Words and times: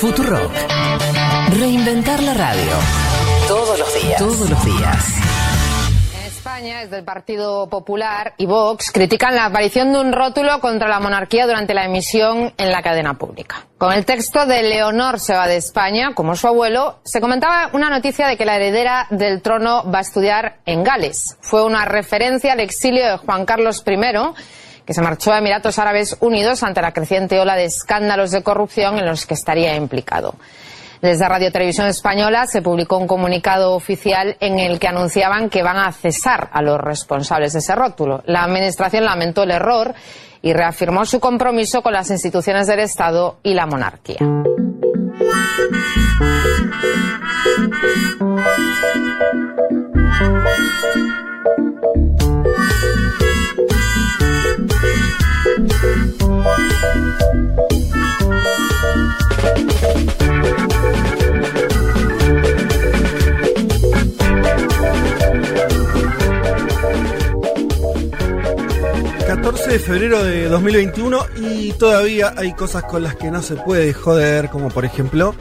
Futurock. 0.00 0.52
Reinventar 1.58 2.22
la 2.22 2.34
radio. 2.34 2.70
Todos 3.48 3.76
los 3.80 4.00
días. 4.00 4.18
Todos 4.18 4.50
los 4.50 4.64
días. 4.64 5.06
En 6.20 6.26
España, 6.26 6.80
desde 6.82 6.98
el 6.98 7.04
Partido 7.04 7.68
Popular 7.68 8.32
y 8.36 8.46
Vox, 8.46 8.92
critican 8.92 9.34
la 9.34 9.46
aparición 9.46 9.92
de 9.92 9.98
un 9.98 10.12
rótulo 10.12 10.60
contra 10.60 10.86
la 10.86 11.00
monarquía 11.00 11.48
durante 11.48 11.74
la 11.74 11.84
emisión 11.84 12.54
en 12.56 12.70
la 12.70 12.80
cadena 12.80 13.14
pública. 13.14 13.66
Con 13.76 13.92
el 13.92 14.04
texto 14.04 14.46
de 14.46 14.62
Leonor 14.62 15.18
se 15.18 15.34
va 15.34 15.48
de 15.48 15.56
España, 15.56 16.14
como 16.14 16.36
su 16.36 16.46
abuelo, 16.46 17.00
se 17.02 17.20
comentaba 17.20 17.70
una 17.72 17.90
noticia 17.90 18.28
de 18.28 18.36
que 18.36 18.44
la 18.44 18.54
heredera 18.54 19.08
del 19.10 19.42
trono 19.42 19.82
va 19.90 19.98
a 19.98 20.02
estudiar 20.02 20.58
en 20.64 20.84
Gales. 20.84 21.38
Fue 21.40 21.64
una 21.64 21.86
referencia 21.86 22.52
al 22.52 22.60
exilio 22.60 23.04
de 23.04 23.16
Juan 23.16 23.44
Carlos 23.44 23.82
I 23.84 23.96
que 24.88 24.94
se 24.94 25.02
marchó 25.02 25.34
a 25.34 25.38
Emiratos 25.38 25.78
Árabes 25.78 26.16
Unidos 26.20 26.62
ante 26.62 26.80
la 26.80 26.92
creciente 26.92 27.38
ola 27.38 27.56
de 27.56 27.66
escándalos 27.66 28.30
de 28.30 28.42
corrupción 28.42 28.98
en 28.98 29.04
los 29.04 29.26
que 29.26 29.34
estaría 29.34 29.76
implicado. 29.76 30.36
Desde 31.02 31.28
Radio 31.28 31.52
Televisión 31.52 31.88
Española 31.88 32.46
se 32.46 32.62
publicó 32.62 32.96
un 32.96 33.06
comunicado 33.06 33.74
oficial 33.74 34.38
en 34.40 34.58
el 34.58 34.78
que 34.78 34.88
anunciaban 34.88 35.50
que 35.50 35.62
van 35.62 35.76
a 35.76 35.92
cesar 35.92 36.48
a 36.54 36.62
los 36.62 36.80
responsables 36.80 37.52
de 37.52 37.58
ese 37.58 37.74
rótulo. 37.74 38.22
La 38.24 38.44
Administración 38.44 39.04
lamentó 39.04 39.42
el 39.42 39.50
error 39.50 39.94
y 40.40 40.54
reafirmó 40.54 41.04
su 41.04 41.20
compromiso 41.20 41.82
con 41.82 41.92
las 41.92 42.10
instituciones 42.10 42.66
del 42.66 42.80
Estado 42.80 43.40
y 43.42 43.52
la 43.52 43.66
monarquía. 43.66 44.20
14 69.28 69.72
de 69.72 69.78
febrero 69.78 70.24
de 70.24 70.48
2021 70.48 71.18
y 71.36 71.72
todavía 71.74 72.32
hay 72.34 72.54
cosas 72.54 72.84
con 72.84 73.02
las 73.02 73.14
que 73.14 73.30
no 73.30 73.42
se 73.42 73.56
puede 73.56 73.92
joder, 73.92 74.48
como 74.48 74.70
por 74.70 74.86
ejemplo 74.86 75.34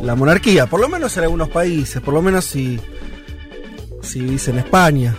la 0.00 0.14
monarquía, 0.14 0.64
por 0.64 0.80
lo 0.80 0.88
menos 0.88 1.14
en 1.18 1.24
algunos 1.24 1.50
países, 1.50 2.00
por 2.00 2.14
lo 2.14 2.22
menos 2.22 2.46
si, 2.46 2.80
si 4.00 4.20
vivís 4.20 4.48
en 4.48 4.60
España. 4.60 5.14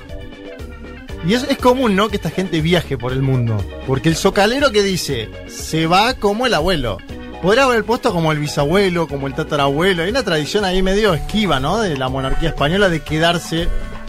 Y 1.27 1.35
es, 1.35 1.43
es 1.43 1.59
común, 1.59 1.95
¿no? 1.95 2.09
Que 2.09 2.15
esta 2.15 2.31
gente 2.31 2.59
viaje 2.59 2.97
por 2.97 3.11
el 3.11 3.21
mundo. 3.21 3.63
Porque 3.85 4.09
el 4.09 4.15
socalero 4.15 4.71
que 4.71 4.81
dice, 4.81 5.29
se 5.47 5.85
va 5.85 6.15
como 6.15 6.47
el 6.47 6.55
abuelo. 6.55 6.97
Podrá 7.43 7.65
haber 7.65 7.83
puesto 7.83 8.11
como 8.11 8.31
el 8.31 8.39
bisabuelo, 8.39 9.07
como 9.07 9.27
el 9.27 9.35
tatarabuelo. 9.35 10.01
Hay 10.01 10.09
una 10.09 10.23
tradición 10.23 10.65
ahí 10.65 10.81
medio 10.81 11.13
esquiva, 11.13 11.59
¿no? 11.59 11.79
De 11.79 11.95
la 11.95 12.09
monarquía 12.09 12.49
española 12.49 12.89
de 12.89 13.01
quedarse 13.01 13.67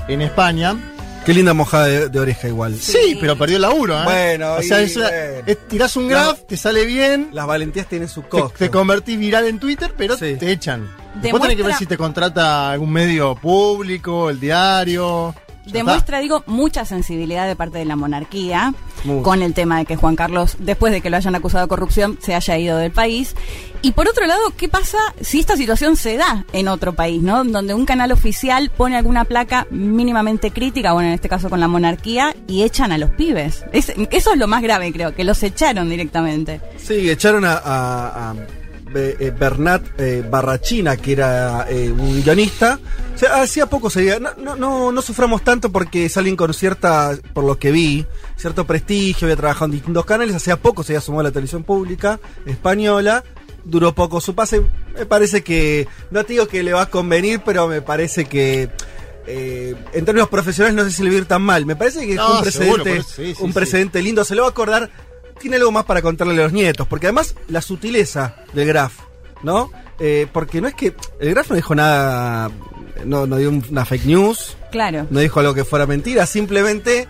en 0.09 0.23
España. 0.23 0.79
Qué 1.29 1.34
linda 1.34 1.53
mojada 1.53 1.84
de, 1.84 2.09
de 2.09 2.21
oreja 2.21 2.48
igual. 2.48 2.75
Sí, 2.81 3.19
pero 3.21 3.37
perdió 3.37 3.57
el 3.57 3.62
laburo, 3.62 3.98
¿eh? 4.01 4.05
Bueno, 4.05 4.55
o 4.55 4.62
sea, 4.62 4.81
y 4.81 4.84
es 4.87 4.97
una- 4.97 5.11
bueno. 5.11 5.43
es- 5.45 5.69
tirás 5.69 5.95
un 5.97 6.09
La- 6.09 6.23
graph, 6.23 6.39
te 6.48 6.57
sale 6.57 6.87
bien, 6.87 7.29
Las 7.35 7.47
valentías 7.47 7.87
tienen 7.87 8.09
su 8.09 8.23
te, 8.23 8.29
costo. 8.31 8.55
te 8.59 8.70
convertís 8.70 9.19
viral 9.19 9.47
en 9.47 9.59
Twitter, 9.59 9.93
pero 9.95 10.17
Sí. 10.17 10.37
te 10.39 10.51
echan. 10.51 10.87
Después 10.87 11.23
Demuestra- 11.23 11.41
tenés 11.43 11.57
que 11.59 11.62
ver 11.65 11.75
si 11.77 11.85
te 11.85 11.98
contrata 11.98 12.70
algún 12.70 12.91
medio 12.93 13.35
público, 13.35 14.31
el 14.31 14.41
diario. 14.41 15.35
Demuestra, 15.67 16.20
digo, 16.20 16.43
mucha 16.47 16.87
sensibilidad 16.87 17.47
de 17.47 17.55
parte 17.55 17.77
de 17.77 17.85
la 17.85 17.95
monarquía 17.95 18.73
Mucho. 19.05 19.23
con 19.23 19.42
el 19.42 19.53
tema 19.53 19.77
de 19.79 19.85
que 19.85 19.97
Juan 19.97 20.17
Carlos, 20.17 20.57
después 20.61 20.95
de 20.95 21.03
que 21.03 21.11
lo 21.11 21.19
hayan 21.19 21.35
acusado 21.35 21.65
de 21.65 21.69
corrupción, 21.69 22.19
se 22.23 22.35
haya 22.35 22.57
ido 22.57 22.79
del 22.79 22.91
país. 22.91 23.35
Y 23.81 23.93
por 23.93 24.09
otro 24.09 24.27
lado, 24.27 24.41
¿qué 24.57 24.69
pasa 24.69 24.98
si 25.21 25.39
esta 25.39 25.57
situación 25.57 25.97
se 25.97 26.17
da 26.17 26.45
en 26.53 26.67
otro 26.69 26.95
país, 26.95 27.23
¿no? 27.23 27.45
Donde 27.45 27.75
un 27.75 27.87
canal 27.87 28.11
oficial 28.11 28.70
pone 28.77 28.97
alguna 28.97 29.25
placa 29.25 29.67
mínimamente 29.70 30.51
crítica, 30.51 30.93
bueno, 30.93 31.09
en 31.11 31.15
este 31.15 31.29
caso 31.29 31.48
con 31.48 31.61
la 31.61 31.69
monarquía, 31.69 32.35
y 32.48 32.64
echan 32.64 32.91
a 32.91 32.98
los 32.98 33.11
pibes. 33.11 33.64
Es- 33.73 33.92
eso 34.11 34.33
es 34.33 34.39
lo 34.39 34.48
más 34.48 34.63
grave, 34.63 34.92
creo, 34.92 35.14
que 35.14 35.23
los 35.25 35.42
echaron 35.45 35.89
directamente. 35.89 36.61
Sí, 36.77 37.08
echaron 37.08 37.45
a, 37.47 38.35
Be- 38.91 39.17
eh, 39.20 39.30
Bernat 39.30 39.83
eh, 40.01 40.25
Barrachina, 40.29 40.97
que 40.97 41.13
era 41.13 41.67
eh, 41.69 41.92
un 41.92 42.23
guionista. 42.23 42.81
O 43.14 43.19
sea, 43.19 43.42
hacía 43.42 43.67
poco 43.67 43.91
sería. 43.91 44.19
No, 44.19 44.31
no, 44.39 44.57
no, 44.57 44.91
no 44.92 45.02
suframos 45.02 45.42
tanto 45.45 45.70
porque 45.70 46.07
es 46.07 46.17
alguien 46.17 46.36
con 46.36 46.55
cierta, 46.55 47.17
por 47.35 47.45
lo 47.45 47.58
que 47.58 47.70
vi, 47.70 48.07
cierto 48.36 48.67
prestigio, 48.67 49.27
había 49.27 49.36
trabajado 49.36 49.67
en 49.67 49.73
distintos 49.73 50.07
canales. 50.07 50.35
Hacía 50.35 50.57
poco 50.57 50.83
se 50.83 50.95
había 50.95 51.02
sumado 51.02 51.20
a 51.20 51.25
la 51.25 51.31
televisión 51.33 51.64
pública 51.64 52.19
española. 52.47 53.23
Duró 53.68 53.95
poco 53.95 54.20
su 54.20 54.34
pase. 54.34 54.62
Me 54.95 55.06
parece 55.06 55.42
que. 55.42 55.86
No 56.11 56.24
te 56.24 56.33
digo 56.33 56.48
que 56.48 56.62
le 56.62 56.73
va 56.73 56.83
a 56.83 56.90
convenir, 56.90 57.40
pero 57.45 57.68
me 57.68 57.83
parece 57.83 58.24
que. 58.24 58.70
eh, 59.27 59.74
en 59.92 60.05
términos 60.05 60.29
profesionales 60.29 60.74
no 60.74 60.84
sé 60.84 60.90
si 60.96 61.02
le 61.02 61.11
va 61.11 61.17
a 61.17 61.18
ir 61.18 61.27
tan 61.27 61.42
mal. 61.42 61.67
Me 61.67 61.77
parece 61.77 62.07
que 62.07 62.14
es 62.14 62.20
un 62.20 62.40
precedente, 62.40 63.02
sí, 63.02 63.34
sí, 63.34 63.42
un 63.42 63.48
sí. 63.48 63.55
precedente 63.55 64.02
lindo. 64.02 64.24
Se 64.24 64.34
lo 64.34 64.42
va 64.42 64.48
a 64.48 64.51
acordar. 64.52 64.90
Tiene 65.39 65.57
algo 65.57 65.70
más 65.70 65.84
para 65.84 66.02
contarle 66.02 66.33
a 66.34 66.45
los 66.45 66.52
nietos. 66.52 66.86
Porque 66.89 67.07
además, 67.07 67.34
la 67.48 67.62
sutileza 67.62 68.36
del 68.55 68.67
Graf, 68.67 68.95
¿no? 69.42 69.70
Eh, 70.01 70.27
porque 70.33 70.61
no 70.61 70.68
es 70.68 70.74
que. 70.74 70.95
El 71.20 71.30
Graf 71.30 71.51
no 71.51 71.57
dijo 71.57 71.74
nada. 71.74 72.51
No, 73.05 73.27
no 73.27 73.36
dio 73.36 73.51
una 73.51 73.84
fake 73.84 74.07
news. 74.07 74.57
Claro. 74.73 75.07
No 75.11 75.20
dijo 75.20 75.39
algo 75.40 75.55
que 75.55 75.64
fuera 75.64 75.86
mentira. 75.86 76.27
Simplemente 76.27 77.07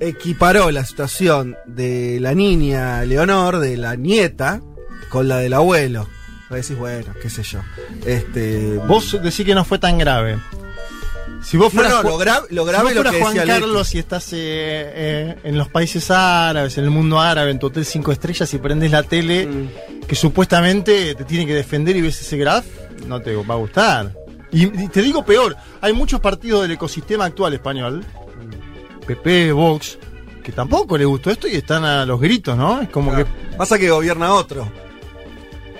equiparó 0.00 0.70
la 0.70 0.84
situación 0.84 1.56
de 1.66 2.18
la 2.20 2.34
niña 2.34 3.04
Leonor, 3.04 3.60
de 3.60 3.76
la 3.76 3.94
nieta, 3.94 4.60
con 5.12 5.28
la 5.28 5.36
del 5.38 5.52
abuelo. 5.52 6.08
Vos 6.48 6.60
decís, 6.60 6.76
bueno, 6.76 7.12
qué 7.20 7.28
sé 7.30 7.42
yo. 7.42 7.60
Este. 8.06 8.78
Vos 8.88 9.12
decís 9.22 9.44
que 9.46 9.54
no 9.54 9.64
fue 9.64 9.78
tan 9.78 9.98
grave. 9.98 10.38
Si 11.42 11.56
vos 11.56 11.72
No, 11.74 11.80
fueras, 11.82 11.92
no, 11.92 12.00
Ju- 12.02 12.08
lo, 12.12 12.18
gra- 12.18 12.46
lo 12.50 12.62
si 12.64 12.68
grave 12.70 12.82
vos 12.84 12.90
es 12.90 12.96
lo 12.96 13.02
fueras 13.02 13.14
que 13.14 13.20
Juan. 13.40 13.46
Carlos 13.46 13.94
y 13.94 13.98
estás 13.98 14.32
eh, 14.32 14.36
eh, 14.38 15.36
en 15.44 15.58
los 15.58 15.68
países 15.68 16.10
árabes, 16.10 16.78
en 16.78 16.84
el 16.84 16.90
mundo 16.90 17.20
árabe, 17.20 17.50
en 17.50 17.58
tu 17.58 17.66
hotel 17.66 17.84
5 17.84 18.12
estrellas 18.12 18.52
y 18.54 18.58
prendes 18.58 18.90
la 18.90 19.02
tele 19.02 19.46
Mm. 19.46 20.06
que 20.06 20.14
supuestamente 20.14 21.14
te 21.14 21.24
tiene 21.24 21.44
que 21.46 21.54
defender 21.54 21.96
y 21.96 22.00
ves 22.00 22.20
ese 22.20 22.36
graph, 22.36 22.64
no 23.06 23.20
te 23.20 23.34
va 23.34 23.54
a 23.54 23.58
gustar. 23.58 24.12
Y, 24.52 24.64
y 24.84 24.88
te 24.88 25.02
digo 25.02 25.24
peor, 25.24 25.56
hay 25.80 25.92
muchos 25.92 26.20
partidos 26.20 26.62
del 26.62 26.72
ecosistema 26.72 27.24
actual 27.24 27.54
español, 27.54 28.04
PP, 29.06 29.52
Vox, 29.52 29.98
que 30.44 30.52
tampoco 30.52 30.96
le 30.96 31.04
gustó 31.06 31.30
esto 31.30 31.48
y 31.48 31.56
están 31.56 31.84
a 31.84 32.04
los 32.06 32.20
gritos, 32.20 32.56
¿no? 32.56 32.82
Es 32.82 32.88
como 32.90 33.14
que 33.16 33.24
Pasa 33.56 33.78
que 33.78 33.90
gobierna 33.90 34.32
otro. 34.34 34.70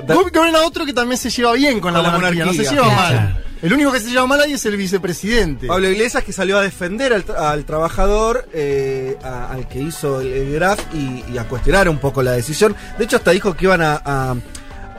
Da- 0.06 0.14
Vos 0.14 0.30
que 0.30 0.38
ven 0.40 0.54
a 0.56 0.62
otro 0.66 0.84
que 0.84 0.92
también 0.92 1.16
se 1.18 1.30
lleva 1.30 1.52
bien 1.52 1.80
con, 1.80 1.92
la, 1.92 2.00
Con 2.00 2.08
la 2.08 2.14
monarquía, 2.16 2.44
no 2.44 2.52
se 2.52 2.64
lleva 2.64 2.86
Claro. 2.88 2.94
mal. 3.16 3.44
El 3.62 3.72
único 3.72 3.92
que 3.92 4.00
se 4.00 4.10
lleva 4.10 4.26
mal 4.26 4.40
ahí 4.40 4.54
es 4.54 4.66
el 4.66 4.76
vicepresidente. 4.76 5.68
Pablo 5.68 5.88
Iglesias 5.88 6.24
que 6.24 6.32
salió 6.32 6.58
a 6.58 6.62
defender 6.62 7.12
al, 7.12 7.24
tra- 7.24 7.36
al 7.36 7.64
trabajador, 7.64 8.48
eh, 8.52 9.16
a- 9.22 9.52
al 9.52 9.68
que 9.68 9.80
hizo 9.80 10.20
el, 10.20 10.26
el 10.32 10.52
graf 10.54 10.80
y, 10.92 11.22
y 11.32 11.38
a 11.38 11.44
cuestionar 11.44 11.88
un 11.88 11.98
poco 11.98 12.22
la 12.24 12.32
decisión. 12.32 12.74
De 12.98 13.04
hecho, 13.04 13.16
hasta 13.18 13.30
dijo 13.30 13.54
que 13.54 13.66
iban 13.66 13.80
a, 13.82 14.02
a- 14.04 14.34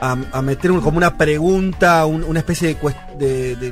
a- 0.00 0.16
a 0.32 0.42
meter 0.42 0.70
un- 0.72 0.80
como 0.80 0.96
una 0.96 1.18
pregunta, 1.18 2.06
un- 2.06 2.24
una 2.24 2.38
especie 2.38 2.68
de, 2.68 2.78
cues- 2.80 2.96
de, 3.18 3.54
de, 3.56 3.70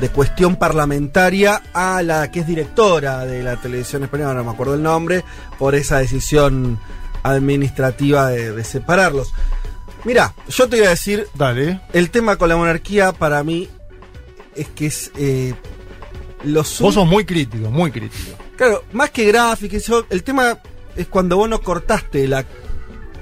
de 0.00 0.08
cuestión 0.10 0.54
parlamentaria 0.54 1.60
a 1.74 2.00
la 2.02 2.30
que 2.30 2.40
es 2.40 2.46
directora 2.46 3.24
de 3.26 3.42
la 3.42 3.56
televisión 3.56 4.04
española, 4.04 4.34
no 4.34 4.44
me 4.44 4.50
acuerdo 4.52 4.74
el 4.74 4.82
nombre, 4.84 5.24
por 5.58 5.74
esa 5.74 5.98
decisión 5.98 6.78
administrativa 7.24 8.28
de 8.28 8.62
separarlos. 8.62 9.32
Mira, 10.06 10.34
yo 10.48 10.68
te 10.68 10.76
voy 10.78 10.86
a 10.86 10.90
decir, 10.90 11.26
Dale. 11.34 11.80
el 11.92 12.10
tema 12.10 12.36
con 12.36 12.48
la 12.48 12.56
monarquía 12.56 13.12
para 13.12 13.42
mí 13.42 13.68
es 14.54 14.68
que 14.68 14.86
es 14.86 15.10
eh, 15.18 15.52
los 16.44 16.80
Vos 16.80 16.94
sos 16.94 17.06
muy 17.06 17.24
crítico, 17.24 17.70
muy 17.72 17.90
crítico. 17.90 18.38
claro 18.56 18.84
más 18.92 19.10
que 19.10 19.24
gráfico 19.24 19.76
eso, 19.76 20.06
el 20.08 20.22
tema 20.22 20.58
es 20.94 21.08
cuando 21.08 21.36
vos 21.36 21.48
no 21.48 21.60
cortaste 21.60 22.28
la 22.28 22.44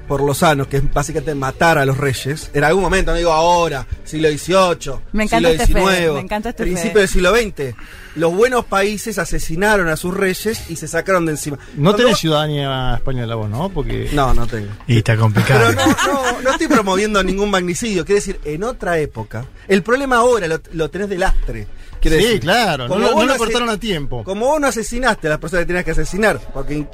por 0.07 0.21
los 0.23 0.39
sanos 0.39 0.67
que 0.69 0.79
es 0.79 0.93
básicamente 0.93 1.35
matar 1.35 1.79
a 1.79 1.85
los 1.87 1.97
reyes 1.99 2.51
en 2.55 2.65
algún 2.65 2.83
momento 2.83 3.11
no 3.13 3.17
digo 3.19 3.33
ahora 3.33 3.87
siglo 4.05 4.29
XVIII 4.29 4.95
Me 5.13 5.27
siglo 5.29 5.49
este 5.49 5.67
XIX 5.67 6.13
me 6.15 6.21
encanta 6.21 6.51
este 6.51 6.63
principio 6.65 7.01
del 7.01 7.09
siglo 7.09 7.35
XX 7.35 7.75
los 8.17 8.33
buenos 8.33 8.65
países 8.67 9.19
asesinaron 9.19 9.89
a 9.89 9.97
sus 9.97 10.15
reyes 10.15 10.71
y 10.71 10.77
se 10.77 10.87
sacaron 10.87 11.27
de 11.27 11.33
encima 11.33 11.57
No 11.75 11.91
Cuando 11.91 11.97
tenés 11.97 12.13
vos- 12.13 12.21
ciudadanía 12.21 12.95
española 12.95 13.35
vos, 13.35 13.51
¿no? 13.51 13.69
Porque. 13.71 14.09
no 14.13 14.33
no 14.35 14.47
tengo 14.47 14.69
Y 14.87 14.99
está 14.99 15.17
complicado. 15.17 15.65
Pero 15.75 15.87
no, 15.87 15.97
no, 16.33 16.41
no 16.43 16.51
estoy 16.53 16.69
promoviendo 16.69 17.25
ningún 17.25 17.51
magnicidio. 17.51 18.05
Quiere 18.05 18.21
decir, 18.21 18.39
en 18.45 18.63
otra 18.63 18.99
época, 18.99 19.47
el 19.67 19.83
problema 19.83 20.19
ahora 20.19 20.47
lo, 20.47 20.61
lo 20.75 20.89
tenés 20.91 21.09
de 21.09 21.19
lastre. 21.19 21.67
Quiere 22.01 22.19
Sí, 22.19 22.25
decir, 22.25 22.41
claro, 22.41 22.87
como 22.87 23.01
no- 23.01 23.15
no 23.15 23.27
lo 23.27 23.37
cortaron 23.37 23.69
a 23.69 23.79
tiempo. 23.79 24.23
Como 24.23 24.47
vos 24.47 24.61
no 24.61 24.69
asesinaste 24.69 25.27
a 25.27 25.31
las 25.31 25.39
personas 25.41 25.63
que 25.65 25.67
tenías 25.67 25.85
que 25.85 25.91
asesinar, 25.91 26.39
porque 26.55 26.87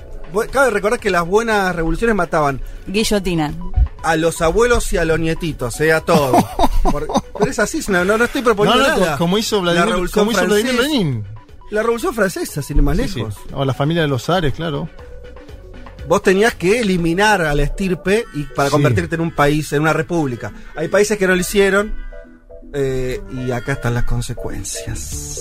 cabe 0.51 0.71
recordar 0.71 0.99
que 1.01 1.11
las 1.11 1.27
buenas 1.27 1.75
revoluciones 1.75 2.15
mataban 2.17 2.61
Guillotina. 2.87 3.53
a 4.03 4.17
los 4.17 4.41
abuelos 4.43 4.93
y 4.93 4.97
a 4.97 5.05
los 5.05 5.19
nietitos, 5.19 5.81
eh, 5.81 5.93
a 5.93 6.01
todos. 6.01 6.43
Pero 7.39 7.51
es 7.51 7.59
así, 7.59 7.81
no, 7.89 8.05
no, 8.05 8.17
no 8.19 8.25
estoy 8.25 8.41
No, 8.43 8.47
proponiendo 8.47 8.89
no, 8.89 8.97
nada. 8.99 9.17
como 9.19 9.39
hizo 9.39 9.57
La 9.57 9.63
Vladimir, 9.73 9.89
revolución 9.91 10.25
como 10.25 10.33
hizo 10.33 10.45
Vladimir 10.47 10.73
francesa- 10.75 10.89
Lenin. 10.89 11.25
La 11.71 11.83
revolución 11.83 12.15
francesa, 12.15 12.63
sin 12.63 12.79
ir 12.79 12.83
más 12.83 12.97
Sí, 12.97 13.09
sí. 13.09 13.19
lejos. 13.21 13.37
O 13.53 13.65
la 13.65 13.75
familia 13.75 14.03
de 14.03 14.09
los 14.09 14.25
zares, 14.25 14.53
claro. 14.55 14.89
vos 16.09 16.23
tenías 16.23 16.55
que 16.55 16.81
eliminar 16.81 17.43
a 17.43 17.55
la 17.55 17.63
estirpe 17.63 18.25
y 18.35 18.43
para 18.43 18.69
Sí. 18.69 18.73
convertirte 18.73 19.15
en 19.15 19.21
un 19.21 19.31
país, 19.35 19.73
en 19.73 19.83
una 19.83 19.93
república. 19.93 20.53
Hay 20.75 20.89
países 20.89 21.17
que 21.17 21.27
no 21.29 21.35
lo 21.35 21.41
hicieron 21.41 21.95
eh, 22.75 23.21
y 23.33 23.51
acá 23.53 23.73
están 23.73 23.95
las 23.95 24.05
consecuencias. 24.05 25.41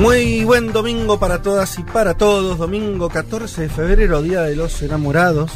Muy 0.00 0.44
buen 0.44 0.72
domingo 0.72 1.18
para 1.18 1.42
todas 1.42 1.78
y 1.78 1.82
para 1.82 2.14
todos. 2.14 2.58
Domingo 2.58 3.08
14 3.08 3.62
de 3.62 3.68
febrero, 3.68 4.22
Día 4.22 4.42
de 4.42 4.54
los 4.54 4.80
Enamorados. 4.82 5.50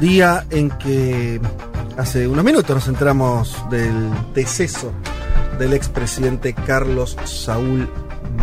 Día 0.00 0.44
en 0.50 0.70
que 0.70 1.40
hace 1.96 2.26
unos 2.26 2.44
minutos 2.44 2.74
nos 2.74 2.88
enteramos 2.88 3.56
del 3.70 4.10
deceso 4.34 4.92
del 5.58 5.72
expresidente 5.74 6.52
Carlos 6.52 7.16
Saúl 7.24 7.88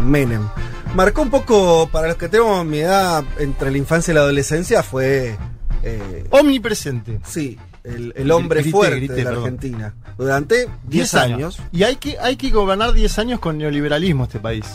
Menem. 0.01 0.47
Marcó 0.95 1.23
un 1.23 1.29
poco, 1.29 1.89
para 1.91 2.07
los 2.07 2.17
que 2.17 2.29
tenemos 2.29 2.65
mi 2.65 2.79
edad, 2.79 3.23
entre 3.37 3.71
la 3.71 3.77
infancia 3.77 4.11
y 4.11 4.15
la 4.15 4.21
adolescencia, 4.21 4.81
fue... 4.81 5.37
eh, 5.83 6.25
Omnipresente. 6.31 7.19
sí, 7.25 7.59
el, 7.83 8.13
el 8.15 8.31
hombre 8.31 8.63
fuerte 8.63 8.95
grité, 8.97 9.13
de 9.15 9.23
la 9.23 9.29
perdón. 9.31 9.43
Argentina. 9.45 9.93
Durante 10.17 10.67
10 10.87 11.13
años. 11.15 11.59
Y 11.71 11.83
hay 11.83 11.95
que, 11.97 12.17
hay 12.19 12.35
que 12.35 12.49
gobernar 12.49 12.93
10 12.93 13.19
años 13.19 13.39
con 13.39 13.57
neoliberalismo 13.57 14.25
este 14.25 14.39
país. 14.39 14.65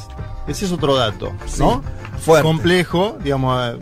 Ese 0.47 0.65
es 0.67 0.73
otro 0.73 0.95
dato, 0.97 1.33
¿no? 1.59 1.83
fuerte. 2.21 2.43
Complejo, 2.47 3.19
digamos, 3.23 3.77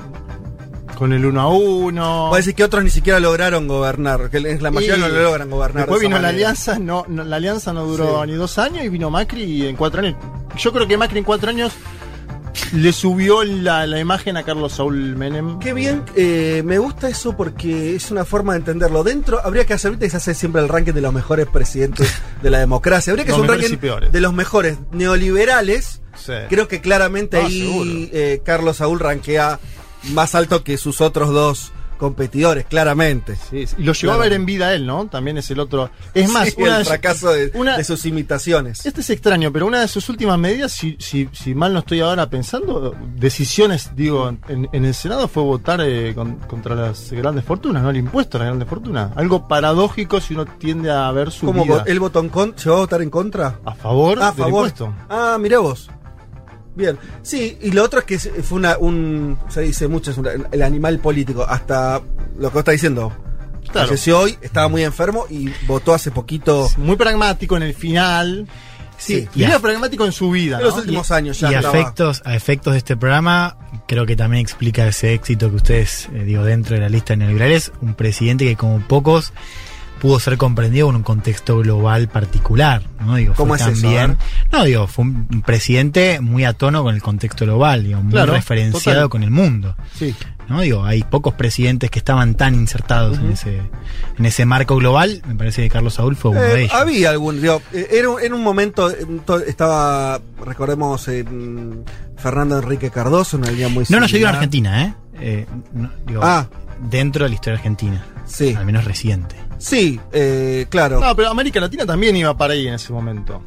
con 0.97 1.13
el 1.13 1.25
uno 1.25 1.41
a 1.41 1.49
uno. 1.49 2.27
Puede 2.31 2.41
decir 2.43 2.55
que 2.55 2.65
otros 2.65 2.85
ni 2.85 2.91
siquiera 2.91 3.19
lograron 3.21 3.67
gobernar, 3.67 4.31
que 4.31 4.41
la 4.41 4.71
mayoría 4.71 4.97
Y 4.97 5.01
no 5.01 5.09
lo 5.09 5.23
logran 5.23 5.51
gobernar. 5.51 5.85
Después 5.85 6.01
de 6.01 6.07
vino 6.09 6.19
la 6.21 6.29
alianza, 6.29 6.79
no, 6.79 7.05
no, 7.09 7.25
la 7.25 7.37
alianza 7.37 7.73
no 7.73 7.85
duró 7.85 8.23
Sí. 8.25 8.31
ni 8.31 8.37
dos 8.37 8.59
años 8.59 8.85
y 8.85 8.89
vino 8.89 9.11
Macri 9.11 9.67
en 9.67 9.77
cuatro 9.77 10.01
años. 10.03 10.17
Yo 10.57 10.73
creo 10.73 10.87
que 10.87 10.97
Macri 10.97 11.19
en 11.19 11.25
cuatro 11.25 11.51
años 11.51 11.73
le 12.73 12.93
subió 12.93 13.45
la, 13.45 13.87
la 13.87 13.99
imagen 14.01 14.37
a 14.37 14.43
Carlos 14.45 14.73
Saúl 14.75 15.17
Menem. 15.17 15.59
Qué 15.59 15.73
bien, 15.73 16.05
eh, 16.17 16.63
me 16.65 16.79
gusta 16.79 17.09
eso 17.09 17.37
porque 17.37 17.95
es 17.95 18.11
una 18.11 18.25
forma 18.25 18.53
de 18.53 18.61
entenderlo. 18.61 19.05
Dentro, 19.05 19.41
habría 19.45 19.65
que 19.65 19.75
hacer, 19.75 19.99
se 19.99 20.17
hace 20.17 20.35
siempre 20.35 20.63
el 20.63 20.69
ranking 20.69 20.93
de 20.93 21.01
los 21.01 21.13
mejores 21.13 21.47
presidentes 21.47 22.13
de 22.43 22.51
la 22.51 22.59
democracia. 22.59 23.11
Habría 23.11 23.25
que 23.25 23.33
hacer 23.33 23.43
un 23.43 23.49
ranking 23.49 23.77
de 24.11 24.21
los 24.21 24.33
mejores 24.33 24.79
neoliberales. 24.93 26.01
Sí. 26.15 26.33
Creo 26.49 26.69
que 26.69 26.81
claramente 26.81 27.39
Ah, 27.39 27.47
ahí 27.47 28.11
eh, 28.13 28.43
Carlos 28.45 28.79
Saúl 28.79 29.01
ranquea 29.01 29.59
más 30.13 30.35
alto 30.35 30.63
que 30.63 30.77
sus 30.77 31.01
otros 31.01 31.31
dos 31.31 31.73
competidores, 32.03 32.67
claramente. 32.67 33.37
Sí, 33.37 33.65
y 33.79 33.83
lo 33.85 33.93
llegó 33.93 34.13
Claro. 34.13 34.21
a 34.21 34.23
ver 34.25 34.33
en 34.33 34.45
vida 34.45 34.75
él, 34.75 34.85
¿no? 34.87 35.07
También 35.07 35.39
es 35.39 35.49
el 35.53 35.61
otro. 35.61 35.89
Es 36.13 36.29
más, 36.31 36.49
Sí, 36.49 36.55
una 36.59 36.73
el 36.73 36.79
de- 36.81 36.85
fracaso 36.85 37.31
de, 37.33 37.51
una- 37.55 37.77
de 37.77 37.85
sus 37.85 38.05
imitaciones. 38.07 38.85
Este 38.85 39.01
es 39.03 39.11
extraño, 39.11 39.53
pero 39.53 39.67
una 39.67 39.81
de 39.81 39.89
sus 39.89 40.09
últimas 40.09 40.39
medidas, 40.39 40.73
si, 40.73 40.97
si, 40.99 41.29
si 41.33 41.55
mal 41.55 41.73
no 41.73 41.79
estoy 41.79 42.01
ahora 42.01 42.29
pensando, 42.29 42.95
decisiones, 43.17 43.91
digo, 43.95 44.29
en, 44.49 44.69
en 44.73 44.85
el 44.85 44.95
Senado 44.95 45.29
fue 45.29 45.43
votar 45.45 45.81
eh, 45.83 46.13
con- 46.15 46.37
contra 46.41 46.75
las 46.75 47.13
grandes 47.13 47.45
fortunas, 47.45 47.83
¿no? 47.83 47.91
El 47.91 47.97
impuesto 47.99 48.37
a 48.37 48.41
las 48.41 48.49
grandes 48.49 48.69
fortunas. 48.69 49.11
Algo 49.17 49.47
paradójico 49.47 50.21
si 50.21 50.35
uno 50.35 50.45
tiende 50.47 50.91
a 50.91 51.11
ver 51.13 51.31
su 51.31 51.47
¿Cómo 51.47 51.65
vida 51.65 51.85
él 51.87 52.01
votó 52.01 52.19
en 52.21 52.29
con- 52.29 52.55
¿Llegó 52.57 52.77
a 52.77 52.81
votar 52.81 53.01
en 53.03 53.11
contra? 53.11 53.61
a 53.65 53.75
favor 53.75 54.19
Ah, 54.21 54.29
a 54.29 54.31
del 54.33 54.39
favor. 54.45 54.67
impuesto. 54.67 54.95
Ah, 55.09 55.39
mirá 55.41 55.61
vos. 55.61 55.89
Bien. 56.75 56.99
Sí, 57.23 57.59
y 57.61 57.71
lo 57.73 57.85
otro 57.85 58.01
es 58.01 58.05
que 58.07 58.15
es- 58.15 58.31
fue 58.43 58.59
una, 58.59 58.79
un. 58.79 59.39
Se 59.49 59.61
dice 59.61 59.89
mucho, 59.89 60.11
es 60.11 60.19
una- 60.19 60.31
el 60.51 60.63
animal 60.63 60.99
político. 60.99 61.45
Hasta 61.49 62.01
lo 62.39 62.49
que 62.49 62.55
vos 62.55 62.59
estás 62.61 62.73
diciendo. 62.73 63.13
Claro. 63.71 63.89
Falleció 63.89 64.19
hoy, 64.21 64.37
estaba 64.43 64.69
muy 64.69 64.83
enfermo 64.85 65.27
y 65.31 65.51
votó 65.67 65.95
hace 65.95 66.11
poquito. 66.11 66.69
Muy 66.79 66.97
pragmático 66.97 67.57
en 67.57 67.63
el 67.63 67.75
final. 67.75 68.47
Sí, 68.99 69.27
Y 69.35 69.43
era 69.43 69.59
pragmático 69.59 70.05
en 70.05 70.13
su 70.13 70.31
vida. 70.31 70.59
en 70.59 70.65
los 70.65 70.77
últimos 70.77 71.11
años 71.11 71.41
ya 71.41 71.51
y 71.51 71.55
a 71.55 71.59
estaba. 71.59 71.77
efectos, 71.79 72.23
a 72.25 72.37
efectos 72.37 72.73
de 72.75 72.79
este 72.79 72.97
programa, 72.97 73.57
creo 73.89 74.07
que 74.07 74.15
también 74.15 74.41
explica 74.43 74.87
ese 74.87 75.13
éxito 75.15 75.51
que 75.51 75.57
ustedes, 75.57 76.09
eh, 76.15 76.23
digo, 76.25 76.45
dentro 76.45 76.77
de 76.77 76.83
la 76.83 76.89
lista 76.89 77.15
de 77.15 77.19
neoliberales, 77.19 77.73
un 77.81 77.95
presidente 77.95 78.45
que 78.45 78.55
como 78.57 78.79
pocos 78.87 79.33
pudo 80.03 80.19
ser 80.21 80.37
comprendido 80.37 80.91
en 80.91 80.97
un 80.97 81.03
contexto 81.05 81.59
global 81.59 82.09
particular, 82.09 82.83
¿no? 83.01 83.15
Digo, 83.15 83.35
¿Cómo 83.37 83.55
es 83.55 83.63
también, 83.65 84.19
no 84.51 84.65
digo, 84.65 84.87
fue 84.89 85.05
un 85.05 85.43
presidente 85.47 86.21
muy 86.21 86.45
a 86.45 86.53
tono 86.55 86.83
con 86.83 86.95
el 86.95 87.01
contexto 87.01 87.45
global, 87.45 87.85
digo, 87.85 88.03
muy 88.03 88.11
Claro, 88.13 88.33
referenciado 88.33 88.97
total. 89.03 89.09
con 89.11 89.23
el 89.23 89.31
mundo. 89.31 89.77
Sí. 89.95 90.13
¿no? 90.49 90.61
Digo, 90.61 90.85
hay 90.85 91.05
pocos 91.05 91.35
presidentes 91.35 91.89
que 91.89 92.01
estaban 92.01 92.35
tan 92.35 92.55
insertados 92.57 93.17
en 93.19 93.31
ese 93.31 93.63
en 94.19 94.27
ese 94.27 94.45
marco 94.45 94.75
global, 94.77 95.23
me 95.27 95.37
parece 95.37 95.63
que 95.63 95.71
Carlos 95.71 95.95
Saúl 95.95 96.17
fue 96.17 96.33
uno 96.33 96.43
Eh, 96.43 96.49
de 96.49 96.61
ellos. 96.65 96.75
había 96.75 97.11
algún. 97.11 97.41
digo, 97.41 97.63
era, 97.73 98.11
un- 98.11 98.21
era 98.21 98.35
un 98.35 98.43
momento. 98.43 98.91
eh, 98.91 99.07
Estaba. 99.47 100.21
Recordemos. 100.45 101.07
eh, 101.09 101.25
Fernando 102.17 102.59
Enrique 102.59 102.91
Cardoso, 102.91 103.37
una 103.37 103.51
línea 103.51 103.69
muy 103.69 103.85
No, 103.89 104.01
no, 104.01 104.07
yo 104.07 104.17
digo 104.17 104.29
en. 104.29 104.35
Argentina, 104.35 104.85
¿eh? 104.85 104.95
Eh, 105.21 105.47
no, 105.73 105.91
digo, 106.07 106.21
Ah. 106.25 106.49
dentro 106.91 107.25
de 107.25 107.31
la 107.31 107.35
historia 107.37 107.57
argentina, 107.59 108.05
Sí. 108.27 108.55
al 108.57 108.65
menos 108.67 108.85
reciente. 108.85 109.37
Sí, 109.63 110.01
eh, 110.13 110.67
claro. 110.69 111.01
No, 111.01 111.15
pero 111.15 111.31
América 111.31 111.61
Latina 111.61 111.87
también 111.87 112.17
iba 112.17 112.37
para 112.37 112.55
ahí 112.55 112.67
en 112.67 112.75
ese 112.75 112.93
momento. 112.93 113.43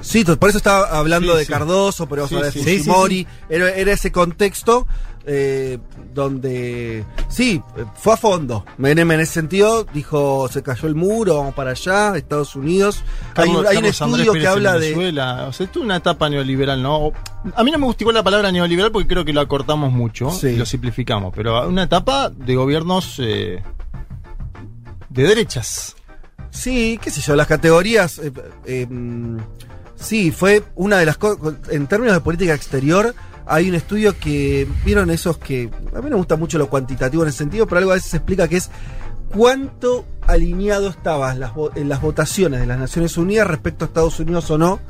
Sí, 0.00 0.24
por 0.24 0.48
eso 0.48 0.58
estaba 0.58 0.96
hablando 0.98 1.32
Sí, 1.32 1.38
de 1.38 1.44
sí. 1.44 1.52
Cardoso, 1.52 2.08
pero 2.08 2.26
Sí, 2.28 2.36
de 2.36 2.52
sí. 2.52 2.58
Sí, 2.60 2.64
sí, 2.64 2.78
Fujimori. 2.84 3.26
Era, 3.48 3.70
era 3.70 3.92
ese 3.92 4.12
contexto 4.12 4.86
eh, 5.26 5.78
donde, 6.14 7.04
sí, 7.28 7.60
fue 7.96 8.14
a 8.14 8.16
fondo. 8.16 8.64
Menem 8.78 9.10
en 9.12 9.20
ese 9.20 9.34
sentido 9.34 9.84
dijo, 9.92 10.48
se 10.50 10.62
cayó 10.62 10.88
el 10.88 10.94
muro, 10.94 11.36
vamos 11.36 11.54
para 11.54 11.72
allá, 11.72 12.16
Estados 12.16 12.56
Unidos. 12.56 13.02
hay, 13.34 13.50
un- 13.50 13.66
hay 13.66 13.76
estudio 13.78 14.32
que 14.32 14.46
habla 14.46 14.74
de... 14.74 14.80
Venezuela. 14.90 15.46
O 15.48 15.52
sea, 15.52 15.66
esto 15.66 15.80
es 15.80 15.84
una 15.84 15.96
etapa 15.96 16.28
neoliberal, 16.30 16.82
¿no? 16.82 17.12
A 17.54 17.62
mí 17.64 17.70
no 17.70 17.78
me 17.78 17.86
igual 17.98 18.14
la 18.14 18.22
palabra 18.22 18.50
neoliberal 18.50 18.90
porque 18.90 19.06
creo 19.08 19.24
que 19.24 19.32
lo 19.32 19.40
acortamos 19.40 19.92
mucho 19.92 20.30
Sí. 20.30 20.48
y 20.48 20.56
lo 20.56 20.64
simplificamos, 20.66 21.32
pero 21.36 21.68
una 21.68 21.82
etapa 21.84 22.30
de 22.30 22.54
gobiernos 22.56 23.16
eh, 23.18 23.62
de 25.22 25.28
derechas. 25.28 25.94
Sí, 26.50 26.98
qué 27.02 27.10
sé 27.10 27.20
yo, 27.20 27.36
las 27.36 27.46
categorías... 27.46 28.18
eh, 28.18 28.32
eh, 28.64 28.86
mm, 28.88 29.38
sí, 29.96 30.30
fue 30.30 30.62
una 30.76 30.98
de 30.98 31.06
las 31.06 31.18
cosas... 31.18 31.54
En 31.70 31.86
términos 31.86 32.14
de 32.14 32.20
política 32.20 32.54
exterior, 32.54 33.14
hay 33.46 33.68
un 33.68 33.74
estudio 33.74 34.18
que... 34.18 34.66
¿Vieron 34.84 35.10
esos 35.10 35.38
que... 35.38 35.70
A 35.94 36.00
mí 36.00 36.10
me 36.10 36.16
gusta 36.16 36.36
mucho 36.36 36.58
lo 36.58 36.68
cuantitativo 36.68 37.22
en 37.22 37.28
ese 37.30 37.38
sentido, 37.38 37.66
pero 37.66 37.78
algo 37.78 37.90
a 37.90 37.94
veces 37.94 38.10
se 38.10 38.16
explica 38.18 38.48
que 38.48 38.56
es 38.56 38.70
cuánto 39.34 40.06
alineado 40.26 40.88
estaban 40.88 41.40
las, 41.40 41.52
en 41.74 41.88
las 41.88 42.00
votaciones 42.00 42.60
de 42.60 42.66
las 42.66 42.78
Naciones 42.78 43.16
Unidas 43.16 43.46
respecto 43.46 43.84
a 43.84 43.88
Estados 43.88 44.18
Unidos 44.20 44.50
o 44.50 44.58
no 44.58 44.80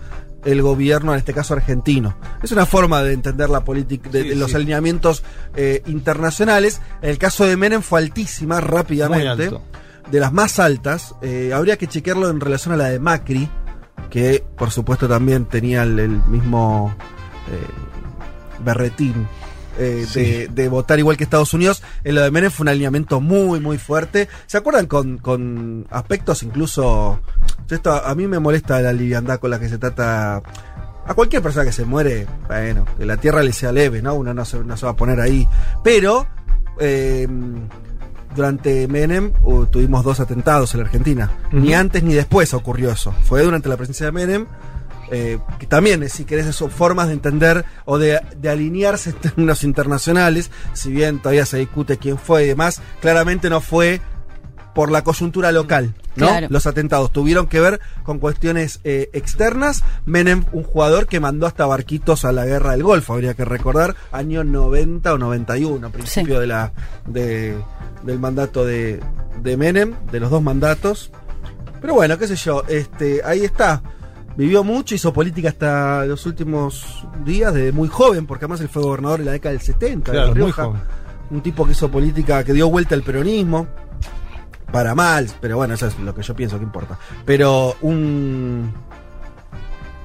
el 0.45 0.63
gobierno, 0.63 1.13
en 1.13 1.19
este 1.19 1.35
caso 1.35 1.55
argentino. 1.55 2.17
Es 2.43 2.53
una 2.53 2.65
forma 2.65 3.03
de 3.03 3.13
entender 3.13 3.51
la 3.51 3.65
política, 3.65 4.09
de, 4.09 4.23
Sí, 4.23 4.29
de 4.31 4.37
los 4.37 4.51
sí. 4.51 4.57
alineamientos 4.57 5.25
eh, 5.57 5.83
internacionales. 5.87 6.81
En 7.03 7.11
el 7.11 7.19
caso 7.19 7.45
de 7.45 7.57
Menem 7.57 7.83
fue 7.83 7.99
altísima, 8.01 8.61
Muy 8.61 8.69
rápidamente. 8.69 9.45
alto. 9.45 9.63
De 10.11 10.21
las 10.21 10.33
más 10.33 10.59
altas. 10.59 11.15
Eh, 11.23 11.53
habría 11.55 11.77
que 11.77 11.87
chequearlo 11.87 12.31
en 12.31 12.41
relación 12.41 12.75
a 12.75 12.77
la 12.77 12.89
de 12.89 12.99
Macri, 12.99 13.49
que 14.11 14.45
por 14.57 14.71
supuesto 14.71 15.07
también 15.09 15.45
tenía 15.45 15.83
el, 15.83 15.99
el 15.99 16.23
mismo 16.29 16.95
eh, 17.51 18.63
berretín. 18.65 19.27
eh, 19.79 20.07
de, 20.13 20.49
de 20.49 20.69
votar 20.69 20.99
igual 20.99 21.17
que 21.17 21.25
Estados 21.25 21.55
Unidos, 21.55 21.83
en 22.05 22.15
lo 22.17 22.23
de 22.23 22.31
Menem 22.31 22.51
fue 22.51 22.65
un 22.65 22.69
alineamiento 22.69 23.21
muy, 23.21 23.61
muy 23.61 23.79
fuerte. 23.79 24.29
¿Se 24.47 24.59
acuerdan 24.59 24.87
con, 24.87 25.19
con 25.19 25.87
aspectos 25.91 26.43
incluso... 26.43 27.21
Esto 27.71 27.93
a 27.93 28.15
mí 28.15 28.27
me 28.27 28.39
molesta 28.39 28.81
la 28.81 28.93
liviandad 28.93 29.39
con 29.39 29.51
la 29.51 29.61
que 29.61 29.69
se 29.69 29.77
trata 29.77 30.37
a 31.07 31.15
cualquier 31.15 31.43
persona 31.43 31.67
que 31.67 31.73
se 31.73 31.85
muere, 31.85 32.27
bueno, 32.47 32.87
que 32.97 33.05
la 33.05 33.19
tierra 33.19 33.43
le 33.43 33.53
sea 33.53 33.73
leve, 33.73 34.01
¿no? 34.01 34.15
Uno 34.15 34.33
no 34.33 34.45
se, 34.47 34.59
no 34.65 34.77
se 34.77 34.87
va 34.87 34.93
a 34.93 34.97
poner 34.97 35.21
ahí. 35.21 35.47
Pero 35.85 36.27
eh, 36.81 37.29
durante 38.35 38.87
Menem 38.89 39.33
uh, 39.43 39.67
tuvimos 39.67 40.05
dos 40.05 40.21
atentados 40.21 40.75
en 40.75 40.81
la 40.81 40.87
Argentina. 40.87 41.31
Ni 41.53 41.75
antes 41.75 42.03
ni 42.03 42.15
después 42.15 42.55
ocurrió 42.55 42.91
eso. 42.91 43.13
Fue 43.25 43.43
durante 43.43 43.69
la 43.69 43.77
presencia 43.77 44.07
de 44.07 44.13
Menem. 44.13 44.47
eh, 45.11 45.39
que 45.59 45.67
también, 45.67 46.03
eh, 46.03 46.09
si 46.11 46.25
querés, 46.27 46.55
son 46.55 46.71
formas 46.71 47.07
de 47.09 47.15
entender 47.15 47.65
o 47.87 47.97
de, 47.99 48.21
de 48.37 48.49
alinearse 48.51 49.11
en 49.11 49.17
términos 49.17 49.65
internacionales. 49.65 50.51
Si 50.75 50.91
bien 50.93 51.19
todavía 51.19 51.47
se 51.47 51.57
discute 51.59 51.97
quién 51.97 52.19
fue 52.19 52.45
y 52.45 52.49
demás, 52.49 52.83
claramente 53.01 53.49
no 53.49 53.61
fue 53.63 54.01
por 54.75 54.91
la 54.93 55.03
coyuntura 55.03 55.51
local, 55.51 55.95
¿no? 56.15 56.27
Claro. 56.29 56.47
Los 56.51 56.67
atentados 56.67 57.11
tuvieron 57.11 57.49
que 57.49 57.59
ver 57.59 57.81
con 58.05 58.19
cuestiones 58.21 58.79
eh, 58.85 59.09
externas. 59.13 59.83
Menem, 60.05 60.45
un 60.53 60.63
jugador 60.63 61.07
que 61.09 61.19
mandó 61.19 61.47
hasta 61.49 61.67
barquitos 61.67 62.25
a 62.25 62.31
la 62.31 62.45
guerra 62.45 62.73
del 62.73 62.85
Golfo, 62.85 63.15
habría 63.15 63.35
que 63.35 63.45
recordar, 63.45 63.97
año 64.13 64.45
90 64.45 65.15
o 65.15 65.19
91, 65.19 65.87
a 65.87 65.91
principio 65.91 66.35
Sí. 66.37 66.41
de 66.43 66.47
la, 66.47 66.73
de- 67.07 67.57
del 68.05 68.19
mandato 68.19 68.65
de, 68.65 69.01
de 69.43 69.57
Menem, 69.57 69.95
de 70.11 70.21
los 70.21 70.31
dos 70.31 70.43
mandatos. 70.43 71.11
Pero 71.81 71.95
bueno, 71.95 72.19
qué 72.19 72.27
sé 72.27 72.37
yo, 72.37 72.63
este, 72.69 73.21
ahí 73.25 73.45
está. 73.45 73.83
Vivió 74.37 74.63
mucho, 74.63 74.95
hizo 74.95 75.13
política 75.13 75.49
hasta 75.49 76.05
los 76.05 76.25
últimos 76.27 77.05
días, 77.25 77.53
de 77.55 77.73
muy 77.73 77.89
joven, 77.89 78.27
porque 78.27 78.45
además 78.45 78.61
él 78.61 78.69
fue 78.69 78.83
gobernador 78.83 79.21
en 79.21 79.27
la 79.27 79.33
década 79.33 79.53
del 79.53 79.61
70 79.63 80.11
de 80.13 80.17
Claro, 80.17 80.29
La 80.29 80.35
muy 80.35 80.43
Rioja. 80.45 80.65
joven. 80.65 80.81
Un 81.31 81.41
tipo 81.43 81.65
que 81.67 81.73
hizo 81.73 81.91
política, 81.91 82.43
que 82.45 82.53
dio 82.53 82.71
vuelta 82.71 82.95
al 82.95 83.03
peronismo. 83.03 83.67
Para 84.73 84.95
mal, 84.95 85.27
pero 85.41 85.57
bueno, 85.57 85.75
eso 85.75 85.87
es 85.87 85.99
lo 85.99 86.15
que 86.15 86.23
yo 86.23 86.37
pienso 86.37 86.59
que 86.59 86.65
importa. 86.65 86.99
Pero 87.25 87.75
un, 87.81 88.71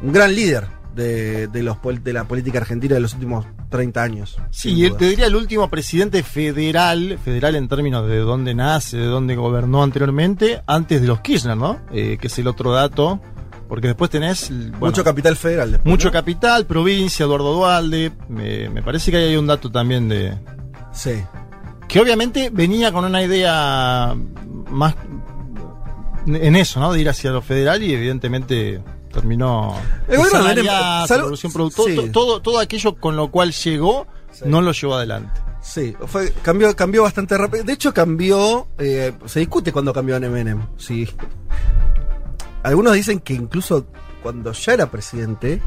un 0.02 0.12
gran 0.14 0.34
líder 0.34 0.68
de, 0.96 1.48
de 1.48 1.64
los, 1.64 1.78
pol- 1.78 2.02
de 2.04 2.14
la 2.14 2.24
política 2.24 2.60
argentina 2.60 2.96
de 2.96 3.02
los 3.02 3.14
últimos 3.14 3.46
30 3.74 4.04
años. 4.04 4.38
Sí, 4.52 4.86
y 4.86 4.92
te 4.92 5.10
diría 5.10 5.26
el 5.26 5.36
último 5.36 5.68
presidente 5.68 6.22
federal, 6.22 7.18
federal 7.26 7.56
en 7.56 7.68
términos 7.68 8.08
de 8.08 8.20
dónde 8.20 8.54
nace, 8.54 8.98
de 8.98 9.08
dónde 9.08 9.36
gobernó 9.36 9.82
anteriormente, 9.82 10.62
antes 10.68 11.02
de 11.02 11.08
los 11.08 11.22
Kirchner, 11.22 11.58
¿no? 11.58 11.80
Eh, 11.92 12.20
que 12.22 12.28
es 12.28 12.38
el 12.38 12.48
otro 12.48 12.72
dato, 12.72 13.20
porque 13.68 13.88
después 13.88 14.12
tenés... 14.12 14.50
bueno, 14.52 14.78
Mucho 14.80 15.04
capital 15.04 15.36
federal. 15.36 15.72
después, 15.72 15.90
mucho 15.92 16.10
¿no? 16.10 16.12
capital, 16.12 16.68
provincia, 16.68 17.24
Eduardo 17.26 17.52
Dualde, 17.54 18.12
me, 18.30 18.70
me 18.70 18.84
parece 18.84 19.10
que 19.10 19.18
ahí 19.18 19.24
hay 19.30 19.38
un 19.38 19.48
dato 19.48 19.72
también 19.72 20.08
de... 20.08 20.38
Sí. 20.94 21.14
Que 21.88 22.00
obviamente 22.00 22.52
venía 22.54 22.92
con 22.92 23.06
una 23.06 23.24
idea 23.24 24.16
más 24.70 24.96
en 26.28 26.56
eso, 26.56 26.80
¿no? 26.80 26.94
De 26.94 27.02
ir 27.02 27.10
hacia 27.10 27.32
lo 27.32 27.42
federal 27.42 27.82
y 27.82 27.92
evidentemente 27.94 28.82
terminó... 29.14 29.78
Revolución 30.08 31.54
productora, 31.54 31.90
sí. 31.92 31.96
to- 31.96 32.12
todo, 32.12 32.42
todo 32.42 32.60
aquello 32.60 32.96
con 32.96 33.16
lo 33.16 33.30
cual 33.32 33.52
llegó, 33.54 34.08
no 34.46 34.62
lo 34.62 34.72
llevó 34.74 34.96
adelante. 34.96 35.40
Sí, 35.62 35.96
fue, 36.08 36.34
cambió, 36.42 36.76
cambió 36.76 37.04
bastante 37.04 37.38
rápido. 37.38 37.64
De 37.64 37.72
hecho, 37.72 37.94
cambió. 37.94 38.68
eh, 38.78 39.14
se 39.26 39.40
discute 39.40 39.72
cuando 39.72 39.94
cambió 39.94 40.18
en 40.18 40.30
Menem. 40.32 40.62
Sí. 40.78 41.08
Algunos 42.64 42.94
dicen 42.94 43.20
que 43.20 43.34
incluso 43.34 43.86
cuando 44.22 44.54
ya 44.54 44.74
era 44.74 44.90
presidente. 44.90 45.62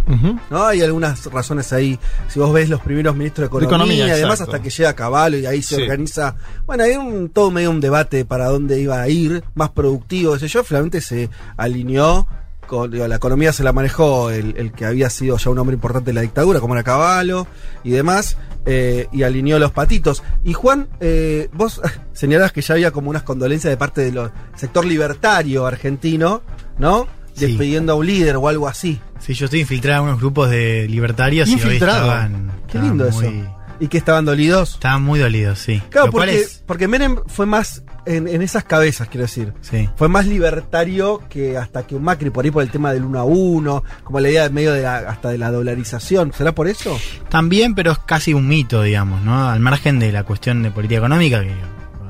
¿no? 0.50 0.64
Hay 0.64 0.80
algunas 0.82 1.24
razones 1.32 1.72
ahí. 1.74 1.98
Si 2.28 2.38
vos 2.38 2.52
ves 2.54 2.68
los 2.70 2.80
primeros 2.80 3.14
ministros 3.14 3.50
de 3.50 3.58
De 3.58 3.64
Economía, 3.66 3.94
Economía, 3.96 4.06
y 4.08 4.10
además 4.12 4.34
exacto. 4.40 4.52
hasta 4.56 4.62
que 4.62 4.70
llega 4.70 4.94
Caballo 4.94 5.36
y 5.38 5.46
ahí 5.46 5.60
se 5.62 5.76
Sí. 5.76 5.82
organiza. 5.82 6.36
Bueno, 6.66 6.84
hay 6.84 6.96
un, 6.96 7.28
todo 7.30 7.50
medio 7.50 7.70
un 7.70 7.80
debate 7.82 8.24
para 8.24 8.46
dónde 8.48 8.80
iba 8.80 9.00
a 9.00 9.08
ir, 9.08 9.44
más 9.54 9.70
productivo, 9.70 10.32
qué 10.34 10.40
sé 10.40 10.48
yo. 10.48 10.64
Finalmente 10.64 11.00
se 11.02 11.28
alineó. 11.58 12.26
Con, 12.66 12.90
digo, 12.90 13.06
la 13.06 13.16
economía 13.16 13.52
se 13.52 13.62
la 13.62 13.72
manejó 13.72 14.30
el, 14.30 14.54
el 14.56 14.72
que 14.72 14.84
había 14.84 15.08
sido 15.10 15.36
ya 15.38 15.50
un 15.50 15.58
hombre 15.58 15.74
importante 15.74 16.10
de 16.10 16.14
la 16.14 16.20
dictadura, 16.22 16.60
como 16.60 16.74
era 16.74 16.82
Caballo 16.82 17.46
y 17.84 17.90
demás, 17.90 18.36
eh, 18.66 19.06
y 19.12 19.22
alineó 19.22 19.58
los 19.58 19.72
patitos. 19.72 20.22
Y 20.44 20.52
Juan, 20.52 20.88
eh, 21.00 21.48
vos 21.52 21.80
señalabas 22.12 22.52
que 22.52 22.60
ya 22.62 22.74
había 22.74 22.90
como 22.90 23.10
unas 23.10 23.22
condolencias 23.22 23.70
de 23.70 23.76
parte 23.76 24.10
del 24.10 24.30
sector 24.56 24.84
libertario 24.84 25.66
argentino, 25.66 26.42
¿no? 26.78 27.06
Sí. 27.34 27.46
Despidiendo 27.46 27.92
a 27.92 27.96
un 27.96 28.06
líder 28.06 28.36
o 28.36 28.48
algo 28.48 28.66
así. 28.66 28.98
Sí, 29.20 29.34
yo 29.34 29.44
estoy 29.44 29.60
infiltrado 29.60 30.02
en 30.02 30.08
unos 30.08 30.20
grupos 30.20 30.48
de 30.50 30.86
libertarios 30.88 31.48
y 31.48 31.54
hoy 31.62 31.74
estaban. 31.74 32.50
Qué 32.66 32.78
estaban 32.78 32.88
lindo 32.88 33.10
muy- 33.10 33.26
eso. 33.26 33.55
Y 33.80 33.88
que 33.88 33.98
estaban 33.98 34.24
dolidos. 34.24 34.74
Estaban 34.74 35.02
muy 35.02 35.18
dolidos, 35.20 35.58
sí. 35.58 35.82
Claro, 35.90 36.22
es- 36.24 36.62
porque 36.66 36.88
Menem 36.88 37.16
fue 37.26 37.44
más 37.46 37.82
en, 38.06 38.26
en 38.28 38.40
esas 38.42 38.64
cabezas, 38.64 39.08
quiero 39.08 39.22
decir. 39.26 39.52
Sí. 39.60 39.88
Fue 39.96 40.08
más 40.08 40.26
libertario 40.26 41.22
que 41.28 41.56
hasta 41.58 41.86
que 41.86 41.94
un 41.94 42.02
Macri, 42.04 42.30
por 42.30 42.44
ahí 42.44 42.50
por 42.50 42.62
el 42.62 42.70
tema 42.70 42.92
del 42.92 43.04
uno 43.04 43.18
a 43.20 43.24
uno, 43.24 43.84
como 44.04 44.20
la 44.20 44.30
idea 44.30 44.44
de 44.44 44.50
medio 44.50 44.72
de 44.72 44.82
la, 44.82 44.98
hasta 44.98 45.28
de 45.30 45.38
la 45.38 45.50
dolarización. 45.50 46.32
¿Será 46.32 46.54
por 46.54 46.68
eso? 46.68 46.98
También, 47.28 47.74
pero 47.74 47.92
es 47.92 47.98
casi 47.98 48.32
un 48.32 48.48
mito, 48.48 48.82
digamos, 48.82 49.22
¿no? 49.22 49.48
Al 49.48 49.60
margen 49.60 49.98
de 49.98 50.12
la 50.12 50.24
cuestión 50.24 50.62
de 50.62 50.70
política 50.70 50.98
económica, 50.98 51.42
que 51.42 51.52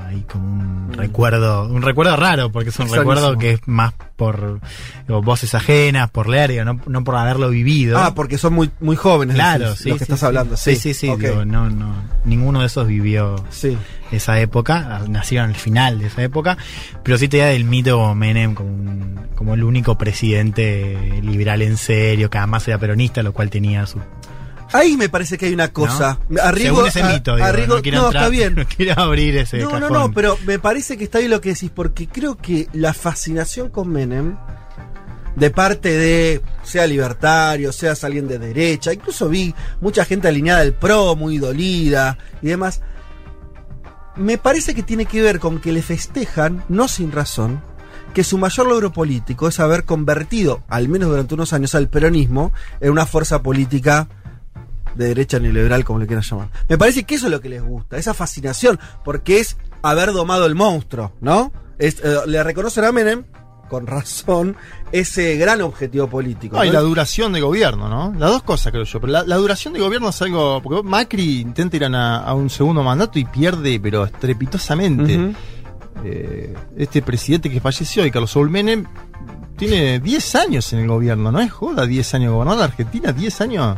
hay 0.07 0.21
como 0.21 0.45
un 0.47 0.93
recuerdo, 0.93 1.67
un 1.67 1.81
recuerdo 1.81 2.15
raro, 2.15 2.51
porque 2.51 2.69
es 2.69 2.79
un 2.79 2.89
recuerdo 2.89 3.37
que 3.37 3.51
es 3.53 3.61
más 3.67 3.93
por 4.15 4.59
digo, 5.07 5.21
voces 5.21 5.53
ajenas, 5.53 6.09
por 6.09 6.27
leer, 6.27 6.51
digo, 6.51 6.65
no, 6.65 6.79
no 6.87 7.03
por 7.03 7.15
haberlo 7.15 7.49
vivido. 7.49 7.97
Ah, 7.99 8.15
porque 8.15 8.37
son 8.37 8.53
muy, 8.53 8.71
muy 8.79 8.95
jóvenes. 8.95 9.35
Claro, 9.35 9.65
decís, 9.69 9.79
sí. 9.83 9.89
Lo 9.89 9.95
que 9.95 9.99
sí, 9.99 10.03
estás 10.05 10.19
sí. 10.19 10.25
hablando. 10.25 10.57
Sí, 10.57 10.75
sí, 10.75 10.93
sí. 10.93 11.09
Ok. 11.09 11.19
digo, 11.19 11.45
no, 11.45 11.69
no, 11.69 11.93
ninguno 12.25 12.61
de 12.61 12.65
esos 12.67 12.87
vivió 12.87 13.35
esa 14.11 14.39
época, 14.39 15.01
nacieron 15.07 15.49
al 15.49 15.55
final 15.55 15.99
de 15.99 16.07
esa 16.07 16.23
época, 16.23 16.57
pero 17.03 17.17
sí 17.17 17.27
te 17.27 17.37
da 17.37 17.47
del 17.47 17.65
mito 17.65 18.15
Menem 18.15 18.55
como, 18.55 18.69
un- 18.69 19.19
como 19.35 19.53
el 19.53 19.63
único 19.63 19.97
presidente 19.97 21.19
liberal 21.21 21.61
en 21.61 21.77
serio, 21.77 22.29
que 22.29 22.37
además 22.37 22.67
era 22.67 22.77
peronista, 22.79 23.21
lo 23.21 23.33
cual 23.33 23.49
tenía 23.49 23.85
su... 23.85 23.99
Ahí 24.73 24.97
me 24.97 25.07
parece 25.09 25.37
que 25.37 25.45
hay 25.47 25.53
una 25.53 25.69
cosa. 25.71 26.19
¿no? 26.29 26.41
Arrigo, 26.41 26.75
Según 26.75 26.87
ese 26.89 27.01
a- 27.03 27.09
mito, 27.09 27.35
digo, 27.35 27.47
Arrigo- 27.47 27.75
no 27.77 27.81
quiero 27.81 28.01
no, 28.01 28.05
entrar- 28.07 28.23
está 28.23 28.29
bien. 28.29 28.55
no 28.57 28.65
quiero 28.65 29.01
abrir 29.01 29.37
ese 29.37 29.57
No, 29.59 29.65
no, 29.65 29.87
cajón. 29.87 29.93
no, 29.93 30.11
pero 30.13 30.37
me 30.45 30.59
parece 30.59 30.97
que 30.97 31.05
está 31.05 31.19
bien 31.19 31.31
lo 31.31 31.39
que 31.41 31.49
decís, 31.53 31.71
porque 31.73 32.07
creo 32.07 32.35
que 32.37 32.67
la 32.73 32.93
fascinación 32.93 33.69
con 33.69 33.89
Menem, 33.89 34.35
de 35.35 35.49
parte 35.51 35.89
de, 35.97 36.41
sea 36.63 36.85
libertario, 36.87 37.71
sea 37.71 37.93
alguien 38.03 38.27
de 38.27 38.39
derecha, 38.39 38.91
incluso 38.91 39.29
vi 39.29 39.53
mucha 39.79 40.03
gente 40.03 40.27
alineada 40.27 40.61
al 40.61 40.73
PRO, 40.73 41.15
muy 41.15 41.37
dolida 41.37 42.17
y 42.41 42.47
demás, 42.47 42.81
me 44.15 44.37
parece 44.39 44.73
que 44.73 44.81
tiene 44.83 45.05
que 45.05 45.21
ver 45.21 45.39
con 45.39 45.59
que 45.59 45.71
le 45.71 45.81
festejan, 45.83 46.63
no 46.69 46.87
sin 46.87 47.11
razón, 47.11 47.61
que 48.15 48.23
su 48.23 48.37
mayor 48.39 48.67
logro 48.67 48.91
político 48.91 49.47
es 49.47 49.59
haber 49.59 49.83
convertido, 49.83 50.63
al 50.69 50.89
menos 50.89 51.09
durante 51.09 51.35
unos 51.35 51.53
años, 51.53 51.75
al 51.75 51.87
peronismo 51.87 52.51
en 52.81 52.89
una 52.91 53.05
fuerza 53.05 53.43
política 53.43 54.07
de 54.97 55.07
derecha 55.07 55.39
neoliberal, 55.39 55.83
como 55.85 55.99
le 55.99 56.07
quieran 56.07 56.23
llamar. 56.23 56.49
Me 56.67 56.77
parece 56.77 57.03
que 57.03 57.15
eso 57.15 57.27
es 57.27 57.31
lo 57.31 57.41
que 57.41 57.49
les 57.49 57.61
gusta, 57.61 57.97
esa 57.97 58.13
fascinación, 58.13 58.79
porque 59.03 59.39
es 59.39 59.57
haber 59.81 60.11
domado 60.11 60.45
el 60.45 60.55
monstruo, 60.55 61.13
¿no? 61.21 61.51
Es, 61.77 62.01
eh, 62.03 62.17
le 62.25 62.43
reconocen 62.43 62.85
a 62.85 62.91
Menem, 62.91 63.25
con 63.69 63.85
razón, 63.85 64.55
ese 64.91 65.35
gran 65.37 65.61
objetivo 65.61 66.07
político. 66.07 66.57
Ah, 66.57 66.65
y 66.65 66.69
¿no? 66.69 66.73
la 66.73 66.81
duración 66.81 67.33
de 67.33 67.41
gobierno, 67.41 67.89
¿no? 67.89 68.13
Las 68.17 68.31
dos 68.31 68.43
cosas 68.43 68.71
creo 68.71 68.85
yo. 68.85 68.99
Pero 68.99 69.11
la, 69.11 69.23
la 69.23 69.35
duración 69.35 69.73
de 69.73 69.79
gobierno 69.79 70.09
es 70.09 70.21
algo. 70.21 70.61
Porque 70.61 70.83
Macri 70.83 71.41
intenta 71.41 71.75
ir 71.75 71.85
a, 71.85 72.33
un 72.33 72.49
segundo 72.49 72.83
mandato 72.83 73.19
y 73.19 73.25
pierde, 73.25 73.79
pero 73.79 74.05
estrepitosamente. 74.05 75.35
Eh, 76.03 76.55
este 76.77 77.01
presidente 77.01 77.49
que 77.49 77.59
falleció, 77.59 78.05
y 78.05 78.11
Carlos 78.11 78.31
Saúl 78.31 78.49
Menem, 78.49 78.85
tiene 79.57 79.99
10 79.99 80.35
años 80.35 80.71
en 80.73 80.79
el 80.79 80.87
gobierno, 80.87 81.31
¿no 81.31 81.39
es 81.39 81.51
joda? 81.51 81.85
10 81.85 82.13
años 82.13 82.33
gobernando 82.33 82.59
la 82.59 82.65
Argentina, 82.65 83.11
10 83.11 83.41
años. 83.41 83.77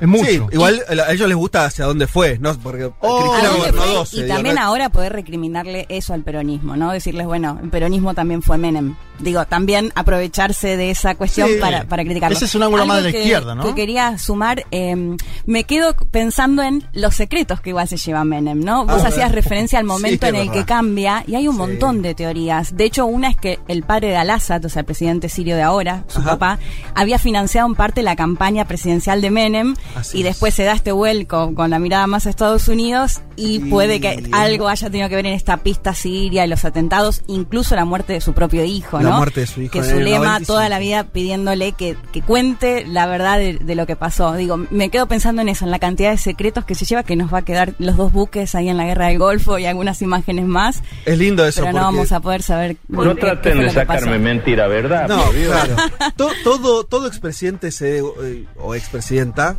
Es 0.00 0.08
mucho. 0.08 0.24
Sí, 0.24 0.40
igual 0.52 0.82
a 0.88 1.12
ellos 1.12 1.28
les 1.28 1.36
gusta 1.36 1.64
hacia 1.64 1.84
dónde 1.86 2.06
fue, 2.06 2.38
¿no? 2.38 2.54
Porque 2.58 2.90
Oh, 3.00 3.18
Cristina 3.20 3.38
¿A 3.38 3.52
dónde 3.52 3.58
gobernó 3.58 3.82
fue? 3.82 3.94
12. 3.94 4.16
y 4.18 4.28
también 4.28 4.58
ahora 4.58 4.88
poder 4.90 5.12
recriminarle 5.12 5.86
eso 5.88 6.14
al 6.14 6.22
peronismo, 6.22 6.76
¿no? 6.76 6.92
Decirles, 6.92 7.26
bueno, 7.26 7.58
el 7.62 7.70
peronismo 7.70 8.14
también 8.14 8.42
fue 8.42 8.58
Menem. 8.58 8.96
Digo, 9.20 9.44
también 9.46 9.92
aprovecharse 9.94 10.76
de 10.76 10.90
esa 10.90 11.14
cuestión 11.14 11.48
Sí. 11.48 11.54
para, 11.60 11.84
para 11.84 12.04
criticarlo. 12.04 12.36
Ese 12.36 12.44
es 12.46 12.54
un 12.54 12.62
ángulo 12.62 12.82
Algo 12.82 12.94
más 12.94 13.02
de 13.04 13.10
la 13.12 13.18
izquierda, 13.18 13.54
¿no? 13.54 13.64
Que 13.64 13.74
quería 13.74 14.18
sumar, 14.18 14.64
eh, 14.70 15.16
me 15.46 15.64
quedo 15.64 15.94
pensando 16.10 16.62
en 16.62 16.84
los 16.92 17.14
secretos 17.14 17.60
que 17.60 17.70
igual 17.70 17.88
se 17.88 17.96
lleva 17.96 18.24
Menem, 18.24 18.60
¿no? 18.60 18.86
Vos 18.86 19.02
Ah, 19.04 19.08
hacías 19.08 19.32
referencia 19.32 19.78
al 19.78 19.84
momento 19.86 20.26
Sí, 20.26 20.30
en 20.30 20.36
el 20.36 20.50
que 20.50 20.64
cambia 20.64 21.24
y 21.26 21.34
hay 21.34 21.48
un 21.48 21.54
Sí. 21.54 21.58
montón 21.58 22.02
de 22.02 22.14
teorías. 22.14 22.76
De 22.76 22.84
hecho, 22.84 23.06
una 23.06 23.28
es 23.30 23.36
que 23.36 23.58
el 23.68 23.82
padre 23.82 24.08
de 24.08 24.16
Al-Assad, 24.16 24.64
o 24.64 24.68
sea, 24.68 24.80
el 24.80 24.86
presidente 24.86 25.28
sirio 25.28 25.56
de 25.56 25.62
ahora, 25.62 26.04
su 26.08 26.20
Ajá. 26.20 26.30
papá, 26.38 26.58
había 26.94 27.18
financiado 27.18 27.66
en 27.68 27.74
parte 27.74 28.02
la 28.02 28.16
campaña 28.16 28.64
presidencial 28.66 29.20
de 29.20 29.30
Menem 29.30 29.74
Así 29.96 30.18
y 30.18 30.20
es. 30.20 30.26
después 30.26 30.54
se 30.54 30.64
da 30.64 30.72
este 30.72 30.92
vuelco 30.92 31.54
con 31.54 31.70
la 31.70 31.78
mirada 31.78 32.06
más 32.06 32.26
a 32.26 32.30
Estados 32.30 32.68
Unidos 32.68 33.20
y, 33.36 33.58
puede 33.60 34.00
que 34.00 34.28
algo 34.32 34.68
haya 34.68 34.90
tenido 34.90 35.08
que 35.08 35.14
ver 35.16 35.26
en 35.26 35.34
esta 35.34 35.58
pista 35.58 35.94
siria 35.94 36.44
y 36.44 36.48
los 36.48 36.64
atentados, 36.64 37.22
incluso 37.28 37.74
la 37.76 37.84
muerte 37.84 38.12
de 38.14 38.20
su 38.20 38.32
propio 38.32 38.64
hijo, 38.64 39.00
La 39.00 39.07
¿no? 39.10 39.16
muerte 39.18 39.40
de 39.40 39.46
su 39.46 39.60
hijo 39.62 39.72
Que 39.72 39.82
su 39.84 39.96
lema 39.96 40.18
95. 40.40 40.46
toda 40.52 40.68
la 40.68 40.78
vida 40.78 41.04
pidiéndole 41.04 41.72
que, 41.72 41.96
que 42.12 42.22
cuente 42.22 42.86
la 42.86 43.06
verdad 43.06 43.38
de, 43.38 43.54
de 43.54 43.74
lo 43.74 43.86
que 43.86 43.96
pasó. 43.96 44.34
Digo, 44.34 44.56
me 44.70 44.90
quedo 44.90 45.06
pensando 45.06 45.42
en 45.42 45.48
eso, 45.48 45.64
en 45.64 45.70
la 45.70 45.78
cantidad 45.78 46.10
de 46.10 46.18
secretos 46.18 46.64
que 46.64 46.74
se 46.74 46.84
lleva, 46.84 47.02
que 47.02 47.16
nos 47.16 47.32
va 47.32 47.38
a 47.38 47.42
quedar 47.42 47.74
los 47.78 47.96
dos 47.96 48.12
buques 48.12 48.54
ahí 48.54 48.68
en 48.68 48.76
la 48.76 48.84
guerra 48.84 49.08
del 49.08 49.18
Golfo 49.18 49.58
y 49.58 49.66
algunas 49.66 50.02
imágenes 50.02 50.46
más, 50.46 50.82
Es 51.04 51.18
lindo 51.18 51.46
eso. 51.46 51.60
pero 51.62 51.72
no 51.72 51.80
vamos 51.84 52.12
a 52.12 52.20
poder 52.20 52.42
saber. 52.42 52.76
No 52.88 53.02
qué- 53.02 53.14
qué 53.14 53.20
traten 53.20 53.52
fue 53.52 53.60
de 53.62 53.66
lo 53.66 53.72
que 53.80 53.86
pasó. 53.86 53.98
sacarme 54.00 54.18
mentira, 54.18 54.66
¿verdad? 54.66 55.08
No, 55.08 55.22
claro. 55.30 55.76
To- 56.16 56.30
todo, 56.44 56.84
todo 56.84 57.06
expresidente 57.06 57.70
se, 57.72 57.98
eh, 57.98 58.44
o 58.58 58.74
expresidenta 58.74 59.56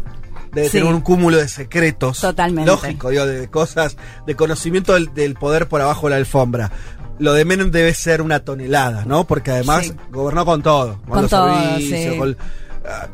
debe 0.51 0.67
Sí. 0.69 0.79
tener 0.79 0.93
un 0.93 1.01
cúmulo 1.01 1.37
de 1.37 1.47
secretos. 1.47 2.21
Totalmente. 2.21 2.71
Lógico, 2.71 3.09
digo, 3.09 3.25
de 3.27 3.47
cosas, 3.49 3.97
de 4.25 4.35
conocimiento 4.35 4.93
del, 4.95 5.13
del 5.13 5.35
poder 5.35 5.67
por 5.67 5.79
abajo 5.81 6.07
de 6.07 6.11
la 6.11 6.15
alfombra. 6.17 6.71
Lo 7.19 7.33
de 7.33 7.45
Menem 7.45 7.69
debe 7.69 7.93
ser 7.93 8.21
una 8.21 8.39
tonelada, 8.39 9.03
¿no? 9.05 9.25
Porque 9.25 9.51
además 9.51 9.85
Sí. 9.87 9.93
gobernó 10.11 10.45
con 10.45 10.61
todo. 10.63 10.99
Con 11.07 11.21
los 11.23 11.29
todo, 11.29 11.53
servicios, 11.53 12.13
sí. 12.13 12.17
con- 12.17 12.37
ah, 12.87 13.07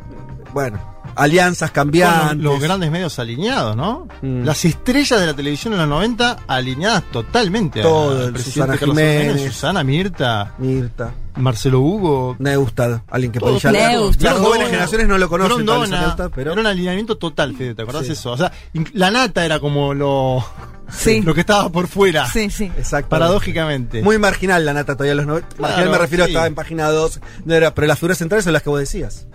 bueno, 0.54 0.95
alianzas 1.16 1.72
cambiantes. 1.72 2.38
los, 2.38 2.54
los 2.54 2.62
grandes 2.62 2.92
medios 2.92 3.18
alineados, 3.20 3.76
¿no? 3.76 4.08
Mm. 4.22 4.44
Las 4.44 4.64
estrellas 4.66 5.20
de 5.20 5.26
la 5.26 5.34
televisión 5.34 5.74
en 5.74 5.80
los 5.80 5.88
90 5.88 6.38
alineadas 6.48 7.04
totalmente. 7.12 7.82
Todo, 7.82 8.28
el 8.28 8.38
Susana 8.38 8.78
Carlos 8.78 8.98
Jiménez. 8.98 9.28
Jiménez, 9.34 9.54
Susana, 9.54 9.84
Mirta, 9.84 10.54
Mirta. 10.58 11.14
Marcelo 11.36 11.82
Hugo. 11.82 12.36
Neustad, 12.40 13.02
alguien 13.10 13.32
que 13.32 13.40
Neustad. 13.40 13.74
Las 14.22 14.34
jóvenes 14.38 14.68
generaciones 14.70 15.08
no 15.08 15.18
lo 15.18 15.28
conocen. 15.30 15.66
Neustad, 15.66 16.32
pero 16.34 16.52
Era 16.54 16.62
un 16.62 16.68
alineamiento 16.68 17.18
total, 17.18 17.56
Fede, 17.56 17.76
¿te 17.76 17.82
acordás 17.82 18.06
Sí. 18.06 18.14
eso? 18.14 18.32
O 18.32 18.38
sea, 18.38 18.52
la 18.94 19.12
nata 19.12 19.44
era 19.46 19.60
como 19.60 19.94
lo, 19.94 20.46
Sí. 20.90 21.22
lo 21.24 21.34
que 21.34 21.42
estaba 21.42 21.70
por 21.70 21.88
fuera. 21.88 22.26
Sí, 22.28 22.50
sí. 22.50 22.66
exacto. 22.78 23.10
Paradójicamente. 23.10 24.02
Muy 24.02 24.18
marginal 24.18 24.64
la 24.66 24.74
nata 24.74 24.94
todavía 24.94 25.12
en 25.12 25.18
los 25.18 25.26
90. 25.28 25.48
marginal 25.60 25.76
Claro, 25.76 25.92
me 25.92 25.98
refiero 25.98 26.24
a 26.24 26.28
estaba 26.28 26.48
en 26.48 26.56
página 26.56 26.90
2, 26.90 27.20
no 27.44 27.54
era, 27.54 27.74
pero 27.76 27.88
las 27.88 28.00
figuras 28.00 28.18
centrales 28.18 28.44
son 28.46 28.54
las 28.54 28.62
que 28.64 28.70
vos 28.70 28.80
decías. 28.80 29.28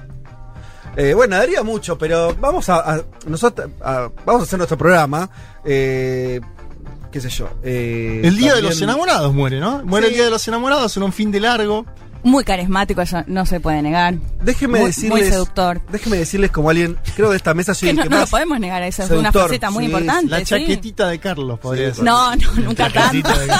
Eh, 0.96 1.14
bueno, 1.14 1.36
daría 1.36 1.62
mucho, 1.62 1.96
pero 1.96 2.34
vamos 2.40 2.68
a, 2.68 2.94
a- 2.96 3.02
nosotros 3.26 3.70
a- 3.80 4.10
vamos 4.26 4.42
a 4.42 4.44
hacer 4.44 4.58
nuestro 4.58 4.76
programa. 4.76 5.30
eh, 5.64 6.40
qué 7.12 7.20
sé 7.20 7.28
yo. 7.28 7.48
eh, 7.62 8.20
el 8.24 8.36
día 8.36 8.54
de 8.54 8.62
los 8.62 8.80
enamorados 8.82 9.32
muere, 9.34 9.58
¿no? 9.60 9.82
Muere 9.84 10.06
Sí. 10.06 10.12
el 10.12 10.16
día 10.16 10.24
de 10.26 10.30
los 10.30 10.46
enamorados 10.48 10.96
en 10.96 11.02
un 11.02 11.12
fin 11.12 11.30
de 11.32 11.40
largo. 11.40 11.84
Muy 12.22 12.44
carismático, 12.44 13.00
eso 13.02 13.22
no 13.26 13.46
se 13.46 13.60
puede 13.60 13.80
negar. 13.82 14.14
Déjeme 14.42 14.78
muy, 14.80 14.86
decirles. 14.88 15.10
Muy 15.10 15.22
seductor. 15.30 15.80
Déjeme 15.90 16.16
decirles 16.18 16.50
como 16.50 16.70
alguien, 16.70 16.98
creo 17.16 17.30
de 17.30 17.36
esta 17.36 17.54
mesa 17.54 17.72
soy 17.74 17.86
Que 17.86 17.90
el 17.90 17.96
no, 17.96 18.02
que 18.04 18.08
no 18.10 18.18
lo 18.20 18.26
podemos 18.26 18.60
negar, 18.60 18.82
esa 18.82 19.04
es 19.04 19.10
una 19.10 19.32
faceta 19.32 19.70
muy 19.70 19.84
sí, 19.86 19.90
importante. 19.90 20.30
La 20.30 20.38
sí. 20.40 20.44
chaquetita 20.44 21.08
de 21.08 21.18
Carlos, 21.18 21.58
podría 21.58 21.94
ser. 21.94 22.04
No, 22.04 22.34
no, 22.36 22.52
nunca 22.56 22.90
tanto. 22.90 23.28
Chaquetita 23.28 23.38
de- 23.38 23.54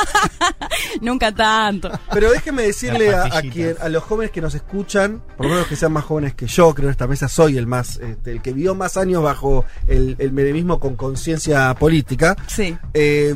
nunca 1.01 1.33
tanto. 1.33 1.91
Pero 2.13 2.31
déjeme 2.31 2.63
decirle 2.63 3.15
a, 3.15 3.29
quien- 3.43 3.77
a 3.81 3.89
los 3.89 4.03
jóvenes 4.05 4.31
que 4.31 4.41
nos 4.41 4.55
escuchan, 4.55 5.23
por 5.37 5.47
lo 5.47 5.53
menos 5.53 5.67
que 5.69 5.77
sean 5.77 5.93
más 5.93 6.05
jóvenes 6.05 6.35
que 6.35 6.47
yo, 6.47 6.75
creo 6.75 6.75
que 6.75 6.83
en 6.83 6.91
esta 6.91 7.07
mesa 7.07 7.29
soy 7.29 7.57
el 7.59 7.67
más, 7.67 7.97
este, 7.97 8.33
el 8.33 8.43
que 8.43 8.53
vivió 8.53 8.75
más 8.75 8.97
años 8.97 9.23
bajo 9.23 9.65
el, 9.89 10.17
el 10.19 10.33
menemismo 10.33 10.79
con 10.81 10.97
conciencia 10.97 11.75
política. 11.75 12.37
Sí. 12.47 12.77
Eh, 12.95 13.35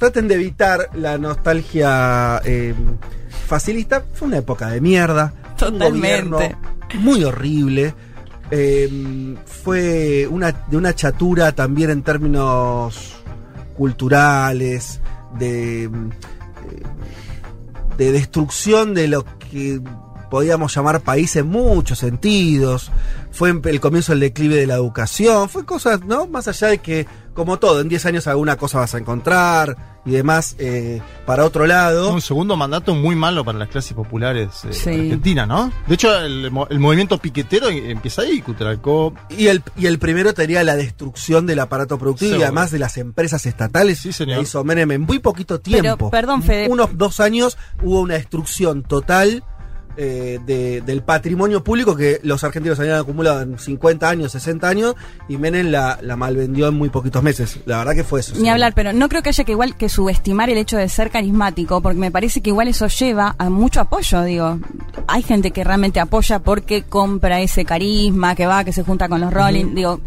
traten 0.00 0.28
de 0.28 0.34
evitar 0.36 0.88
la 0.94 1.18
nostalgia 1.18 2.40
eh, 2.46 2.74
facilista. 3.46 4.02
Fue 4.14 4.28
una 4.28 4.38
época 4.38 4.68
de 4.68 4.80
mierda. 4.80 5.34
un 5.50 5.56
Totalmente. 5.56 5.98
gobierno 6.30 6.38
muy 7.00 7.22
horrible. 7.22 7.94
Eh, 8.50 9.36
fue 9.44 10.26
una, 10.26 10.52
de 10.52 10.76
una 10.78 10.94
chatura 10.94 11.52
también 11.52 11.90
en 11.90 12.02
términos 12.02 13.14
culturales, 13.76 15.00
de, 15.38 15.84
eh, 15.84 15.90
de 17.98 18.12
destrucción 18.12 18.94
de 18.94 19.06
lo 19.06 19.26
que 19.38 19.82
podíamos 20.30 20.74
llamar 20.74 21.02
país 21.02 21.36
en 21.36 21.48
muchos 21.48 21.98
sentidos. 21.98 22.90
Fue 23.32 23.50
el 23.64 23.80
comienzo 23.80 24.12
del 24.12 24.20
declive 24.20 24.56
de 24.56 24.66
la 24.66 24.76
educación. 24.76 25.50
Fue 25.50 25.66
cosas, 25.66 26.06
¿no? 26.06 26.26
Más 26.26 26.48
allá 26.48 26.68
de 26.68 26.78
que, 26.78 27.06
como 27.34 27.58
todo, 27.58 27.80
en 27.80 27.88
10 27.88 28.06
años 28.06 28.26
alguna 28.26 28.56
cosa 28.56 28.78
vas 28.78 28.94
a 28.94 28.98
encontrar 28.98 30.00
y 30.06 30.12
demás, 30.12 30.56
eh, 30.58 31.02
para 31.26 31.44
otro 31.44 31.66
lado. 31.66 32.12
Un 32.12 32.22
segundo 32.22 32.56
mandato 32.56 32.94
muy 32.94 33.14
malo 33.14 33.44
para 33.44 33.58
las 33.58 33.68
clases 33.68 33.92
populares 33.92 34.48
eh, 34.64 34.72
Sí. 34.72 34.88
argentinas, 34.90 35.46
¿no? 35.46 35.70
De 35.86 35.94
hecho, 35.94 36.14
el, 36.20 36.50
mo- 36.50 36.66
el 36.70 36.78
movimiento 36.80 37.18
piquetero 37.18 37.68
empieza 37.68 38.22
ahí, 38.22 38.40
Cutralcó. 38.40 39.12
Y 39.28 39.48
el, 39.48 39.62
y 39.76 39.86
el 39.86 39.98
primero 39.98 40.32
tenía 40.32 40.64
la 40.64 40.74
destrucción 40.76 41.46
del 41.46 41.58
aparato 41.60 41.98
productivo 41.98 42.36
y 42.36 42.42
además 42.42 42.70
de 42.70 42.78
las 42.78 42.96
empresas 42.96 43.44
estatales. 43.46 43.98
Sí, 43.98 44.12
señor. 44.12 44.36
que 44.38 44.42
hizo 44.44 44.64
Menem 44.64 44.90
en 44.92 45.00
muy 45.02 45.18
poquito 45.18 45.60
Pero, 45.62 45.80
tiempo. 45.82 46.10
perdón, 46.10 46.42
Fede. 46.42 46.68
Unos 46.68 46.96
dos 46.96 47.20
años 47.20 47.58
hubo 47.82 48.00
una 48.00 48.14
destrucción 48.14 48.82
total 48.82 49.44
eh, 49.96 50.38
de- 50.46 50.80
del 50.80 51.02
patrimonio 51.02 51.62
público 51.64 51.96
que 51.96 52.20
los 52.22 52.42
argentinos 52.44 52.78
habían 52.80 52.98
acumulado 52.98 53.42
en 53.42 53.58
50 53.58 54.08
años, 54.08 54.32
60 54.32 54.68
años 54.68 54.94
y 55.28 55.36
Menem 55.36 55.70
la, 55.70 55.98
la 56.02 56.16
malvendió 56.16 56.68
en 56.68 56.74
muy 56.74 56.88
poquitos 56.88 57.22
meses. 57.22 57.58
La 57.66 57.78
verdad 57.78 57.94
que 57.94 58.04
fue 58.04 58.20
eso. 58.20 58.34
Ni 58.38 58.48
hablar, 58.48 58.72
pero 58.74 58.92
no 58.92 59.08
creo 59.08 59.22
que 59.22 59.30
haya 59.30 59.44
que 59.44 59.52
igual 59.52 59.76
que 59.76 59.88
subestimar 59.88 60.50
el 60.50 60.58
hecho 60.58 60.76
de 60.76 60.88
ser 60.88 61.10
carismático, 61.10 61.80
porque 61.80 61.98
me 61.98 62.10
parece 62.10 62.40
que 62.40 62.50
igual 62.50 62.68
eso 62.68 62.86
lleva 62.88 63.34
a 63.38 63.50
mucho 63.50 63.80
apoyo, 63.80 64.22
digo. 64.22 64.58
Hay 65.06 65.22
gente 65.22 65.50
que 65.50 65.64
realmente 65.64 66.00
apoya 66.00 66.38
porque 66.38 66.82
compra 66.84 67.40
ese 67.40 67.64
carisma, 67.64 68.34
que 68.34 68.46
va, 68.46 68.64
que 68.64 68.72
se 68.72 68.82
junta 68.82 69.08
con 69.08 69.20
los 69.20 69.32
Rolling, 69.32 69.74
digo, 69.74 70.00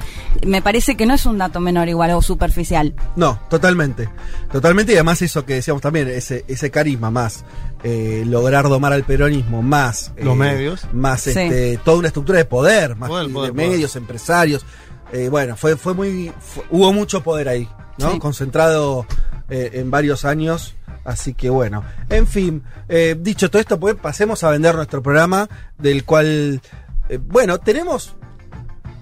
me 0.46 0.62
parece 0.62 0.96
que 0.96 1.06
no 1.06 1.14
es 1.14 1.26
un 1.26 1.38
dato 1.38 1.60
menor 1.60 1.90
igual 1.90 2.12
o 2.12 2.22
superficial. 2.22 2.94
No, 3.16 3.40
totalmente. 3.50 4.10
Totalmente 4.52 4.92
y 4.94 4.96
además 4.96 5.22
eso 5.22 5.46
que 5.46 5.56
decíamos 5.56 5.82
también, 5.82 6.08
ese, 6.08 6.46
ese 6.48 6.72
carisma 6.72 7.12
más, 7.12 7.44
eh, 7.84 8.24
lograr 8.26 8.68
domar 8.70 8.94
al 8.94 9.04
peronismo, 9.04 9.62
más 9.62 10.14
Los 10.18 10.36
eh, 10.36 10.38
medios. 10.38 10.88
más 10.94 11.22
Sí. 11.22 11.30
este, 11.32 11.78
toda 11.84 11.98
una 11.98 12.08
estructura 12.08 12.38
de 12.40 12.46
poder, 12.46 12.96
más 12.96 13.10
Poder, 13.10 13.28
de 13.28 13.34
poder, 13.34 13.54
medios, 13.54 13.96
empresarios. 13.96 14.66
Eh, 15.12 15.30
bueno, 15.30 15.56
fue, 15.58 15.76
fue 15.78 15.94
muy, 15.94 16.32
fue- 16.40 16.64
hubo 16.72 16.92
mucho 16.94 17.22
poder 17.24 17.50
ahí, 17.50 17.68
¿no? 17.98 18.14
Sí. 18.14 18.20
Concentrado 18.20 19.06
eh, 19.50 19.72
en 19.74 19.92
varios 19.92 20.26
años. 20.26 20.76
Así 21.06 21.34
que 21.34 21.50
bueno, 21.50 21.84
en 22.10 22.26
fin, 22.28 22.64
eh, 22.88 23.16
dicho 23.20 23.50
todo 23.52 23.60
esto, 23.60 23.78
pues 23.78 23.96
pasemos 23.96 24.42
a 24.46 24.50
vender 24.50 24.74
nuestro 24.76 25.04
programa, 25.04 25.50
del 25.78 26.06
cual, 26.06 26.62
eh, 27.10 27.20
bueno, 27.22 27.60
tenemos 27.60 28.16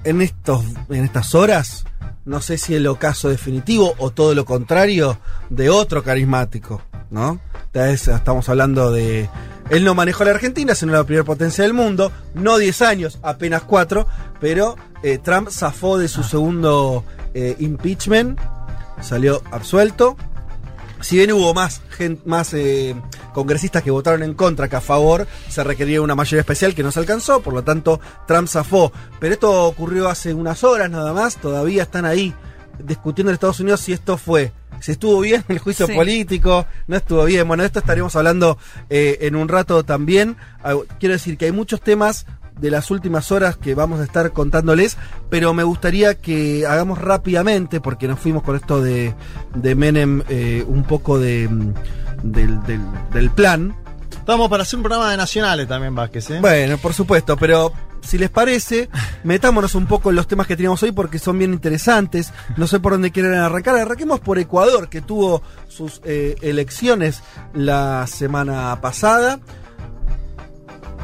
en 0.03 0.21
estos 0.23 0.63
en 0.89 1.05
estas 1.05 1.35
horas 1.35 1.85
no 2.25 2.41
sé 2.41 2.57
si 2.57 2.75
el 2.75 2.87
ocaso 2.87 3.29
definitivo 3.29 3.93
o 3.97 4.11
todo 4.11 4.35
lo 4.35 4.45
contrario 4.45 5.19
de 5.49 5.69
otro 5.69 6.03
carismático 6.03 6.81
no 7.09 7.39
vez 7.73 8.07
estamos 8.07 8.47
hablando 8.49 8.91
de 8.91 9.29
él 9.69 9.83
no 9.83 9.95
manejó 9.95 10.23
la 10.23 10.31
Argentina 10.31 10.75
sino 10.75 10.93
la 10.93 11.03
primera 11.03 11.23
potencia 11.23 11.63
del 11.63 11.73
mundo 11.73 12.11
no 12.33 12.57
10 12.57 12.81
años 12.81 13.19
apenas 13.23 13.63
4 13.63 14.07
pero 14.39 14.75
eh, 15.03 15.17
Trump 15.17 15.49
zafó 15.49 15.97
de 15.97 16.07
su 16.07 16.23
segundo 16.23 17.03
eh, 17.33 17.55
impeachment 17.59 18.39
salió 19.01 19.41
absuelto 19.51 20.15
si 21.01 21.17
bien 21.17 21.31
hubo 21.31 21.53
más 21.53 21.81
gen- 21.89 22.19
más 22.25 22.53
eh, 22.53 22.95
congresistas 23.33 23.83
que 23.83 23.91
votaron 23.91 24.23
en 24.23 24.33
contra 24.33 24.67
que 24.69 24.75
a 24.75 24.81
favor, 24.81 25.27
se 25.49 25.63
requería 25.63 26.01
una 26.01 26.15
mayoría 26.15 26.41
especial 26.41 26.73
que 26.75 26.83
no 26.83 26.91
se 26.91 26.99
alcanzó, 26.99 27.41
por 27.41 27.53
lo 27.53 27.63
tanto 27.63 27.99
Trump 28.27 28.47
zafó. 28.47 28.91
Pero 29.19 29.33
esto 29.33 29.65
ocurrió 29.65 30.07
hace 30.09 30.33
unas 30.33 30.63
horas 30.63 30.89
nada 30.89 31.13
más, 31.13 31.37
todavía 31.37 31.83
están 31.83 32.05
ahí 32.05 32.33
discutiendo 32.79 33.29
en 33.31 33.35
Estados 33.35 33.59
Unidos 33.59 33.81
si 33.81 33.93
esto 33.93 34.17
fue, 34.17 34.53
si 34.79 34.91
estuvo 34.93 35.19
bien 35.19 35.43
el 35.49 35.59
juicio 35.59 35.85
Sí. 35.87 35.93
político, 35.93 36.65
no 36.87 36.95
estuvo 36.95 37.23
bien. 37.25 37.47
Bueno, 37.47 37.61
de 37.63 37.67
esto 37.67 37.79
estaremos 37.79 38.15
hablando 38.15 38.57
eh, 38.89 39.19
en 39.21 39.35
un 39.35 39.47
rato 39.47 39.83
también. 39.83 40.35
Ah, 40.63 40.75
Quiero 40.99 41.13
decir 41.13 41.37
que 41.37 41.45
hay 41.45 41.51
muchos 41.51 41.81
temas 41.81 42.25
de 42.61 42.71
las 42.71 42.91
últimas 42.91 43.31
horas 43.31 43.57
que 43.57 43.75
vamos 43.75 43.99
a 43.99 44.03
estar 44.03 44.31
contándoles, 44.31 44.95
pero 45.29 45.53
me 45.53 45.63
gustaría 45.63 46.15
que 46.15 46.65
hagamos 46.67 46.99
rápidamente, 46.99 47.81
porque 47.81 48.07
nos 48.07 48.19
fuimos 48.19 48.43
con 48.43 48.55
esto 48.55 48.81
de, 48.81 49.13
de 49.55 49.75
Menem 49.75 50.23
eh, 50.29 50.63
un 50.67 50.83
poco 50.83 51.19
de, 51.19 51.49
mm, 51.49 51.73
del, 52.23 52.63
del- 52.63 52.81
del 53.13 53.29
plan. 53.31 53.75
Estamos 54.11 54.49
para 54.49 54.63
hacer 54.63 54.77
un 54.77 54.83
programa 54.83 55.09
de 55.11 55.17
nacionales 55.17 55.67
también, 55.67 55.95
Vázquez, 55.95 56.29
¿eh? 56.29 56.39
Bueno, 56.39 56.77
por 56.77 56.93
supuesto, 56.93 57.35
pero 57.35 57.73
si 58.01 58.17
les 58.19 58.29
parece, 58.29 58.87
metámonos 59.23 59.73
un 59.75 59.87
poco 59.87 60.11
en 60.11 60.15
los 60.15 60.27
temas 60.27 60.45
que 60.45 60.55
teníamos 60.55 60.81
hoy 60.83 60.91
porque 60.91 61.17
son 61.17 61.39
bien 61.39 61.53
interesantes. 61.53 62.31
No 62.57 62.67
sé 62.67 62.79
por 62.79 62.91
dónde 62.93 63.11
quieren 63.11 63.33
arrancar. 63.33 63.75
Arranquemos 63.75 64.19
por 64.19 64.37
Ecuador, 64.37 64.89
que 64.89 65.01
tuvo 65.01 65.41
sus 65.67 66.01
eh, 66.05 66.35
elecciones 66.41 67.23
la 67.53 68.05
semana 68.07 68.79
pasada. 68.81 69.39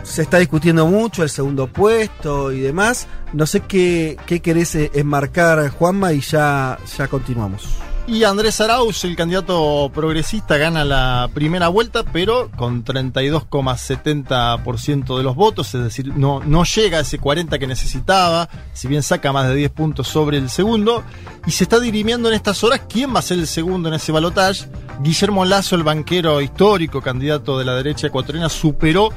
Se 0.03 0.21
está 0.21 0.37
discutiendo 0.37 0.87
mucho 0.87 1.23
el 1.23 1.29
segundo 1.29 1.67
puesto 1.67 2.51
y 2.51 2.61
demás. 2.61 3.07
No 3.33 3.45
sé 3.45 3.61
qué, 3.61 4.17
qué 4.25 4.39
querés 4.39 4.75
eh, 4.75 4.91
enmarcar, 4.93 5.69
Juanma, 5.69 6.13
y 6.13 6.21
ya, 6.21 6.77
ya 6.97 7.07
continuamos. 7.07 7.67
Y 8.09 8.23
Andrés 8.23 8.61
Arauz, 8.61 9.03
el 9.03 9.17
candidato 9.17 9.91
progresista, 9.93 10.55
gana 10.55 10.85
la 10.85 11.29
primera 11.33 11.67
vuelta, 11.67 12.05
pero 12.05 12.49
con 12.55 12.85
32,70% 12.85 15.17
de 15.17 15.23
los 15.23 15.35
votos, 15.35 15.75
es 15.75 15.83
decir, 15.83 16.15
no, 16.15 16.39
no 16.39 16.63
llega 16.63 16.99
a 16.99 17.01
ese 17.01 17.19
40 17.19 17.59
que 17.59 17.67
necesitaba, 17.67 18.47
si 18.71 18.87
bien 18.87 19.03
saca 19.03 19.33
más 19.33 19.49
de 19.49 19.55
10 19.55 19.71
puntos 19.71 20.07
sobre 20.07 20.37
el 20.37 20.49
segundo. 20.49 21.03
Y 21.45 21.51
se 21.51 21.65
está 21.65 21.81
dirimiendo 21.81 22.29
en 22.29 22.35
estas 22.35 22.63
horas 22.63 22.83
quién 22.87 23.13
va 23.13 23.19
a 23.19 23.23
ser 23.23 23.39
el 23.39 23.47
segundo 23.47 23.89
en 23.89 23.95
ese 23.95 24.13
balotaje. 24.13 24.69
Guillermo 25.01 25.43
Lazo, 25.43 25.75
el 25.75 25.83
banquero 25.83 26.39
histórico, 26.39 27.01
candidato 27.01 27.59
de 27.59 27.65
la 27.65 27.75
derecha 27.75 28.07
ecuatoriana, 28.07 28.47
superó 28.47 29.09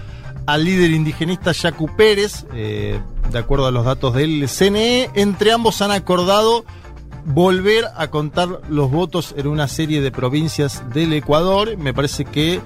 al 0.52 0.64
líder 0.64 0.90
indigenista 0.90 1.52
Yacu 1.52 1.94
Pérez, 1.94 2.44
eh, 2.52 3.00
de 3.30 3.38
acuerdo 3.38 3.66
a 3.66 3.70
los 3.70 3.84
datos 3.84 4.14
del 4.14 4.48
CNE. 4.48 5.08
Entre 5.14 5.52
ambos 5.52 5.80
han 5.80 5.92
acordado 5.92 6.64
volver 7.24 7.84
a 7.96 8.08
contar 8.08 8.60
los 8.68 8.90
votos 8.90 9.32
en 9.36 9.46
una 9.46 9.68
serie 9.68 10.00
de 10.00 10.10
provincias 10.10 10.82
del 10.92 11.12
Ecuador. 11.12 11.76
Me 11.76 11.94
parece 11.94 12.24
que 12.24 12.60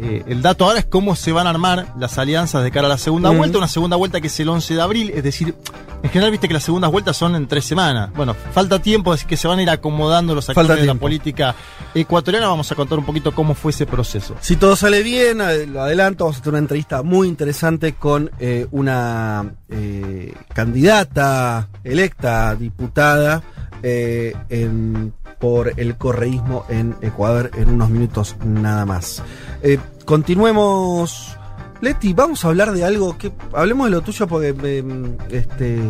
eh, 0.00 0.22
el 0.26 0.42
dato 0.42 0.64
ahora 0.64 0.78
es 0.78 0.84
cómo 0.86 1.16
se 1.16 1.32
van 1.32 1.46
a 1.46 1.50
armar 1.50 1.86
las 1.98 2.18
alianzas 2.18 2.62
de 2.62 2.70
cara 2.70 2.86
a 2.86 2.90
la 2.90 2.98
segunda 2.98 3.30
Mm. 3.32 3.36
vuelta. 3.36 3.58
Una 3.58 3.68
segunda 3.68 3.96
vuelta 3.96 4.20
que 4.20 4.26
es 4.28 4.40
el 4.40 4.48
11 4.48 4.74
de 4.74 4.80
abril. 4.82 5.10
Es 5.14 5.22
decir, 5.22 5.54
en 6.02 6.10
general 6.10 6.30
viste 6.30 6.46
que 6.48 6.54
las 6.54 6.62
segundas 6.64 6.90
vueltas 6.90 7.16
son 7.16 7.34
en 7.34 7.46
tres 7.48 7.64
semanas. 7.64 8.10
Bueno, 8.14 8.34
falta 8.52 8.78
tiempo, 8.80 9.12
es 9.14 9.24
que 9.24 9.36
se 9.36 9.48
van 9.48 9.58
a 9.58 9.62
ir 9.62 9.70
acomodando 9.70 10.34
los 10.34 10.48
actores 10.48 10.80
de 10.80 10.86
la 10.86 10.94
política 10.94 11.54
ecuatoriana. 11.94 12.46
Vamos 12.48 12.70
a 12.70 12.74
contar 12.74 12.98
un 12.98 13.04
poquito 13.04 13.32
cómo 13.34 13.54
fue 13.54 13.72
ese 13.72 13.86
proceso. 13.86 14.34
Si 14.40 14.56
todo 14.56 14.76
sale 14.76 15.02
bien, 15.02 15.40
eh, 15.40 15.66
lo 15.66 15.82
adelanto, 15.82 16.24
vamos 16.24 16.38
a 16.38 16.40
tener 16.42 16.54
una 16.54 16.58
entrevista 16.60 17.02
muy 17.02 17.26
interesante 17.28 17.94
con 17.94 18.30
eh, 18.38 18.66
una 18.70 19.52
eh, 19.68 20.32
candidata 20.54 21.68
electa, 21.84 22.54
diputada, 22.54 23.42
en- 23.82 25.12
por 25.38 25.72
el 25.76 25.96
correísmo 25.96 26.64
en 26.68 26.96
Ecuador 27.00 27.50
en 27.56 27.70
unos 27.70 27.90
minutos 27.90 28.36
nada 28.44 28.84
más. 28.86 29.22
Eh, 29.62 29.78
continuemos. 30.04 31.36
Leti, 31.80 32.12
vamos 32.12 32.44
a 32.44 32.48
hablar 32.48 32.72
de 32.72 32.84
algo 32.84 33.16
que. 33.16 33.30
Hablemos 33.52 33.86
de 33.86 33.90
lo 33.92 34.00
tuyo 34.00 34.26
porque 34.26 34.54
eh, 34.62 34.84
este, 35.30 35.80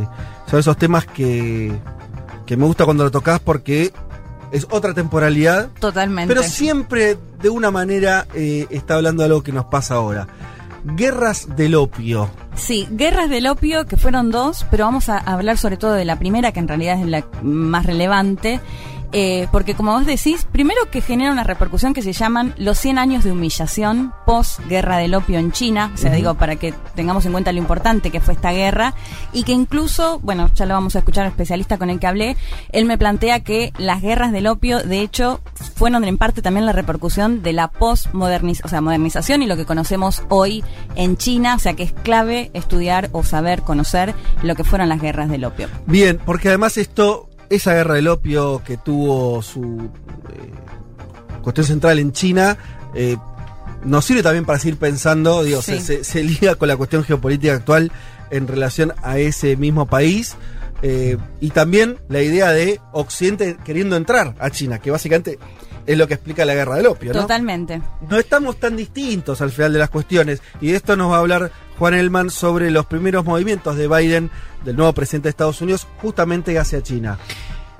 son 0.46 0.61
esos 0.61 0.76
temas 0.76 1.06
que, 1.06 1.72
que 2.44 2.56
me 2.56 2.64
gusta 2.66 2.84
cuando 2.84 3.04
lo 3.04 3.11
tocas 3.11 3.40
porque 3.40 3.92
es 4.52 4.66
otra 4.70 4.94
temporalidad 4.94 5.68
Totalmente. 5.78 6.32
pero 6.32 6.46
siempre 6.46 7.18
de 7.42 7.50
una 7.50 7.70
manera 7.70 8.26
eh, 8.34 8.66
está 8.70 8.94
hablando 8.94 9.22
de 9.22 9.26
algo 9.28 9.42
que 9.42 9.52
nos 9.52 9.66
pasa 9.66 9.94
ahora. 9.94 10.26
Guerras 10.84 11.56
del 11.56 11.74
opio. 11.74 12.30
Sí, 12.54 12.87
guerras 12.90 13.28
del 13.28 13.46
opio, 13.46 13.87
que 13.87 13.96
fueron 13.96 14.30
dos, 14.30 14.64
pero 14.70 14.84
vamos 14.84 15.08
a 15.08 15.18
hablar 15.18 15.58
sobre 15.58 15.76
todo 15.76 15.92
de 15.92 16.04
la 16.04 16.18
primera, 16.18 16.52
que 16.52 16.61
en 16.61 16.68
realidad 16.68 17.00
es 17.00 17.06
la 17.06 17.24
más 17.42 17.84
relevante. 17.84 18.61
Eh, 19.12 19.49
porque 19.51 19.75
como 19.75 19.92
vos 19.92 20.07
decís, 20.07 20.47
primero 20.51 20.81
que 20.90 21.01
genera 21.01 21.33
una 21.33 21.44
repercusión 21.44 21.94
que 21.94 22.03
se 22.03 22.12
llaman 22.12 22.55
los 22.59 22.79
100 22.79 22.99
años 22.99 23.25
de 23.25 23.33
humillación 23.33 24.12
post 24.27 24.61
guerra 24.68 24.99
del 24.99 25.14
opio 25.14 25.38
en 25.38 25.53
China, 25.53 25.90
o 25.94 25.97
sea, 25.97 26.12
digo, 26.12 26.35
para 26.35 26.57
que 26.57 26.75
tengamos 26.94 27.25
en 27.27 27.33
cuenta 27.33 27.53
lo 27.53 27.59
importante 27.59 28.11
que 28.11 28.21
fue 28.21 28.35
esta 28.35 28.53
guerra, 28.53 28.94
y 29.33 29.44
que 29.44 29.53
incluso, 29.53 30.21
bueno, 30.21 30.51
ya 30.55 30.66
lo 30.66 30.75
vamos 30.75 30.97
a 30.97 30.99
escuchar 31.01 31.25
al 31.25 31.31
especialista 31.31 31.79
con 31.79 31.90
el 31.90 31.99
que 31.99 32.07
hablé, 32.07 32.37
él 32.71 32.85
me 32.85 32.99
plantea 32.99 33.40
que 33.40 33.73
las 33.79 34.03
guerras 34.03 34.33
del 34.33 34.47
opio, 34.47 34.83
de 34.83 35.01
hecho, 35.01 35.40
fueron 35.75 36.05
en 36.05 36.18
parte 36.18 36.42
también 36.42 36.66
la 36.66 36.73
repercusión 36.73 37.42
de 37.42 37.53
la 37.53 37.68
postmodernización, 37.68 38.66
o 38.66 38.68
sea, 38.68 38.81
modernización 38.81 39.42
y 39.42 39.47
lo 39.47 39.57
que 39.57 39.64
conocemos 39.64 40.23
hoy 40.29 40.64
en 40.97 41.16
China, 41.16 41.55
o 41.55 41.59
sea, 41.59 41.75
que 41.75 41.83
es 41.83 41.92
clave 41.92 42.51
estudiar 42.55 43.09
o 43.12 43.23
saber, 43.23 43.62
conocer 43.62 44.14
lo 44.42 44.55
que 44.55 44.64
fueron 44.64 44.88
las 44.88 45.01
guerras 45.01 45.29
del 45.29 45.44
opio. 45.44 45.68
Bien, 45.87 46.18
porque 46.25 46.49
además 46.49 46.77
esto, 46.77 47.27
esa 47.50 47.74
guerra 47.74 47.94
del 47.94 48.08
opio 48.08 48.62
que 48.64 48.76
tuvo 48.76 49.42
su 49.42 49.88
eh, 50.32 51.40
cuestión 51.42 51.66
central 51.66 51.98
en 51.98 52.12
China, 52.12 52.58
eh, 52.94 53.16
nos 53.84 54.04
sirve 54.04 54.22
también 54.22 54.44
para 54.44 54.58
seguir 54.58 54.78
pensando, 54.78 55.42
digo, 55.44 55.62
Sí. 55.62 55.78
se, 55.80 55.80
se- 55.98 56.04
se 56.04 56.22
liga 56.24 56.54
con 56.56 56.68
la 56.68 56.76
cuestión 56.76 57.04
geopolítica 57.04 57.54
actual 57.54 57.92
en 58.30 58.46
relación 58.48 58.92
a 59.02 59.18
ese 59.18 59.56
mismo 59.56 59.87
país. 59.87 60.37
eh, 60.82 61.16
y 61.40 61.50
también 61.50 61.98
la 62.08 62.22
idea 62.22 62.52
de 62.52 62.80
Occidente 62.92 63.56
queriendo 63.64 63.96
entrar 63.96 64.37
a 64.38 64.48
China, 64.50 64.78
que 64.78 64.92
básicamente 64.92 65.37
es 65.88 65.98
lo 65.98 66.07
que 66.07 66.14
explica 66.14 66.44
la 66.44 66.55
guerra 66.55 66.77
del 66.77 66.87
opio, 66.87 67.12
¿no? 67.14 67.22
Totalmente. 67.22 67.81
no 68.09 68.18
estamos 68.18 68.61
tan 68.61 68.77
distintos 68.77 69.40
al 69.40 69.51
final 69.51 69.72
de 69.72 69.79
las 69.81 69.90
cuestiones. 69.90 70.42
Y 70.61 70.68
de 70.68 70.77
esto 70.77 70.96
nos 70.96 71.11
va 71.11 71.16
a 71.16 71.20
hablar 71.20 71.51
Juan 71.79 71.94
Elman 71.94 72.31
sobre 72.31 72.70
los 72.70 72.87
primeros 72.87 73.24
movimientos 73.24 73.77
de 73.77 73.88
Biden, 73.88 74.31
del 74.64 74.77
nuevo 74.77 74.92
presidente 74.92 75.29
de 75.29 75.31
Estados 75.31 75.61
Unidos, 75.62 75.87
justamente 76.03 76.59
hacia 76.59 76.83
China. 76.83 77.18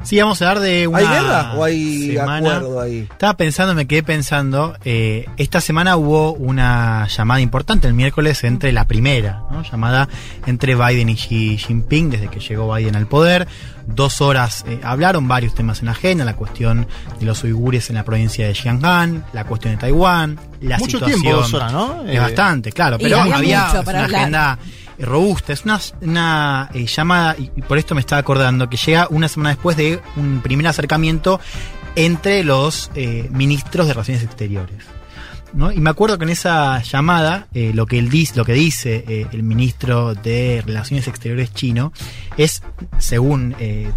Sí, 0.05 0.16
vamos 0.21 0.40
a 0.40 0.49
hablar 0.49 0.62
de 0.62 0.87
una 0.87 0.99
¿Hay 0.99 1.07
guerra 1.09 1.55
o 1.57 1.64
hay 1.64 2.12
semana- 2.12 2.57
acuerdo 2.57 2.81
ahí? 2.81 3.09
Estaba 3.11 3.37
pensando, 3.37 3.75
me 3.75 3.87
quedé 3.88 4.05
pensando, 4.05 4.77
eh, 4.85 5.27
esta 5.38 5.61
semana 5.61 5.97
hubo 5.97 6.33
una 6.35 7.09
llamada 7.09 7.40
importante 7.40 7.88
el 7.88 7.94
miércoles 7.94 8.44
entre 8.44 8.71
la 8.73 8.87
primera, 8.87 9.42
¿no? 9.51 9.64
llamada 9.64 10.09
entre 10.47 10.77
Biden 10.77 11.09
y 11.09 11.16
Xi 11.16 11.59
Jinping 11.59 12.11
desde 12.11 12.29
que 12.29 12.38
llegó 12.38 12.73
Biden 12.73 12.94
al 12.94 13.09
poder. 13.09 13.49
Dos 13.94 14.20
horas 14.20 14.64
eh, 14.68 14.79
hablaron 14.85 15.27
varios 15.29 15.55
temas 15.55 15.81
en 15.81 15.87
la 15.87 15.92
agenda, 15.92 16.24
la 16.24 16.37
cuestión 16.37 16.87
de 17.18 17.27
los 17.27 17.42
uigures 17.42 17.88
en 17.90 17.96
la 17.96 18.05
provincia 18.05 18.46
de 18.46 18.55
Xiangan, 18.55 19.24
la 19.33 19.44
cuestión 19.44 19.74
de 19.74 19.81
Taiwán, 19.81 20.38
la 20.61 20.77
Mucho 20.79 20.98
situación. 20.98 21.20
tiempo, 21.22 21.40
dos 21.40 21.55
horas, 21.55 21.72
¿no? 21.72 22.05
Es 22.05 22.14
Eh, 22.16 22.18
bastante, 22.20 22.70
claro, 22.70 22.98
pero 22.98 23.18
había 23.20 23.66
es 23.66 23.72
una 23.72 23.79
hablar. 23.81 24.05
agenda 24.05 24.59
eh, 24.98 25.05
robusta. 25.05 25.53
Es 25.53 25.64
una, 25.64 25.81
una 26.03 26.70
eh, 26.74 26.87
llamada, 26.87 27.35
y, 27.38 27.51
y 27.57 27.62
por 27.62 27.79
esto 27.79 27.94
me 27.94 28.01
estaba 28.01 28.20
acordando, 28.20 28.68
que 28.68 28.77
llega 28.77 29.07
una 29.11 29.27
semana 29.27 29.51
después 29.51 29.77
de 29.77 30.01
un 30.16 30.40
primer 30.42 30.66
acercamiento 30.68 31.40
entre 31.96 32.44
los 32.44 32.90
eh, 32.94 33.29
ministros 33.33 33.87
de 33.88 33.94
Relaciones 33.94 34.22
Exteriores. 34.22 34.77
¿No? 35.59 35.71
Y 35.73 35.81
me 35.81 35.90
acuerdo 35.90 36.16
que 36.16 36.25
en 36.25 36.31
esa 36.31 36.81
llamada, 36.83 37.49
eh, 37.53 37.73
lo 37.75 37.85
que 37.85 37.99
él 37.99 38.09
dice, 38.09 38.35
lo 38.37 38.44
que 38.47 38.55
dice 38.55 39.05
eh, 39.07 39.27
el 39.33 39.42
ministro 39.42 40.14
de 40.14 40.62
Relaciones 40.64 41.07
Exteriores 41.09 41.53
chino, 41.53 41.92
es, 42.38 42.62
según 42.99 43.55
eh, 43.59 43.90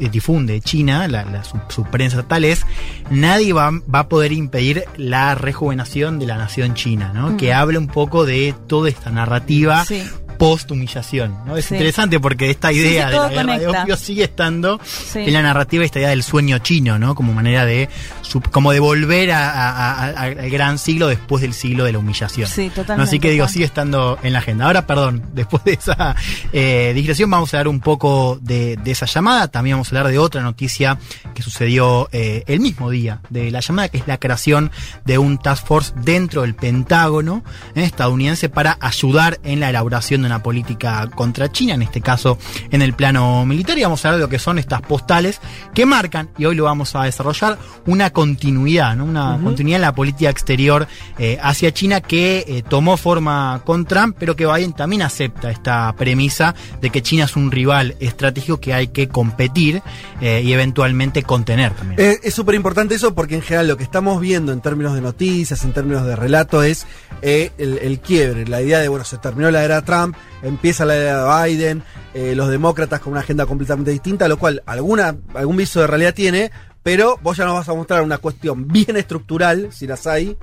eh, 0.00 0.08
difunde 0.10 0.60
China, 0.60 1.08
la, 1.08 1.24
la- 1.24 1.44
su, 1.44 1.58
su 1.68 1.84
prensa 1.84 2.22
tal 2.22 2.44
es, 2.44 2.64
nadie 3.10 3.52
va, 3.52 3.70
va 3.72 3.98
a 4.00 4.08
poder 4.08 4.32
impedir 4.32 4.84
la 4.96 5.34
rejuvenación 5.34 6.18
de 6.18 6.26
la 6.26 6.36
nación 6.36 6.74
china, 6.74 7.10
¿no? 7.12 7.30
Mm. 7.30 7.36
Que 7.36 7.52
habla 7.52 7.78
un 7.78 7.88
poco 7.88 8.24
de 8.24 8.54
toda 8.68 8.88
esta 8.88 9.10
narrativa 9.10 9.84
Sí. 9.84 10.02
Post 10.38 10.70
humillación. 10.70 11.36
¿no? 11.46 11.56
Es 11.56 11.66
Sí. 11.66 11.74
interesante 11.74 12.20
porque 12.20 12.50
esta 12.50 12.72
idea 12.72 13.06
sí, 13.08 13.12
de 13.12 13.18
la 13.18 13.28
guerra 13.28 13.40
de 13.58 13.64
conecta. 13.64 13.82
opio 13.82 13.96
sigue 13.96 14.24
estando 14.24 14.80
en 15.14 15.32
la 15.32 15.42
narrativa 15.42 15.84
esta 15.84 15.98
idea 15.98 16.10
del 16.10 16.22
sueño 16.22 16.58
chino, 16.58 16.98
¿no? 16.98 17.14
Como 17.14 17.32
manera 17.32 17.64
de 17.64 17.88
sub- 18.22 18.50
como 18.50 18.72
de 18.72 18.80
volver 18.80 19.32
a- 19.32 19.50
a- 19.50 20.04
al 20.22 20.50
gran 20.50 20.78
siglo 20.78 21.08
después 21.08 21.42
del 21.42 21.54
siglo 21.54 21.84
de 21.84 21.92
la 21.92 21.98
humillación. 21.98 22.48
Sí, 22.48 22.66
¿no? 22.68 22.72
totalmente. 22.74 23.08
Así 23.08 23.18
que 23.20 23.30
digo, 23.30 23.48
sigue 23.48 23.64
estando 23.64 24.18
en 24.22 24.32
la 24.32 24.38
agenda. 24.40 24.66
Ahora, 24.66 24.86
perdón, 24.86 25.22
después 25.34 25.64
de 25.64 25.72
esa 25.74 26.14
eh, 26.52 26.92
digresión 26.94 27.30
vamos 27.30 27.52
a 27.52 27.58
hablar 27.58 27.68
un 27.68 27.80
poco 27.80 28.38
de, 28.40 28.76
de 28.76 28.90
esa 28.90 29.06
llamada. 29.06 29.48
También 29.48 29.76
vamos 29.76 29.88
a 29.88 29.96
hablar 29.96 30.12
de 30.12 30.18
otra 30.18 30.42
noticia 30.42 30.98
que 31.34 31.42
sucedió 31.42 32.08
eh, 32.12 32.44
el 32.46 32.60
mismo 32.60 32.90
día 32.90 33.20
de 33.30 33.50
la 33.50 33.60
llamada, 33.60 33.88
que 33.88 33.98
es 33.98 34.06
la 34.06 34.18
creación 34.18 34.70
de 35.04 35.18
un 35.18 35.38
task 35.38 35.66
force 35.66 35.92
dentro 35.96 36.42
del 36.42 36.54
Pentágono 36.54 37.42
eh, 37.74 37.82
estadounidense 37.84 38.48
para 38.48 38.76
ayudar 38.80 39.38
en 39.44 39.60
la 39.60 39.70
elaboración 39.70 40.22
de 40.22 40.25
una 40.26 40.42
política 40.42 41.08
contra 41.14 41.50
China, 41.50 41.74
en 41.74 41.82
este 41.82 42.00
caso 42.00 42.38
en 42.70 42.82
el 42.82 42.94
plano 42.94 43.44
militar. 43.46 43.78
Y 43.78 43.82
vamos 43.82 44.04
a 44.04 44.08
hablar 44.08 44.20
de 44.20 44.26
lo 44.26 44.30
que 44.30 44.38
son 44.38 44.58
estas 44.58 44.82
postales 44.82 45.40
que 45.74 45.86
marcan, 45.86 46.28
y 46.38 46.44
hoy 46.44 46.54
lo 46.54 46.64
vamos 46.64 46.94
a 46.94 47.04
desarrollar, 47.04 47.58
una 47.86 48.10
continuidad, 48.10 48.96
¿no? 48.96 49.04
una 49.04 49.38
continuidad 49.42 49.76
en 49.76 49.82
la 49.82 49.94
política 49.94 50.30
exterior 50.30 50.86
eh, 51.18 51.38
hacia 51.40 51.72
China 51.72 52.00
que 52.00 52.44
eh, 52.46 52.62
tomó 52.68 52.96
forma 52.96 53.62
con 53.64 53.84
Trump, 53.86 54.16
pero 54.18 54.36
que 54.36 54.46
Biden 54.46 54.72
también 54.72 55.02
acepta 55.02 55.50
esta 55.50 55.94
premisa 55.96 56.54
de 56.80 56.90
que 56.90 57.02
China 57.02 57.24
es 57.24 57.36
un 57.36 57.50
rival 57.50 57.96
estratégico 58.00 58.60
que 58.60 58.74
hay 58.74 58.88
que 58.88 59.08
competir 59.08 59.82
eh, 60.20 60.42
y 60.44 60.52
eventualmente 60.52 61.22
contener 61.22 61.72
también. 61.72 62.18
Es 62.22 62.34
súper 62.34 62.54
importante 62.54 62.94
eso 62.94 63.14
porque 63.14 63.36
en 63.36 63.42
general 63.42 63.68
lo 63.68 63.76
que 63.76 63.84
estamos 63.84 64.20
viendo 64.20 64.52
en 64.52 64.60
términos 64.60 64.94
de 64.94 65.00
noticias, 65.00 65.62
en 65.64 65.72
términos 65.72 66.04
de 66.04 66.16
relato, 66.16 66.62
es 66.62 66.86
el, 67.22 67.50
el 67.58 68.00
quiebre, 68.00 68.46
la 68.46 68.62
idea 68.62 68.78
de, 68.78 68.88
bueno, 68.88 69.04
se 69.04 69.18
terminó 69.18 69.50
la 69.50 69.64
era 69.64 69.82
Trump, 69.82 70.15
empieza 70.42 70.84
la 70.84 70.96
era 70.96 71.24
de 71.24 71.48
Biden, 71.48 71.82
eh, 72.14 72.34
los 72.34 72.48
demócratas 72.48 73.00
con 73.00 73.12
una 73.12 73.20
agenda 73.20 73.46
completamente 73.46 73.90
distinta, 73.90 74.28
lo 74.28 74.38
cual 74.38 74.62
alguna, 74.66 75.16
algún 75.34 75.56
viso 75.56 75.80
de 75.80 75.86
realidad 75.86 76.14
tiene, 76.14 76.50
pero 76.82 77.18
vos 77.22 77.36
ya 77.36 77.44
nos 77.44 77.54
vas 77.54 77.68
a 77.68 77.74
mostrar 77.74 78.02
una 78.02 78.18
cuestión 78.18 78.68
bien 78.68 78.96
estructural, 78.96 79.68
si 79.72 79.86
las 79.86 80.06
hay, 80.06 80.36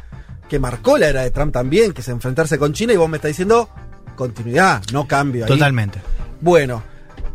que 0.50 0.60
marcó 0.60 0.98
la 0.98 1.08
era 1.08 1.22
de 1.22 1.32
Trump 1.32 1.54
también, 1.54 1.94
que 1.94 2.02
es 2.02 2.08
enfrentarse 2.10 2.58
con 2.58 2.74
China, 2.74 2.94
y 2.94 2.98
vos 2.98 3.10
me 3.10 3.18
estás 3.18 3.30
diciendo 3.30 3.70
continuidad, 4.16 4.84
no 4.92 5.08
cambio. 5.08 5.46
ahí. 5.46 5.50
Totalmente. 5.50 6.02
Bueno, 6.42 6.84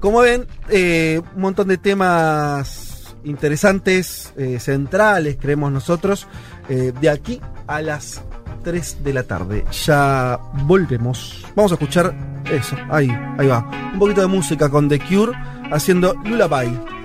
como 0.00 0.20
ven, 0.20 0.46
eh, 0.68 1.20
un 1.34 1.40
montón 1.40 1.68
de 1.68 1.78
temas 1.78 3.16
interesantes, 3.24 4.32
eh, 4.36 4.60
centrales, 4.60 5.36
creemos 5.40 5.72
nosotros, 5.72 6.26
eh, 6.68 6.92
de 7.00 7.10
aquí 7.10 7.40
a 7.66 7.82
las 7.82 8.22
3 8.62 9.04
de 9.04 9.12
la 9.12 9.22
tarde. 9.22 9.64
Ya 9.86 10.38
volvemos. 10.64 11.44
Vamos 11.54 11.72
a 11.72 11.74
escuchar 11.74 12.14
eso, 12.50 12.76
ahí, 12.90 13.10
ahí 13.38 13.46
va. 13.46 13.68
Un 13.92 13.98
poquito 13.98 14.20
de 14.20 14.26
música 14.26 14.68
con 14.68 14.88
The 14.88 14.98
Cure 15.00 15.32
haciendo 15.70 16.14
Lullaby. 16.24 16.97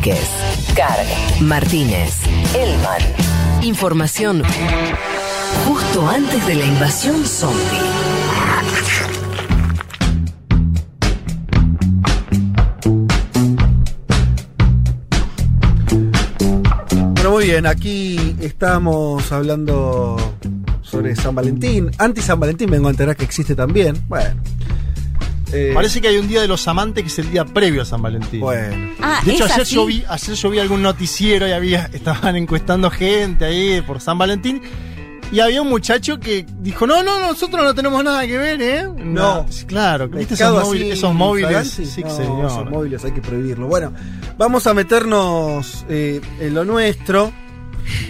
Vázquez, 0.00 0.30
Carg, 0.74 1.42
Martínez, 1.42 2.20
Elman. 2.54 3.02
Información 3.62 4.42
justo 5.66 6.08
antes 6.08 6.46
de 6.46 6.54
la 6.54 6.64
invasión 6.64 7.22
zombie. 7.26 7.60
Bueno, 17.14 17.30
muy 17.30 17.44
bien, 17.44 17.66
aquí 17.66 18.36
estamos 18.40 19.30
hablando 19.32 20.16
sobre 20.80 21.14
San 21.14 21.34
Valentín. 21.34 21.90
Anti 21.98 22.22
San 22.22 22.40
Valentín 22.40 22.70
vengo 22.70 22.88
a 22.88 22.92
enterar 22.92 23.16
que 23.16 23.24
existe 23.24 23.54
también. 23.54 24.02
Bueno. 24.08 24.40
Eh, 25.52 25.72
Parece 25.74 26.00
que 26.00 26.08
hay 26.08 26.16
un 26.16 26.28
día 26.28 26.40
de 26.40 26.48
los 26.48 26.66
amantes 26.68 27.02
que 27.02 27.08
es 27.08 27.18
el 27.18 27.30
día 27.30 27.44
previo 27.44 27.82
a 27.82 27.84
San 27.84 28.00
Valentín. 28.02 28.40
Bueno. 28.40 28.90
Ah, 29.00 29.20
De 29.24 29.32
hecho, 29.32 29.44
¿es 29.46 29.50
ayer 29.52 29.62
así? 29.62 29.74
yo, 29.74 29.86
vi, 29.86 30.04
ayer 30.08 30.34
yo 30.36 30.50
vi 30.50 30.58
algún 30.60 30.82
noticiero 30.82 31.48
y 31.48 31.52
había, 31.52 31.86
estaban 31.92 32.36
encuestando 32.36 32.90
gente 32.90 33.44
ahí 33.44 33.80
por 33.82 34.00
San 34.00 34.18
Valentín. 34.18 34.62
Y 35.32 35.38
había 35.38 35.62
un 35.62 35.68
muchacho 35.68 36.18
que 36.18 36.44
dijo, 36.58 36.88
no, 36.88 37.04
no, 37.04 37.20
nosotros 37.20 37.62
no 37.64 37.72
tenemos 37.72 38.02
nada 38.02 38.26
que 38.26 38.36
ver, 38.36 38.60
¿eh? 38.60 38.88
No. 38.96 39.46
Sí, 39.48 39.64
claro, 39.64 40.08
¿viste 40.08 40.26
Pescado 40.30 40.56
esos, 40.56 40.62
así, 40.68 40.78
móviles, 40.78 40.98
esos 40.98 41.14
móviles? 41.14 41.68
Sí, 41.68 42.02
No, 42.02 42.10
señor. 42.16 42.46
esos 42.46 42.68
móviles 42.70 43.04
hay 43.04 43.12
que 43.12 43.20
prohibirlo. 43.22 43.68
Bueno, 43.68 43.92
vamos 44.36 44.66
a 44.66 44.74
meternos 44.74 45.84
eh, 45.88 46.20
en 46.40 46.52
lo 46.54 46.64
nuestro. 46.64 47.30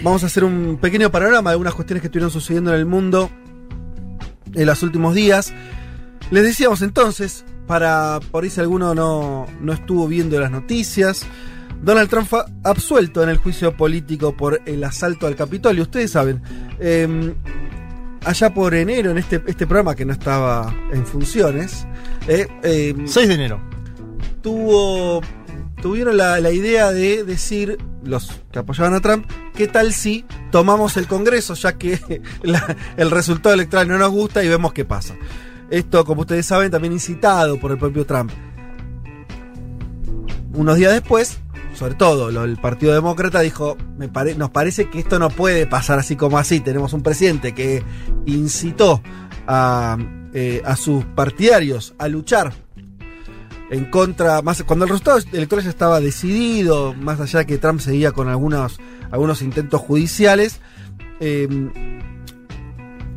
Vamos 0.02 0.22
a 0.24 0.26
hacer 0.26 0.44
un 0.44 0.78
pequeño 0.80 1.10
panorama 1.10 1.50
de 1.50 1.54
algunas 1.54 1.74
cuestiones 1.74 2.00
que 2.00 2.06
estuvieron 2.06 2.30
sucediendo 2.30 2.72
en 2.72 2.78
el 2.80 2.86
mundo 2.86 3.30
en 4.54 4.66
los 4.66 4.82
últimos 4.82 5.14
días. 5.14 5.52
Les 6.30 6.44
decíamos 6.44 6.82
entonces, 6.82 7.44
para 7.66 8.20
por 8.30 8.44
ahí 8.44 8.50
si 8.50 8.60
alguno 8.60 8.94
no, 8.94 9.46
no 9.60 9.72
estuvo 9.72 10.06
viendo 10.06 10.38
las 10.38 10.50
noticias, 10.50 11.26
Donald 11.82 12.08
Trump 12.10 12.28
fue 12.28 12.44
absuelto 12.62 13.22
en 13.22 13.30
el 13.30 13.38
juicio 13.38 13.76
político 13.76 14.36
por 14.36 14.60
el 14.66 14.84
asalto 14.84 15.26
al 15.26 15.34
Capitolio. 15.34 15.82
Ustedes 15.82 16.12
saben, 16.12 16.42
eh, 16.78 17.34
allá 18.24 18.52
por 18.54 18.74
enero, 18.74 19.10
en 19.10 19.18
este, 19.18 19.42
este 19.46 19.66
programa 19.66 19.94
que 19.96 20.04
no 20.04 20.12
estaba 20.12 20.74
en 20.92 21.04
funciones, 21.06 21.86
eh, 22.28 22.46
eh, 22.62 22.94
6 23.06 23.28
de 23.28 23.34
enero. 23.34 23.60
tuvo 24.42 25.20
tuvieron 25.82 26.18
la, 26.18 26.38
la 26.40 26.50
idea 26.50 26.92
de 26.92 27.24
decir 27.24 27.78
los 28.04 28.42
que 28.52 28.58
apoyaban 28.58 28.92
a 28.92 29.00
Trump, 29.00 29.24
¿qué 29.54 29.66
tal 29.66 29.94
si 29.94 30.26
tomamos 30.50 30.98
el 30.98 31.06
Congreso 31.06 31.54
ya 31.54 31.72
que 31.78 32.20
la- 32.42 32.76
el 32.98 33.10
resultado 33.10 33.54
electoral 33.54 33.88
no 33.88 33.96
nos 33.98 34.10
gusta 34.10 34.44
y 34.44 34.48
vemos 34.48 34.74
qué 34.74 34.84
pasa? 34.84 35.14
Esto, 35.70 36.04
como 36.04 36.22
ustedes 36.22 36.46
saben, 36.46 36.70
también 36.70 36.92
incitado 36.92 37.58
por 37.58 37.70
el 37.70 37.78
propio 37.78 38.04
Trump. 38.04 38.30
Unos 40.52 40.76
días 40.76 40.92
después, 40.92 41.38
sobre 41.74 41.94
todo 41.94 42.30
lo- 42.30 42.44
el 42.44 42.56
Partido 42.56 42.92
Demócrata 42.92 43.40
dijo, 43.40 43.76
nos 44.36 44.50
parece 44.50 44.90
que 44.90 44.98
esto 44.98 45.18
no 45.18 45.30
puede 45.30 45.66
pasar 45.66 45.98
así 46.00 46.16
como 46.16 46.38
así. 46.38 46.60
Tenemos 46.60 46.92
un 46.92 47.02
presidente 47.02 47.54
que 47.54 47.84
incitó 48.26 49.00
a, 49.46 49.96
eh, 50.34 50.62
sus 50.76 51.04
partidarios 51.04 51.94
a 51.98 52.08
luchar 52.08 52.52
en 53.70 53.84
contra, 53.84 54.40
cuando 54.66 54.84
el 54.84 54.90
resultado 54.90 55.18
electoral 55.32 55.64
ya 55.64 55.70
estaba 55.70 56.00
decidido, 56.00 56.92
más 56.94 57.20
allá 57.20 57.40
de 57.40 57.46
que 57.46 57.58
Trump 57.58 57.78
seguía 57.80 58.10
con 58.10 58.28
algunos, 58.28 58.80
algunos 59.12 59.42
intentos 59.42 59.80
judiciales, 59.80 60.60
eh, 61.20 61.48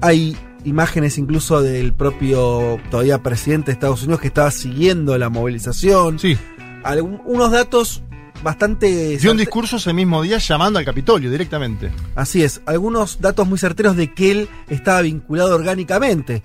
hay 0.01 0.37
imágenes 0.65 1.17
incluso 1.17 1.61
del 1.61 1.93
propio 1.93 2.79
todavía 2.89 3.21
presidente 3.21 3.67
de 3.67 3.73
Estados 3.73 4.03
Unidos 4.03 4.21
que 4.21 4.27
estaba 4.27 4.51
siguiendo 4.51 5.17
la 5.17 5.29
movilización. 5.29 6.19
Sí. 6.19 6.37
Algún- 6.83 7.21
unos 7.25 7.51
datos 7.51 8.03
bastante... 8.43 9.17
Dio 9.17 9.31
un 9.31 9.37
discurso 9.37 9.77
ese 9.77 9.93
mismo 9.93 10.21
día 10.21 10.37
llamando 10.37 10.79
al 10.79 10.85
Capitolio 10.85 11.31
directamente. 11.31 11.91
Así 12.15 12.43
es, 12.43 12.61
algunos 12.65 13.21
datos 13.21 13.47
muy 13.47 13.57
certeros 13.57 13.95
de 13.95 14.13
que 14.13 14.31
él 14.31 14.49
estaba 14.69 15.01
vinculado 15.01 15.55
orgánicamente 15.55 16.41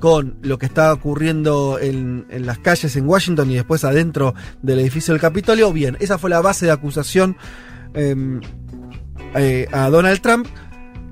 con 0.00 0.36
lo 0.42 0.58
que 0.58 0.66
estaba 0.66 0.92
ocurriendo 0.92 1.78
en, 1.80 2.26
en 2.30 2.44
las 2.46 2.58
calles 2.58 2.94
en 2.96 3.06
Washington 3.08 3.50
y 3.50 3.54
después 3.54 3.84
adentro 3.84 4.34
del 4.62 4.78
edificio 4.80 5.14
del 5.14 5.20
Capitolio. 5.20 5.72
Bien, 5.72 5.96
esa 6.00 6.18
fue 6.18 6.28
la 6.30 6.40
base 6.42 6.66
de 6.66 6.72
acusación 6.72 7.36
eh, 7.94 8.14
eh, 9.34 9.66
a 9.72 9.88
Donald 9.90 10.20
Trump, 10.20 10.46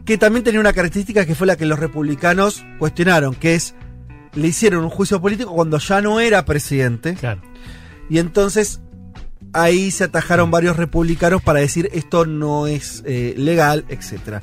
que 0.04 0.18
también 0.18 0.44
tenía 0.44 0.60
una 0.60 0.72
característica 0.72 1.26
que 1.26 1.34
fue 1.34 1.46
la 1.46 1.56
que 1.56 1.66
los 1.66 1.78
republicanos 1.78 2.64
cuestionaron, 2.78 3.34
que 3.34 3.54
es, 3.54 3.74
le 4.34 4.48
hicieron 4.48 4.84
un 4.84 4.90
juicio 4.90 5.20
político 5.20 5.52
cuando 5.54 5.78
ya 5.78 6.00
no 6.00 6.20
era 6.20 6.44
presidente. 6.44 7.14
Claro. 7.14 7.42
Y 8.08 8.18
entonces 8.18 8.80
ahí 9.52 9.90
se 9.90 10.04
atajaron 10.04 10.50
varios 10.50 10.76
republicanos 10.76 11.42
para 11.42 11.60
decir 11.60 11.88
esto 11.92 12.26
no 12.26 12.66
es 12.66 13.02
eh, 13.06 13.34
legal, 13.36 13.84
etcétera. 13.88 14.42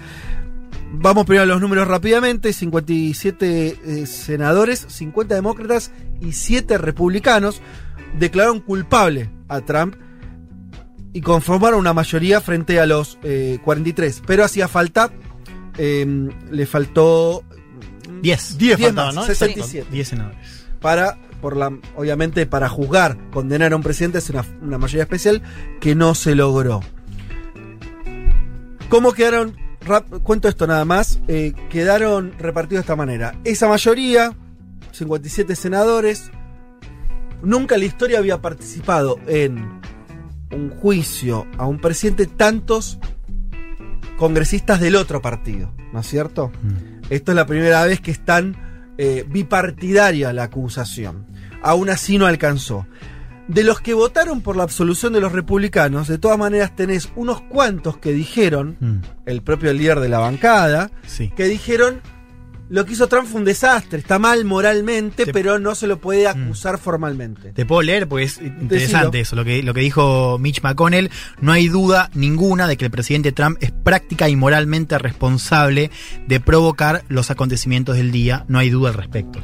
Vamos 0.91 1.25
primero 1.25 1.43
a 1.43 1.47
los 1.47 1.61
números 1.61 1.87
rápidamente. 1.87 2.51
57 2.53 3.79
eh, 3.83 4.05
senadores, 4.05 4.85
50 4.87 5.35
demócratas 5.35 5.91
y 6.19 6.33
7 6.33 6.77
republicanos 6.77 7.61
declararon 8.17 8.59
culpable 8.59 9.29
a 9.47 9.61
Trump 9.61 9.95
y 11.13 11.21
conformaron 11.21 11.79
una 11.79 11.93
mayoría 11.93 12.41
frente 12.41 12.79
a 12.79 12.85
los 12.85 13.19
eh, 13.23 13.59
43. 13.63 14.23
Pero 14.25 14.43
hacía 14.43 14.67
falta, 14.67 15.11
eh, 15.79 16.05
le 16.51 16.65
faltó 16.65 17.43
10. 18.21 18.57
10 18.57 18.57
10 18.57 18.79
faltaban, 18.79 19.15
¿no? 19.15 19.23
67 19.23 19.87
10 19.91 20.07
senadores. 20.07 20.37
para, 20.81 21.17
por 21.41 21.55
la, 21.57 21.71
obviamente, 21.95 22.45
para 22.45 22.67
juzgar, 22.69 23.17
condenar 23.31 23.73
a 23.73 23.75
un 23.77 23.81
presidente 23.83 24.17
es 24.19 24.29
una, 24.29 24.45
una 24.61 24.77
mayoría 24.77 25.03
especial 25.03 25.41
que 25.79 25.95
no 25.95 26.13
se 26.15 26.35
logró. 26.35 26.81
¿Cómo 28.89 29.11
quedaron? 29.13 29.55
rap- 29.81 30.21
cuento 30.23 30.47
esto 30.49 30.67
nada 30.67 30.83
más. 30.85 31.19
eh, 31.27 31.53
quedaron 31.69 32.33
repartidos 32.37 32.81
de 32.81 32.85
esta 32.85 32.95
manera. 32.95 33.35
Esa 33.43 33.67
mayoría, 33.67 34.33
57 34.91 35.55
senadores, 35.55 36.31
nunca 37.41 37.75
en 37.75 37.81
la 37.81 37.87
historia 37.87 38.17
había 38.19 38.41
participado 38.41 39.17
en 39.27 39.79
un 40.51 40.71
juicio 40.81 41.45
a 41.57 41.65
un 41.67 41.79
presidente 41.79 42.25
tantos 42.25 42.97
congresistas 44.19 44.79
del 44.79 44.95
otro 44.97 45.21
partido, 45.21 45.73
¿no 45.93 46.01
es 46.01 46.07
cierto? 46.07 46.51
Esto 47.09 47.31
es 47.31 47.35
la 47.35 47.45
primera 47.47 47.83
vez 47.85 48.01
que 48.01 48.11
están 48.11 48.93
eh, 48.97 49.25
bipartidaria 49.27 50.33
la 50.33 50.43
acusación. 50.43 51.25
Aún 51.63 51.89
así 51.89 52.17
no 52.17 52.25
alcanzó. 52.27 52.85
De 53.47 53.63
los 53.63 53.81
que 53.81 53.95
votaron 53.95 54.41
por 54.41 54.55
la 54.55 54.63
absolución 54.63 55.13
de 55.13 55.21
los 55.21 55.31
republicanos, 55.31 56.07
de 56.07 56.19
todas 56.19 56.37
maneras 56.37 56.75
tenés 56.75 57.09
unos 57.15 57.41
cuantos 57.41 57.97
que 57.97 58.11
dijeron, 58.13 58.77
Mm, 58.79 58.97
el 59.25 59.41
propio 59.41 59.73
líder 59.73 60.01
de 60.01 60.09
la 60.09 60.19
bancada, 60.19 60.91
sí. 61.07 61.31
que 61.35 61.45
dijeron 61.45 62.01
lo 62.69 62.85
que 62.85 62.93
hizo 62.93 63.07
Trump 63.07 63.27
fue 63.27 63.39
un 63.39 63.45
desastre, 63.45 63.99
está 63.99 64.19
mal 64.19 64.45
moralmente, 64.45 65.25
Te- 65.25 65.33
pero 65.33 65.57
no 65.59 65.73
se 65.75 65.87
lo 65.87 65.99
puede 65.99 66.27
acusar 66.27 66.77
formalmente. 66.77 67.51
Te 67.51 67.65
puedo 67.65 67.81
leer 67.81 68.07
porque 68.07 68.25
es 68.25 68.37
interesante 68.39 69.17
Decilo. 69.17 69.21
eso. 69.21 69.35
Lo 69.35 69.43
que, 69.45 69.63
lo 69.63 69.73
que 69.73 69.81
dijo 69.81 70.37
Mitch 70.39 70.61
McConnell. 70.61 71.09
No 71.41 71.51
hay 71.51 71.67
duda 71.67 72.09
ninguna 72.13 72.67
de 72.67 72.77
que 72.77 72.85
el 72.85 72.91
presidente 72.91 73.31
Trump 73.31 73.57
es 73.61 73.71
práctica 73.71 74.29
y 74.29 74.35
moralmente 74.35 74.97
responsable 74.99 75.89
de 76.27 76.39
provocar 76.39 77.03
los 77.09 77.31
acontecimientos 77.31 77.95
del 77.95 78.11
día. 78.11 78.45
No 78.47 78.59
hay 78.59 78.69
duda 78.69 78.89
al 78.89 78.95
respecto. 78.95 79.41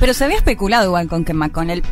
Pero 0.00 0.14
se 0.14 0.24
había 0.24 0.36
especulado 0.38 0.86
igual 0.86 1.06
con 1.08 1.24
que 1.24 1.34
McConnell 1.34 1.82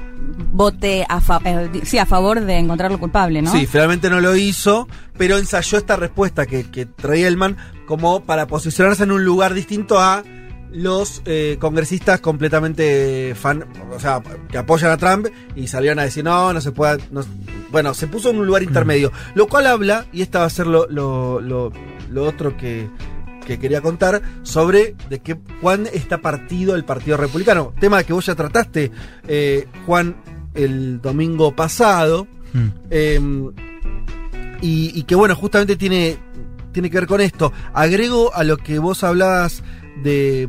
vote 0.53 1.05
a, 1.09 1.21
fa- 1.21 1.41
eh, 1.45 1.69
di- 1.73 1.83
sí, 1.85 1.99
a 1.99 2.07
favor 2.07 2.41
de 2.41 2.57
encontrarlo 2.59 2.99
culpable, 2.99 3.43
¿no? 3.43 3.53
Sí, 3.53 3.67
finalmente 3.67 4.11
no 4.11 4.21
lo 4.21 4.35
hizo, 4.37 4.89
pero 5.19 5.39
ensayó 5.39 5.79
esta 5.79 5.97
respuesta 5.97 6.47
que, 6.47 6.71
que 6.71 6.87
traía 6.87 7.29
Elman 7.29 7.57
como 7.87 8.25
para 8.25 8.47
posicionarse 8.47 9.05
en 9.05 9.13
un 9.13 9.25
lugar 9.25 9.55
distinto 9.55 10.01
a 10.01 10.23
los 10.73 11.23
eh, 11.27 11.57
congresistas 11.61 12.21
completamente 12.21 13.35
fan, 13.35 13.65
o 13.95 14.01
sea, 14.01 14.23
que 14.51 14.59
apoyan 14.59 14.91
a 14.91 14.97
Trump 14.97 15.27
y 15.55 15.69
salieron 15.69 15.99
a 15.99 16.03
decir 16.05 16.25
no, 16.25 16.53
no 16.53 16.61
se 16.61 16.73
puede, 16.73 16.99
no- 17.11 17.25
bueno, 17.71 17.95
se 17.95 18.07
puso 18.07 18.31
en 18.31 18.39
un 18.39 18.47
lugar 18.47 18.63
intermedio, 18.63 19.13
lo 19.35 19.47
cual 19.49 19.67
habla, 19.67 20.07
y 20.13 20.23
esta 20.23 20.41
va 20.41 20.47
a 20.47 20.51
ser 20.51 20.67
lo, 20.67 20.87
lo, 20.89 21.41
lo- 21.41 21.73
lo 22.11 22.25
otro 22.25 22.57
que, 22.57 22.89
que 23.47 23.59
quería 23.59 23.81
contar, 23.81 24.21
sobre 24.43 24.95
de 25.09 25.21
qué, 25.21 25.37
cuán 25.61 25.87
está 25.93 26.19
partido 26.19 26.75
el 26.75 26.85
Partido 26.85 27.17
Republicano, 27.17 27.73
tema 27.81 28.03
que 28.05 28.13
vos 28.13 28.27
ya 28.27 28.35
trataste, 28.35 28.91
eh, 29.29 29.67
Juan, 29.87 30.17
el 30.55 31.01
domingo 31.01 31.55
pasado, 31.57 32.27
Mm. 32.55 32.67
eh, 32.91 33.21
y, 34.61 34.93
y 34.95 35.03
que 35.05 35.15
bueno, 35.15 35.35
justamente 35.35 35.77
tiene, 35.77 36.19
tiene 36.73 36.91
que 36.91 36.99
ver 36.99 37.07
con 37.07 37.21
esto. 37.21 37.53
Agrego 37.73 38.35
a 38.35 38.45
lo 38.45 38.57
que 38.59 38.79
vos 38.79 39.03
hablabas 39.05 39.63
de, 40.03 40.49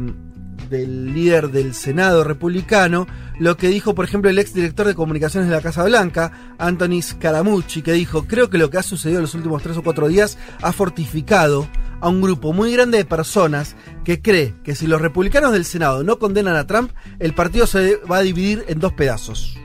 del 0.70 1.14
líder 1.14 1.50
del 1.50 1.74
Senado 1.74 2.24
republicano, 2.24 3.08
lo 3.40 3.58
que 3.58 3.68
dijo, 3.68 3.96
por 3.96 4.06
ejemplo, 4.06 4.30
el 4.30 4.40
ex 4.40 4.54
director 4.54 4.88
de 4.88 4.96
comunicaciones 4.96 5.50
de 5.50 5.56
la 5.56 5.62
Casa 5.62 5.84
Blanca, 5.84 6.56
Anthony 6.58 7.02
Scaramucci, 7.02 7.82
que 7.82 7.94
dijo, 7.94 8.26
creo 8.26 8.50
que 8.50 8.58
lo 8.58 8.70
que 8.70 8.78
ha 8.78 8.84
sucedido 8.84 9.20
en 9.20 9.24
los 9.24 9.36
últimos 9.36 9.62
tres 9.64 9.78
o 9.78 9.84
cuatro 9.84 10.08
días 10.08 10.38
ha 10.62 10.72
fortificado 10.72 11.68
a 12.00 12.10
un 12.10 12.22
grupo 12.22 12.54
muy 12.54 12.74
grande 12.74 12.98
de 12.98 13.06
personas 13.06 13.76
que 14.04 14.22
cree 14.22 14.56
que 14.64 14.76
si 14.76 14.88
los 14.88 15.02
republicanos 15.02 15.54
del 15.54 15.66
Senado 15.66 16.04
no 16.04 16.20
condenan 16.20 16.56
a 16.56 16.68
Trump, 16.68 16.92
el 17.20 17.34
partido 17.34 17.66
se 17.66 17.98
va 18.10 18.18
a 18.18 18.22
dividir 18.22 18.66
en 18.68 18.80
dos 18.80 18.94
pedazos. 18.94 19.58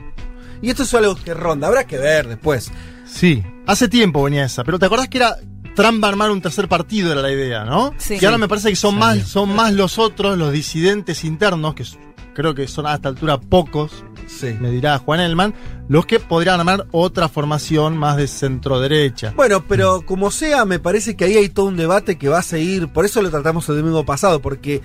Y 0.61 0.69
esto 0.69 0.83
es 0.83 0.93
algo 0.93 1.15
que 1.15 1.33
ronda, 1.33 1.67
habrá 1.67 1.85
que 1.85 1.97
ver 1.97 2.27
después. 2.27 2.71
Sí, 3.05 3.43
hace 3.65 3.87
tiempo 3.87 4.23
venía 4.23 4.45
esa, 4.45 4.63
pero 4.63 4.79
¿te 4.79 4.85
acordás 4.85 5.09
que 5.09 5.17
era 5.17 5.35
Trump 5.81 6.03
va 6.03 6.07
a 6.07 6.11
armar 6.11 6.31
un 6.31 6.41
tercer 6.41 6.67
partido 6.67 7.11
era 7.11 7.21
la 7.21 7.31
idea, 7.31 7.63
¿no? 7.65 7.93
Sí. 7.97 8.17
Y 8.19 8.25
ahora 8.25 8.37
me 8.37 8.47
parece 8.47 8.69
que 8.69 8.75
son 8.75 8.97
más, 8.97 9.19
son 9.27 9.55
más 9.55 9.73
los 9.73 9.97
otros, 9.99 10.37
los 10.37 10.51
disidentes 10.51 11.23
internos, 11.23 11.73
que 11.75 11.85
creo 12.33 12.53
que 12.55 12.67
son 12.67 12.85
a 12.85 12.95
esta 12.95 13.09
altura 13.09 13.39
pocos, 13.39 14.03
Sí. 14.27 14.55
me 14.59 14.69
dirá 14.71 14.97
Juan 14.99 15.19
Elman, 15.19 15.53
los 15.87 16.05
que 16.05 16.19
podrían 16.19 16.59
armar 16.59 16.85
otra 16.91 17.27
formación 17.29 17.97
más 17.97 18.15
de 18.17 18.27
centro 18.27 18.79
derecha. 18.79 19.33
Bueno, 19.35 19.63
pero 19.67 20.03
como 20.05 20.29
sea, 20.31 20.65
me 20.65 20.79
parece 20.79 21.15
que 21.15 21.25
ahí 21.25 21.35
hay 21.37 21.49
todo 21.49 21.65
un 21.65 21.77
debate 21.77 22.17
que 22.17 22.29
va 22.29 22.39
a 22.39 22.43
seguir. 22.43 22.89
Por 22.89 23.05
eso 23.05 23.21
lo 23.21 23.29
tratamos 23.31 23.67
el 23.69 23.77
domingo 23.77 24.05
pasado, 24.05 24.39
porque 24.41 24.81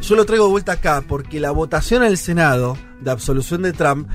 yo 0.00 0.14
lo 0.14 0.24
traigo 0.24 0.44
de 0.46 0.50
vuelta 0.52 0.72
acá, 0.72 1.02
porque 1.08 1.40
la 1.40 1.50
votación 1.50 2.02
en 2.02 2.08
el 2.10 2.18
Senado 2.18 2.76
de 3.00 3.10
absolución 3.10 3.62
de 3.62 3.72
Trump, 3.72 4.08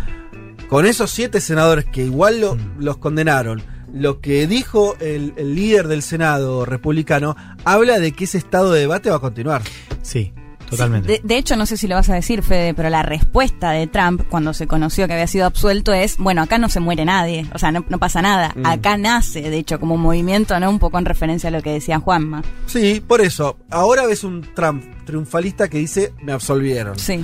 con 0.70 0.86
esos 0.86 1.12
siete 1.12 1.42
senadores 1.42 1.86
que 1.86 2.06
igual 2.06 2.40
lo- 2.40 2.58
los 2.80 2.98
condenaron, 2.98 3.62
lo 3.94 4.20
que 4.20 4.48
dijo 4.48 4.98
el, 5.00 5.34
el 5.38 5.56
líder 5.56 5.88
del 5.88 6.02
Senado 6.02 6.66
republicano, 6.66 7.36
habla 7.64 8.00
de 8.00 8.12
que 8.12 8.24
ese 8.26 8.40
estado 8.40 8.72
de 8.72 8.82
debate 8.82 9.10
va 9.10 9.18
a 9.18 9.20
continuar. 9.20 9.62
Sí, 10.02 10.34
totalmente. 10.68 11.08
De, 11.08 11.22
de 11.24 11.38
hecho, 11.38 11.56
no 11.56 11.68
sé 11.68 11.78
si 11.78 11.88
lo 11.88 11.96
vas 11.96 12.10
a 12.10 12.16
decir, 12.16 12.42
Fede, 12.42 12.74
pero 12.74 12.90
la 12.90 13.04
respuesta 13.04 13.70
de 13.72 13.86
Trump 13.86 14.24
cuando 14.30 14.54
se 14.54 14.66
conoció 14.66 15.06
que 15.06 15.14
había 15.14 15.28
sido 15.28 15.46
absuelto 15.46 15.94
es, 15.94 16.18
bueno, 16.18 16.42
acá 16.42 16.58
no 16.58 16.70
se 16.70 16.80
muere 16.80 17.06
nadie, 17.06 17.46
o 17.54 17.60
sea, 17.60 17.72
no, 17.72 17.86
no 17.88 18.00
pasa 18.00 18.24
nada. 18.24 18.52
Mm. 18.56 18.66
Acá 18.66 18.98
nace, 18.98 19.42
de 19.42 19.58
hecho, 19.58 19.80
como 19.80 19.94
un 19.94 20.02
movimiento, 20.02 20.60
¿no? 20.60 20.72
Un 20.72 20.80
poco 20.80 20.98
en 20.98 21.06
referencia 21.06 21.50
a 21.50 21.52
lo 21.52 21.62
que 21.62 21.72
decía 21.72 22.00
Juanma. 22.00 22.42
Sí, 22.66 23.02
por 23.06 23.22
eso. 23.22 23.58
Ahora 23.70 24.08
ves 24.08 24.24
un 24.24 24.42
Trump 24.56 24.84
triunfalista 25.06 25.70
que 25.70 25.78
dice, 25.78 26.14
me 26.24 26.32
absolvieron. 26.32 26.98
Sí. 26.98 27.24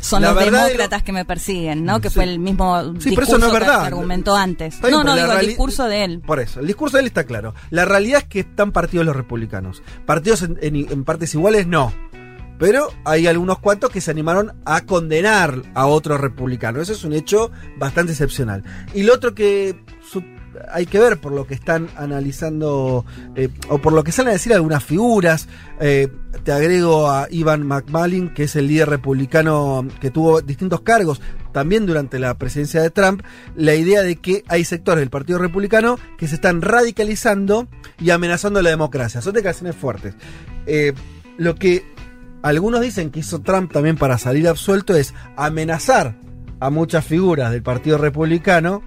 Son 0.00 0.22
La 0.22 0.32
los 0.32 0.44
demócratas 0.44 1.02
que 1.02 1.12
me 1.12 1.24
persiguen, 1.24 1.84
¿no? 1.84 2.00
Que 2.00 2.08
Sí. 2.10 2.14
fue 2.16 2.24
el 2.24 2.38
mismo 2.38 2.80
Sí, 3.00 3.10
discurso 3.10 3.14
pero 3.14 3.22
eso 3.24 3.38
no 3.38 3.46
es 3.46 3.52
verdad. 3.52 3.80
que 3.80 3.86
argumentó 3.86 4.36
antes. 4.36 4.80
Bien, 4.80 4.92
no, 4.92 5.04
no, 5.04 5.14
digo 5.16 5.32
el 5.32 5.46
discurso 5.46 5.84
de 5.88 6.04
él. 6.04 6.20
Por 6.24 6.38
eso, 6.40 6.60
el 6.60 6.66
discurso 6.66 6.96
de 6.96 7.00
él 7.02 7.06
está 7.06 7.24
claro. 7.24 7.54
La 7.70 7.84
realidad 7.84 8.20
es 8.22 8.28
que 8.28 8.40
están 8.40 8.72
partidos 8.72 9.04
los 9.06 9.16
republicanos. 9.16 9.82
Partidos 10.04 10.42
en, 10.42 10.58
en- 10.62 10.76
en 10.92 11.04
partes 11.04 11.34
iguales, 11.34 11.66
no. 11.66 11.92
Pero 12.58 12.88
hay 13.04 13.26
algunos 13.26 13.58
cuantos 13.58 13.90
que 13.90 14.00
se 14.00 14.10
animaron 14.10 14.54
a 14.64 14.80
condenar 14.82 15.60
a 15.74 15.86
otros 15.86 16.18
republicanos. 16.20 16.82
Eso 16.82 16.92
es 16.94 17.04
un 17.04 17.12
hecho 17.12 17.50
bastante 17.78 18.12
excepcional. 18.12 18.64
Y 18.94 19.02
lo 19.02 19.12
otro 19.12 19.34
que 19.34 19.78
hay 20.70 20.86
que 20.86 20.98
ver 20.98 21.20
por 21.20 21.32
lo 21.32 21.46
que 21.46 21.54
están 21.54 21.88
analizando 21.96 23.04
eh, 23.34 23.48
o 23.68 23.78
por 23.78 23.92
lo 23.92 24.04
que 24.04 24.12
salen 24.12 24.30
a 24.30 24.32
decir 24.32 24.52
algunas 24.52 24.84
figuras. 24.84 25.48
eh, 25.80 26.08
te 26.44 26.52
agrego 26.52 27.10
a 27.10 27.26
Ivan 27.30 27.66
McMallin, 27.66 28.32
que 28.32 28.44
es 28.44 28.56
el 28.56 28.68
líder 28.68 28.88
republicano 28.88 29.86
que 30.00 30.10
tuvo 30.10 30.40
distintos 30.40 30.82
cargos 30.82 31.20
también 31.52 31.86
durante 31.86 32.18
la 32.18 32.34
presidencia 32.34 32.82
de 32.82 32.90
Trump, 32.90 33.22
la 33.56 33.74
idea 33.74 34.02
de 34.02 34.16
que 34.16 34.44
hay 34.48 34.64
sectores 34.64 35.00
del 35.00 35.10
Partido 35.10 35.38
Republicano 35.38 35.98
que 36.18 36.28
se 36.28 36.36
están 36.36 36.62
radicalizando 36.62 37.66
y 37.98 38.10
amenazando 38.10 38.62
la 38.62 38.70
democracia. 38.70 39.20
Son 39.22 39.32
declaraciones 39.32 39.74
fuertes. 39.74 40.14
Eh, 40.66 40.92
lo 41.38 41.54
que 41.54 41.84
algunos 42.42 42.80
dicen 42.80 43.10
que 43.10 43.20
hizo 43.20 43.40
Trump 43.40 43.72
también 43.72 43.96
para 43.96 44.18
salir 44.18 44.46
absuelto 44.46 44.94
es 44.94 45.14
amenazar 45.36 46.14
a 46.60 46.70
muchas 46.70 47.04
figuras 47.04 47.50
del 47.50 47.62
Partido 47.62 47.98
Republicano 47.98 48.82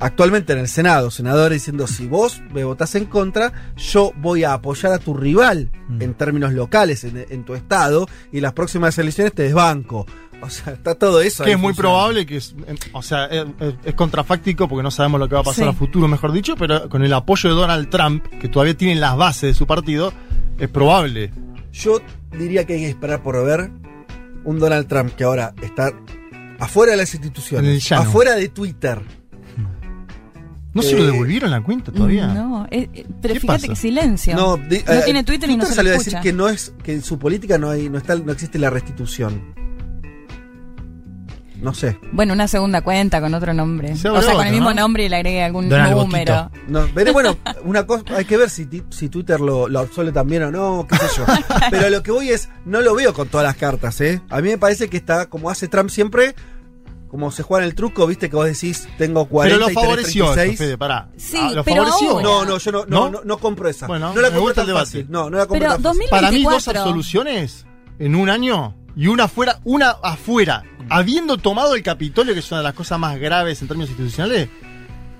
actualmente 0.00 0.52
en 0.52 0.60
el 0.60 0.68
Senado, 0.68 1.10
senadores 1.10 1.62
diciendo 1.62 1.86
si 1.86 2.06
vos 2.06 2.40
me 2.52 2.64
votás 2.64 2.94
en 2.94 3.06
contra, 3.06 3.52
yo 3.76 4.12
voy 4.16 4.44
a 4.44 4.52
apoyar 4.54 4.92
a 4.92 4.98
tu 4.98 5.14
rival 5.14 5.70
Mm. 5.88 6.02
en 6.02 6.14
términos 6.14 6.52
locales 6.52 7.02
en, 7.04 7.24
en 7.30 7.44
tu 7.44 7.54
estado 7.54 8.06
y 8.32 8.40
las 8.40 8.52
próximas 8.52 8.96
elecciones 8.98 9.32
te 9.32 9.42
desbanco. 9.44 10.06
O 10.40 10.48
sea, 10.50 10.74
está 10.74 10.94
todo 10.94 11.20
eso. 11.20 11.42
Que 11.42 11.50
ahí 11.50 11.54
es 11.56 11.60
muy 11.60 11.72
probable 11.74 12.24
que 12.24 12.36
es, 12.36 12.54
em, 12.68 12.76
o 12.92 13.02
sea, 13.02 13.24
es, 13.26 13.44
es- 13.84 13.94
contrafáctico 13.94 14.68
porque 14.68 14.82
no 14.84 14.90
sabemos 14.92 15.18
lo 15.18 15.28
que 15.28 15.34
va 15.34 15.40
a 15.40 15.44
pasar 15.44 15.64
Sí. 15.64 15.70
a 15.70 15.72
futuro, 15.72 16.06
mejor 16.06 16.30
dicho, 16.30 16.54
pero 16.56 16.88
con 16.88 17.02
el 17.02 17.12
apoyo 17.12 17.48
de 17.50 17.56
Donald 17.56 17.88
Trump, 17.90 18.24
que 18.40 18.48
todavía 18.48 18.76
tiene 18.76 19.00
las 19.00 19.16
bases 19.16 19.42
de 19.42 19.54
su 19.54 19.66
partido, 19.66 20.12
es 20.58 20.68
probable. 20.68 21.32
Yo 21.72 22.00
diría 22.38 22.64
que 22.66 22.74
hay 22.74 22.80
que 22.80 22.88
esperar 22.90 23.20
por 23.22 23.44
ver 23.44 23.70
un 24.44 24.58
Donald 24.60 24.86
Trump 24.86 25.12
que 25.16 25.24
ahora 25.24 25.54
está 25.60 25.90
afuera 26.60 26.92
de 26.92 26.98
las 26.98 27.12
instituciones, 27.14 27.90
afuera 27.92 28.34
de 28.36 28.48
Twitter. 28.48 29.00
¿No 30.74 30.82
se 30.82 30.96
lo 30.96 31.06
devolvieron 31.06 31.50
la 31.50 31.60
cuenta 31.62 31.90
todavía? 31.90 32.28
No, 32.28 32.66
eh, 32.70 32.88
eh, 32.92 33.06
pero 33.20 33.34
¿Qué 33.34 33.40
fíjate 33.40 33.60
pasa? 33.60 33.68
que 33.68 33.76
silencio. 33.76 34.36
No, 34.36 34.56
No, 34.56 34.64
eh, 34.70 35.02
tiene 35.04 35.24
Twitter 35.24 35.48
y 35.50 35.56
no 35.56 35.64
se 35.64 35.70
lo 35.70 35.76
salió 35.76 35.92
a 35.92 35.96
decir 35.96 36.14
que 36.22 36.32
no 36.32 36.48
es 36.48 36.72
que 36.82 36.92
en 36.92 37.02
su 37.02 37.18
política 37.18 37.58
no 37.58 37.70
hay 37.70 37.88
no 37.88 37.98
está 37.98 38.14
no 38.14 38.32
existe 38.32 38.58
la 38.58 38.70
restitución. 38.70 39.54
No 41.60 41.74
sé. 41.74 41.98
Bueno, 42.12 42.34
una 42.34 42.46
segunda 42.46 42.82
cuenta 42.82 43.20
con 43.20 43.34
otro 43.34 43.52
nombre. 43.52 43.96
Se 43.96 44.08
o 44.08 44.22
sea, 44.22 44.34
con 44.34 44.46
el 44.46 44.52
mismo 44.52 44.70
¿no? 44.70 44.82
nombre 44.82 45.04
y 45.04 45.08
le 45.08 45.16
agregue 45.16 45.42
algún 45.42 45.68
Donald 45.68 45.96
número. 45.96 46.50
No, 46.68 46.86
pero 46.94 47.12
bueno, 47.12 47.36
una 47.64 47.84
cosa, 47.84 48.04
hay 48.16 48.24
que 48.26 48.36
ver 48.36 48.48
si, 48.48 48.68
si 48.90 49.08
Twitter 49.08 49.40
lo, 49.40 49.68
lo 49.68 49.80
absuelve 49.80 50.12
también 50.12 50.44
o 50.44 50.50
no, 50.52 50.86
qué 50.88 50.96
sé 50.96 51.06
yo. 51.16 51.26
Pero 51.70 51.90
lo 51.90 52.02
que 52.02 52.12
voy 52.12 52.30
es, 52.30 52.48
no 52.64 52.80
lo 52.80 52.94
veo 52.94 53.12
con 53.12 53.28
todas 53.28 53.44
las 53.44 53.56
cartas, 53.56 54.00
¿eh? 54.00 54.20
A 54.30 54.40
mí 54.40 54.50
me 54.50 54.58
parece 54.58 54.88
que 54.88 54.96
está, 54.96 55.26
como 55.26 55.50
hace 55.50 55.66
Trump 55.66 55.90
siempre, 55.90 56.36
como 57.08 57.30
se 57.30 57.42
juega 57.42 57.64
en 57.64 57.68
el 57.70 57.74
truco, 57.74 58.06
viste 58.06 58.28
que 58.30 58.36
vos 58.36 58.46
decís, 58.46 58.86
tengo 58.98 59.26
40 59.26 59.56
Pero 59.56 59.66
lo 59.66 59.70
y 59.70 59.74
favoreció, 59.74 60.24
36. 60.32 60.52
esto, 60.52 60.64
Fede, 60.64 60.78
pará. 60.78 61.08
Sí, 61.16 61.38
Ah, 61.40 61.50
¿Lo 61.54 61.64
pero 61.64 61.84
favoreció? 61.84 62.10
ahora- 62.10 62.22
No, 62.22 62.44
no, 62.44 62.58
yo 62.58 62.72
no, 62.72 62.78
no, 62.86 62.86
¿No? 62.86 63.10
no, 63.10 63.20
no 63.24 63.38
compro 63.38 63.68
esa. 63.68 63.86
Bueno, 63.86 64.12
no 64.14 64.20
la 64.20 64.28
me 64.28 64.36
compro 64.36 64.40
gusta 64.42 64.54
tan 64.56 64.62
el 64.62 64.66
debate. 64.68 64.86
fácil. 64.86 65.06
No, 65.08 65.30
no 65.30 65.38
la 65.38 65.46
compro 65.46 65.58
Pero 65.58 65.72
tan 65.74 65.82
fácil. 65.82 65.82
2000 65.82 66.08
Para 66.10 66.30
mí, 66.30 66.42
dos 66.44 66.52
24. 66.66 66.80
absoluciones 66.82 67.66
en 67.98 68.14
un 68.14 68.28
año 68.30 68.76
y 68.96 69.06
una 69.06 69.24
afuera, 69.24 69.60
una 69.64 69.90
afuera, 70.02 70.64
habiendo 70.90 71.36
tomado 71.38 71.74
el 71.74 71.82
Capitolio, 71.82 72.32
que 72.34 72.40
es 72.40 72.50
una 72.50 72.58
de 72.58 72.64
las 72.64 72.74
cosas 72.74 72.98
más 72.98 73.18
graves 73.18 73.60
en 73.62 73.68
términos 73.68 73.90
institucionales, 73.90 74.48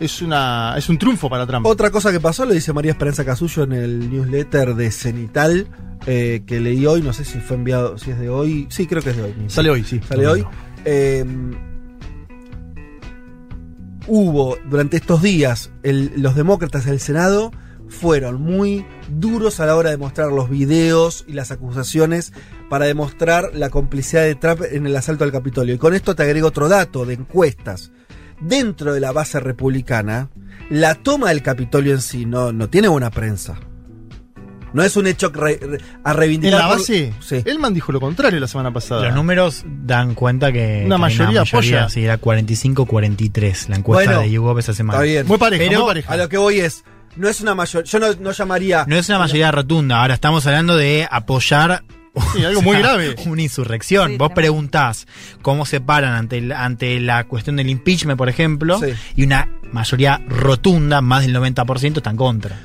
es 0.00 0.22
una 0.22 0.74
es 0.76 0.88
un 0.88 0.96
triunfo 0.98 1.28
para 1.28 1.46
Trump. 1.46 1.66
Otra 1.66 1.90
cosa 1.90 2.12
que 2.12 2.20
pasó, 2.20 2.44
lo 2.44 2.52
dice 2.54 2.72
María 2.72 2.92
Esperanza 2.92 3.24
Casullo 3.24 3.64
en 3.64 3.72
el 3.72 4.10
newsletter 4.10 4.74
de 4.76 4.90
Cenital, 4.92 5.66
eh, 6.06 6.42
que 6.46 6.60
leí 6.60 6.86
hoy, 6.86 7.02
no 7.02 7.12
sé 7.12 7.24
si 7.24 7.40
fue 7.40 7.56
enviado, 7.56 7.98
si 7.98 8.12
es 8.12 8.18
de 8.20 8.28
hoy. 8.28 8.66
Sí, 8.70 8.86
creo 8.86 9.02
que 9.02 9.10
es 9.10 9.16
de 9.16 9.22
hoy. 9.24 9.34
Sale 9.48 9.70
hoy, 9.70 9.82
sí. 9.84 10.00
Sale 10.08 10.26
hoy. 10.28 10.46
Eh, 10.84 11.24
hubo 14.08 14.56
durante 14.68 14.96
estos 14.96 15.22
días, 15.22 15.70
los 15.82 16.34
demócratas 16.34 16.86
del 16.86 16.98
Senado 16.98 17.52
fueron 17.88 18.42
muy 18.42 18.84
duros 19.08 19.60
a 19.60 19.66
la 19.66 19.76
hora 19.76 19.90
de 19.90 19.96
mostrar 19.96 20.32
los 20.32 20.50
videos 20.50 21.24
y 21.26 21.32
las 21.32 21.50
acusaciones 21.50 22.32
para 22.68 22.86
demostrar 22.86 23.50
la 23.54 23.70
complicidad 23.70 24.24
de 24.24 24.34
Trump 24.34 24.62
en 24.70 24.86
el 24.86 24.96
asalto 24.96 25.24
al 25.24 25.32
Capitolio. 25.32 25.74
Y 25.74 25.78
con 25.78 25.94
esto 25.94 26.14
te 26.14 26.22
agrego 26.22 26.48
otro 26.48 26.68
dato 26.68 27.06
de 27.06 27.14
encuestas. 27.14 27.90
Dentro 28.40 28.92
de 28.92 29.00
la 29.00 29.12
base 29.12 29.40
republicana, 29.40 30.30
la 30.70 30.94
toma 30.94 31.30
del 31.30 31.42
Capitolio 31.42 31.94
en 31.94 32.00
sí 32.00 32.24
no, 32.24 32.52
no 32.52 32.68
tiene 32.68 32.88
buena 32.88 33.10
prensa. 33.10 33.58
No 34.72 34.82
es 34.82 34.96
un 34.96 35.06
hecho 35.06 35.32
que 35.32 35.40
re- 35.40 35.60
re- 35.62 35.78
a 36.04 36.10
En 36.12 36.16
reivindicar. 36.16 36.60
la 36.60 36.68
por- 36.68 36.78
base, 36.78 37.12
Sí. 37.20 37.42
Elman 37.44 37.72
dijo 37.74 37.90
lo 37.92 38.00
contrario 38.00 38.38
la 38.40 38.46
semana 38.48 38.72
pasada. 38.72 39.04
Los 39.06 39.14
números 39.14 39.64
dan 39.66 40.14
cuenta 40.14 40.52
que. 40.52 40.82
Una 40.86 40.96
que 40.96 41.00
mayoría 41.00 41.40
apoya. 41.42 41.88
Sí, 41.88 42.04
era 42.04 42.18
45-43 42.18 43.68
la 43.68 43.76
encuesta 43.76 44.04
Bueno, 44.12 44.20
de 44.22 44.30
YouGov 44.30 44.58
esa 44.58 44.74
semana. 44.74 44.98
Está 44.98 45.04
bien. 45.04 45.26
Muy 45.26 45.38
pareja, 45.38 45.64
Pero 45.66 45.80
muy 45.80 45.88
pareja. 45.88 46.12
A 46.12 46.16
lo 46.16 46.28
que 46.28 46.36
voy 46.38 46.60
es, 46.60 46.84
no 47.16 47.28
es 47.28 47.40
una 47.40 47.54
mayor, 47.54 47.84
yo 47.84 47.98
no, 47.98 48.06
no 48.20 48.30
llamaría. 48.32 48.84
No 48.86 48.96
es 48.96 49.08
una 49.08 49.18
mayoría 49.18 49.50
rotunda. 49.50 50.00
Ahora 50.00 50.14
estamos 50.14 50.46
hablando 50.46 50.76
de 50.76 51.06
apoyar. 51.10 51.82
Sí, 52.34 52.44
algo 52.44 52.62
muy 52.62 52.76
grave. 52.80 53.14
Una 53.26 53.42
insurrección. 53.42 54.12
Sí, 54.12 54.16
Vos 54.18 54.32
preguntás 54.34 55.06
cómo 55.42 55.64
se 55.66 55.80
paran 55.80 56.14
ante, 56.14 56.38
el- 56.38 56.52
ante 56.52 56.98
la 57.00 57.24
cuestión 57.24 57.56
del 57.56 57.68
impeachment, 57.70 58.18
por 58.18 58.28
ejemplo, 58.28 58.80
Sí. 58.80 58.92
y 59.16 59.24
una 59.24 59.48
mayoría 59.72 60.20
rotunda, 60.28 61.00
más 61.00 61.22
del 61.22 61.32
90%, 61.34 61.98
está 61.98 62.10
en 62.10 62.16
contra. 62.16 62.58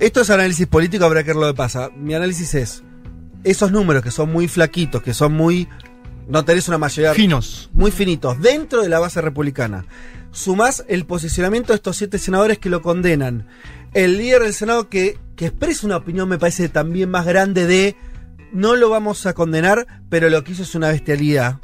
Esto 0.00 0.20
es 0.22 0.30
análisis 0.30 0.66
político, 0.66 1.04
habrá 1.04 1.22
que 1.22 1.28
ver 1.30 1.36
lo 1.36 1.46
que 1.46 1.54
pasa. 1.54 1.90
Mi 1.96 2.14
análisis 2.14 2.54
es, 2.54 2.82
esos 3.44 3.70
números 3.72 4.02
que 4.02 4.10
son 4.10 4.32
muy 4.32 4.48
flaquitos, 4.48 5.02
que 5.02 5.14
son 5.14 5.32
muy... 5.34 5.68
No 6.28 6.44
tenés 6.44 6.68
una 6.68 6.78
mayoría... 6.78 7.14
Finos. 7.14 7.70
Muy 7.72 7.90
finitos, 7.90 8.40
dentro 8.40 8.82
de 8.82 8.88
la 8.88 8.98
base 8.98 9.20
republicana. 9.20 9.86
Sumás 10.30 10.84
el 10.88 11.06
posicionamiento 11.06 11.72
de 11.72 11.76
estos 11.76 11.96
siete 11.96 12.18
senadores 12.18 12.58
que 12.58 12.70
lo 12.70 12.82
condenan. 12.82 13.46
El 13.92 14.18
líder 14.18 14.42
del 14.42 14.54
Senado 14.54 14.88
que, 14.88 15.18
que 15.36 15.46
expresa 15.46 15.86
una 15.86 15.98
opinión, 15.98 16.28
me 16.28 16.38
parece, 16.38 16.68
también 16.68 17.10
más 17.10 17.26
grande 17.26 17.66
de... 17.66 17.96
No 18.52 18.76
lo 18.76 18.88
vamos 18.88 19.26
a 19.26 19.32
condenar, 19.34 19.86
pero 20.08 20.30
lo 20.30 20.42
que 20.44 20.52
hizo 20.52 20.62
es 20.62 20.74
una 20.74 20.88
bestialidad. 20.88 21.58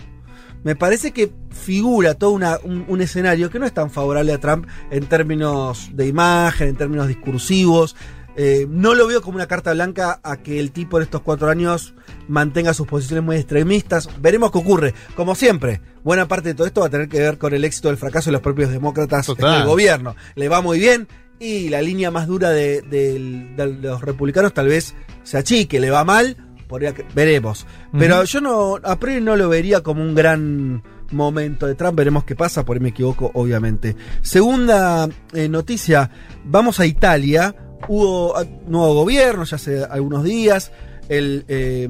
Me 0.65 0.77
parece 0.77 1.13
que 1.13 1.33
figura 1.51 2.15
todo 2.15 2.31
una- 2.31 2.59
un, 2.63 2.85
un 2.87 3.01
escenario 3.01 3.49
que 3.49 3.59
no 3.59 3.65
es 3.67 3.73
tan 3.73 3.91
favorable 3.91 4.33
a 4.33 4.39
Trump 4.39 4.67
en 4.91 5.07
términos 5.07 5.89
de 5.93 6.07
imagen, 6.07 6.69
en 6.69 6.77
términos 6.77 7.09
discursivos. 7.09 7.97
Eh, 8.43 8.67
no 8.71 8.95
lo 8.95 9.07
veo 9.07 9.21
como 9.21 9.37
una 9.37 9.47
carta 9.47 9.75
blanca 9.75 10.19
a 10.23 10.39
que 10.39 10.59
el 10.61 10.71
tipo 10.73 10.97
en 10.97 11.03
estos 11.03 11.21
cuatro 11.21 11.51
años 11.51 11.93
mantenga 12.27 12.73
sus 12.73 12.87
posiciones 12.87 13.23
muy 13.23 13.37
extremistas. 13.37 14.09
Veremos 14.19 14.51
qué 14.51 14.57
ocurre. 14.59 14.95
Como 15.15 15.35
siempre, 15.35 15.83
buena 16.05 16.27
parte 16.27 16.49
de 16.49 16.55
todo 16.55 16.67
esto 16.67 16.81
va 16.81 16.87
a 16.87 16.91
tener 16.91 17.11
que 17.11 17.19
ver 17.19 17.37
con 17.37 17.53
el 17.53 17.65
éxito 17.67 17.89
del 17.89 17.99
fracaso 17.99 18.31
de 18.31 18.33
los 18.33 18.41
propios 18.41 18.71
demócratas 18.71 19.27
Total. 19.27 19.57
en 19.57 19.61
el 19.61 19.67
gobierno. 19.67 20.17
Le 20.37 20.49
va 20.49 20.63
muy 20.63 20.79
bien 20.79 21.07
y 21.39 21.69
la 21.69 21.83
línea 21.83 22.11
más 22.11 22.27
dura 22.27 22.49
de, 22.49 22.81
del- 22.81 23.57
de 23.57 23.67
los 23.67 24.01
republicanos 24.01 24.55
tal 24.55 24.69
vez 24.69 24.95
se 25.23 25.37
achique. 25.37 25.79
Le 25.79 25.91
va 25.91 26.05
mal, 26.05 26.35
podría 26.67 26.95
que- 26.95 27.05
veremos. 27.15 27.67
Pero 27.99 28.25
yo 28.25 28.41
no, 28.41 28.79
a 28.83 28.99
priori 28.99 29.21
no 29.21 29.37
lo 29.37 29.51
vería 29.51 29.83
como 29.83 30.01
un 30.03 30.15
gran 30.15 30.83
momento 31.11 31.67
de 31.67 31.75
Trump. 31.75 31.95
Veremos 31.99 32.25
qué 32.25 32.37
pasa, 32.37 32.65
por 32.65 32.77
ahí 32.77 32.83
me 32.83 32.89
equivoco, 32.91 33.31
obviamente. 33.35 33.97
Segunda 34.23 35.09
eh, 35.35 35.49
noticia, 35.51 36.11
vamos 36.45 36.81
a 36.81 36.87
Italia. 36.87 37.55
Hubo 37.91 38.37
ah, 38.39 38.45
nuevo 38.69 38.95
gobierno 38.95 39.43
ya 39.43 39.57
hace 39.57 39.85
algunos 39.85 40.23
días. 40.23 40.71
El 41.09 41.45
eh, 41.49 41.89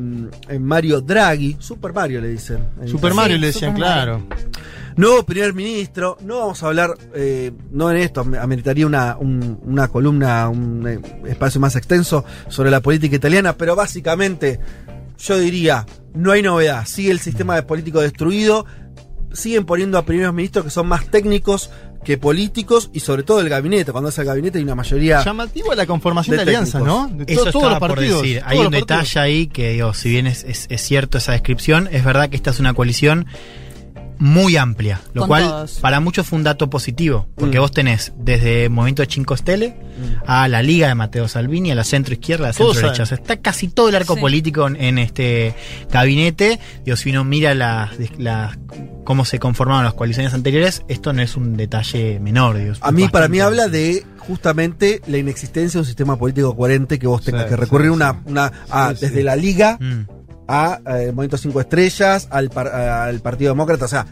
Mario 0.59 1.03
Draghi, 1.03 1.57
Super 1.59 1.93
Mario 1.93 2.23
le 2.23 2.29
dicen. 2.29 2.65
Super 2.87 3.13
Mario 3.13 3.37
le 3.37 3.49
decían, 3.49 3.75
claro. 3.75 4.23
Nuevo 4.97 5.23
primer 5.25 5.53
ministro, 5.53 6.17
no 6.23 6.39
vamos 6.39 6.63
a 6.63 6.69
hablar, 6.69 6.95
eh, 7.15 7.53
no 7.71 7.91
en 7.91 7.99
esto, 7.99 8.23
ameritaría 8.23 8.87
una, 8.87 9.17
un- 9.19 9.61
una 9.63 9.89
columna, 9.89 10.49
un 10.49 10.87
eh, 10.89 11.01
espacio 11.29 11.61
más 11.61 11.77
extenso 11.77 12.25
sobre 12.49 12.71
la 12.71 12.81
política 12.81 13.15
italiana, 13.17 13.53
pero 13.59 13.77
básicamente 13.77 14.59
yo 15.19 15.39
diría, 15.39 15.85
no 16.15 16.33
hay 16.33 16.43
novedad, 16.43 16.87
sigue 16.87 17.11
el 17.13 17.21
sistema 17.21 17.55
de 17.57 17.63
político 17.63 18.01
destruido, 18.01 18.65
siguen 19.33 19.65
poniendo 19.67 19.97
a 19.99 20.05
primeros 20.07 20.33
ministros 20.35 20.65
que 20.65 20.71
son 20.71 20.89
más 20.89 21.07
técnicos 21.11 21.71
que 22.05 22.17
políticos 22.19 22.91
y 22.93 23.01
sobre 23.01 23.23
todo 23.23 23.41
el 23.41 23.49
gabinete, 23.49 23.93
cuando 23.93 24.09
es 24.11 24.19
el 24.19 24.25
gabinete 24.25 24.59
hay 24.59 24.65
una 24.65 24.75
mayoría... 24.75 25.23
Llamativo 25.25 25.75
la 25.75 25.87
conformación 25.87 26.37
de, 26.37 26.45
De 26.45 26.51
alianzas, 26.51 26.83
¿no? 26.83 27.09
De 27.13 27.31
Eso 27.33 27.45
to- 27.45 27.53
todos 27.53 27.71
los 27.71 27.79
por 27.79 27.89
partidos. 27.91 28.23
decir. 28.23 28.43
Hay 28.47 28.59
un 28.59 28.71
detalle 28.71 28.87
partidos. 29.01 29.17
ahí 29.17 29.47
que, 29.49 29.73
digo, 29.73 29.93
si 29.95 30.09
bien 30.11 30.27
es, 30.27 30.45
es- 30.45 30.67
es 30.71 30.81
cierto 30.81 31.19
esa 31.19 31.33
descripción, 31.33 31.89
es 31.93 32.03
verdad 32.05 32.29
que 32.31 32.37
esta 32.37 32.51
es 32.51 32.59
una 32.61 32.73
coalición 32.75 33.27
muy 34.21 34.57
amplia, 34.57 35.01
lo 35.15 35.23
Con 35.23 35.29
cual 35.29 35.43
todos. 35.45 35.79
para 35.81 35.99
muchos 35.99 36.27
fue 36.27 36.37
un 36.39 36.45
dato 36.45 36.69
positivo, 36.71 37.27
porque 37.37 37.59
Mm. 37.59 37.61
vos 37.63 37.73
tenés 37.73 38.13
desde 38.19 38.69
Movimiento 38.69 39.03
de 39.03 39.09
Cinco 39.11 39.37
Stelle 39.37 39.75
a 40.27 40.47
la 40.47 40.63
Liga 40.63 40.89
de 40.89 40.95
Mateo 40.95 41.27
Salvini, 41.27 41.71
a 41.71 41.75
la 41.75 41.85
centro 41.85 42.13
izquierda, 42.13 42.45
a 42.45 42.49
la 42.49 42.53
centro 42.53 42.75
derecha. 42.75 43.03
O 43.03 43.07
sea, 43.07 43.17
está 43.17 43.39
casi 43.39 43.69
todo 43.69 43.89
el 43.89 43.97
arco 43.97 44.15
Sí. 44.15 44.21
político 44.21 44.67
en, 44.69 44.77
en 44.77 44.99
este 44.99 45.55
gabinete. 45.91 46.61
Digo, 46.85 46.97
si 46.97 47.11
uno 47.11 47.25
mira 47.25 47.55
la, 47.55 47.91
la- 48.19 48.57
cómo 49.05 49.25
se 49.25 49.39
conformaron 49.39 49.85
las 49.85 49.95
coaliciones 49.95 50.35
anteriores, 50.35 50.83
esto 50.89 51.13
no 51.13 51.23
es 51.23 51.37
un 51.37 51.57
detalle 51.57 52.21
menor. 52.21 52.59
digo, 52.59 52.75
A 52.83 52.93
mí, 52.93 53.09
para 53.09 53.27
mí 53.29 53.41
habla 53.41 53.69
de 53.69 54.05
justamente 54.19 55.01
la 55.07 55.17
inexistencia 55.19 55.79
de 55.79 55.83
un 55.83 55.87
sistema 55.87 56.17
político 56.17 56.55
coherente 56.55 56.99
que 56.99 57.07
vos 57.07 57.23
tengas 57.25 57.45
Sí, 57.45 57.49
que 57.49 57.57
recurrir 57.57 57.89
sí, 57.89 57.95
una, 57.95 58.13
sí. 58.13 58.19
una 58.27 58.53
a- 58.69 58.91
Sí, 58.91 58.97
sí. 58.97 59.07
desde 59.07 59.23
la 59.25 59.35
liga 59.35 59.79
Mm. 59.81 60.03
A 60.53 60.81
eh, 60.99 61.13
Movimiento 61.13 61.37
Cinco 61.39 61.61
Estrellas, 61.61 62.29
al, 62.31 62.51
par- 62.51 62.69
al 62.69 63.21
Partido 63.21 63.53
Demócrata, 63.53 63.85
o 63.85 63.89
sea, 63.89 64.07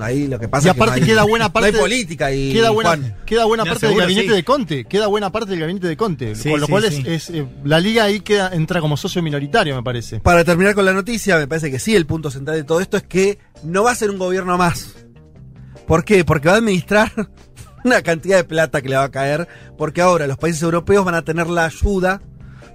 ahí 0.00 0.26
lo 0.28 0.38
que 0.38 0.48
pasa 0.48 0.68
Y 0.68 0.70
es 0.70 0.74
que 0.76 0.82
aparte 0.82 1.00
no 1.00 1.04
hay- 1.04 1.10
queda 1.10 1.22
buena 1.24 1.52
parte. 1.52 1.72
No 1.72 1.76
hay 1.78 1.82
política 1.82 2.32
y 2.32 2.52
Queda 2.52 2.70
buena, 2.70 2.90
Juan, 2.90 3.16
queda 3.26 3.44
buena 3.44 3.64
parte 3.64 3.86
del 3.88 3.96
gabinete 3.98 4.28
sí. 4.28 4.34
de 4.34 4.44
Conte. 4.44 4.84
Queda 4.84 5.06
buena 5.08 5.30
parte 5.32 5.50
del 5.50 5.60
gabinete 5.60 5.86
de 5.88 5.96
Conte. 5.96 6.34
Sí, 6.36 6.50
con 6.50 6.60
lo 6.60 6.66
sí, 6.66 6.72
cual 6.72 6.84
sí. 6.90 7.02
es, 7.06 7.28
es, 7.28 7.30
eh, 7.30 7.46
la 7.64 7.80
liga 7.80 8.04
ahí 8.04 8.20
queda, 8.20 8.50
entra 8.54 8.80
como 8.80 8.96
socio 8.96 9.22
minoritario, 9.22 9.74
me 9.76 9.82
parece. 9.82 10.20
Para 10.20 10.44
terminar 10.44 10.74
con 10.74 10.84
la 10.84 10.92
noticia, 10.92 11.36
me 11.38 11.48
parece 11.48 11.70
que 11.70 11.78
sí, 11.78 11.94
el 11.96 12.06
punto 12.06 12.30
central 12.30 12.56
de 12.56 12.64
todo 12.64 12.80
esto 12.80 12.96
es 12.96 13.02
que 13.02 13.38
no 13.62 13.82
va 13.82 13.90
a 13.92 13.94
ser 13.94 14.10
un 14.10 14.18
gobierno 14.18 14.56
más. 14.58 14.94
¿Por 15.86 16.04
qué? 16.04 16.24
Porque 16.24 16.48
va 16.48 16.54
a 16.54 16.58
administrar 16.58 17.12
una 17.84 18.00
cantidad 18.02 18.36
de 18.38 18.44
plata 18.44 18.80
que 18.80 18.88
le 18.88 18.96
va 18.96 19.04
a 19.04 19.10
caer, 19.10 19.48
porque 19.76 20.00
ahora 20.00 20.26
los 20.26 20.38
países 20.38 20.62
europeos 20.62 21.04
van 21.04 21.14
a 21.14 21.22
tener 21.22 21.46
la 21.48 21.66
ayuda 21.66 22.22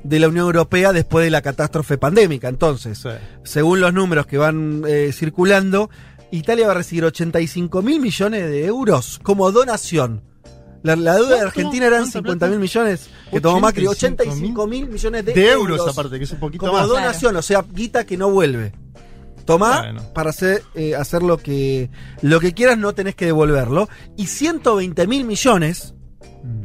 de 0.04 0.20
la 0.20 0.28
Unión 0.30 0.46
Europea 0.46 0.94
después 0.94 1.26
de 1.26 1.32
la 1.32 1.42
catástrofe 1.42 1.98
pandémica. 1.98 2.48
Entonces, 2.48 2.98
Sí. 3.00 3.10
según 3.44 3.82
los 3.82 3.94
números 3.94 4.26
que 4.26 4.38
van 4.38 4.84
eh, 4.88 5.12
circulando, 5.14 5.90
Italia 6.32 6.68
va 6.68 6.72
a 6.74 6.76
recibir 6.76 7.06
85 7.06 7.82
mil 7.82 8.00
millones 8.00 8.44
de 8.50 8.66
euros 8.66 9.20
como 9.24 9.52
donación. 9.52 10.22
La, 10.84 10.96
la 10.96 11.16
deuda 11.16 11.36
de. 11.36 11.42
Argentina 11.42 11.88
eran 11.88 12.02
¿Cuánta 12.04 12.20
50 12.20 12.38
plata? 12.40 12.52
mil 12.52 12.60
millones 12.62 13.10
que 13.32 13.42
tomó 13.42 13.60
Macri. 13.60 13.84
85.000 13.86 13.90
85 13.90 14.68
mil 14.68 14.88
millones 14.88 15.26
de, 15.26 15.34
De 15.34 15.52
euros, 15.52 15.86
aparte, 15.88 16.18
que 16.18 16.24
es 16.24 16.32
un 16.32 16.40
poquito 16.40 16.66
como 16.68 16.80
más. 16.80 16.88
donación, 16.88 17.36
o 17.36 17.42
sea, 17.42 17.66
guita 17.74 18.06
que 18.06 18.16
no 18.16 18.30
vuelve. 18.32 18.72
Tomá 19.44 19.82
Bueno. 19.82 20.04
para 20.14 20.30
hacer, 20.30 20.62
eh, 20.76 20.96
hacer 20.96 21.24
lo 21.24 21.38
que 21.38 21.90
lo 22.22 22.40
que 22.40 22.54
quieras, 22.54 22.78
no 22.78 22.94
tenés 22.94 23.16
que 23.16 23.26
devolverlo. 23.26 23.90
Y 24.16 24.28
120 24.28 25.06
mil 25.08 25.26
millones, 25.26 25.96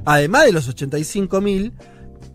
además 0.04 0.44
de 0.44 0.52
los 0.52 0.68
85 0.68 1.40
mil, 1.40 1.72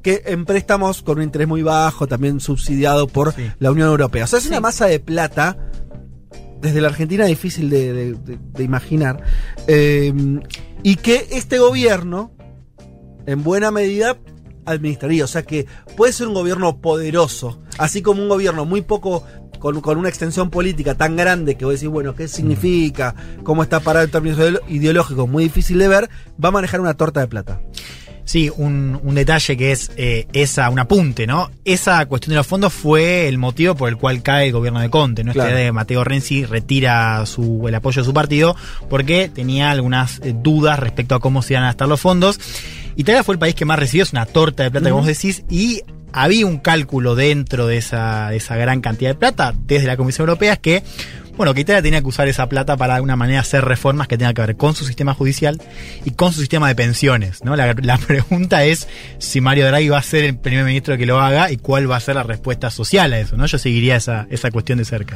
que 0.02 0.24
en 0.26 0.46
préstamos 0.46 1.02
con 1.02 1.18
un 1.18 1.24
interés 1.24 1.48
muy 1.48 1.62
bajo, 1.64 2.08
también 2.08 2.40
subsidiado 2.40 3.08
por 3.08 3.34
Sí. 3.34 3.50
la 3.60 3.72
Unión 3.72 3.90
Europea. 3.90 4.24
O 4.24 4.28
sea, 4.28 4.40
es 4.40 4.46
una 4.48 4.60
masa 4.62 4.86
de 4.88 5.00
plata, 5.00 5.58
desde 6.62 6.82
la 6.82 6.88
Argentina 6.90 7.26
difícil 7.26 7.70
de, 7.70 7.94
de- 7.94 8.14
de- 8.14 8.40
de 8.54 8.64
imaginar, 8.64 9.24
eh, 9.68 10.14
y 10.84 10.96
que 10.98 11.28
este 11.32 11.60
gobierno, 11.60 12.32
en 13.26 13.44
buena 13.44 13.72
medida, 13.72 14.18
administraría. 14.66 15.24
O 15.24 15.28
sea 15.28 15.44
que 15.44 15.66
puede 15.98 16.14
ser 16.14 16.28
un 16.28 16.34
gobierno 16.34 16.80
poderoso, 16.82 17.62
así 17.78 18.02
como 18.02 18.22
un 18.22 18.30
gobierno 18.30 18.66
muy 18.66 18.82
poco, 18.82 19.24
con, 19.60 19.82
con 19.82 19.98
una 19.98 20.08
extensión 20.10 20.50
política 20.50 20.96
tan 20.96 21.16
grande 21.18 21.56
que 21.56 21.66
vos 21.66 21.74
decís, 21.74 21.90
bueno, 21.90 22.16
¿qué 22.16 22.28
significa? 22.30 23.14
¿Cómo 23.44 23.62
está 23.64 23.80
parado 23.82 24.06
en 24.06 24.12
términos 24.12 24.40
ideológicos? 24.70 25.28
Muy 25.28 25.44
difícil 25.44 25.78
de 25.80 25.88
ver, 25.90 26.10
va 26.44 26.50
a 26.50 26.52
manejar 26.54 26.80
una 26.80 26.94
torta 26.94 27.20
de 27.20 27.28
plata. 27.28 27.62
Sí, 28.30 28.52
un, 28.58 29.00
un 29.02 29.16
detalle 29.16 29.58
que 29.58 29.72
es 29.72 29.90
eh, 29.98 30.28
esa, 30.34 30.70
un 30.70 30.78
apunte, 30.78 31.26
¿no? 31.26 31.50
Esa 31.66 32.06
cuestión 32.06 32.30
de 32.30 32.36
los 32.36 32.46
fondos 32.46 32.72
fue 32.72 33.28
el 33.28 33.40
motivo 33.40 33.74
por 33.74 33.90
el 33.90 33.98
cual 33.98 34.22
cae 34.22 34.46
el 34.46 34.52
gobierno 34.52 34.80
de 34.82 34.92
Conte, 34.92 35.24
¿no? 35.24 35.32
Esta 35.32 35.46
Claro. 35.46 35.56
idea 35.56 35.66
de 35.66 35.72
Mateo 35.72 36.04
Renzi 36.04 36.46
retira 36.46 37.26
su, 37.26 37.66
el 37.68 37.74
apoyo 37.74 38.04
de 38.04 38.06
su 38.06 38.14
partido 38.14 38.56
porque 38.88 39.32
tenía 39.34 39.72
algunas 39.72 40.20
eh, 40.20 40.36
dudas 40.36 40.78
respecto 40.78 41.16
a 41.16 41.20
cómo 41.20 41.42
se 41.42 41.54
iban 41.54 41.64
a 41.64 41.70
gastar 41.70 41.88
los 41.88 42.02
fondos. 42.02 42.40
Italia 42.98 43.24
fue 43.24 43.34
el 43.34 43.40
país 43.40 43.56
que 43.56 43.66
más 43.66 43.80
recibió, 43.80 44.04
es 44.04 44.12
una 44.14 44.28
torta 44.28 44.62
de 44.62 44.70
plata, 44.70 44.92
como 44.92 45.02
vos 45.02 45.08
decís, 45.08 45.44
y 45.50 45.82
había 46.14 46.46
un 46.46 46.60
cálculo 46.60 47.16
dentro 47.16 47.66
de 47.66 47.78
esa, 47.78 48.30
de 48.30 48.38
esa 48.38 48.56
gran 48.58 48.82
cantidad 48.82 49.10
de 49.10 49.16
plata 49.16 49.56
desde 49.66 49.88
la 49.88 49.98
Comisión 49.98 50.28
Europea 50.30 50.54
es 50.54 50.60
que 50.60 50.84
bueno, 51.40 51.54
que 51.54 51.62
Italia 51.62 51.82
tenía 51.82 52.02
que 52.02 52.08
usar 52.10 52.28
esa 52.28 52.50
plata 52.50 52.76
para 52.76 52.92
de 52.92 52.96
alguna 52.98 53.16
manera 53.16 53.40
hacer 53.40 53.64
reformas 53.64 54.10
que 54.10 54.18
tengan 54.18 54.34
que 54.34 54.42
ver 54.42 54.58
con 54.58 54.76
su 54.76 54.84
sistema 54.84 55.14
judicial 55.14 55.62
y 56.04 56.12
con 56.12 56.34
su 56.34 56.42
sistema 56.42 56.68
de 56.68 56.76
pensiones. 56.76 57.46
¿no? 57.46 57.56
La, 57.56 57.98
pregunta 58.08 58.66
es 58.66 58.90
si 59.20 59.40
Mario 59.40 59.66
Draghi 59.68 59.88
va 59.88 60.00
a 60.00 60.04
ser 60.04 60.26
el 60.26 60.38
primer 60.38 60.66
ministro 60.66 60.98
que 60.98 61.06
lo 61.06 61.18
haga 61.18 61.50
y 61.50 61.56
cuál 61.56 61.90
va 61.90 61.96
a 61.96 62.02
ser 62.02 62.16
la 62.16 62.24
respuesta 62.24 62.70
social 62.70 63.14
a 63.14 63.20
eso. 63.22 63.38
¿no? 63.38 63.46
Yo 63.46 63.58
seguiría 63.58 63.96
esa, 63.96 64.28
esa 64.30 64.52
cuestión 64.52 64.80
de 64.80 64.84
cerca. 64.84 65.16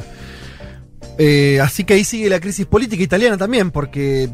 Eh, 1.18 1.60
así 1.60 1.84
que 1.84 1.92
ahí 1.92 2.04
sigue 2.04 2.30
la 2.30 2.40
crisis 2.40 2.64
política 2.64 3.02
italiana 3.02 3.36
también, 3.36 3.70
porque 3.70 4.30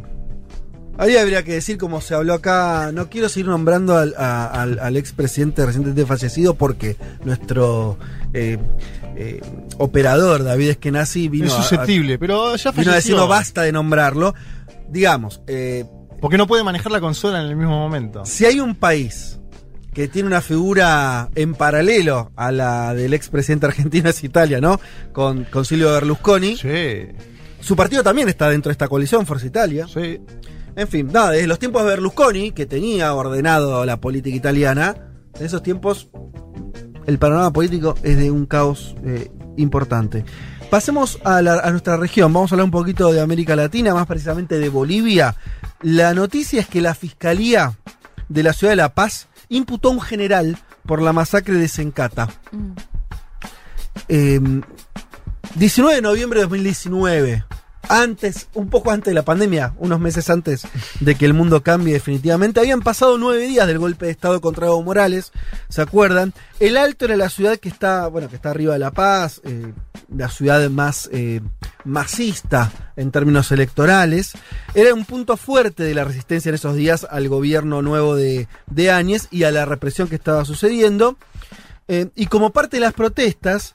ahí 0.97 1.17
habría 1.17 1.43
que 1.43 1.55
decir, 1.55 1.77
como 1.77 2.01
se 2.01 2.15
habló 2.15 2.35
acá, 2.35 2.93
no 2.95 3.11
quiero 3.11 3.29
seguir 3.29 3.49
nombrando 3.49 3.97
al, 3.97 4.15
al, 4.17 4.79
al 4.79 4.97
expresidente 4.97 5.67
recientemente 5.67 6.07
fallecido 6.07 6.55
porque 6.55 6.97
nuestro 7.25 7.99
eh, 8.33 8.59
eh, 9.21 9.41
operador 9.79 10.43
David 10.45 10.71
Eskenazi 10.71 11.29
vino, 11.29 11.47
es 11.47 11.53
a- 11.53 11.57
susceptible, 11.63 12.19
pero 12.19 12.57
ya 12.57 12.71
a, 12.71 12.73
vino 12.73 12.93
a 12.93 12.95
decir 12.97 13.15
no 13.17 13.29
basta 13.29 13.63
de 13.63 13.73
nombrarlo. 13.73 14.35
Digamos, 14.89 15.41
eh, 15.47 15.85
Porque 16.21 16.37
no 16.39 16.47
puede 16.47 16.63
manejar 16.65 16.91
la 16.93 17.01
consola 17.01 17.41
en 17.43 17.47
el 17.49 17.57
mismo 17.57 17.79
momento. 17.79 18.25
si 18.25 18.45
hay 18.47 18.61
un 18.61 18.75
país 18.75 19.39
que 19.93 20.07
tiene 20.09 20.29
una 20.29 20.41
figura 20.41 21.29
en 21.35 21.55
paralelo 21.55 22.31
a 22.37 22.53
la 22.53 22.95
del 22.95 23.13
expresidente 23.15 23.67
argentino 23.67 24.09
es 24.09 24.23
Italia, 24.23 24.61
¿no? 24.61 24.81
Con, 25.13 25.45
con 25.45 25.65
Silvio 25.65 25.93
Berlusconi. 25.93 26.57
Sí, 26.57 27.09
Su 27.61 27.75
partido 27.77 28.03
también 28.05 28.29
está 28.29 28.49
dentro 28.49 28.71
de 28.71 28.73
esta 28.73 28.89
coalición, 28.89 29.27
Forza 29.27 29.47
Italia. 29.47 29.87
sí. 29.93 30.21
En 30.77 30.87
fin, 30.87 31.09
nada, 31.13 31.33
desde 31.33 31.49
los 31.49 31.59
tiempos 31.59 31.83
de 31.83 31.89
Berlusconi, 31.89 32.53
que 32.53 32.65
tenía 32.65 33.13
ordenado 33.13 33.85
la 33.85 34.01
política 34.01 34.37
italiana, 34.37 34.95
en 35.39 35.45
esos 35.45 35.63
tiempos 35.65 36.09
el 37.07 37.19
panorama 37.19 37.53
político 37.53 37.95
es 38.03 38.17
de 38.19 38.31
un 38.31 38.47
caos 38.47 38.95
eh, 39.05 39.31
importante. 39.57 40.25
Pasemos 40.71 41.19
a, 41.25 41.43
la- 41.43 41.61
a 41.61 41.71
nuestra 41.71 41.97
región, 41.97 42.33
vamos 42.33 42.53
a 42.53 42.55
hablar 42.55 42.65
un 42.67 42.71
poquito 42.71 43.13
de 43.13 43.21
América 43.21 43.57
Latina, 43.57 43.93
más 43.95 44.07
precisamente 44.07 44.59
de 44.59 44.69
Bolivia. 44.69 45.35
La 45.83 46.15
noticia 46.15 46.61
es 46.61 46.69
que 46.69 46.81
la 46.81 46.95
Fiscalía 46.95 47.77
de 48.29 48.43
la 48.43 48.53
Ciudad 48.53 48.73
de 48.73 48.77
La 48.77 48.95
Paz 48.95 49.27
imputó 49.49 49.89
a 49.89 49.93
un 49.93 50.01
general 50.01 50.57
por 50.87 51.03
la 51.03 51.13
masacre 51.13 51.55
de 51.55 51.67
Sencata. 51.69 52.29
Eh, 54.09 54.41
19 55.57 55.97
de 55.97 56.03
noviembre 56.03 56.39
de 56.41 56.45
2019. 56.47 57.45
Antes, 57.89 58.49
un 58.55 58.69
poco 58.69 58.91
antes 58.91 59.11
de 59.11 59.15
la 59.15 59.25
pandemia, 59.25 59.75
unos 59.79 59.99
meses 59.99 60.31
antes 60.31 60.63
de 61.01 61.15
que 61.15 61.25
el 61.25 61.35
mundo 61.35 61.63
cambie 61.63 61.95
definitivamente, 61.95 62.61
habían 62.61 62.83
pasado 62.83 63.19
nueve 63.19 63.47
días 63.47 63.67
del 63.67 63.79
golpe 63.79 64.07
de 64.07 64.13
Estado 64.13 64.41
contra 64.41 64.67
Evo 64.67 64.83
Morales, 64.83 65.33
¿se 65.69 65.83
acuerdan? 65.83 66.33
El 66.61 66.77
Alto 66.77 67.07
era 67.07 67.17
la 67.17 67.31
ciudad 67.31 67.57
que 67.57 67.69
está, 67.69 68.07
bueno, 68.07 68.29
que 68.29 68.37
está 68.37 68.51
arriba 68.51 68.75
de 68.75 68.79
La 68.79 68.93
Paz, 68.93 69.41
eh, 69.45 69.73
la 70.15 70.29
ciudad 70.29 70.69
más 70.71 71.09
eh, 71.13 71.41
masista 71.85 72.71
en 72.97 73.11
términos 73.11 73.51
electorales. 73.51 74.33
Era 74.75 74.95
un 74.95 75.05
punto 75.05 75.37
fuerte 75.37 75.83
de 75.83 75.95
la 75.95 76.05
resistencia 76.05 76.51
en 76.51 76.57
esos 76.57 76.77
días 76.77 77.07
al 77.11 77.29
gobierno 77.29 77.83
nuevo 77.83 78.15
de, 78.15 78.47
de 78.67 78.91
Áñez 78.91 79.29
y 79.31 79.45
a 79.45 79.51
la 79.51 79.65
represión 79.65 80.09
que 80.09 80.17
estaba 80.17 80.45
sucediendo. 80.45 81.17
Eh, 81.89 82.11
y 82.15 82.27
como 82.27 82.51
parte 82.51 82.77
de 82.77 82.83
las 82.83 82.93
protestas, 82.93 83.75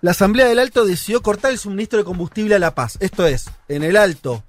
la 0.00 0.10
Asamblea 0.12 0.46
del 0.46 0.58
Alto 0.58 0.84
decidió 0.84 1.22
cortar 1.22 1.50
el 1.52 1.58
suministro 1.58 1.98
de 1.98 2.04
combustible 2.04 2.54
a 2.54 2.58
La 2.58 2.74
Paz. 2.74 2.96
Esto 3.00 3.26
es, 3.26 3.46
en 3.68 3.82
el 3.82 3.96
Alto 3.96 4.44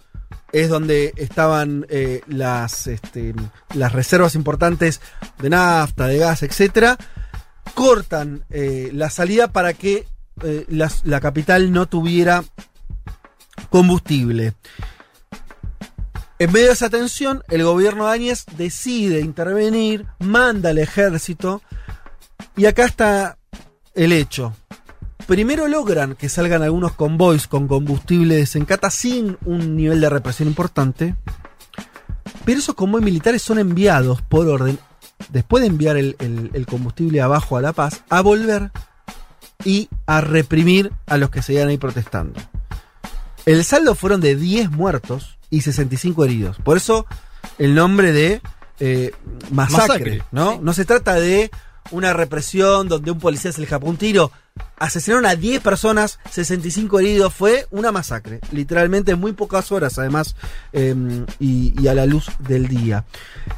es 0.51 0.69
donde 0.69 1.13
estaban 1.17 1.85
eh, 1.89 2.21
las, 2.27 2.87
este, 2.87 3.33
las 3.75 3.91
reservas 3.93 4.35
importantes 4.35 5.01
de 5.39 5.49
nafta, 5.49 6.07
de 6.07 6.17
gas, 6.17 6.43
etcétera. 6.43 6.97
Cortan 7.73 8.45
eh, 8.49 8.89
la 8.93 9.09
salida 9.09 9.51
para 9.51 9.73
que 9.73 10.07
eh, 10.43 10.65
las- 10.69 11.05
la 11.05 11.19
capital 11.19 11.71
no 11.71 11.85
tuviera 11.87 12.43
combustible. 13.69 14.53
En 16.39 16.51
medio 16.51 16.67
de 16.67 16.73
esa 16.73 16.89
tensión, 16.89 17.43
el 17.49 17.63
gobierno 17.63 18.05
de 18.07 18.13
Áñez 18.13 18.45
decide 18.57 19.21
intervenir, 19.21 20.05
manda 20.19 20.69
al 20.69 20.77
ejército, 20.77 21.61
y 22.55 22.65
acá 22.67 22.85
está 22.85 23.37
el 23.95 24.13
hecho. 24.13 24.55
Primero 25.27 25.67
logran 25.67 26.15
que 26.15 26.29
salgan 26.29 26.63
algunos 26.63 26.93
convoys 26.93 27.47
con 27.47 27.67
combustible 27.67 28.35
de 28.35 28.45
Sencata 28.45 28.89
sin 28.89 29.37
un 29.45 29.75
nivel 29.75 29.99
de 29.99 30.09
represión 30.09 30.47
importante, 30.47 31.15
pero 32.45 32.59
esos 32.59 32.75
convoys 32.75 33.03
militares 33.03 33.41
son 33.41 33.59
enviados 33.59 34.21
por 34.21 34.47
orden, 34.47 34.79
después 35.29 35.61
de 35.61 35.67
enviar 35.67 35.97
el, 35.97 36.15
el- 36.19 36.49
el 36.53 36.65
combustible 36.65 37.19
abajo 37.21 37.57
a 37.57 37.61
La 37.61 37.73
Paz, 37.73 38.03
a 38.09 38.21
volver 38.21 38.71
y 39.65 39.89
a 40.05 40.21
reprimir 40.21 40.93
a 41.07 41.17
los 41.17 41.29
que 41.29 41.41
seguían 41.41 41.67
ahí 41.67 41.77
protestando. 41.77 42.39
El 43.45 43.65
saldo 43.65 43.95
fueron 43.95 44.21
de 44.21 44.35
10 44.37 44.71
muertos 44.71 45.37
y 45.49 45.61
65 45.61 46.23
heridos. 46.23 46.57
Por 46.63 46.77
eso 46.77 47.05
el 47.57 47.75
nombre 47.75 48.13
de 48.13 48.41
eh, 48.79 49.11
masacre, 49.51 49.87
Masacre. 49.87 50.23
¿no? 50.31 50.59
No 50.61 50.71
se 50.73 50.85
trata 50.85 51.15
de 51.15 51.49
una 51.91 52.13
represión 52.13 52.87
donde 52.87 53.11
un 53.11 53.19
policía 53.19 53.51
se 53.51 53.59
le 53.59 53.65
escapó 53.65 53.87
un 53.87 53.97
tiro. 53.97 54.31
Asesinaron 54.77 55.25
a 55.25 55.35
10 55.35 55.61
personas, 55.61 56.19
65 56.31 56.99
heridos. 56.99 57.33
Fue 57.33 57.67
una 57.71 57.91
masacre. 57.91 58.39
Literalmente 58.51 59.11
en 59.11 59.19
muy 59.19 59.33
pocas 59.33 59.71
horas, 59.71 59.97
además, 59.99 60.35
eh, 60.73 60.95
y, 61.39 61.87
a 61.87 61.93
la 61.93 62.05
luz 62.05 62.27
del 62.39 62.67
día. 62.67 63.05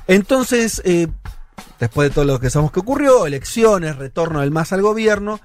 Entonces, 0.07 0.81
eh, 0.85 1.07
después 1.79 2.09
de 2.09 2.13
todo 2.13 2.25
lo 2.25 2.39
que 2.39 2.49
sabemos 2.49 2.71
que 2.71 2.79
ocurrió, 2.79 3.25
elecciones, 3.25 3.95
retorno 3.95 4.41
del 4.41 4.51
MAS 4.51 4.73
al 4.73 4.81
gobierno, 4.81 5.39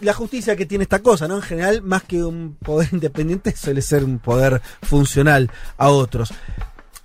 la 0.00 0.12
justicia 0.12 0.56
que 0.56 0.66
tiene 0.66 0.82
esta 0.84 1.00
cosa, 1.00 1.28
¿no? 1.28 1.36
En 1.36 1.42
general, 1.42 1.82
más 1.82 2.02
que 2.02 2.22
un 2.22 2.56
poder 2.62 2.88
independiente, 2.92 3.54
suele 3.56 3.82
ser 3.82 4.04
un 4.04 4.18
poder 4.18 4.60
funcional 4.82 5.50
a 5.76 5.90
otros. 5.90 6.32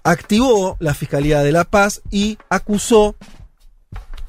Activó 0.03 0.77
la 0.79 0.93
Fiscalía 0.93 1.41
de 1.41 1.51
la 1.51 1.63
Paz 1.63 2.01
y 2.11 2.37
acusó 2.49 3.15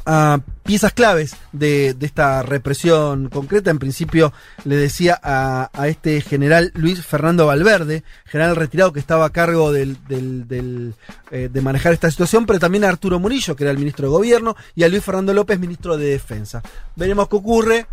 a 0.07 0.40
piezas 0.62 0.92
claves 0.92 1.36
de, 1.52 1.94
de 1.94 2.07
esta 2.07 2.42
represión 2.42 3.28
concreta. 3.28 3.70
En 3.70 3.78
principio 3.78 4.32
le 4.64 4.76
decía 4.76 5.18
a, 5.22 5.68
a 5.72 5.88
este 5.88 6.20
general 6.20 6.70
Luis 6.74 7.04
Fernando 7.04 7.46
Valverde, 7.46 8.04
general 8.24 8.57
retirado 8.57 8.92
que 8.92 9.00
estaba 9.00 9.26
a 9.26 9.30
cargo 9.30 9.72
del, 9.72 9.98
del- 10.07 10.46
del, 10.48 10.94
eh, 11.30 11.48
de 11.52 11.61
manejar 11.61 11.92
esta 11.92 12.11
situación, 12.11 12.46
pero 12.46 12.59
también 12.59 12.84
a 12.84 12.88
Arturo 12.88 13.18
Murillo, 13.18 13.54
que 13.57 13.64
era 13.64 13.70
el 13.72 13.78
ministro 13.78 14.07
de 14.09 14.12
Gobierno, 14.12 14.57
y 14.74 14.84
a 14.84 14.88
Luis 14.88 15.02
Fernando 15.04 15.34
López, 15.34 15.59
ministro 15.59 15.96
de 15.96 16.07
Defensa. 16.11 16.62
Veremos 16.94 17.28
qué 17.28 17.36
ocurre. 17.36 17.86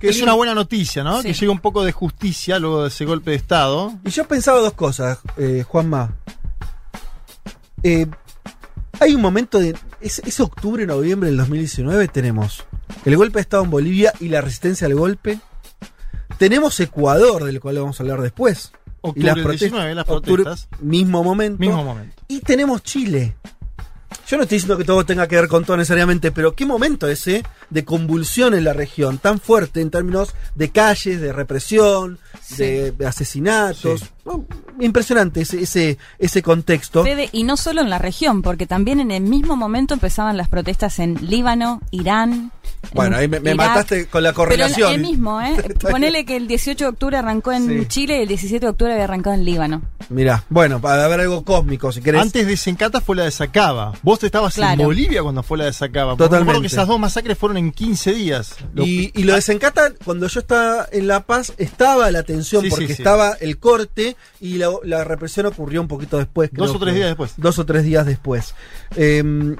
Qué 0.00 0.08
Es 0.08 0.20
una 0.20 0.32
buena 0.34 0.54
noticia, 0.56 1.04
¿no? 1.04 1.22
Sí. 1.22 1.28
Que 1.28 1.34
llega 1.34 1.52
un 1.52 1.60
poco 1.60 1.84
de 1.84 1.92
justicia 1.92 2.58
luego 2.58 2.82
de 2.82 2.88
ese 2.88 3.04
golpe 3.04 3.30
de 3.30 3.36
Estado. 3.36 3.92
Y 4.04 4.10
yo 4.10 4.26
pensaba 4.26 4.58
dos 4.58 4.72
cosas, 4.72 5.18
eh, 5.36 5.64
Juanma. 5.66 6.10
Eh, 7.84 8.06
hay 9.00 9.14
un 9.14 9.20
momento 9.22 9.58
de. 9.58 9.76
Es, 10.04 10.18
es 10.18 10.38
octubre, 10.38 10.84
noviembre 10.84 11.30
del 11.30 11.38
2019. 11.38 12.08
Tenemos 12.08 12.66
el 13.06 13.16
golpe 13.16 13.38
de 13.38 13.40
Estado 13.40 13.64
en 13.64 13.70
Bolivia 13.70 14.12
y 14.20 14.28
la 14.28 14.42
resistencia 14.42 14.86
al 14.86 14.94
golpe. 14.94 15.40
Tenemos 16.36 16.78
Ecuador, 16.78 17.44
del 17.44 17.58
cual 17.58 17.78
vamos 17.78 17.98
a 17.98 18.02
hablar 18.02 18.20
después. 18.20 18.72
Octubre 19.00 19.22
y 19.22 19.24
las 19.24 19.34
del 19.36 19.44
protestas. 19.44 19.70
19, 19.70 19.94
las 19.94 20.08
octubre, 20.10 20.42
protestas. 20.42 20.80
mismo 20.82 21.24
momento. 21.24 21.58
Mismo 21.58 21.82
momento. 21.82 22.22
Y 22.28 22.40
tenemos 22.40 22.82
Chile. 22.82 23.34
Yo 24.28 24.36
no 24.36 24.42
estoy 24.42 24.56
diciendo 24.56 24.76
que 24.76 24.84
todo 24.84 25.06
tenga 25.06 25.26
que 25.26 25.36
ver 25.36 25.48
con 25.48 25.64
todo 25.64 25.78
necesariamente, 25.78 26.32
pero 26.32 26.52
qué 26.52 26.66
momento 26.66 27.08
ese 27.08 27.42
de 27.70 27.84
convulsión 27.86 28.52
en 28.52 28.64
la 28.64 28.74
región, 28.74 29.16
tan 29.16 29.40
fuerte 29.40 29.80
en 29.80 29.90
términos 29.90 30.34
de 30.54 30.68
calles, 30.68 31.18
de 31.18 31.32
represión, 31.32 32.18
de, 32.58 32.92
de 32.92 33.06
asesinatos. 33.06 34.00
Sí. 34.00 34.06
Impresionante 34.80 35.42
ese, 35.42 35.62
ese, 35.62 35.98
ese 36.18 36.42
contexto. 36.42 37.04
Y 37.32 37.44
no 37.44 37.56
solo 37.56 37.80
en 37.80 37.90
la 37.90 37.98
región, 37.98 38.42
porque 38.42 38.66
también 38.66 39.00
en 39.00 39.10
el 39.10 39.22
mismo 39.22 39.56
momento 39.56 39.94
empezaban 39.94 40.36
las 40.36 40.48
protestas 40.48 40.98
en 40.98 41.14
Líbano, 41.28 41.80
Irán. 41.90 42.52
Bueno, 42.92 43.16
en 43.18 43.22
ahí 43.34 43.40
me, 43.40 43.54
mataste 43.54 44.06
con 44.06 44.22
la 44.22 44.30
Pero 44.30 44.36
correlación. 44.44 44.92
el 44.94 45.00
mismo, 45.00 45.40
¿eh? 45.40 45.56
Ponele 45.90 46.24
que 46.24 46.36
el 46.36 46.46
18 46.46 46.84
de 46.84 46.88
octubre 46.90 47.16
arrancó 47.16 47.52
en 47.52 47.68
Sí. 47.68 47.86
Chile 47.88 48.18
y 48.18 48.22
el 48.22 48.28
17 48.28 48.64
de 48.66 48.70
octubre 48.70 48.92
había 48.92 49.04
arrancado 49.04 49.34
en 49.34 49.44
Líbano. 49.44 49.82
Mirá, 50.10 50.44
bueno, 50.50 50.80
para 50.80 51.08
ver 51.08 51.20
algo 51.20 51.44
cósmico, 51.44 51.90
si 51.90 52.00
querés. 52.02 52.20
Antes 52.20 52.46
de 52.46 52.56
Sencata 52.56 53.00
fue 53.00 53.16
la 53.16 53.24
de 53.24 53.30
Sacaba. 53.30 53.92
Vos 54.02 54.22
estabas 54.22 54.54
Claro. 54.54 54.80
en 54.82 54.86
Bolivia 54.86 55.22
cuando 55.22 55.42
fue 55.42 55.58
la 55.58 55.64
de 55.64 55.72
Sacaba. 55.72 56.14
Totalmente. 56.16 56.60
que 56.60 56.66
esas 56.68 56.86
dos 56.86 57.00
masacres 57.00 57.36
fueron 57.38 57.56
en 57.56 57.72
15 57.72 58.12
días. 58.12 58.54
Y, 58.76 59.18
y 59.18 59.24
lo 59.24 59.34
de 59.34 59.40
Sencata, 59.42 59.92
cuando 60.04 60.26
yo 60.28 60.40
estaba 60.40 60.86
en 60.92 61.08
La 61.08 61.20
Paz, 61.20 61.52
estaba 61.56 62.10
la 62.10 62.22
tensión, 62.22 62.62
Sí, 62.62 62.68
porque 62.70 62.86
sí, 62.88 62.94
sí. 62.94 63.02
estaba 63.02 63.32
el 63.40 63.58
corte 63.58 64.16
y 64.40 64.58
la, 64.58 64.68
la 64.84 65.04
represión 65.04 65.46
ocurrió 65.46 65.80
un 65.80 65.88
poquito 65.88 66.18
después. 66.18 66.50
Dos 66.52 66.68
creo 66.70 66.76
o 66.76 66.80
tres 66.80 66.92
que- 66.92 66.98
días 66.98 67.08
después. 67.08 67.32
Dos 67.38 67.58
o 67.58 67.64
tres 67.66 67.82
días 67.84 68.04
después. 68.06 68.54
Eh, 68.96 69.56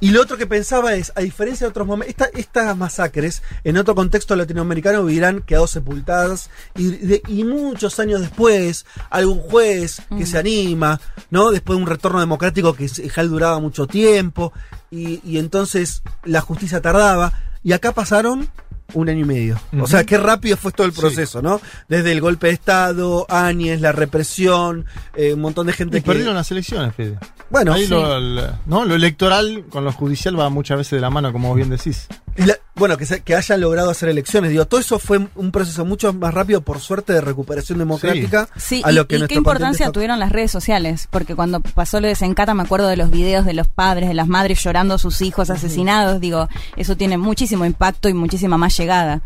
y 0.00 0.10
lo 0.10 0.22
otro 0.22 0.36
que 0.36 0.46
pensaba 0.46 0.94
es, 0.94 1.12
a 1.14 1.20
diferencia 1.20 1.66
de 1.66 1.70
otros 1.70 1.86
momentos, 1.86 2.10
esta- 2.26 2.38
estas 2.38 2.76
masacres 2.76 3.42
en 3.64 3.76
otro 3.76 3.94
contexto 3.94 4.34
latinoamericano 4.34 5.02
hubieran 5.02 5.42
quedado 5.42 5.66
sepultadas 5.66 6.50
y, 6.74 6.88
de- 6.90 7.22
y 7.28 7.44
muchos 7.44 7.98
años 8.00 8.20
después 8.20 8.86
algún 9.10 9.40
juez 9.40 10.02
que 10.16 10.26
se 10.26 10.38
anima, 10.38 11.00
¿no? 11.30 11.50
Después 11.50 11.76
de 11.76 11.82
un 11.82 11.88
retorno 11.88 12.20
democrático 12.20 12.74
que 12.74 12.88
ya 12.88 13.22
duraba 13.24 13.58
mucho 13.60 13.86
tiempo 13.86 14.52
y, 14.90 15.20
y 15.24 15.38
entonces 15.38 16.02
la 16.24 16.40
justicia 16.40 16.80
tardaba 16.80 17.32
y 17.62 17.72
acá 17.72 17.92
pasaron 17.92 18.48
un 18.94 19.08
año 19.08 19.20
y 19.20 19.24
medio. 19.24 19.60
O 19.80 19.86
sea, 19.86 20.04
qué 20.04 20.18
rápido 20.18 20.56
fue 20.56 20.72
todo 20.72 20.86
el 20.86 20.92
Sí. 20.92 21.00
proceso, 21.00 21.42
¿no? 21.42 21.60
Desde 21.88 22.12
el 22.12 22.20
golpe 22.20 22.48
de 22.48 22.52
Estado, 22.54 23.26
Áñez, 23.28 23.80
la 23.80 23.92
represión, 23.92 24.86
eh, 25.14 25.34
un 25.34 25.40
montón 25.40 25.66
de 25.66 25.72
gente 25.72 25.98
Y 25.98 26.00
que... 26.02 26.06
perdieron 26.06 26.34
las 26.34 26.50
elecciones, 26.50 26.94
Fede. 26.94 27.18
Bueno, 27.50 27.72
Ahí 27.72 27.84
sí. 27.84 27.90
lo, 27.90 28.16
el- 28.16 28.40
¿no? 28.66 28.84
lo 28.84 28.94
electoral 28.94 29.64
con 29.68 29.84
lo 29.84 29.92
judicial 29.92 30.38
va 30.38 30.48
muchas 30.50 30.78
veces 30.78 30.92
de 30.92 31.00
la 31.00 31.10
mano, 31.10 31.32
como 31.32 31.48
vos 31.48 31.56
bien 31.56 31.70
decís. 31.70 32.06
La- 32.36 32.56
bueno, 32.80 32.96
que, 32.96 33.06
se- 33.06 33.20
que 33.20 33.36
hayan 33.36 33.60
logrado 33.60 33.90
hacer 33.90 34.08
elecciones. 34.08 34.50
Digo, 34.50 34.64
todo 34.66 34.80
eso 34.80 34.98
fue 34.98 35.28
un 35.36 35.52
proceso 35.52 35.84
mucho 35.84 36.12
más 36.12 36.34
rápido, 36.34 36.62
por 36.62 36.80
suerte, 36.80 37.12
de 37.12 37.20
recuperación 37.20 37.78
democrática. 37.78 38.48
Sí, 38.56 38.82
a 38.84 38.90
y, 38.90 38.94
lo 38.96 39.06
que 39.06 39.18
y 39.18 39.26
qué 39.28 39.34
importancia 39.34 39.92
tuvieron 39.92 40.18
las 40.18 40.32
redes 40.32 40.50
sociales, 40.50 41.06
porque 41.10 41.36
cuando 41.36 41.60
pasó 41.60 42.00
lo 42.00 42.08
de 42.08 42.16
Sencata 42.16 42.54
me 42.54 42.62
acuerdo 42.64 42.88
de 42.88 42.96
los 42.96 43.10
videos 43.10 43.44
de 43.46 43.52
los 43.54 43.68
padres, 43.68 44.08
de 44.08 44.14
las 44.14 44.26
madres 44.26 44.60
llorando 44.64 44.94
a 44.94 44.98
sus 44.98 45.20
hijos 45.22 45.50
asesinados, 45.50 46.20
digo, 46.20 46.48
eso 46.76 46.96
tiene 46.96 47.18
muchísimo 47.18 47.64
impacto 47.64 48.08
y 48.08 48.14
muchísima 48.14 48.56
más 48.58 48.76
llegada. 48.76 49.20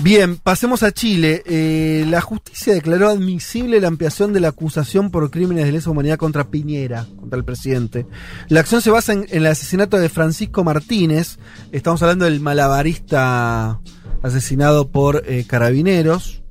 Bien, 0.00 0.36
pasemos 0.36 0.82
a 0.82 0.90
Chile. 0.90 1.42
Eh, 1.46 2.04
la 2.08 2.20
justicia 2.20 2.74
declaró 2.74 3.08
admisible 3.08 3.80
la 3.80 3.88
ampliación 3.88 4.32
de 4.32 4.40
la 4.40 4.48
acusación 4.48 5.10
por 5.10 5.30
crímenes 5.30 5.64
de 5.64 5.72
lesa 5.72 5.90
humanidad 5.90 6.16
contra 6.16 6.50
Piñera, 6.50 7.06
contra 7.20 7.38
el 7.38 7.44
presidente. 7.44 8.06
La 8.48 8.60
acción 8.60 8.80
se 8.80 8.90
basa 8.90 9.12
en, 9.12 9.26
el 9.30 9.46
asesinato 9.46 9.98
de 9.98 10.08
Francisco 10.08 10.64
Martínez. 10.64 11.38
Estamos 11.70 12.02
hablando 12.02 12.24
del 12.24 12.40
malabarista 12.40 13.80
asesinado 14.22 14.88
por 14.88 15.22
eh, 15.26 15.44
carabineros. 15.46 16.42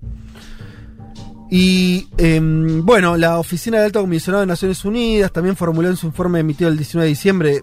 Y 1.49 2.07
em, 2.17 2.85
bueno, 2.85 3.17
la 3.17 3.37
Oficina 3.37 3.77
del 3.77 3.87
Alto 3.87 3.99
Comisionado 3.99 4.39
de 4.41 4.47
Naciones 4.47 4.85
Unidas 4.85 5.33
también 5.33 5.57
formuló 5.57 5.89
en 5.89 5.97
su 5.97 6.07
informe 6.07 6.39
emitido 6.39 6.69
el 6.69 6.77
19 6.77 7.03
de 7.03 7.09
diciembre 7.09 7.61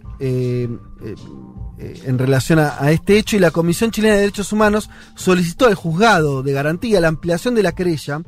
en 1.79 2.19
relación 2.19 2.59
a, 2.59 2.91
este 2.91 3.19
hecho 3.19 3.37
y 3.37 3.41
la 3.41 3.51
Comisión 3.51 3.91
Chilena 3.91 4.15
de 4.15 4.21
Derechos 4.21 4.53
Humanos 4.53 4.91
solicitó 5.15 5.67
al 5.67 5.75
juzgado 5.75 6.43
de 6.43 6.53
garantía 6.53 7.01
la 7.01 7.09
ampliación 7.09 7.55
de 7.55 7.63
la 7.63 7.73
querella 7.73 8.23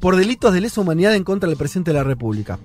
por 0.00 0.16
delitos 0.16 0.52
de 0.52 0.60
lesa 0.60 0.80
humanidad 0.80 1.14
en 1.14 1.24
contra 1.24 1.48
del 1.48 1.58
presidente 1.58 1.92
de 1.92 1.98
la 1.98 2.04
República. 2.04 2.58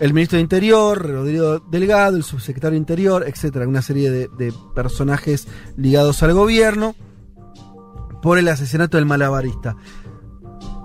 El 0.00 0.14
ministro 0.14 0.36
de 0.36 0.42
Interior, 0.42 1.00
Rodrigo 1.00 1.60
Delgado, 1.60 2.16
el 2.16 2.24
subsecretario 2.24 2.72
de 2.72 2.78
Interior, 2.78 3.24
etcétera, 3.26 3.68
una 3.68 3.82
serie 3.82 4.10
de 4.10 4.52
personajes 4.74 5.46
ligados 5.76 6.22
al 6.22 6.34
gobierno 6.34 6.96
por 8.22 8.38
el 8.38 8.48
asesinato 8.48 8.96
del 8.96 9.06
malabarista. 9.06 9.76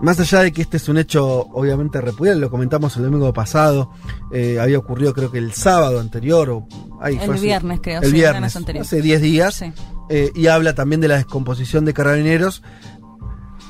Más 0.01 0.19
allá 0.19 0.41
de 0.41 0.51
que 0.51 0.61
este 0.61 0.77
es 0.77 0.87
un 0.89 0.97
hecho 0.99 1.25
obviamente 1.53 1.99
repudiable, 1.99 2.39
lo 2.41 2.51
comentamos 2.51 2.95
el 2.97 3.03
domingo 3.03 3.33
pasado, 3.33 3.89
eh, 4.31 4.59
había 4.59 4.77
ocurrido 4.77 5.13
creo 5.13 5.31
que 5.31 5.39
el 5.39 5.53
sábado 5.53 5.99
anterior, 5.99 6.49
o 6.51 6.67
ahí 7.01 7.15
El 7.15 7.21
fue 7.25 7.35
hace- 7.35 7.43
viernes, 7.45 7.79
creo, 7.81 8.01
el 8.01 8.05
sí, 8.07 8.11
viernes, 8.13 8.33
viernes 8.33 8.55
anterior. 8.55 8.81
hace 8.85 9.01
10 9.01 9.21
días, 9.21 9.55
Sí. 9.55 9.73
eh, 10.09 10.31
y 10.35 10.47
habla 10.47 10.75
también 10.75 11.01
de 11.01 11.07
la 11.07 11.15
descomposición 11.15 11.83
de 11.85 11.93
carabineros. 11.93 12.61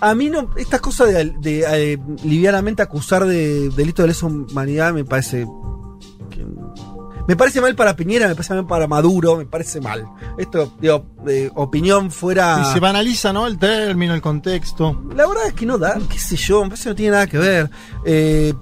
A 0.01 0.13
mí 0.15 0.29
no, 0.29 0.49
esta 0.57 0.79
cosa 0.79 1.05
de, 1.05 1.33
de, 1.39 1.93
eh, 1.93 1.97
livianamente 2.23 2.81
acusar 2.83 3.25
de 3.25 3.69
delito 3.69 4.01
de 4.01 4.09
lesa 4.09 4.25
humanidad 4.25 4.93
me 4.93 5.05
parece 5.05 5.47
que- 6.29 6.45
me 7.27 7.35
parece 7.35 7.61
mal 7.61 7.75
para 7.75 7.95
Piñera, 7.95 8.27
me 8.27 8.35
parece 8.35 8.53
mal 8.53 8.67
para 8.67 8.87
Maduro, 8.87 9.37
me 9.37 9.45
parece 9.45 9.81
mal. 9.81 10.05
Esto, 10.37 10.73
digo, 10.79 11.05
de 11.23 11.51
opinión 11.55 12.09
fuera. 12.11 12.61
Y 12.61 12.73
se 12.73 12.79
banaliza, 12.79 13.33
¿no? 13.33 13.47
El 13.47 13.57
término, 13.57 14.13
el 14.13 14.21
contexto. 14.21 15.03
La 15.15 15.27
verdad 15.27 15.47
es 15.47 15.53
que 15.53 15.65
no 15.65 15.77
da, 15.77 15.99
qué 16.09 16.19
sé 16.19 16.35
yo, 16.35 16.63
me 16.63 16.69
parece 16.69 16.83
que 16.83 16.89
no 16.89 16.95
tiene 16.95 17.11
nada 17.11 17.27
que 17.27 17.37
ver. 17.37 17.69
Eh, 18.05 18.53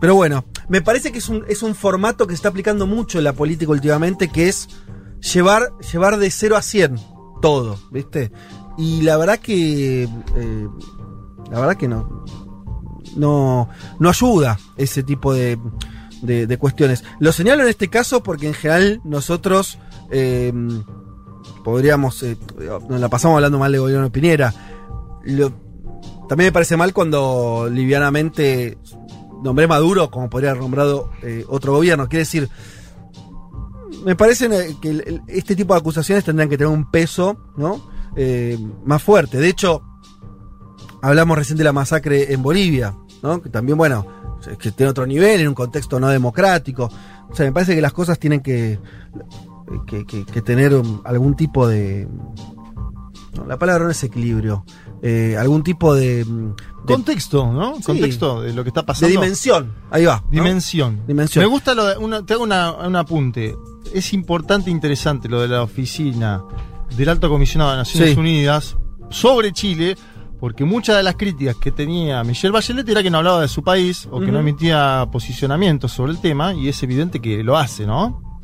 pero 0.00 0.14
bueno, 0.16 0.44
me 0.68 0.82
parece 0.82 1.12
que 1.12 1.18
es 1.18 1.28
un, 1.28 1.44
es 1.48 1.62
un 1.62 1.74
formato 1.74 2.26
que 2.26 2.32
se 2.32 2.36
está 2.36 2.48
aplicando 2.48 2.86
mucho 2.86 3.18
en 3.18 3.24
la 3.24 3.32
política 3.32 3.70
últimamente, 3.70 4.28
que 4.28 4.48
es 4.48 4.68
llevar, 5.32 5.72
llevar 5.92 6.18
de 6.18 6.30
0 6.30 6.56
a 6.56 6.62
100 6.62 6.98
todo, 7.40 7.78
¿viste? 7.90 8.32
Y 8.76 9.02
la 9.02 9.16
verdad 9.16 9.38
que... 9.38 10.04
eh, 10.04 10.68
la 11.50 11.60
verdad 11.60 11.76
que 11.76 11.88
no. 11.88 12.24
no, 13.16 13.68
no 13.98 14.08
ayuda 14.08 14.58
ese 14.76 15.02
tipo 15.02 15.32
de, 15.34 15.58
de, 16.24 16.58
cuestiones. 16.58 17.04
Lo 17.18 17.32
señalo 17.32 17.62
en 17.62 17.68
este 17.68 17.88
caso 17.88 18.22
porque 18.22 18.46
en 18.46 18.54
general 18.54 19.00
nosotros 19.04 19.78
eh, 20.10 20.52
podríamos, 21.62 22.22
eh, 22.22 22.36
nos 22.88 23.00
la 23.00 23.08
pasamos 23.08 23.36
hablando 23.36 23.58
mal 23.58 23.72
de 23.72 23.78
gobierno 23.78 24.10
Piñera. 24.10 24.52
También 26.28 26.48
me 26.48 26.52
parece 26.52 26.76
mal 26.76 26.92
cuando 26.92 27.68
livianamente 27.70 28.78
nombré 29.42 29.66
Maduro 29.66 30.10
como 30.10 30.30
podría 30.30 30.50
haber 30.50 30.62
nombrado 30.62 31.10
eh, 31.22 31.44
otro 31.48 31.72
gobierno. 31.72 32.08
Quiere 32.08 32.20
decir, 32.20 32.48
me 34.04 34.16
parece 34.16 34.48
que 34.80 35.20
este 35.28 35.54
tipo 35.54 35.74
de 35.74 35.80
acusaciones 35.80 36.24
tendrán 36.24 36.48
que 36.48 36.58
tener 36.58 36.72
un 36.72 36.90
peso 36.90 37.36
¿no? 37.56 37.92
Más 38.84 39.02
fuerte. 39.02 39.38
De 39.38 39.48
hecho, 39.48 39.82
hablamos 41.02 41.36
recién 41.36 41.58
de 41.58 41.64
la 41.64 41.72
masacre 41.72 42.32
en 42.32 42.42
Bolivia, 42.42 42.94
¿no? 43.22 43.42
que 43.42 43.50
también, 43.50 43.76
bueno, 43.76 44.06
que 44.58 44.70
tiene 44.72 44.90
otro 44.90 45.06
nivel, 45.06 45.40
en 45.40 45.48
un 45.48 45.54
contexto 45.54 45.98
no 46.00 46.08
democrático. 46.08 46.90
O 47.30 47.34
sea, 47.34 47.46
me 47.46 47.52
parece 47.52 47.74
que 47.74 47.80
las 47.80 47.92
cosas 47.92 48.18
tienen 48.18 48.40
que, 48.40 48.78
que, 49.86 50.04
que- 50.06 50.24
que 50.24 50.42
tener 50.42 50.72
algún 51.04 51.34
tipo 51.36 51.66
de... 51.66 52.08
no, 53.36 53.46
la 53.46 53.58
palabra 53.58 53.84
no 53.84 53.90
es 53.90 54.02
equilibrio. 54.04 54.64
eh, 55.02 55.36
algún 55.38 55.62
tipo 55.62 55.94
de... 55.94 56.24
mm, 56.24 56.54
de- 56.86 56.92
Contexto, 56.94 57.52
¿no? 57.52 57.76
Sí. 57.76 57.82
Contexto 57.82 58.42
de 58.42 58.52
lo 58.52 58.62
que 58.62 58.68
está 58.68 58.82
de 58.82 58.86
pasando. 58.86 59.08
dimensión. 59.08 59.72
Ahí 59.90 60.04
va. 60.04 60.22
¿no? 60.24 60.30
Dimensión. 60.30 61.00
Dimensión. 61.06 61.44
Me 61.44 61.50
gusta 61.50 61.74
lo 61.74 61.86
de. 61.86 61.96
Una, 61.96 62.24
te 62.24 62.34
hago 62.34 62.42
una- 62.44 62.72
un 62.72 62.94
apunte. 62.96 63.54
Es 63.92 64.12
importante 64.12 64.70
e 64.70 64.72
interesante 64.72 65.28
lo 65.28 65.40
de 65.40 65.48
la 65.48 65.62
oficina 65.62 66.42
del 66.96 67.08
Alto 67.08 67.28
Comisionado 67.28 67.72
de 67.72 67.76
Naciones 67.78 68.14
Sí. 68.14 68.20
Unidas 68.20 68.76
sobre 69.10 69.52
Chile, 69.52 69.96
porque 70.44 70.66
muchas 70.66 70.98
de 70.98 71.02
las 71.02 71.16
críticas 71.16 71.56
que 71.56 71.72
tenía 71.72 72.22
Michelle 72.22 72.52
Bachelet 72.52 72.86
era 72.86 73.02
que 73.02 73.08
no 73.08 73.16
hablaba 73.16 73.40
de 73.40 73.48
su 73.48 73.64
país 73.64 74.06
o 74.10 74.20
que 74.20 74.30
no 74.30 74.40
emitía 74.40 75.08
posicionamientos 75.10 75.92
sobre 75.92 76.12
el 76.12 76.18
tema, 76.18 76.52
y 76.52 76.68
es 76.68 76.82
evidente 76.82 77.18
que 77.18 77.42
lo 77.42 77.56
hace, 77.56 77.86
¿no? 77.86 78.38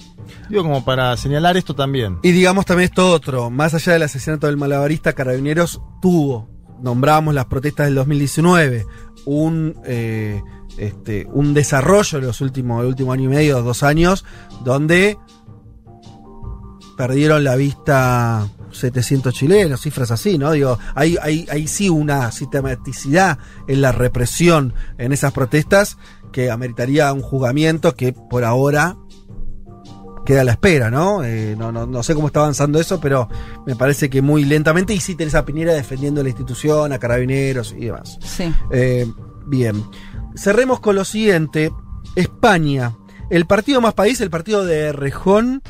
Digo, 0.49 0.63
como 0.63 0.83
para 0.83 1.15
señalar 1.19 1.59
esto 1.59 1.75
también. 1.75 2.19
Y 2.23 2.31
digamos 2.31 2.65
también 2.65 2.89
esto 2.89 3.13
otro, 3.13 3.51
más 3.51 3.75
allá 3.75 3.93
del 3.93 4.05
asesinato 4.05 4.47
del 4.47 4.57
malabarista, 4.57 5.13
Carabineros 5.13 5.83
tuvo, 6.01 6.49
nombrábamos 6.81 7.35
las 7.35 7.45
protestas 7.45 7.85
del 7.89 7.97
2019, 7.97 8.87
un, 9.27 9.77
eh, 9.85 10.41
este, 10.79 11.29
un 11.31 11.53
desarrollo 11.53 12.17
en 12.17 12.25
los 12.25 12.41
últimos, 12.41 12.81
el 12.81 12.87
último 12.87 13.13
año 13.13 13.25
y 13.25 13.35
medio, 13.35 13.61
dos 13.61 13.83
años, 13.83 14.25
donde 14.65 15.19
perdieron 16.97 17.45
la 17.45 17.57
vista 17.57 18.49
700 18.73 19.35
chilenos, 19.35 19.81
cifras 19.81 20.11
así, 20.11 20.39
¿no? 20.39 20.53
Digo, 20.53 20.79
hay, 20.95 21.17
hay, 21.23 21.47
hay 21.51 21.67
sí 21.67 21.89
una 21.89 22.31
sistematicidad 22.33 23.39
en 23.69 23.81
la 23.81 23.93
represión 23.93 24.75
en 24.99 25.13
esas 25.13 25.33
protestas 25.33 25.97
que 26.33 26.51
ameritaría 26.51 27.13
un 27.13 27.23
juzgamiento 27.23 27.95
que 27.95 28.13
por 28.13 28.45
ahora 28.45 28.97
queda 30.25 30.43
a 30.43 30.45
la 30.45 30.53
espera, 30.53 30.91
¿no? 30.91 31.25
Eh, 31.25 31.57
no, 31.59 31.73
no, 31.73 31.87
no 31.87 32.03
sé 32.03 32.15
cómo 32.15 32.29
está 32.29 32.41
avanzando 32.41 32.79
eso, 32.79 33.01
pero 33.01 33.29
me 33.67 33.77
parece 33.77 34.11
que 34.11 34.23
muy 34.23 34.45
lentamente. 34.45 34.95
Y 34.95 35.01
sí 35.01 35.15
tenés 35.15 35.35
a 35.35 35.45
Piñera 35.45 35.73
defendiendo 35.73 36.23
la 36.23 36.29
institución, 36.29 36.93
a 36.93 36.99
carabineros 36.99 37.75
y 37.77 37.87
demás. 37.87 38.19
Sí. 38.23 38.53
Eh, 38.71 39.11
bien. 39.47 39.85
Cerremos 40.37 40.81
con 40.81 40.95
lo 40.97 41.05
siguiente. 41.05 41.73
España. 42.17 42.97
El 43.31 43.47
partido 43.47 43.81
más 43.81 43.95
país, 43.95 44.21
el 44.21 44.31
partido 44.31 44.65
de 44.65 44.93
Rejón. 44.93 45.63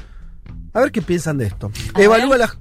A 0.73 0.81
ver 0.81 0.93
qué 0.93 1.03
piensan 1.03 1.39
de 1.39 1.47
esto. 1.47 1.71
A 1.95 2.03
Evalúa 2.03 2.37
ver. 2.37 2.41
la, 2.41 2.61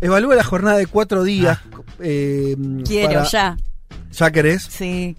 evalúa 0.00 0.34
la 0.34 0.44
jornada 0.44 0.76
de 0.78 0.86
cuatro 0.86 1.22
días. 1.24 1.58
eh, 2.00 2.56
Quiero, 2.84 3.08
para- 3.08 3.24
ya. 3.28 3.56
¿Ya 4.12 4.30
querés? 4.30 4.62
Sí. 4.68 5.16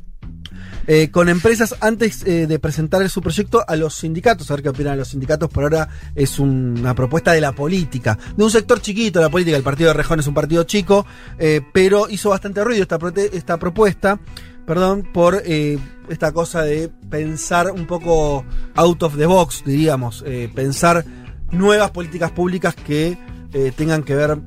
eh, 0.87 1.09
con 1.11 1.29
empresas 1.29 1.75
antes 1.79 2.23
eh, 2.25 2.47
de 2.47 2.59
presentar 2.59 3.07
su 3.09 3.21
proyecto 3.21 3.63
a 3.67 3.75
los 3.75 3.93
sindicatos. 3.93 4.49
A 4.49 4.55
ver 4.55 4.63
qué 4.63 4.69
opinan 4.69 4.97
los 4.97 5.09
sindicatos. 5.09 5.49
Por 5.49 5.63
ahora 5.63 5.87
es 6.15 6.39
un- 6.39 6.75
una 6.79 6.95
propuesta 6.95 7.31
de 7.33 7.39
la 7.41 7.51
política, 7.53 8.17
de 8.35 8.43
un 8.43 8.49
sector 8.51 8.81
chiquito 8.81 9.21
la 9.21 9.29
política. 9.29 9.55
El 9.55 9.63
partido 9.63 9.89
de 9.89 9.93
Rejón 9.93 10.19
es 10.19 10.27
un 10.27 10.33
partido 10.33 10.63
chico, 10.63 11.05
eh, 11.37 11.61
pero 11.71 12.09
hizo 12.09 12.29
bastante 12.31 12.63
ruido 12.63 12.81
esta, 12.83 13.57
propuesta. 13.57 14.19
Perdón, 14.65 15.07
por 15.13 15.41
eh, 15.45 15.77
esta 16.09 16.31
cosa 16.31 16.63
de 16.63 16.89
pensar 17.09 17.71
un 17.71 17.85
poco 17.85 18.43
out 18.75 19.03
of 19.03 19.15
the 19.17 19.25
box, 19.27 19.63
diríamos. 19.65 20.23
eh, 20.25 20.49
pensar 20.53 21.05
nuevas 21.51 21.91
políticas 21.91 22.31
públicas 22.31 22.75
que 22.75 23.17
eh, 23.53 23.71
tengan 23.75 24.01
que 24.03 24.15
ver, 24.15 24.37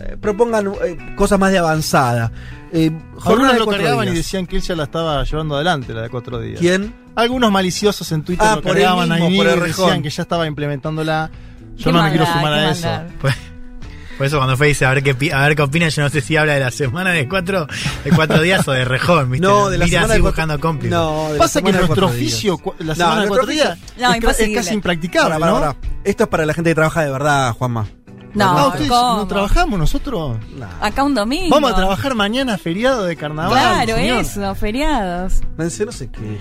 eh, 0.00 0.16
propongan 0.20 0.72
eh, 0.84 0.96
cosas 1.16 1.38
más 1.38 1.50
de 1.52 1.58
avanzada. 1.58 2.30
Eh, 2.72 2.90
Algunos 3.24 3.52
de 3.52 3.58
lo 3.58 3.66
cargaban 3.66 4.08
y 4.08 4.12
decían 4.14 4.46
que 4.46 4.56
él 4.56 4.62
ya 4.62 4.76
la 4.76 4.84
estaba 4.84 5.24
llevando 5.24 5.54
adelante, 5.56 5.92
la 5.94 6.02
de 6.02 6.08
cuatro 6.10 6.38
días. 6.40 6.60
¿Quién? 6.60 6.94
Algunos 7.16 7.50
maliciosos 7.50 8.10
en 8.12 8.22
Twitter 8.22 8.46
Ah, 8.48 8.56
lo 8.56 8.62
por 8.62 8.72
cargaban 8.74 9.08
mismo, 9.08 9.26
ahí 9.26 9.36
por 9.38 9.46
el 9.48 9.60
decían 9.64 10.02
que 10.02 10.10
ya 10.10 10.22
estaba 10.22 10.46
implementándola. 10.46 11.30
Yo 11.76 11.92
no 11.92 12.02
me 12.02 12.10
quiero 12.10 12.26
sumar 12.26 12.52
a 12.52 12.70
eso. 12.70 12.86
maldad. 12.86 13.06
Por, 14.18 14.26
eso 14.26 14.36
cuando 14.38 14.56
Fede 14.56 14.70
dice 14.70 14.84
a 14.84 14.92
ver 14.92 15.04
qué 15.04 15.32
a 15.32 15.42
ver 15.46 15.54
qué 15.54 15.62
opina, 15.62 15.88
yo 15.88 16.02
no 16.02 16.08
sé 16.10 16.20
si 16.20 16.36
habla 16.36 16.54
de 16.54 16.58
la 16.58 16.72
semana 16.72 17.12
de 17.12 17.28
cuatro, 17.28 17.68
de 18.02 18.10
cuatro 18.10 18.42
días 18.42 18.66
o 18.66 18.72
de 18.72 18.84
rejón, 18.84 19.30
¿viste? 19.30 19.46
No, 19.46 19.70
de 19.70 19.78
la 19.78 19.84
Mira 19.84 20.00
semana 20.00 20.14
así 20.14 20.18
de 20.18 20.22
cuatro- 20.22 20.42
buscando 20.42 20.60
cómplices. 20.60 20.90
No, 20.98 21.26
de 21.28 21.32
la 21.34 21.38
Pasa 21.38 21.60
que 21.60 21.66
semana 21.68 21.78
de 21.82 21.86
nuestro 21.86 22.06
cuatro 22.08 22.18
días. 22.18 22.32
oficio, 22.34 22.60
la 22.80 22.84
No, 22.86 22.94
semana 22.96 23.22
de 23.22 23.28
cuatro 23.28 23.46
días, 23.46 23.78
No, 23.96 24.12
es, 24.14 24.54
casi 24.56 24.74
impracticable. 24.74 25.36
Esto 26.02 26.24
es 26.24 26.28
para 26.28 26.46
la 26.46 26.52
gente 26.52 26.70
que 26.70 26.74
trabaja 26.74 27.04
de 27.04 27.12
verdad, 27.12 27.52
Juanma. 27.52 27.86
No, 28.38 28.58
Ah, 28.58 28.66
¿ustedes 28.68 28.88
¿cómo? 28.88 29.16
no 29.18 29.26
trabajamos 29.26 29.78
nosotros? 29.78 30.36
Acá 30.80 31.02
un 31.02 31.14
domingo. 31.14 31.48
Vamos 31.50 31.72
a 31.72 31.76
trabajar 31.76 32.14
mañana 32.14 32.56
feriado 32.58 33.04
de 33.04 33.16
carnaval. 33.16 33.52
Claro, 33.52 33.94
señor. 33.96 34.20
eso, 34.20 34.54
feriados. 34.54 35.40
Pensé, 35.56 35.84
no 35.86 35.92
sé 35.92 36.10
qué. 36.10 36.38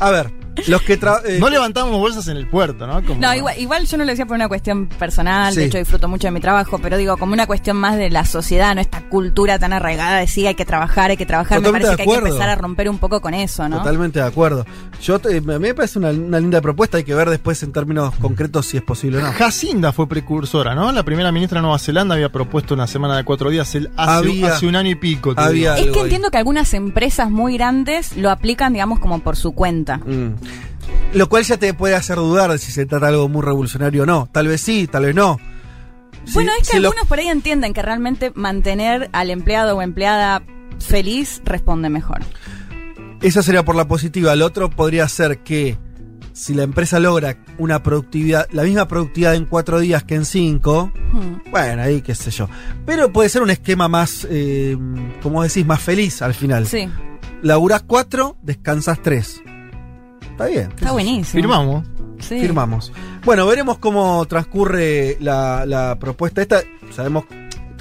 A 0.00 0.10
ver, 0.10 0.32
los 0.66 0.82
que 0.82 0.98
tra- 1.00 1.20
eh, 1.24 1.38
No 1.38 1.48
levantamos 1.48 1.92
bolsas 1.98 2.26
en 2.28 2.36
el 2.36 2.46
puerto, 2.48 2.86
¿no? 2.86 3.02
Como- 3.04 3.20
No, 3.20 3.34
igual, 3.34 3.58
igual 3.58 3.86
yo 3.86 3.96
no 3.96 4.04
lo 4.04 4.10
decía 4.10 4.26
por 4.26 4.34
una 4.36 4.48
cuestión 4.48 4.86
personal, 4.86 5.52
Sí. 5.54 5.60
de 5.60 5.66
hecho 5.66 5.78
disfruto 5.78 6.08
mucho 6.08 6.26
de 6.28 6.32
mi 6.32 6.40
trabajo, 6.40 6.78
pero 6.78 6.96
digo, 6.96 7.16
como 7.16 7.32
una 7.32 7.46
cuestión 7.46 7.76
más 7.76 7.96
de 7.96 8.10
la 8.10 8.24
sociedad, 8.24 8.74
no 8.74 8.80
esta 8.80 9.08
cultura 9.08 9.58
tan 9.58 9.72
arraigada 9.72 10.18
de 10.18 10.26
sí, 10.26 10.46
hay 10.46 10.54
que 10.54 10.64
trabajar, 10.64 11.10
hay 11.10 11.16
que 11.16 11.26
trabajar, 11.26 11.58
me 11.58 11.64
Totalmente 11.64 11.86
parece 11.88 12.02
de 12.02 12.06
que 12.08 12.10
hay 12.16 12.22
que 12.22 12.28
empezar 12.28 12.48
a 12.50 12.54
romper 12.56 12.88
un 12.88 12.98
poco 12.98 13.20
con 13.20 13.34
eso, 13.34 13.68
¿no? 13.68 13.78
Totalmente 13.78 14.18
de 14.20 14.26
acuerdo. 14.26 14.66
Yo 15.02 15.18
te- 15.18 15.36
a 15.36 15.40
mí 15.40 15.58
me 15.58 15.74
parece 15.74 15.98
una, 15.98 16.10
una 16.10 16.40
linda 16.40 16.60
propuesta, 16.60 16.96
hay 16.98 17.04
que 17.04 17.14
ver 17.14 17.30
después 17.30 17.62
en 17.62 17.72
términos 17.72 18.14
concretos 18.16 18.66
si 18.66 18.76
es 18.76 18.82
posible 18.82 19.18
o 19.18 19.20
no. 19.22 19.32
Jacinda 19.32 19.92
fue 19.92 20.08
precursora, 20.08 20.74
¿no? 20.74 20.90
La 20.92 21.02
primera 21.02 21.30
ministra 21.32 21.58
de 21.58 21.62
Nueva 21.62 21.78
Zelanda 21.78 22.14
había 22.14 22.30
propuesto 22.30 22.74
una 22.74 22.86
semana 22.86 23.16
de 23.16 23.24
cuatro 23.24 23.50
días 23.50 23.74
el- 23.74 23.90
hace, 23.96 24.10
Había- 24.28 24.54
hace 24.54 24.66
un 24.66 24.76
año 24.76 24.90
y 24.90 24.94
pico. 24.94 25.34
había-. 25.36 25.76
Es 25.78 25.86
que 25.86 25.98
ahí. 25.98 26.04
entiendo 26.04 26.30
que 26.30 26.38
algunas 26.38 26.72
empresas 26.74 27.30
muy 27.30 27.54
grandes 27.54 28.16
lo 28.16 28.30
aplican, 28.30 28.72
digamos, 28.72 28.98
como 28.98 29.18
por 29.20 29.36
su 29.36 29.52
cuenta. 29.52 29.98
Mm. 29.98 30.34
Lo 31.14 31.28
cual 31.28 31.44
ya 31.44 31.56
te 31.56 31.72
puede 31.74 31.94
hacer 31.94 32.16
dudar 32.16 32.50
de 32.50 32.58
si 32.58 32.70
se 32.72 32.84
trata 32.86 33.06
de 33.06 33.12
algo 33.12 33.28
muy 33.28 33.42
revolucionario 33.42 34.02
o 34.02 34.06
no. 34.06 34.28
Tal 34.30 34.46
vez 34.48 34.60
sí, 34.60 34.86
tal 34.86 35.06
vez 35.06 35.14
no. 35.14 35.38
Si- 36.24 36.34
Bueno, 36.34 36.52
es 36.60 36.68
que 36.68 36.74
si 36.76 36.80
lo- 36.80 36.88
algunos 36.88 37.08
por 37.08 37.18
ahí 37.18 37.28
entienden 37.28 37.72
que 37.72 37.82
realmente 37.82 38.32
mantener 38.34 39.08
al 39.12 39.30
empleado 39.30 39.76
o 39.76 39.82
empleada 39.82 40.42
feliz 40.78 41.40
responde 41.44 41.88
mejor. 41.88 42.20
Eso 43.22 43.42
sería 43.42 43.64
por 43.64 43.74
la 43.76 43.88
positiva. 43.88 44.32
El 44.32 44.42
otro 44.42 44.70
podría 44.70 45.08
ser 45.08 45.38
que 45.38 45.76
si 46.34 46.54
la 46.54 46.62
empresa 46.62 47.00
logra 47.00 47.36
una 47.58 47.82
productividad, 47.82 48.46
la 48.52 48.62
misma 48.62 48.86
productividad 48.86 49.34
en 49.34 49.44
cuatro 49.46 49.80
días 49.80 50.04
que 50.04 50.14
en 50.14 50.24
cinco, 50.24 50.92
Hmm. 51.12 51.50
bueno, 51.50 51.82
ahí 51.82 52.00
qué 52.02 52.14
sé 52.14 52.30
yo. 52.30 52.48
Pero 52.86 53.12
puede 53.12 53.28
ser 53.28 53.42
un 53.42 53.50
esquema 53.50 53.88
más, 53.88 54.26
eh, 54.30 54.76
como 55.22 55.42
decís, 55.42 55.66
más 55.66 55.80
feliz 55.80 56.22
al 56.22 56.34
final. 56.34 56.66
Sí, 56.66 56.88
Laburás 57.42 57.82
cuatro, 57.86 58.36
descansás 58.42 59.00
tres. 59.02 59.40
Está 60.22 60.46
bien. 60.46 60.70
está 60.74 60.92
buenísimo. 60.92 61.40
Firmamos. 61.42 61.84
Sí. 62.20 62.40
Firmamos. 62.40 62.92
Bueno, 63.24 63.46
veremos 63.46 63.78
cómo 63.78 64.24
transcurre 64.26 65.16
la, 65.20 65.64
la 65.66 65.98
propuesta 65.98 66.42
esta. 66.42 66.62
Sabemos, 66.90 67.24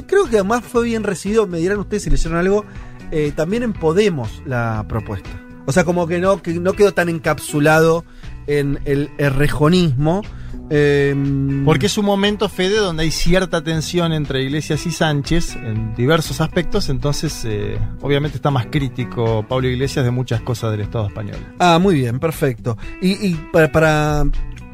creo 0.08 0.26
que 0.26 0.38
además 0.38 0.64
fue 0.64 0.86
bien 0.86 1.04
recibido, 1.04 1.48
me 1.48 1.60
dirán 1.60 1.80
ustedes 1.80 2.04
si 2.04 2.10
leyeron 2.10 2.38
algo, 2.38 2.66
eh, 3.12 3.32
también 3.36 3.64
en 3.64 3.74
Podemos 3.74 4.42
la 4.46 4.86
propuesta. 4.88 5.30
O 5.66 5.72
sea, 5.72 5.84
como 5.84 6.08
que 6.08 6.20
no, 6.20 6.42
que 6.42 6.54
no 6.54 6.74
quedó 6.74 6.94
tan 6.94 7.10
encapsulado 7.10 8.06
en 8.48 8.80
el 8.86 9.10
errejonismo. 9.18 10.22
Eh, 10.70 11.16
Porque 11.64 11.86
es 11.86 11.98
un 11.98 12.06
momento, 12.06 12.50
Fede, 12.50 12.78
donde 12.78 13.04
hay 13.04 13.12
cierta 13.12 13.64
tensión 13.64 14.12
entre 14.12 14.44
Iglesias 14.44 14.86
y 14.86 14.92
Sánchez 14.92 15.56
en 15.56 15.96
diversos 15.96 16.42
aspectos, 16.42 16.90
entonces 16.90 17.44
eh, 17.46 17.80
obviamente 18.02 18.38
está 18.38 18.52
más 18.52 18.68
crítico 18.68 19.46
Pablo 19.48 19.68
Iglesias 19.68 20.04
de 20.04 20.12
muchas 20.12 20.42
cosas 20.42 20.72
del 20.72 20.82
Estado 20.82 21.08
español. 21.08 21.38
Ah, 21.60 21.80
muy 21.80 21.96
bien, 21.96 22.20
perfecto. 22.20 22.78
Y, 23.02 23.12
y 23.28 23.36
para, 23.54 23.72
para 23.72 24.26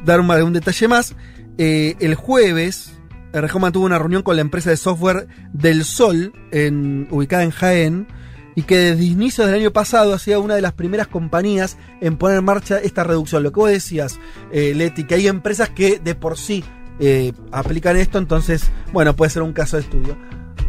dar 0.04 0.20
un, 0.20 0.30
un 0.30 0.52
detalle 0.52 0.88
más, 0.88 1.14
eh, 1.58 1.94
el 2.00 2.16
jueves, 2.16 2.98
Errejón 3.32 3.70
tuvo 3.72 3.84
una 3.86 3.98
reunión 3.98 4.22
con 4.22 4.36
la 4.36 4.42
empresa 4.42 4.70
de 4.70 4.76
software 4.76 5.28
Del 5.52 5.84
Sol, 5.84 6.32
en, 6.50 7.06
ubicada 7.10 7.44
en 7.44 7.50
Jaén, 7.50 8.08
y 8.54 8.62
que 8.62 8.76
desde 8.76 9.04
inicios 9.04 9.46
del 9.46 9.56
año 9.56 9.72
pasado 9.72 10.14
ha 10.14 10.18
sido 10.18 10.40
una 10.40 10.54
de 10.54 10.62
las 10.62 10.72
primeras 10.72 11.06
compañías 11.06 11.76
en 12.00 12.16
poner 12.16 12.38
en 12.38 12.44
marcha 12.44 12.78
esta 12.78 13.04
reducción. 13.04 13.42
Lo 13.42 13.52
que 13.52 13.60
vos 13.60 13.70
decías, 13.70 14.18
eh, 14.52 14.72
Leti, 14.74 15.04
que 15.04 15.16
hay 15.16 15.28
empresas 15.28 15.70
que 15.70 15.98
de 15.98 16.14
por 16.14 16.38
sí 16.38 16.64
eh, 17.00 17.32
aplican 17.50 17.96
esto, 17.96 18.18
entonces, 18.18 18.70
bueno, 18.92 19.14
puede 19.16 19.30
ser 19.30 19.42
un 19.42 19.52
caso 19.52 19.76
de 19.76 19.82
estudio. 19.82 20.16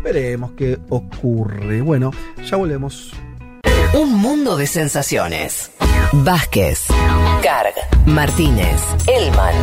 Veremos 0.03 0.51
qué 0.57 0.79
ocurre. 0.89 1.81
Bueno, 1.81 2.11
ya 2.43 2.57
volvemos. 2.57 3.11
Un 3.93 4.13
mundo 4.13 4.57
de 4.57 4.67
sensaciones. 4.67 5.71
Vázquez, 6.11 6.85
Carg, 7.41 7.73
Martínez, 8.05 8.81
Elman. 9.07 9.55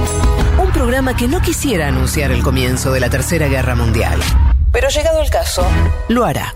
Un 0.62 0.72
programa 0.72 1.16
que 1.16 1.28
no 1.28 1.40
quisiera 1.40 1.88
anunciar 1.88 2.30
el 2.30 2.42
comienzo 2.42 2.92
de 2.92 3.00
la 3.00 3.10
Tercera 3.10 3.48
Guerra 3.48 3.74
Mundial. 3.74 4.20
Pero 4.72 4.88
llegado 4.88 5.22
el 5.22 5.30
caso, 5.30 5.66
lo 6.08 6.24
hará. 6.24 6.54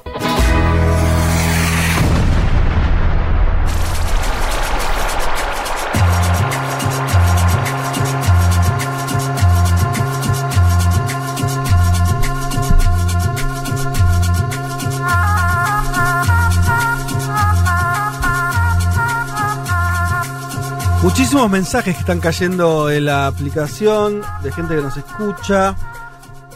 Muchísimos 21.07 21.49
mensajes 21.49 21.95
que 21.95 22.01
están 22.01 22.19
cayendo 22.19 22.91
en 22.91 23.05
la 23.05 23.29
aplicación 23.29 24.23
de 24.43 24.51
gente 24.51 24.75
que 24.75 24.83
nos 24.83 24.97
escucha. 24.97 25.77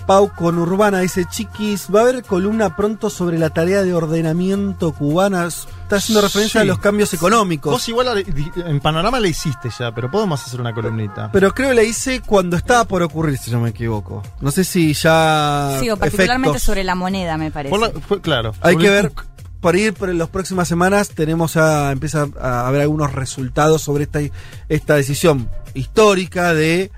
Pau 0.09 0.29
con 0.35 0.59
Urbana 0.59 0.99
dice, 0.99 1.25
chiquis, 1.31 1.87
va 1.95 2.01
a 2.01 2.03
haber 2.03 2.25
columna 2.25 2.75
pronto 2.75 3.11
sobre 3.11 3.39
la 3.39 3.51
tarea 3.51 3.85
de 3.85 3.95
ordenamiento 3.95 4.91
cubana. 4.91 5.47
Está 5.47 5.97
haciendo 5.97 6.21
referencia 6.21 6.61
Sí. 6.63 6.67
a 6.67 6.69
los 6.69 6.81
cambios 6.81 7.15
económicos. 7.15 7.71
Vos 7.73 7.89
igual 7.89 8.07
la- 8.07 8.69
en 8.69 8.81
panorama 8.81 9.21
la 9.21 9.29
hiciste 9.29 9.71
ya, 9.79 9.93
pero 9.93 10.11
podemos 10.11 10.45
hacer 10.45 10.61
una 10.61 10.75
columnita. 10.75 11.31
Pero 11.33 11.53
creo 11.55 11.69
que 11.69 11.75
la 11.77 11.83
hice 11.85 12.21
cuando 12.21 12.57
estaba 12.57 12.85
por 12.87 13.03
ocurrir, 13.05 13.39
si 13.39 13.53
no 13.53 13.61
me 13.61 13.71
equivoco. 13.71 14.21
No 14.41 14.51
sé 14.51 14.65
si 14.65 14.95
ya... 14.95 15.77
Sí, 15.79 15.89
o 15.91 15.97
particularmente 15.97 16.51
efectos. 16.57 16.63
sobre 16.63 16.83
la 16.83 16.97
moneda, 16.97 17.37
me 17.37 17.53
parece. 17.53 17.79
La- 17.79 17.91
fue- 17.91 18.21
claro. 18.21 18.53
Hay 18.63 18.77
que 18.77 18.91
ver, 18.91 19.13
por 19.61 19.77
ir 19.77 19.93
por 19.95 20.13
las 20.15 20.29
próximas 20.29 20.69
semanas, 20.69 21.11
tenemos 21.11 21.57
a, 21.57 21.93
empieza 21.93 22.27
a 22.41 22.67
haber 22.67 22.81
algunos 22.83 23.13
resultados 23.13 23.83
sobre 23.83 24.05
esta, 24.05 24.21
esta 24.69 24.95
decisión 24.97 25.49
histórica 25.75 26.55
de 26.55 26.91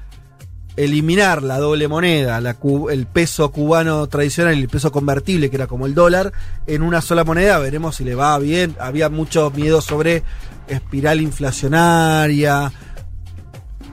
eliminar 0.76 1.42
la 1.42 1.58
doble 1.58 1.86
moneda, 1.88 2.40
la 2.40 2.54
cu- 2.54 2.88
el 2.88 3.06
peso 3.06 3.50
cubano 3.50 4.06
tradicional 4.06 4.56
y 4.56 4.62
el 4.62 4.68
peso 4.68 4.90
convertible, 4.90 5.50
que 5.50 5.56
era 5.56 5.66
como 5.66 5.84
el 5.86 5.94
dólar, 5.94 6.32
en 6.66 6.82
una 6.82 7.00
sola 7.02 7.24
moneda. 7.24 7.58
Veremos 7.58 7.96
si 7.96 8.04
le 8.04 8.14
va 8.14 8.38
bien. 8.38 8.74
Había 8.80 9.08
mucho 9.10 9.50
miedo 9.54 9.82
sobre 9.82 10.22
espiral 10.68 11.20
inflacionaria 11.20 12.72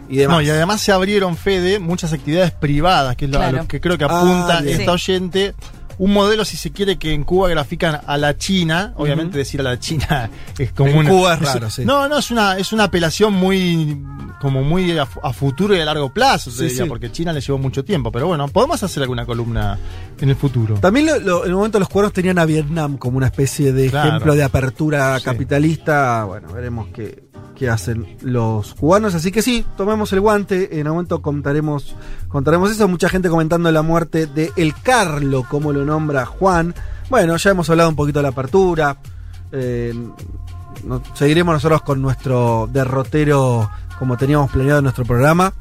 y 0.07 0.17
demás. 0.17 0.38
No, 0.38 0.41
y 0.41 0.49
además 0.49 0.80
se 0.82 0.91
abrieron, 0.91 1.36
Fede, 1.36 1.80
muchas 1.80 2.13
actividades 2.13 2.51
privadas, 2.51 3.15
que 3.15 3.26
es 3.26 3.32
lo, 3.32 3.38
a 3.38 3.41
Claro. 3.41 3.57
lo 3.63 3.67
que 3.67 3.82
creo 3.82 3.97
que 3.97 4.05
Ah, 4.05 4.17
apunta 4.20 4.61
bien. 4.61 4.80
esta 4.80 4.91
oyente. 4.93 5.55
Un 6.00 6.14
modelo, 6.14 6.43
si 6.45 6.58
se 6.58 6.72
quiere, 6.72 6.97
que 6.97 7.14
en 7.14 7.24
Cuba 7.26 7.50
grafican 7.50 8.00
a 8.08 8.18
la 8.18 8.36
China. 8.38 8.93
Obviamente 8.95 9.38
decir 9.38 9.60
a 9.60 9.64
la 9.64 9.78
China 9.80 10.30
es 10.58 10.72
como 10.72 10.89
En 10.89 10.97
una. 11.00 11.10
Cuba 11.10 11.34
es 11.36 11.41
raro, 11.41 11.70
sí. 11.70 11.86
No, 11.86 12.08
no, 12.08 12.18
es 12.18 12.32
una, 12.32 12.58
es 12.58 12.74
una 12.74 12.86
apelación 12.86 13.34
muy. 13.34 14.02
como 14.41 14.64
muy 14.64 14.97
a, 14.97 15.06
fu- 15.06 15.20
a 15.22 15.34
futuro 15.34 15.76
y 15.76 15.80
a 15.82 15.86
largo 15.86 16.12
plazo, 16.14 16.50
Sí, 16.52 16.64
diría, 16.64 16.84
sí. 16.86 16.89
porque 16.89 17.12
China 17.12 17.34
le 17.34 17.41
llevó 17.41 17.58
mucho 17.60 17.84
tiempo. 17.84 18.12
Pero 18.12 18.28
bueno, 18.28 18.47
podemos 18.47 18.82
hacer 18.82 19.04
alguna 19.04 19.26
columna 19.26 19.78
en 20.20 20.30
el 20.30 20.36
futuro. 20.38 20.76
También 20.80 21.06
lo- 21.08 21.20
lo- 21.20 21.45
en 21.45 21.52
un 21.52 21.58
momento 21.58 21.78
los 21.80 21.89
cubanos 21.89 22.14
tenían 22.14 22.39
a 22.39 22.45
Vietnam 22.45 22.97
como 22.97 23.18
una 23.18 23.28
especie 23.28 23.74
de 23.74 23.89
Claro. 23.89 24.08
ejemplo 24.10 24.36
de 24.36 24.43
apertura 24.43 25.20
capitalista. 25.22 26.24
Bueno, 26.24 26.54
veremos 26.54 26.88
qué, 26.93 27.24
qué 27.56 27.70
hacen 27.70 28.18
los 28.22 28.74
cubanos. 28.76 29.16
Así 29.16 29.32
que 29.32 29.42
sí, 29.42 29.66
tomemos 29.78 30.12
el 30.14 30.22
guante. 30.22 30.80
En 30.80 30.88
un 30.88 30.94
momento 30.94 31.22
contaremos, 31.22 31.96
contaremos 32.28 32.72
eso. 32.72 32.88
Mucha 32.88 33.10
gente 33.10 33.30
comentando 33.30 33.72
la 33.72 33.82
muerte 33.82 34.28
de 34.28 34.52
El 34.56 34.74
Carlo, 34.74 35.46
como 35.50 35.74
lo 35.74 35.86
nombra 35.86 36.26
Juan. 36.26 36.74
Bueno, 37.10 37.38
ya 37.38 37.52
hemos 37.52 37.70
hablado 37.70 37.90
un 37.90 37.96
poquito 37.96 38.20
de 38.20 38.24
la 38.24 38.30
apertura. 38.30 38.98
Eh, 39.52 39.94
seguiremos 41.14 41.54
nosotros 41.54 41.82
con 41.82 42.02
nuestro 42.02 42.70
derrotero 42.72 43.70
como 44.00 44.18
teníamos 44.18 44.50
planeado 44.50 44.80
en 44.80 44.84
nuestro 44.84 45.06
programa. 45.06 45.54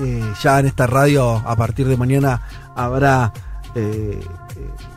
Eh, 0.00 0.32
ya 0.42 0.58
en 0.58 0.66
esta 0.66 0.86
radio 0.88 1.36
a 1.46 1.54
partir 1.54 1.86
de 1.86 1.96
mañana 1.96 2.40
habrá, 2.74 3.32
eh, 3.76 4.26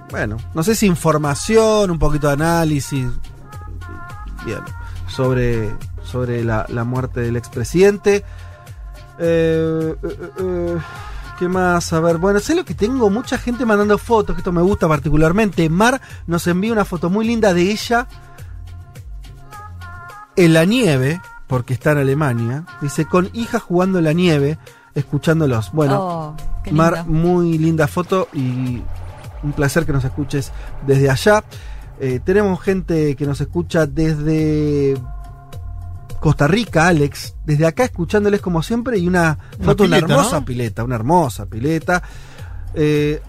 bueno, 0.10 0.38
no 0.56 0.64
sé 0.64 0.74
si 0.74 0.88
información, 0.88 1.92
un 1.92 2.00
poquito 2.00 2.28
de 2.28 2.34
análisis, 2.34 3.08
bien, 4.44 4.62
sobre, 5.18 5.76
sobre 6.04 6.44
la, 6.44 6.68
la 6.70 6.84
muerte 6.84 7.22
del 7.22 7.38
expresidente. 7.38 8.24
Eh, 9.18 9.96
eh, 9.96 9.96
eh, 10.04 10.30
eh, 10.40 10.78
¿Qué 11.40 11.50
más? 11.50 11.92
A 11.92 12.00
ver, 12.00 12.18
bueno, 12.20 12.40
sé 12.40 12.54
lo 12.54 12.64
que 12.64 12.76
tengo, 12.76 13.10
mucha 13.10 13.40
gente 13.40 13.66
mandando 13.66 13.98
fotos, 13.98 14.36
que 14.36 14.42
esto 14.42 14.52
me 14.52 14.62
gusta 14.62 14.88
particularmente. 14.88 15.70
Mar 15.70 16.00
nos 16.28 16.46
envía 16.46 16.72
una 16.72 16.86
foto 16.86 17.10
muy 17.10 17.26
linda 17.26 17.54
de 17.56 17.72
ella 17.72 18.08
en 20.36 20.54
la 20.54 20.66
nieve, 20.66 21.20
porque 21.48 21.74
está 21.74 21.94
en 21.94 21.98
Alemania. 21.98 22.64
Dice, 22.80 23.06
con 23.06 23.30
hija 23.34 23.60
jugando 23.60 23.98
en 23.98 24.04
la 24.04 24.14
nieve, 24.14 24.60
escuchándolos. 24.94 25.72
Bueno, 25.72 25.98
Oh, 26.00 26.36
Mar, 26.72 27.06
muy 27.08 27.58
linda 27.58 27.88
foto 27.88 28.28
y 28.34 28.84
un 29.42 29.52
placer 29.56 29.86
que 29.86 29.94
nos 29.94 30.04
escuches 30.04 30.52
desde 30.86 31.10
allá. 31.10 31.44
Eh, 32.00 32.20
tenemos 32.24 32.62
gente 32.62 33.16
que 33.16 33.26
nos 33.26 33.42
escucha 33.42 33.86
desde 33.88 34.96
Costa 36.20 36.48
Rica, 36.48 36.88
Alex, 36.88 37.36
desde 37.46 37.66
acá 37.66 37.86
escuchándoles 37.86 38.42
como 38.42 38.62
siempre 38.64 38.98
y 39.00 39.08
una 39.08 39.40
Una 39.58 39.66
foto 39.66 39.84
de 39.84 39.90
una 39.90 39.98
pileta, 39.98 40.14
hermosa 40.14 40.40
¿no? 40.40 40.46
pileta, 40.46 40.84
una 40.84 40.96
hermosa 40.96 41.46
pileta. 41.48 42.04
Eh, 42.74 43.22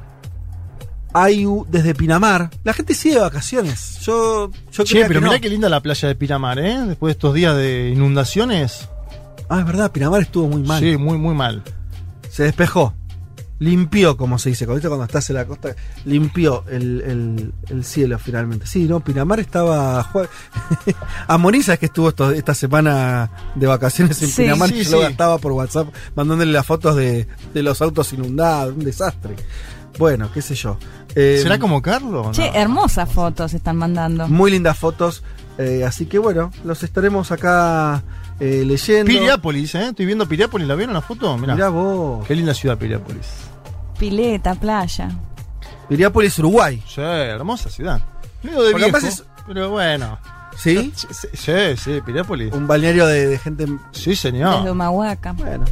Ayu 1.14 1.66
desde 1.70 1.94
Pinamar. 1.94 2.50
La 2.64 2.74
gente 2.74 2.92
sigue 2.94 3.14
de 3.14 3.20
vacaciones. 3.22 3.98
Yo, 4.02 4.50
yo 4.70 4.84
Che, 4.84 5.00
pero 5.06 5.20
que 5.20 5.24
mirá 5.26 5.32
no. 5.36 5.40
qué 5.40 5.48
linda 5.48 5.68
la 5.70 5.80
playa 5.80 6.06
de 6.08 6.14
Pinamar, 6.14 6.58
¿eh? 6.58 6.78
Después 6.86 7.08
de 7.08 7.12
estos 7.12 7.34
días 7.34 7.56
de 7.56 7.90
inundaciones. 7.90 8.88
Ah, 9.48 9.60
es 9.60 9.66
verdad, 9.66 9.90
Pinamar 9.90 10.20
estuvo 10.20 10.46
muy 10.48 10.62
mal. 10.62 10.80
Sí, 10.80 10.98
muy, 10.98 11.16
muy 11.16 11.34
mal. 11.34 11.62
Se 12.30 12.42
despejó. 12.42 12.92
Limpió, 13.60 14.16
como 14.16 14.38
se 14.38 14.50
dice. 14.50 14.66
¿Viste 14.66 14.86
cuando 14.88 15.04
estás 15.04 15.28
en 15.30 15.36
la 15.36 15.44
costa? 15.46 15.74
Limpió 16.04 16.64
el, 16.70 17.00
el- 17.00 17.52
el 17.68 17.84
cielo 17.84 18.18
finalmente. 18.18 18.66
Sí, 18.66 18.84
no, 18.86 19.00
Pinamar 19.00 19.40
estaba. 19.40 20.04
jue- 20.12 20.28
Amoriza 21.26 21.72
es 21.74 21.78
que 21.78 21.86
estuvo 21.86 22.08
esto- 22.10 22.30
esta 22.30 22.54
semana 22.54 23.30
de 23.54 23.66
vacaciones 23.66 24.22
en 24.22 24.28
Sí, 24.28 24.42
Pinamar. 24.42 24.68
sí, 24.68 24.74
que 24.76 24.84
yo 24.84 24.98
sí. 24.98 25.02
gastaba 25.02 25.38
por 25.38 25.52
WhatsApp 25.52 25.88
mandándole 26.14 26.52
las 26.52 26.66
fotos 26.66 26.94
de, 26.96 27.26
de 27.52 27.62
los 27.62 27.82
autos 27.82 28.12
inundados. 28.12 28.74
Un 28.74 28.84
desastre. 28.84 29.34
Bueno, 29.98 30.30
qué 30.32 30.40
sé 30.42 30.54
yo. 30.54 30.78
Eh, 31.16 31.40
¿Será 31.42 31.58
como 31.58 31.82
Carlos? 31.82 32.26
no? 32.26 32.32
Che, 32.32 32.50
hermosas 32.54 33.10
fotos 33.10 33.54
están 33.54 33.76
mandando. 33.76 34.28
Muy 34.28 34.52
lindas 34.52 34.78
fotos. 34.78 35.24
eh, 35.58 35.82
así 35.84 36.06
que 36.06 36.18
bueno, 36.20 36.52
los 36.64 36.84
estaremos 36.84 37.32
acá 37.32 38.04
eh, 38.38 38.62
leyendo. 38.64 39.06
Piriápolis, 39.06 39.74
¿eh? 39.74 39.88
Estoy 39.88 40.06
viendo 40.06 40.28
Piriápolis. 40.28 40.68
¿La 40.68 40.76
vieron 40.76 40.94
la 40.94 41.00
foto? 41.00 41.36
Mirá. 41.36 41.54
Mirá 41.56 41.68
vos. 41.70 42.24
Qué 42.28 42.36
linda 42.36 42.54
ciudad 42.54 42.78
Piriápolis. 42.78 43.26
Pileta, 43.98 44.54
playa. 44.54 45.10
Piriápolis, 45.88 46.38
Uruguay. 46.38 46.82
Sí, 46.86 47.00
hermosa 47.00 47.70
ciudad. 47.70 48.00
Medio 48.42 48.62
de 48.62 48.70
Porque 48.72 48.84
viejo, 48.86 48.96
además 48.98 49.18
es- 49.20 49.24
pero 49.46 49.70
bueno. 49.70 50.18
¿Sí? 50.56 50.92
Sí, 50.94 51.06
sí, 51.34 51.52
sí, 51.76 52.00
Piriápolis. 52.04 52.52
Un 52.52 52.66
balneario 52.66 53.06
de, 53.06 53.26
de 53.28 53.38
gente. 53.38 53.66
Sí, 53.92 54.10
Desde 54.10 54.16
señor. 54.16 54.68
Humahuaca. 54.68 55.32
Bueno. 55.32 55.64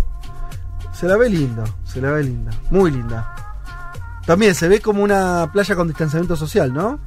Se 0.93 1.07
la 1.07 1.17
ve 1.17 1.29
lindo. 1.29 1.65
Se 1.85 2.01
la 2.01 2.11
ve 2.13 2.25
linda. 2.25 2.53
Muy 2.71 2.91
linda. 2.91 3.33
También 4.25 4.55
se 4.55 4.69
ve 4.69 4.81
como 4.81 5.03
una 5.03 5.51
playa 5.53 5.77
con 5.77 5.89
distanciamiento 5.89 6.37
social, 6.37 6.73
¿no? 6.73 6.99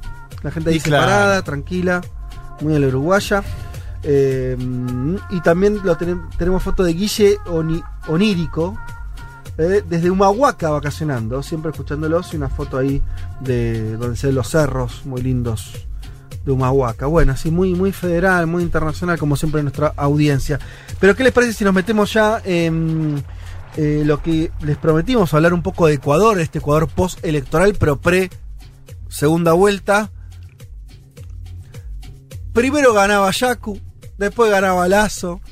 La 0.42 0.50
gente 0.50 0.70
ahí 0.70 0.76
Y 0.76 0.80
claro. 0.80 1.04
separada, 1.04 1.42
tranquila. 1.42 2.00
Muy 2.60 2.74
a 2.76 2.78
la 2.78 2.86
uruguaya. 2.86 3.42
Eh, 4.02 4.56
y 5.30 5.40
también 5.40 5.80
lo 5.84 5.98
tenem- 5.98 6.28
tenemos 6.38 6.62
foto 6.62 6.82
de 6.84 6.92
Guille 6.94 7.38
Oni- 7.46 7.82
Onírico. 8.08 8.78
Eh, 9.60 9.84
desde 9.86 10.10
Humahuaca 10.10 10.70
vacacionando, 10.70 11.42
siempre 11.42 11.70
escuchándolos 11.70 12.32
y 12.32 12.36
una 12.36 12.48
foto 12.48 12.78
ahí 12.78 13.02
de 13.40 13.94
donde 13.98 14.16
se 14.16 14.28
ven 14.28 14.36
los 14.36 14.48
cerros 14.48 15.04
muy 15.04 15.20
lindos 15.20 15.86
de 16.46 16.50
Humahuaca. 16.50 17.04
Bueno, 17.04 17.32
así 17.32 17.50
muy, 17.50 17.74
muy 17.74 17.92
federal, 17.92 18.46
muy 18.46 18.62
internacional, 18.62 19.18
como 19.18 19.36
siempre 19.36 19.62
nuestra 19.62 19.92
audiencia. 19.98 20.58
Pero 20.98 21.14
¿qué 21.14 21.24
les 21.24 21.34
parece 21.34 21.52
si 21.52 21.64
nos 21.64 21.74
metemos 21.74 22.10
ya 22.10 22.40
en 22.42 23.22
eh, 23.76 24.02
lo 24.06 24.22
que 24.22 24.50
les 24.62 24.78
prometimos, 24.78 25.34
hablar 25.34 25.52
un 25.52 25.62
poco 25.62 25.88
de 25.88 25.94
Ecuador, 25.94 26.40
este 26.40 26.60
Ecuador 26.60 26.88
post-electoral, 26.88 27.76
pero 27.78 28.00
pre 28.00 28.30
segunda 29.10 29.52
vuelta? 29.52 30.10
Primero 32.54 32.94
ganaba 32.94 33.30
Yacu, 33.30 33.78
después 34.16 34.50
ganaba 34.50 34.88
Lazo, 34.88 35.42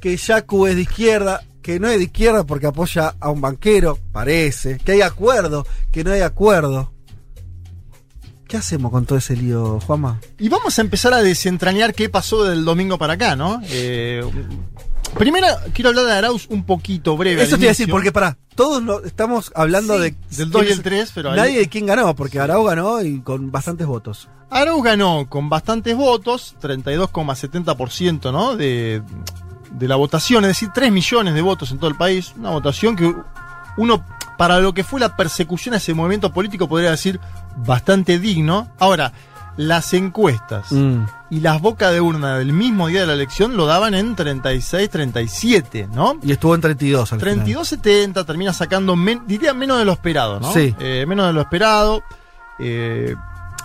que 0.00 0.16
Yacu 0.16 0.66
es 0.66 0.74
de 0.74 0.82
izquierda, 0.82 1.44
que 1.62 1.78
no 1.80 1.88
es 1.88 1.98
de 1.98 2.04
izquierda 2.04 2.44
porque 2.44 2.66
apoya 2.66 3.14
a 3.20 3.30
un 3.30 3.40
banquero, 3.40 3.98
parece, 4.12 4.78
que 4.78 4.92
hay 4.92 5.02
acuerdo, 5.02 5.64
que 5.90 6.02
no 6.04 6.10
hay 6.12 6.20
acuerdo. 6.20 6.92
¿Qué 8.48 8.56
hacemos 8.58 8.90
con 8.90 9.06
todo 9.06 9.16
ese 9.18 9.34
lío, 9.36 9.80
Juanma? 9.80 10.20
Y 10.38 10.48
vamos 10.50 10.78
a 10.78 10.82
empezar 10.82 11.14
a 11.14 11.22
desentrañar 11.22 11.94
qué 11.94 12.10
pasó 12.10 12.44
del 12.44 12.64
domingo 12.66 12.98
para 12.98 13.14
acá, 13.14 13.34
¿no? 13.34 13.62
Eh, 13.70 14.22
primero 15.16 15.46
quiero 15.72 15.88
hablar 15.90 16.04
de 16.04 16.12
Arauz 16.12 16.46
un 16.50 16.64
poquito 16.64 17.16
breve. 17.16 17.42
Eso 17.44 17.56
te 17.56 17.62
iba 17.62 17.70
a 17.70 17.72
decir, 17.72 17.88
porque 17.88 18.12
para 18.12 18.36
todos 18.54 18.82
no- 18.82 19.00
estamos 19.00 19.52
hablando 19.54 19.94
Sí. 19.96 20.02
de 20.02 20.36
Del 20.36 20.50
2 20.50 20.64
y 20.68 20.72
el 20.72 20.82
3, 20.82 21.12
pero 21.14 21.30
ahí- 21.30 21.36
nadie 21.38 21.58
de 21.60 21.68
quién 21.68 21.86
ganó, 21.86 22.14
porque 22.14 22.40
Arau 22.40 22.64
ganó 22.64 23.00
y 23.02 23.20
con 23.22 23.50
bastantes 23.50 23.86
votos. 23.86 24.28
Arauz 24.50 24.82
ganó 24.84 25.30
con 25.30 25.48
bastantes 25.48 25.96
votos, 25.96 26.54
32,70% 26.60 28.32
¿no? 28.32 28.54
de, 28.54 29.00
de 29.72 29.88
la 29.88 29.96
votación, 29.96 30.44
es 30.44 30.48
decir, 30.48 30.70
3 30.74 30.92
millones 30.92 31.34
de 31.34 31.40
votos 31.42 31.70
en 31.70 31.78
todo 31.78 31.90
el 31.90 31.96
país. 31.96 32.32
Una 32.38 32.50
votación 32.50 32.94
que 32.96 33.14
uno, 33.76 34.04
para 34.38 34.58
lo 34.60 34.74
que 34.74 34.84
fue 34.84 35.00
la 35.00 35.16
persecución 35.16 35.74
a 35.74 35.78
ese 35.78 35.94
movimiento 35.94 36.32
político, 36.32 36.68
podría 36.68 36.90
decir 36.90 37.18
bastante 37.56 38.18
digno. 38.18 38.68
Ahora, 38.78 39.12
las 39.56 39.92
encuestas 39.92 40.72
Mm. 40.72 41.04
y 41.30 41.40
las 41.40 41.60
bocas 41.60 41.92
de 41.92 42.00
urna 42.00 42.38
del 42.38 42.52
mismo 42.54 42.86
día 42.88 43.00
de 43.00 43.06
la 43.06 43.12
elección 43.12 43.54
lo 43.56 43.66
daban 43.66 43.92
en 43.94 44.16
36, 44.16 44.88
37, 44.88 45.88
¿no? 45.92 46.14
Y 46.22 46.32
estuvo 46.32 46.54
en 46.54 46.60
32 46.62 47.12
al 47.12 47.20
final. 47.20 47.44
32-70 47.44 48.24
termina 48.24 48.52
sacando, 48.54 48.96
men- 48.96 49.22
diría 49.26 49.52
menos 49.52 49.78
de 49.78 49.84
lo 49.84 49.92
esperado, 49.92 50.40
¿no? 50.40 50.52
Sí. 50.54 50.74
Eh, 50.78 51.04
menos 51.06 51.26
de 51.26 51.32
lo 51.34 51.42
esperado. 51.42 52.02
Eh, 52.58 53.14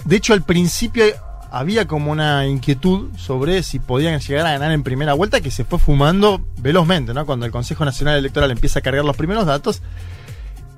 de 0.03 0.15
hecho, 0.15 0.33
al 0.33 0.41
principio 0.41 1.05
había 1.51 1.87
como 1.87 2.11
una 2.11 2.47
inquietud 2.47 3.09
sobre 3.17 3.63
si 3.63 3.79
podían 3.79 4.19
llegar 4.19 4.45
a 4.45 4.51
ganar 4.51 4.71
en 4.71 4.83
primera 4.83 5.13
vuelta, 5.13 5.41
que 5.41 5.51
se 5.51 5.63
fue 5.63 5.79
fumando 5.79 6.41
velozmente, 6.57 7.13
¿no? 7.13 7.25
Cuando 7.25 7.45
el 7.45 7.51
Consejo 7.51 7.85
Nacional 7.85 8.17
Electoral 8.17 8.51
empieza 8.51 8.79
a 8.79 8.81
cargar 8.81 9.05
los 9.05 9.17
primeros 9.17 9.45
datos, 9.45 9.81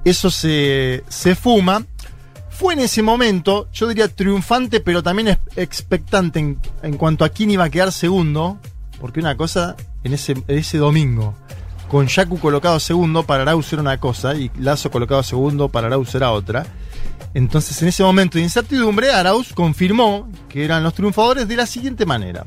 eso 0.06 0.30
se, 0.30 1.04
se 1.08 1.36
fuma. 1.36 1.86
Fue 2.50 2.74
en 2.74 2.80
ese 2.80 3.02
momento, 3.02 3.70
yo 3.72 3.88
diría 3.88 4.08
triunfante, 4.08 4.82
pero 4.82 5.02
también 5.02 5.40
expectante 5.56 6.40
en, 6.40 6.60
en 6.84 6.98
cuanto 6.98 7.24
a 7.24 7.30
quién 7.30 7.52
iba 7.52 7.64
a 7.64 7.70
quedar 7.70 7.92
segundo, 7.92 8.58
porque 9.00 9.22
una 9.22 9.38
cosa, 9.38 9.76
en 10.04 10.14
ese, 10.14 10.34
en 10.34 10.58
ese 10.58 10.78
domingo, 10.78 11.36
con 11.88 12.08
Yaku 12.08 12.38
colocado 12.40 12.80
segundo, 12.80 13.24
para 13.24 13.44
Arauz 13.44 13.72
era 13.72 13.82
una 13.82 14.00
cosa, 14.00 14.36
y 14.36 14.52
Lazo 14.60 14.92
colocado 14.92 15.24
segundo, 15.24 15.70
para 15.70 15.88
Arauz 15.88 16.14
era 16.16 16.32
otra. 16.32 16.66
Entonces, 17.34 17.82
en 17.82 17.90
ese 17.90 18.04
momento 18.04 18.38
de 18.38 18.44
incertidumbre, 18.44 19.12
Arauz 19.12 19.54
confirmó 19.54 20.28
que 20.48 20.66
eran 20.66 20.84
los 20.84 20.94
triunfadores 20.94 21.48
de 21.48 21.56
la 21.56 21.66
siguiente 21.66 22.06
manera. 22.06 22.46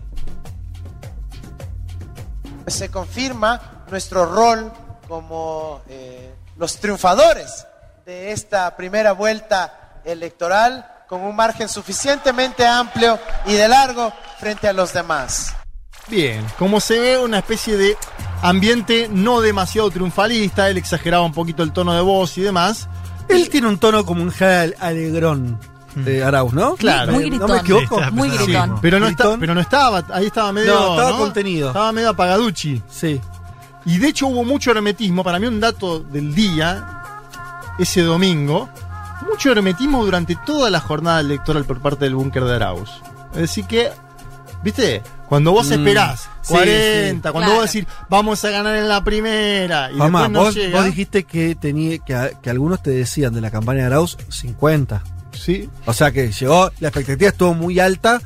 se 2.67 2.91
confirma 2.91 3.85
nuestro 3.91 4.25
rol 4.25 4.73
como 5.07 5.83
eh, 5.89 6.35
los 6.57 6.79
triunfadores 6.79 7.67
de 8.07 8.33
esta 8.33 8.75
primera 8.77 9.13
vuelta 9.13 10.01
electoral 10.05 10.87
con 11.09 11.21
un 11.23 11.37
margen 11.37 11.69
suficientemente 11.69 12.67
amplio 12.67 13.19
y 13.45 13.53
de 13.53 13.69
largo 13.69 14.13
frente 14.39 14.69
a 14.69 14.73
los 14.73 14.93
demás. 14.93 15.55
Bien, 16.09 16.45
como 16.59 16.81
se 16.81 16.99
ve, 16.99 17.19
una 17.19 17.39
especie 17.39 17.77
de 17.77 17.97
ambiente 18.41 19.09
no 19.11 19.41
demasiado 19.41 19.91
triunfalista, 19.91 20.69
él 20.69 20.79
exageraba 20.79 21.25
un 21.25 21.33
poquito 21.33 21.63
el 21.63 21.73
tono 21.73 21.95
de 21.95 22.01
voz 22.01 22.39
y 22.39 22.41
demás. 22.41 22.89
Él 23.29 23.49
tiene 23.49 23.69
un 23.69 23.79
tono 23.79 24.05
como 24.05 24.23
un 24.23 24.31
Jal 24.31 24.75
alegrón 24.81 25.59
de 25.95 26.25
Arauz, 26.25 26.53
¿no? 26.53 26.75
Claro. 26.77 27.13
Muy 27.13 27.25
¿No 27.25 27.47
gritón. 27.47 27.51
me 27.51 27.59
equivoco? 27.59 27.99
Sí, 28.05 28.11
Muy 28.13 28.31
gritón. 28.31 28.79
Pero 28.81 28.99
no, 29.01 29.07
está, 29.09 29.25
Gritón. 29.25 29.41
pero 29.41 29.55
no 29.55 29.61
estaba, 29.61 30.05
ahí 30.13 30.27
estaba 30.27 30.53
medio. 30.53 30.75
No, 30.75 30.91
estaba 31.01 31.19
contenido. 31.19 31.69
Estaba 31.69 31.93
medio 31.93 32.09
apagaduchi. 32.11 32.83
Sí. 32.89 33.21
Y 33.85 33.99
de 33.99 34.09
hecho 34.09 34.27
hubo 34.29 34.45
mucho 34.45 34.71
hermetismo. 34.71 35.23
Para 35.25 35.39
mí, 35.39 35.47
un 35.47 35.61
dato 35.61 36.01
del 36.01 36.35
día, 36.35 37.03
ese 37.79 38.03
domingo, 38.03 38.69
mucho 39.29 39.53
hermetismo 39.53 40.05
durante 40.05 40.37
toda 40.47 40.71
la 40.71 40.81
jornada 40.81 41.21
electoral 41.21 41.65
por 41.65 41.81
parte 41.81 42.05
del 42.05 42.15
búnker 42.15 42.45
de 42.45 42.55
Arauz. 42.55 42.91
Decir, 43.35 43.67
que, 43.67 43.91
¿viste? 44.63 45.03
Cuando 45.29 45.53
vos 45.53 45.69
Mm, 45.69 45.73
esperás 45.73 46.21
sí, 46.43 46.53
40, 46.53 47.29
sí. 47.29 47.33
cuando 47.33 47.41
Claro. 47.51 47.55
vos 47.63 47.73
decís, 47.73 47.89
vamos 48.11 48.45
a 48.45 48.51
ganar 48.51 48.77
en 48.77 48.89
la 48.89 49.03
primera, 49.03 49.91
y 49.91 49.95
Mamá, 49.97 50.21
después 50.23 50.33
no 50.33 50.41
vos, 50.45 50.55
llega. 50.55 50.77
vos 50.79 50.87
dijiste 50.87 51.25
que, 51.25 51.55
tenía, 51.55 51.99
que, 51.99 52.51
algunos 52.51 52.83
te 52.83 52.91
decían 52.91 53.33
de 53.35 53.41
la 53.41 53.51
campaña 53.51 53.81
de 53.81 53.87
Arauz 53.87 54.17
50. 54.29 55.03
Sí. 55.33 55.69
O 55.87 55.93
sea 55.95 56.11
que 56.13 56.31
llegó, 56.31 56.71
la 56.81 56.89
expectativa 56.89 57.31
estuvo 57.31 57.55
muy 57.55 57.81
alta 57.81 58.21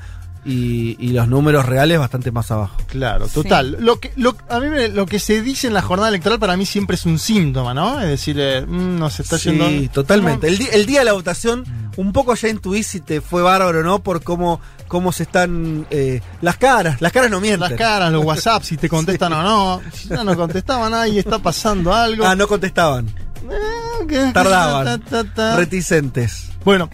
y, 0.44 0.96
y 1.00 1.10
los 1.12 1.26
números 1.28 1.66
reales 1.66 1.98
bastante 1.98 2.30
más 2.30 2.50
abajo. 2.52 2.76
Claro, 2.86 3.26
Sí. 3.26 3.34
total. 3.34 3.78
Lo 3.80 3.98
que, 3.98 4.12
lo, 4.16 4.36
a 4.48 4.60
mí 4.60 4.68
me- 4.68 4.88
lo 4.88 5.04
que 5.06 5.18
se 5.18 5.42
dice 5.42 5.66
en 5.66 5.74
la 5.74 5.82
jornada 5.82 6.08
electoral 6.08 6.38
para 6.38 6.56
mí 6.56 6.64
siempre 6.66 6.94
es 6.96 7.04
un 7.04 7.18
síntoma, 7.18 7.74
¿no? 7.74 8.00
Es 8.00 8.08
decir, 8.08 8.36
eh, 8.38 8.64
mm, 8.64 8.96
nos 8.98 9.18
está 9.18 9.38
Sí, 9.38 9.50
yendo. 9.50 9.90
totalmente. 9.92 10.46
El, 10.46 10.60
el 10.72 10.86
día 10.86 11.00
de 11.00 11.04
la 11.06 11.12
votación, 11.14 11.64
un 11.96 12.12
poco 12.12 12.34
ya 12.36 12.48
intuís 12.48 12.86
si 12.86 13.00
te 13.00 13.20
fue 13.20 13.42
bárbaro 13.42 13.80
o 13.80 13.82
no 13.82 13.98
por 14.00 14.22
cómo, 14.22 14.60
cómo 14.88 15.12
se 15.12 15.24
están 15.24 15.86
eh, 15.90 16.20
las 16.40 16.56
caras. 16.56 17.00
Las 17.00 17.12
caras 17.12 17.30
no 17.30 17.40
mienten. 17.40 17.60
Las 17.70 17.78
caras, 17.78 18.12
los 18.12 18.24
WhatsApp, 18.24 18.62
si 18.62 18.76
te 18.76 18.88
contestan 18.96 19.32
o 19.32 19.42
no. 19.42 19.80
Si 19.92 20.08
no 20.08 20.36
contestaba 20.36 20.88
nada 20.90 21.08
y 21.08 21.18
está 21.18 21.38
pasando 21.38 21.92
algo. 21.94 22.24
Ah, 22.26 22.34
no 22.34 22.46
contestaban. 22.48 23.06
Eh, 23.08 24.30
Tardaban. 24.32 25.00
ta, 25.02 25.24
ta, 25.24 25.34
ta. 25.34 25.56
Reticentes. 25.56 26.50
Bueno, 26.64 26.90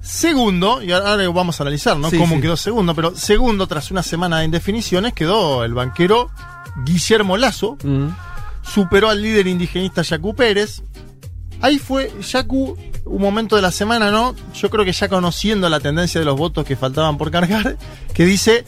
segundo, 0.00 0.82
y 0.82 0.92
ahora 0.92 1.28
vamos 1.30 1.60
a 1.60 1.62
analizar, 1.64 1.96
¿no? 1.96 2.10
Sí, 2.10 2.18
Cómo 2.18 2.36
sí. 2.36 2.42
quedó 2.42 2.56
segundo, 2.56 2.94
pero 2.94 3.14
segundo, 3.16 3.66
tras 3.66 3.90
una 3.90 4.02
semana 4.02 4.38
de 4.38 4.44
indefiniciones, 4.46 5.12
quedó 5.12 5.64
el 5.64 5.74
banquero 5.74 6.30
Guillermo 6.84 7.36
Lazo, 7.36 7.76
Mm. 7.82 8.08
superó 8.62 9.08
al 9.10 9.20
líder 9.22 9.46
indigenista 9.46 10.02
Yacu 10.02 10.34
Pérez. 10.34 10.82
Ahí 11.60 11.78
fue 11.78 12.12
Yacu, 12.20 12.76
un 13.04 13.20
momento 13.20 13.56
de 13.56 13.62
la 13.62 13.70
semana, 13.70 14.10
¿no? 14.10 14.34
Yo 14.54 14.70
creo 14.70 14.84
que 14.84 14.92
ya 14.92 15.08
conociendo 15.08 15.68
la 15.68 15.80
tendencia 15.80 16.20
de 16.20 16.24
los 16.24 16.36
votos 16.36 16.64
que 16.64 16.76
faltaban 16.76 17.18
por 17.18 17.30
cargar, 17.30 17.76
que 18.14 18.24
dice, 18.24 18.64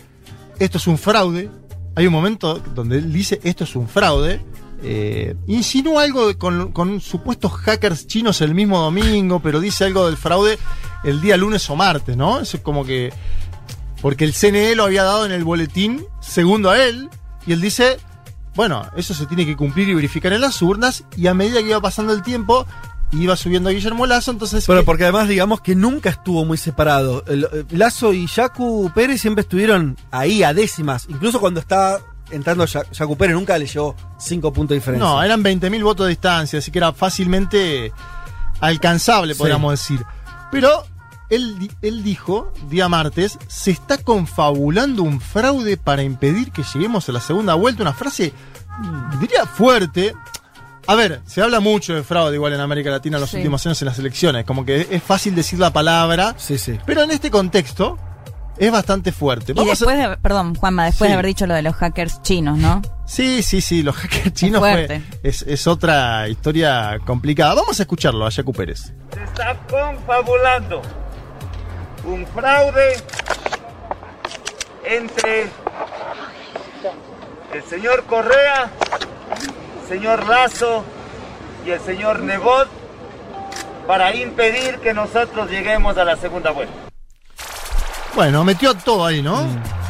esto 0.58 0.78
es 0.78 0.86
un 0.86 0.98
fraude. 0.98 1.50
Hay 1.94 2.06
un 2.06 2.12
momento 2.12 2.58
donde 2.74 2.98
él 2.98 3.12
dice, 3.12 3.40
esto 3.44 3.64
es 3.64 3.76
un 3.76 3.88
fraude. 3.88 4.40
Eh, 4.84 5.36
insinúa 5.46 6.02
algo 6.02 6.36
con, 6.38 6.72
con 6.72 7.00
supuestos 7.00 7.52
hackers 7.52 8.06
chinos 8.06 8.40
el 8.40 8.54
mismo 8.54 8.80
domingo, 8.80 9.40
pero 9.40 9.60
dice 9.60 9.84
algo 9.84 10.06
del 10.06 10.16
fraude 10.16 10.58
el 11.04 11.20
día 11.20 11.36
lunes 11.36 11.68
o 11.70 11.76
martes, 11.76 12.16
¿no? 12.16 12.40
Eso 12.40 12.56
es 12.56 12.62
como 12.62 12.84
que... 12.84 13.12
Porque 14.00 14.24
el 14.24 14.34
CNE 14.34 14.74
lo 14.74 14.84
había 14.84 15.04
dado 15.04 15.24
en 15.24 15.32
el 15.32 15.44
boletín 15.44 16.04
segundo 16.20 16.70
a 16.70 16.82
él, 16.82 17.08
y 17.46 17.52
él 17.52 17.60
dice, 17.60 17.98
bueno, 18.54 18.84
eso 18.96 19.14
se 19.14 19.26
tiene 19.26 19.46
que 19.46 19.56
cumplir 19.56 19.88
y 19.88 19.94
verificar 19.94 20.32
en 20.32 20.40
las 20.40 20.60
urnas, 20.60 21.04
y 21.16 21.28
a 21.28 21.34
medida 21.34 21.60
que 21.60 21.68
iba 21.68 21.80
pasando 21.80 22.12
el 22.12 22.22
tiempo, 22.22 22.66
iba 23.12 23.36
subiendo 23.36 23.68
a 23.68 23.72
Guillermo 23.72 24.06
Lazo, 24.06 24.30
entonces... 24.30 24.66
Bueno, 24.66 24.84
porque 24.84 25.02
además 25.04 25.28
digamos 25.28 25.60
que 25.60 25.74
nunca 25.74 26.10
estuvo 26.10 26.44
muy 26.44 26.56
separado. 26.58 27.24
Lazo 27.70 28.12
y 28.12 28.26
Yacu 28.26 28.90
Pérez 28.94 29.20
siempre 29.20 29.42
estuvieron 29.42 29.96
ahí 30.10 30.42
a 30.42 30.54
décimas. 30.54 31.06
Incluso 31.08 31.38
cuando 31.38 31.60
estaba 31.60 31.98
entrando 32.30 32.64
Ya- 32.64 32.90
Yacu 32.90 33.16
Pérez 33.16 33.34
nunca 33.36 33.58
le 33.58 33.66
llevó 33.66 33.94
cinco 34.18 34.52
puntos 34.52 34.70
de 34.70 34.76
diferencia. 34.76 35.06
No, 35.06 35.22
eran 35.22 35.42
20.000 35.44 35.82
votos 35.84 36.06
de 36.06 36.10
distancia, 36.10 36.58
así 36.58 36.70
que 36.70 36.78
era 36.78 36.92
fácilmente 36.94 37.92
alcanzable, 38.60 39.34
Sí. 39.34 39.38
podríamos 39.38 39.72
decir. 39.72 40.04
Pero 40.50 40.84
él, 41.28 41.70
él 41.82 42.02
dijo, 42.02 42.52
día 42.70 42.88
martes, 42.88 43.38
se 43.48 43.70
está 43.72 43.98
confabulando 43.98 45.02
un 45.02 45.20
fraude 45.20 45.76
para 45.76 46.02
impedir 46.02 46.50
que 46.52 46.62
lleguemos 46.62 47.08
a 47.08 47.12
la 47.12 47.20
segunda 47.20 47.54
vuelta. 47.54 47.82
Una 47.82 47.92
frase, 47.92 48.32
diría 49.20 49.46
fuerte. 49.46 50.14
A 50.86 50.94
ver, 50.94 51.20
se 51.26 51.40
habla 51.42 51.60
mucho 51.60 51.94
de 51.94 52.02
fraude 52.02 52.34
igual 52.34 52.52
en 52.54 52.60
América 52.60 52.90
Latina 52.90 53.16
en 53.16 53.20
los 53.22 53.30
Sí. 53.30 53.36
últimos 53.38 53.64
años 53.66 53.80
en 53.82 53.86
las 53.86 53.98
elecciones. 53.98 54.44
Como 54.44 54.64
que 54.64 54.88
es 54.90 55.02
fácil 55.02 55.34
decir 55.34 55.58
la 55.58 55.72
palabra, 55.72 56.34
Sí, 56.38 56.58
sí. 56.58 56.78
pero 56.84 57.02
en 57.02 57.10
este 57.12 57.30
contexto 57.30 57.98
es 58.58 58.70
bastante 58.72 59.12
fuerte. 59.12 59.52
Y 59.56 59.60
a- 59.60 59.64
después 59.64 59.96
de, 59.96 60.16
perdón, 60.18 60.54
Juanma, 60.54 60.84
después 60.86 61.06
Sí. 61.06 61.10
de 61.10 61.14
haber 61.14 61.26
dicho 61.26 61.46
lo 61.46 61.54
de 61.54 61.62
los 61.62 61.74
hackers 61.76 62.20
chinos, 62.22 62.58
¿no? 62.58 62.82
Sí, 63.06 63.42
sí, 63.42 63.60
sí, 63.60 63.82
los 63.82 63.94
hackers 63.96 64.32
chinos 64.34 64.60
fue, 64.60 64.72
fuerte. 64.72 65.02
es, 65.22 65.42
es 65.42 65.66
otra 65.66 66.28
historia 66.28 66.98
complicada. 67.06 67.54
Vamos 67.54 67.78
a 67.78 67.82
escucharlo 67.84 68.26
a 68.26 68.30
Yacu 68.30 68.52
Pérez. 68.52 68.92
Se 69.14 69.22
está 69.24 69.56
confabulando 69.70 70.82
un 72.04 72.26
fraude 72.26 72.96
entre 74.84 75.42
el 77.54 77.62
señor 77.68 78.04
Correa, 78.06 78.70
señor 79.92 80.26
Lazo 80.26 80.84
y 81.66 81.70
el 81.70 81.80
señor 81.80 82.20
Nebot 82.20 82.66
para 83.86 84.16
impedir 84.16 84.78
que 84.78 84.94
nosotros 84.94 85.50
lleguemos 85.50 85.98
a 85.98 86.04
la 86.04 86.16
segunda 86.16 86.50
vuelta. 86.50 86.72
Bueno, 88.14 88.42
metió 88.42 88.72
todo 88.74 89.04
ahí, 89.04 89.20
¿no? 89.20 89.46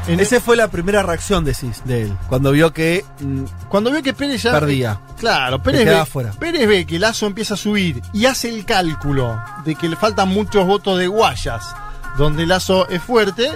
En 0.09 0.19
Esa 0.19 0.41
fue 0.41 0.57
la 0.57 0.67
primera 0.67 1.05
reacción 1.05 1.45
decís, 1.45 1.83
de 1.85 2.03
él. 2.03 2.17
Cuando 2.29 2.51
vio 2.51 2.73
que 2.73 3.05
mm, 3.21 3.45
Cuando 3.69 3.93
vio 3.93 4.03
que 4.03 4.13
Pérez 4.13 4.43
ya. 4.43 4.51
perdía. 4.51 5.01
Claro, 5.21 5.63
Pérez 5.63 5.87
ve, 5.87 6.05
fuera. 6.05 6.33
Pérez 6.33 6.67
ve 6.67 6.85
que 6.85 6.99
Lazo 6.99 7.27
empieza 7.27 7.55
a 7.55 7.57
subir 7.57 8.03
y 8.13 8.27
hace 8.27 8.49
el 8.49 8.65
cálculo 8.65 9.41
de 9.65 9.77
que 9.77 9.89
le 9.89 9.95
faltan 9.95 10.29
muchos 10.31 10.67
votos 10.67 10.99
de 10.99 11.07
Guayas, 11.07 11.77
donde 12.19 12.45
Lazo 12.45 12.89
es 12.89 13.01
fuerte, 13.01 13.49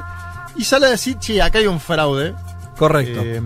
y 0.55 0.63
sale 0.63 0.87
a 0.87 0.91
decir, 0.91 1.19
che, 1.19 1.43
acá 1.43 1.59
hay 1.59 1.67
un 1.67 1.81
fraude. 1.81 2.37
Correcto. 2.77 3.21
Eh, 3.25 3.43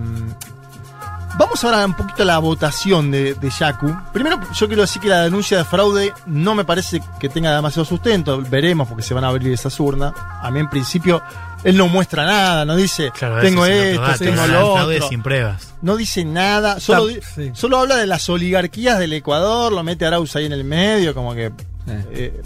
vamos 1.40 1.64
ahora 1.64 1.86
un 1.86 1.94
poquito 1.94 2.22
a 2.22 2.26
la 2.26 2.38
votación 2.38 3.10
de, 3.10 3.32
de 3.34 3.50
Yaku. 3.50 3.96
Primero, 4.12 4.38
yo 4.52 4.66
quiero 4.66 4.82
decir 4.82 5.00
que 5.00 5.08
la 5.08 5.22
denuncia 5.22 5.56
de 5.56 5.64
fraude 5.64 6.12
no 6.26 6.54
me 6.54 6.64
parece 6.66 7.02
que 7.18 7.30
tenga 7.30 7.54
demasiado 7.54 7.86
sustento. 7.86 8.42
Veremos 8.42 8.86
porque 8.86 9.02
se 9.02 9.14
van 9.14 9.24
a 9.24 9.28
abrir 9.28 9.50
esas 9.52 9.80
urnas. 9.80 10.12
A 10.42 10.50
mí, 10.50 10.60
en 10.60 10.68
principio, 10.68 11.22
él 11.64 11.78
no 11.78 11.88
muestra 11.88 12.26
nada, 12.26 12.64
no 12.66 12.76
dice, 12.76 13.10
Claro, 13.10 13.40
tengo 13.40 13.64
esto, 13.64 14.02
tengo 14.18 14.46
lo 14.46 14.74
otro. 14.74 15.08
sin 15.08 15.22
pruebas. 15.22 15.72
No 15.80 15.96
dice 15.96 16.24
nada, 16.26 16.78
solo, 16.78 17.06
sí. 17.34 17.52
solo 17.54 17.78
habla 17.78 17.96
de 17.96 18.06
las 18.06 18.28
oligarquías 18.28 18.98
del 18.98 19.14
Ecuador, 19.14 19.72
lo 19.72 19.82
mete 19.82 20.04
Arauz 20.04 20.36
ahí 20.36 20.44
en 20.44 20.52
el 20.52 20.64
medio, 20.64 21.14
como 21.14 21.34
que. 21.34 21.52
eh, 22.12 22.38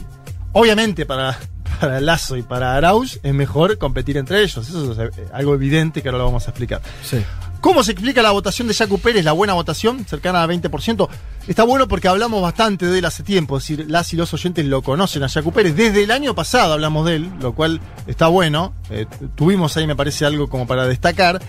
obviamente, 0.53 1.05
para, 1.05 1.37
para 1.81 2.01
Lazo 2.01 2.37
y 2.37 2.43
para 2.43 2.77
Arauz, 2.77 3.19
es 3.25 3.35
mejor 3.35 3.77
competir 3.77 4.17
entre 4.19 4.41
ellos. 4.41 4.69
Eso 4.69 4.93
es 4.93 4.99
eh, 5.19 5.27
algo 5.33 5.53
evidente 5.55 6.01
que 6.01 6.09
ahora 6.09 6.19
lo 6.19 6.25
vamos 6.27 6.47
a 6.47 6.51
explicar. 6.51 6.81
Sí. 7.03 7.25
¿Cómo 7.65 7.83
se 7.83 7.93
explica 7.93 8.21
la 8.21 8.33
votación 8.33 8.69
de 8.69 8.75
Jacu 8.75 8.99
Pérez, 8.99 9.25
la 9.25 9.33
buena 9.33 9.55
votación, 9.55 10.05
cercana 10.05 10.43
al 10.43 10.51
20%? 10.51 11.09
Está 11.49 11.65
bueno 11.65 11.89
porque 11.89 12.09
hablamos 12.09 12.43
bastante 12.43 12.85
de 12.85 12.99
él 12.99 13.07
hace 13.07 13.23
tiempo, 13.23 13.57
es 13.57 13.63
decir, 13.63 13.87
las 13.89 14.13
y 14.13 14.17
los 14.17 14.35
oyentes 14.35 14.67
lo 14.67 14.83
conocen 14.83 15.23
a 15.23 15.31
Jacu 15.31 15.51
Pérez. 15.51 15.75
Desde 15.75 16.03
el 16.03 16.11
año 16.11 16.35
pasado 16.35 16.75
hablamos 16.75 17.07
de 17.07 17.17
él, 17.17 17.31
lo 17.41 17.55
cual 17.55 17.81
está 18.07 18.27
bueno. 18.27 18.75
Eh, 18.91 19.07
tuvimos 19.35 19.75
ahí, 19.79 19.87
me 19.87 19.97
parece, 19.97 20.27
algo 20.27 20.47
como 20.51 20.67
para 20.67 20.87
destacar. 20.87 21.41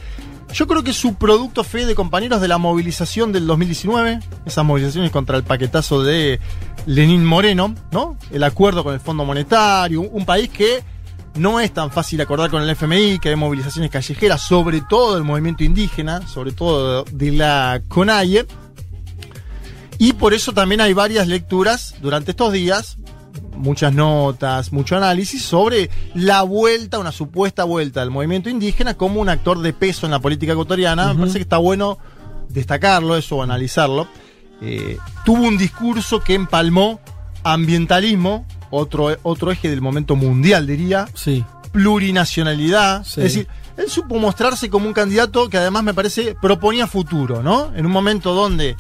Yo 0.54 0.68
creo 0.68 0.86
que 0.86 0.94
su 0.94 1.16
producto 1.16 1.66
fe 1.66 1.86
de 1.86 1.96
compañeros 1.96 2.40
de 2.40 2.48
la 2.48 2.60
movilización 2.60 3.34
del 3.34 3.46
2019, 3.46 4.20
esas 4.46 4.64
movilizaciones 4.64 5.12
contra 5.12 5.36
el 5.36 5.44
paquetazo 5.44 6.02
de 6.02 6.40
Lenín 6.86 7.26
Moreno, 7.26 7.76
¿no? 7.92 8.18
El 8.32 8.44
acuerdo 8.44 8.86
con 8.86 8.94
el 8.94 9.02
Fondo 9.02 9.26
Monetario, 9.26 10.00
un 10.00 10.26
país 10.26 10.48
que 10.48 10.82
no 11.36 11.60
es 11.60 11.74
tan 11.74 11.92
fácil 11.92 12.22
acordar 12.22 12.50
con 12.50 12.62
el 12.62 12.70
FMI, 12.70 13.20
que 13.20 13.30
hay 13.30 13.36
movilizaciones 13.36 13.92
callejeras, 13.92 14.42
sobre 14.42 14.82
todo 14.82 15.16
del 15.16 15.24
movimiento 15.24 15.64
indígena, 15.64 16.26
sobre 16.28 16.52
todo 16.52 17.04
de 17.12 17.32
la 17.32 17.82
CONAIE. 17.88 18.46
Y 19.98 20.14
por 20.14 20.34
eso 20.34 20.54
también 20.54 20.82
hay 20.82 20.94
varias 20.94 21.28
lecturas 21.28 21.96
durante 22.02 22.32
estos 22.32 22.52
días, 22.52 22.98
muchas 23.56 23.94
notas, 23.94 24.72
mucho 24.74 24.98
análisis 24.98 25.42
sobre 25.42 25.90
la 26.14 26.44
vuelta, 26.44 27.00
una 27.00 27.12
supuesta 27.12 27.64
vuelta 27.64 28.02
del 28.02 28.12
movimiento 28.12 28.50
indígena 28.50 28.96
como 28.96 29.22
un 29.22 29.30
actor 29.30 29.60
de 29.60 29.74
peso 29.74 30.06
en 30.06 30.12
la 30.12 30.20
política 30.20 30.54
ecuatoriana. 30.54 31.14
Me 31.14 31.20
parece 31.20 31.38
que 31.40 31.44
está 31.44 31.58
bueno 31.58 31.98
destacarlo, 32.50 33.16
eso, 33.16 33.42
analizarlo. 33.42 34.08
Eh, 34.62 34.98
tuvo 35.26 35.44
un 35.44 35.58
discurso 35.58 36.22
que 36.22 36.34
empalmó 36.34 37.00
ambientalismo, 37.44 38.46
otro, 38.76 39.16
otro 39.24 39.52
eje 39.52 39.70
del 39.70 39.82
momento 39.82 40.16
mundial, 40.16 40.68
diría. 40.68 41.08
Sí. 41.14 41.44
Plurinacionalidad. 41.72 43.04
Sí. 43.04 43.22
Es 43.22 43.34
decir, 43.34 43.48
él 43.78 43.90
supo 43.90 44.16
mostrarse 44.20 44.70
como 44.70 44.88
un 44.88 44.94
candidato 44.94 45.50
que 45.50 45.58
además 45.58 45.84
me 45.84 45.94
parece 45.94 46.36
proponía 46.42 46.88
futuro, 46.88 47.42
¿no? 47.44 47.74
En 47.76 47.86
un 47.86 47.92
momento 47.92 48.34
donde 48.34 48.76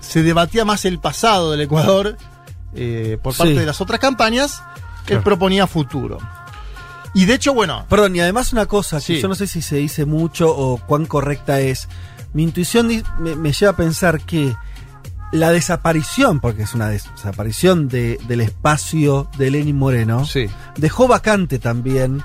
se 0.00 0.22
debatía 0.22 0.64
más 0.64 0.84
el 0.84 0.98
pasado 0.98 1.50
del 1.50 1.62
Ecuador 1.62 2.16
eh, 2.74 3.18
por 3.22 3.36
parte 3.36 3.54
Sí. 3.54 3.58
de 3.58 3.66
las 3.66 3.80
otras 3.80 3.98
campañas, 4.00 4.62
él 5.08 5.20
proponía 5.22 5.66
futuro. 5.66 6.18
Y 7.14 7.24
de 7.24 7.34
hecho, 7.34 7.52
bueno, 7.52 7.84
Perdón, 7.88 8.14
y 8.14 8.20
además 8.20 8.52
una 8.52 8.66
cosa 8.66 8.98
que 8.98 9.02
Sí. 9.16 9.20
yo 9.20 9.26
no 9.28 9.34
sé 9.34 9.46
si 9.48 9.62
se 9.62 9.76
dice 9.76 10.04
mucho 10.04 10.48
o 10.56 10.76
cuán 10.78 11.06
correcta 11.06 11.58
es. 11.60 11.88
Mi 12.32 12.44
intuición 12.44 12.86
me 13.18 13.52
lleva 13.52 13.72
a 13.72 13.76
pensar 13.76 14.20
que 14.20 14.54
la 15.32 15.52
desaparición, 15.52 16.40
porque 16.40 16.62
es 16.62 16.74
una 16.74 16.88
desaparición 16.88 17.88
de- 17.88 18.18
del 18.26 18.40
espacio 18.40 19.28
de 19.38 19.50
Lenin 19.50 19.76
Moreno, 19.76 20.24
dejó 20.76 21.06
vacante 21.08 21.58
también, 21.58 22.22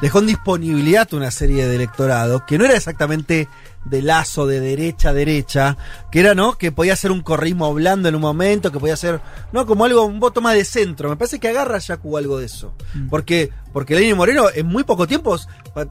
dejó 0.00 0.20
en 0.20 0.26
disponibilidad 0.28 1.12
una 1.12 1.30
serie 1.30 1.66
de 1.66 1.74
electorado 1.76 2.46
que 2.46 2.56
no 2.56 2.64
era 2.64 2.76
exactamente 2.76 3.48
de 3.84 4.02
lazo 4.02 4.46
de 4.46 4.60
derecha 4.60 5.10
a 5.10 5.12
derecha, 5.12 5.76
que 6.10 6.20
era, 6.20 6.34
¿no? 6.34 6.54
Que 6.58 6.72
podía 6.72 6.94
ser 6.94 7.10
un 7.10 7.22
corrismo 7.22 7.72
blando 7.74 8.08
en 8.08 8.14
un 8.14 8.20
momento, 8.20 8.70
que 8.70 8.78
podía 8.78 8.96
ser, 8.96 9.20
¿no? 9.52 9.64
Como 9.66 9.84
algo, 9.84 10.04
un 10.04 10.20
voto 10.20 10.40
más 10.40 10.54
de 10.54 10.64
centro. 10.64 11.08
Me 11.08 11.16
parece 11.16 11.38
que 11.40 11.48
agarra 11.48 11.78
Yacu 11.78 12.16
algo 12.18 12.38
de 12.38 12.46
eso. 12.46 12.74
Porque, 13.08 13.50
porque 13.72 13.94
Lenin 13.94 14.16
Moreno 14.16 14.46
en 14.54 14.66
muy 14.66 14.84
poco 14.84 15.06
tiempo, 15.06 15.38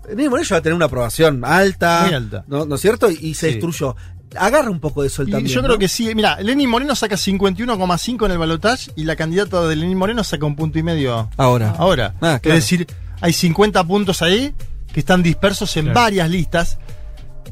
Lenin 0.09 0.29
Moreno 0.29 0.47
ya 0.47 0.55
va 0.55 0.59
a 0.59 0.61
tener 0.61 0.75
una 0.75 0.85
aprobación 0.85 1.43
alta, 1.43 2.03
Muy 2.05 2.13
alta. 2.13 2.43
¿no, 2.47 2.65
¿no 2.65 2.75
es 2.75 2.81
cierto? 2.81 3.09
Y, 3.09 3.15
y 3.19 3.33
se 3.33 3.47
Sí. 3.47 3.53
destruyó. 3.55 3.95
Agarra 4.39 4.69
un 4.69 4.79
poco 4.79 5.01
de 5.01 5.07
eso 5.07 5.21
él 5.21 5.29
Y 5.29 5.31
también. 5.31 5.53
yo 5.55 5.61
¿no? 5.61 5.67
creo 5.67 5.79
que 5.79 5.87
sí. 5.87 6.13
Mira, 6.15 6.39
Lenín 6.41 6.69
Moreno 6.69 6.95
saca 6.95 7.15
51,5 7.15 8.25
en 8.25 8.31
el 8.31 8.37
balotaje 8.37 8.91
y 8.95 9.03
la 9.03 9.15
candidata 9.15 9.67
de 9.67 9.75
Lenín 9.75 9.97
Moreno 9.97 10.23
saca 10.23 10.45
un 10.45 10.55
punto 10.55 10.77
y 10.79 10.83
medio. 10.83 11.29
Ahora. 11.37 11.75
Ahora. 11.77 12.13
Ah, 12.21 12.39
claro. 12.41 12.57
Es 12.57 12.63
decir, 12.63 12.87
hay 13.21 13.33
50 13.33 13.83
puntos 13.85 14.21
ahí 14.21 14.53
que 14.93 14.99
están 14.99 15.21
dispersos 15.23 15.75
en 15.77 15.85
Claro. 15.85 15.99
varias 16.01 16.29
listas. 16.29 16.77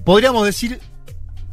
Podríamos 0.04 0.46
decir 0.46 0.80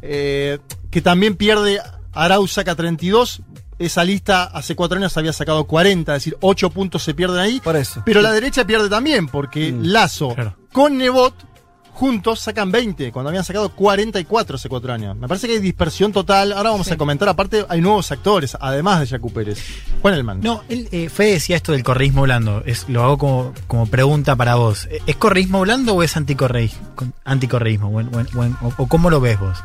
eh, 0.01 0.59
que 0.91 1.01
también 1.01 1.35
pierde 1.35 1.79
Arau 2.13 2.47
saca 2.47 2.75
32. 2.75 3.41
Esa 3.79 4.03
lista 4.03 4.43
hace 4.43 4.75
cuatro 4.75 4.97
años 4.97 5.17
había 5.17 5.33
sacado 5.33 5.65
40, 5.65 6.15
es 6.15 6.21
decir, 6.23 6.37
8 6.41 6.69
puntos 6.69 7.03
se 7.03 7.13
pierden 7.13 7.39
ahí. 7.39 7.59
Por 7.59 7.75
eso. 7.75 8.03
Pero 8.05 8.21
la 8.21 8.31
derecha 8.31 8.65
pierde 8.65 8.87
también, 8.87 9.27
porque 9.27 9.71
Mm. 9.71 9.81
Lazo 9.85 10.35
Claro. 10.35 10.55
con 10.71 10.97
Nebot 10.97 11.33
juntos 11.93 12.39
sacan 12.39 12.71
20, 12.71 13.11
cuando 13.11 13.29
habían 13.29 13.43
sacado 13.43 13.69
44 13.69 14.55
hace 14.55 14.67
cuatro 14.67 14.91
años. 14.93 15.15
Me 15.15 15.27
parece 15.27 15.47
que 15.47 15.53
hay 15.53 15.59
dispersión 15.59 16.11
total. 16.11 16.51
Ahora 16.53 16.71
vamos 16.71 16.91
a 16.91 16.97
comentar, 16.97 17.29
aparte 17.29 17.65
hay 17.69 17.81
nuevos 17.81 18.11
actores, 18.11 18.57
además 18.59 18.99
de 19.01 19.07
Jacu 19.07 19.31
Pérez. 19.31 19.59
Juan 20.01 20.15
Elman. 20.15 20.41
No, 20.41 20.63
él, 20.69 20.89
eh, 20.91 21.09
Fede 21.09 21.33
decía 21.33 21.55
esto 21.55 21.71
del 21.71 21.83
corrismo 21.83 22.23
blando. 22.23 22.63
Es, 22.65 22.89
lo 22.89 23.03
hago 23.03 23.17
como, 23.17 23.53
como 23.67 23.85
pregunta 23.87 24.35
para 24.35 24.55
vos. 24.55 24.87
¿Es 25.07 25.15
corrismo 25.15 25.61
blando 25.61 25.93
o 25.95 26.03
es 26.03 26.17
anticorreísmo? 27.25 27.87
O, 27.89 27.99
en- 28.01 28.09
o 28.15 28.19
en- 28.43 28.57
o 28.61 28.73
o- 28.77 28.87
cómo 28.87 29.09
lo 29.09 29.21
ves 29.21 29.39
vos? 29.39 29.57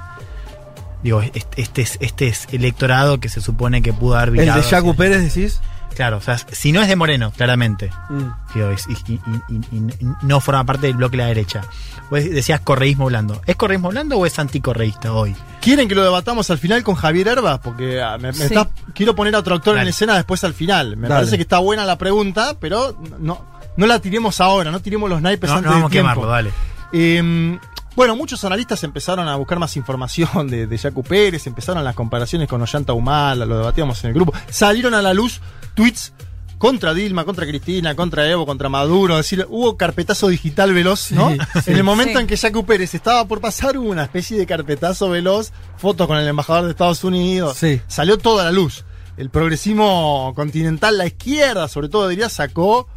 Digo, 1.03 1.23
este, 1.23 1.63
este 1.63 1.83
es, 1.83 1.97
este 2.01 2.29
es 2.29 2.47
electorado 2.53 3.21
que 3.21 3.29
se 3.29 3.41
supone 3.41 3.83
que 3.83 3.93
pudo 3.93 4.17
haber 4.17 4.31
El 4.41 4.47
de 4.47 4.51
hacia- 4.51 4.63
Pérez, 4.95 5.33
decís. 5.35 5.61
Claro, 5.99 6.19
o 6.19 6.21
sea, 6.21 6.39
si 6.39 6.71
no 6.71 6.81
es 6.81 6.87
de 6.87 6.95
Moreno, 6.95 7.33
claramente. 7.37 7.91
Mm. 8.09 8.23
Digo, 8.55 8.71
y, 8.73 9.13
y- 9.13 9.21
y- 9.49 9.55
y- 9.77 9.79
y 10.01 10.07
no 10.23 10.39
forma 10.41 10.63
parte 10.63 10.87
del 10.87 10.95
bloque 10.97 11.17
de 11.17 11.23
la 11.25 11.29
derecha. 11.29 11.63
Vos 12.09 12.23
decías 12.23 12.61
correísmo 12.61 13.07
blando. 13.07 13.43
¿Es 13.47 13.57
correísmo 13.57 13.89
blando 13.89 14.17
o 14.17 14.25
es 14.25 14.39
anticorreísta 14.39 15.13
hoy? 15.13 15.35
¿Quieren 15.61 15.89
que 15.89 15.97
lo 15.97 16.05
debatamos 16.05 16.49
al 16.51 16.59
final 16.59 16.85
con 16.85 16.95
Javier 16.95 17.27
Herba? 17.27 17.61
Porque 17.61 18.01
ah, 18.01 18.17
me, 18.17 18.29
me 18.29 18.33
Sí. 18.33 18.43
está- 18.45 18.69
quiero 18.95 19.17
poner 19.17 19.35
a 19.35 19.41
otro 19.41 19.57
actor 19.57 19.75
en 19.75 19.81
Dale. 19.81 19.91
escena 19.91 20.15
después 20.15 20.45
al 20.45 20.55
final. 20.55 20.97
Me 20.97 21.09
Dale. 21.09 21.23
parece 21.23 21.35
que 21.37 21.43
está 21.43 21.59
buena 21.59 21.85
la 21.85 21.99
pregunta, 21.99 22.57
pero 22.61 22.97
no, 23.19 23.45
no 23.77 23.87
la 23.89 23.99
tiremos 23.99 24.41
ahora, 24.41 24.71
no 24.71 24.79
tiremos 24.81 25.11
los 25.11 25.21
naipes 25.21 25.51
No, 25.51 25.57
antes 25.57 25.67
no 25.69 25.73
vamos 25.79 25.87
a 25.87 25.89
de 25.89 25.93
tiempo. 25.93 26.11
quemarlo, 26.13 26.31
dale. 26.31 26.51
Eh, 26.93 27.59
bueno, 27.97 28.15
muchos 28.15 28.45
analistas 28.45 28.85
empezaron 28.85 29.27
a 29.27 29.35
buscar 29.35 29.59
más 29.59 29.77
información 29.77 30.47
de, 30.49 30.69
de 30.69 30.93
Pérez, 31.09 31.49
empezaron 31.49 31.83
las 31.83 31.97
comparaciones 31.97 32.49
con 32.49 32.63
Ollanta 32.63 32.93
Humala, 32.93 33.45
lo 33.45 33.59
debatíamos 33.59 34.03
en 34.05 34.11
el 34.11 34.15
grupo. 34.15 34.33
Salieron 34.49 34.95
a 34.95 35.03
la 35.03 35.13
luz 35.13 35.41
tweets 35.75 36.13
contra 36.59 36.93
Dilma, 36.93 37.25
contra 37.25 37.47
Cristina, 37.47 37.95
contra 37.95 38.29
Evo, 38.29 38.45
contra 38.45 38.69
Maduro. 38.69 39.19
Es 39.19 39.27
decir, 39.27 39.47
hubo 39.49 39.77
carpetazo 39.77 40.27
digital 40.29 40.73
veloz, 40.75 41.13
¿no? 41.13 41.31
Sí, 41.31 41.39
sí. 41.65 41.71
En 41.71 41.77
el 41.77 41.85
momento 41.85 42.15
Sí. 42.15 42.23
en 42.23 42.27
que 42.27 42.35
Yacu 42.37 42.65
Pérez 42.67 42.95
estaba 42.95 43.27
por 43.29 43.41
pasar, 43.41 43.79
hubo 43.79 43.91
una 43.91 44.03
especie 44.03 44.37
de 44.37 44.45
carpetazo 44.47 45.09
veloz, 45.09 45.53
fotos 45.77 46.07
con 46.09 46.17
el 46.19 46.27
embajador 46.27 46.65
de 46.65 46.71
Estados 46.73 47.05
Unidos. 47.05 47.57
Sí. 47.59 47.81
Salió 47.87 48.19
toda 48.19 48.45
la 48.45 48.51
luz. 48.53 48.85
El 49.17 49.31
progresismo 49.31 50.33
continental, 50.35 50.99
la 50.99 51.07
izquierda, 51.07 51.69
sobre 51.69 51.89
todo, 51.89 52.09
diría, 52.09 52.29
sacó 52.29 52.89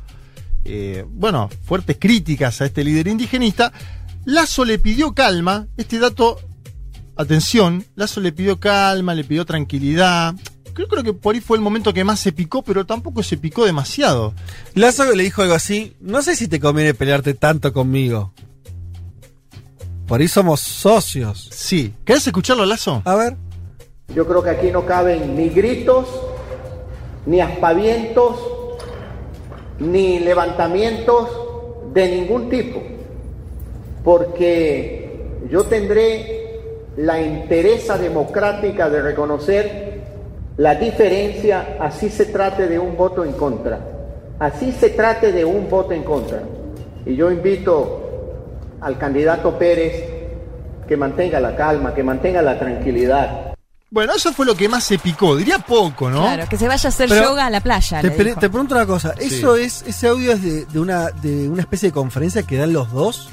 eh, 0.64 1.04
bueno, 1.08 1.50
fuertes 1.66 1.98
críticas 2.00 2.62
a 2.62 2.66
este 2.66 2.84
líder 2.84 3.08
indigenista. 3.08 3.72
Lazo 4.26 4.66
le 4.66 4.78
pidió 4.80 5.14
calma, 5.14 5.68
este 5.78 5.98
dato, 6.00 6.38
atención, 7.16 7.86
Lazo 7.96 8.22
le 8.22 8.32
pidió 8.32 8.60
calma, 8.60 9.14
le 9.16 9.24
pidió 9.24 9.46
tranquilidad. 9.46 10.36
Yo 10.78 10.88
creo 10.88 11.04
que 11.04 11.14
por 11.14 11.36
ahí 11.36 11.42
fue 11.42 11.58
el 11.58 11.64
momento 11.64 11.94
que 11.94 12.04
más 12.04 12.20
se 12.20 12.32
picó, 12.32 12.62
pero 12.62 12.86
tampoco 12.86 13.24
se 13.24 13.38
picó 13.38 13.66
demasiado. 13.66 14.34
Lazo 14.74 15.04
le 15.14 15.24
dijo 15.24 15.42
algo 15.42 15.54
así, 15.54 15.96
no 16.00 16.22
sé 16.22 16.36
si 16.36 16.48
te 16.48 16.60
conviene 16.60 16.94
pelearte 16.94 17.34
tanto 17.34 17.74
conmigo. 17.74 18.34
Por 20.08 20.22
ahí 20.22 20.28
somos 20.28 20.60
socios. 20.60 21.50
Sí. 21.52 21.94
¿Querés 22.06 22.28
escucharlo, 22.28 22.66
Lazo? 22.66 23.02
A 23.06 23.16
ver. 23.16 23.36
Yo 24.14 24.28
creo 24.28 24.44
que 24.44 24.50
aquí 24.50 24.72
no 24.72 24.86
caben 24.86 25.36
ni 25.36 25.50
gritos, 25.50 26.08
ni 27.26 27.40
aspavientos, 27.40 28.38
ni 29.80 30.20
levantamientos 30.20 31.30
de 31.94 32.10
ningún 32.10 32.50
tipo, 32.50 32.82
porque 34.04 35.30
yo 35.50 35.64
tendré 35.64 36.60
la 36.98 37.22
interesa 37.22 37.98
democrática 37.98 38.90
de 38.90 39.02
reconocer 39.02 39.91
la 40.58 40.76
diferencia, 40.76 41.78
así 41.80 42.10
se 42.10 42.26
trate 42.26 42.68
de 42.68 42.78
un 42.80 42.96
voto 42.98 43.24
en 43.24 43.34
contra, 43.34 43.80
así 44.40 44.72
se 44.72 44.90
trate 44.92 45.32
de 45.32 45.46
un 45.46 45.70
voto 45.70 45.92
en 45.94 46.04
contra. 46.04 46.42
Y 47.06 47.16
yo 47.16 47.32
invito 47.32 48.00
al 48.82 48.98
candidato 48.98 49.58
Pérez 49.58 49.94
que 50.88 50.98
mantenga 50.98 51.40
la 51.40 51.56
calma, 51.56 51.94
que 51.94 52.04
mantenga 52.04 52.42
la 52.42 52.60
tranquilidad. 52.60 53.54
Bueno, 53.90 54.14
eso 54.16 54.32
fue 54.32 54.46
lo 54.46 54.56
que 54.56 54.70
más 54.70 54.84
se 54.86 54.98
picó, 55.00 55.36
diría 55.36 55.60
poco, 55.60 56.10
¿no? 56.10 56.22
Claro, 56.22 56.46
que 56.50 56.58
se 56.58 56.68
vaya 56.68 56.88
a 56.88 56.92
hacer 56.92 57.10
Pero 57.10 57.24
yoga 57.24 57.48
a 57.48 57.50
la 57.50 57.60
playa. 57.60 58.00
Te, 58.02 58.08
le 58.08 58.14
pre- 58.16 58.26
dijo. 58.26 58.40
te 58.40 58.50
pregunto 58.50 58.76
una 58.76 58.86
cosa, 58.86 59.14
¿eso 59.20 59.56
es, 59.58 59.84
ese 59.86 60.08
audio 60.08 60.32
es 60.32 60.42
de, 60.44 60.66
de 60.66 60.80
una, 60.80 61.10
de 61.12 61.50
una 61.50 61.62
especie 61.62 61.90
de 61.90 61.94
conferencia 61.94 62.44
que 62.44 62.56
dan 62.58 62.72
los 62.72 62.92
dos? 62.92 63.30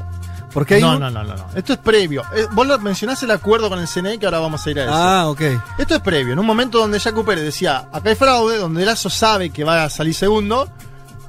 Porque 0.53 0.74
hay 0.76 0.80
No, 0.80 0.92
un- 0.94 1.01
no, 1.01 1.11
no, 1.11 1.22
no, 1.24 1.36
no. 1.36 1.46
Esto 1.55 1.74
es 1.74 1.78
previo. 1.78 2.22
Eh, 2.34 2.46
vos 2.53 2.66
mencionás 2.80 3.22
el 3.22 3.30
acuerdo 3.30 3.68
con 3.68 3.78
el 3.78 3.86
CNE 3.86 4.18
que 4.18 4.26
ahora 4.26 4.38
vamos 4.38 4.66
a 4.66 4.70
ir 4.70 4.80
a 4.80 4.84
eso. 4.84 4.92
Ah, 4.94 5.28
ok. 5.28 5.40
Esto 5.78 5.94
es 5.96 6.01
previo. 6.01 6.32
En 6.32 6.38
un 6.38 6.46
momento 6.46 6.78
donde 6.78 6.99
Jaco 6.99 7.24
Pérez 7.24 7.44
decía, 7.44 7.88
acá 7.92 8.09
hay 8.11 8.14
fraude, 8.14 8.57
donde 8.59 8.84
Lazo 8.86 9.11
sabe 9.11 9.51
que 9.51 9.62
va 9.64 9.84
a 9.84 9.90
salir 9.90 10.14
segundo, 10.14 10.68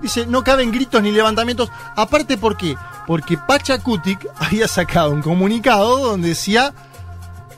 dice, 0.02 0.26
no 0.26 0.44
caben 0.44 0.72
gritos 0.72 1.02
ni 1.04 1.12
levantamientos. 1.12 1.70
Aparte, 1.98 2.38
¿por 2.38 2.56
qué? 2.56 2.76
Porque 3.06 3.38
Pacha 3.38 3.80
Kutik 3.80 4.26
había 4.40 4.68
sacado 4.68 5.12
un 5.12 5.22
comunicado 5.22 5.98
donde 6.12 6.30
decía, 6.30 6.74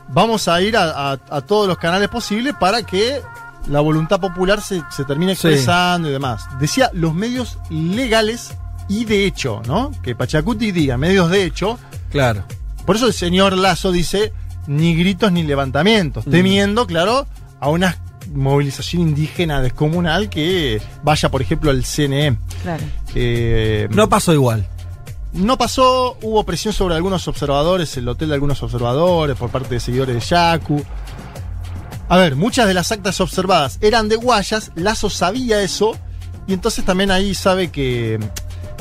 vamos 0.08 0.48
a 0.48 0.62
ir 0.62 0.76
a, 0.76 1.12
a- 1.12 1.20
a 1.30 1.42
todos 1.42 1.68
los 1.68 1.78
canales 1.78 2.10
posibles 2.10 2.56
para 2.60 2.82
que 2.84 3.22
la 3.68 3.80
voluntad 3.82 4.20
popular 4.20 4.60
se, 4.62 4.82
se 4.90 5.04
termina 5.06 5.36
Sí. 5.36 5.48
expresando 5.48 6.10
y 6.10 6.12
demás. 6.12 6.46
Decía 6.60 6.90
los 6.94 7.14
medios 7.14 7.60
legales 7.70 8.56
y 8.92 9.06
de 9.06 9.26
hecho, 9.26 9.62
¿no? 9.68 9.92
Que 10.04 10.16
Pachacuti 10.16 10.72
diga 10.72 10.98
medios 10.98 11.30
de 11.30 11.44
hecho. 11.46 11.80
Claro. 12.12 12.44
Por 12.86 12.96
eso 12.98 13.08
el 13.08 13.14
señor 13.14 13.58
Lazo 13.58 13.92
dice 13.92 14.34
ni 14.68 14.96
gritos 14.96 15.32
ni 15.32 15.44
levantamientos, 15.44 16.28
Mm. 16.28 16.32
temiendo, 16.32 16.86
claro, 16.88 17.26
a 17.60 17.70
una 17.70 17.98
movilización 18.34 19.02
indígena 19.04 19.62
descomunal 19.62 20.30
que 20.30 20.82
vaya, 21.04 21.30
por 21.30 21.42
ejemplo, 21.42 21.72
al 21.72 21.84
CNE. 21.86 22.38
Claro. 22.64 22.84
Eh, 23.16 23.88
No 23.92 24.08
pasó 24.10 24.34
igual. 24.34 24.68
no 25.34 25.58
pasó, 25.58 26.18
hubo 26.22 26.44
presión 26.44 26.74
sobre 26.74 26.96
algunos 26.96 27.26
observadores, 27.30 27.96
el 27.98 28.08
hotel 28.10 28.28
de 28.30 28.34
algunos 28.36 28.62
observadores, 28.64 29.38
por 29.38 29.50
parte 29.50 29.76
de 29.76 29.80
seguidores 29.80 30.16
de 30.16 30.22
Yaku. 30.22 30.84
A 32.10 32.18
ver, 32.18 32.36
muchas 32.36 32.68
de 32.68 32.74
las 32.74 32.92
actas 32.92 33.22
observadas 33.22 33.78
eran 33.82 34.10
de 34.10 34.18
Guayas, 34.18 34.72
Lazo 34.76 35.10
sabía 35.10 35.62
eso, 35.62 35.98
y 36.48 36.54
entonces 36.54 36.84
también 36.84 37.12
ahí 37.12 37.34
sabe 37.34 37.70
que 37.72 38.20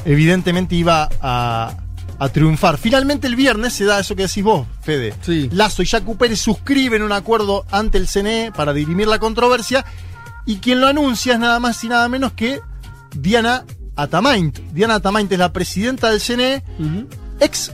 evidentemente 0.04 0.74
iba 0.74 1.08
a, 1.20 1.74
a 2.18 2.28
triunfar. 2.28 2.78
Finalmente 2.78 3.26
el 3.26 3.36
viernes 3.36 3.72
se 3.72 3.84
da 3.84 4.00
eso 4.00 4.14
que 4.16 4.22
decís 4.22 4.42
vos, 4.44 4.66
Fede. 4.82 5.14
Lazo 5.52 5.82
y 5.82 5.86
Yacu 5.86 6.16
Pérez 6.16 6.40
suscriben 6.40 7.02
un 7.02 7.12
acuerdo 7.12 7.64
ante 7.70 7.98
el 7.98 8.06
CNE 8.08 8.52
para 8.54 8.72
dirimir 8.72 9.06
la 9.08 9.18
controversia, 9.18 9.84
y 10.46 10.56
quien 10.56 10.80
lo 10.80 10.86
anuncia 10.86 11.34
es 11.34 11.38
nada 11.38 11.60
más 11.60 11.82
y 11.84 11.88
nada 11.88 12.08
menos 12.08 12.32
que 12.32 12.60
Diana 13.14 13.64
Atamaint. 13.96 14.58
Diana 14.72 14.96
Atamaint 14.96 15.30
es 15.32 15.38
la 15.38 15.52
presidenta 15.52 16.10
del 16.10 16.20
CNE, 16.20 16.62
ex, 17.40 17.72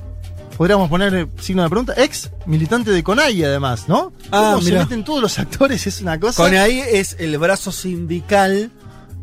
podríamos 0.56 0.88
poner 0.88 1.28
signo 1.40 1.62
de 1.62 1.68
pregunta, 1.68 1.94
ex 1.96 2.30
militante 2.46 2.90
de 2.90 3.02
CONAI 3.02 3.44
además, 3.44 3.88
¿no? 3.88 4.12
Ah, 4.32 4.50
Cómo 4.54 4.62
se 4.62 4.70
mirá. 4.70 4.82
meten 4.82 5.04
todos 5.04 5.22
los 5.22 5.38
actores, 5.38 5.86
es 5.86 6.00
una 6.00 6.18
cosa... 6.18 6.42
Con 6.42 6.56
ahí 6.56 6.80
es 6.80 7.16
el 7.18 7.36
brazo 7.38 7.70
sindical 7.72 8.70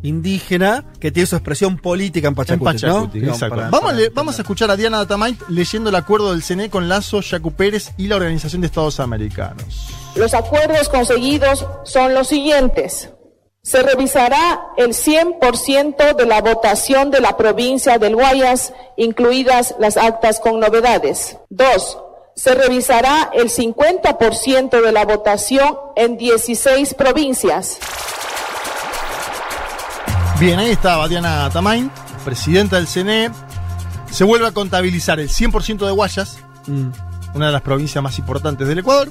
indígena 0.04 0.84
que 1.00 1.10
tiene 1.10 1.26
su 1.26 1.34
expresión 1.34 1.76
política 1.78 2.28
en 2.28 2.32
En 2.32 2.34
Pachacuti, 2.36 2.64
Pachacuti, 2.64 3.20
¿no? 3.20 3.32
exacto. 3.32 3.56
Para- 3.56 3.70
vamos, 3.70 3.92
para- 3.92 4.08
vamos 4.14 4.38
a 4.38 4.42
escuchar 4.42 4.70
a 4.70 4.76
Diana 4.76 5.00
Atamaint 5.00 5.40
leyendo 5.48 5.90
el 5.90 5.96
acuerdo 5.96 6.30
del 6.32 6.42
CNE 6.42 6.70
con 6.70 6.88
Lazo, 6.88 7.20
Yacu 7.20 7.50
Pérez 7.52 7.90
y 7.96 8.06
la 8.06 8.16
Organización 8.16 8.60
de 8.60 8.66
Estados 8.68 9.00
Americanos. 9.00 9.64
Los 10.14 10.32
acuerdos 10.34 10.88
conseguidos 10.88 11.66
son 11.84 12.14
los 12.14 12.28
siguientes. 12.28 13.10
Se 13.62 13.82
revisará 13.82 14.60
el 14.76 14.90
100% 14.92 16.14
de 16.14 16.26
la 16.26 16.42
votación 16.42 17.10
de 17.10 17.20
la 17.20 17.36
provincia 17.38 17.96
del 17.98 18.14
Guayas, 18.14 18.74
incluidas 18.98 19.74
las 19.78 19.96
actas 19.96 20.38
con 20.38 20.60
novedades. 20.60 21.38
Dos, 21.48 21.98
se 22.36 22.54
revisará 22.54 23.30
el 23.32 23.48
50% 23.48 24.82
de 24.82 24.92
la 24.92 25.04
votación 25.06 25.76
en 25.96 26.18
16 26.18 26.92
provincias. 26.94 27.78
Bien, 30.40 30.58
ahí 30.58 30.70
estaba 30.70 31.08
Diana 31.08 31.46
Atamaint, 31.46 31.92
presidenta 32.24 32.76
del 32.76 32.86
CNE. 32.86 33.30
Se 34.10 34.24
vuelve 34.24 34.46
a 34.46 34.52
contabilizar 34.52 35.20
el 35.20 35.28
100% 35.28 35.86
de 35.86 35.92
Guayas, 35.92 36.38
Mm. 36.66 36.88
una 37.34 37.46
de 37.46 37.52
las 37.52 37.62
provincias 37.62 38.02
más 38.02 38.18
importantes 38.18 38.66
del 38.66 38.78
Ecuador, 38.78 39.10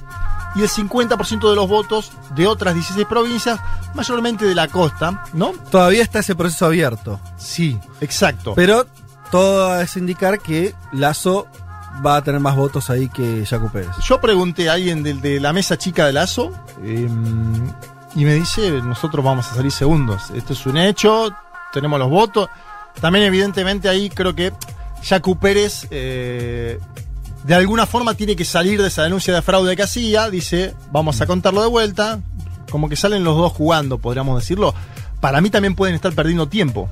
y 0.56 0.62
el 0.62 0.70
50% 0.70 1.50
de 1.50 1.56
los 1.56 1.68
votos 1.68 2.12
de 2.36 2.46
otras 2.46 2.74
16 2.74 3.08
provincias, 3.08 3.60
mayormente 3.94 4.46
de 4.46 4.54
la 4.54 4.68
costa, 4.68 5.24
¿no? 5.34 5.54
Todavía 5.72 6.04
está 6.04 6.20
ese 6.20 6.36
proceso 6.36 6.66
abierto. 6.66 7.20
Sí, 7.38 7.80
exacto. 8.02 8.54
Pero 8.56 8.86
todo 9.32 9.80
es 9.80 9.96
indicar 9.98 10.40
que 10.40 10.76
Lazo 10.92 11.48
va 12.06 12.18
a 12.18 12.24
tener 12.24 12.40
más 12.40 12.56
votos 12.56 12.90
ahí 12.90 13.08
que 13.10 13.46
Jaco 13.46 13.72
Pérez. 13.72 13.96
Yo 14.04 14.20
pregunté 14.20 14.70
a 14.70 14.74
alguien 14.74 15.04
de, 15.04 15.40
la 15.40 15.54
mesa 15.54 15.78
chica 15.78 16.06
de 16.06 16.14
Lazo 16.14 16.52
eh, 16.84 17.08
y 18.16 18.26
me 18.26 18.36
dice, 18.36 18.82
nosotros 18.82 19.24
vamos 19.24 19.52
a 19.52 19.56
salir 19.56 19.72
segundos. 19.72 20.30
Esto 20.32 20.54
es 20.54 20.66
un 20.66 20.78
hecho, 20.78 21.34
tenemos 21.72 22.00
los 22.00 22.10
votos. 22.10 22.50
También 23.00 23.26
evidentemente 23.26 23.90
ahí 23.90 24.10
creo 24.10 24.36
que 24.36 24.54
Jacu 25.04 25.38
Pérez 25.38 25.88
eh, 25.90 26.80
de 27.44 27.56
alguna 27.56 27.86
forma 27.86 28.14
tiene 28.14 28.36
que 28.36 28.46
salir 28.46 28.82
de 28.82 28.88
esa 28.88 29.04
denuncia 29.04 29.34
de 29.34 29.42
fraude 29.42 29.76
que 29.76 29.84
hacía. 29.84 30.30
Dice, 30.30 30.76
vamos 30.92 31.20
a 31.22 31.26
contarlo 31.26 31.62
de 31.62 31.68
vuelta. 31.68 32.20
Como 32.70 32.90
que 32.90 32.96
salen 32.96 33.24
los 33.24 33.38
dos 33.38 33.52
jugando, 33.52 33.98
podríamos 33.98 34.40
decirlo. 34.40 34.74
Para 35.20 35.42
mí 35.42 35.50
también 35.50 35.76
pueden 35.76 35.96
estar 35.96 36.14
perdiendo 36.14 36.48
tiempo. 36.48 36.90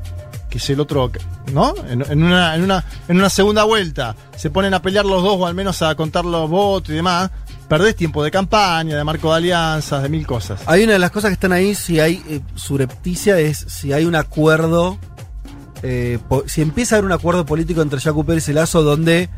Que 0.50 0.58
es 0.58 0.70
el 0.70 0.82
otro, 0.82 1.10
¿no? 1.54 1.74
En, 1.88 2.24
una, 2.24 2.56
en, 2.56 2.64
una, 2.64 2.84
en 3.08 3.18
una 3.18 3.30
segunda 3.30 3.64
vuelta 3.64 4.18
se 4.36 4.50
ponen 4.50 4.74
a 4.74 4.82
pelear 4.82 5.06
los 5.06 5.24
dos 5.24 5.38
o 5.40 5.48
al 5.48 5.54
menos 5.54 5.82
a 5.82 5.96
contar 5.96 6.26
los 6.26 6.50
votos 6.50 6.90
y 6.90 6.94
demás. 6.94 7.32
Perdés 7.72 7.96
tiempo 7.96 8.22
de 8.22 8.32
campaña, 8.32 8.98
de 8.98 9.04
marco 9.06 9.32
de 9.32 9.38
alianzas, 9.38 10.04
de 10.04 10.10
mil 10.10 10.28
cosas. 10.28 10.60
Hay 10.66 10.84
una 10.84 10.92
de 10.94 11.00
las 11.00 11.10
cosas 11.12 11.30
que 11.30 11.36
están 11.36 11.54
ahí, 11.54 11.74
si 11.74 12.02
hay 12.02 12.22
eh, 12.28 12.42
surepticia, 12.54 13.40
es 13.40 13.60
si 13.60 13.94
hay 13.94 14.04
un 14.04 14.16
acuerdo, 14.16 14.98
eh, 15.82 16.20
si 16.48 16.62
empieza 16.62 16.96
a 16.96 16.98
haber 16.98 17.06
un 17.06 17.14
acuerdo 17.14 17.46
político 17.46 17.82
entre 17.82 18.02
Jaco 18.02 18.26
Pérez 18.26 18.50
y 18.50 18.54
Lazo 18.54 18.84
donde, 18.84 19.30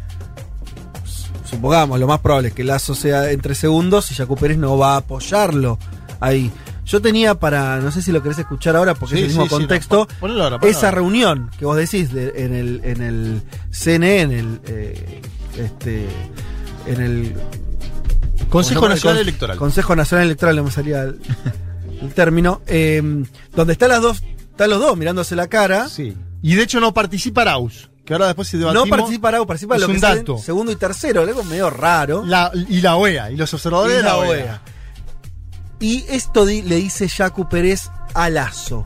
supongamos, 1.50 2.00
lo 2.00 2.08
más 2.08 2.22
probable 2.22 2.48
es 2.48 2.54
que 2.56 2.64
Lazo 2.64 2.96
sea 2.96 3.30
entre 3.32 3.54
segundos 3.54 4.12
y 4.12 4.16
Jaco 4.16 4.36
Pérez 4.36 4.58
no 4.58 4.78
va 4.80 4.96
a 4.96 4.98
apoyarlo 4.98 5.78
ahí. 6.20 6.52
Yo 6.86 7.02
tenía 7.02 7.36
para, 7.36 7.78
no 7.82 7.92
sé 7.92 8.02
si 8.02 8.12
lo 8.12 8.22
querés 8.24 8.40
escuchar 8.40 8.76
ahora 8.76 8.94
porque 8.96 9.16
Sí, 9.16 9.22
es 9.22 9.26
el 9.26 9.28
mismo 9.30 9.44
sí, 9.44 9.50
sí, 9.50 9.56
contexto, 9.56 9.96
no, 10.00 10.06
pon- 10.08 10.18
ponelo 10.20 10.44
ahora, 10.44 10.60
ponelo 10.60 10.78
esa 10.78 10.88
ahora. 10.88 10.96
reunión 10.96 11.52
que 11.60 11.66
vos 11.66 11.78
decís 11.78 12.12
de- 12.12 12.34
en, 12.36 12.54
el, 12.56 12.82
en 12.84 13.02
el 13.04 13.42
CNE, 13.72 14.22
en 14.22 14.32
el, 14.32 14.60
eh, 14.68 15.22
este, 15.58 16.08
en 16.88 17.00
el 17.02 17.36
Consejo. 18.54 18.88
Nacional 18.90 19.18
Con- 19.18 19.22
Electoral. 19.28 19.58
Consejo 19.58 19.96
Nacional 19.96 20.26
Electoral, 20.28 20.56
no 20.56 20.64
me 20.64 20.72
salía 20.72 21.02
el, 21.04 21.20
el 22.02 22.14
término. 22.14 22.62
eh, 22.68 23.02
donde 23.56 23.74
están 23.74 23.90
las 23.90 24.02
dos, 24.02 24.24
están 24.52 24.70
los 24.70 24.80
dos 24.80 24.96
mirándose 24.98 25.36
la 25.36 25.48
cara. 25.48 25.90
Sí. 25.90 26.16
Y 26.42 26.56
de 26.56 26.64
hecho 26.64 26.80
no 26.80 26.94
participa 26.94 27.42
Arauz, 27.42 27.90
que 28.06 28.14
ahora 28.14 28.28
después 28.28 28.48
se 28.48 28.58
debatimos. 28.58 28.88
No 28.88 28.96
participa 28.96 29.28
Arau, 29.30 29.46
participa 29.48 29.76
es 29.76 29.82
lo 29.82 29.88
que 29.88 29.98
dato. 30.00 30.38
segundo 30.38 30.72
y 30.72 30.76
tercero, 30.76 31.22
algo 31.22 31.44
medio 31.44 31.70
raro. 31.70 32.24
La- 32.26 32.52
y 32.54 32.82
la 32.82 32.96
OEA, 32.98 33.32
y 33.32 33.36
los 33.38 33.54
observadores 33.54 33.94
Y 33.94 33.98
de 33.98 34.04
la 34.04 34.10
la 34.10 34.18
OEA. 34.18 34.30
OEA. 34.30 34.62
Y 35.80 36.06
esto 36.10 36.46
di- 36.46 36.62
le 36.62 36.76
dice 36.78 37.10
Jacu 37.10 37.48
Pérez 37.50 37.90
a 38.14 38.30
Lazo. 38.30 38.86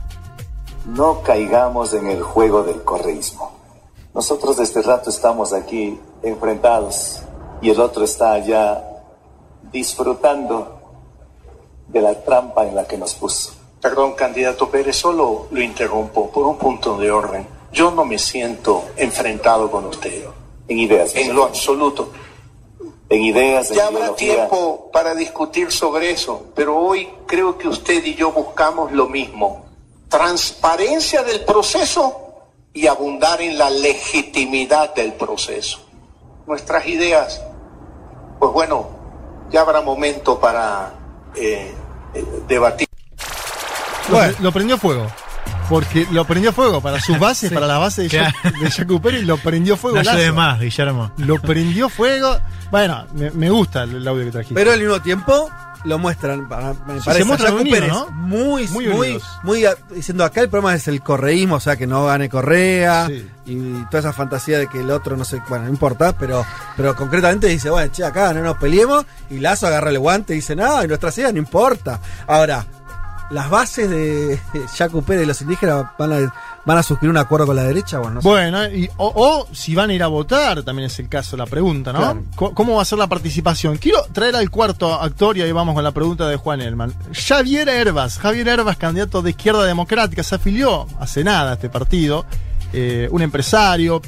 No 0.86 1.22
caigamos 1.22 1.92
en 1.94 2.06
el 2.08 2.22
juego 2.22 2.62
del 2.64 2.82
correísmo. 2.82 3.56
Nosotros 4.14 4.56
desde 4.56 4.82
rato 4.82 5.10
estamos 5.10 5.52
aquí 5.52 5.98
enfrentados 6.22 7.20
y 7.60 7.70
el 7.70 7.78
otro 7.80 8.04
está 8.04 8.32
allá 8.32 8.82
disfrutando 9.72 10.80
de 11.88 12.00
la 12.00 12.22
trampa 12.22 12.66
en 12.66 12.74
la 12.74 12.86
que 12.86 12.98
nos 12.98 13.14
puso. 13.14 13.52
Perdón, 13.80 14.14
candidato 14.14 14.68
Pérez, 14.68 14.96
solo 14.96 15.46
lo 15.50 15.62
interrumpo 15.62 16.30
por 16.30 16.46
un 16.46 16.58
punto 16.58 16.98
de 16.98 17.10
orden. 17.10 17.46
Yo 17.72 17.90
no 17.90 18.04
me 18.04 18.18
siento 18.18 18.84
enfrentado 18.96 19.70
con 19.70 19.84
usted. 19.86 20.24
En 20.66 20.78
ideas. 20.78 21.14
En 21.14 21.34
lo 21.34 21.44
absoluto. 21.44 22.10
En 23.08 23.22
ideas, 23.22 23.70
en 23.70 23.76
Ya 23.76 23.86
habrá 23.86 23.98
ideología. 24.00 24.34
tiempo 24.34 24.90
para 24.92 25.14
discutir 25.14 25.72
sobre 25.72 26.10
eso, 26.10 26.46
pero 26.54 26.76
hoy 26.76 27.08
creo 27.26 27.56
que 27.56 27.68
usted 27.68 28.04
y 28.04 28.14
yo 28.14 28.32
buscamos 28.32 28.92
lo 28.92 29.08
mismo. 29.08 29.64
Transparencia 30.08 31.22
del 31.22 31.44
proceso 31.44 32.28
y 32.74 32.86
abundar 32.86 33.40
en 33.40 33.56
la 33.56 33.70
legitimidad 33.70 34.94
del 34.94 35.14
proceso. 35.14 35.80
Nuestras 36.46 36.86
ideas, 36.86 37.42
pues 38.38 38.52
bueno, 38.52 38.97
ya 39.50 39.60
habrá 39.62 39.80
momento 39.80 40.38
para 40.40 40.92
eh, 41.34 41.72
eh, 42.14 42.24
debatir. 42.48 42.86
Lo, 44.10 44.18
lo 44.40 44.52
prendió 44.52 44.78
fuego. 44.78 45.06
Porque 45.68 46.06
lo 46.12 46.24
prendió 46.24 46.50
fuego 46.52 46.80
para 46.80 46.98
sus 46.98 47.18
bases, 47.20 47.50
Sí. 47.50 47.54
para 47.54 47.66
las 47.66 47.78
bases 47.78 48.10
de, 48.10 48.18
Claro. 48.18 48.34
Jac- 48.42 48.58
de 48.58 48.70
Jacu 48.70 49.00
Pérez, 49.02 49.24
lo 49.24 49.36
prendió 49.36 49.76
fuego. 49.76 50.02
No 50.02 50.32
más, 50.34 50.58
Guillermo. 50.60 51.12
Lo 51.18 51.38
prendió 51.40 51.88
fuego. 51.90 52.38
Bueno, 52.70 53.06
me, 53.12 53.30
me 53.32 53.50
gusta 53.50 53.82
el, 53.82 53.96
el 53.96 54.08
audio 54.08 54.24
que 54.24 54.30
trajiste. 54.30 54.54
Pero 54.54 54.72
al 54.72 54.80
mismo 54.80 55.00
tiempo 55.02 55.50
lo 55.84 55.98
muestran, 55.98 56.48
para- 56.48 56.72
me 56.86 56.98
Sí, 56.98 57.02
parece, 57.04 57.18
se 57.18 57.24
muestran 57.24 57.48
a 57.48 57.56
Jaco 57.56 57.60
unidos, 57.62 57.78
Pérez 57.80 57.92
¿no? 57.92 58.10
muy, 58.10 58.68
Muy 58.68 58.88
muy, 59.42 59.64
diciendo 59.94 60.24
acá 60.24 60.40
el 60.40 60.48
problema 60.48 60.74
es 60.74 60.88
el 60.88 61.02
correísmo, 61.02 61.56
o 61.56 61.60
sea, 61.60 61.76
que 61.76 61.86
no 61.86 62.06
gane 62.06 62.28
Correa 62.28 63.06
Sí. 63.06 63.28
y 63.46 63.84
toda 63.86 64.00
esa 64.00 64.12
fantasía 64.12 64.58
de 64.58 64.66
que 64.66 64.80
el 64.80 64.90
otro 64.90 65.16
no 65.16 65.24
sé, 65.24 65.40
bueno, 65.48 65.64
no 65.64 65.70
importa, 65.70 66.12
pero, 66.18 66.44
pero 66.76 66.94
concretamente 66.96 67.46
dice, 67.46 67.70
bueno, 67.70 67.90
che, 67.92 68.04
acá 68.04 68.32
no 68.34 68.42
nos 68.42 68.58
peleemos 68.58 69.04
y 69.30 69.38
Lazo 69.38 69.66
agarra 69.66 69.90
el 69.90 69.98
guante 69.98 70.32
y 70.32 70.36
dice, 70.36 70.54
no, 70.56 70.82
y 70.84 70.88
nuestras 70.88 71.16
ideas 71.18 71.32
no 71.32 71.38
importa. 71.38 72.00
Ahora, 72.26 72.64
las 73.30 73.50
bases 73.50 73.90
de 73.90 74.40
Jaco 74.76 75.02
Pérez 75.02 75.24
y 75.24 75.26
los 75.26 75.40
indígenas 75.42 75.84
van 75.98 76.12
a, 76.12 76.34
van 76.64 76.78
a 76.78 76.82
suscribir 76.82 77.10
un 77.10 77.18
acuerdo 77.18 77.46
con 77.46 77.56
la 77.56 77.64
derecha, 77.64 77.98
bueno, 77.98 78.14
no. 78.16 78.20
Bueno, 78.22 78.66
y- 78.68 78.88
o, 78.96 79.12
o 79.14 79.54
si 79.54 79.74
van 79.74 79.90
a 79.90 79.94
ir 79.94 80.02
a 80.02 80.06
votar, 80.06 80.62
también 80.62 80.86
es 80.86 80.98
el 80.98 81.08
caso, 81.10 81.36
la 81.36 81.44
pregunta, 81.46 81.92
¿no? 81.92 81.98
Claro. 81.98 82.54
¿Cómo 82.54 82.76
va 82.76 82.82
a 82.82 82.84
ser 82.86 82.98
la 82.98 83.06
participación? 83.06 83.76
Quiero 83.76 84.02
traer 84.12 84.34
al 84.36 84.48
cuarto 84.50 84.94
actor 84.94 85.36
y 85.36 85.42
ahí 85.42 85.52
vamos 85.52 85.74
con 85.74 85.84
la 85.84 85.92
pregunta 85.92 86.26
de 86.28 86.36
Juan 86.36 86.60
Elman. 86.62 86.94
Javier 87.12 87.68
Herbas, 87.68 88.18
Javier 88.18 88.48
Herbas, 88.48 88.76
candidato 88.78 89.20
de 89.20 89.30
Izquierda 89.30 89.64
Democrática, 89.64 90.22
se 90.22 90.34
afilió 90.36 90.86
hace 90.98 91.22
nada 91.22 91.50
a 91.50 91.54
este 91.54 91.68
partido, 91.68 92.24
eh, 92.72 93.08
un 93.10 93.20
empresario, 93.22 94.00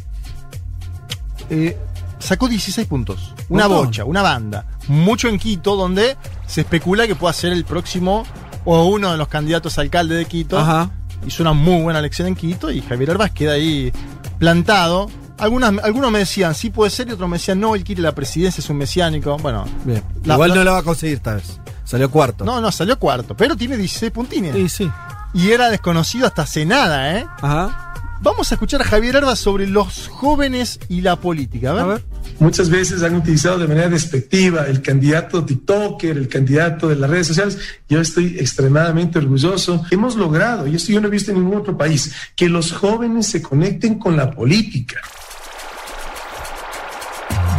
eh, 1.50 1.76
sacó 2.18 2.48
16 2.48 2.86
puntos, 2.86 3.34
una 3.48 3.66
bocha, 3.66 4.04
una 4.04 4.22
banda, 4.22 4.64
mucho 4.88 5.28
en 5.28 5.38
Quito, 5.38 5.76
donde 5.76 6.16
se 6.46 6.62
especula 6.62 7.06
que 7.06 7.14
pueda 7.14 7.32
ser 7.32 7.52
el 7.52 7.64
próximo 7.64 8.24
o 8.64 8.84
uno 8.86 9.10
de 9.12 9.16
los 9.18 9.28
candidatos 9.28 9.78
a 9.78 9.82
alcalde 9.82 10.14
de 10.16 10.24
Quito. 10.26 10.58
Ajá. 10.58 10.90
Hizo 11.26 11.42
una 11.42 11.52
muy 11.52 11.82
buena 11.82 11.98
elección 11.98 12.28
en 12.28 12.34
Quito 12.36 12.70
y 12.70 12.80
Javier 12.80 13.10
Herbas 13.10 13.30
queda 13.32 13.52
ahí 13.52 13.92
plantado. 14.38 15.10
Algunas, 15.38 15.72
algunos 15.82 16.10
me 16.10 16.18
decían, 16.20 16.54
sí 16.54 16.68
puede 16.70 16.90
ser, 16.90 17.08
y 17.08 17.12
otros 17.12 17.28
me 17.28 17.36
decían, 17.38 17.58
no, 17.60 17.74
él 17.74 17.82
quiere 17.84 18.02
la 18.02 18.12
presidencia, 18.14 18.60
es 18.60 18.68
un 18.70 18.76
mesiánico. 18.76 19.36
Bueno, 19.38 19.64
Bien. 19.84 20.02
La- 20.24 20.34
Igual 20.34 20.50
la- 20.50 20.54
no 20.56 20.64
la 20.64 20.72
va 20.72 20.78
a 20.78 20.82
conseguir 20.82 21.16
esta 21.16 21.34
vez. 21.34 21.58
Salió 21.84 22.10
cuarto. 22.10 22.44
no, 22.44 22.60
no, 22.60 22.70
salió 22.70 22.98
cuarto, 22.98 23.36
pero 23.36 23.56
tiene 23.56 23.76
16 23.76 24.12
puntines. 24.12 24.54
Sí, 24.54 24.68
sí. 24.68 24.90
Y 25.34 25.50
era 25.50 25.68
desconocido 25.70 26.26
hasta 26.26 26.42
hace 26.42 26.64
nada, 26.66 27.18
¿eh? 27.18 27.26
Ajá. 27.40 27.94
Vamos 28.22 28.50
a 28.52 28.54
escuchar 28.54 28.82
a 28.82 28.84
Javier 28.84 29.16
Herbas 29.16 29.38
sobre 29.38 29.66
los 29.66 30.08
jóvenes 30.08 30.78
y 30.88 31.00
la 31.00 31.16
política. 31.16 31.70
A 31.70 31.72
ver. 31.74 31.82
A 31.82 31.86
ver. 31.86 32.04
Muchas 32.40 32.70
veces 32.70 33.02
han 33.02 33.14
utilizado 33.16 33.58
de 33.58 33.68
manera 33.68 33.90
despectiva 33.90 34.66
el 34.66 34.80
candidato 34.80 35.44
TikToker, 35.44 36.16
el 36.16 36.26
candidato 36.26 36.88
de 36.88 36.96
las 36.96 37.10
redes 37.10 37.26
sociales. 37.26 37.58
Yo 37.86 38.00
estoy 38.00 38.38
extremadamente 38.38 39.18
orgulloso. 39.18 39.84
Hemos 39.90 40.16
logrado, 40.16 40.66
y 40.66 40.74
esto 40.74 40.90
yo 40.90 41.02
no 41.02 41.08
he 41.08 41.10
visto 41.10 41.32
en 41.32 41.38
ningún 41.38 41.58
otro 41.58 41.76
país, 41.76 42.14
que 42.34 42.48
los 42.48 42.72
jóvenes 42.72 43.26
se 43.26 43.42
conecten 43.42 43.98
con 43.98 44.16
la 44.16 44.30
política. 44.30 45.02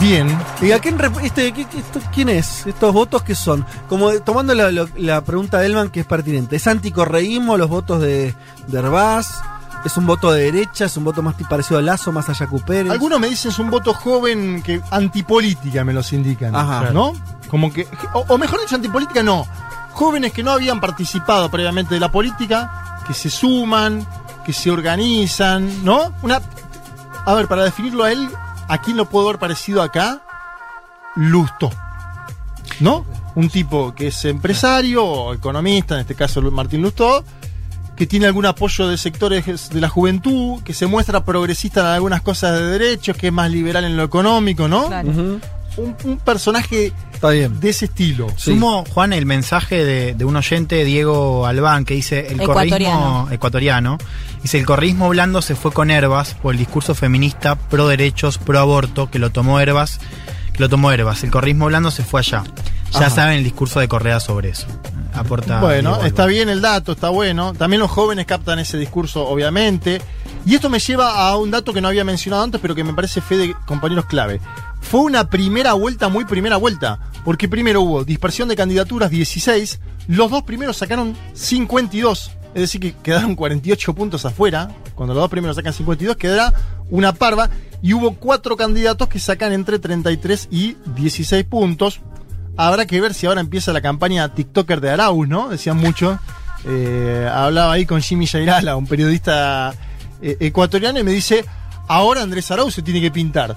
Bien. 0.02 0.28
¿Y 0.60 0.72
quién, 0.80 0.98
este, 1.22 1.54
quién 2.12 2.30
es? 2.30 2.66
¿Estos 2.66 2.92
votos 2.92 3.22
qué 3.22 3.36
son? 3.36 3.64
Como 3.88 4.12
tomando 4.22 4.56
la, 4.56 5.24
pregunta 5.24 5.60
de 5.60 5.68
Elman 5.68 5.92
que 5.92 6.00
es 6.00 6.08
pertinente. 6.08 6.56
¿Es 6.56 6.66
anticorreísmo 6.66 7.56
los 7.56 7.70
votos 7.70 8.02
de, 8.02 8.34
de? 8.68 8.82
¿Es 9.84 9.98
un 9.98 10.06
voto 10.06 10.32
de 10.32 10.44
derecha? 10.44 10.86
¿Es 10.86 10.98
un 10.98 11.04
voto 11.04 11.24
más 11.24 11.36
parecido 11.50 11.80
a 11.80 11.82
Lazo, 11.82 12.12
más 12.12 12.30
a 12.30 12.34
Yacu 12.34 12.62
Pérez? 12.62 12.92
Algunos 12.92 13.20
me 13.20 13.28
dicen 13.28 13.52
es 13.52 13.60
un 13.60 13.72
voto 13.72 13.94
joven 13.94 14.62
que 14.62 14.82
antipolítica 14.92 15.84
me 15.84 15.94
los 15.94 16.14
indican. 16.14 16.56
Ajá. 16.56 16.92
¿No? 16.92 17.14
Como 17.50 17.74
que. 17.74 17.88
O, 18.14 18.26
o 18.28 18.38
mejor 18.38 18.62
dicho, 18.62 18.76
antipolítica 18.76 19.24
no. 19.24 19.48
Jóvenes 19.94 20.34
que 20.34 20.44
no 20.44 20.52
habían 20.52 20.80
participado 20.80 21.50
previamente 21.50 21.96
de 21.96 22.00
la 22.00 22.12
política, 22.12 23.02
que 23.08 23.14
se 23.14 23.30
suman, 23.30 24.06
que 24.46 24.54
se 24.54 24.70
organizan, 24.70 25.84
¿no? 25.84 26.14
Una. 26.22 26.42
A 27.26 27.34
ver, 27.34 27.48
para 27.48 27.64
definirlo 27.64 28.04
a 28.04 28.12
él, 28.12 28.30
¿a 28.68 28.78
quién 28.80 28.98
lo 28.98 29.10
puedo 29.10 29.28
haber 29.30 29.40
parecido 29.40 29.82
acá? 29.82 30.22
Lusto. 31.16 31.70
¿No? 32.80 33.06
Un 33.36 33.50
tipo 33.50 33.94
que 33.94 34.08
es 34.08 34.26
empresario 34.26 35.06
o 35.06 35.34
economista, 35.34 35.96
en 35.96 36.02
este 36.02 36.16
caso 36.16 36.42
Martín 36.42 36.82
Lustó, 36.82 37.24
que 38.02 38.08
tiene 38.08 38.26
algún 38.26 38.48
apoyo 38.48 38.88
de 38.88 38.98
sectores 38.98 39.70
de 39.70 39.80
la 39.80 39.88
juventud, 39.88 40.64
que 40.64 40.74
se 40.74 40.88
muestra 40.88 41.24
progresista 41.24 41.82
en 41.82 41.86
algunas 41.86 42.24
cosas 42.24 42.58
de 42.60 42.66
derechos, 42.66 43.16
que 43.16 43.28
es 43.28 43.32
más 43.34 43.52
liberal 43.52 43.84
en 43.84 43.96
lo 43.96 44.02
económico, 44.04 44.68
¿no? 44.68 44.88
Un, 44.88 45.40
un 46.04 46.18
personaje 46.18 46.94
Está 47.14 47.30
bien. 47.30 47.60
de 47.60 47.70
ese 47.70 47.86
estilo. 47.86 48.28
Sí. 48.38 48.54
Sumo, 48.56 48.86
Juan, 48.90 49.14
el 49.14 49.28
mensaje 49.28 49.86
de, 49.86 50.16
de 50.16 50.26
un 50.26 50.36
oyente, 50.36 50.84
Diego 50.84 51.46
Albán, 51.46 51.86
que 51.86 51.94
dice 51.94 52.26
el 52.32 52.42
Ecuatoriano. 52.42 52.96
correísmo 52.98 53.28
ecuatoriano. 53.30 53.98
Dice 54.42 54.58
el 54.58 54.66
correísmo 54.66 55.08
blando 55.10 55.44
se 55.44 55.54
fue 55.54 55.72
con 55.72 55.92
Herbas 55.92 56.34
por 56.34 56.54
el 56.56 56.58
discurso 56.58 56.96
feminista, 56.96 57.54
pro 57.54 57.88
derechos, 57.88 58.40
pro 58.40 58.58
aborto, 58.58 59.12
que 59.12 59.20
lo 59.20 59.30
tomó 59.30 59.60
Herbas, 59.60 60.00
que 60.54 60.60
lo 60.60 60.70
tomó 60.70 60.92
Herbas. 60.92 61.24
El 61.24 61.30
correísmo 61.30 61.68
blando 61.68 61.92
se 61.92 62.04
fue 62.04 62.22
allá. 62.22 62.46
Ya 62.94 63.00
Ajá. 63.02 63.10
saben 63.12 63.38
el 63.38 63.44
discurso 63.44 63.80
de 63.80 63.88
Correa 63.88 64.20
sobre 64.20 64.50
eso. 64.50 64.66
Aporta 65.14 65.60
Bueno, 65.60 65.92
Diego 65.92 66.06
está 66.06 66.26
bien 66.26 66.50
el 66.50 66.62
dato, 66.62 66.94
está 66.94 67.10
bueno. 67.10 67.54
También 67.54 67.82
los 67.82 67.92
jóvenes 67.92 68.26
captan 68.26 68.60
ese 68.60 68.78
discurso, 68.78 69.28
obviamente. 69.28 70.02
Y 70.46 70.56
esto 70.56 70.70
me 70.70 70.80
lleva 70.80 71.28
a 71.28 71.38
un 71.38 71.52
dato 71.52 71.74
que 71.74 71.82
no 71.82 71.88
había 71.88 72.04
mencionado 72.04 72.44
antes, 72.44 72.60
pero 72.62 72.74
que 72.74 72.84
me 72.84 72.94
parece 72.94 73.22
fe 73.22 73.38
de 73.38 73.56
compañeros 73.66 74.06
clave. 74.06 74.42
Fue 74.82 75.02
una 75.02 75.30
primera 75.30 75.74
vuelta, 75.74 76.10
muy 76.10 76.26
primera 76.26 76.58
vuelta. 76.58 77.00
Porque 77.24 77.48
primero 77.48 77.82
hubo 77.82 78.04
dispersión 78.04 78.50
de 78.50 78.56
candidaturas, 78.56 79.12
16. 79.12 79.80
Los 80.08 80.32
dos 80.32 80.44
primeros 80.44 80.78
sacaron 80.78 81.16
52. 81.34 82.32
Es 82.54 82.62
decir, 82.62 82.82
que 82.82 82.94
quedaron 82.94 83.36
48 83.36 83.94
puntos 83.94 84.26
afuera. 84.26 84.70
Cuando 84.96 85.14
los 85.14 85.24
dos 85.24 85.30
primeros 85.30 85.56
sacan 85.56 85.74
52, 85.74 86.18
quedará 86.18 86.54
una 86.90 87.14
parva. 87.14 87.50
Y 87.82 87.94
hubo 87.94 88.16
cuatro 88.16 88.58
candidatos 88.58 89.08
que 89.08 89.20
sacan 89.20 89.54
entre 89.54 89.80
33 89.80 90.48
y 90.52 90.76
16 90.96 91.46
puntos. 91.46 92.02
Habrá 92.58 92.86
que 92.86 93.00
ver 93.02 93.14
si 93.14 93.26
ahora 93.28 93.42
empieza 93.42 93.74
la 93.74 93.82
campaña 93.82 94.34
TikToker 94.34 94.82
de 94.82 94.90
Arauz, 94.92 95.28
¿no? 95.28 95.50
Decían 95.50 95.78
mucho. 95.78 96.20
Eh, 96.66 97.28
hablaba 97.34 97.74
ahí 97.74 97.86
con 97.86 98.02
Jimmy 98.02 98.28
Jairala, 98.28 98.76
un 98.76 98.86
periodista 98.88 99.74
eh, 100.22 100.38
ecuatoriano, 100.40 101.00
y 101.00 101.04
me 101.04 101.12
dice, 101.12 101.44
ahora 101.88 102.22
Andrés 102.22 102.52
Arauz 102.52 102.76
se 102.76 102.82
tiene 102.84 103.02
que 103.02 103.10
pintar 103.10 103.56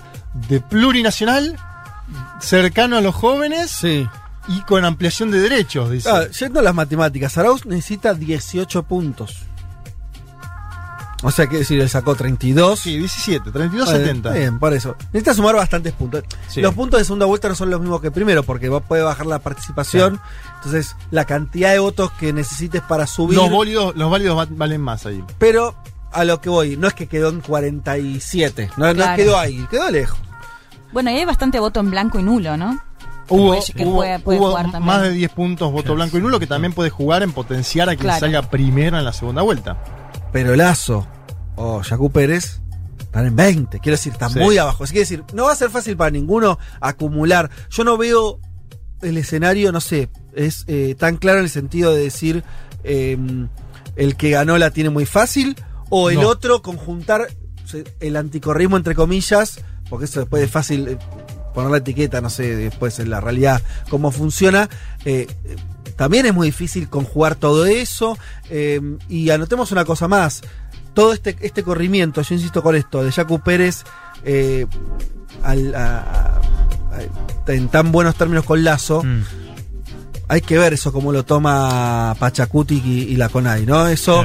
de 0.48 0.60
plurinacional, 0.60 1.56
cercano 2.40 2.96
a 2.96 3.00
los 3.00 3.14
jóvenes 3.14 3.70
Sí. 3.70 4.06
y 4.48 4.60
con 4.62 4.84
ampliación 4.84 5.30
de 5.30 5.38
derechos, 5.40 5.90
dice. 5.90 6.08
Ah, 6.10 6.24
yendo 6.28 6.60
a 6.60 6.62
las 6.62 6.74
matemáticas, 6.74 7.36
Arauz 7.36 7.66
necesita 7.66 8.14
18 8.14 8.82
puntos. 8.84 9.36
O 11.26 11.30
sea, 11.30 11.46
que 11.48 11.56
decir, 11.56 11.80
él 11.80 11.88
sacó 11.88 12.14
32. 12.14 12.78
Sí, 12.78 12.98
17, 12.98 13.50
32, 13.50 13.88
Está 13.88 13.98
bien, 13.98 14.06
70. 14.08 14.28
está 14.28 14.38
Bien, 14.38 14.58
por 14.58 14.72
eso. 14.74 14.94
Necesita 15.06 15.34
sumar 15.34 15.56
bastantes 15.56 15.92
puntos. 15.94 16.22
Sí. 16.48 16.60
Los 16.60 16.74
puntos 16.74 17.00
de 17.00 17.04
segunda 17.04 17.24
vuelta 17.26 17.48
no 17.48 17.54
son 17.54 17.70
los 17.70 17.80
mismos 17.80 18.00
que 18.02 18.10
primero, 18.10 18.42
porque 18.42 18.68
vos 18.68 18.82
puede 18.86 19.02
bajar 19.02 19.24
la 19.26 19.38
participación. 19.38 20.20
Entonces, 20.56 20.94
la 21.10 21.24
cantidad 21.24 21.72
de 21.72 21.78
votos 21.78 22.12
que 22.12 22.32
necesites 22.32 22.82
para 22.82 23.06
subir. 23.06 23.38
Los 23.38 23.50
válidos, 23.50 23.96
los 23.96 24.10
válidos 24.10 24.38
va- 24.38 24.46
valen 24.50 24.82
más 24.82 25.06
ahí. 25.06 25.24
Pero 25.38 25.74
a 26.12 26.24
lo 26.24 26.40
que 26.40 26.48
voy, 26.50 26.76
no 26.76 26.86
es 26.86 26.94
que 26.94 27.06
quedó 27.08 27.30
en 27.30 27.40
47. 27.40 28.70
No, 28.76 28.86
no 28.88 28.94
Claro. 28.94 29.16
quedó 29.16 29.38
ahí, 29.38 29.66
quedó 29.70 29.90
lejos. 29.90 30.18
Bueno, 30.92 31.10
y 31.10 31.14
hay 31.14 31.24
bastante 31.24 31.58
voto 31.58 31.80
en 31.80 31.90
blanco 31.90 32.18
y 32.18 32.22
nulo, 32.22 32.56
¿no? 32.56 32.78
Hubo, 33.28 33.48
puede- 33.48 33.62
que 33.74 33.84
hubo- 33.86 33.94
puede- 33.96 34.18
puede 34.18 34.38
hubo 34.38 34.48
jugar 34.50 34.64
también. 34.70 34.84
más 34.84 35.02
de 35.02 35.10
10 35.12 35.30
puntos 35.32 35.72
voto 35.72 35.94
blanco 35.94 36.18
y 36.18 36.20
nulo 36.20 36.38
que 36.38 36.46
también 36.46 36.74
puede 36.74 36.90
jugar 36.90 37.22
en 37.22 37.32
potenciar 37.32 37.88
a 37.88 37.92
quien 37.92 38.02
Claro. 38.02 38.20
salga 38.20 38.42
primero 38.42 38.98
en 38.98 39.04
la 39.04 39.12
segunda 39.14 39.40
vuelta. 39.42 39.78
Pero 40.30 40.54
Lazo 40.56 41.06
o 41.56 41.82
Yacu 41.82 42.10
Pérez 42.10 42.60
están 42.98 43.26
en 43.26 43.36
20. 43.36 43.78
Quiero 43.80 43.94
decir, 43.96 44.12
están 44.12 44.30
Sí. 44.32 44.38
muy 44.40 44.58
abajo. 44.58 44.84
Así 44.84 44.92
que 44.92 45.00
decir, 45.00 45.24
no 45.32 45.44
va 45.44 45.52
a 45.52 45.56
ser 45.56 45.70
fácil 45.70 45.96
para 45.96 46.10
ninguno 46.10 46.58
acumular. 46.80 47.50
Yo 47.70 47.84
no 47.84 47.96
veo 47.96 48.40
el 49.02 49.16
escenario, 49.18 49.70
no 49.72 49.80
sé, 49.80 50.08
es 50.34 50.64
eh, 50.66 50.94
tan 50.98 51.16
claro 51.16 51.38
en 51.38 51.44
el 51.44 51.50
sentido 51.50 51.92
de 51.94 52.02
decir 52.02 52.42
eh, 52.84 53.16
el 53.96 54.16
que 54.16 54.30
ganó 54.30 54.58
la 54.58 54.70
tiene 54.70 54.90
muy 54.90 55.06
fácil 55.06 55.56
o 55.90 56.10
el 56.10 56.16
No. 56.20 56.28
otro 56.28 56.62
conjuntar 56.62 57.28
el 58.00 58.16
anticorrismo 58.16 58.76
entre 58.76 58.94
comillas, 58.94 59.60
porque 59.88 60.04
eso 60.06 60.20
después 60.20 60.42
es 60.42 60.50
fácil 60.50 60.88
eh, 60.88 60.98
poner 61.54 61.70
la 61.70 61.78
etiqueta, 61.78 62.20
no 62.20 62.30
sé, 62.30 62.56
después 62.56 62.98
en 62.98 63.10
la 63.10 63.20
realidad 63.20 63.62
cómo 63.90 64.10
funciona. 64.10 64.68
eh, 65.04 65.26
también 65.96 66.26
es 66.26 66.34
muy 66.34 66.48
difícil 66.48 66.88
conjugar 66.88 67.36
todo 67.36 67.66
eso. 67.66 68.18
eh, 68.50 68.80
y 69.08 69.30
anotemos 69.30 69.70
una 69.72 69.84
cosa 69.84 70.08
más. 70.08 70.42
Todo 70.94 71.12
este, 71.12 71.36
este 71.40 71.62
corrimiento, 71.62 72.22
yo 72.22 72.34
insisto 72.34 72.62
con 72.62 72.74
esto, 72.76 73.02
de 73.04 73.10
Jacu 73.12 73.40
Pérez 73.40 73.84
eh, 74.24 74.66
al- 75.42 75.74
a- 75.74 75.98
a- 75.98 76.40
a- 77.48 77.52
en 77.52 77.68
tan 77.68 77.92
buenos 77.92 78.14
términos 78.14 78.44
con 78.44 78.62
Lazo, 78.64 79.02
Mm. 79.02 79.22
hay 80.28 80.40
que 80.40 80.56
ver 80.56 80.72
eso 80.72 80.92
cómo 80.92 81.12
lo 81.12 81.24
toma 81.24 82.14
Pachacuti 82.18 82.80
y, 82.84 83.12
y 83.12 83.16
la 83.16 83.28
CONAI, 83.28 83.66
¿no? 83.66 83.86
Eso. 83.88 84.24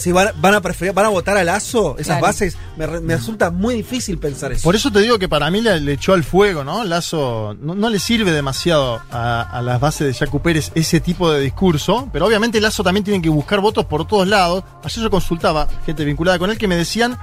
Si 0.00 0.10
van, 0.12 0.28
van 0.40 0.54
a 0.54 0.60
preferir, 0.60 0.92
van 0.94 1.06
a 1.06 1.08
votar 1.10 1.36
a 1.36 1.44
Lazo, 1.44 1.94
esas 1.98 2.06
Claro. 2.18 2.22
bases, 2.22 2.56
me, 2.76 2.86
me 3.00 3.16
resulta 3.16 3.50
muy 3.50 3.74
difícil 3.74 4.18
pensar 4.18 4.50
eso. 4.52 4.64
Por 4.64 4.74
eso 4.74 4.90
te 4.90 5.00
digo 5.00 5.18
que 5.18 5.28
para 5.28 5.50
mí 5.50 5.60
le, 5.60 5.78
le 5.80 5.92
echó 5.92 6.12
al 6.14 6.24
fuego, 6.24 6.64
¿no? 6.64 6.82
Lazo 6.84 7.54
no, 7.60 7.74
no 7.74 7.88
le 7.90 7.98
sirve 7.98 8.32
demasiado 8.32 9.00
a, 9.12 9.42
a 9.42 9.62
las 9.62 9.78
bases 9.80 10.06
de 10.06 10.14
Jacu 10.14 10.40
Pérez 10.42 10.72
ese 10.74 11.00
tipo 11.00 11.30
de 11.30 11.40
discurso, 11.40 12.08
pero 12.12 12.26
obviamente 12.26 12.60
Lazo 12.60 12.82
también 12.82 13.04
tiene 13.04 13.22
que 13.22 13.28
buscar 13.28 13.60
votos 13.60 13.84
por 13.86 14.06
todos 14.06 14.26
lados. 14.26 14.64
Ayer 14.82 15.04
yo 15.04 15.10
consultaba 15.10 15.68
gente 15.86 16.04
vinculada 16.04 16.38
con 16.38 16.50
él 16.50 16.58
que 16.58 16.66
me 16.68 16.76
decían 16.76 17.18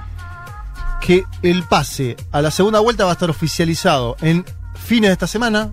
que 1.00 1.24
el 1.42 1.62
pase 1.64 2.16
a 2.32 2.40
la 2.42 2.50
segunda 2.50 2.80
vuelta 2.80 3.04
va 3.04 3.10
a 3.10 3.12
estar 3.14 3.30
oficializado 3.30 4.16
en 4.20 4.44
fines 4.74 5.08
de 5.08 5.12
esta 5.12 5.26
semana. 5.26 5.72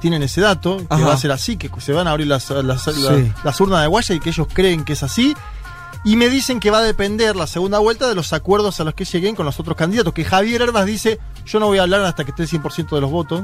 Tienen 0.00 0.22
ese 0.22 0.42
dato, 0.42 0.76
que 0.76 0.86
Ajá. 0.90 1.06
va 1.06 1.14
a 1.14 1.16
ser 1.16 1.32
así, 1.32 1.56
que 1.56 1.70
se 1.80 1.92
van 1.94 2.06
a 2.06 2.10
abrir 2.10 2.26
las, 2.26 2.50
las, 2.50 2.82
Sí. 2.82 2.90
las- 3.02 3.44
las 3.44 3.60
urnas 3.60 3.80
de 3.80 3.86
Guaya 3.86 4.14
y 4.14 4.20
que 4.20 4.28
ellos 4.30 4.46
creen 4.52 4.84
que 4.84 4.92
es 4.92 5.02
así. 5.02 5.34
Y 6.04 6.16
me 6.16 6.28
dicen 6.28 6.60
que 6.60 6.70
va 6.70 6.78
a 6.78 6.82
depender 6.82 7.34
la 7.34 7.46
segunda 7.46 7.78
vuelta 7.78 8.08
de 8.08 8.14
los 8.14 8.32
acuerdos 8.32 8.78
a 8.80 8.84
los 8.84 8.94
que 8.94 9.04
lleguen 9.06 9.34
con 9.34 9.46
los 9.46 9.58
otros 9.58 9.76
candidatos. 9.76 10.12
Que 10.12 10.24
Javier 10.24 10.60
Herbas 10.62 10.84
dice, 10.86 11.18
yo 11.46 11.60
no 11.60 11.66
voy 11.66 11.78
a 11.78 11.82
hablar 11.82 12.02
hasta 12.02 12.24
que 12.24 12.30
esté 12.30 12.42
el 12.42 12.48
100% 12.48 12.94
de 12.94 13.00
los 13.00 13.10
votos. 13.10 13.42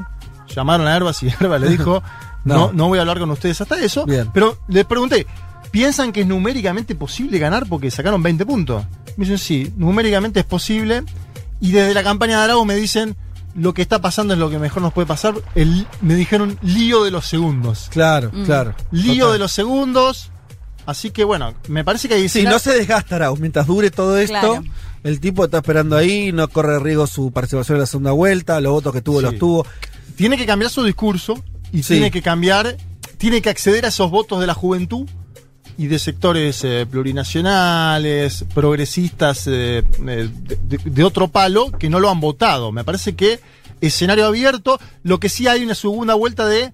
Llamaron 0.55 0.85
a 0.87 0.95
Herbas 0.95 1.23
y 1.23 1.27
Herbas 1.39 1.59
le 1.59 1.69
dijo, 1.69 2.03
no. 2.45 2.55
No. 2.67 2.71
no, 2.73 2.87
voy 2.87 2.99
a 2.99 3.01
hablar 3.01 3.19
con 3.19 3.31
ustedes 3.31 3.59
hasta 3.61 3.79
eso. 3.79 4.05
Bien. 4.05 4.29
Pero 4.33 4.59
les 4.67 4.85
pregunté, 4.85 5.25
¿piensan 5.71 6.11
que 6.11 6.21
es 6.21 6.27
numéricamente 6.27 6.93
posible 6.95 7.39
ganar 7.39 7.65
porque 7.67 7.89
sacaron 7.89 8.21
20 8.21 8.45
puntos? 8.45 8.83
Me 9.17 9.25
dicen, 9.25 9.37
sí, 9.39 9.73
numéricamente 9.77 10.39
es 10.41 10.45
posible. 10.45 11.03
Y 11.59 11.71
desde 11.71 11.93
la 11.95 12.03
campaña 12.03 12.37
de 12.37 12.43
Aragón 12.43 12.67
me 12.67 12.75
dicen, 12.75 13.15
lo 13.55 13.73
que 13.73 13.81
está 13.81 13.99
pasando 14.01 14.33
es 14.33 14.39
lo 14.39 14.49
que 14.49 14.59
mejor 14.59 14.81
nos 14.83 14.93
puede 14.93 15.07
pasar. 15.07 15.33
El, 15.55 15.87
me 16.01 16.13
dijeron, 16.15 16.57
lío 16.61 17.03
de 17.03 17.11
los 17.11 17.25
segundos. 17.25 17.87
Claro, 17.91 18.29
Mm. 18.33 18.45
claro. 18.45 18.75
Lío 18.91 19.25
Total. 19.25 19.33
de 19.33 19.39
los 19.39 19.51
segundos. 19.51 20.31
Así 20.85 21.11
que 21.11 21.23
bueno, 21.23 21.53
me 21.67 21.83
parece 21.83 22.07
que 22.07 22.15
hay 22.15 22.27
Sí, 22.29 22.43
no 22.43 22.59
se 22.59 22.73
desgasta 22.73 23.15
Arauz. 23.15 23.39
Mientras 23.39 23.67
dure 23.67 23.91
todo 23.91 24.17
esto, 24.17 24.33
Claro. 24.39 24.63
el 25.03 25.19
tipo 25.19 25.45
está 25.45 25.57
esperando 25.57 25.95
ahí, 25.95 26.31
no 26.31 26.47
corre 26.47 26.79
riesgo 26.79 27.07
su 27.07 27.31
participación 27.31 27.75
en 27.77 27.81
la 27.81 27.85
segunda 27.87 28.11
vuelta, 28.11 28.59
los 28.61 28.71
votos 28.73 28.93
que 28.93 29.01
tuvo 29.01 29.19
Sí. 29.19 29.25
los 29.25 29.37
tuvo. 29.37 29.65
tiene 30.15 30.37
que 30.37 30.45
cambiar 30.45 30.69
su 30.71 30.83
discurso 30.83 31.43
y 31.71 31.83
Sí. 31.83 31.93
tiene 31.93 32.11
que 32.11 32.21
cambiar, 32.21 32.77
tiene 33.17 33.41
que 33.41 33.49
acceder 33.49 33.85
a 33.85 33.89
esos 33.89 34.11
votos 34.11 34.39
de 34.39 34.47
la 34.47 34.53
juventud 34.53 35.07
y 35.77 35.87
de 35.87 35.97
sectores 35.99 36.63
eh, 36.63 36.85
plurinacionales, 36.89 38.45
progresistas 38.53 39.47
eh, 39.47 39.79
eh, 40.07 40.29
de, 40.43 40.57
de- 40.77 40.89
de 40.89 41.03
otro 41.03 41.27
palo 41.29 41.71
que 41.71 41.89
no 41.89 41.99
lo 41.99 42.09
han 42.09 42.19
votado. 42.19 42.71
Me 42.71 42.83
parece 42.83 43.15
que 43.15 43.39
escenario 43.79 44.25
abierto, 44.25 44.79
lo 45.03 45.19
que 45.19 45.29
sí 45.29 45.47
hay 45.47 45.63
una 45.63 45.73
segunda 45.75 46.13
vuelta 46.13 46.45
de, 46.45 46.71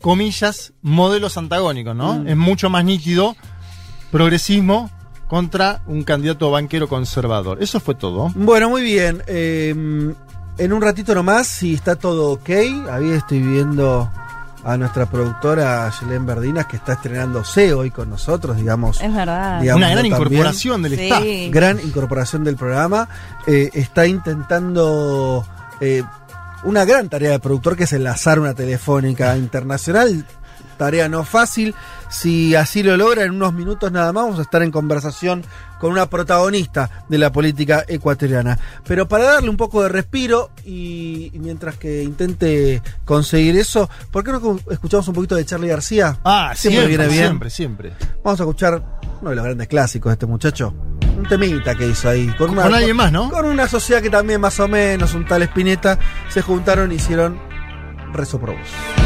comillas, 0.00 0.72
modelos 0.82 1.36
antagónicos, 1.36 1.94
¿no? 1.96 2.14
Mm. 2.20 2.28
Es 2.28 2.36
mucho 2.36 2.70
más 2.70 2.84
nítido 2.84 3.36
progresismo 4.10 4.90
contra 5.28 5.82
un 5.86 6.04
candidato 6.04 6.50
banquero 6.50 6.88
conservador. 6.88 7.62
Eso 7.62 7.80
fue 7.80 7.94
todo. 7.94 8.30
Bueno, 8.34 8.68
muy 8.70 8.82
bien. 8.82 9.22
eh, 9.26 9.74
en 10.58 10.72
un 10.72 10.80
ratito 10.80 11.14
nomás, 11.14 11.46
si 11.48 11.74
está 11.74 11.96
todo 11.96 12.30
ok, 12.32 12.48
ahí 12.90 13.10
estoy 13.10 13.40
viendo 13.42 14.10
a 14.64 14.76
nuestra 14.78 15.04
productora 15.06 15.92
Yelén 16.00 16.24
Verdinas 16.26 16.66
que 16.66 16.76
está 16.76 16.94
estrenándose 16.94 17.74
hoy 17.74 17.90
con 17.90 18.08
nosotros, 18.08 18.56
digamos. 18.56 19.00
Es 19.02 19.12
verdad. 19.14 19.60
digamos, 19.60 19.78
Una 19.80 19.90
gran 19.90 20.02
también. 20.02 20.14
incorporación 20.14 20.82
del 20.82 20.96
Sí. 20.96 21.04
staff. 21.04 21.24
Gran 21.50 21.80
incorporación 21.80 22.42
del 22.44 22.56
programa. 22.56 23.08
Eh, 23.46 23.70
está 23.74 24.06
intentando 24.06 25.44
eh, 25.80 26.02
una 26.66 26.84
gran 26.84 27.08
tarea 27.08 27.30
de 27.30 27.38
productor 27.38 27.76
que 27.76 27.84
es 27.84 27.92
enlazar 27.92 28.40
una 28.40 28.52
telefónica 28.52 29.36
internacional. 29.36 30.26
Tarea 30.76 31.08
no 31.08 31.24
fácil. 31.24 31.74
Si 32.10 32.54
así 32.54 32.82
lo 32.82 32.96
logra, 32.96 33.22
en 33.22 33.30
unos 33.30 33.54
minutos 33.54 33.90
nada 33.92 34.12
más 34.12 34.24
vamos 34.24 34.38
a 34.40 34.42
estar 34.42 34.62
en 34.62 34.72
conversación 34.72 35.44
con 35.78 35.92
una 35.92 36.10
protagonista 36.10 37.04
de 37.08 37.18
la 37.18 37.30
política 37.30 37.84
ecuatoriana. 37.86 38.58
Pero 38.84 39.06
para 39.06 39.24
darle 39.24 39.48
un 39.48 39.56
poco 39.56 39.82
de 39.82 39.88
respiro 39.88 40.50
y, 40.64 41.30
y 41.32 41.38
mientras 41.38 41.76
que 41.76 42.02
intente 42.02 42.82
conseguir 43.04 43.56
eso, 43.56 43.88
¿por 44.10 44.24
qué 44.24 44.32
no 44.32 44.58
escuchamos 44.70 45.06
un 45.08 45.14
poquito 45.14 45.36
de 45.36 45.46
Charlie 45.46 45.68
García? 45.68 46.18
Ah, 46.24 46.52
siempre, 46.54 46.88
viene 46.88 47.06
bien. 47.06 47.26
siempre, 47.26 47.50
siempre. 47.50 47.92
Vamos 48.24 48.40
a 48.40 48.42
escuchar 48.42 48.82
uno 49.20 49.30
de 49.30 49.36
los 49.36 49.44
grandes 49.44 49.68
clásicos 49.68 50.10
de 50.10 50.14
este 50.14 50.26
muchacho. 50.26 50.74
Un 51.16 51.24
temita 51.24 51.74
que 51.74 51.88
hizo 51.88 52.08
ahí. 52.08 52.26
Con, 52.36 52.54
Con 52.54 52.74
alguien 52.74 52.96
más, 52.96 53.10
¿no? 53.10 53.30
Con 53.30 53.46
una 53.46 53.68
sociedad 53.68 54.02
que 54.02 54.10
también 54.10 54.40
más 54.40 54.60
o 54.60 54.68
menos, 54.68 55.14
un 55.14 55.24
tal 55.24 55.42
Espineta, 55.42 55.98
se 56.28 56.42
juntaron 56.42 56.92
y 56.92 56.96
hicieron 56.96 57.38
Rezo 58.12 58.38
por 58.38 58.50
vos. 58.50 59.05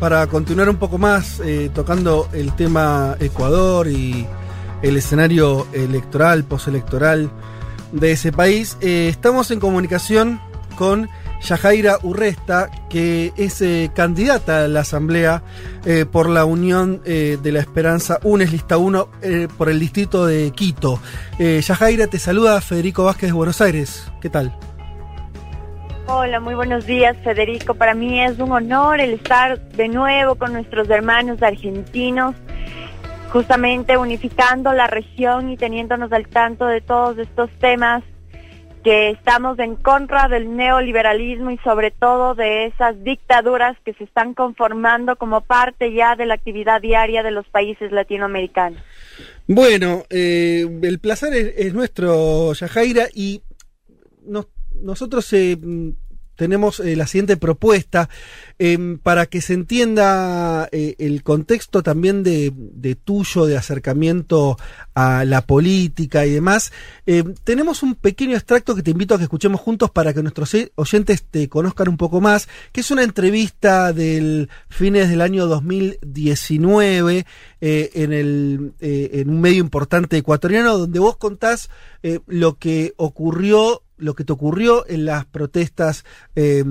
para 0.00 0.26
continuar 0.26 0.68
un 0.68 0.76
poco 0.76 0.98
más 0.98 1.40
eh, 1.40 1.70
tocando 1.74 2.28
el 2.32 2.54
tema 2.54 3.16
Ecuador 3.20 3.88
y 3.88 4.26
el 4.82 4.96
escenario 4.96 5.66
electoral, 5.72 6.44
postelectoral 6.44 7.30
de 7.92 8.12
ese 8.12 8.32
país, 8.32 8.76
eh, 8.80 9.08
estamos 9.08 9.50
en 9.50 9.60
comunicación 9.60 10.40
con 10.76 11.08
Yajaira 11.42 11.98
Urresta, 12.02 12.70
que 12.88 13.32
es 13.36 13.60
eh, 13.62 13.90
candidata 13.94 14.64
a 14.64 14.68
la 14.68 14.80
Asamblea 14.80 15.42
por 16.12 16.28
la 16.28 16.44
Unión 16.44 17.00
de 17.04 17.50
la 17.50 17.60
Esperanza 17.60 18.18
UNES 18.22 18.52
Lista 18.52 18.76
1 18.76 19.08
eh, 19.22 19.48
por 19.56 19.70
el 19.70 19.80
distrito 19.80 20.26
de 20.26 20.50
Quito. 20.50 21.00
Yajaira, 21.38 22.08
te 22.08 22.18
saluda 22.18 22.60
Federico 22.60 23.04
Vázquez 23.04 23.30
de 23.30 23.32
Buenos 23.32 23.60
Aires. 23.62 24.04
¿Qué 24.20 24.28
tal? 24.28 24.54
Hola, 26.10 26.40
muy 26.40 26.54
buenos 26.54 26.86
días, 26.86 27.16
Federico. 27.22 27.74
Para 27.74 27.94
mí 27.94 28.22
es 28.22 28.38
un 28.38 28.50
honor 28.52 28.98
el 29.00 29.12
estar 29.12 29.60
de 29.72 29.88
nuevo 29.88 30.36
con 30.36 30.52
nuestros 30.54 30.88
hermanos 30.88 31.42
argentinos, 31.42 32.34
justamente 33.30 33.96
unificando 33.98 34.72
la 34.72 34.86
región 34.86 35.50
y 35.50 35.56
teniéndonos 35.58 36.10
al 36.12 36.26
tanto 36.28 36.66
de 36.66 36.80
todos 36.80 37.18
estos 37.18 37.50
temas 37.58 38.02
que 38.82 39.10
estamos 39.10 39.58
en 39.58 39.74
contra 39.76 40.28
del 40.28 40.56
neoliberalismo 40.56 41.50
y 41.50 41.58
sobre 41.58 41.90
todo 41.90 42.34
de 42.34 42.66
esas 42.66 43.02
dictaduras 43.04 43.76
que 43.84 43.92
se 43.94 44.04
están 44.04 44.32
conformando 44.32 45.16
como 45.16 45.42
parte 45.42 45.92
ya 45.92 46.16
de 46.16 46.24
la 46.24 46.34
actividad 46.34 46.80
diaria 46.80 47.22
de 47.22 47.32
los 47.32 47.46
países 47.48 47.92
latinoamericanos. 47.92 48.80
Bueno, 49.46 50.04
eh, 50.08 50.64
el 50.82 51.00
placer 51.00 51.34
es, 51.34 51.52
es 51.58 51.74
nuestro, 51.74 52.54
Yajaira, 52.54 53.08
y 53.12 53.42
nos- 54.24 54.46
nosotros 54.82 55.32
eh, 55.32 55.58
tenemos 56.38 56.78
eh, 56.78 56.94
la 56.94 57.08
siguiente 57.08 57.36
propuesta 57.36 58.08
em, 58.60 58.98
para 58.98 59.26
que 59.26 59.40
se 59.40 59.54
entienda 59.54 60.68
eh, 60.70 60.94
el 60.98 61.24
contexto 61.24 61.82
también 61.82 62.22
de, 62.22 62.96
tuyo, 63.04 63.46
de 63.46 63.56
acercamiento 63.56 64.56
a 64.94 65.24
la 65.24 65.42
política 65.42 66.24
y 66.26 66.30
demás. 66.30 66.72
Eh, 67.06 67.24
tenemos 67.42 67.82
un 67.82 67.96
pequeño 67.96 68.36
extracto 68.36 68.76
que 68.76 68.84
te 68.84 68.92
invito 68.92 69.14
a 69.14 69.18
que 69.18 69.24
escuchemos 69.24 69.60
juntos 69.60 69.90
para 69.90 70.14
que 70.14 70.22
nuestros 70.22 70.54
eh, 70.54 70.70
oyentes 70.76 71.24
te 71.24 71.48
conozcan 71.48 71.88
un 71.88 71.96
poco 71.96 72.20
más, 72.20 72.48
que 72.70 72.82
es 72.82 72.90
una 72.92 73.02
entrevista 73.02 73.92
del 73.92 74.48
fines 74.68 75.10
del 75.10 75.22
año 75.22 75.48
2019 75.48 77.26
eh, 77.60 77.90
en, 77.94 78.12
el, 78.12 78.74
eh, 78.78 79.10
en 79.14 79.30
un 79.30 79.40
medio 79.40 79.58
importante 79.58 80.16
ecuatoriano 80.16 80.78
donde 80.78 81.00
vos 81.00 81.16
contás 81.16 81.70
eh, 82.04 82.20
lo 82.28 82.54
que 82.54 82.94
ocurrió, 82.96 83.82
lo 83.98 84.14
que 84.14 84.24
te 84.24 84.32
ocurrió 84.32 84.84
en 84.88 85.04
las 85.04 85.26
protestas 85.26 86.04
eh, 86.34 86.64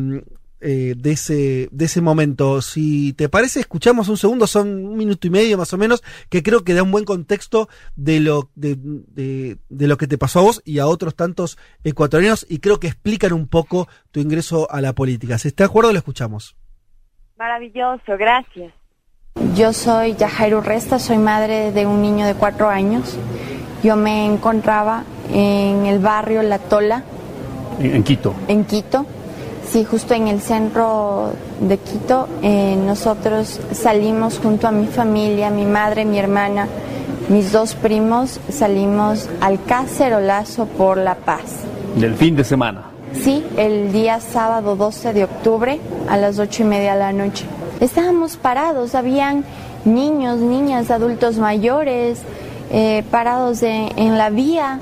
eh, 0.60 0.96
de, 0.98 1.12
ese, 1.12 1.70
de 1.72 1.86
ese 1.86 2.02
momento. 2.02 2.62
Si 2.64 3.14
te 3.14 3.30
parece, 3.30 3.60
escuchamos 3.60 4.10
un 4.10 4.18
segundo, 4.18 4.48
son 4.48 4.86
un 4.88 4.98
minuto 4.98 5.28
y 5.28 5.30
medio 5.30 5.58
más 5.58 5.72
o 5.74 5.78
menos, 5.78 6.04
que 6.30 6.42
creo 6.42 6.64
que 6.64 6.74
da 6.74 6.82
un 6.82 6.90
buen 6.92 7.06
contexto 7.06 7.70
de 7.96 8.20
lo, 8.20 8.50
de, 8.56 8.76
de- 8.76 9.58
lo 9.88 9.98
que 9.98 10.08
te 10.08 10.18
pasó 10.18 10.40
a 10.40 10.44
vos 10.44 10.62
y 10.66 10.80
a 10.80 10.88
otros 10.88 11.16
tantos 11.16 11.58
ecuatorianos 11.84 12.46
y 12.50 12.58
creo 12.58 12.80
que 12.80 12.88
explican 12.88 13.34
un 13.34 13.48
poco 13.48 13.88
tu 14.12 14.20
ingreso 14.20 14.68
a 14.72 14.82
la 14.82 14.94
política. 14.94 15.38
Si 15.38 15.50
está 15.50 15.64
de 15.64 15.70
acuerdo, 15.70 15.92
lo 15.94 16.00
escuchamos. 16.00 16.56
Maravilloso, 17.38 18.18
gracias. 18.18 18.74
Yo 19.56 19.72
soy 19.74 20.16
Yajairo 20.16 20.62
Resta, 20.62 20.98
soy 20.98 21.20
madre 21.20 21.72
de 21.72 21.86
un 21.86 22.02
niño 22.02 22.26
de 22.26 22.34
cuatro 22.34 22.68
años. 22.70 23.16
Yo 23.84 23.96
me 23.96 24.26
encontraba 24.26 25.04
en 25.32 25.86
el 25.86 26.00
barrio 26.00 26.42
La 26.42 26.58
Tola, 26.58 27.04
En, 27.80 28.04
Quito. 28.04 28.34
en 28.48 28.66
Quito. 28.66 29.06
Sí, 29.70 29.84
justo 29.84 30.14
en 30.14 30.28
el 30.28 30.42
centro 30.42 31.32
de 31.60 31.78
Quito. 31.78 32.28
Eh, 32.42 32.78
nosotros 32.86 33.60
salimos 33.74 34.40
junto 34.40 34.68
a 34.68 34.72
mi 34.72 34.88
familia, 34.88 35.50
mi 35.50 35.66
madre, 35.66 36.06
mi 36.06 36.18
hermana, 36.18 36.68
mis 37.30 37.52
dos 37.52 37.76
primos, 37.76 38.40
salimos 38.50 39.30
al 39.42 39.62
cacerolazo 39.64 40.66
por 40.66 40.98
la 40.98 41.16
paz. 41.16 41.44
Del 41.96 42.16
fin 42.16 42.36
de 42.36 42.44
semana. 42.44 42.86
Sí, 43.14 43.44
el 43.58 43.92
día 43.92 44.20
sábado 44.20 44.76
12 44.76 45.14
de 45.14 45.24
octubre 45.26 45.80
a 46.10 46.18
las 46.18 46.40
ocho 46.40 46.64
y 46.64 46.66
media 46.66 46.94
de 46.94 47.00
la 47.00 47.14
noche. 47.14 47.46
Estábamos 47.80 48.38
parados, 48.38 48.96
habían 48.96 49.44
niños, 49.86 50.40
niñas, 50.40 50.92
adultos 50.92 51.38
mayores 51.38 52.20
eh, 52.72 53.04
parados 53.12 53.64
en 53.64 54.18
la 54.18 54.30
vía. 54.30 54.80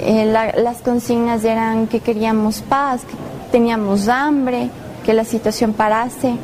Eh, 0.00 0.26
la- 0.26 0.52
las 0.52 0.78
consignas 0.78 1.44
eran 1.44 1.86
que 1.86 2.00
queríamos 2.00 2.60
paz, 2.62 3.02
que 3.02 3.14
teníamos 3.52 4.08
hambre, 4.08 4.68
que 5.04 5.12
la 5.12 5.24
situación 5.24 5.72
parase. 5.72 6.34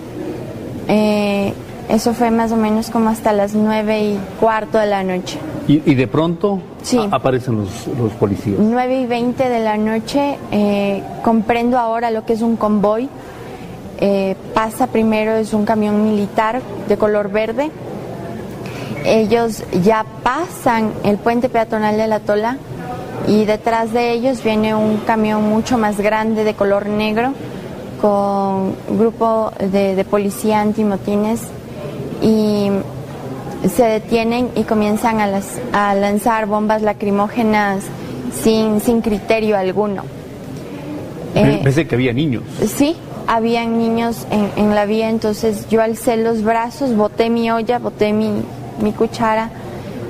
Eh, 0.89 1.53
eso 1.89 2.15
fue 2.15 2.31
más 2.31 2.51
o 2.53 2.57
menos 2.57 2.91
como 2.91 3.11
hasta 3.11 3.33
las 3.33 3.55
nueve 3.55 4.01
y 4.03 4.19
cuarto 4.41 4.79
de 4.79 4.87
la 4.87 5.03
noche. 5.03 5.39
Y, 5.69 5.83
y 5.91 5.95
de 5.95 6.07
pronto 6.07 6.61
Sí. 6.83 6.99
aparecen 7.11 7.57
los, 7.59 7.87
los 7.99 8.13
policías. 8.13 8.59
9 8.59 9.01
y 9.01 9.07
20 9.07 9.49
de 9.49 9.61
la 9.61 9.77
noche, 9.79 10.37
eh, 10.53 11.03
comprendo 11.23 11.79
ahora 11.79 12.11
lo 12.11 12.25
que 12.27 12.35
es 12.35 12.43
un 12.43 12.57
convoy. 12.57 13.09
Eh, 14.01 14.37
pasa 14.53 14.87
primero, 14.89 15.33
es 15.37 15.55
un 15.55 15.65
camión 15.65 16.05
militar 16.05 16.61
de 16.89 16.97
color 16.99 17.31
verde. 17.31 17.71
Ellos 19.05 19.63
ya 19.83 20.05
pasan 20.23 20.93
el 21.05 21.17
puente 21.19 21.49
peatonal 21.49 21.97
de 21.97 22.07
la 22.07 22.21
Tola 22.21 22.57
y 23.29 23.45
detrás 23.45 23.93
de 23.93 24.13
ellos 24.13 24.43
viene 24.43 24.75
un 24.75 24.99
camión 24.99 25.49
mucho 25.49 25.79
más 25.79 25.99
grande 26.01 26.45
de 26.45 26.55
color 26.55 26.87
negro 26.87 27.33
con 28.01 28.75
un 28.89 28.99
grupo 28.99 29.51
de, 29.59 29.95
de 29.95 30.05
policía 30.05 30.61
antimotines 30.61 31.41
y 32.23 32.69
se 33.69 33.85
detienen 33.85 34.51
y 34.57 34.65
comienzan 34.65 35.21
a, 35.21 35.27
las- 35.27 35.59
a 35.73 35.95
lanzar 35.95 36.47
bombas 36.47 36.83
lacrimógenas 36.83 37.85
sin, 38.43 38.81
sin 38.81 39.01
criterio 39.01 39.57
alguno. 39.57 40.03
Eh, 41.35 41.61
Pensé 41.65 41.87
que 41.87 41.95
había 41.95 42.13
niños. 42.13 42.43
Sí, 42.67 42.95
habían 43.27 43.79
niños 43.79 44.27
en, 44.31 44.51
en 44.57 44.75
la 44.75 44.85
vía, 44.85 45.09
entonces 45.09 45.67
yo 45.71 45.81
alcé 45.83 46.17
los 46.19 46.43
brazos, 46.43 46.95
boté 46.95 47.31
mi 47.31 47.51
olla, 47.51 47.79
boté 47.79 48.13
mi, 48.13 48.31
mi 48.83 48.93
cuchara, 48.93 49.51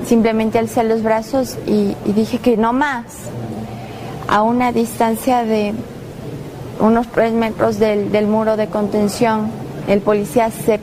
simplemente 0.07 0.59
alcé 0.59 0.85
los 0.85 1.03
brazos 1.03 1.57
y, 1.67 1.97
y 2.05 2.13
dije 2.15 2.39
que 2.39 2.57
no 2.57 2.73
más. 2.73 3.05
A 4.29 4.43
una 4.43 4.73
distancia 4.73 5.45
de 5.45 5.75
unos 6.81 7.07
tres 7.09 7.33
metros 7.33 7.79
del, 7.79 8.11
del 8.11 8.27
muro 8.27 8.57
de 8.57 8.67
contención, 8.69 9.51
el 9.87 10.01
policía 10.01 10.51
se, 10.51 10.81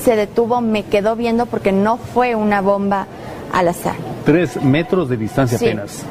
se 0.00 0.16
detuvo, 0.16 0.60
me 0.60 0.84
quedó 0.84 1.16
viendo 1.16 1.46
porque 1.46 1.72
no 1.72 1.96
fue 1.96 2.34
una 2.34 2.60
bomba 2.60 3.06
al 3.52 3.68
azar. 3.68 3.96
Tres 4.24 4.62
metros 4.62 5.08
de 5.08 5.16
distancia 5.16 5.58
Sí. 5.58 5.66
apenas. 5.66 6.02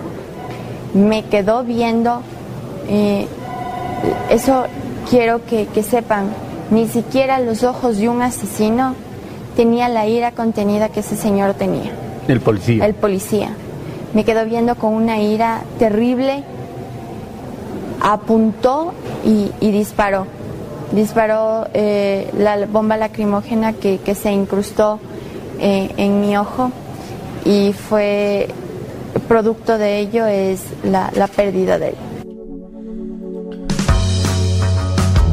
me 0.93 1.23
quedó 1.25 1.63
viendo. 1.63 2.21
eh, 2.89 3.27
eso 4.29 4.65
quiero 5.09 5.45
que, 5.45 5.65
que 5.67 5.81
sepan, 5.81 6.25
ni 6.71 6.87
siquiera 6.87 7.39
los 7.39 7.63
ojos 7.63 7.97
de 7.97 8.09
un 8.09 8.21
asesino 8.21 8.95
tenía 9.55 9.87
la 9.87 10.05
ira 10.07 10.31
contenida 10.33 10.89
que 10.89 10.99
ese 10.99 11.15
señor 11.15 11.53
tenía, 11.53 11.91
El 12.27 12.39
policía. 12.39 12.85
el 12.85 12.93
policía. 12.93 13.49
Me 14.13 14.23
quedó 14.23 14.45
viendo 14.45 14.75
con 14.75 14.93
una 14.93 15.19
ira 15.21 15.63
terrible, 15.79 16.43
apuntó 18.01 18.93
y, 19.25 19.49
disparó. 19.71 20.27
Disparó 20.91 21.67
eh, 21.73 22.29
la 22.37 22.65
bomba 22.67 22.97
lacrimógena 22.97 23.73
que, 23.73 23.99
se 24.15 24.31
incrustó 24.31 24.99
eh, 25.59 25.91
en 25.97 26.21
mi 26.21 26.37
ojo 26.37 26.71
y 27.45 27.73
fue 27.73 28.47
producto 29.27 29.77
de 29.77 29.99
ello 29.99 30.27
es 30.27 30.61
la 30.83 31.27
pérdida 31.27 31.79
de 31.79 31.89
él. 31.89 31.95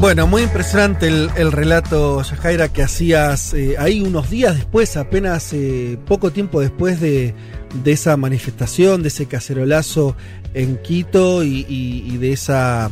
Bueno, 0.01 0.25
muy 0.25 0.41
impresionante 0.41 1.07
el, 1.07 1.29
el 1.35 1.51
relato, 1.51 2.23
Yajaira, 2.23 2.69
que 2.69 2.81
hacías 2.81 3.53
eh, 3.53 3.75
ahí 3.77 4.01
unos 4.01 4.31
días 4.31 4.55
después, 4.55 4.97
apenas 4.97 5.53
eh, 5.53 5.99
poco 6.07 6.31
tiempo 6.31 6.59
después 6.59 6.99
de, 6.99 7.35
esa 7.85 8.17
manifestación, 8.17 9.03
de 9.03 9.09
ese 9.09 9.27
cacerolazo 9.27 10.15
en 10.55 10.77
Quito 10.81 11.43
y, 11.43 12.17
de 12.17 12.33
esa 12.33 12.89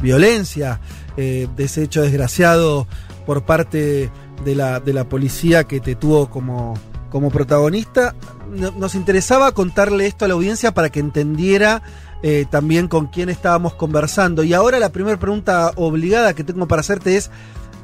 violencia, 0.00 0.80
eh, 1.16 1.48
de 1.56 1.64
ese 1.64 1.82
hecho 1.82 2.00
desgraciado 2.02 2.86
por 3.26 3.44
parte 3.44 4.08
de 4.44 4.54
la, 4.54 4.78
de 4.78 4.92
la 4.92 5.08
policía 5.08 5.64
que 5.64 5.80
te 5.80 5.96
tuvo 5.96 6.30
como, 6.30 6.74
como 7.10 7.30
protagonista. 7.32 8.14
No- 8.54 8.70
Nos 8.70 8.94
interesaba 8.94 9.50
contarle 9.50 10.06
esto 10.06 10.26
a 10.26 10.28
la 10.28 10.34
audiencia 10.34 10.72
para 10.72 10.90
que 10.90 11.00
entendiera 11.00 11.82
eh, 12.22 12.46
también 12.48 12.88
con 12.88 13.06
quién 13.06 13.28
estábamos 13.28 13.74
conversando. 13.74 14.44
Y 14.44 14.54
ahora 14.54 14.78
la 14.78 14.92
primera 14.92 15.18
pregunta 15.18 15.72
obligada 15.76 16.34
que 16.34 16.44
tengo 16.44 16.68
para 16.68 16.80
hacerte 16.80 17.16
es, 17.16 17.30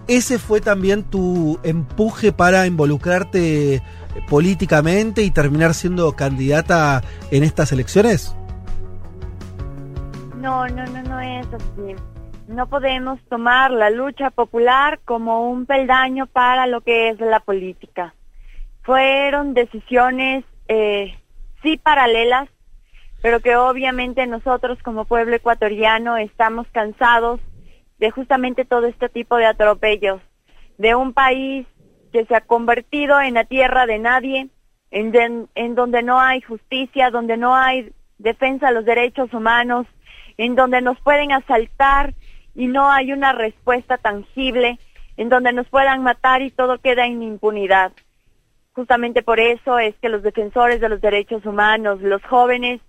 ¿ese 0.06 0.38
fue 0.38 0.60
también 0.60 1.02
tu 1.02 1.58
empuje 1.62 2.32
para 2.32 2.66
involucrarte 2.66 3.82
políticamente 4.28 5.22
y 5.22 5.30
terminar 5.30 5.74
siendo 5.74 6.12
candidata 6.12 7.02
en 7.30 7.44
estas 7.44 7.72
elecciones? 7.72 8.34
No, 10.36 10.68
no, 10.68 10.86
no, 10.86 11.02
no 11.02 11.20
es 11.20 11.46
así. 11.52 11.96
No 12.46 12.66
podemos 12.68 13.20
tomar 13.28 13.70
la 13.70 13.90
lucha 13.90 14.30
popular 14.30 15.00
como 15.04 15.50
un 15.50 15.66
peldaño 15.66 16.26
para 16.26 16.66
lo 16.66 16.80
que 16.80 17.10
es 17.10 17.20
la 17.20 17.40
política. 17.40 18.14
Fueron 18.82 19.52
decisiones, 19.52 20.44
eh, 20.68 21.18
sí 21.62 21.76
paralelas, 21.76 22.48
pero 23.22 23.40
que 23.40 23.56
obviamente 23.56 24.26
nosotros 24.26 24.78
como 24.82 25.04
pueblo 25.04 25.34
ecuatoriano 25.36 26.16
estamos 26.16 26.66
cansados 26.72 27.40
de 27.98 28.10
justamente 28.10 28.64
todo 28.64 28.86
este 28.86 29.08
tipo 29.08 29.36
de 29.36 29.46
atropellos, 29.46 30.20
de 30.78 30.94
un 30.94 31.12
país 31.12 31.66
que 32.12 32.24
se 32.26 32.34
ha 32.36 32.40
convertido 32.40 33.20
en 33.20 33.34
la 33.34 33.44
tierra 33.44 33.86
de 33.86 33.98
nadie, 33.98 34.48
en, 34.90 35.10
den- 35.12 35.48
en 35.54 35.74
donde 35.74 36.02
no 36.02 36.20
hay 36.20 36.40
justicia, 36.40 37.10
donde 37.10 37.36
no 37.36 37.54
hay 37.56 37.92
defensa 38.18 38.68
de 38.68 38.74
los 38.74 38.84
derechos 38.84 39.32
humanos, 39.34 39.86
en 40.36 40.54
donde 40.54 40.80
nos 40.80 40.98
pueden 41.00 41.32
asaltar 41.32 42.14
y 42.54 42.68
no 42.68 42.90
hay 42.90 43.12
una 43.12 43.32
respuesta 43.32 43.98
tangible, 43.98 44.78
en 45.16 45.28
donde 45.28 45.52
nos 45.52 45.68
puedan 45.68 46.02
matar 46.02 46.42
y 46.42 46.50
todo 46.50 46.78
queda 46.78 47.04
en 47.06 47.22
impunidad. 47.22 47.92
Justamente 48.72 49.22
por 49.22 49.40
eso 49.40 49.78
es 49.80 49.96
que 50.00 50.08
los 50.08 50.22
defensores 50.22 50.80
de 50.80 50.88
los 50.88 51.00
derechos 51.00 51.44
humanos, 51.44 52.00
los 52.00 52.22
jóvenes, 52.24 52.80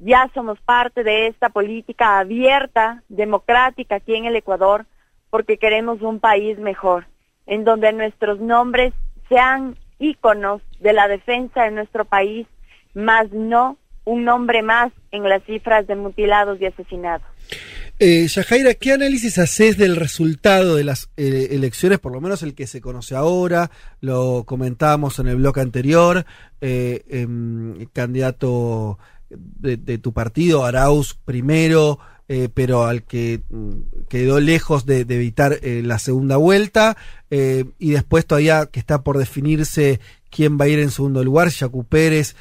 ya 0.00 0.30
somos 0.34 0.58
parte 0.60 1.04
de 1.04 1.28
esta 1.28 1.50
política 1.50 2.18
abierta, 2.18 3.02
democrática 3.08 3.96
aquí 3.96 4.14
en 4.16 4.24
el 4.24 4.36
Ecuador, 4.36 4.86
porque 5.28 5.58
queremos 5.58 6.02
un 6.02 6.18
país 6.18 6.58
mejor, 6.58 7.06
en 7.46 7.64
donde 7.64 7.92
nuestros 7.92 8.40
nombres 8.40 8.92
sean 9.28 9.76
íconos 9.98 10.62
de 10.80 10.92
la 10.92 11.06
defensa 11.06 11.64
de 11.64 11.70
nuestro 11.70 12.04
país, 12.04 12.46
más 12.94 13.30
no 13.30 13.76
un 14.04 14.24
nombre 14.24 14.62
más 14.62 14.90
en 15.12 15.22
las 15.28 15.44
cifras 15.44 15.86
de 15.86 15.94
mutilados 15.94 16.60
y 16.60 16.66
asesinados. 16.66 17.26
Eh, 17.98 18.28
¿qué 18.80 18.92
análisis 18.92 19.36
haces 19.38 19.76
del 19.76 19.94
resultado 19.94 20.76
de 20.76 20.84
las 20.84 21.10
eh, 21.18 21.48
elecciones, 21.50 21.98
por 21.98 22.12
lo 22.12 22.20
menos 22.22 22.42
el 22.42 22.54
que 22.54 22.66
se 22.66 22.80
conoce 22.80 23.14
ahora? 23.14 23.70
Lo 24.00 24.44
comentábamos 24.46 25.18
en 25.18 25.28
el 25.28 25.36
bloque 25.36 25.60
anterior, 25.60 26.24
eh, 26.62 27.02
em, 27.10 27.86
candidato 27.92 28.98
de, 29.30 29.98
tu 29.98 30.12
partido, 30.12 30.64
Arauz 30.64 31.14
primero, 31.24 31.98
eh, 32.28 32.48
pero 32.52 32.84
al 32.84 33.02
que 33.04 33.42
mm, 33.48 34.06
quedó 34.08 34.40
lejos 34.40 34.86
de, 34.86 35.00
evitar 35.00 35.58
eh, 35.62 35.82
la 35.84 35.98
segunda 35.98 36.36
vuelta, 36.36 36.96
eh, 37.30 37.64
y 37.78 37.90
después 37.90 38.26
todavía 38.26 38.66
que 38.66 38.80
está 38.80 39.02
por 39.02 39.18
definirse 39.18 40.00
quién 40.30 40.58
va 40.58 40.66
a 40.66 40.68
ir 40.68 40.78
en 40.78 40.90
segundo 40.90 41.24
lugar, 41.24 41.50
Jacu 41.50 41.84
Pérez 41.84 42.36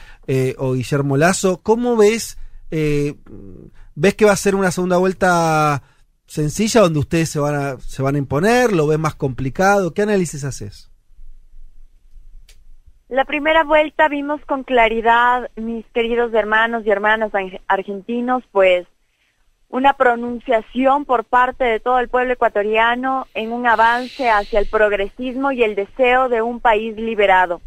o 0.58 0.74
Guillermo 0.74 1.18
Lazo. 1.18 1.62
¿Cómo 1.64 1.98
ves? 1.98 2.38
¿Ves 2.70 4.14
que 4.16 4.26
va 4.26 4.32
a 4.32 4.36
ser 4.36 4.54
una 4.54 4.72
segunda 4.72 4.98
vuelta 4.98 5.82
sencilla 6.28 6.82
donde 6.82 7.00
ustedes 7.00 7.30
se 7.30 7.40
van 7.40 7.56
a, 7.56 7.78
se 7.80 8.04
van 8.04 8.14
a 8.14 8.20
imponer? 8.20 8.74
¿Lo 8.74 8.86
ves 8.86 9.00
más 9.00 9.16
complicado? 9.16 9.94
¿Qué 9.96 10.04
análisis 10.04 10.44
haces? 10.44 10.89
La 13.10 13.26
primera 13.26 13.64
vuelta 13.64 14.08
vimos 14.08 14.40
con 14.46 14.64
claridad, 14.64 15.50
mis 15.56 15.84
queridos 15.88 16.32
hermanos 16.36 16.86
y 16.86 16.92
hermanas 16.92 17.32
argentinos, 17.68 18.44
pues 18.52 18.86
una 19.68 19.94
pronunciación 19.94 21.06
por 21.06 21.24
parte 21.24 21.64
de 21.64 21.80
todo 21.80 21.98
el 21.98 22.08
pueblo 22.08 22.34
ecuatoriano 22.34 23.26
en 23.34 23.52
un 23.52 23.66
avance 23.66 24.30
hacia 24.30 24.60
el 24.60 24.70
progresismo 24.70 25.52
y 25.52 25.64
el 25.64 25.74
deseo 25.74 26.30
de 26.30 26.44
un 26.44 26.60
país 26.60 26.96
liberado. 26.98 27.62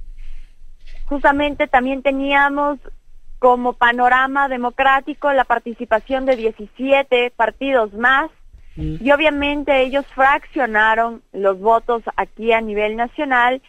Justamente 1.06 1.66
también 1.66 2.02
teníamos 2.02 2.78
como 3.40 3.72
panorama 3.72 4.48
democrático 4.48 5.32
la 5.32 5.42
participación 5.42 6.24
de 6.24 6.36
17 6.36 7.32
partidos 7.34 7.92
más 7.94 8.30
y 8.76 9.10
obviamente 9.10 9.80
ellos 9.80 10.06
fraccionaron 10.14 11.20
los 11.32 11.58
votos 11.58 12.04
aquí 12.16 12.52
a 12.52 12.60
nivel 12.60 12.94
nacional 12.94 13.60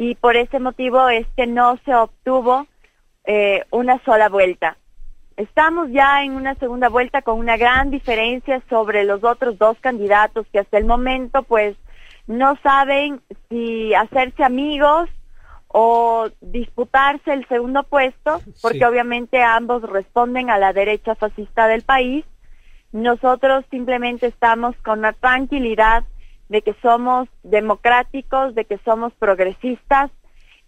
y 0.00 0.14
por 0.14 0.34
ese 0.34 0.60
motivo 0.60 1.10
es 1.10 1.26
que 1.36 1.46
no 1.46 1.76
se 1.84 1.94
obtuvo 1.94 2.66
eh, 3.24 3.66
una 3.70 4.02
sola 4.02 4.30
vuelta. 4.30 4.78
Estamos 5.36 5.90
ya 5.90 6.24
en 6.24 6.32
una 6.32 6.54
segunda 6.54 6.88
vuelta 6.88 7.20
con 7.20 7.38
una 7.38 7.58
gran 7.58 7.90
diferencia 7.90 8.62
sobre 8.70 9.04
los 9.04 9.22
otros 9.24 9.58
dos 9.58 9.76
candidatos 9.80 10.46
que 10.50 10.60
hasta 10.60 10.78
el 10.78 10.86
momento 10.86 11.42
pues 11.42 11.76
no 12.26 12.56
saben 12.62 13.20
si 13.50 13.92
hacerse 13.92 14.42
amigos 14.42 15.10
o 15.68 16.30
disputarse 16.40 17.34
el 17.34 17.46
segundo 17.48 17.82
puesto, 17.82 18.40
porque 18.62 18.78
Sí. 18.78 18.84
obviamente 18.84 19.42
ambos 19.42 19.82
responden 19.82 20.48
a 20.48 20.56
la 20.56 20.72
derecha 20.72 21.14
fascista 21.14 21.68
del 21.68 21.82
país. 21.82 22.24
Nosotros 22.92 23.66
simplemente 23.70 24.28
estamos 24.28 24.74
con 24.82 25.02
la 25.02 25.12
tranquilidad 25.12 26.04
de 26.50 26.62
que 26.62 26.74
somos 26.82 27.28
democráticos, 27.44 28.56
de 28.56 28.64
que 28.64 28.78
somos 28.84 29.12
progresistas 29.14 30.10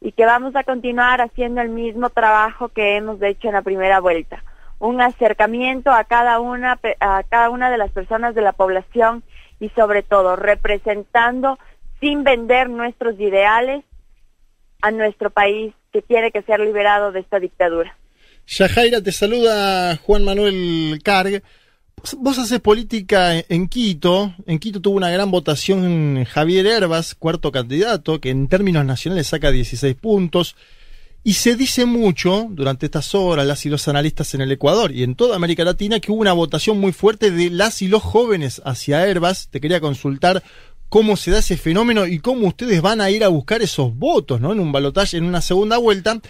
y 0.01 0.13
que 0.13 0.25
vamos 0.25 0.55
a 0.55 0.63
continuar 0.63 1.21
haciendo 1.21 1.61
el 1.61 1.71
mismo 1.71 2.09
trabajo 2.09 2.69
que 2.69 2.97
hemos 2.97 3.21
hecho 3.21 3.49
en 3.49 3.55
la 3.55 3.63
primera 3.63 4.01
vuelta. 4.01 4.45
Un 4.79 5.01
acercamiento 5.01 5.91
a 5.91 6.05
cada 6.05 6.39
una, 6.39 6.79
a 7.01 7.23
cada 7.29 7.51
una 7.51 7.69
de 7.71 7.79
las 7.79 7.91
personas 7.91 8.35
de 8.37 8.43
la 8.43 8.53
población 8.53 9.25
y 9.59 9.71
sobre 9.71 10.05
todo 10.05 10.37
representando 10.37 11.59
sin 12.01 12.23
vender 12.23 12.71
nuestros 12.71 13.19
ideales 13.19 13.85
a 14.83 14.93
nuestro 14.93 15.31
país 15.31 15.75
que 15.93 16.01
tiene 16.01 16.31
que 16.31 16.43
ser 16.43 16.61
liberado 16.61 17.11
de 17.11 17.21
esta 17.21 17.41
dictadura. 17.41 17.97
Yajaira, 18.47 19.01
te 19.01 19.11
saluda 19.11 19.97
Juan 19.97 20.25
Manuel 20.25 21.01
Carg. 21.03 21.43
Vos 22.19 22.39
haces 22.39 22.61
política 22.61 23.39
en- 23.49 23.69
Quito. 23.69 24.35
En 24.47 24.59
Quito 24.59 24.81
tuvo 24.81 24.97
una 24.97 25.11
gran 25.11 25.31
votación 25.31 26.25
Javier 26.25 26.67
Herbas, 26.67 27.15
cuarto 27.15 27.53
candidato, 27.53 28.21
que 28.21 28.31
en 28.31 28.49
términos 28.49 28.85
nacionales 28.85 29.29
saca 29.29 29.51
16 29.51 29.95
puntos. 29.95 30.57
Y 31.25 31.35
se 31.35 31.55
dice 31.55 31.85
mucho 31.85 32.49
durante 32.51 32.87
estas 32.87 33.15
horas, 33.15 33.47
las 33.47 33.65
y 33.65 33.69
los 33.69 33.87
analistas 33.87 34.35
en 34.35 34.41
el 34.41 34.51
Ecuador 34.51 34.91
y 34.91 35.05
en 35.05 35.15
toda 35.15 35.37
América 35.37 35.63
Latina, 35.65 36.01
que 36.01 36.11
hubo 36.11 36.21
una 36.21 36.33
votación 36.33 36.81
muy 36.81 36.93
fuerte 36.93 37.31
de 37.31 37.51
las 37.51 37.81
y 37.83 37.87
los 37.89 38.03
jóvenes 38.03 38.61
hacia 38.65 39.07
Herbas. 39.07 39.47
Te 39.49 39.61
quería 39.61 39.81
consultar 39.81 40.43
cómo 40.89 41.17
se 41.17 41.31
da 41.31 41.39
ese 41.39 41.57
fenómeno 41.57 42.07
y 42.09 42.19
cómo 42.19 42.49
ustedes 42.49 42.83
van 42.83 43.01
a 43.01 43.11
ir 43.11 43.23
a 43.23 43.29
buscar 43.29 43.63
esos 43.63 43.95
votos, 43.95 44.41
¿no? 44.41 44.53
En 44.53 44.59
un 44.59 44.73
balotaje, 44.73 45.17
en 45.17 45.25
una 45.25 45.41
segunda 45.41 45.79
vuelta. 45.79 46.21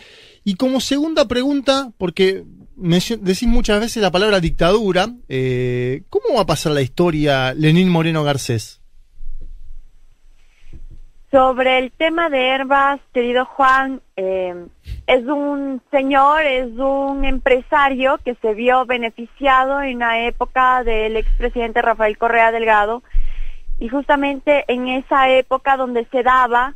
Y 0.44 0.54
como 0.56 0.80
segunda 0.82 1.26
pregunta, 1.26 1.90
porque 1.96 2.44
decís 2.82 3.48
muchas 3.48 3.80
veces 3.80 4.02
la 4.02 4.10
palabra 4.10 4.40
dictadura, 4.40 5.08
eh, 5.28 6.02
¿cómo 6.10 6.34
va 6.36 6.42
a 6.42 6.46
pasar 6.46 6.72
la 6.72 6.82
historia 6.82 7.54
Lenín 7.54 7.88
Moreno 7.88 8.24
Garcés? 8.24 8.80
Sobre 11.30 11.78
el 11.78 11.92
tema 11.92 12.28
de 12.28 12.48
Herbas, 12.48 13.00
querido 13.14 13.46
Juan, 13.46 14.02
eh, 14.16 14.66
es 15.06 15.24
un 15.24 15.80
señor, 15.90 16.42
es 16.42 16.70
un 16.76 17.24
empresario 17.24 18.18
que 18.22 18.34
se 18.42 18.52
vio 18.52 18.84
beneficiado 18.84 19.80
en 19.80 20.00
la 20.00 20.26
época 20.26 20.84
del 20.84 21.16
expresidente 21.16 21.80
Rafael 21.80 22.18
Correa 22.18 22.52
Delgado 22.52 23.02
y 23.78 23.88
justamente 23.88 24.64
en 24.68 24.88
esa 24.88 25.30
época 25.30 25.78
donde 25.78 26.06
se 26.12 26.22
daba 26.22 26.74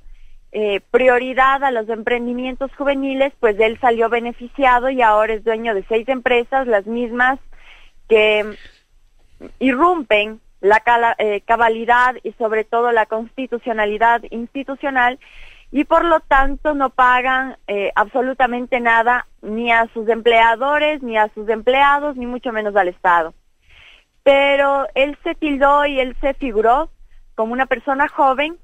eh, 0.52 0.80
prioridad 0.90 1.62
a 1.64 1.70
los 1.70 1.88
emprendimientos 1.88 2.70
juveniles, 2.76 3.32
pues 3.40 3.58
él 3.60 3.78
salió 3.80 4.08
beneficiado 4.08 4.88
y 4.90 5.02
ahora 5.02 5.34
es 5.34 5.44
dueño 5.44 5.74
de 5.74 5.84
seis 5.88 6.08
empresas, 6.08 6.66
las 6.66 6.86
mismas 6.86 7.38
que 8.08 8.56
irrumpen 9.58 10.40
la 10.60 10.80
cala- 10.80 11.16
eh, 11.18 11.42
cabalidad 11.42 12.16
y 12.22 12.32
sobre 12.32 12.64
todo 12.64 12.90
la 12.92 13.06
constitucionalidad 13.06 14.22
institucional 14.30 15.18
y 15.72 15.84
por 15.84 16.04
lo 16.04 16.20
tanto 16.20 16.74
no 16.74 16.90
pagan 16.90 17.56
eh, 17.66 17.92
absolutamente 17.94 18.80
nada 18.80 19.26
ni 19.42 19.72
a 19.72 19.88
sus 19.92 20.08
empleadores, 20.08 21.02
ni 21.02 21.18
a 21.18 21.28
sus 21.34 21.48
empleados, 21.48 22.16
ni 22.16 22.24
mucho 22.26 22.52
menos 22.52 22.74
al 22.76 22.88
Estado. 22.88 23.34
Pero 24.22 24.86
él 24.94 25.18
se 25.22 25.34
tildó 25.34 25.84
y 25.86 26.00
él 26.00 26.16
se 26.20 26.34
figuró 26.34 26.90
como 27.34 27.52
una 27.52 27.66
persona 27.66 28.08
joven 28.08 28.56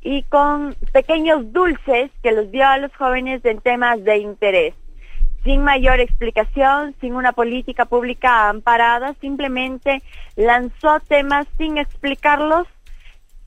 y 0.00 0.22
con 0.24 0.74
pequeños 0.92 1.52
dulces 1.52 2.10
que 2.22 2.32
los 2.32 2.50
dio 2.50 2.66
a 2.66 2.78
los 2.78 2.94
jóvenes 2.96 3.44
en 3.44 3.60
temas 3.60 4.02
de 4.04 4.18
interés 4.18 4.74
sin 5.46 5.62
mayor 5.62 6.00
explicación, 6.00 6.96
sin 7.00 7.14
una 7.14 7.30
política 7.30 7.84
pública 7.84 8.48
amparada, 8.48 9.14
simplemente 9.20 10.02
lanzó 10.34 10.98
temas 10.98 11.46
sin 11.56 11.78
explicarlos, 11.78 12.66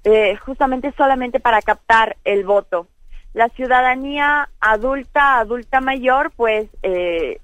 eh, 0.05 0.37
justamente 0.37 0.93
solamente 0.95 1.41
para 1.41 1.61
captar 1.61 2.15
el 2.23 2.45
voto. 2.45 2.87
La 3.33 3.49
ciudadanía 3.49 4.49
adulta, 4.61 5.39
adulta 5.39 5.81
mayor, 5.81 6.31
pues 6.37 6.69
eh, 6.83 7.41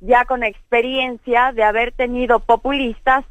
ya 0.00 0.24
con 0.24 0.42
experiencia 0.42 1.52
de 1.52 1.62
haber 1.62 1.92
tenido 1.92 2.40
populistas, 2.40 3.24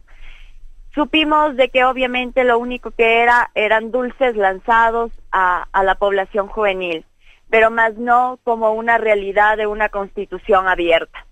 supimos 0.93 1.55
de 1.55 1.69
que 1.69 1.85
obviamente 1.85 2.43
lo 2.43 2.59
único 2.59 2.91
que 2.91 3.21
era 3.21 3.51
eran 3.55 3.91
dulces 3.91 4.35
lanzados 4.35 5.11
a, 5.31 5.67
a 5.71 5.83
la 5.83 5.95
población 5.95 6.47
juvenil 6.47 7.05
pero 7.51 7.69
más 7.69 7.95
no 7.97 8.39
como 8.43 8.71
una 8.71 8.97
realidad 8.97 9.57
de 9.57 9.67
una 9.67 9.89
constitución 9.89 10.67
abierta. 10.67 11.27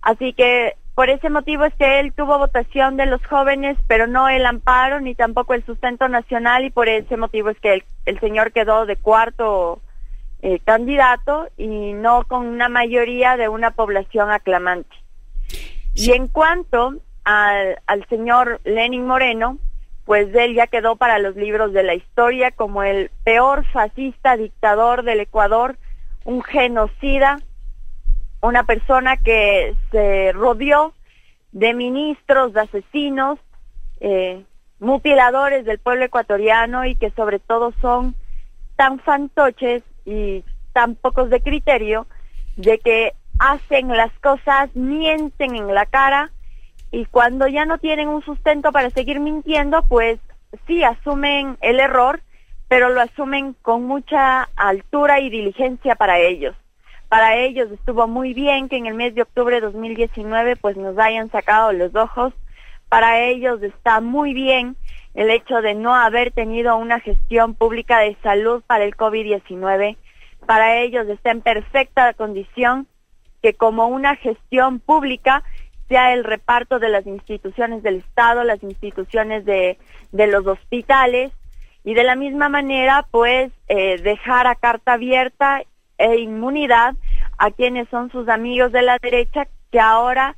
Así 0.00 0.32
que 0.32 0.76
por 0.94 1.10
ese 1.10 1.28
motivo 1.28 1.64
es 1.64 1.74
que 1.74 2.00
él 2.00 2.12
tuvo 2.12 2.38
votación 2.38 2.96
de 2.96 3.06
los 3.06 3.24
jóvenes, 3.26 3.76
pero 3.88 4.06
no 4.06 4.28
el 4.28 4.46
amparo 4.46 5.00
ni 5.00 5.16
tampoco 5.16 5.54
el 5.54 5.66
sustento 5.66 6.08
nacional 6.08 6.64
y 6.64 6.70
por 6.70 6.88
ese 6.88 7.16
motivo 7.16 7.50
es 7.50 7.58
que 7.58 7.74
el, 7.74 7.84
el 8.06 8.20
señor 8.20 8.52
quedó 8.52 8.86
de 8.86 8.96
cuarto 8.96 9.80
eh, 10.40 10.60
candidato 10.60 11.48
y 11.56 11.92
no 11.94 12.24
con 12.24 12.46
una 12.46 12.68
mayoría 12.68 13.36
de 13.36 13.48
una 13.48 13.72
población 13.72 14.30
aclamante. 14.30 14.94
Y 15.94 16.12
en 16.12 16.28
cuanto 16.28 16.94
al, 17.28 17.78
al 17.86 18.06
señor 18.08 18.58
Lenin 18.64 19.06
Moreno, 19.06 19.58
pues 20.06 20.34
él 20.34 20.54
ya 20.54 20.66
quedó 20.66 20.96
para 20.96 21.18
los 21.18 21.36
libros 21.36 21.74
de 21.74 21.82
la 21.82 21.94
historia 21.94 22.52
como 22.52 22.82
el 22.82 23.10
peor 23.22 23.66
fascista 23.66 24.38
dictador 24.38 25.02
del 25.02 25.20
Ecuador, 25.20 25.76
un 26.24 26.42
genocida, 26.42 27.38
una 28.40 28.64
persona 28.64 29.18
que 29.18 29.76
se 29.90 30.32
rodeó 30.32 30.94
de 31.52 31.74
ministros, 31.74 32.54
de 32.54 32.62
asesinos, 32.62 33.38
eh, 34.00 34.42
mutiladores 34.80 35.66
del 35.66 35.78
pueblo 35.78 36.06
ecuatoriano 36.06 36.86
y 36.86 36.94
que 36.94 37.10
sobre 37.10 37.40
todo 37.40 37.74
son 37.82 38.14
tan 38.76 39.00
fantoches 39.00 39.82
y 40.06 40.44
tan 40.72 40.94
pocos 40.94 41.28
de 41.28 41.42
criterio 41.42 42.06
de 42.56 42.78
que 42.78 43.12
hacen 43.38 43.88
las 43.88 44.18
cosas, 44.20 44.74
mienten 44.74 45.56
en 45.56 45.74
la 45.74 45.84
cara 45.84 46.30
y 46.90 47.04
cuando 47.06 47.46
ya 47.46 47.64
no 47.66 47.78
tienen 47.78 48.08
un 48.08 48.22
sustento 48.22 48.72
para 48.72 48.90
seguir 48.90 49.20
mintiendo, 49.20 49.82
pues 49.88 50.18
sí 50.66 50.82
asumen 50.82 51.58
el 51.60 51.80
error, 51.80 52.20
pero 52.68 52.88
lo 52.88 53.00
asumen 53.00 53.54
con 53.62 53.84
mucha 53.84 54.48
altura 54.56 55.20
y 55.20 55.30
diligencia 55.30 55.96
para 55.96 56.18
ellos. 56.18 56.54
Para 57.08 57.36
ellos 57.36 57.70
estuvo 57.70 58.06
muy 58.06 58.34
bien 58.34 58.68
que 58.68 58.76
en 58.76 58.86
el 58.86 58.94
mes 58.94 59.14
de 59.14 59.22
octubre 59.22 59.56
de 59.56 59.62
2019 59.62 60.56
pues 60.56 60.76
nos 60.76 60.98
hayan 60.98 61.30
sacado 61.30 61.72
los 61.72 61.94
ojos. 61.94 62.34
Para 62.88 63.20
ellos 63.20 63.62
está 63.62 64.00
muy 64.00 64.34
bien 64.34 64.76
el 65.14 65.30
hecho 65.30 65.60
de 65.62 65.74
no 65.74 65.94
haber 65.94 66.32
tenido 66.32 66.76
una 66.76 67.00
gestión 67.00 67.54
pública 67.54 68.00
de 68.00 68.16
salud 68.22 68.62
para 68.66 68.84
el 68.84 68.94
COVID-19. 68.96 69.96
Para 70.46 70.76
ellos 70.76 71.08
está 71.08 71.30
en 71.30 71.40
perfecta 71.40 72.12
condición 72.12 72.86
que 73.42 73.54
como 73.54 73.86
una 73.88 74.16
gestión 74.16 74.80
pública 74.80 75.42
sea 75.88 76.12
el 76.12 76.24
reparto 76.24 76.78
de 76.78 76.90
las 76.90 77.06
instituciones 77.06 77.82
del 77.82 77.96
Estado, 77.96 78.44
las 78.44 78.62
instituciones 78.62 79.44
de, 79.44 79.78
de 80.12 80.26
los 80.26 80.46
hospitales 80.46 81.32
y 81.84 81.94
de 81.94 82.04
la 82.04 82.16
misma 82.16 82.48
manera 82.48 83.06
pues 83.10 83.50
eh, 83.68 83.98
dejar 84.02 84.46
a 84.46 84.54
carta 84.54 84.94
abierta 84.94 85.62
e 85.96 86.18
inmunidad 86.18 86.94
a 87.38 87.50
quienes 87.50 87.88
son 87.88 88.10
sus 88.10 88.28
amigos 88.28 88.72
de 88.72 88.82
la 88.82 88.98
derecha 89.00 89.48
que 89.70 89.80
ahora 89.80 90.36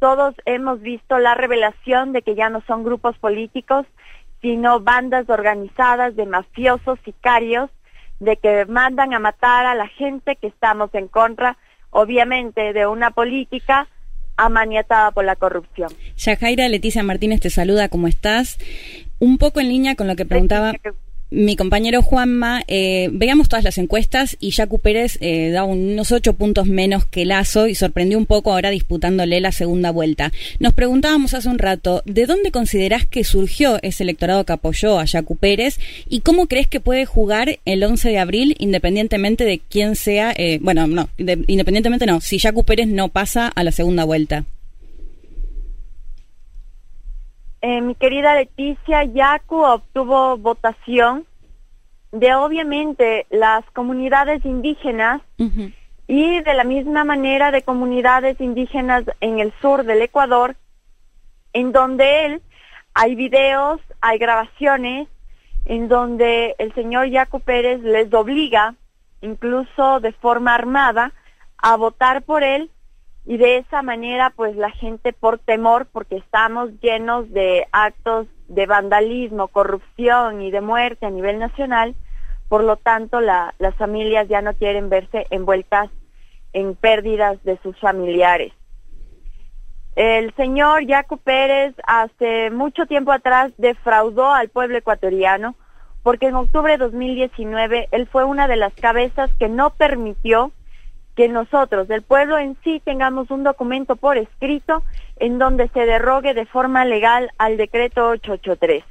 todos 0.00 0.34
hemos 0.44 0.80
visto 0.80 1.18
la 1.18 1.34
revelación 1.34 2.12
de 2.12 2.22
que 2.22 2.34
ya 2.34 2.48
no 2.50 2.62
son 2.66 2.84
grupos 2.84 3.16
políticos 3.18 3.86
sino 4.40 4.80
bandas 4.80 5.28
organizadas 5.28 6.14
de 6.16 6.26
mafiosos 6.26 6.98
sicarios 7.04 7.70
de 8.20 8.36
que 8.36 8.66
mandan 8.66 9.14
a 9.14 9.18
matar 9.18 9.66
a 9.66 9.74
la 9.74 9.86
gente 9.88 10.36
que 10.36 10.48
estamos 10.48 10.92
en 10.94 11.08
contra 11.08 11.56
obviamente 11.90 12.72
de 12.72 12.86
una 12.86 13.10
política 13.10 13.88
amaniatada 14.38 15.10
por 15.10 15.24
la 15.24 15.36
corrupción. 15.36 15.90
Yajaira 16.16 16.68
Leticia 16.68 17.02
Martínez 17.02 17.40
te 17.40 17.50
saluda, 17.50 17.90
¿cómo 17.90 18.08
estás? 18.08 18.58
Un 19.18 19.36
poco 19.36 19.60
en 19.60 19.68
línea 19.68 19.96
con 19.96 20.06
lo 20.06 20.16
que 20.16 20.24
preguntaba 20.24 20.72
mi 21.30 21.56
compañero 21.56 22.00
Juanma, 22.00 22.62
eh, 22.68 23.10
veamos 23.12 23.48
todas 23.48 23.62
las 23.62 23.76
encuestas 23.76 24.36
y 24.40 24.50
Jacu 24.52 24.78
Pérez 24.78 25.18
eh, 25.20 25.50
da 25.50 25.64
unos 25.64 26.10
ocho 26.10 26.32
puntos 26.32 26.66
menos 26.66 27.04
que 27.04 27.26
Lazo 27.26 27.66
y 27.68 27.74
sorprendió 27.74 28.16
un 28.16 28.24
poco 28.24 28.52
ahora 28.52 28.70
disputándole 28.70 29.38
la 29.40 29.52
segunda 29.52 29.90
vuelta. 29.90 30.32
Nos 30.58 30.72
preguntábamos 30.72 31.34
hace 31.34 31.48
un 31.50 31.58
rato, 31.58 32.02
¿de 32.06 32.24
dónde 32.24 32.50
considerás 32.50 33.04
que 33.06 33.24
surgió 33.24 33.78
ese 33.82 34.04
electorado 34.04 34.44
que 34.46 34.54
apoyó 34.54 34.98
a 34.98 35.06
Jacu 35.06 35.36
Pérez 35.36 35.78
y 36.08 36.20
cómo 36.20 36.46
crees 36.46 36.66
que 36.66 36.80
puede 36.80 37.04
jugar 37.04 37.58
el 37.66 37.84
11 37.84 38.08
de 38.08 38.18
abril 38.18 38.56
independientemente 38.58 39.44
de 39.44 39.58
quién 39.58 39.96
sea, 39.96 40.32
eh, 40.36 40.58
bueno, 40.62 40.86
no, 40.86 41.10
de- 41.18 41.44
independientemente 41.46 42.06
no, 42.06 42.20
si 42.22 42.38
Jacu 42.38 42.64
Pérez 42.64 42.88
no 42.88 43.10
pasa 43.10 43.48
a 43.48 43.64
la 43.64 43.72
segunda 43.72 44.04
vuelta? 44.04 44.46
Eh, 47.60 47.80
mi 47.80 47.94
querida 47.96 48.34
Leticia, 48.34 49.02
Yacu 49.04 49.56
obtuvo 49.56 50.36
votación 50.38 51.26
de 52.12 52.34
obviamente 52.34 53.26
las 53.30 53.64
comunidades 53.72 54.44
indígenas 54.44 55.20
y 56.06 56.40
de 56.40 56.54
la 56.54 56.64
misma 56.64 57.04
manera 57.04 57.50
de 57.50 57.62
comunidades 57.62 58.40
indígenas 58.40 59.04
en 59.20 59.40
el 59.40 59.52
sur 59.60 59.84
del 59.84 60.02
Ecuador, 60.02 60.56
en 61.52 61.72
donde 61.72 62.26
él 62.26 62.42
hay 62.94 63.14
videos, 63.14 63.80
hay 64.00 64.18
grabaciones, 64.18 65.08
en 65.64 65.88
donde 65.88 66.54
el 66.58 66.72
señor 66.74 67.08
Yacu 67.08 67.40
Pérez 67.40 67.82
les 67.82 68.12
obliga, 68.14 68.74
incluso 69.20 70.00
de 70.00 70.12
forma 70.12 70.54
armada, 70.54 71.12
a 71.58 71.76
votar 71.76 72.22
por 72.22 72.42
él 72.42 72.70
y 73.28 73.36
de 73.36 73.58
esa 73.58 73.82
manera 73.82 74.32
pues 74.34 74.56
la 74.56 74.70
gente 74.70 75.12
por 75.12 75.38
temor 75.38 75.86
porque 75.92 76.16
estamos 76.16 76.70
llenos 76.80 77.30
de 77.30 77.66
actos 77.72 78.26
de 78.48 78.64
vandalismo, 78.64 79.48
corrupción 79.48 80.40
y 80.40 80.50
de 80.50 80.62
muerte 80.62 81.04
a 81.04 81.10
nivel 81.10 81.38
nacional, 81.38 81.94
por 82.48 82.64
lo 82.64 82.76
tanto 82.76 83.20
la- 83.20 83.54
las 83.58 83.74
familias 83.74 84.28
ya 84.28 84.40
no 84.40 84.54
quieren 84.54 84.88
verse 84.88 85.26
envueltas 85.28 85.90
en 86.54 86.74
pérdidas 86.74 87.36
de 87.44 87.58
sus 87.58 87.78
familiares. 87.78 88.54
El 89.94 90.34
señor 90.34 90.86
Yacu 90.86 91.18
Pérez 91.18 91.74
hace 91.86 92.50
mucho 92.50 92.86
tiempo 92.86 93.12
atrás 93.12 93.52
defraudó 93.58 94.32
al 94.32 94.48
pueblo 94.48 94.78
ecuatoriano 94.78 95.54
porque 96.02 96.28
en 96.28 96.36
octubre 96.36 96.72
de 96.72 96.78
2019 96.78 97.88
él 97.90 98.06
fue 98.06 98.24
una 98.24 98.48
de 98.48 98.56
las 98.56 98.72
cabezas 98.72 99.30
que 99.38 99.50
no 99.50 99.68
permitió 99.68 100.50
que 101.18 101.28
nosotros, 101.28 101.88
del 101.88 102.02
pueblo 102.02 102.38
en 102.38 102.56
sí, 102.62 102.80
tengamos 102.84 103.32
un 103.32 103.42
documento 103.42 103.96
por 103.96 104.16
escrito 104.16 104.84
en 105.16 105.40
donde 105.40 105.68
se 105.70 105.84
derrogue 105.84 106.32
de 106.32 106.46
forma 106.46 106.84
legal 106.84 107.32
al 107.38 107.56
decreto 107.56 108.06
883. 108.10 108.84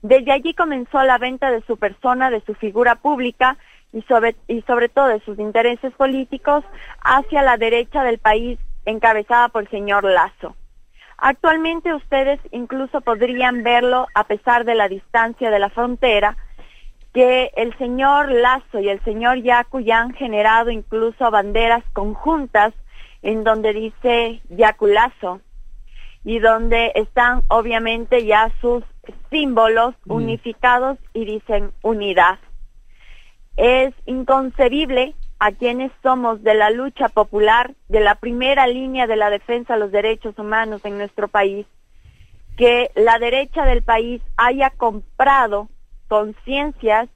Desde 0.00 0.32
allí 0.32 0.54
comenzó 0.54 1.02
la 1.02 1.18
venta 1.18 1.50
de 1.50 1.60
su 1.66 1.76
persona, 1.76 2.30
de 2.30 2.40
su 2.46 2.54
figura 2.54 2.94
pública 2.94 3.58
y 3.92 4.00
sobre, 4.08 4.36
y 4.48 4.62
sobre 4.62 4.88
todo 4.88 5.08
de 5.08 5.20
sus 5.20 5.38
intereses 5.38 5.92
políticos 5.92 6.64
hacia 7.02 7.42
la 7.42 7.58
derecha 7.58 8.04
del 8.04 8.16
país 8.16 8.58
encabezada 8.86 9.50
por 9.50 9.64
el 9.64 9.68
señor 9.68 10.04
Lazo. 10.04 10.56
Actualmente 11.18 11.92
ustedes 11.92 12.40
incluso 12.52 13.02
podrían 13.02 13.62
verlo 13.62 14.06
a 14.14 14.24
pesar 14.24 14.64
de 14.64 14.76
la 14.76 14.88
distancia 14.88 15.50
de 15.50 15.58
la 15.58 15.68
frontera, 15.68 16.38
que 17.12 17.50
el 17.56 17.76
señor 17.76 18.30
Lazo 18.32 18.80
y 18.80 18.88
el 18.88 19.02
señor 19.04 19.42
Yacu 19.42 19.80
ya 19.80 20.00
han 20.00 20.14
generado 20.14 20.70
incluso 20.70 21.30
banderas 21.30 21.84
conjuntas 21.92 22.72
en 23.20 23.44
donde 23.44 23.72
dice 23.72 24.40
Yacu 24.48 24.86
Lazo 24.86 25.40
y 26.24 26.38
donde 26.38 26.92
están 26.94 27.42
obviamente 27.48 28.24
ya 28.24 28.50
sus 28.60 28.84
símbolos 29.30 29.94
unificados 30.06 30.98
y 31.12 31.24
dicen 31.24 31.72
unidad. 31.82 32.38
Es 33.56 33.92
inconcebible 34.06 35.14
a 35.38 35.52
quienes 35.52 35.90
somos 36.02 36.42
de 36.42 36.54
la 36.54 36.70
lucha 36.70 37.08
popular, 37.08 37.74
de 37.88 38.00
la 38.00 38.14
primera 38.14 38.66
línea 38.66 39.06
de 39.06 39.16
la 39.16 39.28
defensa 39.28 39.74
de 39.74 39.80
los 39.80 39.90
derechos 39.90 40.38
humanos 40.38 40.84
en 40.84 40.96
nuestro 40.96 41.28
país, 41.28 41.66
que 42.56 42.90
la 42.94 43.18
derecha 43.18 43.64
del 43.64 43.82
país 43.82 44.22
haya 44.36 44.70
comprado 44.70 45.68
conciencias 46.12 47.08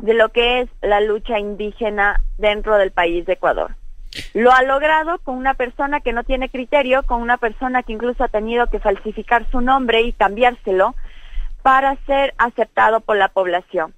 de 0.00 0.12
lo 0.12 0.30
que 0.30 0.62
es 0.62 0.68
la 0.82 1.00
lucha 1.00 1.38
indígena 1.38 2.20
dentro 2.36 2.76
del 2.76 2.90
país 2.90 3.24
de 3.26 3.34
Ecuador. 3.34 3.76
Lo 4.34 4.50
ha 4.50 4.64
logrado 4.64 5.20
con 5.20 5.36
una 5.36 5.54
persona 5.54 6.00
que 6.00 6.12
no 6.12 6.24
tiene 6.24 6.48
criterio, 6.48 7.04
con 7.04 7.22
una 7.22 7.36
persona 7.36 7.84
que 7.84 7.92
incluso 7.92 8.24
ha 8.24 8.28
tenido 8.28 8.66
que 8.66 8.80
falsificar 8.80 9.48
su 9.52 9.60
nombre 9.60 10.00
y 10.02 10.12
cambiárselo 10.12 10.96
para 11.62 11.94
ser 12.06 12.34
aceptado 12.38 12.98
por 12.98 13.16
la 13.16 13.28
población. 13.28 13.94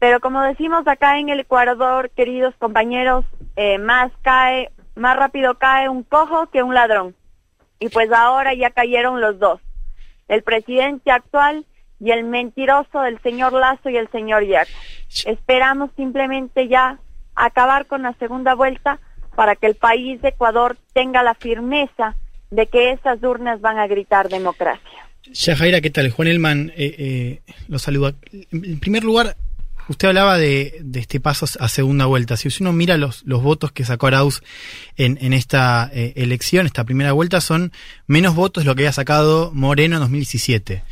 Pero 0.00 0.18
como 0.18 0.42
decimos 0.42 0.84
acá 0.88 1.20
en 1.20 1.28
el 1.28 1.38
Ecuador, 1.38 2.10
queridos 2.10 2.56
compañeros, 2.56 3.24
eh, 3.54 3.78
más 3.78 4.10
cae, 4.22 4.72
más 4.96 5.16
rápido 5.16 5.58
cae 5.58 5.88
un 5.88 6.02
cojo 6.02 6.48
que 6.48 6.64
un 6.64 6.74
ladrón. 6.74 7.14
Y 7.78 7.88
pues 7.88 8.10
ahora 8.10 8.52
ya 8.52 8.70
cayeron 8.70 9.20
los 9.20 9.38
dos, 9.38 9.60
el 10.26 10.42
presidente 10.42 11.12
actual 11.12 11.64
y 12.00 12.10
el 12.10 12.24
mentiroso 12.24 13.00
del 13.00 13.20
señor 13.22 13.52
Lazo 13.52 13.88
y 13.90 13.96
el 13.96 14.08
señor 14.10 14.44
Yaco. 14.46 14.70
Esperamos 15.26 15.90
simplemente 15.96 16.68
ya 16.68 16.98
acabar 17.34 17.86
con 17.86 18.02
la 18.02 18.12
segunda 18.14 18.54
vuelta 18.54 18.98
para 19.34 19.56
que 19.56 19.66
el 19.66 19.74
país 19.74 20.20
de 20.22 20.28
Ecuador 20.28 20.76
tenga 20.92 21.22
la 21.22 21.34
firmeza 21.34 22.16
de 22.50 22.66
que 22.66 22.92
esas 22.92 23.22
urnas 23.22 23.60
van 23.60 23.78
a 23.78 23.86
gritar 23.86 24.28
democracia. 24.28 25.08
Jaira, 25.56 25.80
¿qué 25.80 25.90
tal? 25.90 26.10
Juan 26.10 26.28
Elman, 26.28 26.72
eh, 26.76 26.94
eh, 26.98 27.52
lo 27.68 27.78
saluda. 27.78 28.14
En 28.52 28.78
primer 28.78 29.02
lugar, 29.02 29.36
Usted 29.86 30.08
hablaba 30.08 30.38
de, 30.38 30.82
este 30.94 31.20
paso 31.20 31.46
a 31.60 31.68
segunda 31.68 32.06
vuelta. 32.06 32.36
Si 32.36 32.48
uno 32.60 32.72
mira 32.72 32.96
los, 32.96 33.22
los 33.26 33.42
votos 33.42 33.70
que 33.70 33.84
sacó 33.84 34.06
Arauz 34.06 34.42
en, 34.96 35.18
en 35.20 35.34
esta 35.34 35.90
eh, 35.92 36.14
elección, 36.16 36.64
esta 36.64 36.84
primera 36.84 37.12
vuelta, 37.12 37.40
son 37.42 37.70
menos 38.06 38.34
votos 38.34 38.64
de 38.64 38.68
lo 38.68 38.74
que 38.74 38.82
había 38.82 38.92
sacado 38.92 39.50
Moreno 39.52 39.96
en 39.96 40.00
2017. 40.00 40.82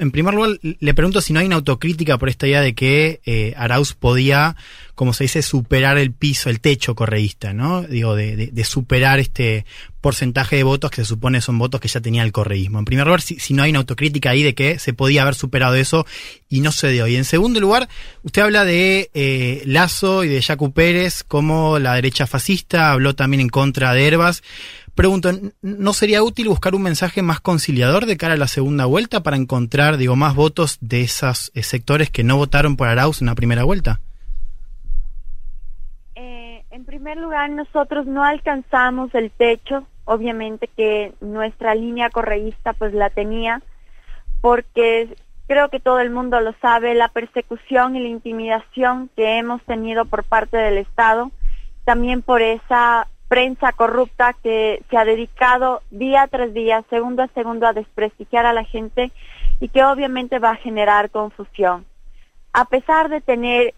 En 0.00 0.10
primer 0.10 0.34
lugar, 0.34 0.58
le 0.62 0.94
pregunto 0.94 1.20
si 1.20 1.32
no 1.32 1.40
hay 1.40 1.46
una 1.46 1.56
autocrítica 1.56 2.18
por 2.18 2.28
esta 2.28 2.46
idea 2.46 2.60
de 2.60 2.74
que 2.74 3.20
eh, 3.24 3.54
Arauz 3.56 3.94
podía 3.94 4.56
como 4.98 5.12
se 5.12 5.24
dice, 5.24 5.42
superar 5.42 5.96
el 5.96 6.10
piso, 6.10 6.50
el 6.50 6.58
techo 6.58 6.96
correísta, 6.96 7.52
¿no? 7.52 7.82
Digo, 7.82 8.16
de, 8.16 8.50
de, 8.52 8.64
superar 8.64 9.20
este 9.20 9.64
porcentaje 10.00 10.56
de 10.56 10.64
votos 10.64 10.90
que 10.90 11.02
se 11.02 11.04
supone 11.04 11.40
son 11.40 11.56
votos 11.56 11.80
que 11.80 11.86
ya 11.86 12.00
tenía 12.00 12.24
el 12.24 12.32
correísmo. 12.32 12.80
En 12.80 12.84
primer 12.84 13.06
lugar, 13.06 13.20
si, 13.20 13.38
si, 13.38 13.54
no 13.54 13.62
hay 13.62 13.70
una 13.70 13.78
autocrítica 13.78 14.30
ahí 14.30 14.42
de 14.42 14.56
que 14.56 14.80
se 14.80 14.94
podía 14.94 15.22
haber 15.22 15.36
superado 15.36 15.76
eso 15.76 16.04
y 16.48 16.62
no 16.62 16.72
se 16.72 16.88
dio. 16.88 17.06
Y 17.06 17.14
en 17.14 17.24
segundo 17.24 17.60
lugar, 17.60 17.88
usted 18.24 18.42
habla 18.42 18.64
de 18.64 19.08
eh, 19.14 19.62
Lazo 19.66 20.24
y 20.24 20.28
de 20.28 20.42
Jacu 20.42 20.72
Pérez 20.72 21.22
como 21.22 21.78
la 21.78 21.94
derecha 21.94 22.26
fascista, 22.26 22.90
habló 22.90 23.14
también 23.14 23.40
en 23.40 23.50
contra 23.50 23.94
de 23.94 24.04
Herbas. 24.04 24.42
Pregunto, 24.98 25.30
¿no 25.62 25.92
sería 25.92 26.24
útil 26.24 26.48
buscar 26.48 26.74
un 26.74 26.82
mensaje 26.82 27.22
más 27.22 27.38
conciliador 27.38 28.04
de 28.04 28.16
cara 28.16 28.34
a 28.34 28.36
la 28.36 28.48
segunda 28.48 28.84
vuelta 28.84 29.22
para 29.22 29.36
encontrar, 29.36 29.96
digo, 29.96 30.16
más 30.16 30.34
votos 30.34 30.76
de 30.80 31.02
esos 31.02 31.52
eh, 31.54 31.62
sectores 31.62 32.10
que 32.10 32.24
no 32.24 32.36
votaron 32.36 32.76
por 32.76 32.88
Arauz 32.88 33.20
en 33.20 33.28
la 33.28 33.36
primera 33.36 33.62
vuelta? 33.62 34.00
En 36.16 36.84
primer 36.84 37.16
lugar, 37.16 37.48
nosotros 37.50 38.06
no 38.06 38.24
alcanzamos 38.24 39.14
el 39.14 39.30
techo, 39.30 39.86
obviamente 40.04 40.68
que 40.76 41.12
nuestra 41.20 41.76
línea 41.76 42.10
correísta 42.10 42.72
pues 42.72 42.92
la 42.92 43.08
tenía, 43.08 43.62
porque 44.40 45.14
creo 45.46 45.68
que 45.68 45.78
todo 45.78 46.00
el 46.00 46.10
mundo 46.10 46.40
lo 46.40 46.54
sabe, 46.60 46.96
la 46.96 47.06
persecución 47.06 47.94
y 47.94 48.00
la 48.00 48.08
intimidación 48.08 49.10
que 49.14 49.38
hemos 49.38 49.62
tenido 49.62 50.06
por 50.06 50.24
parte 50.24 50.56
del 50.56 50.78
Estado, 50.78 51.30
también 51.84 52.20
por 52.20 52.42
esa 52.42 53.06
prensa 53.28 53.72
corrupta 53.72 54.34
que 54.42 54.82
se 54.90 54.96
ha 54.96 55.04
dedicado 55.04 55.82
día 55.90 56.26
tras 56.28 56.52
día, 56.54 56.84
segundo 56.88 57.22
a 57.22 57.28
segundo, 57.28 57.66
a 57.66 57.74
desprestigiar 57.74 58.46
a 58.46 58.52
la 58.52 58.64
gente 58.64 59.12
y 59.60 59.68
que 59.68 59.84
obviamente 59.84 60.38
va 60.38 60.50
a 60.50 60.56
generar 60.56 61.10
confusión. 61.10 61.84
A 62.52 62.64
pesar 62.64 63.10
de 63.10 63.20
tener 63.20 63.74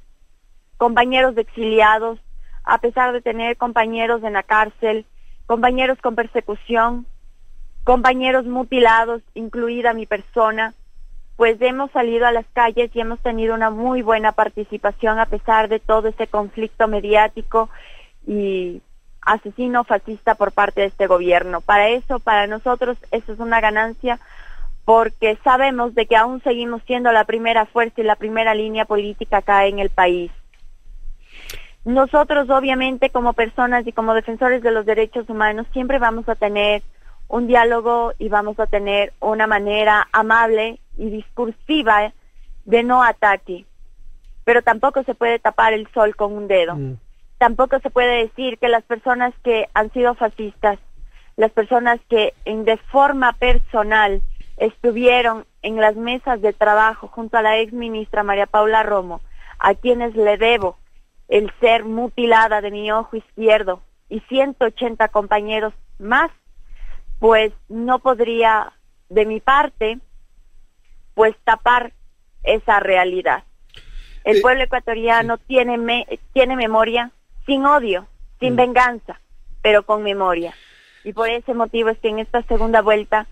compañeros 0.77 1.37
exiliados, 1.37 2.21
a 2.65 2.79
pesar 2.79 3.13
de 3.13 3.21
tener 3.21 3.57
compañeros 3.57 4.23
en 4.23 4.35
la 4.35 4.45
cárcel, 4.45 5.05
compañeros 5.47 5.99
con 6.01 6.15
persecución, 6.15 7.07
compañeros 7.83 8.47
mutilados, 8.47 9.23
incluida 9.35 9.95
mi 9.95 10.07
persona, 10.07 10.75
pues 11.37 11.61
hemos 11.61 11.91
salido 11.91 12.27
a 12.27 12.33
las 12.33 12.47
calles 12.53 12.91
y 12.95 13.01
hemos 13.01 13.19
tenido 13.21 13.55
una 13.55 13.71
muy 13.71 14.03
buena 14.03 14.33
participación 14.33 15.19
a 15.19 15.27
pesar 15.27 15.69
de 15.69 15.81
todo 15.81 16.09
ese 16.09 16.27
conflicto 16.27 16.87
mediático 16.87 17.71
y 18.27 18.83
asesino 19.23 19.85
fascista 19.85 20.35
por 20.35 20.53
parte 20.53 20.83
de 20.83 20.87
este 20.89 21.07
gobierno. 21.07 21.61
Para 21.61 21.89
eso, 21.89 22.21
para 22.21 22.47
nosotros, 22.47 22.99
eso 23.11 23.33
es 23.33 23.39
una 23.39 23.61
ganancia 23.61 24.19
porque 24.85 25.39
sabemos 25.45 25.95
de 25.95 26.07
que 26.07 26.17
aún 26.17 26.43
seguimos 26.43 26.83
siendo 26.87 27.13
la 27.13 27.25
primera 27.25 27.67
fuerza 27.67 28.01
y 28.01 28.05
la 28.05 28.17
primera 28.17 28.55
línea 28.55 28.85
política 28.87 29.39
acá 29.39 29.67
en 29.67 29.79
el 29.79 29.91
país. 29.91 30.33
Nosotros, 31.85 32.51
obviamente, 32.51 33.11
como 33.11 33.33
personas 33.33 33.87
y 33.87 33.93
como 33.93 34.15
defensores 34.15 34.63
de 34.63 34.71
los 34.71 34.85
derechos 34.85 35.29
humanos, 35.31 35.67
siempre 35.73 35.99
vamos 35.99 36.29
a 36.29 36.35
tener 36.35 36.83
un 37.29 37.47
diálogo 37.47 38.13
y 38.19 38.29
vamos 38.29 38.59
a 38.59 38.67
tener 38.67 39.13
una 39.21 39.47
manera 39.47 40.09
amable 40.13 40.81
y 40.99 41.11
discursiva 41.11 42.13
de 42.65 42.83
no 42.83 43.03
ataque. 43.03 43.65
Pero 44.45 44.63
tampoco 44.63 45.05
se 45.05 45.15
puede 45.15 45.39
tapar 45.39 45.73
el 45.73 45.89
sol 45.93 46.17
con 46.17 46.33
un 46.33 46.49
dedo. 46.49 46.75
Mm. 46.75 46.97
Tampoco 47.41 47.79
se 47.81 47.89
puede 47.89 48.27
decir 48.27 48.59
que 48.59 48.69
las 48.69 48.83
personas 48.83 49.33
que 49.43 49.67
han 49.73 49.91
sido 49.95 50.15
fascistas, 50.15 50.79
las 51.39 51.51
personas 51.51 51.99
que 52.11 52.35
en, 52.45 52.67
de 52.67 52.77
forma 52.77 53.33
personal 53.33 54.21
estuvieron 54.59 55.47
en 55.63 55.77
las 55.77 55.97
mesas 55.97 56.43
de 56.43 56.53
trabajo 56.53 57.09
junto 57.09 57.39
a 57.39 57.43
la 57.43 57.57
ex 57.57 57.73
ministra 57.73 58.25
María 58.25 58.45
Paula 58.45 58.83
Romo, 58.83 59.23
a 59.59 59.73
quienes 59.75 60.15
le 60.17 60.37
debo 60.37 60.77
el 61.29 61.51
ser 61.61 61.87
mutilada 61.87 62.61
de 62.61 62.71
mi 62.71 62.93
ojo 62.93 63.17
izquierdo 63.17 63.81
y 64.11 64.21
180 64.21 65.09
compañeros 65.09 65.73
más, 65.99 66.31
pues 67.21 67.55
no 67.71 68.01
podría 68.01 68.75
de 69.09 69.25
mi 69.25 69.41
parte 69.41 69.99
pues 71.15 71.35
tapar 71.45 71.95
esa 72.43 72.81
realidad. 72.81 73.45
El 74.25 74.37
eh, 74.37 74.41
pueblo 74.43 74.63
ecuatoriano 74.63 75.39
tiene 75.39 76.07
tiene 76.35 76.55
memoria 76.55 77.11
sin 77.47 77.65
odio, 77.67 78.07
sin 78.39 78.55
mm. 78.55 78.57
venganza, 78.57 79.21
pero 79.63 79.85
con 79.85 80.03
memoria. 80.03 80.55
Y 81.05 81.13
por 81.13 81.29
ese 81.29 81.55
motivo 81.55 81.89
es 81.89 81.99
que 81.99 82.09
en 82.09 82.19
esta 82.19 82.43
segunda 82.43 82.83
vuelta 82.83 83.27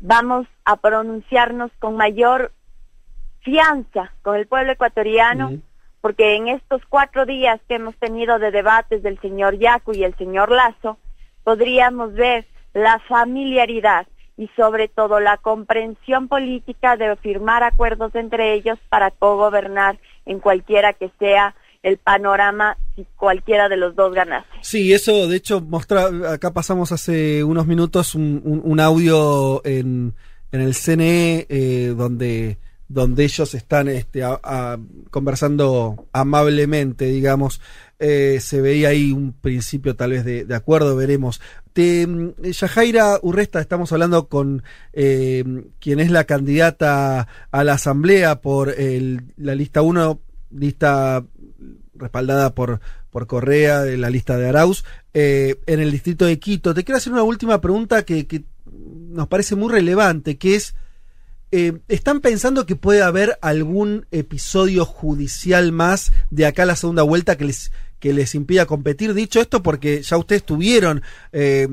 vamos 0.00 0.46
a 0.64 0.76
pronunciarnos 0.76 1.70
con 1.78 1.96
mayor 1.96 2.52
fianza 3.40 4.12
con 4.22 4.36
el 4.36 4.46
pueblo 4.46 4.72
ecuatoriano. 4.72 5.50
Mm 5.50 5.62
porque 6.02 6.34
en 6.34 6.48
estos 6.48 6.82
cuatro 6.88 7.24
días 7.24 7.60
que 7.68 7.76
hemos 7.76 7.96
tenido 7.96 8.38
de 8.40 8.50
debates 8.50 9.02
del 9.02 9.18
señor 9.20 9.56
Yacu 9.56 9.92
y 9.94 10.02
el 10.02 10.14
señor 10.16 10.50
Lazo, 10.50 10.98
podríamos 11.44 12.12
ver 12.12 12.44
la 12.74 12.98
familiaridad 13.08 14.06
y 14.36 14.48
sobre 14.56 14.88
todo 14.88 15.20
la 15.20 15.36
comprensión 15.36 16.26
política 16.26 16.96
de 16.96 17.14
firmar 17.16 17.62
acuerdos 17.62 18.14
entre 18.16 18.52
ellos 18.52 18.80
para 18.88 19.12
co-gobernar 19.12 19.96
en 20.26 20.40
cualquiera 20.40 20.92
que 20.92 21.10
sea 21.20 21.54
el 21.82 21.98
panorama 21.98 22.76
si 22.94 23.06
cualquiera 23.16 23.68
de 23.68 23.76
los 23.76 23.96
dos 23.96 24.14
ganase. 24.14 24.46
Sí, 24.60 24.92
eso 24.92 25.26
de 25.28 25.36
hecho 25.36 25.60
mostra, 25.60 26.08
acá 26.32 26.52
pasamos 26.52 26.92
hace 26.92 27.42
unos 27.42 27.66
minutos 27.66 28.14
un, 28.14 28.80
audio 28.80 29.64
en, 29.64 30.14
en, 30.52 30.60
el 30.60 30.74
CNE 30.74 31.46
eh, 31.48 31.94
donde 31.96 32.58
donde 32.92 33.24
ellos 33.24 33.54
están 33.54 33.88
este, 33.88 34.22
conversando 35.10 36.08
amablemente, 36.12 37.06
digamos. 37.06 37.60
Eh, 37.98 38.38
se 38.40 38.60
veía 38.60 38.88
ahí 38.88 39.12
un 39.12 39.32
principio 39.32 39.96
tal 39.96 40.10
vez 40.10 40.24
de, 40.24 40.54
acuerdo, 40.54 40.96
veremos. 40.96 41.40
Te, 41.72 42.06
mm, 42.06 42.34
Yajaira 42.42 43.18
Urresta, 43.22 43.60
estamos 43.60 43.92
hablando 43.92 44.28
con 44.28 44.62
eh, 44.92 45.44
quien 45.78 46.00
es 46.00 46.10
la 46.10 46.24
candidata 46.24 47.28
a 47.50 47.64
la 47.64 47.74
asamblea 47.74 48.40
por 48.40 48.70
el, 48.70 49.32
la 49.36 49.54
lista 49.54 49.82
1, 49.82 50.20
lista 50.50 51.24
respaldada 52.02 52.54
por, 52.54 52.80
por 53.10 53.26
Correa, 53.26 53.80
de 53.82 53.96
la 53.96 54.10
lista 54.10 54.36
de 54.36 54.48
Arauz, 54.48 54.84
eh, 55.14 55.56
en 55.66 55.80
el 55.80 55.90
distrito 55.90 56.26
de 56.26 56.38
Quito. 56.38 56.74
Te 56.74 56.84
quiero 56.84 56.98
hacer 56.98 57.12
una 57.12 57.22
última 57.22 57.60
pregunta 57.60 58.04
que, 58.04 58.26
que 58.26 58.44
nos 58.66 59.28
parece 59.28 59.54
muy 59.54 59.72
relevante, 59.72 60.36
que 60.36 60.56
es 60.56 60.74
eh, 61.54 61.80
¿Están 61.88 62.22
pensando 62.22 62.64
que 62.64 62.76
puede 62.76 63.02
haber 63.02 63.38
algún 63.42 64.06
episodio 64.10 64.86
judicial 64.86 65.70
más 65.70 66.10
de 66.30 66.46
acá 66.46 66.62
a 66.62 66.66
la 66.66 66.76
segunda 66.76 67.02
vuelta 67.02 67.36
que 67.36 67.44
les, 67.44 67.72
que 68.02 68.12
les 68.12 68.34
impida 68.34 68.66
competir? 68.66 69.14
Dicho 69.14 69.40
esto, 69.40 69.62
porque 69.62 70.02
ya 70.02 70.16
ustedes 70.16 70.42
tuvieron, 70.42 71.02
eh, 71.32 71.68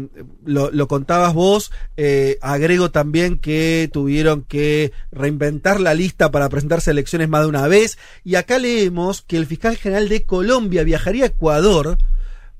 lo, 0.45 0.87
contabas 0.87 1.33
vos, 1.33 1.71
eh, 1.97 2.37
agrego 2.41 2.91
también 2.91 3.39
que 3.39 3.89
tuvieron 3.91 4.43
que 4.43 4.91
reinventar 5.11 5.81
la 5.81 5.95
lista 5.95 6.29
para 6.29 6.47
presentarse 6.47 6.91
a 6.91 6.93
elecciones 6.93 7.29
más 7.29 7.41
de 7.41 7.47
una 7.47 7.67
vez. 7.67 7.97
Y 8.23 8.35
acá 8.35 8.59
leemos 8.59 9.23
que 9.23 9.37
el 9.37 9.47
fiscal 9.47 9.75
general 9.75 10.07
de 10.07 10.23
Colombia 10.23 10.83
viajaría 10.83 11.23
a 11.23 11.27
Ecuador 11.29 11.97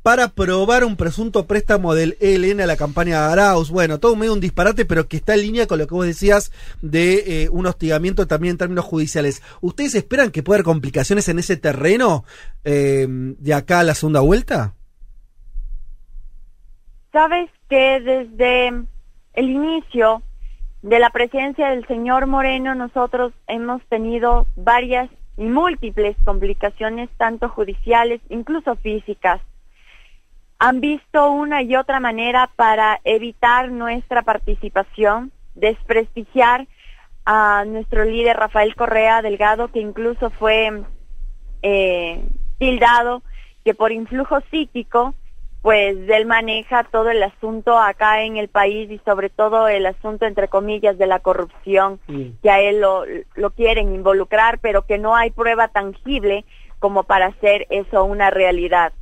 para 0.10 0.30
probar 0.30 0.86
un 0.86 0.96
presunto 0.96 1.46
préstamo 1.46 1.94
del 1.94 2.18
ELN 2.20 2.62
a 2.62 2.66
la 2.66 2.78
campaña 2.78 3.28
de 3.28 3.32
Arauz. 3.32 3.70
Bueno, 3.70 4.00
todo 4.00 4.16
medio 4.16 4.34
un 4.34 4.40
disparate, 4.40 4.84
pero 4.84 5.08
que 5.08 5.18
está 5.18 5.36
en 5.36 5.42
línea 5.42 5.68
con 5.68 5.78
lo 5.78 5.86
que 5.86 5.94
vos 5.94 6.04
decías 6.04 6.52
de 6.82 7.44
eh, 7.44 7.50
un 7.52 7.68
hostigamiento 7.68 8.26
también 8.26 8.54
en 8.54 8.58
términos 8.58 8.86
judiciales. 8.86 9.44
¿Ustedes 9.62 9.94
esperan 9.94 10.32
que 10.32 10.42
pueda 10.42 10.56
haber 10.56 10.66
complicaciones 10.66 11.30
en 11.30 11.38
ese 11.38 11.58
terreno 11.58 12.24
eh, 12.64 13.06
de 13.08 13.54
acá 13.54 13.82
a 13.82 13.84
la 13.84 13.94
segunda 13.94 14.22
vuelta? 14.22 14.74
Sabes 17.12 17.52
que 17.70 18.00
desde 18.00 18.70
el 19.34 19.50
inicio 19.52 20.24
de 20.82 20.98
la 20.98 21.12
presencia 21.12 21.70
del 21.70 21.86
señor 21.86 22.26
Moreno 22.26 22.74
nosotros 22.74 23.32
hemos 23.46 23.84
tenido 23.90 24.48
varias 24.56 25.08
y 25.38 25.44
múltiples 25.44 26.18
complicaciones, 26.26 27.12
tanto 27.20 27.48
judiciales, 27.48 28.22
incluso 28.30 28.76
físicas 28.78 29.40
han 30.60 30.82
visto 30.82 31.32
una 31.32 31.62
y 31.62 31.78
otra 31.78 32.02
manera 32.02 32.50
para 32.58 33.00
evitar 33.06 33.72
nuestra 33.72 34.24
participación, 34.24 35.32
desprestigiar 35.56 36.68
a 37.26 37.64
nuestro 37.66 38.04
líder 38.04 38.36
Rafael 38.36 38.76
Correa 38.76 39.22
Delgado, 39.22 39.70
que 39.70 39.80
incluso 39.80 40.30
fue 40.32 40.84
eh, 41.62 42.26
tildado 42.58 43.24
que 43.64 43.74
por 43.74 43.94
influjo 43.94 44.42
psíquico, 44.52 45.14
pues 45.62 45.96
él 46.10 46.26
maneja 46.26 46.84
todo 46.86 47.10
el 47.10 47.24
asunto 47.24 47.78
acá 47.78 48.24
en 48.24 48.36
el 48.38 48.50
país 48.50 48.92
y 48.92 49.00
sobre 49.06 49.30
todo 49.30 49.68
el 49.68 49.86
asunto, 49.86 50.26
entre 50.26 50.50
comillas, 50.50 50.98
de 50.98 51.08
la 51.08 51.20
corrupción, 51.20 52.00
que 52.42 52.50
a 52.50 52.62
él 52.62 52.82
lo, 52.82 53.04
lo 53.36 53.52
quieren 53.52 53.94
involucrar, 53.94 54.60
pero 54.60 54.86
que 54.86 54.98
no 54.98 55.16
hay 55.16 55.32
prueba 55.32 55.70
tangible 55.70 56.46
como 56.80 57.04
para 57.04 57.28
hacer 57.28 57.68
eso 57.70 58.06
una 58.06 58.30
realidad 58.30 58.94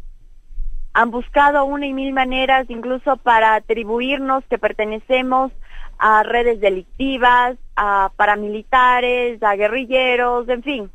han 0.97 1.11
buscado 1.11 1.63
una 1.63 1.85
y 1.85 1.93
mil 1.93 2.11
maneras 2.11 2.65
incluso 2.69 3.17
para 3.17 3.53
atribuirnos 3.53 4.43
que 4.45 4.57
pertenecemos 4.57 5.51
a 5.99 6.23
redes 6.23 6.59
delictivas, 6.59 7.55
a 7.75 8.09
paramilitares, 8.15 9.43
a 9.43 9.55
guerrilleros, 9.55 10.49
en 10.49 10.63
fin. 10.63 10.91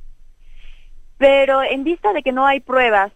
Pero 1.19 1.63
en 1.63 1.85
vista 1.85 2.13
de 2.13 2.25
que 2.25 2.33
no 2.33 2.47
hay 2.47 2.59
pruebas, 2.59 3.13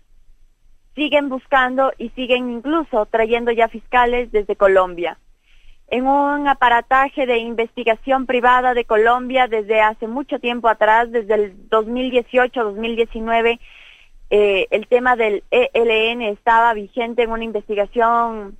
siguen 0.94 1.28
buscando 1.28 1.92
y 1.98 2.10
siguen 2.10 2.52
incluso 2.52 3.06
trayendo 3.06 3.50
ya 3.50 3.66
fiscales 3.66 4.30
desde 4.30 4.54
Colombia. 4.54 5.18
En 5.88 6.06
un 6.06 6.46
aparataje 6.46 7.26
de 7.26 7.38
investigación 7.38 8.26
privada 8.26 8.74
de 8.74 8.84
Colombia 8.84 9.48
desde 9.48 9.80
hace 9.80 10.06
mucho 10.06 10.38
tiempo 10.38 10.68
atrás, 10.68 11.10
desde 11.10 11.34
el 11.34 11.68
2018-2019, 11.68 13.58
eh, 14.30 14.66
el 14.70 14.86
tema 14.88 15.16
del 15.16 15.44
ELN 15.50 16.22
estaba 16.22 16.74
vigente 16.74 17.22
en 17.22 17.30
una 17.30 17.44
investigación, 17.44 18.56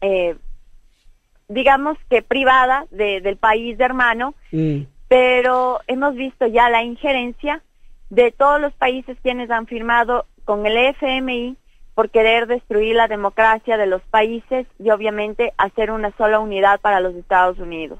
eh, 0.00 0.36
digamos 1.48 1.98
que 2.08 2.22
privada 2.22 2.86
del 2.90 3.36
país 3.36 3.76
de 3.78 3.84
hermano, 3.84 4.34
mm. 4.52 4.82
pero 5.08 5.80
hemos 5.86 6.14
visto 6.14 6.46
ya 6.46 6.70
la 6.70 6.82
injerencia 6.82 7.62
de 8.10 8.32
todos 8.32 8.60
los 8.60 8.72
países 8.74 9.18
quienes 9.22 9.50
han 9.50 9.66
firmado 9.66 10.26
con 10.44 10.64
el 10.66 10.76
FMI 10.76 11.56
por 11.94 12.10
querer 12.10 12.46
destruir 12.46 12.94
la 12.94 13.08
democracia 13.08 13.76
de 13.76 13.86
los 13.86 14.02
países 14.02 14.66
y 14.78 14.90
obviamente 14.90 15.52
hacer 15.56 15.90
una 15.90 16.14
sola 16.16 16.38
unidad 16.40 16.80
para 16.80 17.00
los 17.00 17.14
Estados 17.14 17.58
Unidos. 17.58 17.98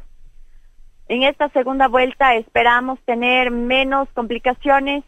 En 1.09 1.23
esta 1.23 1.49
segunda 1.51 1.89
vuelta 1.89 2.35
esperamos 2.35 2.99
tener 3.05 3.51
menos 3.51 4.09
complicaciones, 4.13 5.05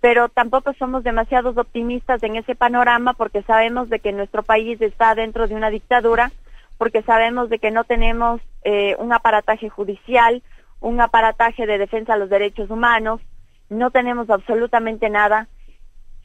pero 0.00 0.28
tampoco 0.28 0.72
somos 0.74 1.04
demasiados 1.04 1.56
optimistas 1.56 2.22
en 2.24 2.36
ese 2.36 2.56
panorama 2.56 3.14
porque 3.14 3.42
sabemos 3.42 3.88
de 3.88 4.00
que 4.00 4.12
nuestro 4.12 4.42
país 4.42 4.80
está 4.80 5.14
dentro 5.14 5.46
de 5.46 5.54
una 5.54 5.70
dictadura, 5.70 6.32
porque 6.78 7.02
sabemos 7.02 7.48
de 7.48 7.60
que 7.60 7.70
no 7.70 7.84
tenemos 7.84 8.40
eh, 8.64 8.96
un 8.98 9.12
aparataje 9.12 9.68
judicial, 9.68 10.42
un 10.80 11.00
aparataje 11.00 11.66
de 11.66 11.78
defensa 11.78 12.14
de 12.14 12.18
los 12.18 12.30
derechos 12.30 12.70
humanos, 12.70 13.20
no 13.68 13.90
tenemos 13.92 14.28
absolutamente 14.30 15.08
nada. 15.08 15.46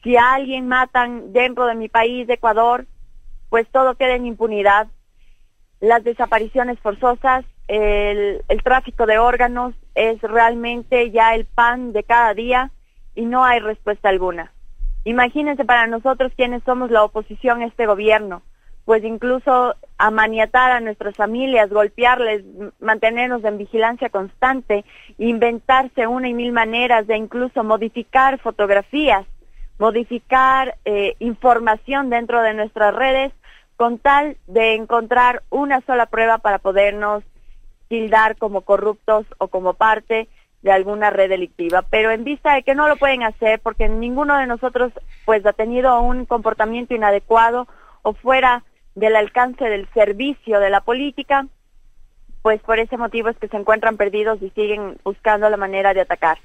Si 0.02 0.16
a 0.16 0.34
alguien 0.34 0.66
matan 0.66 1.32
dentro 1.32 1.66
de 1.66 1.76
mi 1.76 1.88
país, 1.88 2.26
de 2.26 2.34
Ecuador, 2.34 2.86
pues 3.50 3.68
todo 3.68 3.94
queda 3.94 4.16
en 4.16 4.26
impunidad. 4.26 4.88
Las 5.80 6.02
desapariciones 6.02 6.78
forzosas, 6.80 7.44
el 7.68 8.62
tráfico 8.64 9.06
de 9.06 9.18
órganos 9.18 9.74
es 9.94 10.20
realmente 10.22 11.10
ya 11.12 11.34
el 11.34 11.44
pan 11.44 11.92
de 11.92 12.02
cada 12.02 12.34
día 12.34 12.72
y 13.18 13.24
no 13.24 13.44
hay 13.44 13.58
respuesta 13.58 14.08
alguna. 14.08 14.52
Imagínense 15.02 15.64
para 15.64 15.88
nosotros 15.88 16.30
quienes 16.36 16.62
somos 16.62 16.92
la 16.92 17.02
oposición 17.02 17.62
a 17.62 17.66
este 17.66 17.84
gobierno, 17.84 18.42
pues 18.84 19.02
incluso 19.02 19.74
amaniatar 19.98 20.70
a 20.70 20.78
nuestras 20.78 21.16
familias, 21.16 21.68
golpearles, 21.68 22.44
mantenernos 22.78 23.42
en 23.42 23.58
vigilancia 23.58 24.08
constante, 24.08 24.84
inventarse 25.18 26.06
una 26.06 26.28
y 26.28 26.34
mil 26.34 26.52
maneras 26.52 27.08
de 27.08 27.16
incluso 27.16 27.64
modificar 27.64 28.38
fotografías, 28.38 29.26
modificar 29.80 30.76
eh, 30.84 31.16
información 31.18 32.10
dentro 32.10 32.40
de 32.40 32.54
nuestras 32.54 32.94
redes 32.94 33.32
con 33.74 33.98
tal 33.98 34.36
de 34.46 34.76
encontrar 34.76 35.42
una 35.50 35.80
sola 35.80 36.06
prueba 36.06 36.38
para 36.38 36.58
podernos 36.60 37.24
tildar 37.88 38.36
como 38.36 38.60
corruptos 38.60 39.26
o 39.38 39.48
como 39.48 39.74
parte 39.74 40.28
de 40.62 40.72
alguna 40.72 41.10
red 41.10 41.28
delictiva, 41.28 41.82
pero 41.82 42.10
en 42.10 42.24
vista 42.24 42.54
de 42.54 42.62
que 42.62 42.74
no 42.74 42.88
lo 42.88 42.96
pueden 42.96 43.22
hacer 43.22 43.60
porque 43.60 43.88
ninguno 43.88 44.36
de 44.38 44.46
nosotros 44.46 44.92
pues 45.24 45.44
ha 45.46 45.52
tenido 45.52 46.00
un 46.00 46.26
comportamiento 46.26 46.94
inadecuado 46.94 47.68
o 48.02 48.12
fuera 48.14 48.64
del 48.94 49.14
alcance 49.14 49.64
del 49.64 49.88
servicio 49.94 50.58
de 50.58 50.70
la 50.70 50.80
política, 50.80 51.46
pues 52.42 52.60
por 52.62 52.78
ese 52.78 52.96
motivo 52.96 53.28
es 53.28 53.36
que 53.38 53.48
se 53.48 53.56
encuentran 53.56 53.96
perdidos 53.96 54.42
y 54.42 54.50
siguen 54.50 54.98
buscando 55.04 55.48
la 55.48 55.56
manera 55.56 55.94
de 55.94 56.00
atacar. 56.00 56.38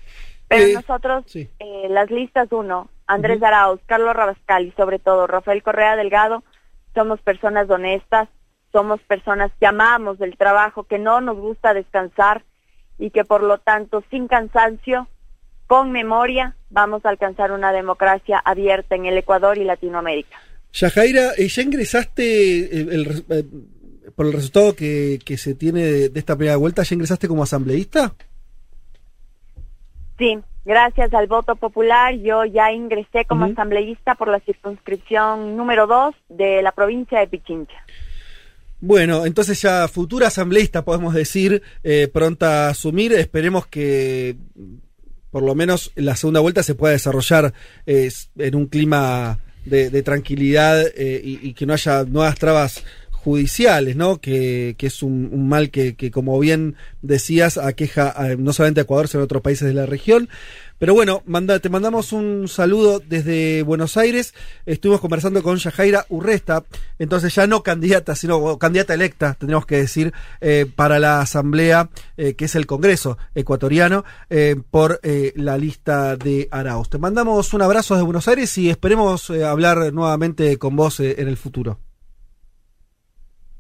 Pero 0.48 0.74
nosotros, 0.74 1.26
eh, 1.36 1.88
las 1.90 2.12
listas 2.12 2.52
uno, 2.52 2.90
Andrés 3.08 3.42
Arauz, 3.42 3.80
Carlos 3.86 4.16
Rabascal 4.16 4.66
y 4.66 4.72
sobre 4.72 5.00
todo 5.00 5.26
Rafael 5.26 5.64
Correa 5.64 5.96
Delgado, 5.96 6.44
somos 6.94 7.20
personas 7.22 7.70
honestas, 7.70 8.30
somos 8.72 9.00
personas 9.02 9.52
que 9.60 9.66
amamos 9.66 10.22
el 10.22 10.38
trabajo, 10.38 10.84
que 10.84 11.00
no 11.00 11.22
nos 11.22 11.38
gusta 11.38 11.74
descansar, 11.74 12.44
y 12.98 13.10
que 13.10 13.26
por 13.26 13.44
lo 13.44 13.58
tanto 13.58 14.04
sin 14.10 14.28
cansancio, 14.28 15.08
con 15.68 15.92
memoria, 15.92 16.56
vamos 16.70 17.06
a 17.06 17.10
alcanzar 17.10 17.52
una 17.52 17.72
democracia 17.72 18.38
abierta 18.44 18.96
en 18.96 19.06
el 19.06 19.18
Ecuador 19.18 19.58
y 19.58 19.64
Latinoamérica. 19.64 20.38
Yajaira, 20.74 21.34
eh, 21.38 21.48
¿ya 21.48 21.62
ingresaste 21.62 22.60
eh, 22.60 23.24
eh, 23.30 23.44
por 24.16 24.26
el 24.26 24.34
resultado 24.34 24.76
que, 24.76 25.20
se 25.38 25.56
tiene 25.56 25.82
de, 25.82 26.20
esta 26.20 26.36
primera 26.36 26.58
vuelta? 26.58 26.84
¿Ya 26.84 26.96
ingresaste 26.96 27.28
como 27.28 27.44
asambleísta? 27.44 28.14
Sí, 30.18 30.38
gracias 30.66 31.14
al 31.14 31.28
voto 31.28 31.56
popular 31.56 32.16
yo 32.16 32.46
ya 32.46 32.72
ingresé 32.72 33.26
como 33.26 33.46
asambleísta 33.46 34.16
por 34.16 34.28
la 34.28 34.40
circunscripción 34.40 35.58
número 35.58 35.88
2 35.88 36.16
de 36.30 36.62
la 36.62 36.72
provincia 36.72 37.20
de 37.20 37.28
Pichincha. 37.28 37.84
Bueno, 38.86 39.26
entonces 39.26 39.62
ya 39.62 39.88
futura 39.88 40.28
asambleísta 40.28 40.84
podemos 40.84 41.14
decir, 41.14 41.62
eh, 41.86 42.10
pronta 42.12 42.68
a 42.68 42.72
asumir, 42.72 43.14
esperemos 43.14 43.66
que 43.66 44.36
por 45.32 45.42
lo 45.42 45.56
menos 45.56 45.94
la 45.96 46.18
segunda 46.18 46.42
vuelta 46.42 46.64
se 46.64 46.76
pueda 46.76 46.92
desarrollar 46.92 47.54
eh, 47.86 48.12
en 48.38 48.56
un 48.56 48.66
clima 48.66 49.40
de, 49.64 50.04
tranquilidad 50.04 50.86
eh, 50.98 51.22
y, 51.24 51.54
que 51.54 51.66
no 51.66 51.72
haya 51.72 52.04
nuevas 52.04 52.38
trabas 52.38 52.84
judiciales, 53.10 53.96
¿no? 53.96 54.20
Que, 54.20 54.76
es 54.78 55.02
un, 55.02 55.48
mal 55.48 55.70
que, 55.70 55.96
que, 55.96 56.12
como 56.12 56.38
bien 56.38 56.76
decías, 57.02 57.58
aqueja 57.58 58.36
no 58.38 58.52
solamente 58.52 58.82
a 58.82 58.84
Ecuador, 58.84 59.08
sino 59.08 59.22
a 59.22 59.24
otros 59.24 59.42
países 59.42 59.66
de 59.66 59.76
la 59.76 59.86
región. 59.86 60.28
Pero 60.84 60.96
bueno, 60.96 61.22
manda, 61.26 61.60
te 61.60 61.70
mandamos 61.70 62.12
un 62.12 62.50
saludo 62.50 63.00
desde 63.00 63.64
Buenos 63.64 63.96
Aires. 63.96 64.36
Estuvimos 64.66 65.00
conversando 65.00 65.42
con 65.42 65.56
Yajaira 65.56 66.06
Urresta, 66.10 66.66
entonces 67.00 67.34
ya 67.34 67.48
no 67.48 67.64
candidata, 67.64 68.16
sino 68.16 68.58
candidata 68.58 68.94
electa, 68.94 69.34
tendríamos 69.36 69.66
que 69.66 69.78
decir, 69.78 70.12
eh, 70.42 70.66
para 70.76 71.00
la 71.00 71.22
Asamblea, 71.22 71.88
eh, 72.18 72.36
que 72.36 72.44
es 72.44 72.56
el 72.56 72.66
Congreso 72.66 73.18
ecuatoriano, 73.34 74.04
eh, 74.30 74.58
por 74.72 75.00
la 75.36 75.58
lista 75.58 76.18
de 76.18 76.50
Arauz. 76.52 76.90
Te 76.90 76.98
mandamos 76.98 77.54
un 77.54 77.62
abrazo 77.62 77.94
desde 77.94 78.04
Buenos 78.04 78.28
Aires 78.28 78.58
y 78.58 78.70
esperemos 78.70 79.30
hablar 79.30 79.94
nuevamente 79.94 80.58
con 80.58 80.76
vos 80.76 81.00
en 81.00 81.30
el 81.30 81.38
futuro. 81.38 81.80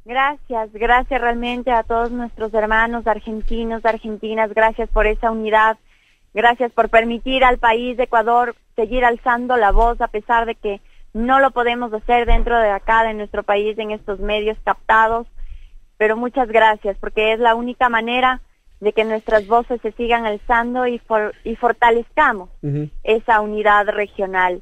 Gracias, 0.04 0.74
gracias 0.74 1.22
realmente 1.22 1.72
a 1.72 1.84
todos 1.84 2.12
nuestros 2.12 2.54
hermanos 2.54 3.08
argentinos, 3.08 3.86
argentinas, 3.86 4.54
gracias 4.54 4.90
por 4.90 5.08
esa 5.08 5.32
unidad, 5.32 5.78
gracias 6.34 6.72
por 6.72 6.89
permitir 6.89 7.43
al 7.43 7.57
país 7.57 7.97
de 7.97 8.03
Ecuador 8.03 8.55
seguir 8.76 9.05
alzando 9.05 9.57
la 9.57 9.72
voz 9.72 10.01
a 10.01 10.07
pesar 10.07 10.45
de 10.45 10.55
que 10.55 10.81
no 11.14 11.39
lo 11.39 11.51
podemos 11.51 11.93
hacer 11.93 12.26
dentro 12.26 12.57
de 12.57 12.69
acá, 12.69 13.03
de 13.03 13.14
nuestro 13.14 13.43
país, 13.43 13.77
en 13.77 13.91
estos 13.91 14.19
medios 14.19 14.57
captados, 14.64 15.27
pero 15.97 16.18
muchas 16.18 16.47
gracias 16.47 16.97
porque 16.99 17.34
es 17.34 17.39
la 17.39 17.55
única 17.55 17.88
manera 17.88 18.41
de 18.80 18.93
que 18.93 19.05
nuestras 19.05 19.47
voces 19.47 19.80
se 19.81 19.91
sigan 19.93 20.26
alzando 20.26 20.88
y, 20.88 20.99
for 20.99 21.34
y 21.43 21.55
fortalezcamos 21.55 22.49
uh 22.61 22.68
-huh. 22.68 22.89
esa 23.03 23.39
unidad 23.39 23.88
regional 23.88 24.61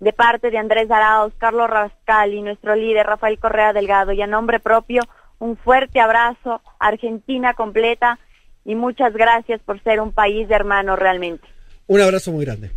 de 0.00 0.12
parte 0.12 0.50
de 0.50 0.58
Andrés 0.58 0.90
Arauz, 0.90 1.32
Carlos 1.38 1.68
Rascal 1.68 2.32
y 2.32 2.42
nuestro 2.42 2.74
líder 2.74 3.06
Rafael 3.06 3.38
Correa 3.38 3.72
Delgado. 3.72 4.12
Y 4.12 4.22
a 4.22 4.26
nombre 4.26 4.58
propio, 4.58 5.02
un 5.38 5.56
fuerte 5.56 6.00
abrazo, 6.00 6.62
Argentina 6.78 7.54
completa, 7.54 8.18
y 8.64 8.74
muchas 8.74 9.12
gracias 9.12 9.60
por 9.62 9.82
ser 9.82 10.00
un 10.00 10.12
país 10.12 10.48
de 10.48 10.54
hermanos 10.54 10.98
realmente. 10.98 11.46
Un 11.86 12.00
abrazo 12.00 12.32
muy 12.32 12.44
grande. 12.44 12.70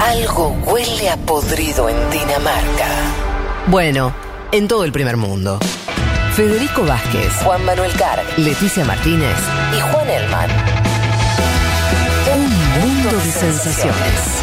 Algo 0.00 0.50
huele 0.66 1.08
a 1.08 1.16
podrido 1.16 1.88
en 1.88 1.96
Dinamarca. 2.10 2.88
Bueno, 3.66 4.14
en 4.52 4.68
todo 4.68 4.84
el 4.84 4.92
primer 4.92 5.16
mundo. 5.16 5.58
Federico 6.34 6.84
Vázquez, 6.84 7.32
Juan 7.44 7.64
Manuel 7.64 7.92
Carr, 7.92 8.20
Leticia 8.36 8.84
Martínez 8.84 9.36
y 9.76 9.80
Juan 9.80 10.10
Elman. 10.10 10.50
Un 12.34 12.80
mundo 12.80 13.10
de 13.10 13.30
sensaciones. 13.30 14.42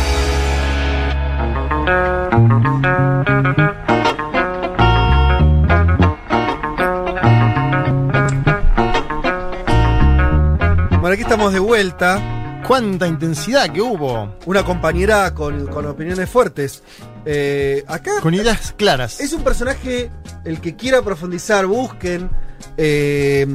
Bueno, 11.12 11.24
aquí 11.24 11.30
estamos 11.30 11.52
de 11.52 11.60
vuelta. 11.60 12.62
¿Cuánta 12.66 13.06
intensidad 13.06 13.70
que 13.70 13.82
hubo? 13.82 14.34
Una 14.46 14.64
compañera 14.64 15.34
con, 15.34 15.68
con 15.68 15.86
opiniones 15.86 16.30
fuertes. 16.30 16.84
Eh, 17.26 17.84
acá. 17.86 18.22
Con 18.22 18.34
ideas 18.34 18.74
claras. 18.78 19.20
Es 19.20 19.34
un 19.34 19.44
personaje, 19.44 20.10
el 20.46 20.62
que 20.62 20.78
quiera 20.78 21.02
profundizar, 21.02 21.66
busquen. 21.66 22.30
Eh, 22.78 23.46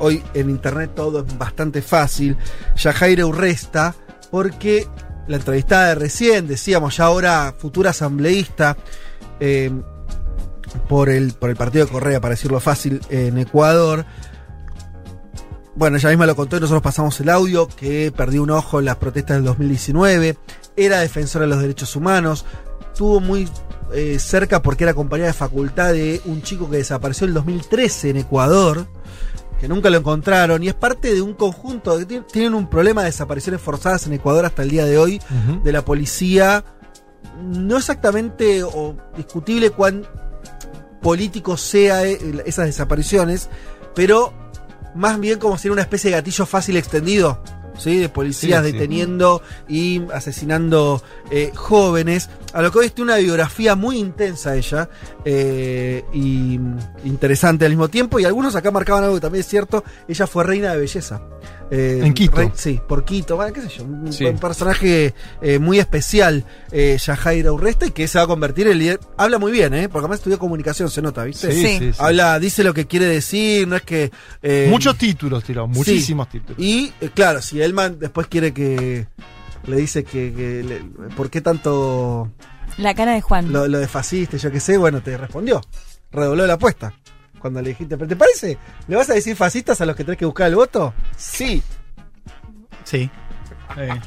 hoy 0.00 0.24
en 0.34 0.50
internet 0.50 0.90
todo 0.96 1.24
es 1.24 1.38
bastante 1.38 1.82
fácil. 1.82 2.36
Yajaira 2.74 3.26
Urresta, 3.26 3.94
porque 4.32 4.88
la 5.28 5.36
entrevistada 5.36 5.90
de 5.90 5.94
recién, 5.94 6.48
decíamos 6.48 6.96
ya 6.96 7.04
ahora 7.04 7.54
futura 7.56 7.90
asambleísta 7.90 8.76
eh, 9.38 9.70
por, 10.88 11.10
el, 11.10 11.32
por 11.34 11.48
el 11.48 11.54
partido 11.54 11.86
de 11.86 11.92
Correa, 11.92 12.20
para 12.20 12.34
decirlo 12.34 12.58
fácil, 12.58 13.00
en 13.08 13.38
Ecuador. 13.38 14.04
Bueno, 15.74 15.96
ella 15.96 16.10
misma 16.10 16.26
lo 16.26 16.36
contó 16.36 16.56
y 16.56 16.60
nosotros 16.60 16.82
pasamos 16.82 17.18
el 17.20 17.28
audio, 17.30 17.66
que 17.66 18.12
perdió 18.14 18.42
un 18.42 18.50
ojo 18.50 18.78
en 18.78 18.84
las 18.84 18.96
protestas 18.96 19.36
del 19.36 19.44
2019, 19.44 20.36
era 20.76 21.00
defensora 21.00 21.44
de 21.46 21.50
los 21.50 21.60
derechos 21.60 21.96
humanos, 21.96 22.44
estuvo 22.80 23.20
muy 23.20 23.48
eh, 23.94 24.18
cerca 24.18 24.60
porque 24.62 24.84
era 24.84 24.94
compañera 24.94 25.28
de 25.28 25.34
facultad 25.34 25.92
de 25.92 26.20
un 26.26 26.42
chico 26.42 26.68
que 26.68 26.76
desapareció 26.76 27.24
en 27.24 27.30
el 27.30 27.34
2013 27.34 28.10
en 28.10 28.16
Ecuador 28.18 28.86
que 29.62 29.68
nunca 29.68 29.90
lo 29.90 29.98
encontraron 29.98 30.62
y 30.62 30.68
es 30.68 30.74
parte 30.74 31.14
de 31.14 31.22
un 31.22 31.34
conjunto 31.34 31.96
que 31.96 32.20
tienen 32.20 32.52
un 32.52 32.68
problema 32.68 33.02
de 33.02 33.06
desapariciones 33.06 33.60
forzadas 33.60 34.06
en 34.08 34.14
Ecuador 34.14 34.44
hasta 34.44 34.62
el 34.62 34.70
día 34.70 34.84
de 34.84 34.98
hoy 34.98 35.20
uh 35.30 35.52
-huh. 35.52 35.62
de 35.62 35.72
la 35.72 35.84
policía. 35.84 36.64
No 37.40 37.78
exactamente 37.78 38.64
o 38.64 38.96
discutible 39.16 39.70
cuán 39.70 40.04
político 41.00 41.56
sea 41.56 42.04
eh, 42.04 42.18
esas 42.44 42.66
desapariciones 42.66 43.48
pero 43.94 44.32
más 44.94 45.18
bien 45.20 45.38
como 45.38 45.58
si 45.58 45.68
era 45.68 45.72
una 45.72 45.82
especie 45.82 46.10
de 46.10 46.16
gatillo 46.16 46.46
fácil 46.46 46.76
extendido 46.76 47.42
¿sí? 47.78 47.98
de 47.98 48.08
policías 48.08 48.64
sí, 48.64 48.72
deteniendo 48.72 49.42
y 49.68 50.02
asesinando 50.12 51.02
eh, 51.30 51.52
jóvenes. 51.54 52.28
A 52.52 52.62
lo 52.62 52.70
que 52.70 52.78
hoy 52.78 52.90
tiene 52.90 53.12
una 53.12 53.20
biografía 53.20 53.76
muy 53.76 53.98
intensa 53.98 54.56
ella 54.56 54.88
eh, 55.24 56.04
y 56.12 56.58
interesante 57.04 57.64
al 57.64 57.72
mismo 57.72 57.88
tiempo. 57.88 58.20
Y 58.20 58.24
algunos 58.24 58.54
acá 58.56 58.70
marcaban 58.70 59.04
algo 59.04 59.16
que 59.16 59.22
también 59.22 59.40
es 59.40 59.48
cierto: 59.48 59.84
ella 60.08 60.26
fue 60.26 60.44
reina 60.44 60.72
de 60.72 60.78
belleza. 60.78 61.22
Eh, 61.74 62.02
en 62.04 62.12
Quito. 62.12 62.36
Rey, 62.36 62.50
sí, 62.54 62.78
por 62.86 63.02
Quito, 63.02 63.36
bueno, 63.36 63.50
qué 63.54 63.62
sé 63.62 63.68
yo, 63.78 63.84
un, 63.84 64.12
sí. 64.12 64.26
un 64.26 64.36
personaje 64.38 65.14
eh, 65.40 65.58
muy 65.58 65.78
especial, 65.78 66.44
eh, 66.70 66.98
Yajaira 67.02 67.50
Urresta, 67.50 67.86
y 67.86 67.92
que 67.92 68.06
se 68.08 68.18
va 68.18 68.24
a 68.24 68.26
convertir 68.26 68.66
en 68.66 68.78
líder. 68.78 69.00
Habla 69.16 69.38
muy 69.38 69.52
bien, 69.52 69.72
¿eh? 69.72 69.88
Porque 69.88 70.04
además 70.04 70.18
estudió 70.18 70.38
comunicación, 70.38 70.90
se 70.90 71.00
nota, 71.00 71.24
¿viste? 71.24 71.50
Sí, 71.50 71.78
sí. 71.78 71.90
Habla, 71.98 72.38
dice 72.38 72.62
lo 72.62 72.74
que 72.74 72.86
quiere 72.86 73.06
decir, 73.06 73.66
no 73.66 73.76
es 73.76 73.82
que. 73.82 74.10
eh, 74.42 74.66
Muchos 74.68 74.98
títulos 74.98 75.44
tiró, 75.44 75.66
muchísimos 75.66 76.28
títulos. 76.28 76.58
Y 76.58 76.92
eh, 77.00 77.08
claro, 77.14 77.40
si 77.40 77.62
Elman 77.62 77.98
después 77.98 78.26
quiere 78.26 78.52
que. 78.52 79.06
Le 79.66 79.76
dice 79.76 80.04
que. 80.04 80.30
que 80.34 80.62
le, 80.62 81.08
¿Por 81.16 81.30
qué 81.30 81.40
tanto. 81.40 82.30
La 82.76 82.94
cara 82.94 83.14
de 83.14 83.22
Juan. 83.22 83.50
Lo, 83.50 83.66
lo 83.66 83.78
de 83.78 83.88
fascista, 83.88 84.36
yo 84.36 84.50
qué 84.50 84.60
sé, 84.60 84.76
bueno, 84.76 85.00
te 85.02 85.16
respondió. 85.16 85.62
Redobló 86.10 86.46
la 86.46 86.52
apuesta 86.54 86.92
cuando 87.42 87.60
le 87.60 87.70
dijiste, 87.70 87.98
¿pero 87.98 88.08
te 88.08 88.16
parece? 88.16 88.56
¿Le 88.88 88.96
vas 88.96 89.10
a 89.10 89.14
decir 89.14 89.36
fascistas 89.36 89.80
a 89.80 89.84
los 89.84 89.96
que 89.96 90.04
tenés 90.04 90.18
que 90.18 90.24
buscar 90.24 90.48
el 90.48 90.54
voto? 90.54 90.94
Sí. 91.16 91.62
Sí. 92.84 93.10
Eh. 93.76 94.00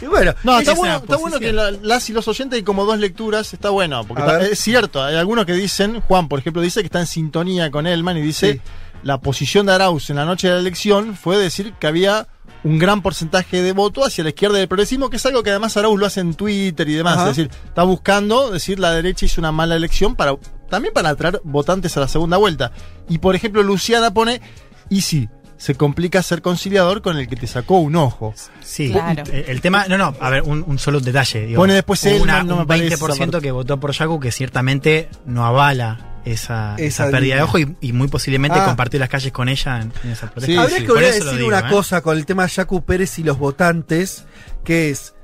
Y 0.00 0.06
bueno, 0.06 0.34
no, 0.42 0.58
está 0.58 0.74
bueno, 0.74 0.96
está 0.96 1.16
bueno, 1.16 1.38
que 1.38 1.52
la, 1.52 1.70
las 1.70 2.10
y 2.10 2.12
los 2.12 2.26
oyentes 2.26 2.56
hay 2.56 2.62
como 2.64 2.84
dos 2.84 2.98
lecturas, 2.98 3.52
está 3.52 3.70
bueno, 3.70 4.04
porque 4.04 4.22
está, 4.22 4.42
es 4.42 4.58
cierto, 4.58 5.02
hay 5.02 5.14
algunos 5.14 5.46
que 5.46 5.52
dicen, 5.52 6.00
Juan, 6.00 6.28
por 6.28 6.40
ejemplo, 6.40 6.60
dice 6.60 6.80
que 6.80 6.86
está 6.86 6.98
en 6.98 7.06
sintonía 7.06 7.70
con 7.70 7.86
Elman 7.86 8.16
y 8.16 8.20
dice, 8.20 8.54
sí. 8.54 8.60
la 9.04 9.20
posición 9.20 9.66
de 9.66 9.74
Arauz 9.74 10.10
en 10.10 10.16
la 10.16 10.24
noche 10.24 10.48
de 10.48 10.54
la 10.54 10.60
elección 10.60 11.14
fue 11.14 11.38
decir 11.38 11.74
que 11.78 11.86
había 11.86 12.26
un 12.64 12.78
gran 12.78 13.00
porcentaje 13.00 13.62
de 13.62 13.72
voto 13.72 14.04
hacia 14.04 14.24
la 14.24 14.30
izquierda 14.30 14.58
del 14.58 14.66
progresismo, 14.66 15.08
que 15.08 15.18
es 15.18 15.26
algo 15.26 15.42
que 15.44 15.50
además 15.50 15.76
Arauz 15.76 16.00
lo 16.00 16.06
hace 16.06 16.20
en 16.20 16.34
Twitter 16.34 16.88
y 16.88 16.94
demás, 16.94 17.18
Ajá. 17.18 17.30
es 17.30 17.36
decir, 17.36 17.50
está 17.64 17.84
buscando 17.84 18.50
decir 18.50 18.80
la 18.80 18.90
derecha 18.90 19.26
hizo 19.26 19.40
una 19.40 19.52
mala 19.52 19.76
elección 19.76 20.16
para 20.16 20.36
también 20.72 20.94
para 20.94 21.10
atraer 21.10 21.42
votantes 21.44 21.94
a 21.98 22.00
la 22.00 22.08
segunda 22.08 22.38
vuelta. 22.38 22.72
Y 23.06 23.18
por 23.18 23.36
ejemplo, 23.36 23.62
Luciana 23.62 24.14
pone, 24.14 24.40
y 24.88 25.02
sí, 25.02 25.28
se 25.58 25.74
complica 25.74 26.22
ser 26.22 26.40
conciliador 26.40 27.02
con 27.02 27.18
el 27.18 27.28
que 27.28 27.36
te 27.36 27.46
sacó 27.46 27.78
un 27.78 27.94
ojo. 27.94 28.32
Sí, 28.62 28.90
claro. 28.90 29.22
el, 29.30 29.44
el, 29.48 29.60
tema, 29.60 29.84
no, 29.86 29.98
no, 29.98 30.16
a 30.18 30.30
ver, 30.30 30.42
un, 30.44 30.64
un 30.66 30.78
solo 30.78 30.98
detalle. 30.98 31.44
Digo, 31.44 31.60
Pone 31.60 31.74
después 31.74 32.02
él, 32.06 32.22
una, 32.22 32.42
no 32.42 32.62
un 32.62 32.66
20% 32.66 33.42
que 33.42 33.50
votó 33.50 33.78
por 33.78 33.92
Yaku 33.92 34.18
que 34.18 34.32
ciertamente 34.32 35.10
no 35.26 35.44
avala 35.44 36.20
esa, 36.24 36.76
esa, 36.78 37.04
esa 37.04 37.10
pérdida 37.10 37.36
de 37.36 37.42
ojo 37.42 37.58
y, 37.58 37.76
y 37.82 37.92
muy 37.92 38.08
posiblemente 38.08 38.58
ah. 38.58 38.64
compartió 38.64 38.98
las 38.98 39.10
calles 39.10 39.30
con 39.30 39.50
ella 39.50 39.82
en, 39.82 39.92
en 40.02 40.10
esa 40.10 40.30
protesta. 40.30 40.46
Sí, 40.46 40.56
Habría 40.56 40.78
sí. 40.78 40.86
que 40.86 40.90
volver 40.90 41.04
a 41.04 41.14
decir 41.14 41.32
digo, 41.32 41.48
una 41.48 41.58
¿eh? 41.58 41.70
cosa 41.70 42.00
con 42.00 42.16
el 42.16 42.24
tema 42.24 42.44
de 42.44 42.48
Yacu 42.48 42.82
Pérez 42.82 43.18
y 43.18 43.24
los 43.24 43.36
votantes, 43.36 44.24
que 44.64 44.88
es 44.88 45.14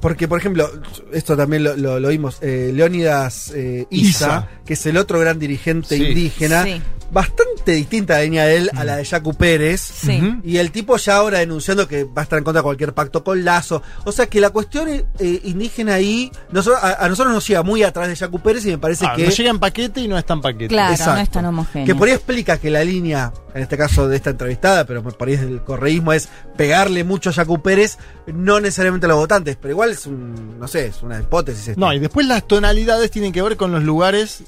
porque, 0.00 0.28
por 0.28 0.38
ejemplo, 0.38 0.70
esto 1.12 1.36
también 1.36 1.64
lo, 1.64 1.76
lo, 1.76 1.98
lo 1.98 2.08
vimos, 2.08 2.38
eh, 2.40 2.70
Leónidas 2.72 3.52
eh, 3.54 3.86
Isa, 3.90 4.08
Isa, 4.08 4.48
que 4.64 4.74
es 4.74 4.86
el 4.86 4.96
otro 4.96 5.18
gran 5.18 5.38
dirigente 5.38 5.96
sí. 5.96 6.04
indígena, 6.04 6.62
sí. 6.62 6.80
bastante 7.10 7.72
distinta 7.72 8.14
la 8.14 8.22
línea 8.22 8.44
de 8.44 8.56
él 8.56 8.70
a 8.76 8.84
la 8.84 8.96
de 8.96 9.04
Yacu 9.04 9.34
Pérez. 9.34 9.80
Sí. 9.80 10.20
Y 10.44 10.58
el 10.58 10.70
tipo 10.70 10.96
ya 10.96 11.16
ahora 11.16 11.38
denunciando 11.38 11.88
que 11.88 12.04
va 12.04 12.22
a 12.22 12.24
estar 12.24 12.38
en 12.38 12.44
contra 12.44 12.60
de 12.60 12.64
cualquier 12.64 12.94
pacto 12.94 13.24
con 13.24 13.44
Lazo. 13.44 13.82
O 14.04 14.12
sea 14.12 14.26
que 14.26 14.40
la 14.40 14.50
cuestión 14.50 14.88
eh, 14.88 15.40
indígena 15.44 15.94
ahí, 15.94 16.30
nosotros, 16.52 16.82
a, 16.82 17.04
a, 17.04 17.08
nosotros 17.08 17.34
nos 17.34 17.46
llega 17.46 17.62
muy 17.64 17.82
atrás 17.82 18.08
de 18.08 18.14
Yacu 18.14 18.40
Pérez 18.40 18.64
y 18.66 18.70
me 18.70 18.78
parece 18.78 19.04
ah, 19.06 19.14
que. 19.16 19.24
No 19.24 19.30
llega 19.30 19.50
en 19.50 19.58
paquete 19.58 20.00
y 20.00 20.08
no 20.08 20.16
está 20.16 20.34
en 20.34 20.40
paquete. 20.42 20.68
Claro, 20.68 20.92
Exacto. 20.92 21.14
no 21.14 21.20
es 21.20 21.30
tan 21.30 21.44
homogéneo. 21.44 21.86
Que 21.86 21.94
por 21.94 22.06
ahí 22.06 22.14
explica 22.14 22.58
que 22.58 22.70
la 22.70 22.84
línea, 22.84 23.32
en 23.58 23.64
este 23.64 23.76
caso 23.76 24.08
de 24.08 24.16
esta 24.16 24.30
entrevistada, 24.30 24.84
pero 24.84 25.02
por 25.02 25.28
ahí 25.28 25.36
del 25.36 25.62
correísmo, 25.62 26.12
es 26.12 26.28
pegarle 26.56 27.04
mucho 27.04 27.30
a 27.30 27.32
Yacu 27.32 27.60
Pérez, 27.60 27.98
no 28.26 28.60
necesariamente 28.60 29.06
a 29.06 29.08
los 29.08 29.18
votantes, 29.18 29.56
pero 29.60 29.72
igual 29.72 29.90
es 29.90 30.06
un 30.06 30.58
no 30.58 30.68
sé, 30.68 30.86
es 30.86 31.02
una 31.02 31.18
hipótesis. 31.18 31.76
No, 31.76 31.92
y 31.92 31.98
después 31.98 32.26
las 32.26 32.46
tonalidades 32.46 33.10
tienen 33.10 33.32
que 33.32 33.42
ver 33.42 33.56
con 33.56 33.72
los 33.72 33.82
lugares 33.82 34.44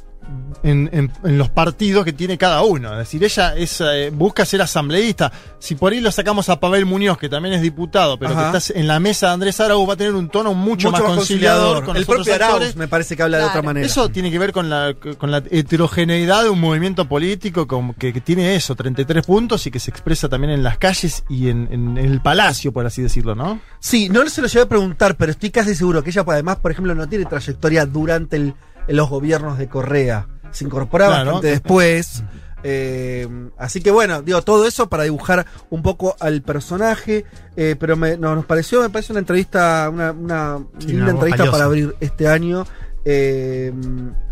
en, 0.62 0.88
en- 0.92 1.12
en 1.24 1.38
los 1.38 1.48
partidos 1.50 2.04
que 2.04 2.12
tiene 2.12 2.36
cada 2.38 2.62
uno. 2.62 2.92
Es 2.92 2.98
decir, 2.98 3.22
ella 3.24 3.54
es, 3.56 3.80
eh, 3.80 4.10
busca 4.12 4.44
ser 4.44 4.62
asambleísta. 4.62 5.32
Si 5.58 5.74
por 5.74 5.92
ahí 5.92 6.00
lo 6.00 6.10
sacamos 6.10 6.48
a 6.48 6.60
Pavel 6.60 6.86
Muñoz, 6.86 7.18
que 7.18 7.28
también 7.28 7.54
es 7.54 7.62
diputado, 7.62 8.18
pero 8.18 8.32
Ajá. 8.32 8.50
que 8.52 8.58
está 8.58 8.78
en 8.78 8.86
la 8.86 9.00
mesa 9.00 9.28
de 9.28 9.32
Andrés 9.34 9.60
Arauz, 9.60 9.88
va 9.88 9.94
a 9.94 9.96
tener 9.96 10.14
un 10.14 10.28
tono 10.28 10.54
mucho, 10.54 10.90
más, 10.90 11.00
conciliador. 11.02 11.84
con 11.84 11.96
El 11.96 12.02
los 12.02 12.06
propio 12.06 12.22
otros 12.22 12.34
Arauz 12.36 12.52
actores. 12.54 12.76
me 12.76 12.88
parece 12.88 13.16
que 13.16 13.22
habla 13.22 13.38
de 13.38 13.44
otra 13.44 13.62
manera. 13.62 13.86
Eso 13.86 14.08
tiene 14.08 14.30
que 14.30 14.38
ver 14.38 14.52
con 14.52 14.68
la, 14.70 14.94
con 15.18 15.30
la 15.30 15.42
heterogeneidad 15.50 16.42
de 16.44 16.48
un 16.50 16.60
movimiento 16.60 17.06
político 17.08 17.66
como 17.66 17.94
que, 17.96 18.12
que 18.12 18.20
tiene 18.20 18.54
eso, 18.54 18.74
33 18.74 19.24
puntos 19.26 19.66
y 19.66 19.70
que 19.70 19.78
se 19.80 19.90
expresa 19.90 20.28
también 20.28 20.52
en 20.52 20.62
las 20.62 20.78
calles 20.78 21.24
y 21.28 21.48
en, 21.48 21.68
en- 21.70 21.96
en 21.96 22.10
el 22.10 22.20
palacio, 22.20 22.72
por 22.72 22.86
así 22.86 23.02
decirlo, 23.02 23.34
¿no? 23.34 23.60
Sí, 23.78 24.08
no 24.08 24.28
se 24.28 24.42
lo 24.42 24.48
llevé 24.48 24.64
a 24.64 24.68
preguntar, 24.68 25.16
pero 25.16 25.32
estoy 25.32 25.50
casi 25.50 25.74
seguro 25.74 26.02
que 26.02 26.10
ella, 26.10 26.24
pues, 26.24 26.34
además, 26.34 26.56
por 26.58 26.70
ejemplo, 26.70 26.94
no 26.94 27.08
tiene 27.08 27.24
trayectoria 27.24 27.86
durante 27.86 28.36
el- 28.36 28.54
en 28.90 28.96
los 28.96 29.08
gobiernos 29.08 29.56
de 29.56 29.68
Correa. 29.68 30.26
Se 30.50 30.64
incorporaba 30.64 31.14
Claro. 31.14 31.26
bastante 31.26 31.46
después. 31.48 32.24
Eh, 32.62 33.26
así 33.56 33.80
que 33.80 33.90
bueno, 33.90 34.20
digo, 34.20 34.42
todo 34.42 34.66
eso 34.66 34.88
para 34.90 35.04
dibujar 35.04 35.46
un 35.70 35.80
poco 35.82 36.16
al 36.20 36.42
personaje. 36.42 37.24
eh, 37.56 37.76
pero 37.78 37.96
me, 37.96 38.16
no, 38.16 38.34
nos 38.34 38.44
pareció, 38.46 38.80
me 38.82 38.90
parece 38.90 39.12
una 39.12 39.20
entrevista, 39.20 39.88
una, 39.92 40.10
una 40.12 40.58
Sí, 40.78 40.88
linda 40.88 41.02
una 41.04 41.10
entrevista 41.12 41.42
valiosa. 41.44 41.52
para 41.52 41.64
abrir 41.64 41.94
este 42.00 42.26
año. 42.28 42.66
Eh, 43.04 43.72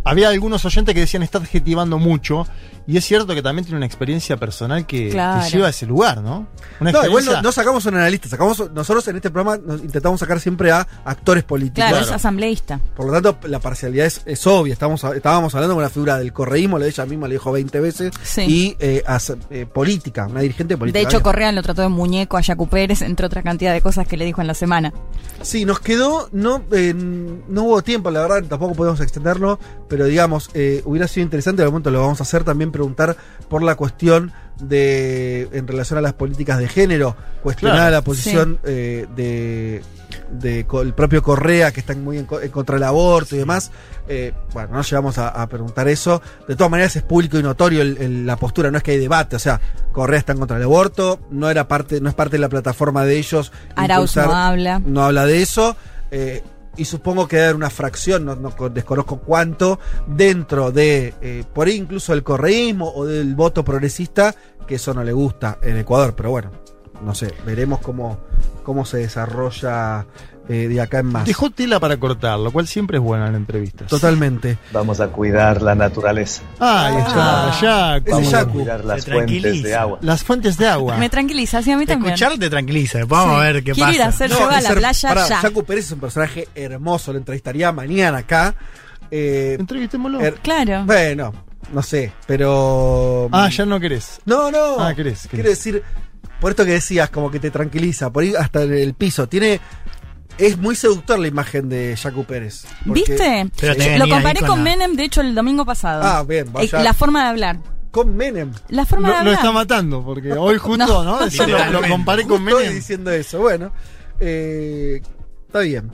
Había 0.04 0.28
algunos 0.28 0.64
oyentes 0.64 0.94
que 0.94 1.00
decían 1.00 1.22
está 1.22 1.38
adjetivando 1.38 1.98
mucho 1.98 2.46
y 2.86 2.96
es 2.96 3.04
cierto 3.04 3.34
que 3.34 3.42
también 3.42 3.64
tiene 3.66 3.76
una 3.76 3.84
experiencia 3.86 4.38
personal 4.38 4.86
que, 4.86 5.10
Claro. 5.10 5.44
que 5.44 5.50
lleva 5.50 5.66
a 5.66 5.70
ese 5.70 5.84
lugar, 5.84 6.22
¿no? 6.22 6.46
Una 6.80 6.90
no, 6.92 7.04
igual 7.04 7.24
no, 7.26 7.42
no 7.42 7.52
sacamos 7.52 7.84
un 7.84 7.96
analista, 7.96 8.28
sacamos 8.28 8.70
nosotros 8.72 9.06
en 9.08 9.16
este 9.16 9.30
programa 9.30 9.60
nos 9.62 9.82
intentamos 9.82 10.20
sacar 10.20 10.40
siempre 10.40 10.70
a 10.72 10.86
actores 11.04 11.44
políticos. 11.44 11.86
Claro, 11.90 12.02
es 12.04 12.10
asambleísta. 12.10 12.80
Por 12.96 13.06
lo 13.06 13.12
tanto, 13.12 13.38
la 13.48 13.58
parcialidad 13.60 14.06
es, 14.06 14.22
es 14.24 14.46
obvia. 14.46 14.72
Estamos, 14.72 15.04
estábamos 15.04 15.54
hablando 15.54 15.74
con 15.74 15.82
la 15.82 15.90
figura 15.90 16.18
del 16.18 16.32
correísmo, 16.32 16.78
ella 16.78 17.04
misma 17.04 17.28
le 17.28 17.34
dijo 17.34 17.52
20 17.52 17.78
veces, 17.80 18.12
Sí. 18.22 18.42
y 18.48 18.76
eh, 18.80 19.02
as- 19.06 19.34
eh, 19.50 19.66
política, 19.66 20.26
una 20.26 20.40
dirigente 20.40 20.78
política. 20.78 20.98
De 20.98 21.04
hecho, 21.04 21.22
Correa 21.22 21.52
lo 21.52 21.62
trató 21.62 21.82
de 21.82 21.88
muñeco 21.88 22.38
a 22.38 22.40
Yacu 22.40 22.68
Pérez, 22.68 23.02
entre 23.02 23.26
otra 23.26 23.42
cantidad 23.42 23.74
de 23.74 23.82
cosas 23.82 24.06
que 24.08 24.16
le 24.16 24.24
dijo 24.24 24.40
en 24.40 24.46
la 24.46 24.54
semana. 24.54 24.94
Sí, 25.42 25.66
nos 25.66 25.80
quedó, 25.80 26.30
no, 26.32 26.62
eh, 26.72 26.94
no 26.94 27.64
hubo 27.64 27.82
tiempo, 27.82 28.10
la 28.10 28.20
verdad, 28.22 28.44
tampoco 28.48 28.74
podemos 28.74 29.00
extenderlo, 29.00 29.58
pero 29.88 29.97
digamos, 30.04 30.50
eh, 30.54 30.82
hubiera 30.84 31.08
sido 31.08 31.24
interesante, 31.24 31.62
de 31.62 31.68
momento 31.68 31.90
lo 31.90 32.00
vamos 32.00 32.20
a 32.20 32.22
hacer 32.24 32.44
también, 32.44 32.70
preguntar 32.72 33.16
por 33.48 33.62
la 33.62 33.74
cuestión 33.76 34.32
de, 34.60 35.48
en 35.52 35.66
relación 35.68 35.98
a 35.98 36.02
las 36.02 36.12
políticas 36.14 36.58
de 36.58 36.68
género, 36.68 37.16
cuestionar 37.42 37.76
Claro. 37.76 37.90
la 37.92 38.02
posición 38.02 38.58
eh, 38.64 39.06
de, 39.14 39.82
el 40.82 40.94
propio 40.94 41.22
Correa, 41.22 41.70
que 41.72 41.80
está 41.80 41.94
muy 41.94 42.18
en, 42.18 42.26
co- 42.26 42.40
en 42.40 42.50
contra 42.50 42.74
del 42.76 42.84
aborto 42.84 43.36
y 43.36 43.38
demás. 43.38 43.70
Eh, 44.08 44.32
bueno, 44.52 44.70
no 44.72 44.82
llegamos 44.82 45.18
a, 45.18 45.28
a 45.28 45.46
preguntar 45.48 45.86
eso. 45.88 46.20
De 46.48 46.56
todas 46.56 46.70
maneras, 46.70 46.96
es 46.96 47.02
público 47.02 47.38
y 47.38 47.42
notorio 47.42 47.82
el- 47.82 47.98
el- 47.98 48.26
la 48.26 48.36
postura, 48.36 48.70
no 48.70 48.78
es 48.78 48.82
que 48.84 48.92
hay 48.92 48.98
debate, 48.98 49.36
o 49.36 49.38
sea, 49.38 49.60
Correa 49.92 50.18
está 50.18 50.32
en 50.32 50.38
contra 50.38 50.56
del 50.56 50.64
aborto, 50.64 51.20
no 51.30 51.50
era 51.50 51.68
parte, 51.68 52.00
no 52.00 52.08
es 52.08 52.14
parte 52.14 52.36
de 52.36 52.40
la 52.40 52.48
plataforma 52.48 53.04
de 53.04 53.16
ellos. 53.18 53.52
Arauz 53.76 54.16
no 54.16 54.32
habla. 54.34 54.80
no 54.84 55.04
habla 55.04 55.24
de 55.26 55.42
eso. 55.42 55.76
eh, 56.10 56.42
y 56.78 56.84
supongo 56.86 57.28
que 57.28 57.36
debe 57.36 57.46
haber 57.48 57.56
una 57.56 57.70
fracción, 57.70 58.24
no, 58.24 58.34
no 58.36 58.50
con- 58.56 58.72
desconozco 58.72 59.18
cuánto, 59.18 59.78
dentro 60.06 60.70
de, 60.72 61.14
eh, 61.20 61.44
por 61.52 61.66
ahí 61.66 61.74
incluso 61.76 62.12
del 62.12 62.22
correísmo 62.22 62.90
o 62.94 63.05
del 63.05 63.34
voto 63.34 63.64
progresista, 63.64 64.34
que 64.66 64.76
eso 64.76 64.94
no 64.94 65.05
le 65.05 65.12
gusta 65.12 65.59
en 65.62 65.76
Ecuador. 65.76 66.14
Pero 66.16 66.30
bueno, 66.30 66.50
no 67.05 67.14
sé, 67.14 67.34
veremos 67.44 67.80
cómo, 67.80 68.18
cómo 68.62 68.84
se 68.84 68.98
desarrolla 68.98 70.06
eh, 70.48 70.66
de 70.68 70.80
acá 70.80 71.00
en 71.00 71.06
más. 71.06 71.26
Dejó 71.26 71.50
tela 71.50 71.78
para 71.78 71.96
cortar, 71.98 72.38
lo 72.38 72.50
cual 72.50 72.66
siempre 72.66 72.96
es 72.98 73.02
bueno 73.02 73.26
en 73.26 73.34
entrevistas. 73.34 73.86
Totalmente. 73.88 74.56
Vamos 74.72 74.98
a 75.00 75.08
cuidar 75.08 75.60
la 75.62 75.74
naturaleza. 75.74 76.42
Ah, 76.58 76.86
ahí 76.86 76.96
está, 76.96 77.60
Yacu. 78.00 78.10
Vamos 78.12 78.34
a 78.34 78.44
cuidar 78.46 78.84
las 78.84 79.04
fuentes 79.04 79.62
de 79.62 79.74
agua. 79.74 79.98
Las 80.02 80.24
fuentes 80.24 80.56
de 80.58 80.66
agua. 80.68 80.96
Me 80.96 81.08
tranquiliza, 81.10 81.62
sí, 81.62 81.70
a 81.70 81.76
mí 81.76 81.84
también. 81.86 82.14
Escuchar 82.14 82.38
te 82.38 82.48
tranquiliza. 82.48 83.00
Vamos 83.06 83.34
Sí. 83.36 83.40
a 83.40 83.52
ver 83.52 83.62
qué 83.64 83.72
Quiero 83.72 83.86
pasa. 83.88 83.94
ir 83.96 84.02
a 84.02 84.06
hacer 84.06 84.30
yoga 84.30 84.54
a 84.56 84.58
es 84.58 84.64
la 84.64 84.74
playa 84.74 85.08
pará, 85.10 85.28
ya. 85.28 85.36
Jaco 85.38 85.62
Pérez 85.64 85.84
es 85.86 85.92
un 85.92 86.00
personaje 86.00 86.48
hermoso, 86.54 87.12
lo 87.12 87.18
entrevistaría 87.18 87.70
mañana 87.72 88.18
acá. 88.18 88.54
Eh, 89.10 89.56
Entrevistémoslo. 89.58 90.18
claro. 90.42 90.84
Bueno, 90.84 91.32
no 91.72 91.82
sé, 91.82 92.12
pero. 92.26 93.28
Ah, 93.32 93.48
ya 93.50 93.64
no 93.66 93.78
querés. 93.80 94.20
No, 94.24 94.50
no. 94.50 94.78
Ah, 94.80 94.94
querés, 94.94 95.20
querés. 95.22 95.30
Quiero 95.30 95.50
decir, 95.50 95.82
por 96.40 96.50
esto 96.52 96.64
que 96.64 96.72
decías, 96.72 97.10
como 97.10 97.30
que 97.30 97.40
te 97.40 97.50
tranquiliza, 97.50 98.10
por 98.10 98.22
ahí 98.22 98.34
hasta 98.34 98.62
el 98.62 98.94
piso. 98.94 99.28
Tiene. 99.28 99.60
Es 100.39 100.56
muy 100.56 100.77
seductor 100.77 101.19
la 101.19 101.27
imagen 101.27 101.69
de 101.69 101.97
Jaco 102.01 102.23
Pérez. 102.24 102.65
porque- 102.86 103.01
¿Viste? 103.01 103.51
Sí. 103.56 103.98
Lo 103.98 104.09
comparé 104.09 104.40
con 104.47 104.62
Menem, 104.62 104.94
de 104.94 105.05
hecho, 105.05 105.20
el 105.20 105.35
domingo 105.35 105.65
pasado. 105.65 106.02
Ah, 106.05 106.23
bien, 106.23 106.52
vaya. 106.52 106.81
Eh, 106.81 106.85
La 106.85 106.94
forma 106.94 107.23
de 107.24 107.28
hablar. 107.31 107.59
Con 107.90 108.15
Menem. 108.16 108.52
La 108.69 108.85
forma 108.86 109.09
de 109.09 109.15
Lo, 109.15 109.15
lo 109.15 109.20
hablar. 109.31 109.35
está 109.35 109.52
matando, 109.52 110.05
porque 110.05 110.32
hoy 110.35 110.59
justo, 110.59 110.86
No. 110.86 111.02
¿no? 111.19 111.19
Decirlo, 111.24 111.59
lo 111.73 111.82
comparé 111.89 112.23
con 112.24 112.43
Justo 112.43 112.56
Menem. 112.59 112.74
diciendo 112.74 113.10
eso. 113.10 113.40
Bueno, 113.40 113.73
eh, 114.20 115.01
está 115.47 115.60
bien. 115.60 115.90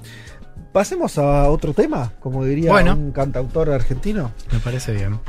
Pasemos 0.73 1.17
a 1.19 1.49
otro 1.49 1.73
tema, 1.73 2.13
como 2.21 2.45
diría 2.45 2.73
Bueno. 2.73 2.95
un 2.95 3.13
cantautor 3.13 3.71
argentino. 3.71 4.33
Me 4.53 4.59
parece 4.59 4.93
bien. 4.93 5.21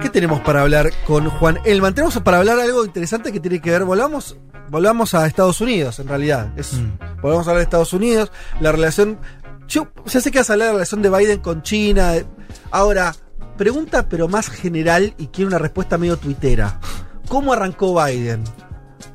¿Qué 0.00 0.08
tenemos 0.10 0.40
para 0.40 0.62
hablar 0.62 0.90
con 1.06 1.28
Juan 1.28 1.58
Elman? 1.64 1.94
Tenemos 1.94 2.18
para 2.20 2.38
hablar 2.38 2.58
algo 2.60 2.84
interesante 2.84 3.32
que 3.32 3.40
tiene 3.40 3.60
que 3.60 3.70
ver. 3.70 3.84
Volvamos, 3.84 4.36
volvamos 4.70 5.14
a 5.14 5.26
Estados 5.26 5.60
Unidos, 5.60 5.98
en 5.98 6.08
realidad. 6.08 6.52
Es, 6.56 6.80
Volvamos 7.20 7.46
a 7.46 7.50
hablar 7.50 7.58
de 7.60 7.64
Estados 7.64 7.92
Unidos. 7.92 8.30
La 8.60 8.70
relación. 8.72 9.18
Yo 9.66 9.88
ya 10.06 10.20
sé 10.20 10.30
que 10.30 10.38
vas 10.38 10.48
a 10.50 10.52
hablar 10.54 10.66
de 10.68 10.72
la 10.72 10.76
relación 10.78 11.02
de 11.02 11.10
Biden 11.10 11.40
con 11.40 11.62
China. 11.62 12.12
Ahora, 12.70 13.14
pregunta, 13.56 14.08
pero 14.08 14.28
más 14.28 14.48
general 14.48 15.14
y 15.18 15.26
quiero 15.26 15.48
una 15.48 15.58
respuesta 15.58 15.98
medio 15.98 16.16
tuitera. 16.16 16.78
¿Cómo 17.28 17.52
arrancó 17.52 18.02
Biden? 18.02 18.44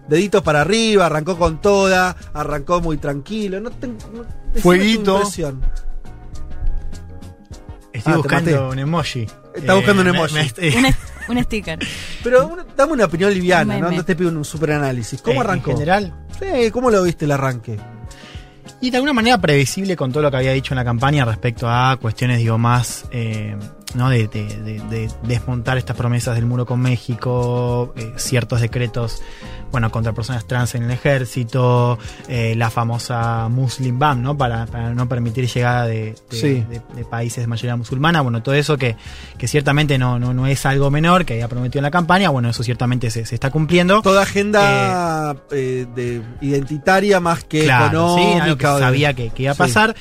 Deditos 0.09 0.41
para 0.43 0.61
arriba, 0.61 1.05
arrancó 1.05 1.38
con 1.39 1.61
toda, 1.61 2.15
arrancó 2.34 2.81
muy 2.81 2.97
tranquilo. 2.97 3.61
No 3.61 3.71
ten- 3.71 3.97
no- 4.13 4.25
Fueguito. 4.61 5.21
Estoy 7.93 8.13
Ah, 8.13 8.17
buscando 8.17 8.69
un 8.69 8.80
emoji. 8.80 9.27
Está 9.55 9.75
buscando 9.75 10.01
un 10.01 10.09
me- 10.11 10.17
emoji. 10.17 10.35
me- 10.35 10.77
Un, 11.30 11.38
un 11.38 11.43
sticker. 11.43 11.80
Pero 12.23 12.57
dame 12.75 12.93
una 12.93 13.05
opinión 13.05 13.34
liviana, 13.34 13.77
¿no? 13.80 14.03
Te 14.03 14.15
pido 14.15 14.30
un 14.30 14.43
super 14.45 14.71
análisis. 14.71 15.21
¿Cómo 15.21 15.35
Eh, 15.41 15.43
en 15.43 15.49
arrancó? 15.49 15.71
general. 15.73 16.13
Sí, 16.39 16.71
¿cómo 16.71 16.89
lo 16.91 17.03
viste 17.03 17.25
el 17.25 17.31
arranque? 17.31 17.77
Y 18.81 18.89
de 18.89 18.97
alguna 18.97 19.13
manera 19.13 19.38
previsible 19.39 19.95
con 19.95 20.11
todo 20.11 20.23
lo 20.23 20.31
que 20.31 20.38
había 20.38 20.51
dicho 20.51 20.73
en 20.73 20.77
la 20.77 20.84
campaña 20.84 21.23
respecto 21.23 21.69
a 21.69 21.97
cuestiones, 22.01 22.39
digo, 22.39 22.57
más, 22.57 23.05
eh, 23.11 23.55
¿no? 23.95 24.09
De, 24.09 24.27
de- 24.27 24.61
de- 24.61 24.80
de 24.89 25.09
desmontar 25.23 25.77
estas 25.77 25.95
promesas 25.95 26.35
del 26.35 26.45
muro 26.45 26.65
con 26.65 26.81
México, 26.81 27.93
eh, 27.95 28.11
ciertos 28.17 28.59
decretos, 28.59 29.21
bueno, 29.73 29.91
contra 29.91 30.13
personas 30.13 30.45
trans 30.45 30.75
en 30.75 30.83
el 30.83 30.91
ejército, 30.91 31.97
eh, 32.29 32.53
la 32.55 32.69
famosa 32.69 33.49
Muslim 33.49 33.97
Ban, 33.97 34.21
¿no? 34.21 34.37
Para, 34.37 34.67
para 34.67 34.93
no 34.93 35.09
permitir 35.09 35.47
llegada 35.51 35.87
de, 35.87 36.13
de- 36.29 36.37
Sí. 36.37 36.63
de- 36.69 36.81
de 36.95 37.05
países 37.09 37.43
de 37.43 37.47
mayoría 37.47 37.75
musulmana, 37.75 38.21
bueno, 38.21 38.43
todo 38.43 38.53
eso 38.55 38.77
que, 38.77 38.95
que 39.37 39.47
ciertamente 39.47 39.97
no, 39.97 40.19
no, 40.19 40.31
no 40.33 40.45
es 40.45 40.65
algo 40.67 40.91
menor 40.91 41.25
que 41.25 41.33
había 41.33 41.47
prometido 41.47 41.79
en 41.79 41.83
la 41.83 41.91
campaña, 41.91 42.29
bueno, 42.29 42.49
eso 42.51 42.63
ciertamente 42.63 43.09
se, 43.09 43.25
se 43.25 43.33
está 43.33 43.49
cumpliendo. 43.49 44.03
Toda 44.03 44.21
agenda 44.21 45.35
eh, 45.51 45.87
de 45.95 46.21
identitaria 46.41 47.19
más 47.19 47.43
que 47.43 47.63
Claro, 47.63 48.15
sí, 48.15 48.23
algo 48.23 48.57
que 48.57 48.63
económica. 48.63 48.79
sabía 48.79 49.13
que, 49.13 49.29
que 49.31 49.43
iba 49.43 49.51
a 49.51 49.55
Sí. 49.55 49.59
pasar. 49.59 49.95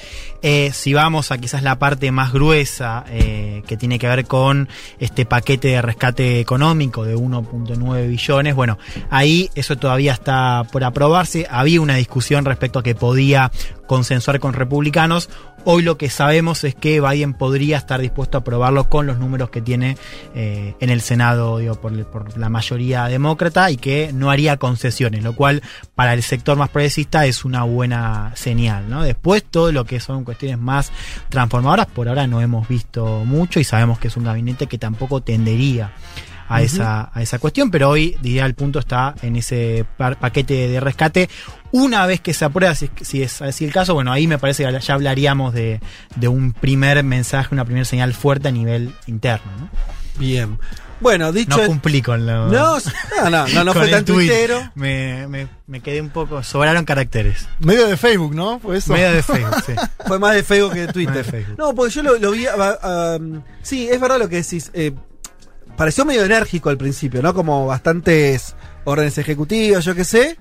Eh, 0.45 0.71
si 0.75 0.93
vamos 0.93 1.31
a 1.31 1.39
quizás 1.39 1.63
la 1.63 1.79
parte 1.79 2.11
más 2.11 2.33
gruesa, 2.33 3.05
eh, 3.09 3.63
que 3.67 3.77
tiene 3.77 3.99
que 4.01 4.09
ver 4.09 4.27
con 4.27 4.69
este 4.99 5.25
paquete 5.25 5.69
de 5.69 5.81
rescate 5.83 6.41
económico 6.41 7.05
de 7.05 7.15
1.9 7.17 8.09
billones, 8.09 8.55
bueno, 8.57 8.77
ahí 9.09 9.51
eso 9.63 9.77
todavía 9.77 10.13
está 10.13 10.65
por 10.71 10.85
aprobarse. 10.85 11.47
Había 11.51 11.81
una 11.81 11.95
discusión 11.95 12.45
respecto 12.45 12.81
a 12.81 12.83
que 12.83 12.95
podía 12.95 13.51
consensuar 13.87 14.41
con 14.41 14.53
republicanos. 14.53 15.31
Hoy 15.65 15.83
lo 15.83 15.97
que 15.97 16.11
sabemos 16.11 16.65
es 16.65 16.75
que 16.75 17.01
Biden 17.01 17.35
podría 17.35 17.79
estar 17.79 18.01
dispuesto 18.01 18.37
a 18.37 18.41
aprobarlo 18.41 18.89
con 18.89 19.07
los 19.07 19.19
números 19.19 19.51
que 19.51 19.63
tiene 19.63 19.97
eh, 20.35 20.75
en 20.81 20.91
el 20.91 21.01
Senado 21.01 21.59
digo, 21.59 21.77
por, 21.77 22.37
la 22.37 22.49
mayoría 22.49 23.05
demócrata 23.05 23.71
y 23.71 23.77
que 23.77 24.13
no 24.13 24.31
haría 24.31 24.57
concesiones, 24.57 25.23
lo 25.23 25.37
cual 25.37 25.63
para 25.95 26.15
el 26.15 26.23
sector 26.25 26.59
más 26.59 26.71
progresista 26.71 27.27
es 27.27 27.45
una 27.45 27.63
buena 27.63 28.33
señal. 28.35 28.87
Después 29.05 29.45
todo 29.45 29.71
lo 29.71 29.85
que 29.85 30.01
son 30.01 30.25
cuestiones 30.25 30.59
más 30.59 30.91
transformadoras, 31.29 31.87
por 31.87 32.09
ahora 32.09 32.27
no 32.27 32.41
hemos 32.41 32.67
visto 32.67 33.25
mucho 33.25 33.61
y 33.61 33.65
sabemos 33.65 34.01
que 34.01 34.09
es 34.09 34.17
un 34.17 34.25
gabinete 34.25 34.67
que 34.67 34.79
tampoco 34.79 35.21
tendería 35.21 35.93
a, 36.55 36.63
esa, 36.63 37.11
a 37.13 37.23
esa 37.23 37.39
cuestión, 37.39 37.71
pero 37.71 37.89
hoy, 37.91 38.17
diría, 38.23 38.47
el 38.47 38.55
punto 38.55 38.79
está 38.79 39.15
en 39.23 39.37
ese 39.37 39.85
paquete 39.97 40.69
de 40.69 40.81
rescate. 40.81 41.29
Una 41.73 42.05
vez 42.07 42.21
que 42.21 42.35
se 42.35 42.45
aprueba, 42.45 42.75
si, 42.75 42.87
es- 42.87 43.09
si 43.09 43.23
es 43.23 43.41
así 43.43 43.65
el 43.65 43.73
caso, 43.73 43.95
bueno, 43.95 44.13
ahí 44.13 44.27
me 44.27 44.39
parece 44.39 44.65
que 44.65 44.79
ya 44.81 44.95
hablaríamos 44.95 45.55
de, 45.55 45.81
de 46.17 46.29
un 46.29 46.53
primer 46.53 47.03
mensaje, 47.03 47.49
una 47.55 47.65
primera 47.65 47.85
señal 47.85 48.13
fuerte 48.15 48.49
a 48.49 48.51
nivel 48.53 48.93
interno. 49.07 49.51
¿no? 49.59 49.71
Bien. 50.19 50.59
Bueno, 51.01 51.33
dicho. 51.33 51.57
No 51.57 51.67
cumplí 51.67 52.01
con 52.01 52.27
lo. 52.27 52.47
No, 52.47 52.79
no, 52.79 53.31
no, 53.31 53.49
no, 53.49 53.65
no 53.65 53.73
fue 53.73 53.89
tan 53.89 54.05
tuitero. 54.05 54.71
Me, 54.77 55.27
me, 55.27 55.49
me, 55.67 55.81
quedé 55.81 56.01
un 56.01 56.11
poco. 56.11 56.45
Sobraron 56.45 56.85
caracteres. 56.85 57.49
Medio 57.59 57.89
de 57.89 57.97
Facebook, 57.97 58.35
¿no? 58.37 58.61
Fue 58.61 58.77
eso. 58.77 58.93
Medio 58.93 59.11
de 59.11 59.23
Facebook, 59.25 59.57
sí. 59.67 59.73
Fue 60.07 60.21
más 60.21 60.35
de 60.37 60.45
Facebook 60.45 60.75
que 60.75 60.87
de 60.87 60.93
Twitter. 60.93 61.25
Facebook. 61.25 61.57
No, 61.59 61.75
porque 61.75 61.93
yo 61.95 62.03
lo, 62.05 62.19
lo 62.19 62.31
vi. 62.31 62.47
Uh, 62.47 63.17
um, 63.17 63.43
sí, 63.63 63.89
es 63.91 64.01
verdad 64.01 64.21
lo 64.21 64.29
que 64.29 64.37
decís. 64.37 64.71
Eh, 64.75 64.93
pareció 65.77 66.05
medio 66.05 66.25
enérgico 66.25 66.71
al 66.71 66.79
principio, 66.79 67.23
¿no? 67.23 67.35
Como 67.35 67.67
bastantes 67.67 68.55
órdenes 68.85 69.19
ejecutivas, 69.19 69.85
yo 69.85 69.95
qué 69.95 70.05
sé. 70.05 70.37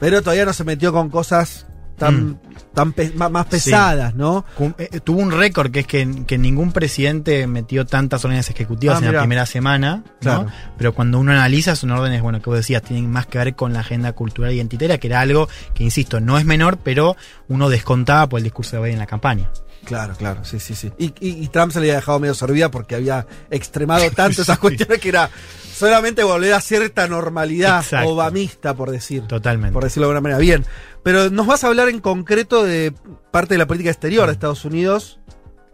Pero 0.00 0.22
todavía 0.22 0.44
no 0.44 0.52
se 0.52 0.64
metió 0.64 0.92
con 0.92 1.10
cosas 1.10 1.66
tan, 1.98 2.28
mm. 2.28 2.38
tan 2.72 2.94
más, 3.32 3.46
pesadas, 3.46 4.14
¿no? 4.14 4.44
Eh, 4.78 5.00
tuvo 5.00 5.20
un 5.20 5.32
récord 5.32 5.70
que 5.70 5.80
es 5.80 5.86
que, 5.86 6.38
ningún 6.38 6.72
presidente 6.72 7.46
metió 7.46 7.84
tantas 7.84 8.24
órdenes 8.24 8.48
ejecutivas 8.48 9.02
ah, 9.02 9.06
en 9.06 9.12
la 9.12 9.20
primera 9.20 9.44
semana, 9.44 10.04
¿no? 10.22 10.46
Pero 10.78 10.94
cuando 10.94 11.18
uno 11.18 11.32
analiza 11.32 11.76
son 11.76 11.90
órdenes, 11.90 12.22
bueno, 12.22 12.40
que 12.40 12.48
vos 12.48 12.58
decías, 12.58 12.82
tienen 12.82 13.10
más 13.10 13.26
que 13.26 13.38
ver 13.38 13.54
con 13.54 13.72
la 13.72 13.80
agenda 13.80 14.12
cultural 14.12 14.52
identitaria, 14.52 14.98
que 14.98 15.08
era 15.08 15.20
algo 15.20 15.48
que, 15.74 15.84
insisto, 15.84 16.20
no 16.20 16.38
es 16.38 16.44
menor, 16.44 16.78
pero 16.78 17.16
uno 17.48 17.68
descontaba 17.68 18.28
por 18.28 18.38
el 18.38 18.44
discurso 18.44 18.76
de 18.76 18.82
Biden 18.82 18.94
en 18.94 19.00
la 19.00 19.06
campaña. 19.06 19.50
Claro, 19.88 20.14
claro, 20.16 20.44
sí, 20.44 20.60
sí, 20.60 20.74
sí. 20.74 20.92
Y, 20.98 21.48
Trump 21.48 21.72
se 21.72 21.80
le 21.80 21.86
había 21.86 21.96
dejado 21.96 22.20
medio 22.20 22.34
servida 22.34 22.70
porque 22.70 22.94
había 22.94 23.26
extremado 23.50 24.10
tanto 24.14 24.42
esas 24.42 24.58
cuestiones 24.58 25.00
que 25.00 25.08
era 25.08 25.30
solamente 25.74 26.22
volver 26.22 26.52
a 26.52 26.60
cierta 26.60 27.08
normalidad 27.08 27.82
obamista, 28.04 28.74
por 28.74 28.90
decir. 28.90 29.26
Totalmente. 29.26 29.72
Por 29.72 29.84
decirlo 29.84 30.06
de 30.06 30.12
alguna 30.12 30.20
manera. 30.20 30.38
Bien, 30.40 30.66
pero 31.02 31.30
nos 31.30 31.46
vas 31.46 31.64
a 31.64 31.68
hablar 31.68 31.88
en 31.88 32.00
concreto 32.00 32.64
de 32.64 32.92
parte 33.30 33.54
de 33.54 33.58
la 33.58 33.66
política 33.66 33.90
exterior 33.90 34.26
de 34.26 34.34
Estados 34.34 34.66
Unidos 34.66 35.20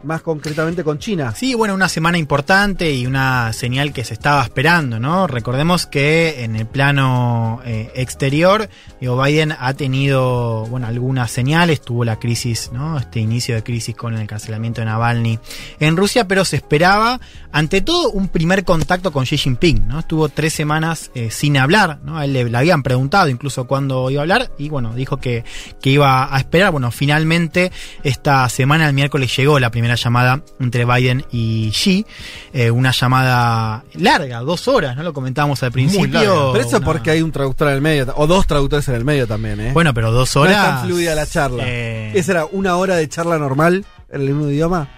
más 0.05 0.23
concretamente 0.23 0.85
con 0.85 0.99
China. 0.99 1.33
Sí, 1.37 1.55
bueno, 1.55 1.75
una 1.75 1.89
semana 1.89 2.19
importante 2.19 2.93
y 2.93 3.07
una 3.07 3.53
señal 3.53 3.93
que 3.93 4.05
se 4.05 4.15
estaba 4.15 4.43
esperando, 4.43 5.01
¿no? 5.01 5.27
Recordemos 5.27 5.87
que 5.87 6.45
en 6.45 6.57
el 6.57 6.67
plano 6.67 7.61
eh, 7.65 7.91
exterior, 7.95 8.69
digo, 9.01 9.21
Biden 9.23 9.55
ha 9.59 9.75
tenido, 9.75 10.67
bueno, 10.67 10.87
algunas 10.87 11.31
señales, 11.31 11.81
tuvo 11.81 12.05
la 12.05 12.19
crisis, 12.19 12.71
¿no? 12.73 12.99
Este 12.99 13.21
inicio 13.21 13.55
de 13.55 13.63
crisis 13.63 13.95
con 13.97 14.15
el 14.15 14.27
cancelamiento 14.27 14.81
de 14.81 14.87
Navalny 14.87 15.39
en 15.81 15.97
Rusia, 15.97 16.29
pero 16.29 16.45
se 16.45 16.57
esperaba, 16.57 17.21
ante 17.53 17.81
todo, 17.81 18.11
un 18.11 18.29
primer 18.29 18.65
contacto 18.65 19.13
con 19.13 19.25
Xi 19.25 19.39
Jinping, 19.39 19.89
¿no? 19.89 20.01
Estuvo 20.01 20.29
tres 20.29 20.53
semanas 20.53 21.11
eh, 21.15 21.31
sin 21.31 21.57
hablar, 21.57 22.01
¿no? 22.05 22.19
A 22.19 22.25
él 22.25 22.33
le, 22.33 22.57
habían 22.57 22.83
preguntado 22.83 23.29
incluso 23.29 23.67
cuándo 23.67 24.11
iba 24.11 24.21
a 24.21 24.25
hablar 24.25 24.51
y, 24.59 24.69
bueno, 24.69 24.95
dijo 24.95 25.17
que, 25.17 25.45
que 25.81 25.91
iba 25.91 26.35
a 26.35 26.39
esperar. 26.39 26.73
Bueno, 26.73 26.91
finalmente 26.91 27.73
esta 28.03 28.49
semana, 28.49 28.87
el 28.87 28.95
miércoles, 28.95 29.35
llegó 29.37 29.59
la 29.59 29.71
primera 29.71 29.94
llamada 29.95 30.43
entre 30.61 30.85
Biden 30.85 31.25
y 31.31 31.71
Xi, 31.71 32.07
eh, 32.53 32.71
una 32.71 32.91
llamada 32.91 33.85
larga, 33.95 34.41
dos 34.41 34.69
horas, 34.69 34.97
¿no? 34.97 35.03
Lo 35.03 35.13
comentábamos 35.13 35.63
al 35.63 35.73
principio. 35.73 36.51
Pero 36.53 36.61
eso 36.61 36.81
porque 36.81 37.11
hay 37.11 37.23
un 37.23 37.33
traductor 37.33 37.69
en 37.69 37.75
el 37.75 37.81
medio, 37.81 38.13
o 38.17 38.27
dos 38.27 38.47
traductores 38.47 38.89
en 38.89 38.95
el 38.95 39.05
medio 39.05 39.27
también, 39.27 39.61
¿eh? 39.61 39.73
Bueno, 39.73 39.95
pero 39.95 40.11
dos 40.11 40.37
horas. 40.37 40.57
No 40.57 40.63
es 40.63 40.69
tan 40.69 40.87
fluida 40.87 41.15
la 41.15 41.27
charla. 41.27 41.63
Eh, 41.67 42.13
¿Esa 42.15 42.33
era 42.33 42.47
una 42.47 42.77
hora 42.77 42.97
de 42.97 43.09
charla 43.09 43.39
normal 43.39 43.85
en 44.11 44.21
el 44.21 44.29
mismo 44.29 44.49
idioma? 44.49 44.89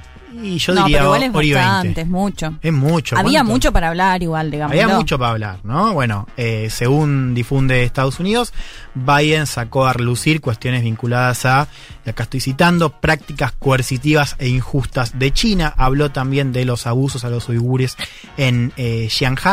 Y 0.42 0.58
yo 0.58 0.72
diría 0.74 0.98
pero 0.98 1.04
igual 1.16 1.22
es 1.22 1.54
bastante, 1.54 2.00
es 2.02 2.08
mucho. 2.08 2.54
Es 2.60 2.72
mucho. 2.72 3.16
Había 3.16 3.42
mucho 3.42 3.72
para 3.72 3.88
hablar 3.88 4.22
igual, 4.22 4.50
digamos. 4.50 4.72
Había 4.72 4.88
mucho 4.88 5.18
para 5.18 5.30
hablar, 5.30 5.58
¿no? 5.62 5.92
Bueno, 5.94 6.26
eh, 6.36 6.68
según 6.70 7.34
difunde 7.34 7.84
Estados 7.84 8.20
Unidos, 8.20 8.52
Biden 8.96 9.46
sacó 9.46 9.86
a 9.86 9.92
relucir 9.92 10.40
cuestiones 10.40 10.82
vinculadas 10.82 11.44
a, 11.44 11.68
y 12.04 12.10
acá 12.10 12.24
estoy 12.24 12.40
citando, 12.40 13.00
prácticas 13.00 13.52
coercitivas 13.52 14.36
e 14.38 14.48
injustas 14.48 15.18
de 15.18 15.32
China. 15.32 15.72
Habló 15.76 16.10
también 16.10 16.52
de 16.52 16.64
los 16.64 16.86
abusos 16.86 17.24
a 17.24 17.30
los 17.30 17.48
uigures 17.48 17.96
en 18.36 18.72
eh, 18.76 19.08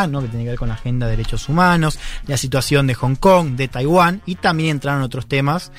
¿no? 0.08 0.22
que 0.22 0.28
tiene 0.28 0.44
que 0.44 0.50
ver 0.50 0.58
con 0.58 0.68
la 0.68 0.74
agenda 0.74 1.06
de 1.06 1.16
derechos 1.16 1.48
humanos, 1.48 1.98
la 2.26 2.36
situación 2.36 2.86
de 2.86 2.94
Hong 2.94 3.16
Kong, 3.16 3.56
de 3.56 3.68
Taiwán, 3.68 4.22
y 4.26 4.36
también 4.36 4.70
entraron 4.70 5.02
otros 5.02 5.26
temas 5.26 5.72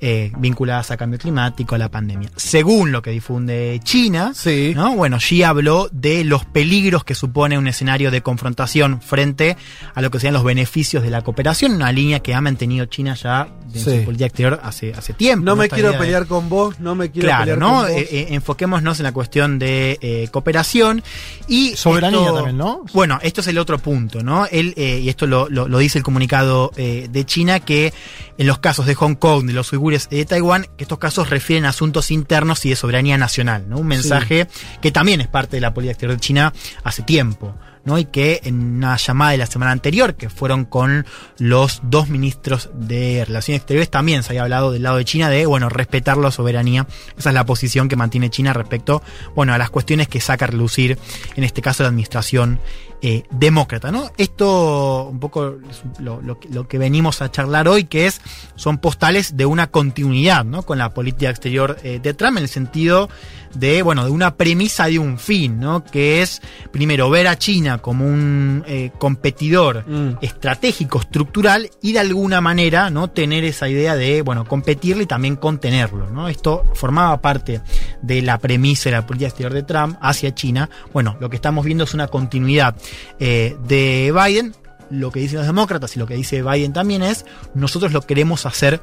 eh, 0.00 0.32
vinculados 0.38 0.90
a 0.90 0.96
cambio 0.96 1.18
climático, 1.18 1.74
a 1.74 1.78
la 1.78 1.90
pandemia. 1.90 2.30
Según 2.36 2.92
lo 2.92 3.02
que 3.02 3.10
difunde 3.10 3.80
China, 3.84 4.32
sí. 4.34 4.72
¿no? 4.74 4.96
bueno, 4.96 5.18
Xi 5.18 5.42
habló 5.42 5.88
de 5.92 6.24
los 6.24 6.44
peligros 6.44 7.04
que 7.04 7.14
supone 7.14 7.58
un 7.58 7.68
escenario 7.68 8.10
de 8.10 8.22
confrontación 8.22 9.00
frente 9.00 9.56
a 9.94 10.02
lo 10.02 10.10
que 10.10 10.18
sean 10.18 10.34
los 10.34 10.44
beneficios 10.44 11.02
de 11.02 11.10
la 11.10 11.22
cooperación, 11.22 11.72
una 11.72 11.92
línea 11.92 12.20
que 12.20 12.34
ha 12.34 12.40
mantenido 12.40 12.86
China 12.86 13.11
ya 13.14 13.48
de 13.66 13.80
su 13.80 14.04
política 14.04 14.26
exterior 14.26 14.60
hace, 14.62 14.92
hace 14.92 15.12
tiempo. 15.12 15.44
No, 15.44 15.56
me 15.56 15.68
quiero 15.68 15.96
pelear 15.98 16.26
con 16.26 16.48
vos, 16.48 16.80
no 16.80 16.94
me 16.94 17.10
quiero 17.10 17.28
pelear 17.28 17.58
¿no? 17.58 17.68
con 17.68 17.82
vos. 17.82 17.90
Eh, 17.90 18.08
eh, 18.10 18.26
enfoquémonos 18.30 19.00
en 19.00 19.04
la 19.04 19.12
cuestión 19.12 19.58
de 19.58 19.98
eh, 20.00 20.28
cooperación 20.30 21.02
y... 21.48 21.74
Soberanía 21.76 22.32
también, 22.32 22.56
¿no? 22.56 22.84
Bueno, 22.92 23.18
esto 23.22 23.40
es 23.40 23.46
el 23.46 23.58
otro 23.58 23.78
punto, 23.78 24.22
¿no? 24.22 24.46
Él, 24.46 24.74
y 24.76 25.08
esto 25.08 25.26
lo, 25.26 25.48
lo, 25.48 25.78
dice 25.78 25.98
el 25.98 26.04
comunicado 26.04 26.70
de 26.76 27.24
China, 27.24 27.60
que 27.60 27.92
en 28.38 28.46
los 28.46 28.58
casos 28.58 28.86
de 28.86 28.94
Hong 28.94 29.14
Kong, 29.14 29.46
de 29.46 29.52
los 29.52 29.72
uigures 29.72 30.08
y 30.10 30.16
de 30.16 30.24
Taiwán, 30.24 30.66
que 30.76 30.84
estos 30.84 30.98
casos 30.98 31.30
refieren 31.30 31.64
a 31.64 31.70
asuntos 31.70 32.10
internos 32.10 32.64
y 32.66 32.70
de 32.70 32.76
soberanía 32.76 33.18
nacional, 33.18 33.68
¿no? 33.68 33.78
Un 33.78 33.86
mensaje 33.86 34.48
que 34.80 34.92
también 34.92 35.20
es 35.20 35.28
parte 35.28 35.56
de 35.56 35.60
la 35.60 35.74
política 35.74 35.92
exterior 35.92 36.16
de 36.16 36.20
China 36.20 36.52
hace 36.84 37.02
tiempo. 37.02 37.54
¿No? 37.84 37.98
Y 37.98 38.04
que 38.04 38.40
en 38.44 38.76
una 38.76 38.96
llamada 38.96 39.32
de 39.32 39.38
la 39.38 39.46
semana 39.46 39.72
anterior, 39.72 40.14
que 40.14 40.30
fueron 40.30 40.64
con 40.64 41.06
los 41.38 41.80
dos 41.84 42.08
ministros 42.08 42.70
de 42.74 43.24
Relaciones 43.24 43.60
Exteriores, 43.60 43.90
también 43.90 44.22
se 44.22 44.30
había 44.30 44.42
hablado 44.42 44.72
del 44.72 44.82
lado 44.82 44.96
de 44.96 45.04
China 45.04 45.28
de, 45.28 45.46
bueno, 45.46 45.68
respetar 45.68 46.16
la 46.16 46.30
soberanía. 46.30 46.86
Esa 47.16 47.30
es 47.30 47.34
la 47.34 47.46
posición 47.46 47.88
que 47.88 47.96
mantiene 47.96 48.30
China 48.30 48.52
respecto, 48.52 49.02
bueno, 49.34 49.52
a 49.54 49.58
las 49.58 49.70
cuestiones 49.70 50.08
que 50.08 50.20
saca 50.20 50.44
a 50.44 50.48
relucir, 50.48 50.98
en 51.36 51.44
este 51.44 51.62
caso, 51.62 51.82
la 51.82 51.88
administración 51.88 52.60
eh, 53.04 53.24
demócrata, 53.30 53.90
¿no? 53.90 54.12
Esto 54.16 55.08
un 55.10 55.18
poco 55.18 55.56
lo, 55.98 56.20
lo, 56.22 56.68
que 56.68 56.78
venimos 56.78 57.20
a 57.20 57.32
charlar 57.32 57.66
hoy, 57.66 57.82
que 57.82 58.06
es, 58.06 58.20
son 58.54 58.78
postales 58.78 59.36
de 59.36 59.44
una 59.44 59.72
continuidad, 59.72 60.44
¿no? 60.44 60.62
Con 60.62 60.78
la 60.78 60.94
política 60.94 61.28
exterior 61.28 61.78
eh, 61.82 61.98
de 62.00 62.14
Trump, 62.14 62.36
en 62.36 62.44
el 62.44 62.48
sentido 62.48 63.08
de, 63.54 63.82
bueno, 63.82 64.04
de 64.04 64.10
una 64.10 64.36
premisa 64.36 64.86
de 64.86 64.98
un 64.98 65.18
fin, 65.18 65.60
¿no? 65.60 65.84
Que 65.84 66.22
es, 66.22 66.40
primero, 66.70 67.10
ver 67.10 67.28
a 67.28 67.38
China 67.38 67.78
como 67.78 68.06
un 68.06 68.64
eh, 68.66 68.90
competidor 68.98 69.84
mm. 69.86 70.18
estratégico, 70.22 71.00
estructural, 71.00 71.70
y 71.80 71.92
de 71.92 72.00
alguna 72.00 72.40
manera, 72.40 72.90
¿no? 72.90 73.08
Tener 73.10 73.44
esa 73.44 73.68
idea 73.68 73.96
de, 73.96 74.22
bueno, 74.22 74.44
competirle 74.44 75.04
y 75.04 75.06
también 75.06 75.36
contenerlo, 75.36 76.10
¿no? 76.10 76.28
Esto 76.28 76.64
formaba 76.74 77.20
parte 77.20 77.60
de 78.02 78.22
la 78.22 78.38
premisa 78.38 78.90
de 78.90 78.96
la 78.96 79.06
política 79.06 79.28
exterior 79.28 79.52
de 79.52 79.62
Trump 79.62 79.96
hacia 80.00 80.34
China. 80.34 80.70
Bueno, 80.92 81.16
lo 81.20 81.30
que 81.30 81.36
estamos 81.36 81.64
viendo 81.64 81.84
es 81.84 81.94
una 81.94 82.08
continuidad 82.08 82.76
eh, 83.18 83.56
de 83.66 84.12
Biden. 84.12 84.54
Lo 84.90 85.10
que 85.10 85.20
dicen 85.20 85.38
los 85.38 85.46
demócratas 85.46 85.96
y 85.96 85.98
lo 85.98 86.06
que 86.06 86.14
dice 86.14 86.42
Biden 86.42 86.74
también 86.74 87.02
es, 87.02 87.24
nosotros 87.54 87.92
lo 87.92 88.02
queremos 88.02 88.44
hacer 88.44 88.82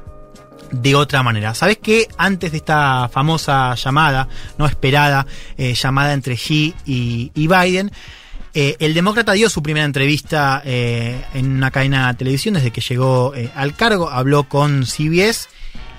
de 0.72 0.94
otra 0.94 1.22
manera. 1.22 1.54
¿Sabes 1.54 1.78
que 1.78 2.08
antes 2.16 2.52
de 2.52 2.58
esta 2.58 3.08
famosa 3.08 3.74
llamada, 3.74 4.28
no 4.58 4.66
esperada, 4.66 5.26
eh, 5.56 5.74
llamada 5.74 6.12
entre 6.12 6.36
Xi 6.36 6.74
y, 6.84 7.30
Biden, 7.34 7.90
eh, 8.52 8.76
el 8.80 8.94
demócrata 8.94 9.32
dio 9.32 9.48
su 9.48 9.62
primera 9.62 9.86
entrevista 9.86 10.62
eh, 10.64 11.24
en 11.34 11.52
una 11.52 11.70
cadena 11.70 12.08
de 12.08 12.14
televisión 12.14 12.54
desde 12.54 12.70
que 12.70 12.80
llegó 12.80 13.32
al 13.54 13.76
cargo, 13.76 14.10
habló 14.10 14.44
con 14.48 14.84
CBS 14.84 15.48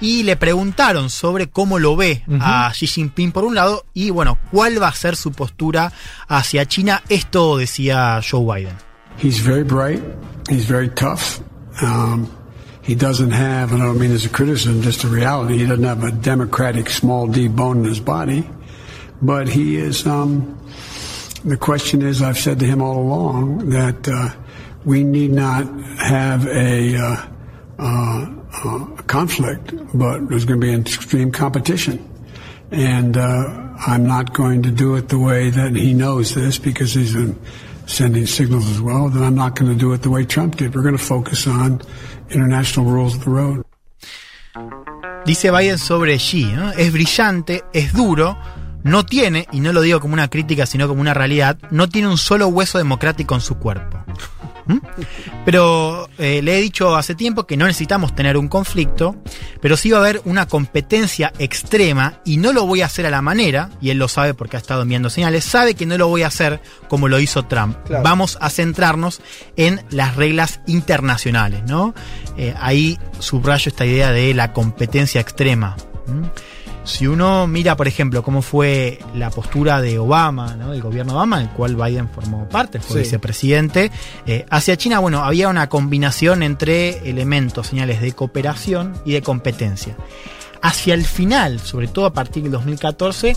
y 0.02 0.24
le 0.24 0.36
preguntaron 0.36 1.10
sobre 1.10 1.50
cómo 1.50 1.80
lo 1.80 1.96
ve 1.96 2.24
a 2.40 2.72
Xi 2.74 2.88
Jinping 2.88 3.32
por 3.32 3.44
un 3.44 3.56
lado 3.56 3.86
y 3.94 4.10
bueno, 4.10 4.38
cuál 4.52 4.82
va 4.82 4.88
a 4.88 4.96
ser 4.96 5.16
su 5.16 5.32
postura 5.32 5.94
hacia 6.28 6.66
China. 6.66 7.04
Esto 7.08 7.58
decía 7.58 8.20
Joe 8.28 8.44
Biden. 8.44 8.76
He's 9.22 9.40
very 9.40 9.64
bright, 9.64 10.02
he's 10.50 10.68
very 10.68 10.90
tough. 10.90 11.42
Um, 11.82 12.28
he 12.82 12.96
doesn't 12.96 13.32
have, 13.32 13.74
and 13.74 13.82
I 13.82 13.86
don't 13.86 14.00
mean 14.00 14.12
as 14.12 14.26
a 14.26 14.30
criticism, 14.30 14.82
just 14.82 15.04
a 15.04 15.08
reality, 15.08 15.58
he 15.58 15.66
doesn't 15.66 15.84
have 15.84 16.04
a 16.04 16.12
democratic 16.12 16.90
small 16.90 17.28
d 17.28 17.48
bone 17.48 17.80
in 17.80 17.84
his 17.86 18.00
body. 18.00 18.50
But 19.22 19.48
he 19.48 19.78
is, 19.78 20.08
um, 20.08 20.58
the 21.46 21.58
question 21.58 22.02
is, 22.02 22.22
I've 22.22 22.40
said 22.40 22.60
to 22.60 22.66
him 22.66 22.82
all 22.82 22.98
along 22.98 23.70
that 23.70 24.08
uh, 24.08 24.30
we 24.84 25.04
need 25.04 25.32
not 25.32 25.68
have 26.00 26.48
a, 26.48 26.96
uh, 26.96 27.28
uh, 27.78 28.36
uh 28.64 28.86
conflict, 29.04 29.74
but 29.94 30.28
there's 30.28 30.46
going 30.46 30.60
to 30.60 30.66
be 30.66 30.74
an 30.74 30.82
extreme 30.82 31.32
competition. 31.32 32.08
And 32.72 33.16
uh, 33.16 33.76
I'm 33.86 34.08
not 34.08 34.34
going 34.34 34.64
to 34.64 34.72
do 34.72 34.96
it 34.96 35.10
the 35.10 35.20
way 35.20 35.50
that 35.50 35.76
he 35.76 35.94
knows 35.94 36.34
this 36.34 36.58
because 36.58 36.94
he's 36.94 37.14
been 37.14 37.40
sending 37.86 38.26
signals 38.26 38.70
as 38.70 38.82
well. 38.82 39.10
Then 39.10 39.24
I'm 39.24 39.36
not 39.36 39.56
going 39.56 39.72
to 39.72 39.78
do 39.78 39.92
it 39.94 40.02
the 40.02 40.10
way 40.10 40.26
Trump 40.26 40.56
did. 40.56 40.74
We're 40.74 40.84
going 40.84 40.98
to 40.98 41.04
focus 41.04 41.46
on 41.46 41.82
international 42.34 42.92
rules 42.92 43.16
of 43.16 43.24
the 43.24 43.30
road. 43.30 43.66
Dice 45.26 45.52
Biden 45.52 45.78
sobre 45.78 46.18
Xi, 46.18 46.52
es 46.78 46.92
brillante, 46.92 47.64
es 47.74 47.94
duro, 47.94 48.38
no 48.84 49.06
tiene, 49.06 49.48
y 49.52 49.60
no 49.60 49.72
lo 49.72 49.82
digo 49.82 50.00
como 50.00 50.14
una 50.14 50.30
crítica, 50.30 50.66
sino 50.66 50.88
como 50.88 51.02
una 51.02 51.14
realidad, 51.14 51.58
no 51.70 51.88
tiene 51.90 52.08
un 52.08 52.18
solo 52.18 52.48
hueso 52.48 52.78
democrático 52.78 53.36
en 53.36 53.42
su 53.42 53.58
cuerpo. 53.60 54.04
¿Mm? 54.66 54.78
Pero 55.46 56.10
eh, 56.18 56.42
le 56.42 56.58
he 56.58 56.62
dicho 56.62 56.96
hace 56.96 57.16
tiempo 57.16 57.46
que 57.46 57.58
no 57.58 57.66
necesitamos 57.66 58.16
tener 58.16 58.38
un 58.38 58.48
conflicto, 58.48 59.16
pero 59.62 59.78
sí 59.78 59.92
va 59.92 60.00
a 60.00 60.02
haber 60.02 60.22
una 60.26 60.48
competencia 60.48 61.34
extrema 61.40 62.22
y 62.26 62.38
no 62.38 62.54
lo 62.54 62.66
voy 62.66 62.82
a 62.82 62.86
hacer 62.86 63.06
a 63.06 63.10
la 63.10 63.22
manera, 63.22 63.70
y 63.82 63.90
él 63.90 63.98
lo 63.98 64.08
sabe 64.08 64.34
porque 64.34 64.58
ha 64.58 64.60
estado 64.60 64.84
enviando 64.84 65.10
señales, 65.10 65.44
sabe 65.44 65.76
que 65.76 65.86
no 65.86 65.98
lo 65.98 66.08
voy 66.08 66.24
a 66.24 66.28
hacer 66.28 66.62
como 66.88 67.08
lo 67.08 67.20
hizo 67.20 67.44
Trump. 67.44 67.78
Claro. 67.86 68.04
Vamos 68.04 68.38
a 68.42 68.50
centrarnos 68.50 69.22
en 69.56 69.82
las 69.90 70.16
reglas 70.16 70.62
internacionales, 70.68 71.64
¿no? 71.68 71.94
Eh, 72.38 72.54
ahí 72.60 73.00
subrayo 73.20 73.70
esta 73.70 73.86
idea 73.86 74.12
de 74.12 74.34
la 74.34 74.54
competencia 74.54 75.22
extrema. 75.22 75.76
¿Mm? 76.08 76.51
Si 76.84 77.06
uno 77.06 77.46
mira, 77.46 77.78
por 77.78 77.88
ejemplo, 77.88 78.24
cómo 78.24 78.42
fue 78.42 79.00
la 79.14 79.30
postura 79.30 79.82
de 79.82 80.00
Obama, 80.00 80.56
¿no? 80.56 80.72
del 80.72 80.82
gobierno 80.82 81.14
Obama, 81.14 81.38
del 81.40 81.50
cual 81.50 81.76
Biden 81.76 82.10
formó 82.10 82.50
parte, 82.50 82.80
fue 82.80 82.98
Sí. 82.98 83.04
vicepresidente, 83.04 83.92
eh, 84.26 84.46
hacia 84.50 84.76
China, 84.78 84.98
bueno, 85.00 85.24
había 85.24 85.48
una 85.50 85.70
combinación 85.70 86.42
entre 86.42 87.08
elementos, 87.08 87.68
señales 87.68 88.02
de 88.02 88.14
cooperación 88.14 88.94
y 89.06 89.12
de 89.14 89.22
competencia. 89.22 89.96
Hacia 90.64 90.94
el 90.96 91.06
final, 91.06 91.60
sobre 91.60 91.88
todo 91.88 92.06
a 92.08 92.14
partir 92.14 92.44
del 92.44 92.52
2014, 92.52 93.36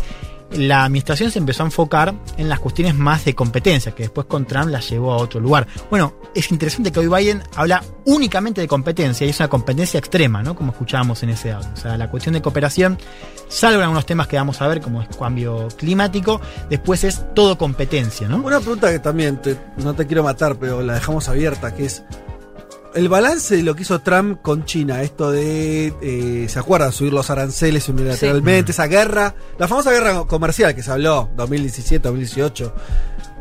la 0.53 0.85
administración 0.85 1.31
se 1.31 1.39
empezó 1.39 1.63
a 1.63 1.67
enfocar 1.67 2.15
en 2.37 2.49
las 2.49 2.61
cuestiones 2.61 2.95
más 2.95 3.25
de 3.25 3.35
competencia, 3.35 3.93
que 3.93 4.05
después 4.05 4.27
con 4.27 4.45
Trump 4.47 4.69
la 4.71 4.81
llevó 4.81 5.13
a 5.13 5.17
otro 5.17 5.41
lugar. 5.41 5.67
Bueno, 5.91 6.15
es 6.35 6.51
interesante 6.53 6.93
que 6.93 7.01
hoy 7.01 7.09
Biden 7.09 7.43
habla 7.57 7.83
únicamente 8.05 8.61
de 8.61 8.69
competencia 8.69 9.27
y 9.27 9.31
es 9.31 9.41
una 9.41 9.49
competencia 9.49 9.99
extrema, 9.99 10.43
¿no? 10.43 10.55
Como 10.55 10.73
escuchábamos 10.73 11.23
en 11.23 11.31
ese 11.31 11.53
audio. 11.53 11.69
O 11.73 11.77
sea, 11.77 11.97
la 11.97 12.09
cuestión 12.11 12.35
de 12.35 12.43
cooperación, 12.43 12.99
salvo 13.49 13.77
en 13.79 13.83
algunos 13.83 14.07
temas 14.07 14.29
que 14.29 14.37
vamos 14.37 14.61
a 14.63 14.69
ver, 14.69 14.81
como 14.81 15.03
es 15.03 15.09
cambio 15.17 15.69
climático, 15.77 16.41
después 16.71 17.03
es 17.05 17.25
todo 17.35 17.59
competencia, 17.59 18.29
¿no? 18.29 18.37
Una 18.39 18.61
pregunta 18.61 18.91
que 18.93 18.99
también 19.01 19.41
te- 19.41 19.59
no 19.79 19.95
te 19.95 20.07
quiero 20.07 20.23
matar, 20.23 20.57
pero 20.57 20.83
la 20.83 20.95
dejamos 20.95 21.29
abierta, 21.29 21.75
que 21.75 21.87
es 21.87 22.03
el 22.95 23.09
balance 23.09 23.57
de 23.57 23.63
lo 23.63 23.75
que 23.75 23.83
hizo 23.83 24.01
Trump 24.01 24.41
con 24.41 24.65
China, 24.65 25.03
esto 25.03 25.31
de, 25.31 25.93
eh, 26.01 26.47
¿se 26.49 26.59
acuerdan? 26.59 26.93
Subir 26.93 27.13
los 27.13 27.29
aranceles 27.31 27.89
unilateralmente, 27.89 28.73
esa 28.73 28.87
guerra, 28.87 29.35
la 29.59 29.69
famosa 29.69 29.91
guerra 29.91 30.25
comercial 30.25 30.75
que 30.75 30.83
se 30.83 30.91
habló, 30.91 31.29
2017, 31.37 32.09
2018. 32.09 32.75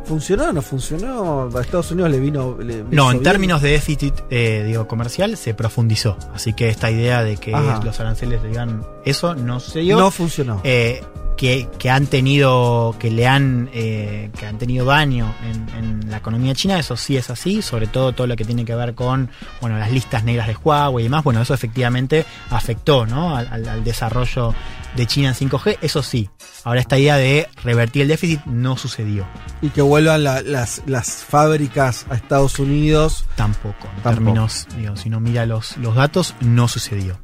¿Funcionó 0.05 0.49
o 0.49 0.53
no 0.53 0.61
funcionó? 0.61 1.49
A 1.55 1.61
Estados 1.61 1.91
Unidos 1.91 2.11
le 2.11 2.19
vino... 2.19 2.57
le 2.59 2.84
No, 2.91 3.09
en 3.11 3.23
términos 3.23 3.61
de 3.61 3.69
déficit 3.69 4.13
eh, 4.30 4.63
digo, 4.67 4.85
comercial 4.85 5.38
se 5.38 5.53
profundizó. 5.53 6.17
Así 6.34 6.53
que 6.53 6.67
esta 6.67 6.91
idea 6.91 7.23
de 7.23 7.38
que 7.38 7.55
Ajá. 7.55 7.80
los 7.84 7.99
aranceles 8.01 8.41
le 8.41 8.49
digan 8.49 8.85
eso 9.05 9.34
no 9.34 9.61
se 9.61 9.80
dio. 9.80 9.97
No 9.97 10.11
funcionó. 10.11 10.59
Eh, 10.65 11.01
que, 11.38 11.68
que 11.80 11.89
han 11.89 12.07
tenido, 12.07 12.95
que 12.99 13.10
le 13.11 13.27
han, 13.27 13.69
eh, 13.73 14.30
que 14.38 14.45
han 14.45 14.57
tenido 14.57 14.85
daño 14.85 15.34
en, 15.43 15.69
en 15.77 16.10
la 16.11 16.18
economía 16.18 16.53
china, 16.55 16.80
eso 16.80 16.95
sí 16.97 17.18
es 17.18 17.30
así, 17.30 17.61
sobre 17.61 17.88
todo 17.88 18.14
todo 18.14 18.27
lo 18.27 18.35
que 18.35 18.45
tiene 18.45 18.65
que 18.65 18.76
ver 18.76 18.93
con, 18.95 19.30
bueno, 19.61 19.77
las 19.77 19.91
listas 19.91 20.23
negras 20.23 20.47
de 20.47 20.55
Huawei 20.55 21.03
y 21.03 21.07
demás, 21.07 21.23
bueno, 21.23 21.41
eso 21.41 21.53
efectivamente 21.53 22.26
afectó, 22.49 23.05
¿no? 23.05 23.35
Al, 23.35 23.47
al- 23.51 23.68
al 23.69 23.84
desarrollo 23.84 24.53
de 24.95 25.07
China 25.07 25.30
en 25.30 25.49
5G, 25.49 25.77
eso 25.81 26.03
sí. 26.03 26.30
Ahora 26.65 26.80
esta 26.80 26.97
idea 26.99 27.18
de 27.18 27.47
revertir 27.64 28.03
el 28.03 28.07
déficit 28.10 28.41
no 28.45 28.77
sucedió. 28.77 29.26
Y 29.61 29.69
que 29.69 29.81
vuelvan 29.81 30.23
la- 30.23 30.41
las, 30.41 30.81
las 30.85 31.23
fábricas 31.23 32.05
a 32.10 32.15
Estados 32.15 32.60
Unidos. 32.60 33.26
Tampoco, 33.35 33.88
en 33.97 34.03
Tampoco. 34.03 34.10
términos, 34.11 34.68
digo, 34.77 34.95
si 34.95 35.10
uno 35.10 35.19
mira 35.19 35.45
los, 35.45 35.77
los 35.77 35.95
datos, 35.95 36.35
no 36.41 36.68
sucedió. 36.68 37.18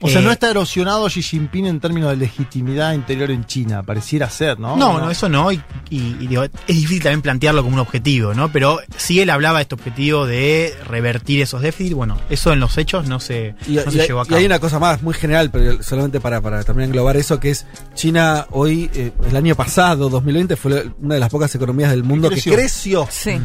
O 0.00 0.08
sea, 0.08 0.20
Eh, 0.20 0.24
no 0.24 0.30
está 0.30 0.48
erosionado 0.50 1.08
Xi 1.08 1.22
Jinping 1.22 1.66
en 1.66 1.80
términos 1.80 2.10
de 2.10 2.16
legitimidad 2.16 2.92
interior 2.94 3.32
en 3.32 3.44
China, 3.46 3.82
pareciera 3.82 4.30
ser, 4.30 4.60
¿no? 4.60 4.76
No, 4.76 5.00
no, 5.00 5.10
eso 5.10 5.28
no. 5.28 5.50
Y, 5.50 5.56
y- 5.90 6.16
y 6.20 6.26
digo, 6.28 6.44
es 6.44 6.52
difícil 6.66 7.02
también 7.02 7.20
plantearlo 7.22 7.62
como 7.64 7.74
un 7.74 7.80
objetivo, 7.80 8.32
¿no? 8.32 8.52
Pero 8.52 8.78
sí 8.96 9.20
él 9.20 9.28
hablaba 9.30 9.58
de 9.58 9.62
este 9.62 9.74
objetivo 9.74 10.24
de 10.24 10.72
revertir 10.86 11.42
esos 11.42 11.62
déficits. 11.62 11.96
Bueno, 11.96 12.16
eso 12.30 12.52
en 12.52 12.60
los 12.60 12.78
hechos 12.78 13.08
no 13.08 13.18
se, 13.18 13.56
Y, 13.66 13.72
no 13.72 13.82
y 13.88 13.90
se 13.90 14.06
llevó 14.06 14.20
a 14.20 14.24
y 14.24 14.26
cabo. 14.28 14.38
hay 14.38 14.46
una 14.46 14.60
cosa 14.60 14.78
más, 14.78 15.02
muy 15.02 15.14
general, 15.14 15.50
pero 15.50 15.82
solamente 15.82 16.20
para, 16.20 16.40
para 16.40 16.62
también 16.62 16.90
englobar 16.90 17.16
eso, 17.16 17.40
que 17.40 17.50
es 17.50 17.66
China 17.94 18.46
hoy, 18.50 18.88
eh, 18.94 19.10
el 19.28 19.34
año 19.36 19.56
pasado, 19.56 20.08
2020, 20.10 20.54
fue 20.54 20.92
una 21.00 21.14
de 21.14 21.20
las 21.20 21.28
pocas 21.30 21.52
economías 21.56 21.90
del 21.90 22.04
mundo 22.04 22.28
creció. 22.28 22.52
que 22.52 22.56
creció. 22.58 23.08
Sí. 23.10 23.40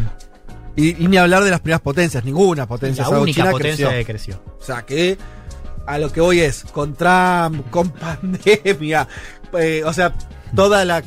Y, 0.75 1.03
y 1.03 1.07
ni 1.07 1.17
hablar 1.17 1.43
de 1.43 1.51
las 1.51 1.59
primeras 1.61 1.81
potencias, 1.81 2.23
ninguna 2.25 2.67
potencia. 2.67 3.03
la 3.09 3.19
única 3.19 3.41
China, 3.41 3.51
potencia 3.51 3.87
creció. 3.89 3.99
que 3.99 4.05
creció. 4.05 4.43
O 4.59 4.63
sea 4.63 4.81
que 4.83 5.17
a 5.85 5.97
lo 5.97 6.11
que 6.11 6.21
voy 6.21 6.39
es, 6.39 6.63
con 6.71 6.93
Trump, 6.95 7.69
con 7.69 7.89
pandemia, 7.91 9.07
eh, 9.59 9.83
o 9.85 9.93
sea, 9.93 10.13
toda 10.55 10.85
la... 10.85 10.99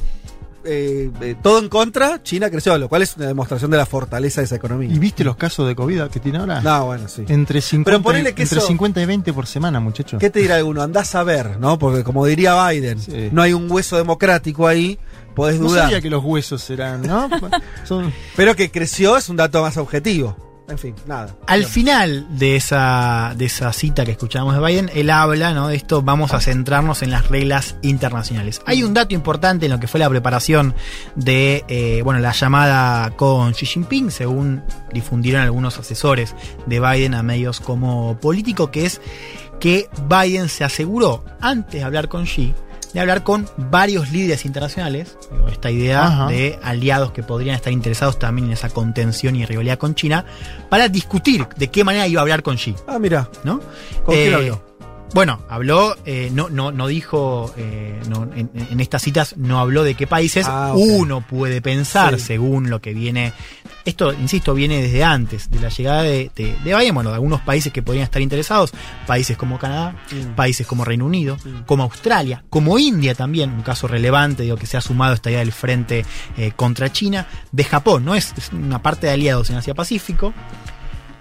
eh, 0.64 1.10
eh, 1.20 1.34
todo 1.42 1.58
en 1.60 1.68
contra, 1.68 2.22
China 2.22 2.50
creció, 2.50 2.76
lo 2.78 2.88
cual 2.88 3.02
es 3.02 3.16
una 3.16 3.26
demostración 3.26 3.70
de 3.70 3.76
la 3.76 3.86
fortaleza 3.86 4.40
de 4.40 4.46
esa 4.46 4.56
economía. 4.56 4.92
¿Y 4.92 4.98
viste 4.98 5.22
los 5.24 5.36
casos 5.36 5.66
de 5.68 5.74
COVID 5.76 6.02
que 6.08 6.20
tiene 6.20 6.38
ahora? 6.38 6.60
No, 6.60 6.86
bueno, 6.86 7.06
sí. 7.08 7.24
Entre 7.28 7.60
50, 7.60 8.02
Pero 8.02 8.34
que 8.34 8.42
entre 8.42 8.58
eso- 8.58 8.66
50 8.66 9.00
y 9.00 9.06
20 9.06 9.32
por 9.32 9.46
semana, 9.46 9.78
muchachos. 9.80 10.18
¿Qué 10.20 10.28
te 10.30 10.40
dirá 10.40 10.56
alguno? 10.56 10.82
Andás 10.82 11.14
a 11.14 11.22
ver, 11.22 11.58
¿no? 11.60 11.78
Porque 11.78 12.02
como 12.04 12.26
diría 12.26 12.68
Biden, 12.68 13.00
Sí. 13.00 13.28
no 13.32 13.42
hay 13.42 13.52
un 13.52 13.70
hueso 13.70 13.96
democrático 13.96 14.66
ahí, 14.66 14.98
podés 15.34 15.60
No 15.60 15.68
dudar. 15.68 15.84
sabía 15.84 16.00
que 16.00 16.10
los 16.10 16.24
huesos 16.24 16.68
eran, 16.70 17.02
¿no? 17.02 17.28
Son- 17.84 18.12
Pero 18.36 18.54
que 18.56 18.70
creció 18.70 19.16
es 19.16 19.28
un 19.28 19.36
dato 19.36 19.62
más 19.62 19.76
objetivo. 19.76 20.36
En 20.68 20.78
fin, 20.78 20.94
nada. 21.06 21.34
Al 21.46 21.64
final 21.64 22.26
de 22.30 22.56
esa, 22.56 23.34
de 23.36 23.44
esa 23.44 23.72
cita 23.72 24.04
que 24.04 24.12
escuchábamos 24.12 24.54
de 24.54 24.66
Biden, 24.66 24.90
él 24.94 25.10
habla 25.10 25.54
¿no? 25.54 25.68
de 25.68 25.76
esto, 25.76 26.02
vamos 26.02 26.32
a 26.34 26.40
centrarnos 26.40 27.02
en 27.02 27.10
las 27.10 27.28
reglas 27.28 27.76
internacionales. 27.82 28.60
Hay 28.66 28.82
un 28.82 28.92
dato 28.92 29.14
importante 29.14 29.66
en 29.66 29.72
lo 29.72 29.78
que 29.78 29.86
fue 29.86 30.00
la 30.00 30.10
preparación 30.10 30.74
de 31.14 31.64
eh, 31.68 32.02
bueno, 32.02 32.18
la 32.20 32.32
llamada 32.32 33.10
con 33.10 33.52
Xi 33.52 33.66
Jinping, 33.66 34.10
según 34.10 34.62
difundieron 34.92 35.42
algunos 35.42 35.78
asesores 35.78 36.34
de 36.66 36.80
Biden 36.80 37.14
a 37.14 37.22
medios 37.22 37.60
como 37.60 38.18
político, 38.18 38.70
que 38.70 38.86
es 38.86 39.00
que 39.60 39.88
Biden 40.08 40.48
se 40.48 40.64
aseguró, 40.64 41.24
antes 41.40 41.80
de 41.80 41.84
hablar 41.84 42.08
con 42.08 42.24
Xi, 42.24 42.54
de 42.96 43.00
hablar 43.02 43.24
con 43.24 43.46
varios 43.58 44.10
líderes 44.10 44.46
internacionales, 44.46 45.18
esta 45.52 45.70
idea 45.70 46.06
Ajá. 46.06 46.26
de 46.28 46.58
aliados 46.62 47.12
que 47.12 47.22
podrían 47.22 47.54
estar 47.54 47.70
interesados 47.70 48.18
también 48.18 48.46
en 48.46 48.54
esa 48.54 48.70
contención 48.70 49.36
y 49.36 49.44
rivalidad 49.44 49.76
con 49.76 49.94
China, 49.94 50.24
para 50.70 50.88
discutir 50.88 51.46
de 51.56 51.68
qué 51.68 51.84
manera 51.84 52.06
iba 52.06 52.20
a 52.20 52.22
hablar 52.22 52.42
con 52.42 52.56
Xi. 52.56 52.74
Ah, 52.86 52.98
mira. 52.98 53.28
¿no? 53.44 53.60
¿Con 54.04 54.14
quién 54.14 54.32
Eh, 54.32 54.34
habló? 54.34 54.64
Bueno, 55.14 55.40
habló, 55.48 55.94
eh, 56.06 56.30
no, 56.32 56.48
no, 56.48 56.72
no 56.72 56.86
dijo, 56.86 57.52
eh, 57.58 58.00
no, 58.08 58.24
en, 58.34 58.50
en 58.54 58.80
estas 58.80 59.02
citas 59.02 59.36
no 59.36 59.60
habló 59.60 59.84
de 59.84 59.94
qué 59.94 60.06
países 60.06 60.46
Ah, 60.48 60.72
uno 60.74 61.20
puede 61.20 61.60
pensar 61.60 62.18
Sí. 62.18 62.24
según 62.24 62.70
lo 62.70 62.80
que 62.80 62.94
viene. 62.94 63.32
Esto, 63.86 64.12
insisto, 64.12 64.52
viene 64.52 64.82
desde 64.82 65.02
antes 65.04 65.48
de 65.48 65.60
la 65.60 65.68
llegada 65.70 66.02
de, 66.02 66.30
de, 66.36 66.56
de 66.62 66.76
Biden, 66.76 66.94
bueno, 66.94 67.10
de 67.10 67.14
algunos 67.14 67.40
países 67.40 67.72
que 67.72 67.82
podrían 67.82 68.04
estar 68.04 68.20
interesados, 68.20 68.72
países 69.06 69.36
como 69.36 69.58
Canadá, 69.58 69.94
Mm. 70.12 70.34
países 70.34 70.66
como 70.66 70.84
Reino 70.84 71.06
Unido, 71.06 71.38
como 71.66 71.84
Australia, 71.84 72.44
como 72.50 72.78
India 72.78 73.14
también, 73.14 73.50
un 73.50 73.62
caso 73.62 73.86
relevante, 73.88 74.42
digo, 74.42 74.56
que 74.56 74.66
se 74.66 74.76
ha 74.76 74.80
sumado 74.80 75.14
esta 75.14 75.30
idea 75.30 75.38
del 75.40 75.52
frente 75.52 76.04
eh, 76.36 76.52
contra 76.56 76.90
China, 76.92 77.26
de 77.52 77.64
Japón, 77.64 78.04
¿no? 78.04 78.14
Es, 78.14 78.34
es 78.36 78.52
una 78.52 78.82
parte 78.82 79.06
de 79.06 79.12
aliados 79.14 79.50
en 79.50 79.56
Asia 79.56 79.74
Pacífico, 79.74 80.34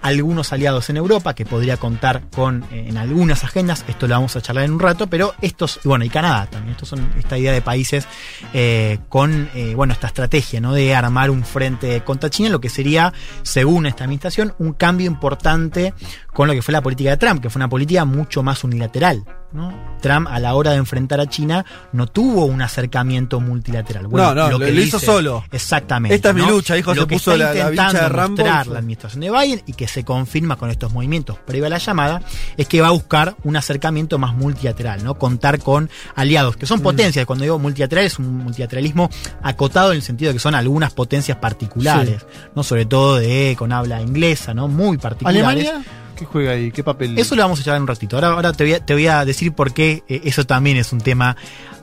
algunos 0.06 0.52
aliados 0.52 0.88
en 0.88 0.96
Europa 0.96 1.34
que 1.34 1.44
podría 1.44 1.76
contar 1.76 2.22
con 2.30 2.64
eh, 2.70 2.86
en 2.88 2.96
algunas 2.96 3.42
agendas, 3.42 3.84
esto 3.88 4.06
lo 4.06 4.14
vamos 4.14 4.36
a 4.36 4.40
charlar 4.40 4.64
en 4.64 4.72
un 4.72 4.78
rato, 4.78 5.08
pero 5.08 5.34
estos, 5.40 5.80
bueno, 5.82 6.04
y 6.04 6.08
Canadá 6.08 6.46
también, 6.46 6.72
estos 6.72 6.88
son 6.88 7.10
esta 7.18 7.36
idea 7.36 7.52
de 7.52 7.60
países 7.60 8.06
eh, 8.54 8.98
con, 9.08 9.50
eh, 9.54 9.74
bueno, 9.74 9.92
esta 9.92 10.06
estrategia, 10.06 10.60
¿no? 10.60 10.72
De 10.72 10.94
armar 10.94 11.30
un 11.30 11.44
frente 11.44 12.02
contra 12.04 12.30
China, 12.30 12.50
lo 12.50 12.60
que 12.60 12.68
sería, 12.68 13.12
según 13.42 13.86
esta 13.86 14.04
administración, 14.04 14.54
un 14.58 14.74
cambio 14.74 15.08
importante 15.08 15.92
con 16.32 16.46
lo 16.46 16.54
que 16.54 16.62
fue 16.62 16.72
la 16.72 16.82
política 16.82 17.10
de 17.10 17.16
Trump, 17.16 17.42
que 17.42 17.50
fue 17.50 17.58
una 17.58 17.68
política 17.68 18.04
mucho 18.04 18.42
más 18.42 18.62
unilateral, 18.62 19.24
¿no? 19.56 19.96
Trump 20.00 20.28
a 20.30 20.38
la 20.38 20.54
hora 20.54 20.70
de 20.72 20.76
enfrentar 20.76 21.18
a 21.20 21.26
China 21.26 21.64
no 21.92 22.06
tuvo 22.06 22.44
un 22.44 22.62
acercamiento 22.62 23.40
multilateral. 23.40 24.08
No, 24.10 24.34
no, 24.34 24.50
lo- 24.50 24.58
que 24.58 24.70
lo 24.70 24.80
hizo 24.80 24.98
solo. 25.00 25.42
Exactamente. 25.50 26.14
Esta 26.14 26.28
es 26.28 26.34
mi 26.34 26.42
lucha, 26.46 26.74
dijo, 26.74 26.94
Lo 26.94 27.02
se 27.02 27.08
que 27.08 27.14
puso 27.16 27.32
está 27.32 27.44
la- 27.44 27.52
la 27.54 27.60
intentando 27.70 28.00
de 28.02 28.08
Rambo 28.08 28.26
y 28.26 28.44
mostrar 28.44 28.66
la 28.68 28.78
administración 28.78 29.20
de 29.22 29.30
Biden 29.30 29.62
y 29.66 29.72
que 29.72 29.88
se 29.88 30.04
confirma 30.04 30.56
con 30.56 30.70
estos 30.70 30.92
movimientos 30.92 31.38
previo 31.46 31.66
a 31.66 31.70
la 31.70 31.78
llamada 31.78 32.22
es 32.56 32.68
que 32.68 32.80
va 32.80 32.88
a 32.88 32.92
buscar 32.92 33.34
un 33.42 33.56
acercamiento 33.56 34.18
más 34.18 34.34
multilateral, 34.34 35.02
¿no? 35.02 35.14
Contar 35.14 35.58
con 35.58 35.90
aliados 36.14 36.56
que 36.56 36.66
son 36.66 36.80
potencias. 36.80 37.24
Cuando 37.26 37.42
digo 37.44 37.58
multilateral 37.58 38.04
es 38.04 38.18
un 38.18 38.36
multilateralismo 38.44 39.08
acotado 39.42 39.90
en 39.92 39.96
el 39.96 40.02
sentido 40.02 40.28
de 40.30 40.34
que 40.34 40.40
son 40.40 40.54
algunas 40.54 40.92
potencias 40.92 41.38
particulares, 41.38 42.24
no 42.54 42.62
sobre 42.62 42.84
todo 42.86 43.16
de 43.16 43.54
con 43.58 43.72
habla 43.72 44.02
inglesa, 44.02 44.52
¿no? 44.54 44.68
Muy 44.68 44.98
particulares. 44.98 45.42
¿Alemania? 45.42 45.82
¿Qué 46.16 46.24
juega 46.24 46.52
ahí? 46.52 46.72
¿Qué 46.72 46.82
papel? 46.82 47.18
Eso 47.18 47.36
lo 47.36 47.42
vamos 47.42 47.60
a 47.60 47.62
llevar 47.62 47.76
en 47.76 47.82
un 47.82 47.88
ratito. 47.88 48.16
Ahora, 48.16 48.28
ahora 48.28 48.52
te, 48.52 48.64
voy 48.64 48.72
a, 48.74 48.84
te 48.84 48.94
voy 48.94 49.06
a 49.06 49.24
decir 49.24 49.52
por 49.52 49.72
qué 49.72 50.02
eh, 50.08 50.22
eso 50.24 50.44
también 50.44 50.76
es 50.76 50.92
un 50.92 51.00
tema 51.00 51.36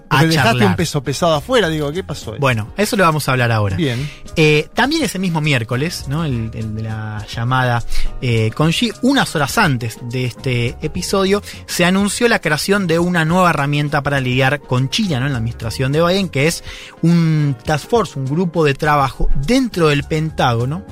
a 0.09 0.17
Porque 0.19 0.27
dejaste 0.27 0.49
charlar. 0.51 0.67
un 0.69 0.75
peso 0.75 1.03
pesado 1.03 1.35
afuera, 1.35 1.69
digo, 1.69 1.91
¿qué 1.91 2.03
pasó? 2.03 2.33
ahí? 2.33 2.39
Bueno, 2.39 2.73
eso 2.77 2.95
lo 2.95 3.03
vamos 3.03 3.27
a 3.27 3.31
hablar 3.31 3.51
ahora. 3.51 3.75
Bien. 3.75 4.09
Eh, 4.35 4.67
también 4.73 5.03
ese 5.03 5.19
mismo 5.19 5.41
miércoles, 5.41 6.05
¿no? 6.07 6.25
el, 6.25 6.51
el 6.53 6.75
de 6.75 6.83
la 6.83 7.25
llamada 7.33 7.83
eh, 8.21 8.51
con 8.55 8.71
Xi, 8.71 8.91
unas 9.01 9.35
horas 9.35 9.57
antes 9.57 9.97
de 10.09 10.25
este 10.25 10.77
episodio, 10.81 11.41
se 11.65 11.85
anunció 11.85 12.27
la 12.27 12.39
creación 12.39 12.87
de 12.87 12.99
una 12.99 13.25
nueva 13.25 13.49
herramienta 13.51 14.01
para 14.03 14.19
lidiar 14.19 14.61
con 14.61 14.89
China 14.89 15.19
¿no? 15.19 15.25
en 15.27 15.33
la 15.33 15.37
administración 15.39 15.91
de 15.91 16.01
Biden, 16.05 16.29
que 16.29 16.47
es 16.47 16.63
un 17.01 17.55
task 17.63 17.89
force, 17.89 18.19
un 18.19 18.25
grupo 18.25 18.63
de 18.65 18.73
trabajo 18.73 19.29
dentro 19.35 19.87
del 19.89 20.03
Pentágono 20.03 20.83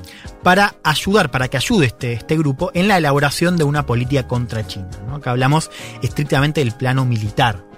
para 0.43 0.75
ayudar, 0.83 1.29
para 1.29 1.47
que 1.47 1.57
ayude 1.57 1.85
este, 1.87 2.13
este 2.13 2.37
grupo 2.37 2.71
en 2.73 2.87
la 2.87 2.97
elaboración 2.97 3.57
de 3.57 3.63
una 3.63 3.85
política 3.85 4.27
contra 4.27 4.65
China. 4.65 4.89
¿no? 5.07 5.15
Acá 5.15 5.31
hablamos 5.31 5.69
estrictamente 6.01 6.61
del 6.61 6.73
plano 6.73 7.05
militar. 7.05 7.70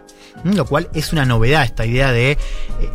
Lo 0.44 0.66
cual 0.66 0.90
es 0.94 1.14
una 1.14 1.26
novedad, 1.26 1.64
esta 1.64 1.86
idea 1.86 2.12
de 2.12 2.32
eh, 2.32 2.38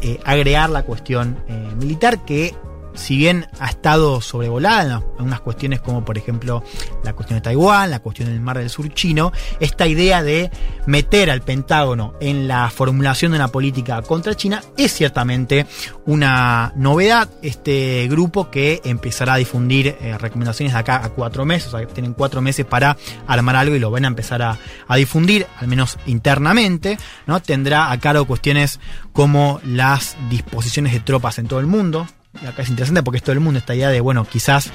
eh, 0.03 0.21
agregar 0.25 0.71
la 0.71 0.83
cuestión 0.83 1.39
eh, 1.49 1.53
militar 1.77 2.25
que 2.25 2.55
si 2.99 3.17
bien 3.17 3.47
ha 3.61 3.71
estado 3.71 4.21
sobrevolada 4.21 4.83
en 4.83 4.93
algunas 4.93 5.41
cuestiones 5.41 5.81
como 5.81 6.05
por 6.05 6.19
ejemplo 6.19 6.63
la 7.05 7.13
cuestión 7.15 7.39
de 7.39 7.43
Taiwán, 7.43 7.91
la 7.91 8.01
cuestión 8.01 8.29
del 8.29 8.41
mar 8.41 8.59
del 8.59 8.69
sur 8.69 8.93
chino, 8.93 9.33
esta 9.61 9.87
idea 9.87 10.23
de 10.23 10.51
meter 10.87 11.31
al 11.31 11.43
Pentágono 11.43 12.15
en 12.21 12.49
la 12.49 12.69
formulación 12.71 13.33
de 13.33 13.39
una 13.39 13.49
política 13.49 14.03
contra 14.03 14.35
China 14.35 14.63
es 14.77 14.93
ciertamente 14.93 15.67
una 16.07 16.73
novedad. 16.77 17.29
Este 17.43 18.07
grupo 18.09 18.51
que 18.51 18.81
empezará 18.85 19.35
a 19.35 19.37
difundir 19.37 19.97
eh, 20.01 20.19
recomendaciones 20.19 20.73
de 20.73 20.79
acá 20.79 21.05
a 21.05 21.11
cuatro 21.11 21.45
meses, 21.45 21.73
o 21.73 21.79
sea, 21.79 21.87
tienen 21.87 22.15
cuatro 22.15 22.41
meses 22.41 22.67
para 22.67 22.97
armar 23.27 23.57
algo 23.57 23.77
y 23.77 23.79
lo 23.79 23.91
van 23.91 24.05
a 24.05 24.09
empezar 24.09 24.43
a, 24.43 24.59
a 24.89 24.97
difundir, 24.97 25.47
al 25.59 25.69
menos 25.69 25.99
internamente, 26.07 26.99
¿no? 27.27 27.41
Tendrá 27.41 27.93
a 27.93 27.99
cargo 27.99 28.27
cuestiones 28.27 28.81
como 29.13 29.61
las 29.65 30.17
disposiciones 30.31 30.93
de 30.93 31.01
tropas 31.01 31.39
en 31.39 31.47
todo 31.47 31.61
el 31.61 31.67
mundo, 31.67 32.07
acá 32.47 32.63
es 32.63 32.69
interesante 32.69 33.03
porque 33.03 33.19
es 33.19 33.23
todo 33.23 33.33
el 33.33 33.41
mundo 33.41 33.59
esta 33.59 33.75
idea 33.75 33.89
de, 33.91 34.01
bueno, 34.01 34.25
quizás 34.25 34.71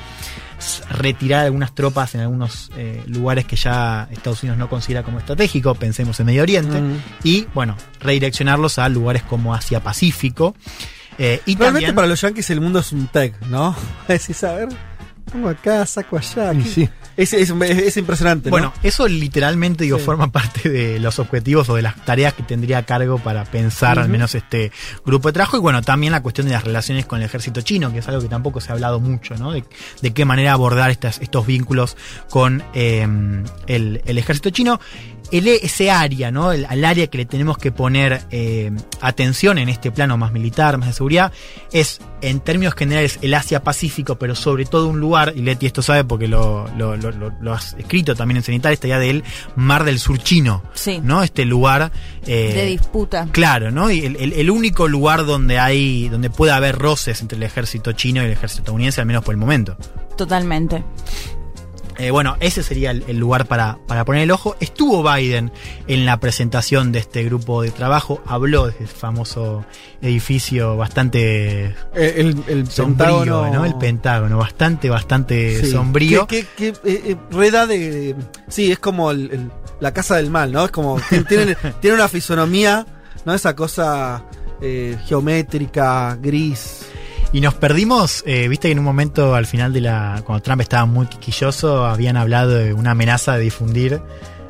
retirar 0.89 1.45
algunas 1.45 1.75
tropas 1.75 2.15
en 2.15 2.21
algunos 2.21 2.71
eh, 2.77 3.03
lugares 3.07 3.45
que 3.45 3.55
ya 3.55 4.07
Estados 4.11 4.43
Unidos 4.43 4.57
no 4.57 4.69
considera 4.69 5.03
como 5.03 5.19
estratégico, 5.19 5.75
pensemos 5.75 6.19
en 6.19 6.25
Medio 6.27 6.41
Oriente, 6.43 6.79
Mm. 6.81 6.97
y 7.23 7.47
bueno, 7.53 7.75
redireccionarlos 7.99 8.79
a 8.79 8.87
lugares 8.89 9.23
como 9.23 9.53
Asia-Pacífico. 9.53 10.55
Eh, 11.19 11.41
y 11.45 11.55
Realmente 11.55 11.85
también, 11.87 11.95
para 11.95 12.07
los 12.07 12.21
yankees 12.21 12.49
el 12.49 12.59
mundo 12.61 12.79
es 12.79 12.91
un 12.91 13.07
tech, 13.07 13.39
¿no? 13.47 13.75
Decís, 14.07 14.43
a 14.43 14.53
ver, 14.53 14.69
pongo 15.31 15.49
acá, 15.49 15.85
saco 15.85 16.17
allá. 16.17 16.53
Sí. 16.63 16.87
Es, 17.15 17.31
es- 17.33 17.51
es 17.51 17.97
impresionante, 17.97 18.49
¿no? 18.49 18.51
bueno, 18.51 18.73
eso 18.81 19.07
literalmente 19.07 19.83
digo, 19.83 19.99
Sí. 19.99 20.03
forma 20.05 20.31
parte 20.31 20.67
de 20.69 20.99
los 20.99 21.19
objetivos 21.19 21.69
o 21.69 21.75
de 21.75 21.83
las 21.83 22.03
tareas 22.05 22.33
que 22.33 22.41
tendría 22.41 22.79
a 22.79 22.83
cargo 22.83 23.19
para 23.19 23.43
pensar 23.45 23.99
al 23.99 24.09
menos 24.09 24.33
este 24.33 24.71
grupo 25.05 25.29
de 25.29 25.33
trabajo 25.33 25.57
y 25.57 25.59
bueno, 25.59 25.81
también 25.83 26.11
la 26.11 26.21
cuestión 26.23 26.47
de 26.47 26.53
las 26.53 26.63
relaciones 26.63 27.05
con 27.05 27.19
el 27.19 27.25
ejército 27.25 27.61
chino, 27.61 27.91
que 27.93 27.99
es 27.99 28.07
algo 28.07 28.21
que 28.21 28.29
tampoco 28.29 28.61
se 28.61 28.71
ha 28.71 28.73
hablado 28.73 28.99
mucho, 28.99 29.35
¿no? 29.35 29.51
De, 29.51 29.63
de 30.01 30.11
qué 30.13 30.25
manera 30.25 30.53
abordar 30.53 30.89
estas, 30.89 31.19
estos 31.21 31.45
vínculos 31.45 31.97
con 32.31 32.63
eh, 32.73 33.07
el, 33.67 34.01
el 34.05 34.17
ejército 34.17 34.49
chino. 34.49 34.79
El, 35.33 35.47
ese 35.47 35.91
área, 35.91 36.31
¿no? 36.31 36.51
El, 36.51 36.65
al 36.65 36.85
área 36.85 37.07
que 37.07 37.17
le 37.17 37.25
tenemos 37.25 37.57
que 37.57 37.71
poner 37.71 38.21
eh, 38.31 38.71
atención 39.01 39.57
en 39.57 39.67
este 39.67 39.91
plano 39.91 40.17
más 40.17 40.31
militar, 40.31 40.77
más 40.77 40.87
de 40.89 40.93
seguridad, 40.93 41.31
es 41.71 41.99
en 42.21 42.39
términos 42.39 42.73
generales 42.75 43.19
el 43.21 43.33
Asia-Pacífico, 43.33 44.15
pero 44.17 44.35
sobre 44.35 44.65
todo 44.65 44.87
un 44.87 44.99
lugar, 44.99 45.33
y 45.35 45.41
Leti 45.41 45.65
esto 45.65 45.81
sabe 45.81 46.03
porque 46.05 46.27
lo, 46.27 46.67
lo, 46.77 46.95
lo- 46.95 47.11
lo- 47.11 47.33
lo 47.41 47.53
has 47.53 47.73
escrito 47.77 48.15
también 48.15 48.37
en 48.37 48.43
Cenital, 48.43 48.71
esta 48.73 48.87
idea 48.87 48.99
del 48.99 49.23
Mar 49.55 49.83
del 49.83 49.99
Sur 49.99 50.19
chino, 50.19 50.63
Sí. 50.73 50.99
¿no? 51.03 51.23
Este 51.23 51.43
lugar... 51.45 51.91
eh, 52.25 52.51
de 52.53 52.65
disputa. 52.67 53.27
Claro, 53.31 53.71
¿no? 53.71 53.91
Y 53.91 54.05
el, 54.05 54.15
el- 54.17 54.33
el 54.33 54.49
único 54.49 54.87
lugar 54.87 55.25
donde 55.25 55.59
hay, 55.59 56.07
donde 56.09 56.29
puede 56.29 56.51
haber 56.53 56.77
roces 56.77 57.19
entre 57.21 57.35
el 57.37 57.43
ejército 57.43 57.91
chino 57.93 58.21
y 58.21 58.25
el 58.25 58.31
ejército 58.31 58.61
estadounidense, 58.61 59.01
al 59.01 59.07
menos 59.07 59.23
por 59.23 59.33
el 59.33 59.39
momento. 59.39 59.75
Totalmente. 60.15 60.83
Eh, 61.97 62.11
bueno, 62.11 62.35
ese 62.39 62.63
sería 62.63 62.91
el, 62.91 63.03
el 63.07 63.17
lugar 63.17 63.45
para, 63.47 63.77
para 63.87 64.05
poner 64.05 64.23
el 64.23 64.31
ojo. 64.31 64.55
Estuvo 64.59 65.03
Biden 65.03 65.51
en 65.87 66.05
la 66.05 66.19
presentación 66.19 66.91
de 66.91 66.99
este 66.99 67.23
grupo 67.23 67.61
de 67.61 67.71
trabajo, 67.71 68.21
habló 68.25 68.67
de 68.67 68.71
ese 68.73 68.87
famoso 68.87 69.65
edificio 70.01 70.75
bastante 70.77 71.65
Eh, 71.95 72.13
el, 72.17 72.43
el 72.47 72.67
sombrío, 72.69 73.19
Pentágono. 73.19 73.53
¿no? 73.53 73.65
El 73.65 73.75
Pentágono, 73.75 74.37
bastante, 74.37 74.89
bastante 74.89 75.59
Sí. 75.63 75.71
sombrío. 75.71 76.27
Que, 76.27 76.45
que- 76.57 76.73
que, 76.73 76.89
eh, 76.89 77.01
eh, 77.05 77.15
reda 77.31 77.65
de. 77.67 78.15
Sí, 78.47 78.71
es 78.71 78.79
como 78.79 79.11
el- 79.11 79.51
la 79.79 79.93
casa 79.93 80.15
del 80.17 80.29
mal, 80.29 80.51
¿no? 80.51 80.65
Es 80.65 80.71
como. 80.71 80.97
tiene- 81.09 81.25
Tiene, 81.25 81.55
tiene 81.81 81.95
una 81.95 82.07
fisonomía, 82.07 82.85
¿no? 83.25 83.33
Esa 83.33 83.55
cosa 83.55 84.23
eh, 84.61 84.97
geométrica, 85.05 86.17
gris. 86.21 86.82
Y 87.33 87.41
nos 87.41 87.55
perdimos, 87.55 88.23
eh, 88.27 88.47
viste 88.47 88.67
que 88.67 88.71
en 88.73 88.79
un 88.79 88.85
momento 88.85 89.33
al 89.35 89.45
final 89.47 89.73
de 89.73 89.81
la. 89.81 90.21
cuando 90.25 90.41
Trump 90.43 90.61
estaba 90.61 90.85
muy 90.85 91.07
quisquilloso, 91.07 91.85
habían 91.85 92.15
hablado 92.15 92.51
de 92.51 92.73
una 92.73 92.91
amenaza 92.91 93.33
de 93.35 93.39
difundir 93.41 94.01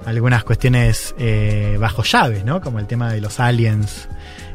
algunas 0.05 0.43
cuestiones 0.43 1.15
eh, 1.17 1.77
bajo 1.79 2.03
llaves, 2.03 2.43
¿no? 2.43 2.59
Como 2.59 2.79
el 2.79 2.87
tema 2.87 3.11
de 3.13 3.21
los 3.21 3.39
aliens 3.39 4.09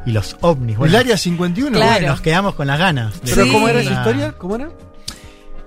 y 0.04 0.12
los 0.12 0.36
ovnis. 0.42 0.76
el 0.78 0.94
área 0.94 1.16
51. 1.16 1.78
bueno, 1.78 1.90
Claro. 1.90 2.06
nos 2.08 2.20
quedamos 2.20 2.54
con 2.54 2.66
las 2.66 2.78
ganas. 2.78 3.14
de- 3.22 3.30
¿Pero 3.34 3.44
Sí. 3.46 3.50
cómo 3.52 3.66
era 3.68 3.80
esa 3.80 3.92
historia? 3.94 4.32
¿Cómo 4.32 4.56
era? 4.56 4.68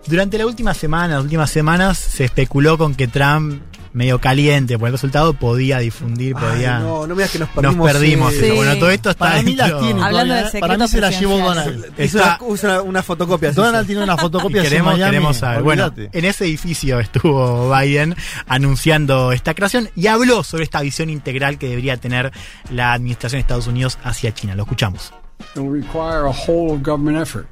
Durante 0.06 0.38
la 0.38 0.46
última 0.46 0.74
semana, 0.76 1.16
las 1.16 1.24
últimas 1.24 1.50
semanas, 1.50 1.98
se 1.98 2.26
especuló 2.26 2.78
con 2.78 2.94
que 2.94 3.08
Trump, 3.08 3.62
medio 3.93 4.19
caliente 4.19 4.80
por 4.80 4.88
el 4.88 4.93
resultado, 4.93 5.34
podía 5.34 5.80
difundir, 5.80 6.34
podía. 6.34 6.77
Ay, 6.77 6.84
no, 6.84 7.07
no 7.07 7.15
me 7.15 7.23
digas 7.23 7.31
que 7.31 7.39
nos 7.39 7.49
nos 7.55 7.76
perdimos. 7.76 7.91
perdimos. 7.91 8.34
eh, 8.34 8.38
eso. 8.38 8.45
Sí. 8.45 8.51
Bueno, 8.55 8.76
todo 8.77 8.89
esto 8.89 9.09
está 9.09 9.26
Para 9.26 9.41
mí 9.43 9.55
las 9.55 9.68
tiene. 9.80 10.01
Hablando 10.03 10.34
todavía, 10.34 10.49
de 10.51 10.57
¿eh? 10.57 10.61
Para 10.61 10.77
mí 10.77 10.88
se 10.88 11.01
la 11.01 11.09
llevó 11.11 11.38
Donald. 11.39 11.85
Hizo 11.99 12.18
Está- 12.19 12.38
una, 12.41 12.49
usa 12.51 12.81
una 12.81 13.03
fotocopia. 13.03 13.49
sí, 13.49 13.55
Donald 13.57 13.84
sí. 13.84 13.88
tiene 13.88 14.03
una 14.03 14.18
fotocopia 14.18 14.61
queremos, 14.63 14.93
en 14.93 14.99
Miami. 14.99 15.11
queremos 15.11 15.38
saber. 15.38 15.61
Bueno, 15.63 15.85
olvídate. 15.85 16.18
en 16.18 16.26
ese 16.26 16.45
edificio 16.45 16.99
estuvo 16.99 17.69
Biden 17.76 18.15
anunciando 18.47 19.31
esta 19.31 19.53
creación 19.53 19.89
y 19.95 20.07
habló 20.07 20.43
sobre 20.43 20.63
esta 20.63 20.81
visión 20.81 21.09
integral 21.09 21.57
que 21.57 21.68
debería 21.69 21.97
tener 21.97 22.31
la 22.69 22.93
administración 22.93 23.38
de 23.38 23.41
Estados 23.41 23.68
Unidos 23.68 23.97
hacia 24.03 24.34
China. 24.34 24.55
Lo 24.55 24.63
escuchamos. 24.63 25.13
It 25.55 25.59
will 25.61 25.72
require 25.72 26.26
a 26.27 26.30
whole 26.31 26.72
of 26.73 26.81
government 26.84 27.18
effort, 27.19 27.47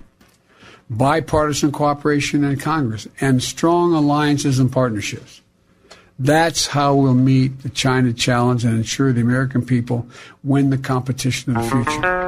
bipartisan 0.90 1.72
cooperation 1.72 2.44
in 2.44 2.58
Congress, 2.58 3.08
and 3.20 3.42
strong 3.42 3.94
alliances 3.96 4.60
and 4.60 4.72
partnerships. 4.72 5.42
That's 6.20 6.68
how 6.68 6.96
we'll 6.96 7.14
meet 7.14 7.64
the 7.64 7.70
China 7.70 8.14
challenge 8.14 8.66
and 8.66 8.78
ensure 8.78 9.14
the 9.14 9.22
American 9.22 9.62
people 9.66 10.06
win 10.44 10.70
the 10.70 10.78
competition 10.78 11.56
of 11.56 11.64
the 11.64 11.70
future. 11.70 12.20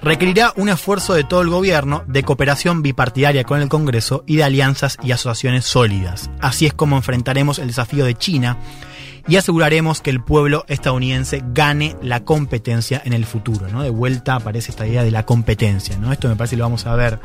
Requerirá 0.00 0.52
un 0.56 0.68
esfuerzo 0.68 1.14
de 1.14 1.24
todo 1.24 1.40
el 1.40 1.48
gobierno 1.48 2.04
de 2.06 2.22
cooperación 2.22 2.82
bipartidaria 2.82 3.44
con 3.44 3.60
el 3.60 3.68
Congreso 3.68 4.22
y 4.26 4.36
de 4.36 4.44
alianzas 4.44 4.98
y 5.02 5.12
asociaciones 5.12 5.64
sólidas. 5.64 6.30
Así 6.40 6.66
es 6.66 6.74
como 6.74 6.96
enfrentaremos 6.96 7.58
el 7.58 7.68
desafío 7.68 8.04
de 8.04 8.14
China 8.14 8.58
y 9.26 9.36
aseguraremos 9.36 10.00
que 10.00 10.10
el 10.10 10.20
pueblo 10.22 10.64
estadounidense 10.68 11.42
gane 11.52 11.96
la 12.02 12.24
competencia 12.24 13.00
en 13.04 13.12
el 13.12 13.24
futuro. 13.26 13.68
¿no? 13.68 13.82
De 13.82 13.90
vuelta 13.90 14.34
aparece 14.36 14.70
esta 14.70 14.86
idea 14.86 15.02
de 15.02 15.10
la 15.10 15.24
competencia. 15.24 15.96
¿no? 15.98 16.12
Esto 16.12 16.28
me 16.28 16.36
parece 16.36 16.52
que 16.56 16.58
lo 16.58 16.64
vamos 16.64 16.84
a 16.86 16.94
ver 16.94 17.18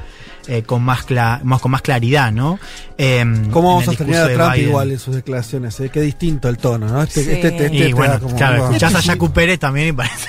eh, 0.47 0.63
con, 0.63 0.81
más 0.83 1.05
cla- 1.05 1.41
más, 1.43 1.61
con 1.61 1.71
más 1.71 1.81
claridad. 1.81 2.31
¿no? 2.31 2.59
Em, 2.97 3.49
¿Cómo 3.51 3.69
vamos 3.69 3.87
a 3.87 3.91
discurso 3.91 4.21
a 4.23 4.27
de 4.27 4.35
Trump 4.35 4.53
Biden. 4.53 4.69
igual 4.69 4.91
en 4.91 4.99
sus 4.99 5.15
declaraciones? 5.15 5.79
Eh? 5.79 5.89
Qué 5.89 6.01
distinto 6.01 6.47
el 6.49 6.57
tono, 6.57 6.87
¿no? 6.87 7.03
Este, 7.03 7.23
Sí. 7.23 7.31
este, 7.31 7.47
este, 7.49 7.65
este 7.65 7.89
Y 7.89 7.93
bueno, 7.93 8.19
como- 8.19 8.35
claro, 8.35 8.57
como- 8.59 8.67
escuchás 8.75 8.95
a 8.95 9.01
Jacu 9.01 9.31
Pérez 9.31 9.59
también 9.59 9.89
y 9.89 9.91
parece. 9.91 10.27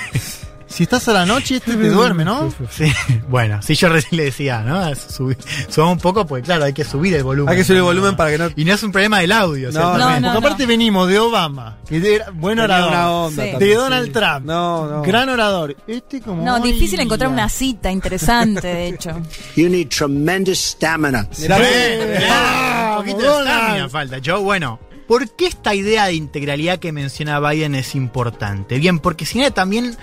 Si 0.71 0.83
estás 0.83 1.07
a 1.09 1.13
la 1.13 1.25
noche, 1.25 1.57
este 1.57 1.75
te 1.75 1.89
duerme, 1.89 2.23
¿no? 2.25 2.51
Sí, 2.69 2.91
bueno, 3.29 3.61
sí, 3.61 3.75
yo 3.75 3.89
recién 3.89 4.17
le 4.17 4.25
decía, 4.25 4.61
¿no? 4.61 4.81
Subamos 4.95 5.93
un 5.95 5.99
poco 5.99 6.25
porque, 6.25 6.43
claro, 6.43 6.63
hay 6.65 6.73
que 6.73 6.83
subir 6.85 7.13
el 7.13 7.23
volumen. 7.23 7.49
Hay 7.51 7.57
que 7.57 7.63
subir 7.63 7.77
el 7.77 7.83
volumen 7.83 8.15
para 8.15 8.31
que 8.31 8.37
no. 8.37 8.49
Y 8.55 8.63
no 8.65 8.73
es 8.73 8.81
un 8.83 8.91
problema 8.91 9.19
del 9.19 9.31
audio, 9.33 9.69
o 9.69 9.71
sea, 9.71 9.81
No, 9.81 9.97
también. 9.97 10.21
no, 10.21 10.33
Porque 10.33 10.47
aparte 10.47 10.65
venimos 10.65 11.07
de 11.09 11.19
Obama, 11.19 11.77
que 11.87 12.15
era 12.15 12.29
buen 12.31 12.59
orador. 12.59 12.89
una 12.89 13.11
onda 13.11 13.43
Sí. 13.43 13.51
también, 13.51 13.59
de 13.59 13.65
sí. 13.67 13.73
Donald 13.81 14.11
Trump, 14.13 14.45
No, 14.45 14.87
no. 14.87 15.01
gran 15.01 15.29
orador. 15.29 15.75
Este 15.87 16.21
como. 16.21 16.43
No, 16.43 16.59
difícil 16.59 16.99
encontrar 16.99 17.29
una 17.29 17.49
cita 17.49 17.91
interesante, 17.91 18.67
de 18.67 18.87
hecho. 18.87 19.11
You 19.55 19.67
need 19.69 19.89
tremendous 19.89 20.57
stamina. 20.59 21.27
Bien, 21.37 22.21
Vamos, 22.29 22.91
un 22.91 22.95
poquito 23.05 23.17
de 23.19 23.27
Donald. 23.27 23.47
estamina 23.59 23.89
falta. 23.89 24.17
Yo, 24.19 24.41
bueno, 24.41 24.79
¿por 25.11 25.29
qué 25.29 25.45
esta 25.45 25.75
idea 25.75 26.05
de 26.05 26.13
integralidad 26.13 26.79
que 26.79 26.93
menciona 26.93 27.41
Biden 27.41 27.75
es 27.75 27.95
importante? 27.95 28.79
Bien, 28.79 28.97
porque 28.97 29.25
señala 29.25 29.51
también 29.51 29.97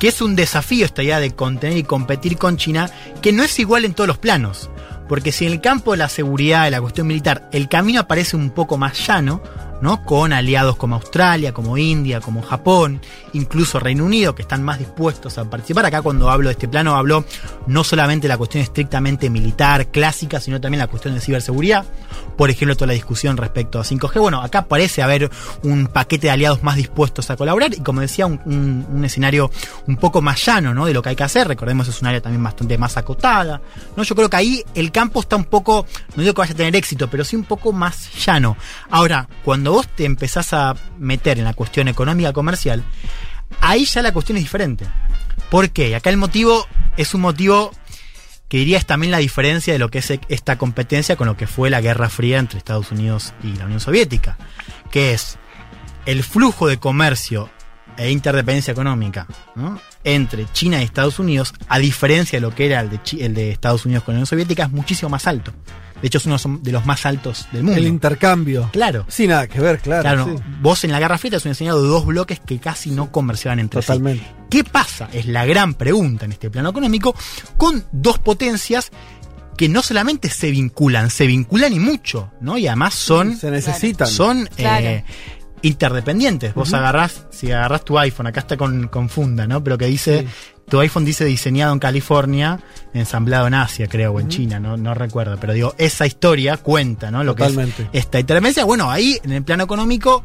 que 0.00 0.08
es 0.08 0.22
un 0.22 0.34
desafío 0.34 0.86
esta 0.86 1.02
idea 1.02 1.20
de 1.20 1.34
contener 1.34 1.76
y 1.76 1.82
competir 1.82 2.38
con 2.38 2.56
China, 2.56 2.90
que 3.20 3.32
no 3.32 3.42
es 3.42 3.58
igual 3.58 3.84
en 3.84 3.92
todos 3.92 4.08
los 4.08 4.16
planos. 4.16 4.70
Porque 5.10 5.30
si 5.30 5.44
en 5.44 5.52
el 5.52 5.60
campo 5.60 5.90
de 5.90 5.98
la 5.98 6.08
seguridad, 6.08 6.64
de 6.64 6.70
la 6.70 6.80
cuestión 6.80 7.06
militar, 7.06 7.50
el 7.52 7.68
camino 7.68 8.08
parece 8.08 8.34
un 8.34 8.48
poco 8.48 8.78
más 8.78 9.06
llano, 9.06 9.42
¿no? 9.80 10.04
Con 10.04 10.32
aliados 10.32 10.76
como 10.76 10.96
Australia, 10.96 11.52
como 11.52 11.76
India, 11.76 12.20
como 12.20 12.42
Japón, 12.42 13.00
incluso 13.32 13.78
Reino 13.78 14.04
Unido, 14.04 14.34
que 14.34 14.42
están 14.42 14.62
más 14.62 14.78
dispuestos 14.78 15.38
a 15.38 15.48
participar. 15.48 15.86
Acá 15.86 16.02
cuando 16.02 16.30
hablo 16.30 16.48
de 16.48 16.52
este 16.52 16.68
plano 16.68 16.96
hablo 16.96 17.24
no 17.66 17.84
solamente 17.84 18.24
de 18.24 18.28
la 18.28 18.38
cuestión 18.38 18.62
estrictamente 18.62 19.30
militar, 19.30 19.88
clásica, 19.88 20.40
sino 20.40 20.60
también 20.60 20.80
la 20.80 20.86
cuestión 20.86 21.14
de 21.14 21.20
ciberseguridad. 21.20 21.84
Por 22.36 22.50
ejemplo, 22.50 22.74
toda 22.74 22.88
la 22.88 22.92
discusión 22.92 23.36
respecto 23.36 23.78
a 23.78 23.84
5G. 23.84 24.20
Bueno, 24.20 24.42
acá 24.42 24.62
parece 24.66 25.02
haber 25.02 25.30
un 25.62 25.86
paquete 25.86 26.26
de 26.26 26.32
aliados 26.32 26.62
más 26.62 26.76
dispuestos 26.76 27.30
a 27.30 27.36
colaborar 27.36 27.72
y 27.72 27.80
como 27.80 28.00
decía, 28.00 28.26
un, 28.26 29.02
escenario 29.04 29.50
un 29.86 29.96
poco 29.96 30.20
más 30.20 30.44
llano, 30.44 30.74
¿no? 30.74 30.86
De 30.86 30.92
lo 30.92 31.02
que 31.02 31.10
hay 31.10 31.16
que 31.16 31.24
hacer. 31.24 31.48
Recordemos, 31.48 31.88
es 31.88 32.00
un 32.02 32.08
área 32.08 32.20
también 32.20 32.42
bastante 32.42 32.76
más 32.76 32.96
acotada, 32.96 33.60
¿no? 33.96 34.02
Yo 34.02 34.14
creo 34.14 34.28
que 34.28 34.36
ahí 34.36 34.64
el 34.74 34.92
campo 34.92 35.20
está 35.20 35.36
un 35.36 35.44
poco, 35.44 35.86
no 36.14 36.22
digo 36.22 36.34
que 36.34 36.40
vaya 36.40 36.52
a 36.52 36.56
tener 36.56 36.76
éxito, 36.76 37.08
pero 37.08 37.24
sí 37.24 37.36
un 37.36 37.44
poco 37.44 37.72
más 37.72 38.10
llano. 38.24 38.56
Ahora, 38.90 39.28
cuando 39.44 39.65
vos 39.72 39.88
te 39.88 40.04
empezás 40.04 40.52
a 40.52 40.74
meter 40.98 41.38
en 41.38 41.44
la 41.44 41.54
cuestión 41.54 41.88
económica 41.88 42.32
comercial, 42.32 42.82
ahí 43.60 43.84
ya 43.84 44.02
la 44.02 44.12
cuestión 44.12 44.38
es 44.38 44.44
diferente. 44.44 44.86
¿Por 45.50 45.70
qué? 45.70 45.94
Acá 45.94 46.10
el 46.10 46.16
motivo 46.16 46.66
es 46.96 47.14
un 47.14 47.20
motivo 47.20 47.70
que 48.48 48.58
diría 48.58 48.78
es 48.78 48.86
también 48.86 49.10
la 49.10 49.18
diferencia 49.18 49.72
de 49.72 49.78
lo 49.78 49.90
que 49.90 49.98
es 49.98 50.12
esta 50.28 50.56
competencia 50.56 51.16
con 51.16 51.26
lo 51.26 51.36
que 51.36 51.46
fue 51.46 51.70
la 51.70 51.80
Guerra 51.80 52.08
Fría 52.08 52.38
entre 52.38 52.58
Estados 52.58 52.92
Unidos 52.92 53.34
y 53.42 53.52
la 53.56 53.64
Unión 53.64 53.80
Soviética, 53.80 54.38
que 54.90 55.12
es 55.12 55.38
el 56.06 56.22
flujo 56.22 56.68
de 56.68 56.78
comercio 56.78 57.50
e 57.96 58.10
interdependencia 58.10 58.72
económica 58.72 59.26
entre 60.04 60.46
China 60.52 60.80
y 60.80 60.84
Estados 60.84 61.18
Unidos, 61.18 61.54
a 61.68 61.78
diferencia 61.78 62.36
de 62.36 62.40
lo 62.40 62.54
que 62.54 62.66
era 62.66 62.80
el 62.80 62.90
de, 62.90 63.00
el 63.18 63.34
de 63.34 63.50
Estados 63.50 63.84
Unidos 63.86 64.04
con 64.04 64.14
la 64.14 64.18
Unión 64.18 64.26
Soviética, 64.26 64.64
es 64.64 64.70
muchísimo 64.70 65.08
más 65.08 65.26
alto. 65.26 65.52
De 66.00 66.08
hecho, 66.08 66.18
es 66.18 66.26
uno 66.26 66.36
de 66.60 66.72
los 66.72 66.84
más 66.84 67.06
altos 67.06 67.48
del 67.52 67.62
mundo. 67.62 67.78
El 67.78 67.86
intercambio. 67.86 68.68
Claro. 68.72 69.06
Sin 69.08 69.30
nada 69.30 69.46
que 69.46 69.60
ver, 69.60 69.80
claro. 69.80 70.02
Claro, 70.02 70.24
sí. 70.36 70.42
vos 70.60 70.84
en 70.84 70.92
la 70.92 71.00
Guerra 71.00 71.18
Fría 71.18 71.30
te 71.30 71.36
has 71.36 71.46
enseñado 71.46 71.82
dos 71.82 72.04
bloques 72.04 72.40
que 72.40 72.58
casi 72.58 72.90
no 72.90 73.10
comerciaban 73.10 73.58
entre 73.60 73.80
Totalmente. 73.80 74.24
sí. 74.24 74.30
¿Qué 74.50 74.62
pasa? 74.62 75.08
Es 75.12 75.26
la 75.26 75.44
gran 75.44 75.74
pregunta 75.74 76.24
en 76.24 76.32
este 76.32 76.50
plano 76.50 76.70
económico 76.70 77.14
con 77.56 77.84
dos 77.92 78.18
potencias 78.18 78.90
que 79.56 79.68
no 79.68 79.82
solamente 79.82 80.28
se 80.28 80.50
vinculan, 80.50 81.10
se 81.10 81.26
vinculan 81.26 81.72
y 81.72 81.78
mucho, 81.78 82.30
¿no? 82.40 82.58
Y 82.58 82.66
además 82.66 82.94
son. 82.94 83.36
Se 83.36 83.50
necesitan. 83.50 84.06
Son. 84.06 84.48
Claro. 84.54 84.86
Eh, 84.86 85.04
interdependientes. 85.66 86.54
Vos 86.54 86.68
Ujú. 86.68 86.76
agarrás, 86.76 87.26
si 87.30 87.50
agarrás 87.52 87.84
tu 87.84 87.98
iPhone, 87.98 88.26
acá 88.26 88.40
está 88.40 88.56
con, 88.56 88.88
con 88.88 89.08
funda, 89.08 89.46
¿no? 89.46 89.62
Pero 89.62 89.76
que 89.78 89.86
dice, 89.86 90.26
tu 90.68 90.80
iPhone 90.80 91.04
dice 91.04 91.24
diseñado 91.24 91.72
en 91.72 91.78
California, 91.78 92.60
ensamblado 92.94 93.46
en 93.46 93.54
Asia, 93.54 93.86
creo, 93.88 94.12
o 94.12 94.20
en 94.20 94.28
China, 94.28 94.58
no, 94.60 94.76
no 94.76 94.94
recuerdo. 94.94 95.36
Pero 95.40 95.52
digo, 95.52 95.74
esa 95.78 96.06
historia 96.06 96.56
cuenta, 96.56 97.10
¿no? 97.10 97.22
Lo 97.24 97.34
Totalmente. 97.34 97.88
que 97.90 97.98
es 97.98 98.04
esta 98.04 98.18
interdependencia. 98.20 98.64
Bueno, 98.64 98.90
ahí, 98.90 99.18
en 99.24 99.32
el 99.32 99.42
plano 99.44 99.64
económico, 99.64 100.24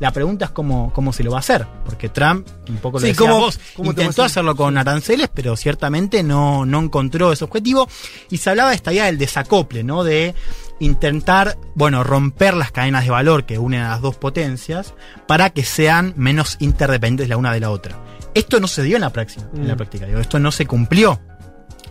la 0.00 0.12
pregunta 0.12 0.44
es 0.46 0.50
cómo, 0.52 0.92
cómo 0.92 1.12
se 1.12 1.24
lo 1.24 1.32
va 1.32 1.38
a 1.38 1.40
hacer. 1.40 1.66
Porque 1.84 2.08
Trump, 2.08 2.46
un 2.68 2.76
poco 2.76 2.98
lo 2.98 3.00
Sí, 3.00 3.08
decías 3.08 3.28
¿cómo- 3.30 3.40
vos, 3.40 3.58
cómo 3.74 3.90
intentó 3.90 4.22
hacerlo 4.22 4.54
con 4.54 4.78
aranceles, 4.78 5.28
pero 5.34 5.56
ciertamente 5.56 6.22
no, 6.22 6.64
no 6.64 6.80
encontró 6.80 7.32
ese 7.32 7.44
objetivo. 7.44 7.88
Y 8.30 8.36
se 8.38 8.50
hablaba 8.50 8.70
de 8.70 8.76
esta 8.76 8.92
idea 8.92 9.06
del 9.06 9.18
desacople, 9.18 9.82
¿no? 9.82 10.04
De 10.04 10.34
intentar, 10.80 11.58
bueno, 11.74 12.04
romper 12.04 12.54
las 12.54 12.72
cadenas 12.72 13.04
de 13.04 13.10
valor 13.10 13.44
que 13.44 13.58
unen 13.58 13.82
a 13.82 13.90
las 13.90 14.00
dos 14.00 14.16
potencias 14.16 14.94
para 15.26 15.50
que 15.50 15.64
sean 15.64 16.14
menos 16.16 16.56
interdependientes 16.60 17.28
la 17.28 17.36
una 17.36 17.52
de 17.52 17.60
la 17.60 17.70
otra. 17.70 17.98
Esto 18.34 18.60
no 18.60 18.68
se 18.68 18.82
dio 18.82 18.96
en 18.96 19.02
la 19.02 19.10
práctica, 19.10 19.46
en 19.54 19.66
la 19.66 19.74
Mm. 19.74 19.76
práctica, 19.76 20.06
digo, 20.06 20.20
esto 20.20 20.38
no 20.38 20.52
se 20.52 20.66
cumplió. 20.66 21.20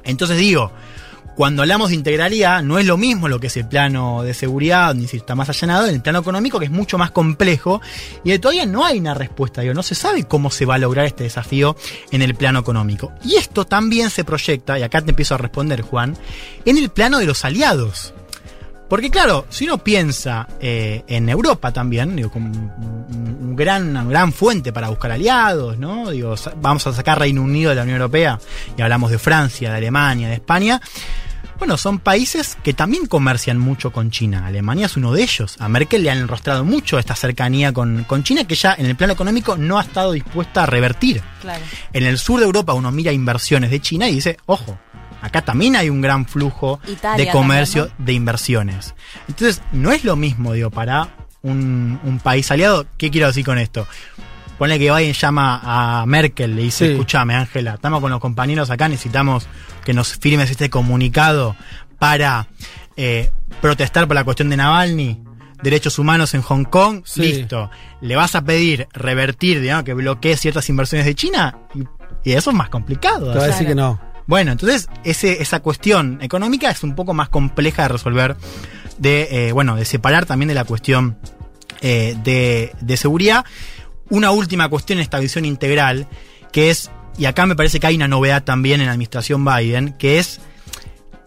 Entonces 0.04 0.38
digo, 0.38 0.72
cuando 1.36 1.62
hablamos 1.62 1.90
de 1.90 1.96
integralidad, 1.96 2.64
no 2.64 2.80
es 2.80 2.86
lo 2.86 2.98
mismo 2.98 3.28
lo 3.28 3.40
que 3.40 3.46
es 3.48 3.58
el 3.58 3.68
plano 3.68 4.24
de 4.24 4.34
seguridad, 4.34 4.96
ni 4.96 5.08
si 5.08 5.18
está 5.18 5.36
más 5.36 5.50
allanado, 5.50 5.86
en 5.88 5.94
el 5.96 6.02
plano 6.02 6.20
económico, 6.20 6.58
que 6.58 6.66
es 6.66 6.72
mucho 6.72 6.98
más 6.98 7.12
complejo, 7.12 7.80
y 8.24 8.36
todavía 8.40 8.66
no 8.66 8.86
hay 8.86 8.98
una 8.98 9.14
respuesta, 9.14 9.62
digo, 9.62 9.76
no 9.76 9.84
se 9.84 9.94
sabe 9.94 10.24
cómo 10.24 10.50
se 10.50 10.66
va 10.66 10.76
a 10.76 10.80
lograr 10.80 11.06
este 11.06 11.26
desafío 11.26 11.76
en 12.12 12.24
el 12.24 12.34
plano 12.34 12.58
económico. 12.60 13.12
Y 13.24 13.36
esto 13.36 13.66
también 13.66 14.10
se 14.10 14.24
proyecta, 14.24 14.80
y 14.80 14.84
acá 14.84 15.02
te 15.02 15.12
empiezo 15.12 15.36
a 15.36 15.38
responder, 15.38 15.82
Juan, 15.82 16.18
en 16.66 16.78
el 16.78 16.90
plano 16.90 17.20
de 17.20 17.28
los 17.28 17.46
aliados. 17.46 18.16
Porque 18.90 19.10
claro, 19.12 19.46
si 19.50 19.66
uno 19.66 19.80
piensa 19.80 20.48
eh, 20.62 21.04
en 21.08 21.28
Europa 21.28 21.74
también, 21.74 22.16
digo, 22.16 22.32
como 22.32 22.48
un, 22.48 23.56
gran, 23.56 23.90
una 23.90 24.06
gran 24.06 24.32
fuente 24.32 24.72
para 24.72 24.90
buscar 24.90 25.12
aliados, 25.12 25.78
¿no? 25.78 26.10
Digo, 26.10 26.36
vamos 26.62 26.88
a 26.88 26.94
sacar 26.94 27.20
Reino 27.20 27.42
Unido 27.42 27.70
de 27.70 27.76
la 27.76 27.84
Unión 27.84 27.98
Europea 27.98 28.40
y 28.78 28.82
hablamos 28.82 29.12
de 29.12 29.20
Francia, 29.20 29.72
de 29.72 29.78
Alemania, 29.78 30.30
de 30.30 30.36
España. 30.36 30.82
Bueno, 31.60 31.76
son 31.76 31.98
países 31.98 32.56
que 32.64 32.74
también 32.74 33.08
comercian 33.08 33.58
mucho 33.58 33.92
con 33.92 34.12
China. 34.12 34.46
Alemania 34.46 34.86
es 34.86 34.96
uno 34.96 35.12
de 35.12 35.24
ellos. 35.24 35.56
A 35.60 35.68
Merkel 35.68 36.04
le 36.04 36.12
han 36.12 36.20
enrostrado 36.20 36.64
mucho 36.64 37.00
esta 37.00 37.16
cercanía 37.16 37.74
con, 37.74 38.04
con 38.04 38.24
China 38.24 38.46
que 38.46 38.54
ya 38.54 38.76
en 38.78 38.86
el 38.86 38.96
plano 38.96 39.14
económico 39.14 39.58
no 39.58 39.80
ha 39.80 39.82
estado 39.82 40.12
dispuesta 40.12 40.64
a 40.64 40.66
revertir. 40.68 41.22
Claro. 41.42 41.64
En 41.94 42.04
el 42.04 42.20
sur 42.20 42.40
de 42.40 42.46
Europa 42.46 42.74
uno 42.74 42.92
mira 42.92 43.12
inversiones 43.12 43.72
de 43.72 43.82
China 43.82 44.08
y 44.08 44.16
dice, 44.16 44.38
ojo, 44.46 44.78
acá 45.22 45.42
también 45.42 45.76
hay 45.76 45.90
un 45.90 46.02
gran 46.02 46.26
flujo 46.26 46.80
Italia 46.88 47.26
de 47.26 47.32
comercio 47.32 47.88
también, 47.88 48.06
de 48.06 48.14
inversiones. 48.14 48.96
Entonces, 49.28 49.62
no 49.72 49.92
es 49.92 50.04
lo 50.04 50.16
mismo, 50.16 50.54
digo, 50.54 50.70
para 50.72 51.10
un, 51.42 52.00
un 52.04 52.20
país 52.20 52.50
aliado. 52.52 52.86
¿Qué 52.98 53.10
quiero 53.12 53.28
decir 53.28 53.46
con 53.46 53.58
esto? 53.58 53.88
Pone 54.58 54.80
que 54.80 54.92
Biden 54.92 55.14
llama 55.14 55.62
a 55.64 56.06
Merkel, 56.08 56.56
le 56.56 56.64
dice, 56.64 56.86
Sí. 56.88 56.92
escúchame 56.94 57.36
Ángela, 57.36 57.76
estamos 57.76 58.02
con 58.02 58.10
los 58.10 58.20
compañeros 58.20 58.70
acá, 58.72 58.88
necesitamos 58.90 59.48
que 59.86 59.94
nos 59.94 60.18
firmes 60.18 60.50
este 60.50 60.70
comunicado 60.72 61.56
para 62.00 62.48
eh, 62.96 63.30
protestar 63.62 64.08
por 64.08 64.16
la 64.16 64.24
cuestión 64.24 64.50
de 64.50 64.58
Navalny, 64.58 65.22
derechos 65.62 66.00
humanos 66.00 66.34
en 66.34 66.42
Hong 66.42 66.64
Kong, 66.64 67.02
Sí. 67.06 67.22
listo. 67.22 67.70
Le 68.02 68.16
vas 68.16 68.34
a 68.34 68.42
pedir 68.44 68.88
revertir, 68.94 69.62
digamos, 69.62 69.84
que 69.84 69.94
bloquee 69.94 70.36
ciertas 70.38 70.68
inversiones 70.70 71.06
de 71.06 71.14
China, 71.14 71.56
y, 71.76 71.84
y 72.30 72.34
eso 72.34 72.50
es 72.50 72.56
más 72.56 72.70
complicado. 72.70 73.32
Te 73.32 73.38
va 73.38 73.44
a 73.44 73.48
decir 73.48 73.68
que 73.68 73.76
no. 73.76 74.00
Bueno, 74.28 74.52
entonces 74.52 74.90
esa 75.04 75.62
cuestión 75.62 76.20
económica 76.22 76.70
es 76.70 76.84
un 76.84 76.96
poco 76.96 77.14
más 77.14 77.30
compleja 77.30 77.84
de 77.84 77.88
resolver, 77.88 78.36
de, 78.98 79.28
eh, 79.32 79.52
bueno, 79.54 79.76
de 79.78 79.86
separar 79.86 80.26
también 80.26 80.50
de 80.50 80.54
la 80.54 80.66
cuestión 80.66 81.18
eh, 81.82 82.16
de, 82.24 82.74
de 82.82 82.98
seguridad. 82.98 83.46
Una 84.10 84.32
última 84.32 84.70
cuestión 84.70 85.00
en 85.00 85.04
esta 85.04 85.20
visión 85.20 85.46
integral, 85.46 86.08
que 86.52 86.70
es, 86.70 86.92
y 87.18 87.26
acá 87.26 87.46
me 87.46 87.56
parece 87.56 87.80
que 87.80 87.88
hay 87.88 87.96
una 87.96 88.10
novedad 88.10 88.44
también 88.44 88.82
en 88.82 88.88
la 88.88 88.92
administración 88.92 89.46
Biden, 89.46 89.94
que 89.94 90.20
es 90.20 90.42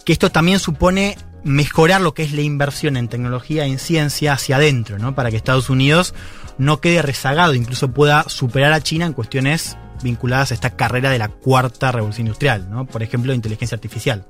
que 0.04 0.12
esto 0.12 0.30
también 0.30 0.58
supone 0.58 1.16
mejorar 1.42 2.02
lo 2.02 2.12
que 2.12 2.22
es 2.22 2.32
la 2.32 2.42
inversión 2.42 2.98
en 2.98 3.08
tecnología 3.08 3.66
y 3.66 3.72
en 3.72 3.78
ciencia 3.78 4.34
hacia 4.34 4.56
adentro, 4.56 4.98
¿no? 4.98 5.14
Para 5.14 5.30
que 5.30 5.36
Estados 5.36 5.70
Unidos 5.70 6.14
no 6.58 6.80
quede 6.80 7.00
rezagado, 7.00 7.54
incluso 7.54 7.92
pueda 7.92 8.28
superar 8.28 8.72
a 8.74 8.82
China 8.82 9.06
en 9.06 9.14
cuestiones 9.14 9.78
vinculadas 10.02 10.50
a 10.50 10.54
esta 10.54 10.70
carrera 10.70 11.10
de 11.10 11.18
la 11.18 11.28
cuarta 11.28 11.92
revolución 11.92 12.26
industrial, 12.26 12.70
¿no? 12.70 12.86
Por 12.86 13.02
ejemplo, 13.02 13.32
inteligencia 13.32 13.76
artificial. 13.76 14.26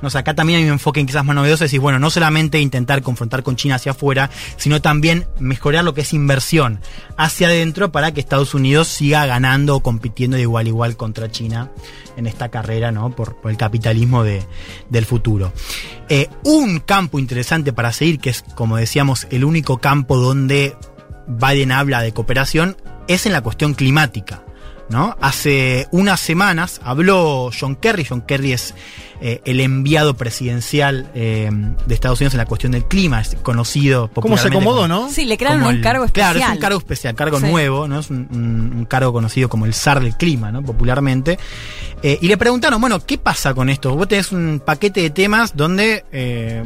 No, 0.00 0.08
o 0.08 0.18
acá 0.18 0.34
también 0.34 0.60
hay 0.60 0.64
un 0.66 0.72
enfoque 0.72 1.04
quizás 1.04 1.24
más 1.24 1.34
novedoso, 1.34 1.64
decir, 1.64 1.80
bueno, 1.80 1.98
no 1.98 2.08
solamente 2.10 2.60
intentar 2.60 3.02
confrontar 3.02 3.42
con 3.42 3.56
China 3.56 3.76
hacia 3.76 3.92
afuera, 3.92 4.30
sino 4.56 4.80
también 4.80 5.26
mejorar 5.40 5.84
lo 5.84 5.92
que 5.92 6.02
es 6.02 6.12
inversión 6.12 6.80
hacia 7.16 7.48
adentro 7.48 7.90
para 7.90 8.12
que 8.12 8.20
Estados 8.20 8.54
Unidos 8.54 8.86
siga 8.86 9.26
ganando 9.26 9.76
o 9.76 9.82
compitiendo 9.82 10.36
de 10.36 10.42
igual 10.42 10.66
a 10.66 10.68
igual 10.68 10.96
contra 10.96 11.30
China 11.30 11.70
en 12.16 12.28
esta 12.28 12.48
carrera, 12.48 12.92
¿no? 12.92 13.10
Por, 13.10 13.40
por 13.40 13.50
el 13.50 13.56
capitalismo 13.56 14.22
de, 14.22 14.44
del 14.88 15.04
futuro. 15.04 15.52
Eh, 16.08 16.28
un 16.44 16.78
campo 16.78 17.18
interesante 17.18 17.72
para 17.72 17.92
seguir, 17.92 18.20
que 18.20 18.30
es, 18.30 18.44
como 18.54 18.76
decíamos, 18.76 19.26
el 19.30 19.44
único 19.44 19.78
campo 19.78 20.16
donde 20.16 20.76
Biden 21.26 21.72
habla 21.72 22.02
de 22.02 22.12
cooperación, 22.12 22.76
es 23.08 23.26
en 23.26 23.32
la 23.32 23.40
cuestión 23.40 23.74
climática. 23.74 24.42
¿No? 24.88 25.16
Hace 25.20 25.86
unas 25.90 26.20
semanas 26.20 26.80
habló 26.84 27.50
John 27.58 27.76
Kerry. 27.76 28.04
John 28.04 28.22
Kerry 28.22 28.52
es 28.52 28.74
eh, 29.20 29.40
el 29.44 29.60
enviado 29.60 30.14
presidencial 30.16 31.10
eh, 31.14 31.50
de 31.86 31.94
Estados 31.94 32.20
Unidos 32.20 32.34
en 32.34 32.38
la 32.38 32.46
cuestión 32.46 32.72
del 32.72 32.84
clima, 32.86 33.20
es 33.20 33.36
conocido 33.42 34.08
¿Cómo 34.14 34.36
se 34.36 34.44
popularmente 34.48 34.56
acomodó, 34.56 34.82
como- 34.82 34.88
no? 35.06 35.10
Sí, 35.10 35.24
le 35.24 35.36
crearon 35.36 35.62
un 35.64 35.74
el- 35.74 35.80
cargo 35.82 36.04
especial. 36.04 36.34
Claro, 36.36 36.50
es 36.50 36.54
un 36.56 36.60
cargo 36.60 36.78
especial, 36.78 37.14
cargo 37.16 37.40
Sí. 37.40 37.46
nuevo, 37.46 37.88
¿no? 37.88 37.98
Es 38.00 38.10
un, 38.10 38.28
un- 38.30 38.72
un 38.78 38.84
cargo 38.84 39.12
conocido 39.12 39.48
como 39.48 39.66
el 39.66 39.74
zar 39.74 40.00
del 40.00 40.16
clima, 40.16 40.52
¿no? 40.52 40.62
Popularmente. 40.62 41.38
Eh, 42.02 42.16
y 42.22 42.28
le 42.28 42.36
preguntaron, 42.36 42.80
bueno, 42.80 43.00
¿qué 43.04 43.18
pasa 43.18 43.54
con 43.54 43.68
esto? 43.70 43.96
Vos 43.96 44.06
tenés 44.06 44.30
un 44.30 44.62
paquete 44.64 45.00
de 45.02 45.10
temas 45.10 45.56
donde 45.56 46.04
eh, 46.12 46.62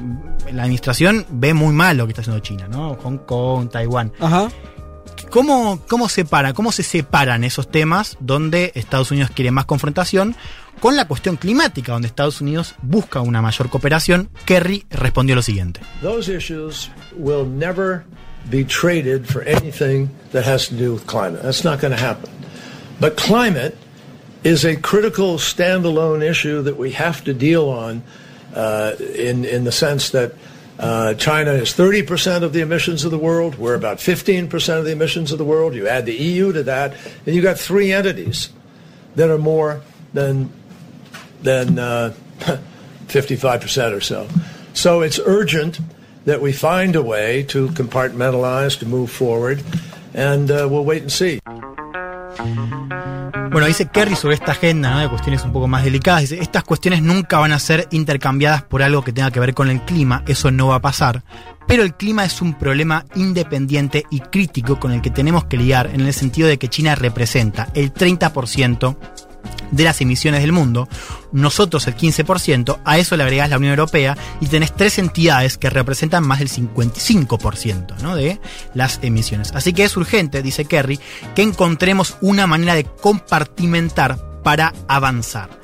la 0.52 0.64
administración 0.64 1.24
ve 1.30 1.54
muy 1.54 1.72
mal 1.74 1.96
lo 1.96 2.04
que 2.06 2.10
está 2.12 2.20
haciendo 2.20 2.40
China, 2.40 2.68
¿no? 2.68 2.96
Hong 3.02 3.16
Kong, 3.18 3.70
Taiwán. 3.70 4.12
Ajá. 4.20 4.48
¿Cómo, 5.32 5.80
¿Cómo 5.88 6.10
separa, 6.10 6.52
cómo 6.52 6.72
se 6.72 6.82
separan 6.82 7.42
esos 7.42 7.70
temas 7.70 8.18
donde 8.20 8.70
Estados 8.74 9.10
Unidos 9.12 9.30
quiere 9.34 9.50
más 9.50 9.64
confrontación 9.64 10.36
con 10.78 10.94
la 10.94 11.08
cuestión 11.08 11.38
climática, 11.38 11.92
donde 11.92 12.08
Estados 12.08 12.42
Unidos 12.42 12.74
busca 12.82 13.22
una 13.22 13.40
mayor 13.40 13.70
cooperación? 13.70 14.28
Kerry 14.44 14.84
respondió 14.90 15.34
lo 15.34 15.40
siguiente. 15.40 15.80
Those 16.02 16.30
issues 16.30 16.90
will 17.16 17.46
never 17.46 18.04
be 18.50 18.62
traded 18.62 19.24
for 19.24 19.42
anything 19.48 20.10
that 20.32 20.44
has 20.46 20.68
to 20.68 20.74
do 20.74 20.92
with 20.92 21.06
climate. 21.06 21.40
That's 21.42 21.64
not 21.64 21.80
going 21.80 21.96
to 21.96 22.04
happen. 22.04 22.28
But 23.00 23.16
climate 23.16 23.74
is 24.44 24.66
a 24.66 24.76
critical 24.76 25.38
standalone 25.38 26.22
issue 26.22 26.62
that 26.62 26.76
we 26.76 26.92
have 26.92 27.24
to 27.24 27.32
deal 27.32 27.70
on 27.70 28.02
uh, 28.54 28.96
in, 29.16 29.46
in 29.46 29.64
the 29.64 29.72
sense 29.72 30.10
that 30.10 30.34
Uh, 30.82 31.14
China 31.14 31.52
is 31.52 31.70
30% 31.70 32.42
of 32.42 32.52
the 32.52 32.60
emissions 32.60 33.04
of 33.04 33.12
the 33.12 33.18
world. 33.18 33.54
We're 33.54 33.76
about 33.76 33.98
15% 33.98 34.78
of 34.78 34.84
the 34.84 34.90
emissions 34.90 35.30
of 35.30 35.38
the 35.38 35.44
world. 35.44 35.74
You 35.74 35.86
add 35.86 36.06
the 36.06 36.14
EU 36.14 36.52
to 36.52 36.64
that, 36.64 36.96
and 37.24 37.36
you've 37.36 37.44
got 37.44 37.56
three 37.56 37.92
entities 37.92 38.48
that 39.14 39.30
are 39.30 39.38
more 39.38 39.80
than 40.12 40.52
than 41.42 41.78
uh, 41.78 42.14
55% 43.06 43.96
or 43.96 44.00
so. 44.00 44.28
So 44.74 45.02
it's 45.02 45.20
urgent 45.24 45.80
that 46.24 46.40
we 46.40 46.52
find 46.52 46.96
a 46.96 47.02
way 47.02 47.44
to 47.44 47.68
compartmentalize, 47.68 48.78
to 48.80 48.86
move 48.86 49.10
forward, 49.10 49.62
and 50.14 50.50
uh, 50.50 50.68
we'll 50.70 50.84
wait 50.84 51.02
and 51.02 51.12
see. 51.12 51.40
Bueno, 53.50 53.66
dice 53.66 53.88
Kerry 53.88 54.16
sobre 54.16 54.34
esta 54.34 54.52
agenda 54.52 54.90
¿no? 54.90 55.00
de 55.00 55.08
cuestiones 55.08 55.44
un 55.44 55.52
poco 55.52 55.68
más 55.68 55.84
delicadas. 55.84 56.22
Dice, 56.22 56.38
estas 56.40 56.64
cuestiones 56.64 57.02
nunca 57.02 57.38
van 57.38 57.52
a 57.52 57.58
ser 57.58 57.86
intercambiadas 57.90 58.62
por 58.62 58.82
algo 58.82 59.02
que 59.02 59.12
tenga 59.12 59.30
que 59.30 59.40
ver 59.40 59.54
con 59.54 59.68
el 59.68 59.82
clima, 59.82 60.22
eso 60.26 60.50
no 60.50 60.68
va 60.68 60.76
a 60.76 60.80
pasar. 60.80 61.22
Pero 61.66 61.82
el 61.82 61.94
clima 61.94 62.24
es 62.24 62.42
un 62.42 62.54
problema 62.54 63.04
independiente 63.14 64.04
y 64.10 64.20
crítico 64.20 64.80
con 64.80 64.92
el 64.92 65.02
que 65.02 65.10
tenemos 65.10 65.44
que 65.44 65.56
lidiar 65.56 65.90
en 65.92 66.00
el 66.00 66.12
sentido 66.12 66.48
de 66.48 66.58
que 66.58 66.68
China 66.68 66.94
representa 66.94 67.68
el 67.74 67.92
30% 67.92 68.96
de 69.70 69.84
las 69.84 70.00
emisiones 70.00 70.40
del 70.42 70.52
mundo, 70.52 70.88
nosotros 71.32 71.86
el 71.86 71.96
15%, 71.96 72.80
a 72.84 72.98
eso 72.98 73.16
le 73.16 73.22
agregás 73.22 73.50
la 73.50 73.56
Unión 73.56 73.70
Europea 73.72 74.16
y 74.40 74.46
tenés 74.46 74.74
tres 74.74 74.98
entidades 74.98 75.58
que 75.58 75.70
representan 75.70 76.26
más 76.26 76.38
del 76.38 76.50
55% 76.50 77.98
¿no? 78.02 78.16
de 78.16 78.40
las 78.74 79.00
emisiones. 79.02 79.52
Así 79.52 79.72
que 79.72 79.84
es 79.84 79.96
urgente, 79.96 80.42
dice 80.42 80.66
Kerry, 80.66 81.00
que 81.34 81.42
encontremos 81.42 82.16
una 82.20 82.46
manera 82.46 82.74
de 82.74 82.84
compartimentar 82.84 84.18
para 84.42 84.72
avanzar. 84.88 85.61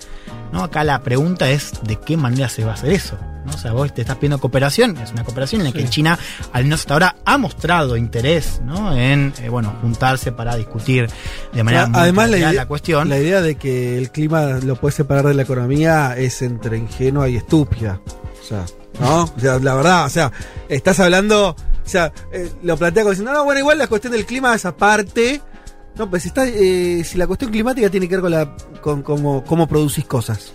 ¿No? 0.53 0.65
Acá 0.65 0.85
la 0.85 1.01
pregunta 1.03 1.51
es 1.51 1.73
de 1.83 1.97
qué 1.97 2.16
manera 2.16 2.49
se 2.49 2.65
va 2.65 2.73
a 2.73 2.75
hacer 2.75 2.93
eso. 2.93 3.19
¿no? 3.45 3.53
O 3.55 3.59
sea, 3.59 3.73
vos 3.73 3.93
te 3.95 4.03
estás 4.03 4.16
pidiendo 4.16 4.39
cooperación, 4.39 4.97
es 4.99 5.12
una 5.12 5.25
cooperación 5.25 5.61
en 5.62 5.69
la 5.69 5.73
que 5.73 5.83
Sí. 5.83 5.89
China, 5.89 6.19
al 6.53 6.65
menos 6.65 6.81
hasta 6.81 6.95
ahora, 6.95 7.16
ha 7.25 7.39
mostrado 7.39 7.97
interés 7.97 8.61
¿no? 8.65 8.97
en 8.97 9.33
eh, 9.41 9.49
bueno, 9.49 9.75
juntarse 9.81 10.33
para 10.33 10.57
discutir 10.57 11.09
de 11.53 11.62
manera 11.62 11.89
Además, 11.95 12.31
la 12.31 12.37
idea, 12.39 12.53
la 12.53 12.66
cuestión. 12.66 13.09
la 13.09 13.19
idea 13.19 13.41
de 13.41 13.55
que 13.57 13.97
el 13.97 14.11
clima 14.11 14.59
lo 14.62 14.77
puede 14.77 14.93
separar 14.95 15.27
de 15.27 15.35
la 15.35 15.43
economía 15.43 16.15
es 16.16 16.43
entre 16.43 16.77
ingenua 16.77 17.29
y 17.29 17.37
estúpida. 17.37 18.01
O 18.41 18.45
sea, 18.49 18.65
¿no? 19.01 19.25
O 19.25 19.41
sea, 19.41 19.59
la 19.59 19.75
verdad, 19.75 20.07
o 20.07 20.11
sea, 20.11 20.33
estás 20.69 21.01
hablando, 21.01 21.51
o 21.51 21.57
sea, 21.89 22.12
eh, 22.33 22.51
lo 22.62 22.77
plantea 22.77 23.03
como 23.03 23.11
diciendo, 23.11 23.33
no, 23.33 23.45
bueno, 23.45 23.61
igual 23.61 23.79
la 23.79 23.87
cuestión 23.87 24.12
del 24.12 24.27
clima 24.27 24.55
es 24.55 24.65
aparte. 24.66 25.41
No, 25.99 26.09
pues 26.09 26.23
si, 26.23 26.29
está, 26.29 26.47
eh, 26.47 27.03
si 27.05 27.19
la 27.19 27.27
cuestión 27.27 27.51
climática 27.51 27.91
tiene 27.91 28.09
que 28.09 28.15
ver 28.15 28.23
con, 28.23 28.31
la, 28.31 28.57
con 28.81 29.03
cómo, 29.03 29.45
cómo 29.45 29.66
producís 29.66 30.05
cosas. 30.05 30.53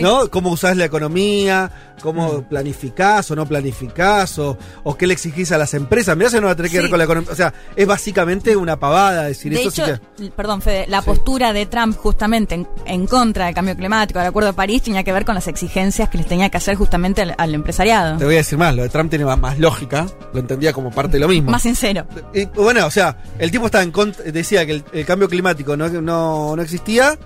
¿No? 0.00 0.28
¿Cómo 0.30 0.50
usás 0.50 0.76
la 0.76 0.84
economía? 0.86 1.70
¿Cómo 2.02 2.32
Mm. 2.38 2.42
planificás 2.44 3.30
o 3.30 3.36
no 3.36 3.46
planificás? 3.46 4.38
O, 4.38 4.56
¿O 4.82 4.96
qué 4.96 5.06
le 5.06 5.14
exigís 5.14 5.52
a 5.52 5.58
las 5.58 5.74
empresas? 5.74 6.16
Mirá, 6.16 6.28
eso 6.28 6.40
no 6.40 6.46
va 6.46 6.52
a 6.52 6.56
tener 6.56 6.70
que 6.70 6.80
ver 6.80 6.90
con 6.90 6.98
la 6.98 7.04
economía. 7.04 7.30
O 7.30 7.36
sea, 7.36 7.52
es 7.76 7.86
básicamente 7.86 8.56
una 8.56 8.78
pavada 8.78 9.24
decir 9.24 9.52
De 9.52 9.60
eso. 9.62 9.68
hecho, 9.68 10.00
sí 10.16 10.24
que- 10.24 10.30
perdón, 10.32 10.62
Fede, 10.62 10.86
la 10.88 11.02
postura 11.02 11.52
de 11.52 11.66
Trump 11.66 11.96
justamente 11.96 12.54
en, 12.54 12.66
en 12.86 13.06
contra 13.06 13.46
del 13.46 13.54
cambio 13.54 13.76
climático, 13.76 14.18
del 14.18 14.28
Acuerdo 14.28 14.48
de 14.48 14.54
París, 14.54 14.82
tenía 14.82 15.04
que 15.04 15.12
ver 15.12 15.24
con 15.24 15.34
las 15.34 15.46
exigencias 15.48 16.08
que 16.08 16.18
les 16.18 16.26
tenía 16.26 16.48
que 16.48 16.56
hacer 16.56 16.74
justamente 16.76 17.22
al, 17.22 17.34
al 17.38 17.54
empresariado. 17.54 18.18
Te 18.18 18.24
voy 18.24 18.34
a 18.34 18.38
decir 18.38 18.58
más, 18.58 18.74
lo 18.74 18.82
de 18.82 18.88
Trump 18.88 19.10
tiene 19.10 19.24
más, 19.24 19.38
más 19.38 19.58
lógica, 19.58 20.06
lo 20.32 20.40
entendía 20.40 20.72
como 20.72 20.90
parte 20.90 21.12
de 21.12 21.20
lo 21.20 21.28
mismo. 21.28 21.50
Más 21.50 21.62
sincero. 21.62 22.06
Y, 22.34 22.46
bueno, 22.46 22.86
o 22.86 22.90
sea, 22.90 23.16
el 23.38 23.50
tipo 23.50 23.66
estaba 23.66 23.84
en 23.84 23.92
contra, 23.92 24.24
decía 24.24 24.66
que 24.66 24.72
el, 24.72 24.84
el 24.92 25.04
cambio 25.06 25.28
climático 25.28 25.76
no, 25.76 25.88
no, 25.88 26.56
no 26.56 26.62
existía, 26.62 27.16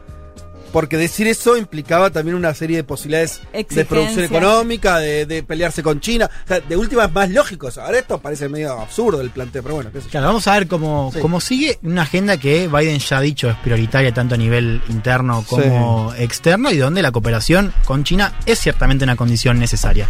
porque 0.77 0.98
decir 0.98 1.27
eso 1.27 1.57
implicaba 1.57 2.11
también 2.11 2.36
una 2.36 2.53
serie 2.53 2.77
de 2.77 2.85
posibilidades 2.85 3.40
de 3.51 3.85
producción 3.86 4.27
económica, 4.27 4.98
de, 4.98 5.24
de 5.24 5.43
pelearse 5.43 5.82
con 5.82 6.01
China. 6.01 6.28
O 6.44 6.47
sea, 6.48 6.61
de 6.61 6.77
última 6.77 7.07
es 7.07 7.12
más 7.15 7.31
lógico. 7.31 7.69
eso. 7.69 7.81
Ahora 7.81 7.98
esto 8.01 8.19
parece 8.19 8.47
medio 8.51 8.78
absurdo 8.78 9.23
el 9.23 9.31
planteo, 9.31 9.62
pero 9.62 9.77
bueno, 9.77 9.90
qué 9.90 10.01
sé 10.01 10.05
yo. 10.05 10.11
Claro, 10.11 10.27
vamos 10.27 10.47
a 10.47 10.53
ver 10.53 10.69
cómo, 10.69 11.11
Sí. 11.15 11.20
cómo 11.20 11.40
sigue 11.40 11.78
una 11.82 12.03
agenda 12.03 12.36
que 12.36 12.69
Biden 12.69 12.98
ya 12.98 13.16
ha 13.16 13.20
dicho 13.23 13.48
es 13.48 13.57
prioritaria 13.57 14.12
tanto 14.12 14.35
a 14.35 14.39
nivel 14.39 14.82
interno 14.90 15.43
como 15.48 16.12
externo 16.19 16.70
y 16.70 16.77
donde 16.77 17.01
la 17.01 17.11
cooperación 17.11 17.73
con 17.86 18.05
China 18.05 18.35
es 18.44 18.59
ciertamente 18.61 19.03
una 19.05 19.16
condición 19.16 19.59
necesaria. 19.59 20.07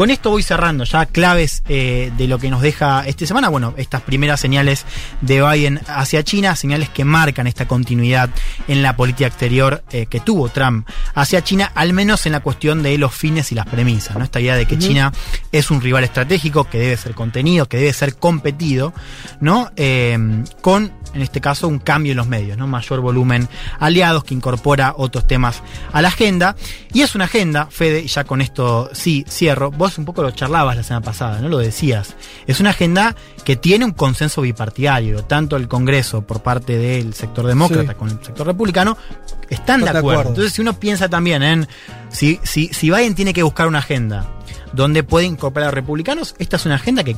Con 0.00 0.08
esto 0.10 0.30
voy 0.30 0.42
cerrando 0.42 0.84
ya 0.84 1.04
claves 1.04 1.62
eh, 1.68 2.10
de 2.16 2.26
lo 2.26 2.38
que 2.38 2.48
nos 2.48 2.62
deja 2.62 3.06
esta 3.06 3.26
semana. 3.26 3.50
Bueno, 3.50 3.74
estas 3.76 4.00
primeras 4.00 4.40
señales 4.40 4.86
de 5.20 5.42
Biden 5.42 5.78
hacia 5.86 6.24
China, 6.24 6.56
señales 6.56 6.88
que 6.88 7.04
marcan 7.04 7.46
esta 7.46 7.68
continuidad 7.68 8.30
en 8.66 8.80
la 8.80 8.96
política 8.96 9.26
exterior 9.26 9.84
eh, 9.92 10.06
que 10.06 10.20
tuvo 10.20 10.48
Trump 10.48 10.88
hacia 11.14 11.44
China, 11.44 11.70
al 11.74 11.92
menos 11.92 12.24
en 12.24 12.32
la 12.32 12.40
cuestión 12.40 12.82
de 12.82 12.96
los 12.96 13.14
fines 13.14 13.52
y 13.52 13.54
las 13.54 13.66
premisas. 13.66 14.16
¿no? 14.16 14.24
Esta 14.24 14.40
idea 14.40 14.56
de 14.56 14.64
que. 14.64 14.78
China 14.78 15.12
es 15.52 15.70
un 15.70 15.82
rival 15.82 16.04
estratégico 16.04 16.64
que 16.64 16.78
debe 16.78 16.96
ser 16.96 17.14
contenido, 17.14 17.66
que 17.66 17.76
debe 17.76 17.92
ser 17.92 18.16
competido, 18.16 18.94
¿no? 19.38 19.70
Eh, 19.76 20.16
con, 20.62 20.92
en 21.14 21.22
este 21.22 21.40
caso, 21.40 21.66
un 21.68 21.78
cambio 21.78 22.12
en 22.12 22.16
los 22.18 22.26
medios, 22.26 22.56
¿no? 22.56 22.66
Mayor 22.66 23.00
volumen 23.00 23.48
aliados 23.78 24.24
que 24.24 24.34
incorpora 24.34 24.94
otros 24.96 25.26
temas 25.26 25.62
a 25.92 26.02
la 26.02 26.08
agenda. 26.08 26.56
Y 26.92 27.02
es 27.02 27.14
una 27.14 27.24
agenda, 27.24 27.66
Fede, 27.70 28.00
y 28.00 28.06
ya 28.06 28.24
con 28.24 28.40
esto 28.40 28.90
sí 28.92 29.24
cierro. 29.28 29.70
Vos 29.70 29.98
un 29.98 30.04
poco 30.04 30.22
lo 30.22 30.30
charlabas 30.30 30.76
la 30.76 30.82
semana 30.82 31.04
pasada, 31.04 31.40
¿no? 31.40 31.48
Lo 31.48 31.58
decías. 31.58 32.14
Es 32.46 32.60
una 32.60 32.70
agenda 32.70 33.14
que 33.44 33.56
tiene 33.56 33.84
un 33.84 33.92
consenso 33.92 34.42
bipartidario, 34.42 35.24
tanto 35.24 35.56
el 35.56 35.68
Congreso 35.68 36.22
por 36.22 36.42
parte 36.42 36.76
del 36.78 37.14
sector 37.14 37.46
demócrata 37.46 37.92
Sí. 37.92 37.98
con 37.98 38.10
el 38.10 38.24
sector 38.24 38.46
republicano, 38.46 38.96
están 39.48 39.80
de 39.82 39.90
acuerdo. 39.90 40.28
Entonces, 40.28 40.52
si 40.52 40.60
uno 40.62 40.74
piensa 40.78 41.08
también 41.08 41.42
en 41.42 41.68
si, 42.10 42.38
si, 42.42 42.68
si 42.68 42.90
Biden 42.90 43.14
tiene 43.14 43.32
que 43.32 43.42
buscar 43.42 43.66
una 43.66 43.78
agenda 43.80 44.26
donde 44.72 45.02
puede 45.02 45.26
incorporar 45.26 45.68
a 45.68 45.72
republicanos, 45.72 46.34
esta 46.38 46.56
es 46.56 46.66
una 46.66 46.76
agenda 46.76 47.02
que 47.02 47.16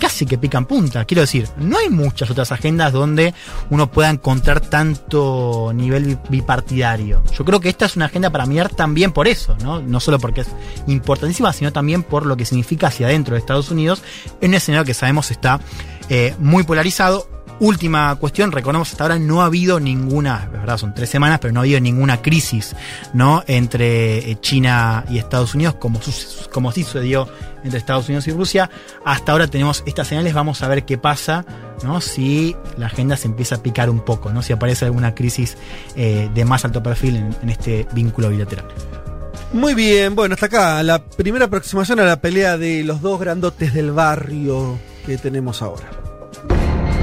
casi 0.00 0.26
que 0.26 0.38
pica 0.38 0.58
en 0.58 0.66
punta. 0.66 1.04
Quiero 1.04 1.22
decir, 1.22 1.48
no 1.58 1.78
hay 1.78 1.88
muchas 1.88 2.30
otras 2.30 2.52
agendas 2.52 2.92
donde 2.92 3.34
uno 3.70 3.90
pueda 3.90 4.10
encontrar 4.10 4.60
tanto 4.60 5.72
nivel 5.74 6.04
bi- 6.04 6.18
bipartidario. 6.28 7.22
Yo 7.36 7.44
creo 7.44 7.60
que 7.60 7.68
esta 7.68 7.86
es 7.86 7.96
una 7.96 8.06
agenda 8.06 8.30
para 8.30 8.46
mirar 8.46 8.68
también 8.70 9.12
por 9.12 9.28
eso, 9.28 9.56
¿no? 9.62 9.80
No 9.80 10.00
solo 10.00 10.18
porque 10.18 10.42
es 10.42 10.48
importantísima, 10.86 11.52
sino 11.52 11.72
también 11.72 12.02
por 12.02 12.26
lo 12.26 12.36
que 12.36 12.44
significa 12.44 12.88
hacia 12.88 13.06
adentro 13.06 13.34
de 13.34 13.40
Estados 13.40 13.70
Unidos, 13.70 14.02
en 14.40 14.50
un 14.50 14.54
escenario 14.54 14.84
que 14.84 14.94
sabemos 14.94 15.30
está 15.30 15.60
eh, 16.08 16.34
muy 16.38 16.62
polarizado. 16.64 17.28
Última 17.58 18.14
cuestión, 18.16 18.52
recordemos 18.52 18.90
hasta 18.90 19.04
ahora 19.04 19.18
no 19.18 19.40
ha 19.40 19.46
habido 19.46 19.80
ninguna, 19.80 20.42
es 20.44 20.52
verdad, 20.52 20.76
son 20.76 20.94
tres 20.94 21.08
semanas, 21.08 21.38
pero 21.40 21.54
no 21.54 21.60
ha 21.60 21.62
habido 21.62 21.80
ninguna 21.80 22.20
crisis, 22.20 22.76
¿no? 23.14 23.42
Entre 23.46 24.30
eh, 24.30 24.38
China 24.42 25.06
y 25.08 25.16
Estados 25.16 25.54
Unidos, 25.54 25.76
como, 25.76 25.98
como 26.52 26.70
sí 26.70 26.84
sucedió 26.84 27.26
entre 27.64 27.78
Estados 27.78 28.08
Unidos 28.08 28.28
y 28.28 28.32
Rusia. 28.32 28.70
Hasta 29.06 29.32
ahora 29.32 29.46
tenemos 29.46 29.82
estas 29.86 30.06
señales, 30.08 30.34
vamos 30.34 30.62
a 30.62 30.68
ver 30.68 30.84
qué 30.84 30.98
pasa, 30.98 31.46
¿no? 31.82 32.02
Si 32.02 32.54
la 32.76 32.86
agenda 32.86 33.16
se 33.16 33.26
empieza 33.26 33.54
a 33.54 33.62
picar 33.62 33.88
un 33.88 34.00
poco, 34.00 34.30
¿no? 34.30 34.42
Si 34.42 34.52
aparece 34.52 34.84
alguna 34.84 35.14
crisis 35.14 35.56
eh, 35.96 36.28
de 36.34 36.44
más 36.44 36.66
alto 36.66 36.82
perfil 36.82 37.16
en 37.42 37.48
este 37.48 37.88
vínculo 37.92 38.28
bilateral. 38.28 38.66
Muy 39.54 39.72
bien, 39.72 40.14
bueno, 40.14 40.34
hasta 40.34 40.46
acá 40.46 40.82
la 40.82 41.02
primera 41.02 41.46
aproximación 41.46 42.00
a 42.00 42.04
la 42.04 42.20
pelea 42.20 42.58
de 42.58 42.84
los 42.84 43.00
dos 43.00 43.18
grandotes 43.18 43.72
del 43.72 43.92
barrio 43.92 44.78
que 45.06 45.16
tenemos 45.16 45.62
ahora. 45.62 46.05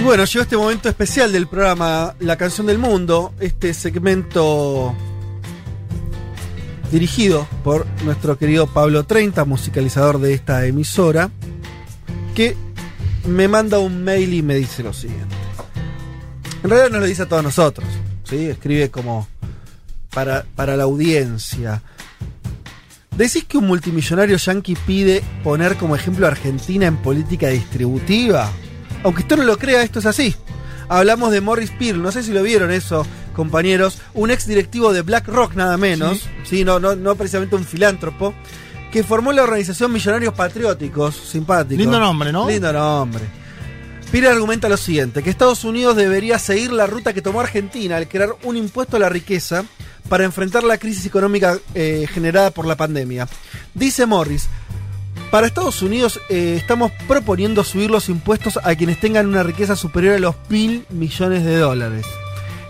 Y 0.00 0.02
bueno, 0.02 0.24
llegó 0.24 0.42
este 0.42 0.56
momento 0.56 0.88
especial 0.88 1.30
del 1.30 1.46
programa 1.46 2.14
La 2.20 2.36
canción 2.36 2.66
del 2.66 2.78
mundo, 2.78 3.34
este 3.38 3.74
segmento 3.74 4.94
dirigido 6.90 7.46
por 7.62 7.86
nuestro 8.02 8.38
querido 8.38 8.66
Pablo 8.66 9.04
30, 9.04 9.44
musicalizador 9.44 10.18
de 10.18 10.32
esta 10.32 10.64
emisora, 10.64 11.30
que 12.34 12.56
me 13.26 13.46
manda 13.46 13.78
un 13.78 14.02
mail 14.02 14.32
y 14.32 14.40
me 14.40 14.54
dice 14.54 14.82
lo 14.82 14.94
siguiente. 14.94 15.36
En 16.62 16.70
realidad 16.70 16.92
nos 16.92 17.00
lo 17.00 17.06
dice 17.06 17.24
a 17.24 17.28
todos 17.28 17.44
nosotros, 17.44 17.86
¿sí? 18.24 18.46
escribe 18.46 18.90
como 18.90 19.28
para, 20.14 20.46
para 20.56 20.78
la 20.78 20.84
audiencia. 20.84 21.82
¿Decís 23.18 23.44
que 23.44 23.58
un 23.58 23.66
multimillonario 23.66 24.38
yankee 24.38 24.76
pide 24.86 25.22
poner 25.44 25.76
como 25.76 25.94
ejemplo 25.94 26.24
a 26.24 26.30
Argentina 26.30 26.86
en 26.86 26.96
política 26.96 27.48
distributiva? 27.48 28.50
Aunque 29.02 29.22
usted 29.22 29.36
no 29.36 29.44
lo 29.44 29.58
crea, 29.58 29.82
esto 29.82 29.98
es 29.98 30.06
así. 30.06 30.34
Hablamos 30.88 31.30
de 31.30 31.40
Morris 31.40 31.70
Pearl, 31.70 32.02
no 32.02 32.10
sé 32.10 32.22
si 32.22 32.32
lo 32.32 32.42
vieron 32.42 32.70
eso, 32.72 33.06
compañeros, 33.34 33.98
un 34.12 34.30
ex 34.30 34.46
directivo 34.46 34.92
de 34.92 35.02
BlackRock 35.02 35.54
nada 35.54 35.76
menos, 35.76 36.28
sí, 36.42 36.64
no, 36.64 36.80
no, 36.80 36.96
no 36.96 37.14
precisamente 37.14 37.54
un 37.54 37.64
filántropo, 37.64 38.34
que 38.90 39.04
formó 39.04 39.32
la 39.32 39.44
organización 39.44 39.92
Millonarios 39.92 40.34
Patrióticos, 40.34 41.14
simpático. 41.14 41.78
Lindo 41.78 42.00
nombre, 42.00 42.32
¿no? 42.32 42.48
Lindo 42.48 42.72
nombre. 42.72 43.22
Pire 44.10 44.28
argumenta 44.28 44.68
lo 44.68 44.76
siguiente, 44.76 45.22
que 45.22 45.30
Estados 45.30 45.62
Unidos 45.62 45.94
debería 45.94 46.40
seguir 46.40 46.72
la 46.72 46.88
ruta 46.88 47.12
que 47.12 47.22
tomó 47.22 47.40
Argentina 47.40 47.96
al 47.96 48.08
crear 48.08 48.34
un 48.42 48.56
impuesto 48.56 48.96
a 48.96 49.00
la 49.00 49.08
riqueza 49.08 49.64
para 50.08 50.24
enfrentar 50.24 50.64
la 50.64 50.78
crisis 50.78 51.06
económica 51.06 51.56
eh, 51.74 52.08
generada 52.12 52.50
por 52.50 52.66
la 52.66 52.76
pandemia. 52.76 53.28
Dice 53.72 54.06
Morris, 54.06 54.48
para 55.30 55.46
Estados 55.46 55.80
Unidos 55.82 56.20
eh, 56.28 56.54
estamos 56.56 56.90
proponiendo 57.06 57.62
subir 57.62 57.90
los 57.90 58.08
impuestos 58.08 58.58
a 58.62 58.74
quienes 58.74 58.98
tengan 58.98 59.26
una 59.26 59.42
riqueza 59.42 59.76
superior 59.76 60.16
a 60.16 60.18
los 60.18 60.34
mil 60.48 60.84
millones 60.90 61.44
de 61.44 61.56
dólares. 61.56 62.06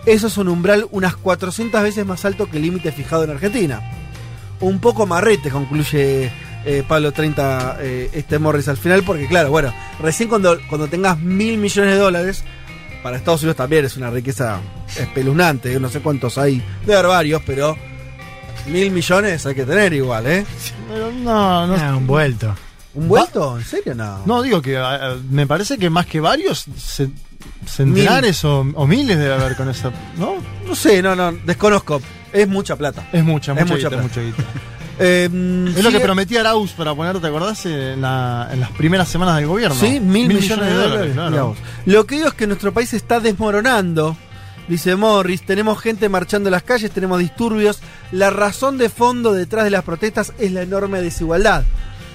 Eso 0.05 0.27
es 0.27 0.37
un 0.37 0.47
umbral 0.47 0.87
unas 0.91 1.15
400 1.15 1.81
veces 1.81 2.05
más 2.05 2.23
alto 2.25 2.49
que 2.49 2.57
el 2.57 2.63
límite 2.63 2.91
fijado 2.91 3.23
en 3.23 3.31
Argentina. 3.31 3.81
Un 4.59 4.79
poco 4.79 5.07
marrete, 5.07 5.49
concluye 5.49 6.31
eh, 6.65 6.83
Pablo 6.87 7.11
30 7.11 7.77
eh, 7.79 8.09
este 8.13 8.37
Morris 8.37 8.67
al 8.67 8.77
final, 8.77 9.03
porque 9.03 9.27
claro, 9.27 9.49
bueno, 9.49 9.73
recién 9.99 10.29
cuando, 10.29 10.59
cuando 10.69 10.87
tengas 10.87 11.19
mil 11.19 11.57
millones 11.57 11.93
de 11.93 11.99
dólares, 11.99 12.43
para 13.01 13.17
Estados 13.17 13.41
Unidos 13.41 13.57
también 13.57 13.85
es 13.85 13.97
una 13.97 14.11
riqueza 14.11 14.59
espeluznante, 14.95 15.79
no 15.79 15.89
sé 15.89 16.01
cuántos 16.01 16.37
hay, 16.37 16.63
debe 16.85 16.99
haber 16.99 17.41
pero 17.45 17.75
mil 18.67 18.91
millones 18.91 19.45
hay 19.45 19.55
que 19.55 19.65
tener 19.65 19.93
igual, 19.93 20.27
¿eh? 20.27 20.45
Pero 20.89 21.11
no, 21.11 21.67
no. 21.67 21.75
Ah, 21.75 21.95
un 21.95 22.07
vuelto. 22.07 22.55
¿Un 22.93 23.07
vuelto? 23.07 23.57
¿En 23.57 23.63
serio? 23.65 23.95
No. 23.95 24.21
No, 24.25 24.41
digo 24.41 24.61
que 24.61 24.75
eh, 24.77 25.15
me 25.29 25.47
parece 25.47 25.77
que 25.77 25.89
más 25.89 26.05
que 26.05 26.19
varios, 26.19 26.65
ce- 26.77 27.09
centenares 27.65 28.43
o, 28.43 28.59
o 28.73 28.87
miles 28.87 29.17
debe 29.17 29.33
haber 29.33 29.55
con 29.55 29.69
esa. 29.69 29.91
¿No? 30.17 30.35
No 30.67 30.75
sé, 30.75 31.01
no, 31.01 31.15
no, 31.15 31.31
desconozco. 31.31 32.01
Es 32.33 32.47
mucha 32.47 32.75
plata. 32.75 33.07
Es 33.11 33.23
mucha, 33.23 33.53
Es 33.53 33.61
mucha, 33.61 33.75
guita, 33.75 33.89
plata. 33.89 34.03
mucha 34.03 34.21
guita. 34.21 34.43
Eh, 35.03 35.23
Es 35.25 35.31
lo 35.83 35.89
que 35.89 35.95
sigue- 35.97 35.99
prometía 36.01 36.41
Arauz 36.41 36.73
para 36.73 36.93
poner, 36.93 37.17
¿te 37.19 37.25
acordás? 37.25 37.65
En, 37.65 38.01
la- 38.01 38.49
en 38.51 38.59
las 38.59 38.69
primeras 38.71 39.07
semanas 39.07 39.37
del 39.37 39.47
gobierno. 39.47 39.75
Sí, 39.75 39.99
mil, 39.99 40.27
millones, 40.27 40.65
de 40.67 40.73
dólares. 40.75 41.13
claro. 41.13 41.29
Mirá 41.31 41.43
vos. 41.43 41.57
Lo 41.87 42.05
que 42.05 42.15
digo 42.17 42.27
es 42.27 42.33
que 42.35 42.45
nuestro 42.45 42.71
país 42.71 42.89
se 42.89 42.97
está 42.97 43.19
desmoronando. 43.19 44.15
Dice 44.71 44.95
Morris, 44.95 45.41
tenemos 45.41 45.81
gente 45.81 46.07
marchando 46.07 46.47
en 46.47 46.51
las 46.53 46.63
calles, 46.63 46.91
tenemos 46.91 47.19
disturbios. 47.19 47.81
La 48.13 48.29
razón 48.29 48.77
de 48.77 48.87
fondo 48.87 49.33
detrás 49.33 49.65
de 49.65 49.69
las 49.69 49.83
protestas 49.83 50.31
es 50.39 50.53
la 50.53 50.61
enorme 50.61 51.01
desigualdad. 51.01 51.65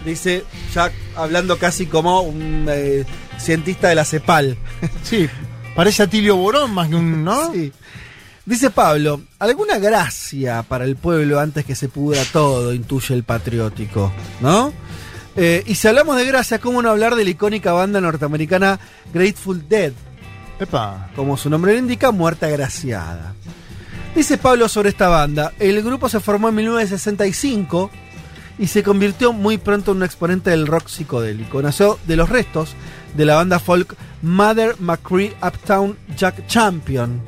Dice, 0.06 0.42
ya 0.72 0.90
hablando 1.16 1.58
casi 1.58 1.84
como 1.84 2.22
un 2.22 2.64
eh, 2.70 3.04
cientista 3.38 3.90
de 3.90 3.94
la 3.96 4.06
CEPAL. 4.06 4.56
Sí, 5.02 5.28
parece 5.74 6.04
Atilio 6.04 6.36
Borón 6.36 6.70
más 6.70 6.88
que 6.88 6.94
un. 6.94 7.24
¿No? 7.24 7.52
Sí. 7.52 7.70
Dice 8.46 8.70
Pablo, 8.70 9.20
alguna 9.38 9.76
gracia 9.76 10.62
para 10.62 10.86
el 10.86 10.96
pueblo 10.96 11.38
antes 11.38 11.66
que 11.66 11.74
se 11.74 11.90
pudra 11.90 12.22
todo, 12.32 12.72
intuye 12.72 13.14
el 13.14 13.24
patriótico, 13.24 14.10
¿no? 14.40 14.72
Eh, 15.36 15.62
y 15.66 15.74
si 15.74 15.88
hablamos 15.88 16.16
de 16.16 16.24
gracia, 16.24 16.58
¿cómo 16.58 16.80
no 16.80 16.88
hablar 16.88 17.16
de 17.16 17.24
la 17.24 17.30
icónica 17.30 17.72
banda 17.72 18.00
norteamericana 18.00 18.80
Grateful 19.12 19.68
Dead? 19.68 19.92
Como 21.14 21.36
su 21.36 21.50
nombre 21.50 21.72
lo 21.72 21.78
indica, 21.78 22.10
muerte 22.10 22.46
agraciada. 22.46 23.34
Dice 24.14 24.38
Pablo 24.38 24.68
sobre 24.68 24.88
esta 24.88 25.08
banda, 25.08 25.52
el 25.58 25.82
grupo 25.82 26.08
se 26.08 26.20
formó 26.20 26.48
en 26.48 26.54
1965 26.54 27.90
y 28.58 28.66
se 28.68 28.82
convirtió 28.82 29.34
muy 29.34 29.58
pronto 29.58 29.90
en 29.90 29.98
un 29.98 30.02
exponente 30.04 30.50
del 30.50 30.66
rock 30.66 30.88
psicodélico. 30.88 31.60
Nació 31.60 31.98
de 32.06 32.16
los 32.16 32.30
restos 32.30 32.74
de 33.14 33.26
la 33.26 33.34
banda 33.34 33.58
folk 33.58 33.94
Mother 34.22 34.76
McCree 34.78 35.36
Uptown 35.42 35.98
Jack 36.16 36.46
Champion. 36.46 37.20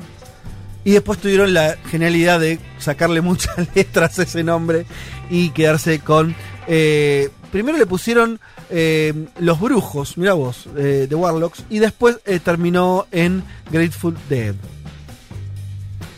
Y 0.83 0.91
después 0.91 1.19
tuvieron 1.19 1.53
la 1.53 1.77
genialidad 1.91 2.39
de 2.39 2.59
sacarle 2.79 3.21
muchas 3.21 3.67
letras 3.75 4.17
a 4.17 4.23
ese 4.23 4.43
nombre 4.43 4.85
y 5.29 5.49
quedarse 5.51 5.99
con... 5.99 6.35
eh, 6.67 7.29
primero 7.51 7.77
le 7.77 7.85
pusieron 7.85 8.39
eh, 8.69 9.13
Los 9.39 9.59
Brujos, 9.59 10.17
mira 10.17 10.33
vos, 10.33 10.67
eh, 10.77 11.07
de 11.09 11.15
Warlocks, 11.15 11.63
y 11.69 11.79
después 11.79 12.19
eh, 12.25 12.39
terminó 12.39 13.05
en 13.11 13.43
Grateful 13.71 14.15
Dead. 14.29 14.55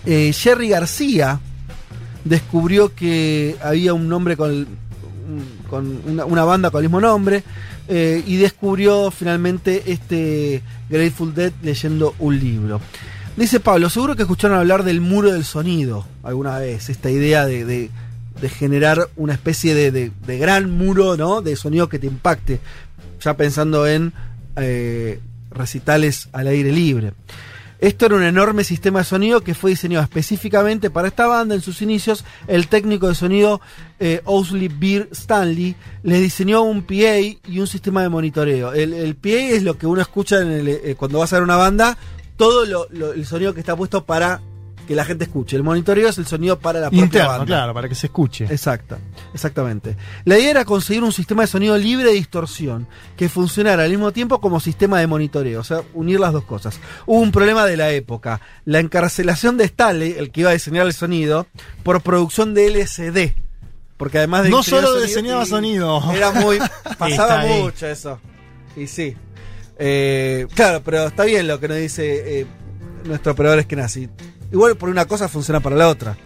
Jerry 0.06 0.70
García 0.70 1.40
descubrió 2.26 2.96
que 2.96 3.56
había 3.64 3.94
un 3.94 4.10
nombre 4.10 4.36
con, 4.36 4.66
con 5.70 6.02
una, 6.08 6.44
banda 6.44 6.72
con 6.72 6.80
el 6.84 6.90
mismo 6.90 7.00
nombre 7.02 7.44
y 7.88 8.36
descubrió 8.38 9.12
finalmente 9.12 9.92
este 9.92 10.64
Grateful 10.90 11.36
Dead 11.36 11.52
leyendo 11.62 12.16
un 12.18 12.40
libro. 12.40 12.82
Dice 13.38 13.60
Pablo, 13.60 13.90
seguro 13.90 14.16
que 14.16 14.24
escucharon 14.24 14.58
hablar 14.58 14.84
del 14.84 15.02
muro 15.02 15.32
del 15.32 15.46
sonido 15.46 16.06
alguna 16.24 16.58
vez, 16.58 16.90
esta 16.90 17.12
idea 17.12 17.46
de, 17.46 17.64
de- 17.66 17.90
de 18.42 18.50
generar 18.50 19.08
una 19.16 19.34
especie 19.34 19.74
de, 19.76 19.92
de- 19.92 20.38
gran 20.38 20.72
muro 20.72 21.16
¿no? 21.18 21.42
de 21.42 21.56
sonido 21.56 21.88
que 21.90 22.00
te 22.00 22.08
impacte, 22.08 22.60
ya 23.22 23.38
pensando 23.38 23.88
en 23.88 24.14
eh, 24.56 25.20
recitales 25.52 26.28
al 26.34 26.48
aire 26.48 26.72
libre. 26.72 27.14
Esto 27.80 28.06
era 28.06 28.16
un 28.16 28.24
enorme 28.24 28.64
sistema 28.64 29.00
de 29.00 29.06
sonido 29.06 29.42
que 29.42 29.56
fue 29.56 29.72
diseñado 29.72 30.04
específicamente 30.04 30.92
para 30.92 31.08
esta 31.08 31.26
banda. 31.26 31.56
En 31.56 31.62
sus 31.62 31.82
inicios, 31.82 32.24
el 32.48 32.68
técnico 32.68 33.08
de 33.08 33.16
sonido 33.16 33.60
eh, 34.00 34.22
Owsley 34.26 34.68
Beer 34.68 35.10
Stanley 35.12 35.76
les 36.04 36.20
diseñó 36.22 36.62
un 36.62 36.84
PA 36.84 37.18
y 37.20 37.60
un 37.60 37.66
sistema 37.66 38.04
de 38.04 38.10
monitoreo. 38.10 38.72
El, 38.74 39.16
PA 39.16 39.30
es 39.30 39.64
lo 39.64 39.80
que 39.80 39.88
uno 39.88 40.00
escucha 40.00 40.38
eh, 40.44 40.94
cuando 40.96 41.18
vas 41.18 41.34
a 41.34 41.38
ver 41.38 41.44
una 41.44 41.56
banda, 41.56 41.98
todo 42.38 42.86
el 43.14 43.26
sonido 43.26 43.56
que 43.56 43.60
está 43.62 43.76
puesto 43.76 44.06
para 44.06 44.42
que 44.92 44.96
la 44.98 45.06
gente 45.06 45.24
escuche. 45.24 45.56
El 45.56 45.64
monitoreo 45.64 46.10
es 46.10 46.18
el 46.18 46.26
sonido 46.28 46.60
para 46.60 46.82
la 46.82 46.90
propia 46.90 47.06
Interno, 47.06 47.30
banda. 47.30 47.46
claro, 47.46 47.74
para 47.74 47.88
que 47.88 47.96
se 47.96 48.08
escuche. 48.08 48.44
Exacto, 48.44 48.98
exactamente. 49.34 49.96
La 50.26 50.38
idea 50.38 50.52
era 50.52 50.66
conseguir 50.66 51.02
un 51.02 51.14
sistema 51.14 51.44
de 51.44 51.48
sonido 51.48 51.78
libre 51.78 52.08
de 52.10 52.12
distorsión 52.16 52.88
que 53.16 53.30
funcionara 53.30 53.84
al 53.84 53.90
mismo 53.90 54.12
tiempo 54.12 54.42
como 54.42 54.60
sistema 54.60 55.00
de 55.00 55.08
monitoreo, 55.08 55.62
o 55.62 55.64
sea, 55.64 55.82
unir 55.94 56.20
las 56.20 56.34
dos 56.34 56.44
cosas. 56.44 56.78
Hubo 57.06 57.22
un 57.22 57.32
problema 57.32 57.66
de 57.66 57.78
la 57.78 57.90
época, 57.92 58.42
la 58.66 58.80
encarcelación 58.80 59.56
de 59.56 59.64
Stanley, 59.64 60.16
el 60.18 60.30
que 60.30 60.42
iba 60.42 60.50
a 60.50 60.54
diseñar 60.54 60.86
el 60.86 60.92
sonido, 60.92 61.48
por 61.84 62.02
producción 62.02 62.54
de 62.54 62.68
LCD. 62.68 63.34
Porque 63.96 64.18
además 64.18 64.44
de 64.44 64.50
No 64.50 64.62
solo 64.62 64.88
sonido, 64.90 65.06
diseñaba 65.06 65.46
sonido. 65.46 66.04
Era 66.14 66.32
muy. 66.32 66.60
Pasaba 66.98 67.46
mucho 67.46 67.88
eso. 67.88 68.20
Y 68.76 68.88
sí. 68.88 69.16
Eh, 69.80 70.48
claro, 70.54 70.82
pero 70.84 71.08
está 71.08 71.24
bien 71.24 71.48
lo 71.48 71.62
que 71.62 71.70
nos 71.70 71.78
dice 71.78 72.42
eh, 72.42 72.46
nuestro 73.06 73.32
operador 73.32 73.60
es 73.60 73.68
que 73.68 73.78
nazi. 73.78 74.10
Igual 74.52 74.76
por 74.76 74.90
una 74.90 75.06
cosa 75.06 75.28
funciona 75.30 75.60
para 75.60 75.76
la 75.76 75.88
otra. 75.88 76.18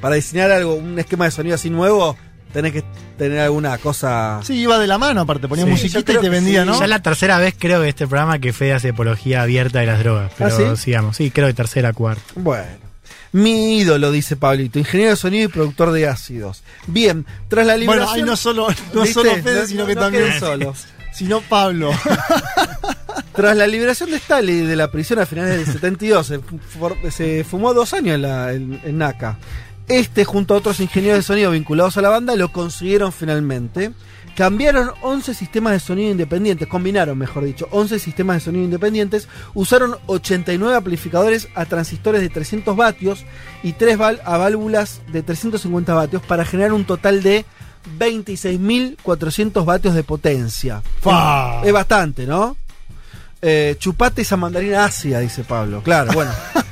Para 0.00 0.14
diseñar 0.16 0.50
algo, 0.50 0.74
un 0.74 0.98
esquema 0.98 1.24
de 1.26 1.30
sonido 1.30 1.54
así 1.54 1.70
nuevo, 1.70 2.16
tenés 2.52 2.72
que 2.72 2.84
tener 3.18 3.40
alguna 3.40 3.76
cosa. 3.78 4.40
Sí, 4.44 4.54
iba 4.60 4.78
de 4.78 4.86
la 4.86 4.98
mano, 4.98 5.22
aparte, 5.22 5.48
ponía 5.48 5.64
Sí, 5.64 5.70
musiquita 5.70 6.12
y 6.12 6.18
te 6.18 6.28
vendía, 6.28 6.62
sí. 6.62 6.66
¿no? 6.68 6.78
Ya 6.78 6.84
es 6.84 6.90
la 6.90 7.02
tercera 7.02 7.38
vez 7.38 7.54
creo 7.58 7.80
que 7.82 7.88
este 7.88 8.06
programa 8.06 8.38
que 8.38 8.52
Fede 8.52 8.74
hace 8.74 8.90
apología 8.90 9.42
abierta 9.42 9.80
de 9.80 9.86
las 9.86 9.98
drogas. 9.98 10.32
Pero 10.36 10.50
¿Ah, 10.50 10.76
sí? 10.76 10.82
sigamos, 10.84 11.16
sí, 11.16 11.30
creo 11.30 11.46
que 11.48 11.54
tercera, 11.54 11.92
cuarta. 11.92 12.22
Bueno. 12.36 12.86
Mi 13.32 13.78
ídolo, 13.78 14.10
dice 14.12 14.36
Pablito, 14.36 14.78
ingeniero 14.78 15.10
de 15.10 15.16
sonido 15.16 15.44
y 15.44 15.48
productor 15.48 15.92
de 15.92 16.06
ácidos. 16.08 16.62
Bien, 16.86 17.26
tras 17.48 17.66
la 17.66 17.76
liberación. 17.76 18.08
Bueno, 18.08 18.24
ahí 18.24 18.30
no 18.30 18.36
solo, 18.36 18.68
no 18.94 19.02
¿Viste? 19.02 19.14
solo 19.14 19.32
Fede, 19.42 19.60
No- 19.62 19.66
sino 19.66 19.80
no- 19.82 19.86
que 19.88 19.94
no 19.94 20.00
también. 20.00 20.40
solo. 20.40 20.74
Sino 21.12 21.40
Pablo. 21.40 21.90
Tras 23.34 23.56
la 23.56 23.66
liberación 23.66 24.10
de 24.10 24.16
Stanley 24.16 24.60
de 24.62 24.76
la 24.76 24.90
prisión 24.90 25.18
a 25.18 25.26
finales 25.26 25.56
del 25.56 25.66
72, 25.74 26.26
se, 26.26 26.40
se 27.10 27.44
fumó 27.44 27.74
dos 27.74 27.92
años 27.94 28.14
en, 28.16 28.22
la- 28.22 28.52
en- 28.52 28.80
en 28.84 28.98
NACA. 28.98 29.38
Este, 29.88 30.24
junto 30.24 30.54
a 30.54 30.56
otros 30.58 30.80
ingenieros 30.80 31.18
de 31.18 31.22
sonido 31.22 31.50
vinculados 31.52 31.96
a 31.96 32.02
la 32.02 32.08
banda, 32.08 32.34
lo 32.34 32.50
consiguieron 32.52 33.12
finalmente. 33.12 33.92
Cambiaron 34.36 34.90
11 35.00 35.32
sistemas 35.32 35.72
de 35.72 35.80
sonido 35.80 36.10
independientes, 36.10 36.68
combinaron, 36.68 37.16
mejor 37.16 37.44
dicho, 37.44 37.68
11 37.70 37.98
sistemas 37.98 38.36
de 38.36 38.40
sonido 38.40 38.64
independientes, 38.64 39.28
usaron 39.54 39.96
89 40.06 40.74
amplificadores 40.76 41.48
a 41.54 41.64
transistores 41.64 42.20
de 42.20 42.28
300 42.28 42.76
vatios 42.76 43.24
y 43.62 43.72
3 43.74 43.98
a 44.24 44.36
válvulas 44.36 45.00
de 45.10 45.22
350 45.22 45.94
vatios 45.94 46.20
para 46.22 46.44
generar 46.44 46.74
un 46.74 46.84
total 46.84 47.22
de 47.22 47.46
26.400 47.98 49.64
vatios 49.64 49.94
de 49.94 50.02
potencia. 50.02 50.82
Fa. 51.00 51.62
Es 51.64 51.72
bastante, 51.72 52.26
¿no? 52.26 52.56
Eh, 53.42 53.76
chupate 53.78 54.22
esa 54.22 54.36
mandarina 54.36 54.84
ácida, 54.84 55.20
dice 55.20 55.44
Pablo. 55.44 55.82
Claro, 55.82 56.12
bueno. 56.12 56.32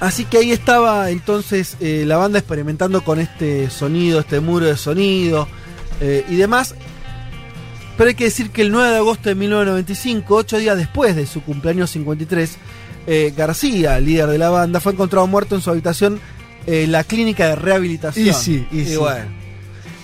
Así 0.00 0.24
que 0.26 0.38
ahí 0.38 0.52
estaba 0.52 1.10
entonces 1.10 1.76
eh, 1.80 2.04
la 2.06 2.16
banda 2.16 2.38
experimentando 2.38 3.02
con 3.02 3.18
este 3.18 3.70
sonido, 3.70 4.20
este 4.20 4.40
muro 4.40 4.66
de 4.66 4.76
sonido 4.76 5.48
eh, 6.00 6.24
y 6.28 6.36
demás. 6.36 6.74
Pero 7.96 8.08
hay 8.08 8.14
que 8.14 8.24
decir 8.24 8.50
que 8.50 8.60
el 8.60 8.72
9 8.72 8.90
de 8.90 8.96
agosto 8.96 9.30
de 9.30 9.34
1995, 9.34 10.34
ocho 10.34 10.58
días 10.58 10.76
después 10.76 11.16
de 11.16 11.26
su 11.26 11.42
cumpleaños 11.42 11.90
53, 11.90 12.58
eh, 13.06 13.32
García, 13.34 13.98
líder 13.98 14.28
de 14.28 14.36
la 14.36 14.50
banda, 14.50 14.80
fue 14.80 14.92
encontrado 14.92 15.26
muerto 15.26 15.54
en 15.54 15.62
su 15.62 15.70
habitación 15.70 16.20
en 16.66 16.92
la 16.92 17.04
clínica 17.04 17.48
de 17.48 17.56
rehabilitación. 17.56 18.28
Y 18.28 18.32
sí, 18.34 18.66
y 18.70 18.84
sí. 18.84 18.96
bueno, 18.96 19.24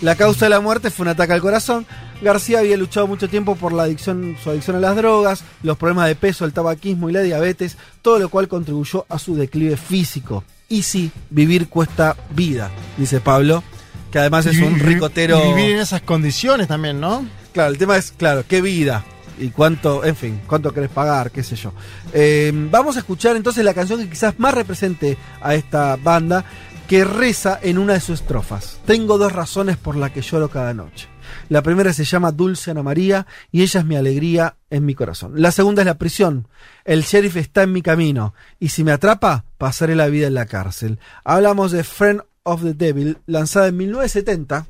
la 0.01 0.15
causa 0.15 0.47
de 0.47 0.51
la 0.51 0.61
muerte 0.61 0.91
fue 0.91 1.05
un 1.05 1.09
ataque 1.09 1.35
al 1.35 1.43
corazón. 1.43 1.87
García 2.23 2.61
había 2.61 2.77
luchado 2.77 3.07
mucho 3.07 3.29
tiempo 3.29 3.57
por 3.57 3.73
la 3.73 3.83
adicción, 3.85 4.37
su 4.43 4.51
adicción 4.51 4.77
a 4.77 4.81
las 4.81 4.97
drogas, 4.97 5.45
los 5.63 5.77
problemas 5.77 6.07
de 6.09 6.15
peso, 6.15 6.45
el 6.45 6.53
tabaquismo 6.53 7.11
y 7.11 7.13
la 7.13 7.21
diabetes, 7.23 7.77
todo 8.01 8.19
lo 8.19 8.29
cual 8.29 8.49
contribuyó 8.49 9.05
a 9.09 9.19
su 9.19 9.35
declive 9.35 9.77
físico. 9.77 10.45
Y 10.69 10.83
sí, 10.85 11.11
vivir 11.31 11.69
cuesta 11.69 12.17
vida, 12.35 12.71
dice 12.97 13.21
Pablo. 13.21 13.63
que 14.11 14.19
además 14.19 14.47
es 14.47 14.59
Y 14.59 14.63
un 14.63 14.79
ricotero. 14.79 15.43
y 15.45 15.49
vivir 15.55 15.73
en 15.73 15.81
esas 15.81 16.03
condiciones 16.03 16.69
también, 16.69 17.01
¿no? 17.01 17.27
Claro, 17.53 17.71
el 17.71 17.79
tema 17.79 17.97
es, 17.97 18.13
claro, 18.13 18.45
qué 18.47 18.61
vida 18.61 19.05
y 19.39 19.49
cuánto, 19.49 20.05
en 20.05 20.15
fin, 20.17 20.41
cuánto 20.47 20.73
querés 20.73 20.91
pagar, 20.91 21.31
qué 21.31 21.43
sé 21.43 21.57
yo. 21.57 21.73
Eh, 22.13 22.53
vamos 22.71 22.97
a 22.97 23.01
escuchar 23.01 23.37
entonces 23.37 23.65
la 23.65 23.73
canción 23.75 24.01
que 24.01 24.09
quizás 24.11 24.39
más 24.39 24.53
represente 24.55 25.17
a 25.41 25.55
esta 25.55 25.97
banda, 25.97 26.45
que 26.89 27.05
reza 27.05 27.59
en 27.63 27.79
una 27.79 27.95
de 27.95 28.01
sus 28.01 28.21
estrofas. 28.21 28.79
Tengo 28.85 29.17
dos 29.19 29.33
razones 29.33 29.77
por 29.79 29.97
las 29.97 30.11
que 30.11 30.21
lloro 30.21 30.51
cada 30.51 30.75
noche. 30.75 31.09
La 31.53 31.63
primera 31.63 31.93
se 31.93 32.05
llama 32.05 32.33
Dulce 32.33 32.71
Ana 32.71 32.83
María 32.83 33.27
y 33.51 33.61
ella 33.61 33.81
es 33.81 33.87
mi 33.87 33.95
alegría 33.95 34.57
en 34.71 34.87
mi 34.87 34.95
corazón. 34.95 35.33
La 35.37 35.53
segunda 35.53 35.83
es 35.83 35.87
la 35.87 35.99
prisión. 35.99 36.49
El 36.87 37.03
sheriff 37.03 37.37
está 37.37 37.65
en 37.65 37.73
mi 37.73 37.83
camino 37.83 38.33
y 38.59 38.71
si 38.71 38.85
me 38.85 38.91
atrapa, 38.91 39.45
pasaré 39.59 39.95
la 39.95 40.07
vida 40.07 40.29
en 40.29 40.33
la 40.33 40.47
cárcel. 40.47 40.99
Hablamos 41.25 41.71
de 41.71 41.85
Friend 41.85 42.23
of 42.45 42.63
the 42.63 42.73
Devil, 42.73 43.19
lanzada 43.27 43.69
en 43.69 43.77
1970, 43.77 44.67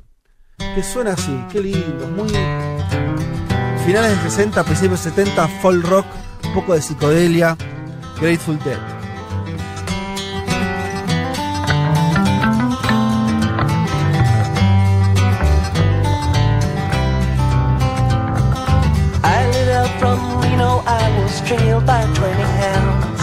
que 0.75 0.83
suena 0.83 1.13
así, 1.13 1.31
qué 1.53 1.61
lindo, 1.61 2.05
muy 2.17 2.27
finales 3.85 4.21
de 4.21 4.29
60, 4.29 4.61
principios 4.65 5.05
de 5.05 5.11
70, 5.11 5.47
folk 5.61 5.87
rock, 5.87 6.05
un 6.43 6.53
poco 6.53 6.73
de 6.73 6.81
psicodelia, 6.81 7.55
Grateful 8.19 8.59
Dead. 8.65 9.02
Was 21.33 21.47
trailed 21.47 21.85
by 21.85 22.01
20 22.13 22.41
hounds. 22.61 23.21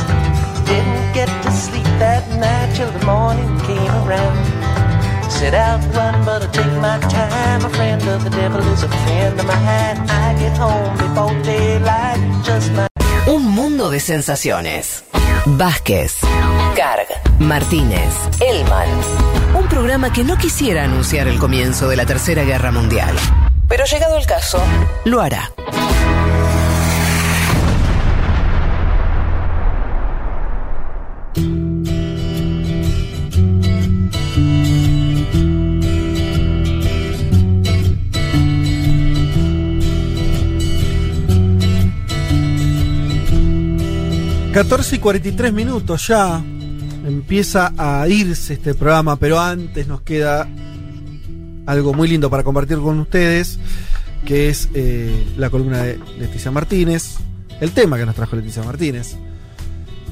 Didn't 0.66 1.12
get 1.14 1.28
to 1.44 1.50
sleep 1.52 1.90
that 1.98 2.24
night 2.44 2.74
till 2.74 2.90
the 2.90 3.04
morning 3.06 3.50
came 3.68 3.94
around. 4.02 4.36
Set 5.30 5.54
out 5.54 5.80
one, 5.94 6.24
but 6.24 6.42
I 6.42 6.48
take 6.50 6.74
my 6.80 6.98
time. 7.08 7.64
A 7.64 7.70
friend 7.70 8.02
of 8.08 8.24
the 8.24 8.30
devil 8.30 8.60
is 8.72 8.82
a 8.82 8.88
friend 8.88 9.38
of 9.40 9.46
mine. 9.46 9.98
I 10.08 10.34
get 10.38 10.56
home 10.58 10.92
before 11.02 11.34
daylight, 11.42 12.20
just 12.44 12.72
my 12.72 12.86
Un 13.26 13.44
mundo 13.44 13.90
de 13.90 14.00
sensaciones. 14.00 15.04
Vázquez, 15.46 16.16
Carg, 16.74 17.08
Martínez, 17.38 18.12
Elman. 18.40 18.88
Un 19.54 19.68
programa 19.68 20.12
que 20.12 20.24
no 20.24 20.36
quisiera 20.36 20.84
anunciar 20.84 21.28
el 21.28 21.38
comienzo 21.38 21.88
de 21.88 21.96
la 21.96 22.06
Tercera 22.06 22.44
Guerra 22.44 22.72
Mundial. 22.72 23.14
Pero 23.68 23.84
llegado 23.84 24.16
el 24.18 24.26
caso, 24.26 24.60
lo 25.04 25.20
hará. 25.20 25.50
14 44.62 44.96
y 44.96 44.98
43 44.98 45.52
minutos 45.54 46.06
ya. 46.08 46.36
Empieza 47.06 47.72
a 47.78 48.06
irse 48.08 48.52
este 48.54 48.74
programa, 48.74 49.16
pero 49.16 49.40
antes 49.40 49.86
nos 49.88 50.02
queda 50.02 50.46
algo 51.64 51.94
muy 51.94 52.08
lindo 52.08 52.28
para 52.28 52.42
compartir 52.42 52.76
con 52.78 52.98
ustedes, 53.00 53.58
que 54.26 54.50
es 54.50 54.68
eh, 54.74 55.26
la 55.38 55.48
columna 55.48 55.82
de 55.82 55.98
Leticia 56.18 56.50
Martínez, 56.50 57.14
el 57.62 57.70
tema 57.70 57.96
que 57.96 58.04
nos 58.04 58.14
trajo 58.14 58.36
Leticia 58.36 58.62
Martínez, 58.62 59.16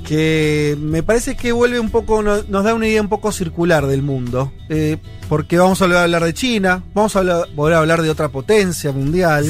que 0.06 0.78
me 0.80 1.02
parece 1.02 1.36
que 1.36 1.52
vuelve 1.52 1.78
un 1.78 1.90
poco, 1.90 2.22
no- 2.22 2.42
nos 2.48 2.64
da 2.64 2.72
una 2.74 2.88
idea 2.88 3.02
un 3.02 3.10
poco 3.10 3.32
circular 3.32 3.86
del 3.86 4.00
mundo, 4.02 4.50
eh, 4.70 4.96
porque 5.28 5.58
vamos 5.58 5.82
a 5.82 5.84
volver 5.84 5.98
a 5.98 6.02
hablar 6.04 6.24
de 6.24 6.32
China, 6.32 6.82
vamos 6.94 7.14
a 7.16 7.18
hablar- 7.18 7.48
volver 7.54 7.74
a 7.74 7.78
hablar 7.80 8.00
de 8.00 8.08
otra 8.08 8.30
potencia 8.30 8.92
mundial, 8.92 9.44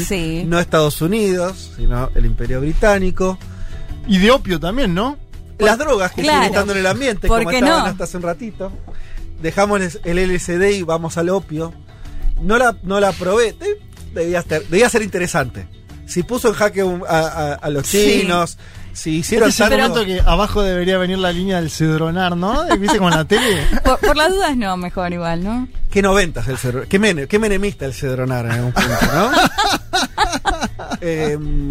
no 0.45 0.59
Estados 0.59 1.01
Unidos, 1.03 1.71
sino 1.77 2.11
el 2.17 2.27
Imperio 2.27 2.61
Británico. 2.61 3.39
Y 4.09 4.19
de 4.19 4.31
opio 4.31 4.59
también, 4.59 4.95
¿no? 4.95 5.17
Las 5.59 5.79
drogas 5.79 6.13
que 6.13 6.23
Claro. 6.23 6.39
siguen 6.39 6.53
estando 6.55 6.73
en 6.73 6.79
el 6.81 6.87
ambiente, 6.87 7.29
¿Por 7.29 7.39
como 7.41 7.51
qué 7.51 7.59
estaban 7.59 7.81
no? 7.85 7.87
hasta 7.91 8.05
hace 8.05 8.17
un 8.17 8.23
ratito. 8.23 8.73
Dejamos 9.43 9.81
el 10.05 10.19
LSD 10.19 10.71
y 10.79 10.83
vamos 10.83 11.17
al 11.19 11.29
opio. 11.31 11.73
No 12.41 12.59
la, 12.59 12.77
no 12.83 13.01
la 13.01 13.13
probé. 13.13 13.53
De- 13.53 13.79
Debía, 14.15 14.41
estar- 14.41 14.63
debía 14.69 14.89
ser 14.89 15.03
interesante. 15.03 15.67
Si 16.07 16.23
puso 16.23 16.49
en 16.49 16.55
jaque 16.55 16.83
un- 16.83 17.03
a, 17.09 17.19
a- 17.19 17.55
a 17.55 17.71
los 17.71 17.87
Sí. 17.87 18.21
chinos, 18.23 18.57
si 18.95 19.17
hicieron 19.19 19.49
Este 19.51 19.65
es 19.65 19.69
tanto- 19.71 20.05
que 20.05 20.21
abajo 20.25 20.63
debería 20.63 20.97
venir 20.97 21.19
la 21.19 21.31
línea 21.31 21.61
del 21.61 21.71
cedronar, 21.71 22.37
¿no? 22.37 22.65
¿Viste 22.79 22.97
como 22.99 23.11
en 23.11 23.17
la 23.17 23.25
tele? 23.27 23.67
Por, 23.85 23.99
por 23.99 24.17
las 24.17 24.31
dudas 24.31 24.57
no, 24.57 24.77
mejor 24.77 25.13
igual, 25.13 25.45
¿no? 25.45 25.69
Qué 25.91 26.01
noventas 26.03 26.49
el 26.49 26.57
cedro, 26.57 26.85
qué, 26.89 27.27
qué 27.29 27.39
menemista 27.39 27.85
el 27.85 27.93
cedronar 27.93 28.47
en 28.47 28.53
algún 28.53 28.73
punto, 28.73 28.89
¿no? 29.13 29.31
Em, 31.01 31.69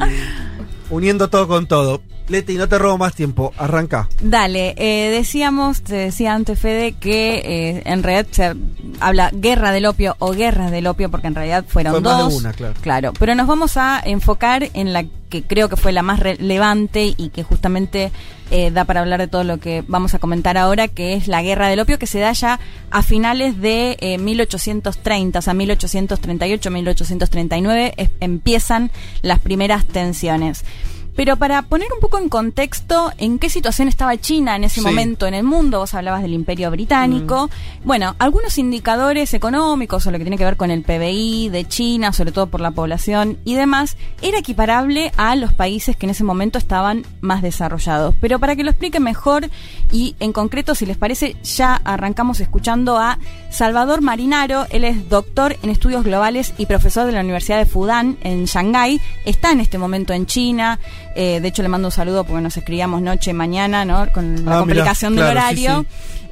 uniendo 0.89 1.29
todo 1.29 1.47
con 1.47 1.67
todo. 1.67 2.01
Leti, 2.27 2.55
no 2.55 2.67
te 2.67 2.77
robo 2.77 2.97
más 2.97 3.13
tiempo. 3.15 3.53
Arranca. 3.57 4.09
Dale, 4.21 4.75
eh, 4.77 5.09
decíamos, 5.11 5.81
te 5.81 5.95
decía 5.95 6.33
antes 6.33 6.59
Fede, 6.59 6.93
que 6.93 7.37
eh, 7.43 7.81
en 7.85 8.03
realidad 8.03 8.27
se 8.31 8.53
habla 8.99 9.29
guerra 9.33 9.71
del 9.71 9.85
opio 9.85 10.15
o 10.19 10.31
guerras 10.31 10.71
del 10.71 10.87
opio, 10.87 11.09
porque 11.09 11.27
en 11.27 11.35
realidad 11.35 11.65
fueron 11.67 11.93
Fue 11.93 12.01
más 12.01 12.17
de 12.17 12.23
dos. 12.23 12.33
una, 12.35 12.53
claro. 12.53 12.73
Claro, 12.81 13.13
pero 13.17 13.35
nos 13.35 13.47
vamos 13.47 13.77
a 13.77 14.01
enfocar 14.03 14.69
en 14.73 14.93
la 14.93 15.05
que 15.29 15.43
creo 15.43 15.67
que 15.67 15.75
fue 15.75 15.91
la 15.91 16.03
más 16.03 16.19
relevante 16.21 17.13
y 17.17 17.29
que 17.29 17.43
justamente 17.43 18.11
eh, 18.49 18.71
da 18.71 18.85
para 18.85 19.01
hablar 19.01 19.19
de 19.19 19.27
todo 19.27 19.43
lo 19.43 19.57
que 19.57 19.83
vamos 19.85 20.13
a 20.13 20.19
comentar 20.19 20.57
ahora, 20.57 20.87
que 20.87 21.15
es 21.15 21.27
la 21.27 21.41
guerra 21.41 21.67
del 21.67 21.81
opio 21.81 21.99
que 21.99 22.07
se 22.07 22.19
da 22.19 22.31
ya 22.31 22.59
a 22.91 23.03
finales 23.03 23.59
de 23.59 23.97
eh, 23.99 24.17
1830, 24.17 25.39
o 25.39 25.41
sea, 25.41 25.53
1838, 25.53 26.71
1839, 26.71 27.93
es- 27.97 28.09
empiezan 28.21 28.89
las 29.21 29.39
primeras 29.39 29.85
tensiones. 29.85 30.63
Pero 31.17 31.35
para 31.35 31.63
poner 31.63 31.87
un 31.93 31.99
poco 31.99 32.19
en 32.19 32.29
contexto 32.29 33.11
en 33.17 33.39
qué 33.39 33.49
situación 33.49 33.87
estaba 33.89 34.15
China 34.17 34.55
en 34.55 34.63
ese 34.63 34.81
Sí. 34.81 34.85
momento 34.85 35.25
en 35.25 35.33
el 35.33 35.43
mundo, 35.43 35.79
vos 35.79 35.93
hablabas 35.95 36.21
del 36.21 36.31
Imperio 36.33 36.69
Británico, 36.71 37.49
bueno, 37.83 38.15
algunos 38.19 38.57
indicadores 38.59 39.33
económicos 39.33 40.05
o 40.05 40.11
lo 40.11 40.19
que 40.19 40.23
tiene 40.23 40.37
que 40.37 40.45
ver 40.45 40.57
con 40.57 40.69
el 40.71 40.83
PBI 40.83 41.49
de 41.49 41.67
China, 41.67 42.13
sobre 42.13 42.31
todo 42.31 42.47
por 42.47 42.61
la 42.61 42.69
población 42.71 43.39
y 43.43 43.55
demás, 43.55 43.97
era 44.21 44.37
equiparable 44.37 45.11
a 45.17 45.35
los 45.35 45.53
países 45.53 45.95
que 45.97 46.05
en 46.05 46.11
ese 46.11 46.23
momento 46.23 46.59
estaban 46.59 47.03
más 47.19 47.41
desarrollados. 47.41 48.13
Pero 48.21 48.37
para 48.37 48.55
que 48.55 48.63
lo 48.63 48.69
explique 48.69 48.99
mejor 48.99 49.49
y 49.91 50.15
en 50.19 50.31
concreto, 50.33 50.75
si 50.75 50.85
les 50.85 50.97
parece, 50.97 51.35
ya 51.43 51.81
arrancamos 51.83 52.39
escuchando 52.41 52.97
a 52.99 53.17
Salvador 53.49 54.01
Marinaro, 54.01 54.67
él 54.69 54.83
es 54.83 55.09
doctor 55.09 55.57
en 55.63 55.71
estudios 55.71 56.03
globales 56.03 56.53
y 56.59 56.67
profesor 56.67 57.07
de 57.07 57.13
la 57.13 57.21
Universidad 57.21 57.57
de 57.57 57.65
Fudan 57.65 58.17
en 58.21 58.45
Shanghái, 58.45 59.01
está 59.25 59.51
en 59.51 59.61
este 59.61 59.79
momento 59.79 60.13
en 60.13 60.27
China, 60.27 60.79
eh, 61.15 61.39
de 61.41 61.47
hecho 61.47 61.61
le 61.63 61.69
mando 61.69 61.87
un 61.87 61.91
saludo 61.91 62.23
porque 62.23 62.41
nos 62.41 62.57
escribíamos 62.57 63.01
noche 63.01 63.31
y 63.31 63.33
mañana, 63.33 63.85
¿no? 63.85 64.11
Con 64.11 64.35
la 64.35 64.39
Ah, 64.39 64.43
mirá, 64.43 64.59
complicación 64.59 65.15
del 65.15 65.25
claro, 65.31 65.39
sí, 65.55 65.65
horario. 65.67 65.85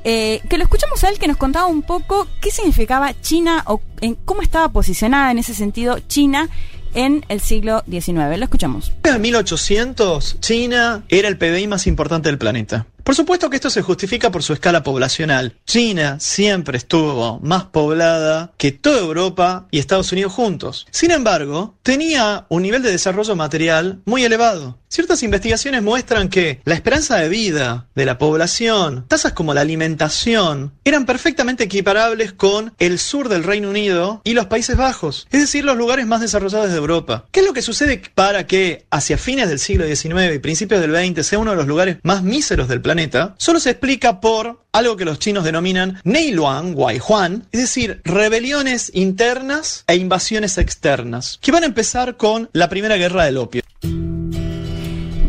Eh, 0.03 0.41
que 0.47 0.57
lo 0.57 0.63
escuchamos 0.63 1.03
a 1.03 1.09
él 1.09 1.17
que 1.17 1.27
nos 1.27 1.37
contaba 1.37 1.65
un 1.65 1.81
poco 1.81 2.27
qué 2.39 2.51
significaba 2.51 3.13
China 3.21 3.63
o 3.65 3.81
en 4.01 4.13
cómo 4.15 4.41
estaba 4.43 4.69
posicionada 4.69 5.31
en 5.31 5.39
ese 5.39 5.53
sentido 5.55 5.97
China 6.07 6.47
en 6.93 7.25
el 7.27 7.41
siglo 7.41 7.83
XIX. 7.89 8.37
Lo 8.37 8.43
escuchamos. 8.43 8.91
En 9.03 9.19
1800, 9.21 10.39
China 10.41 11.03
era 11.09 11.27
el 11.27 11.37
PBI 11.37 11.67
más 11.67 11.87
importante 11.87 12.29
del 12.29 12.37
planeta. 12.37 12.85
Por 13.05 13.13
supuesto 13.13 13.51
que 13.51 13.57
esto 13.57 13.69
se 13.69 13.83
justifica 13.83 14.31
por 14.31 14.41
su 14.41 14.53
escala 14.53 14.81
poblacional. 14.81 15.59
China 15.67 16.19
siempre 16.19 16.79
estuvo 16.79 17.39
más 17.39 17.65
poblada 17.65 18.51
que 18.57 18.71
toda 18.71 18.99
Europa 18.99 19.67
y 19.69 19.77
Estados 19.77 20.11
Unidos 20.11 20.33
juntos. 20.33 20.87
Sin 20.89 21.11
embargo, 21.11 21.75
tenía 21.83 22.47
un 22.49 22.63
nivel 22.63 22.81
de 22.81 22.89
desarrollo 22.89 23.35
material 23.35 24.01
muy 24.05 24.23
elevado. 24.23 24.79
Ciertas 24.95 25.23
investigaciones 25.23 25.83
muestran 25.83 26.29
que 26.29 26.61
la 26.63 26.73
esperanza 26.73 27.17
de 27.17 27.27
vida 27.27 27.89
de 27.95 28.05
la 28.05 28.17
población, 28.17 29.03
tasas 29.09 29.33
como 29.33 29.53
la 29.53 29.59
alimentación, 29.59 30.71
eran 30.85 31.05
perfectamente 31.05 31.65
equiparables 31.65 32.31
con 32.31 32.73
el 32.79 32.97
sur 32.97 33.27
del 33.27 33.43
Reino 33.43 33.69
Unido 33.69 34.21
y 34.23 34.35
los 34.35 34.45
Países 34.45 34.77
Bajos, 34.77 35.27
es 35.31 35.41
decir, 35.41 35.65
los 35.65 35.75
lugares 35.75 36.07
más 36.07 36.21
desarrollados 36.21 36.71
de 36.71 36.77
Europa. 36.77 37.25
¿Qué 37.31 37.41
es 37.41 37.45
lo 37.45 37.51
que 37.51 37.61
sucede 37.61 38.01
para 38.15 38.47
que 38.47 38.85
hacia 38.89 39.17
fines 39.17 39.49
del 39.49 39.59
siglo 39.59 39.85
XIX 39.85 40.33
y 40.33 40.39
principios 40.39 40.79
del 40.79 40.95
XX 40.95 41.27
sea 41.27 41.39
uno 41.39 41.51
de 41.51 41.57
los 41.57 41.67
lugares 41.67 41.97
más 42.03 42.23
míseros 42.23 42.69
del 42.69 42.79
planeta? 42.79 43.35
Solo 43.37 43.59
se 43.59 43.71
explica 43.71 44.21
por 44.21 44.63
algo 44.71 44.95
que 44.95 45.03
los 45.03 45.19
chinos 45.19 45.43
denominan 45.43 45.99
Neiluan 46.05 46.73
Huan, 46.73 47.47
es 47.51 47.59
decir, 47.59 48.01
rebeliones 48.05 48.91
internas 48.93 49.83
e 49.87 49.95
invasiones 49.97 50.57
externas, 50.57 51.37
que 51.41 51.51
van 51.51 51.63
a 51.63 51.67
empezar 51.67 52.15
con 52.15 52.49
la 52.53 52.69
Primera 52.69 52.95
Guerra 52.95 53.25
del 53.25 53.37
Opio. 53.37 53.64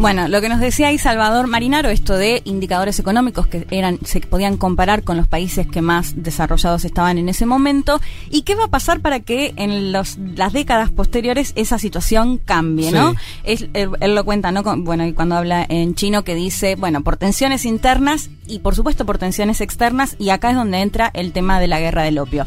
Bueno, 0.06 0.28
lo 0.28 0.40
que 0.40 0.48
nos 0.48 0.60
decía 0.60 0.86
ahí 0.86 0.98
Salvador 0.98 1.48
Marinaro, 1.48 1.88
esto 1.88 2.16
de 2.16 2.40
indicadores 2.44 3.00
económicos 3.00 3.48
que 3.48 3.66
eran, 3.72 3.98
se 4.04 4.20
podían 4.20 4.56
comparar 4.56 5.02
con 5.02 5.16
los 5.16 5.26
países 5.26 5.66
que 5.66 5.82
más 5.82 6.22
desarrollados 6.22 6.84
estaban 6.84 7.18
en 7.18 7.28
ese 7.28 7.44
momento, 7.44 8.00
y 8.30 8.42
qué 8.42 8.54
va 8.54 8.66
a 8.66 8.68
pasar 8.68 9.00
para 9.00 9.18
que 9.18 9.52
en 9.56 9.90
los, 9.90 10.16
las 10.18 10.52
décadas 10.52 10.90
posteriores 10.92 11.52
esa 11.56 11.80
situación 11.80 12.38
cambie, 12.38 12.92
¿no? 12.92 13.10
Sí. 13.14 13.16
Es- 13.42 13.66
él, 13.74 13.90
él 13.98 14.14
lo 14.14 14.24
cuenta, 14.24 14.52
¿no? 14.52 14.62
Con- 14.62 14.84
bueno, 14.84 15.04
y 15.04 15.12
cuando 15.12 15.34
habla 15.34 15.66
en 15.68 15.96
chino 15.96 16.22
que 16.22 16.36
dice, 16.36 16.76
bueno, 16.76 17.02
por 17.02 17.16
tensiones 17.16 17.64
internas 17.64 18.30
y 18.46 18.60
por 18.60 18.76
supuesto 18.76 19.04
por 19.06 19.18
tensiones 19.18 19.60
externas, 19.60 20.14
y 20.20 20.28
acá 20.28 20.50
es 20.50 20.56
donde 20.56 20.82
entra 20.82 21.10
el 21.14 21.32
tema 21.32 21.58
de 21.58 21.66
la 21.66 21.80
guerra 21.80 22.04
del 22.04 22.20
opio. 22.20 22.46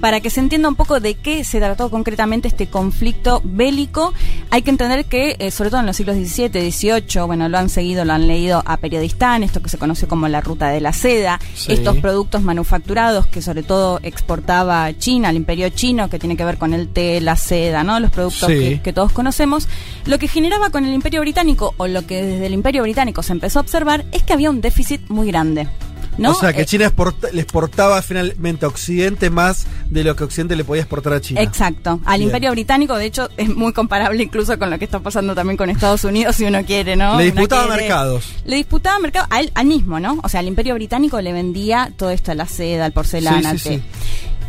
para 0.00 0.20
que 0.20 0.30
se 0.30 0.40
entienda 0.40 0.68
un 0.68 0.74
poco 0.74 0.98
de 0.98 1.14
qué 1.14 1.44
se 1.44 1.60
trató 1.60 1.88
concretamente 1.88 2.48
este 2.48 2.66
conflicto 2.66 3.40
bélico, 3.44 4.12
hay 4.50 4.62
que 4.62 4.70
entender 4.70 5.04
que, 5.04 5.36
eh, 5.38 5.52
sobre 5.52 5.70
todo 5.70 5.78
en 5.78 5.86
los 5.86 5.96
siglos 5.96 6.16
XVII, 6.16 6.48
XVIII, 6.72 6.91
bueno, 7.26 7.48
lo 7.48 7.58
han 7.58 7.68
seguido, 7.68 8.04
lo 8.04 8.12
han 8.12 8.26
leído 8.26 8.62
a 8.66 8.76
Periodistán, 8.76 9.42
esto 9.42 9.60
que 9.62 9.68
se 9.68 9.78
conoce 9.78 10.06
como 10.06 10.28
la 10.28 10.40
ruta 10.40 10.68
de 10.68 10.80
la 10.80 10.92
seda, 10.92 11.40
Sí. 11.54 11.72
estos 11.72 11.96
productos 11.98 12.42
manufacturados 12.42 13.26
que 13.26 13.40
sobre 13.42 13.62
todo 13.62 14.00
exportaba 14.02 14.92
China, 14.98 15.30
el 15.30 15.36
imperio 15.36 15.68
chino, 15.70 16.08
que 16.10 16.18
tiene 16.18 16.36
que 16.36 16.44
ver 16.44 16.58
con 16.58 16.74
el 16.74 16.88
té, 16.88 17.20
la 17.20 17.36
seda, 17.36 17.82
¿no? 17.84 17.98
Los 18.00 18.10
productos 18.10 18.48
Sí. 18.48 18.58
que, 18.58 18.80
que 18.82 18.92
todos 18.92 19.12
conocemos. 19.12 19.68
Lo 20.06 20.18
que 20.18 20.28
generaba 20.28 20.70
con 20.70 20.84
el 20.84 20.92
imperio 20.94 21.20
británico, 21.20 21.74
o 21.76 21.86
lo 21.86 22.06
que 22.06 22.22
desde 22.22 22.46
el 22.46 22.54
imperio 22.54 22.82
británico 22.82 23.22
se 23.22 23.32
empezó 23.32 23.58
a 23.58 23.62
observar, 23.62 24.04
es 24.12 24.22
que 24.22 24.32
había 24.32 24.50
un 24.50 24.60
déficit 24.60 25.00
muy 25.08 25.26
grande. 25.28 25.68
¿No? 26.18 26.32
O 26.32 26.34
sea, 26.34 26.52
que 26.52 26.62
Eh, 26.62 26.66
China 26.66 26.86
exporta- 26.86 27.30
le 27.32 27.42
exportaba 27.42 28.00
finalmente 28.02 28.64
a 28.64 28.68
Occidente 28.68 29.30
más 29.30 29.66
de 29.90 30.04
lo 30.04 30.14
que 30.16 30.24
Occidente 30.24 30.56
le 30.56 30.64
podía 30.64 30.82
exportar 30.82 31.12
a 31.14 31.20
China. 31.20 31.40
Exacto. 31.42 32.00
Al 32.04 32.18
Bien. 32.18 32.28
Imperio 32.28 32.50
Británico, 32.52 32.96
de 32.96 33.06
hecho, 33.06 33.28
es 33.36 33.48
muy 33.48 33.72
comparable 33.72 34.22
incluso 34.22 34.58
con 34.58 34.70
lo 34.70 34.78
que 34.78 34.84
está 34.84 35.00
pasando 35.00 35.34
también 35.34 35.56
con 35.56 35.70
Estados 35.70 36.04
Unidos, 36.04 36.36
si 36.36 36.44
uno 36.44 36.64
quiere, 36.64 36.96
¿no? 36.96 37.16
Le 37.18 37.24
disputaba 37.24 37.66
quiere- 37.66 37.82
mercados. 37.82 38.24
Le 38.44 38.56
disputaba 38.56 38.98
mercado 38.98 39.26
a 39.30 39.40
él, 39.40 39.50
al 39.54 39.66
mismo, 39.66 40.00
¿no? 40.00 40.18
O 40.22 40.28
sea, 40.28 40.40
el 40.40 40.48
Imperio 40.48 40.74
Británico 40.74 41.20
le 41.20 41.32
vendía 41.32 41.92
todo 41.96 42.10
esto, 42.10 42.32
la 42.34 42.46
seda, 42.46 42.86
el 42.86 42.92
porcelana, 42.92 43.52
Sí, 43.52 43.58
sí. 43.58 43.82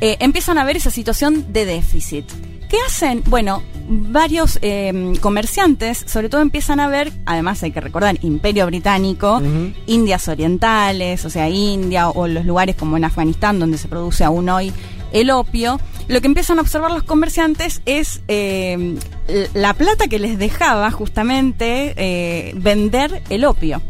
Eh, 0.01 0.17
empiezan 0.19 0.57
a 0.57 0.65
ver 0.65 0.75
esa 0.75 0.89
situación 0.91 1.53
de 1.53 1.65
déficit. 1.65 2.25
¿Qué 2.73 2.79
hacen? 2.87 3.21
Bueno, 3.27 3.61
varios 3.87 4.57
eh, 4.63 5.13
comerciantes, 5.21 6.03
sobre 6.07 6.27
todo 6.27 6.41
empiezan 6.41 6.79
a 6.79 6.87
ver, 6.87 7.13
además 7.27 7.61
hay 7.61 7.69
que 7.69 7.79
recordar, 7.79 8.17
Imperio 8.23 8.65
Británico, 8.65 9.39
Indias 9.85 10.27
Orientales, 10.27 11.23
o 11.23 11.29
sea, 11.29 11.49
India 11.49 12.09
o 12.09 12.27
los 12.27 12.45
lugares 12.45 12.75
como 12.75 12.97
en 12.97 13.03
Afganistán 13.03 13.59
donde 13.59 13.77
se 13.77 13.87
produce 13.87 14.23
aún 14.23 14.49
hoy 14.49 14.73
el 15.11 15.29
opio, 15.29 15.79
lo 16.07 16.19
que 16.19 16.25
empiezan 16.25 16.57
a 16.57 16.61
observar 16.61 16.89
los 16.89 17.03
comerciantes 17.03 17.83
es 17.85 18.23
eh, 18.27 18.97
la 19.53 19.75
plata 19.75 20.07
que 20.07 20.17
les 20.17 20.39
dejaba 20.39 20.89
justamente 20.89 21.93
eh, 21.95 22.53
vender 22.55 23.21
el 23.29 23.45
opio. 23.45 23.83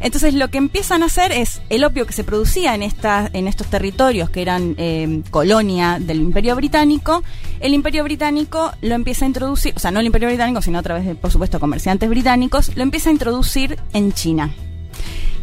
Entonces 0.00 0.34
lo 0.34 0.48
que 0.48 0.58
empiezan 0.58 1.02
a 1.02 1.06
hacer 1.06 1.32
es 1.32 1.60
el 1.70 1.84
opio 1.84 2.06
que 2.06 2.12
se 2.12 2.24
producía 2.24 2.74
en, 2.74 2.82
esta, 2.82 3.30
en 3.32 3.48
estos 3.48 3.66
territorios 3.68 4.30
que 4.30 4.42
eran 4.42 4.74
eh, 4.78 5.22
colonia 5.30 5.98
del 6.00 6.20
Imperio 6.20 6.56
Británico, 6.56 7.22
el 7.60 7.74
Imperio 7.74 8.04
Británico 8.04 8.72
lo 8.82 8.94
empieza 8.94 9.24
a 9.24 9.28
introducir, 9.28 9.72
o 9.76 9.78
sea, 9.78 9.90
no 9.90 10.00
el 10.00 10.06
Imperio 10.06 10.28
Británico, 10.28 10.60
sino 10.62 10.78
a 10.78 10.82
través 10.82 11.06
de, 11.06 11.14
por 11.14 11.30
supuesto, 11.30 11.60
comerciantes 11.60 12.08
británicos, 12.08 12.76
lo 12.76 12.82
empieza 12.82 13.08
a 13.08 13.12
introducir 13.12 13.78
en 13.92 14.12
China. 14.12 14.52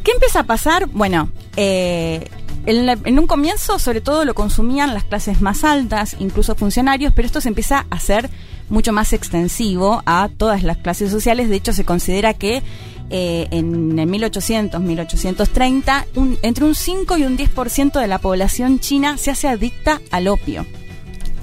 ¿Qué 0.03 0.11
empieza 0.11 0.41
a 0.41 0.43
pasar? 0.43 0.87
Bueno, 0.87 1.29
eh, 1.55 2.27
en, 2.65 2.89
en 2.89 3.19
un 3.19 3.27
comienzo 3.27 3.79
sobre 3.79 4.01
todo 4.01 4.25
lo 4.25 4.33
consumían 4.33 4.93
las 4.93 5.03
clases 5.03 5.41
más 5.41 5.63
altas, 5.63 6.15
incluso 6.19 6.55
funcionarios, 6.55 7.13
pero 7.13 7.25
esto 7.25 7.41
se 7.41 7.49
empieza 7.49 7.85
a 7.89 7.95
hacer 7.95 8.29
mucho 8.69 8.93
más 8.93 9.13
extensivo 9.13 10.01
a 10.05 10.29
todas 10.35 10.63
las 10.63 10.77
clases 10.77 11.11
sociales. 11.11 11.49
De 11.49 11.57
hecho, 11.57 11.73
se 11.73 11.85
considera 11.85 12.33
que 12.33 12.63
eh, 13.11 13.47
en 13.51 13.99
el 13.99 14.07
1800, 14.07 14.81
1830, 14.81 16.07
un- 16.15 16.37
entre 16.41 16.65
un 16.65 16.73
5 16.75 17.17
y 17.17 17.23
un 17.23 17.37
10% 17.37 17.99
de 17.99 18.07
la 18.07 18.17
población 18.19 18.79
china 18.79 19.17
se 19.17 19.31
hace 19.31 19.47
adicta 19.47 20.01
al 20.11 20.27
opio. 20.27 20.65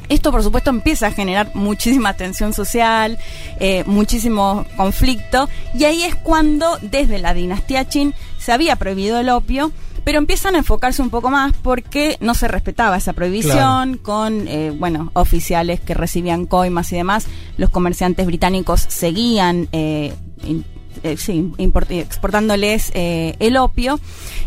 Esto, 0.09 0.31
por 0.33 0.43
supuesto, 0.43 0.71
empieza 0.71 1.09
a 1.09 1.11
generar 1.11 1.51
muchísima 1.55 2.15
tensión 2.15 2.55
social, 2.55 3.19
eh, 3.61 3.85
muchísimo 3.87 4.65
conflicto, 4.79 5.51
y 5.75 5.85
ahí 5.85 6.03
es 6.03 6.15
cuando, 6.15 6.79
desde 6.81 7.19
la 7.19 7.35
dinastía 7.35 7.85
Qin, 7.85 8.15
se 8.39 8.53
había 8.53 8.77
prohibido 8.77 9.19
el 9.21 9.29
opio, 9.29 9.71
pero 10.05 10.17
empiezan 10.17 10.55
a 10.55 10.59
enfocarse 10.59 11.03
un 11.03 11.11
poco 11.11 11.29
más 11.31 11.53
porque 11.61 12.17
no 12.21 12.33
se 12.33 12.49
respetaba 12.49 12.97
esa 12.97 13.13
prohibición, 13.13 13.99
con, 13.99 14.49
eh, 14.49 14.71
bueno, 14.75 15.11
oficiales 15.13 15.81
que 15.81 15.93
recibían 15.93 16.47
coimas 16.47 16.91
y 16.93 16.97
demás. 16.97 17.27
Los 17.59 17.69
comerciantes 17.69 18.25
británicos 18.25 18.81
seguían. 18.89 19.69
eh, 19.73 20.15
eh, 21.03 21.17
sí, 21.17 21.53
exportándoles 21.89 22.91
eh, 22.95 23.35
el 23.39 23.57
opio. 23.57 24.01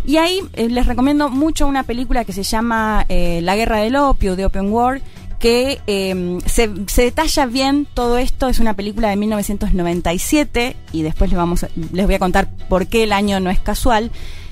Y 0.05 0.17
ahí 0.17 0.39
eh, 0.53 0.69
les 0.69 0.85
recomiendo 0.85 1.29
mucho 1.29 1.67
una 1.67 1.83
película 1.83 2.25
que 2.25 2.33
se 2.33 2.43
llama 2.43 3.05
eh, 3.09 3.39
La 3.43 3.55
Guerra 3.55 3.77
del 3.77 3.95
Opio, 3.95 4.35
de 4.35 4.45
Open 4.45 4.71
War, 4.71 5.01
que 5.39 5.79
eh, 5.87 6.37
se, 6.45 6.69
se 6.87 7.01
detalla 7.03 7.45
bien 7.47 7.87
todo 7.93 8.17
esto. 8.17 8.47
Es 8.47 8.59
una 8.59 8.75
película 8.75 9.09
de 9.09 9.15
1997 9.15 10.75
y 10.91 11.01
después 11.01 11.29
les, 11.29 11.37
vamos 11.37 11.63
a- 11.63 11.69
les 11.91 12.05
voy 12.05 12.15
a 12.15 12.19
contar 12.19 12.49
por 12.69 12.87
qué 12.87 13.03
el 13.03 13.13
año 13.13 13.39
no 13.39 13.49
es 13.49 13.59
casual. 13.59 14.11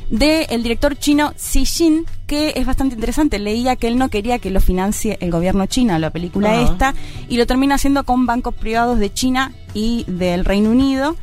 De 0.10 0.46
el 0.50 0.64
director 0.64 0.98
chino 0.98 1.34
Xi 1.38 1.66
Jin, 1.66 2.06
que 2.26 2.54
es 2.56 2.66
bastante 2.66 2.96
interesante. 2.96 3.38
Leía 3.38 3.76
que 3.76 3.88
él 3.88 4.00
no 4.00 4.10
quería 4.10 4.40
que 4.40 4.50
lo 4.50 4.60
financie 4.60 5.20
el 5.22 5.30
gobierno 5.30 5.68
chino, 5.68 6.00
la 6.00 6.10
película 6.10 6.52
Ajá. 6.60 6.62
esta, 6.72 6.94
y 7.28 7.38
lo 7.38 7.46
termina 7.46 7.76
haciendo 7.76 8.04
con 8.06 8.26
bancos 8.26 8.56
privados 8.56 8.98
de 8.98 9.14
China 9.14 9.52
y 9.76 10.06
del 10.08 10.46
Reino 10.46 10.72
Unido. 10.72 11.16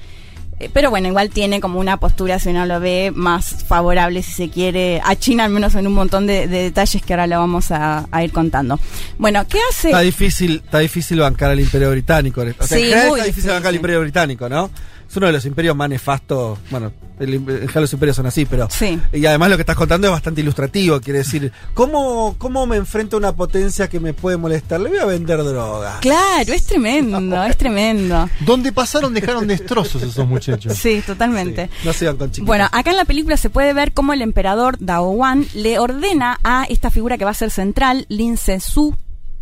Eh, 0.58 0.70
Pero 0.72 0.90
bueno, 0.90 1.08
igual 1.08 1.28
tiene 1.30 1.60
como 1.60 1.78
una 1.78 1.98
postura, 1.98 2.38
si 2.38 2.48
uno 2.48 2.64
lo 2.64 2.80
ve, 2.80 3.12
más 3.14 3.64
favorable, 3.66 4.22
si 4.22 4.32
se 4.32 4.48
quiere, 4.48 5.00
a 5.04 5.14
China, 5.16 5.44
al 5.44 5.50
menos 5.50 5.74
en 5.74 5.86
un 5.86 5.92
montón 5.92 6.26
de, 6.26 6.48
de 6.48 6.62
detalles 6.62 7.02
que 7.02 7.12
ahora 7.12 7.26
lo 7.26 7.38
vamos 7.38 7.70
a, 7.70 8.06
a 8.10 8.24
ir 8.24 8.32
contando. 8.32 8.80
Bueno, 9.18 9.46
¿qué 9.46 9.58
hace? 9.70 9.88
Está 9.88 10.00
difícil, 10.00 10.62
está 10.64 10.78
difícil 10.78 11.20
bancar 11.20 11.50
al 11.50 11.60
Imperio 11.60 11.90
Británico. 11.90 12.40
O 12.40 12.66
sea, 12.66 12.78
Sí, 12.78 12.84
muy 12.84 13.18
está 13.20 13.24
difícil 13.26 13.50
bancar 13.50 13.66
al 13.68 13.72
difícil. 13.72 13.76
Imperio 13.76 14.00
Británico, 14.00 14.48
¿no? 14.48 14.70
Es 15.08 15.16
uno 15.16 15.26
de 15.26 15.32
los 15.32 15.44
imperios 15.46 15.76
más 15.76 15.88
nefastos. 15.88 16.58
Bueno, 16.70 16.92
el, 17.18 17.34
en 17.34 17.46
general 17.46 17.82
los 17.82 17.92
imperios 17.92 18.16
son 18.16 18.26
así, 18.26 18.44
pero. 18.44 18.68
Sí. 18.70 18.98
Y 19.12 19.24
además 19.26 19.50
lo 19.50 19.56
que 19.56 19.62
estás 19.62 19.76
contando 19.76 20.08
es 20.08 20.12
bastante 20.12 20.40
ilustrativo. 20.40 21.00
Quiere 21.00 21.20
decir, 21.20 21.52
¿cómo, 21.74 22.34
¿cómo 22.38 22.66
me 22.66 22.76
enfrento 22.76 23.16
a 23.16 23.18
una 23.18 23.32
potencia 23.34 23.88
que 23.88 24.00
me 24.00 24.12
puede 24.12 24.36
molestar? 24.36 24.80
Le 24.80 24.90
voy 24.90 24.98
a 24.98 25.04
vender 25.06 25.42
droga. 25.42 25.98
Claro, 26.00 26.52
es 26.52 26.66
tremendo, 26.66 27.44
es 27.44 27.56
tremendo. 27.56 28.28
Donde 28.40 28.72
pasaron 28.72 29.14
dejaron 29.14 29.46
destrozos 29.46 30.02
esos 30.02 30.26
muchachos. 30.26 30.74
Sí, 30.74 31.02
totalmente. 31.06 31.70
No 31.84 31.92
se 31.92 32.04
iban 32.04 32.16
con 32.16 32.30
chiquitos. 32.30 32.46
Bueno, 32.46 32.68
acá 32.72 32.90
en 32.90 32.96
la 32.96 33.04
película 33.04 33.36
se 33.36 33.50
puede 33.50 33.72
ver 33.72 33.92
cómo 33.92 34.12
el 34.12 34.22
emperador 34.22 34.76
Dao 34.80 35.10
Wan 35.10 35.46
le 35.54 35.78
ordena 35.78 36.38
a 36.44 36.64
esta 36.68 36.90
figura 36.90 37.16
que 37.16 37.24
va 37.24 37.30
a 37.30 37.34
ser 37.34 37.50
central, 37.50 38.06
Lin 38.08 38.36
Se-su, 38.36 38.94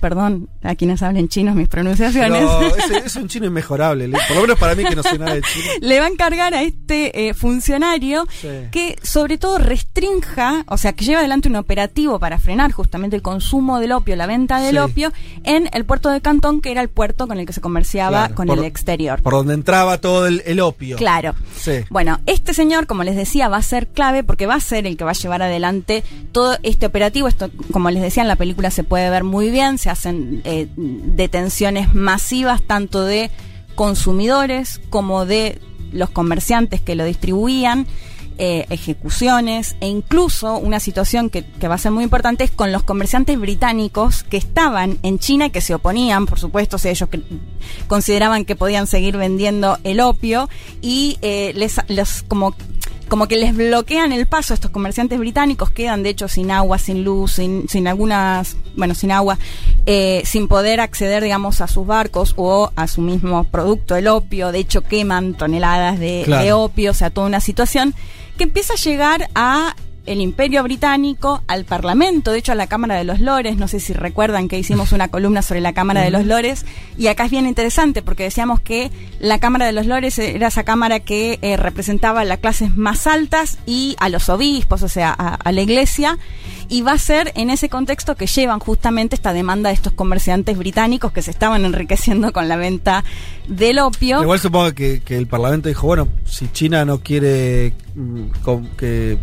perdón 0.05 0.51
a 0.63 0.75
quienes 0.75 1.03
hablen 1.03 1.29
chinos 1.31 1.55
mis 1.57 1.67
pronunciaciones. 1.67 2.43
No, 2.43 2.61
es, 2.77 2.91
es 3.07 3.17
un 3.17 3.27
chino 3.27 3.47
inmejorable. 3.47 4.07
le- 4.07 4.19
Por 4.29 4.37
lo 4.37 4.43
menos 4.43 4.59
para 4.59 4.75
mí 4.75 4.85
que 4.85 4.95
no 4.95 5.03
sé 5.03 5.19
nada 5.19 5.33
de 5.33 5.41
chino. 5.41 5.65
le 5.81 5.99
va 5.99 6.05
a 6.05 6.09
encargar 6.11 6.53
a 6.53 6.63
este 6.63 7.29
eh, 7.29 7.33
funcionario 7.33 8.27
Sí. 8.41 8.49
que 8.71 8.97
sobre 9.03 9.39
todo 9.39 9.57
restrinja, 9.59 10.65
o 10.69 10.77
sea, 10.77 10.93
que 10.93 11.07
lleva 11.07 11.21
adelante 11.21 11.49
un 11.49 11.57
operativo 11.57 12.19
para 12.19 12.39
frenar 12.39 12.71
justamente 12.73 13.17
el 13.17 13.23
consumo 13.23 13.81
del 13.81 13.93
opio, 13.93 14.15
la 14.17 14.27
venta 14.27 14.61
del 14.61 14.73
Sí. 14.75 14.79
opio 14.79 15.13
en 15.45 15.71
el 15.73 15.87
puerto 15.87 16.11
de 16.11 16.21
Cantón, 16.21 16.61
que 16.61 16.71
era 16.71 16.83
el 16.83 16.91
puerto 16.91 17.27
con 17.27 17.39
el 17.39 17.47
que 17.47 17.53
se 17.55 17.61
comerciaba 17.63 18.19
Claro, 18.27 18.35
con 18.35 18.47
por- 18.49 18.59
el 18.59 18.65
exterior. 18.65 19.23
Por 19.23 19.33
donde 19.33 19.55
entraba 19.55 19.99
todo 19.99 20.27
el, 20.27 20.43
el 20.45 20.61
opio. 20.61 20.97
Claro. 20.99 21.35
Sí. 21.57 21.85
Bueno, 21.89 22.21
este 22.27 22.53
señor, 22.53 22.87
como 22.87 23.05
les 23.05 23.17
decía, 23.17 23.49
va 23.49 23.57
a 23.57 23.63
ser 23.63 23.87
clave 23.89 24.23
porque 24.25 24.47
va 24.47 24.57
a 24.57 24.61
ser 24.61 24.87
el 24.87 24.99
que 24.99 25.05
va 25.05 25.13
a 25.13 25.15
llevar 25.15 25.41
adelante 25.43 26.03
todo 26.33 26.59
este 26.63 26.87
operativo. 26.87 27.27
Esto, 27.29 27.51
como 27.73 27.91
les 27.91 28.03
decía, 28.03 28.23
en 28.23 28.29
la 28.29 28.37
película 28.37 28.71
se 28.71 28.85
puede 28.85 29.09
ver 29.09 29.25
muy 29.25 29.51
bien. 29.51 29.79
Se 29.79 29.91
hacen 29.95 30.43
eh, 30.45 30.69
detenciones 30.77 31.95
masivas 31.95 32.63
tanto 32.63 33.05
de 33.05 33.31
consumidores 33.75 34.81
como 34.91 35.27
de 35.27 35.61
los 35.93 36.11
comerciantes 36.11 36.81
que 36.81 36.95
lo 36.95 37.05
distribuían. 37.05 37.87
eh, 38.37 38.67
ejecuciones 38.71 39.77
e 39.81 39.87
incluso 39.87 40.57
una 40.57 40.81
situación 40.81 41.31
que, 41.31 41.45
que 41.45 41.69
va 41.69 41.77
a 41.77 41.79
ser 41.79 41.93
muy 41.93 42.03
importante 42.03 42.43
es 42.43 42.51
con 42.51 42.73
los 42.73 42.83
comerciantes 42.83 43.39
británicos 43.39 44.25
que 44.25 44.37
estaban 44.37 44.99
en 45.05 45.21
China 45.21 45.47
y 45.47 45.51
que 45.51 45.61
se 45.61 45.73
oponían, 45.73 46.27
por 46.27 46.41
supuesto, 46.41 46.77
o 46.77 46.89
ellos 46.89 47.09
consideraban 47.87 48.45
que 48.45 48.57
podían 48.57 48.89
seguir 48.89 49.17
vendiendo 49.17 49.79
el 49.85 50.01
opio 50.01 50.49
y 50.83 51.17
eh, 51.23 51.53
les 51.55 52.23
como 52.25 52.57
como 53.09 53.29
que 53.29 53.37
les 53.37 53.55
bloquean 53.55 54.13
el 54.13 54.27
paso 54.27 54.53
a 54.53 54.57
estos 54.57 54.71
comerciantes 54.71 55.19
británicos, 55.19 55.71
quedan 55.71 56.03
de 56.03 56.11
hecho 56.11 56.29
sin 56.29 56.51
agua, 56.51 56.79
sin 56.79 57.05
luz, 57.05 57.33
sin, 57.33 57.69
sin 57.69 57.87
algunas, 57.87 58.57
bueno, 58.77 58.95
sin 58.95 59.13
agua, 59.13 59.39
eh, 59.87 60.23
sin 60.25 60.49
poder 60.49 60.81
acceder, 60.81 61.23
digamos, 61.23 61.61
a 61.61 61.69
sus 61.69 61.87
barcos 61.87 62.35
o 62.37 62.71
a 62.77 62.87
su 62.89 63.01
mismo 63.01 63.45
producto, 63.45 63.97
el 63.97 64.09
opio, 64.09 64.53
de 64.53 64.59
hecho 64.61 64.83
queman 64.83 65.35
toneladas 65.35 65.99
de, 65.99 66.23
Claro. 66.25 66.45
de 66.45 66.53
opio, 66.53 66.91
o 66.91 66.95
sea, 66.95 67.11
toda 67.11 67.27
una 67.27 67.41
situación 67.41 67.95
que 68.39 68.45
empieza 68.45 68.73
a 68.75 68.77
llegar 68.77 69.29
a 69.35 69.77
el 70.07 70.21
Imperio 70.21 70.63
Británico, 70.63 71.43
al 71.47 71.65
Parlamento, 71.65 72.33
de 72.33 72.39
hecho 72.39 72.53
a 72.53 72.57
la 72.57 72.67
Cámara 72.67 72.97
de 72.97 73.05
los 73.05 73.21
Lores, 73.21 73.57
no 73.57 73.69
sé 73.69 73.81
si 73.81 73.93
recuerdan 73.93 74.49
que 74.49 74.59
hicimos 74.59 74.93
una 74.93 75.09
columna 75.09 75.43
sobre 75.43 75.61
la 75.61 75.73
Cámara 75.73 76.03
de 76.03 76.11
los 76.11 76.27
Lores, 76.27 76.67
y 76.99 77.07
acá 77.07 77.25
es 77.25 77.31
bien 77.31 77.47
interesante 77.47 78.03
porque 78.03 78.25
decíamos 78.25 78.61
que 78.61 78.91
la 79.19 79.39
Cámara 79.39 79.67
de 79.67 79.73
los 79.73 79.87
Lores 79.87 80.19
era 80.19 80.49
esa 80.49 80.65
Cámara 80.65 81.01
que 81.01 81.39
eh, 81.43 81.57
representaba 81.57 82.21
a 82.21 82.25
las 82.25 82.39
clases 82.39 82.77
más 82.77 83.07
altas 83.07 83.59
y 83.67 83.97
a 83.99 84.09
los 84.09 84.29
obispos, 84.29 84.83
o 84.83 84.89
sea, 84.89 85.15
a, 85.17 85.35
a 85.35 85.53
la 85.53 85.63
Iglesia, 85.63 86.19
y 86.69 86.83
va 86.83 86.93
a 86.93 86.99
ser 86.99 87.33
en 87.35 87.51
ese 87.51 87.69
contexto 87.69 88.17
que 88.17 88.27
llevan 88.27 88.59
justamente 88.59 89.15
esta 89.15 89.33
demanda 89.33 89.69
de 89.69 89.75
estos 89.75 89.93
comerciantes 89.93 90.57
británicos 90.57 91.13
que 91.13 91.23
se 91.23 91.31
estaban 91.31 91.65
enriqueciendo 91.65 92.33
con 92.33 92.49
la 92.49 92.57
venta 92.57 93.05
del 93.49 93.79
opio. 93.79 94.23
Igual 94.23 94.39
supongo 94.41 94.73
que, 94.75 95.01
que 95.05 95.17
el 95.17 95.27
Parlamento 95.27 95.69
dijo, 95.69 95.87
bueno, 95.87 96.09
si 96.25 96.49
China 96.53 96.85
no 96.85 97.01
quiere 97.01 97.75
mm, 97.95 98.23
que, 98.77 99.19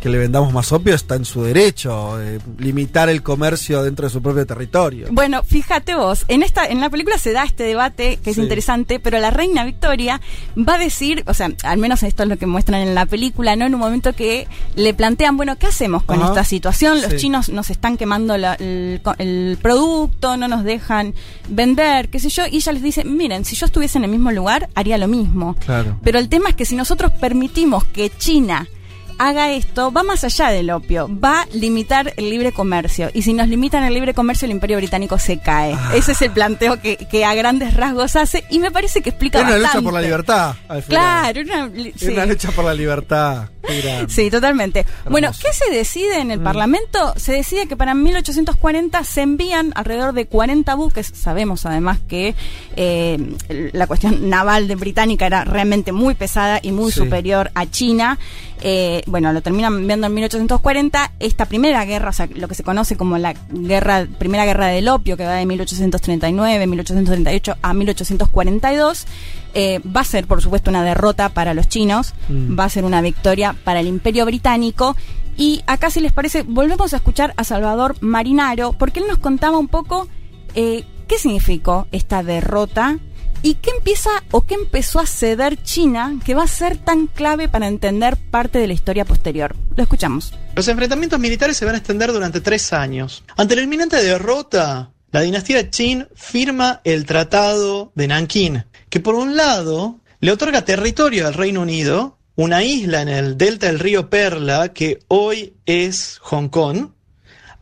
que 0.00 0.08
le 0.08 0.18
vendamos 0.18 0.52
más 0.52 0.72
opio 0.72 0.94
está 0.94 1.16
en 1.16 1.24
su 1.24 1.42
derecho, 1.42 2.20
eh, 2.22 2.38
limitar 2.58 3.08
el 3.08 3.22
comercio 3.22 3.82
dentro 3.82 4.06
de 4.06 4.10
su 4.12 4.22
propio 4.22 4.46
territorio. 4.46 5.08
Bueno, 5.10 5.42
fíjate 5.42 5.94
vos, 5.94 6.24
en 6.28 6.42
esta, 6.42 6.66
en 6.66 6.80
la 6.80 6.88
película 6.90 7.18
se 7.18 7.32
da 7.32 7.44
este 7.44 7.64
debate 7.64 8.18
que 8.22 8.30
es 8.30 8.36
Sí. 8.36 8.42
interesante, 8.42 9.00
pero 9.00 9.18
la 9.18 9.30
reina 9.30 9.64
Victoria 9.64 10.20
va 10.56 10.74
a 10.74 10.78
decir, 10.78 11.24
o 11.26 11.34
sea, 11.34 11.50
al 11.64 11.78
menos 11.78 12.02
esto 12.02 12.22
es 12.22 12.28
lo 12.28 12.36
que 12.38 12.46
muestran 12.46 12.80
en 12.82 12.94
la 12.94 13.06
película, 13.06 13.56
¿no? 13.56 13.66
En 13.66 13.74
un 13.74 13.80
momento 13.80 14.14
que 14.14 14.46
le 14.76 14.94
plantean, 14.94 15.36
bueno, 15.36 15.56
¿qué 15.56 15.66
hacemos 15.66 16.02
con 16.04 16.18
Ajá. 16.20 16.28
esta 16.28 16.44
situación? 16.44 17.00
Los 17.02 17.10
Sí. 17.12 17.16
chinos 17.18 17.48
nos 17.48 17.70
están 17.70 17.96
quemando 17.96 18.36
la- 18.38 18.54
el, 18.54 19.00
co- 19.02 19.14
el 19.18 19.58
producto, 19.60 20.36
no 20.36 20.48
nos 20.48 20.64
dejan 20.64 21.14
vender, 21.48 22.08
qué 22.08 22.20
sé 22.20 22.28
yo, 22.28 22.44
y 22.46 22.56
ella 22.56 22.72
les 22.72 22.82
dice, 22.82 23.04
miren, 23.04 23.44
si 23.44 23.56
yo 23.58 23.66
estuviese 23.66 23.98
en 23.98 24.04
el 24.04 24.10
mismo 24.10 24.30
lugar, 24.30 24.68
haría 24.74 24.96
lo 24.98 25.08
mismo. 25.08 25.54
Claro. 25.64 25.98
Pero 26.02 26.18
el 26.18 26.28
tema 26.28 26.50
es 26.50 26.54
que 26.56 26.64
si 26.64 26.76
nosotros 26.76 27.12
permitimos 27.20 27.84
que 27.84 28.10
China 28.10 28.66
haga 29.18 29.50
esto, 29.50 29.92
va 29.92 30.04
más 30.04 30.22
allá 30.24 30.48
del 30.50 30.70
opio, 30.70 31.08
va 31.22 31.42
a 31.42 31.46
limitar 31.52 32.14
el 32.16 32.30
libre 32.30 32.52
comercio. 32.52 33.10
Y 33.12 33.22
si 33.22 33.32
nos 33.32 33.48
limitan 33.48 33.82
el 33.82 33.92
libre 33.92 34.14
comercio, 34.14 34.46
el 34.46 34.52
imperio 34.52 34.76
británico 34.76 35.18
se 35.18 35.38
cae. 35.40 35.74
Ah. 35.74 35.90
Ese 35.94 36.12
es 36.12 36.22
el 36.22 36.30
planteo 36.30 36.80
que, 36.80 36.96
que 36.96 37.24
a 37.24 37.34
grandes 37.34 37.74
rasgos 37.74 38.14
hace 38.14 38.44
y 38.48 38.60
me 38.60 38.70
parece 38.70 39.02
que 39.02 39.10
explica 39.10 39.40
Es 39.40 39.46
una 39.46 39.58
lucha 39.58 39.80
por 39.80 39.92
la 39.92 40.00
libertad. 40.02 40.54
al 40.68 40.82
final. 40.84 41.32
Claro, 41.32 41.40
una, 41.40 41.70
sí. 41.96 42.08
una 42.08 42.26
lucha 42.26 42.50
por 42.52 42.64
la 42.64 42.74
libertad. 42.74 43.48
Sí, 44.08 44.30
totalmente. 44.30 44.86
Bueno, 45.10 45.30
¿qué 45.32 45.52
se 45.52 45.70
decide 45.70 46.20
en 46.20 46.30
el 46.30 46.40
Parlamento? 46.40 47.12
Se 47.16 47.32
decide 47.32 47.66
que 47.68 47.76
para 47.76 47.94
1840 47.94 49.04
se 49.04 49.22
envían 49.22 49.72
alrededor 49.74 50.12
de 50.14 50.26
40 50.26 50.74
buques. 50.74 51.10
Sabemos 51.14 51.66
además 51.66 51.98
que 52.08 52.34
eh, 52.76 53.18
la 53.72 53.86
cuestión 53.86 54.30
naval 54.30 54.68
de 54.68 54.74
británica 54.76 55.26
era 55.26 55.44
realmente 55.44 55.92
muy 55.92 56.14
pesada 56.14 56.60
y 56.62 56.72
muy 56.72 56.92
Sí. 56.92 57.00
superior 57.00 57.50
a 57.54 57.66
China. 57.66 58.18
Eh, 58.60 59.02
bueno, 59.06 59.32
lo 59.32 59.40
terminan 59.42 59.74
enviando 59.74 60.06
en 60.06 60.14
1840. 60.14 61.12
Esta 61.20 61.44
primera 61.46 61.84
guerra, 61.84 62.10
o 62.10 62.12
sea, 62.12 62.28
lo 62.34 62.48
que 62.48 62.54
se 62.54 62.64
conoce 62.64 62.96
como 62.96 63.18
la 63.18 63.34
guerra, 63.50 64.06
primera 64.18 64.44
guerra 64.46 64.66
del 64.68 64.88
opio, 64.88 65.16
que 65.16 65.24
va 65.24 65.34
de 65.34 65.46
1839, 65.46 66.66
1838 66.66 67.56
a 67.62 67.74
1842, 67.74 69.06
eh, 69.54 69.80
va 69.84 70.02
a 70.02 70.04
ser, 70.04 70.26
por 70.26 70.42
supuesto, 70.42 70.70
una 70.70 70.82
derrota 70.84 71.28
para 71.30 71.54
los 71.54 71.68
chinos, 71.68 72.14
Mm. 72.28 72.58
va 72.58 72.64
a 72.64 72.68
ser 72.68 72.84
una 72.84 73.00
victoria 73.00 73.54
para 73.64 73.80
el 73.80 73.86
Imperio 73.86 74.24
Británico. 74.26 74.96
Y 75.36 75.62
acá, 75.66 75.90
si 75.90 76.00
les 76.00 76.12
parece, 76.12 76.42
volvemos 76.42 76.92
a 76.92 76.96
escuchar 76.96 77.32
a 77.36 77.44
Salvador 77.44 77.96
Marinaro, 78.00 78.72
porque 78.72 79.00
él 79.00 79.06
nos 79.08 79.18
contaba 79.18 79.58
un 79.58 79.68
poco 79.68 80.08
eh, 80.54 80.84
qué 81.06 81.18
significó 81.18 81.86
esta 81.92 82.22
derrota 82.22 82.98
y 83.42 83.54
qué 83.54 83.70
empieza 83.70 84.10
o 84.32 84.40
qué 84.40 84.54
empezó 84.54 84.98
a 84.98 85.06
ceder 85.06 85.62
China, 85.62 86.18
que 86.24 86.34
va 86.34 86.42
a 86.42 86.48
ser 86.48 86.76
tan 86.76 87.06
clave 87.06 87.48
para 87.48 87.68
entender 87.68 88.16
parte 88.16 88.58
de 88.58 88.66
la 88.66 88.72
historia 88.72 89.04
posterior. 89.04 89.54
Lo 89.76 89.82
escuchamos. 89.84 90.32
Los 90.56 90.66
enfrentamientos 90.66 91.20
militares 91.20 91.56
se 91.56 91.64
van 91.64 91.76
a 91.76 91.78
extender 91.78 92.12
durante 92.12 92.40
tres 92.40 92.72
años. 92.72 93.22
Ante 93.36 93.54
la 93.54 93.62
inminente 93.62 94.02
derrota, 94.02 94.90
la 95.12 95.20
dinastía 95.20 95.70
Qin 95.70 96.08
firma 96.16 96.80
el 96.82 97.06
Tratado 97.06 97.92
de 97.94 98.08
Nankín, 98.08 98.64
que 98.90 99.00
por 99.00 99.14
un 99.14 99.36
lado 99.36 100.00
le 100.20 100.32
otorga 100.32 100.64
territorio 100.64 101.26
al 101.26 101.34
Reino 101.34 101.62
Unido, 101.62 102.18
una 102.36 102.62
isla 102.62 103.02
en 103.02 103.08
el 103.08 103.36
delta 103.36 103.66
del 103.66 103.78
río 103.78 104.10
Perla, 104.10 104.72
que 104.72 105.00
hoy 105.08 105.54
es 105.66 106.18
Hong 106.22 106.48
Kong, 106.48 106.90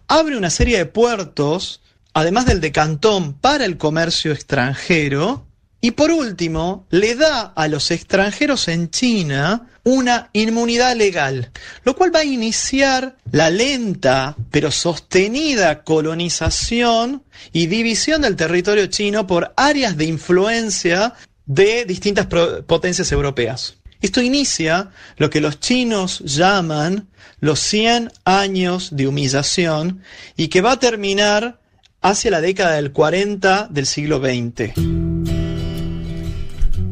abre 0.08 0.36
una 0.36 0.50
serie 0.50 0.78
de 0.78 0.86
puertos, 0.86 1.80
además 2.12 2.46
del 2.46 2.60
de 2.60 2.72
Cantón, 2.72 3.34
para 3.34 3.64
el 3.64 3.78
comercio 3.78 4.32
extranjero, 4.32 5.45
y 5.80 5.92
por 5.92 6.10
último, 6.10 6.86
le 6.90 7.14
da 7.14 7.52
a 7.55 7.68
los 7.68 7.90
extranjeros 7.90 8.68
en 8.68 8.90
China 8.90 9.68
una 9.84 10.30
inmunidad 10.32 10.96
legal, 10.96 11.52
lo 11.84 11.94
cual 11.94 12.12
va 12.12 12.20
a 12.20 12.24
iniciar 12.24 13.16
la 13.30 13.50
lenta 13.50 14.34
pero 14.50 14.70
sostenida 14.70 15.84
colonización 15.84 17.22
y 17.52 17.66
división 17.66 18.22
del 18.22 18.34
territorio 18.36 18.86
chino 18.86 19.26
por 19.26 19.52
áreas 19.56 19.96
de 19.96 20.06
influencia 20.06 21.14
de 21.44 21.84
distintas 21.84 22.26
potencias 22.26 23.12
europeas. 23.12 23.76
Esto 24.00 24.20
inicia 24.20 24.90
lo 25.16 25.30
que 25.30 25.40
los 25.40 25.60
chinos 25.60 26.20
llaman 26.24 27.08
los 27.40 27.60
100 27.60 28.12
años 28.24 28.96
de 28.96 29.06
humillación 29.06 30.02
y 30.36 30.48
que 30.48 30.62
va 30.62 30.72
a 30.72 30.80
terminar 30.80 31.60
hacia 32.02 32.30
la 32.30 32.40
década 32.40 32.74
del 32.76 32.92
40 32.92 33.68
del 33.70 33.86
siglo 33.86 34.18
XX. 34.18 35.06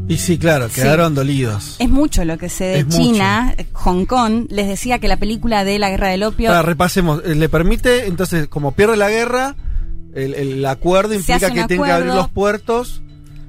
Y 0.07 0.19
sí, 0.19 0.37
claro, 0.39 0.69
Sí. 0.69 0.77
quedaron 0.83 1.15
dolidos. 1.15 1.77
Es 1.79 1.89
mucho 1.89 2.25
lo 2.25 2.37
que 2.37 2.49
sé 2.49 2.65
de 2.65 2.79
Es 2.81 2.85
mucho. 2.87 2.99
China, 2.99 3.55
Hong 3.73 4.05
Kong. 4.05 4.47
Les 4.51 4.67
decía 4.69 4.99
que 4.99 5.09
la 5.09 5.17
película 5.17 5.65
de 5.65 5.79
la 5.79 5.89
guerra 5.91 6.09
del 6.09 6.23
opio 6.25 6.51
Ahora, 6.51 6.63
repasemos. 6.63 7.23
Eh, 7.25 7.35
Le 7.35 7.49
permite, 7.49 8.07
entonces, 8.07 8.47
como 8.49 8.73
pierde 8.73 8.97
la 8.97 9.09
guerra, 9.09 9.57
el, 10.15 10.35
el 10.35 10.67
acuerdo 10.67 11.15
implica 11.15 11.51
que 11.51 11.65
tiene 11.65 11.85
que 11.85 11.91
abrir 11.91 12.13
los 12.13 12.29
puertos 12.29 13.03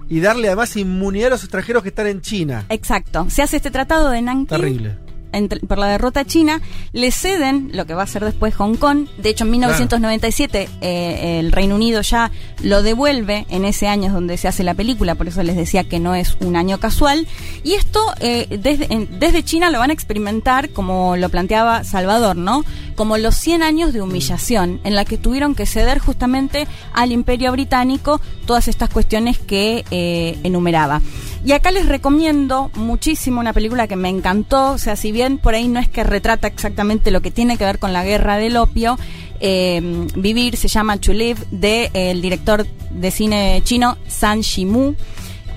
y 0.10 0.20
darle 0.20 0.48
además 0.48 0.76
inmunidad 0.78 1.28
a 1.28 1.30
los 1.32 1.44
extranjeros 1.44 1.84
que 1.84 1.90
están 1.90 2.08
en 2.08 2.22
China. 2.22 2.66
Exacto. 2.70 3.26
Se 3.30 3.42
hace 3.42 3.58
este 3.58 3.72
tratado 3.72 4.10
de 4.12 4.22
Nanking. 4.22 4.48
Terrible. 4.48 4.98
Entre- 5.38 5.60
por 5.62 5.78
la 5.78 5.88
derrota 5.88 6.26
china, 6.26 6.62
le 6.94 7.12
ceden 7.12 7.70
lo 7.74 7.86
que 7.86 7.94
va 7.94 8.04
a 8.04 8.08
ser 8.08 8.24
después 8.26 8.54
Hong 8.56 8.76
Kong. 8.76 9.08
De 9.18 9.30
hecho, 9.30 9.44
en 9.46 9.52
1997 9.52 10.70
eh, 10.82 11.40
el 11.40 11.52
Reino 11.52 11.76
Unido 11.76 12.02
ya 12.02 12.32
lo 12.64 12.82
devuelve 12.84 13.46
en 13.50 13.66
ese 13.66 13.88
año 13.88 14.08
es 14.08 14.14
donde 14.14 14.38
se 14.38 14.48
hace 14.48 14.64
la 14.64 14.74
película, 14.74 15.16
por 15.16 15.28
eso 15.28 15.44
les 15.44 15.56
decía 15.56 15.84
que 15.84 16.00
no 16.00 16.16
es 16.16 16.38
un 16.42 16.56
año 16.56 16.80
casual. 16.80 17.28
Y 17.64 17.74
esto 17.74 18.00
eh, 18.20 18.48
desde, 18.62 18.94
en- 18.94 19.20
desde 19.20 19.44
China 19.44 19.70
lo 19.70 19.80
van 19.80 19.90
a 19.90 19.94
experimentar, 19.94 20.70
como 20.70 21.16
lo 21.18 21.30
planteaba 21.30 21.84
Salvador, 21.84 22.36
¿no? 22.36 22.64
Como 22.96 23.18
los 23.18 23.36
100 23.36 23.64
años 23.64 23.94
de 23.94 24.02
humillación, 24.02 24.80
en 24.84 24.96
la 24.96 25.04
que 25.06 25.18
tuvieron 25.18 25.56
que 25.56 25.66
ceder 25.66 26.00
justamente 26.00 26.68
al 26.94 27.12
Imperio 27.12 27.52
Británico 27.52 28.22
todas 28.46 28.68
estas 28.68 28.90
cuestiones 28.90 29.38
que 29.38 29.84
eh, 29.92 30.38
enumeraba. 30.44 31.02
Y 31.44 31.52
acá 31.52 31.72
les 31.72 31.88
recomiendo 31.88 32.72
muchísimo 32.76 33.40
una 33.40 33.54
película 33.54 33.88
que 33.88 33.96
me 33.96 34.10
encantó, 34.10 34.72
o 34.72 34.78
sea, 34.78 34.96
si 34.96 35.12
bien 35.12 35.25
por 35.38 35.56
ahí 35.56 35.68
no 35.68 35.80
es 35.80 35.90
que 35.90 36.04
retrata 36.04 36.48
exactamente 36.48 37.12
lo 37.12 37.22
que 37.22 37.32
tiene 37.32 37.58
que 37.58 37.66
ver 37.66 37.80
con 37.80 37.94
la 37.94 38.04
guerra 38.04 38.38
del 38.38 38.58
opio, 38.58 38.98
eh, 39.40 40.08
Vivir 40.16 40.58
se 40.58 40.68
llama 40.68 40.98
To 40.98 41.14
Live, 41.14 41.42
de 41.52 41.92
eh, 41.94 42.12
el 42.12 42.22
director 42.22 42.66
de 42.90 43.12
cine 43.12 43.62
chino 43.64 43.98
San 44.08 44.42
Shimu. 44.42 44.96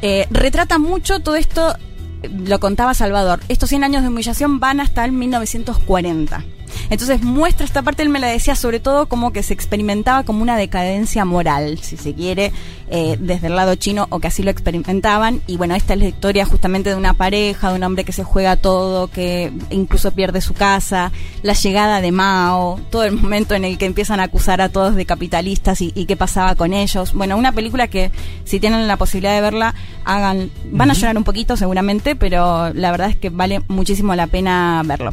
Eh, 0.03 0.27
retrata 0.31 0.79
mucho 0.79 1.21
todo 1.21 1.37
esto, 1.37 1.75
lo 2.23 2.61
contaba 2.61 2.95
Salvador, 2.95 3.41
estos 3.49 3.69
100 3.69 3.85
años 3.85 4.03
de 4.03 4.09
humillación 4.09 4.61
van 4.61 4.81
hasta 4.81 5.05
el 5.05 5.13
1940. 5.13 6.45
Entonces 6.91 7.23
muestra 7.23 7.65
esta 7.65 7.83
parte, 7.83 8.03
él 8.03 8.09
me 8.09 8.21
la 8.21 8.29
decía 8.29 8.55
sobre 8.55 8.81
todo 8.81 9.09
como 9.09 9.33
que 9.33 9.43
se 9.43 9.55
experimentaba 9.55 10.25
como 10.25 10.43
una 10.43 10.57
decadencia 10.57 11.25
moral, 11.25 11.79
si 11.83 11.97
se 11.97 12.15
quiere, 12.15 12.53
eh, 12.91 13.17
desde 13.21 13.49
el 13.49 13.57
lado 13.57 13.75
chino 13.75 14.07
o 14.11 14.21
que 14.21 14.29
así 14.29 14.43
lo 14.43 14.51
experimentaban. 14.51 15.43
Y 15.47 15.57
bueno, 15.57 15.75
esta 15.75 15.95
es 15.95 16.01
la 16.01 16.09
historia 16.09 16.45
justamente 16.45 16.91
de 16.91 16.97
una 16.97 17.15
pareja, 17.15 17.71
de 17.71 17.77
un 17.77 17.83
hombre 17.83 18.05
que 18.05 18.13
se 18.13 18.25
juega 18.25 18.57
todo, 18.57 19.09
que 19.09 19.53
incluso 19.71 20.13
pierde 20.13 20.41
su 20.41 20.55
casa, 20.55 21.13
la 21.43 21.53
llegada 21.53 22.01
de 22.01 22.13
Mao, 22.13 22.81
todo 22.91 23.05
el 23.05 23.13
momento 23.13 23.55
en 23.55 23.65
el 23.65 23.79
que 23.79 23.87
empiezan 23.87 24.21
a 24.21 24.25
acusar 24.25 24.61
a 24.61 24.69
todos 24.69 24.95
de 24.95 25.07
capitalistas 25.07 25.81
y, 25.81 25.93
y 25.95 26.07
qué 26.07 26.17
pasaba 26.17 26.55
con 26.55 26.73
ellos. 26.73 27.13
Bueno, 27.15 27.37
una 27.37 27.53
película 27.53 27.89
que 27.89 28.11
si 28.45 28.61
tienen 28.61 28.89
la 28.89 28.97
posibilidad 28.97 29.35
de 29.35 29.41
verla, 29.41 29.75
hagan, 30.05 30.51
van 30.71 30.91
a 30.91 30.95
llorar 30.95 31.17
un 31.17 31.25
poquito 31.25 31.57
seguramente, 31.57 32.17
pero 32.17 32.73
la 32.73 32.91
verdad 32.91 33.11
es 33.11 33.17
que 33.17 33.31
vale 33.31 33.61
muchísimo 33.69 34.15
la 34.15 34.27
pena 34.27 34.83
verlo. 34.85 35.13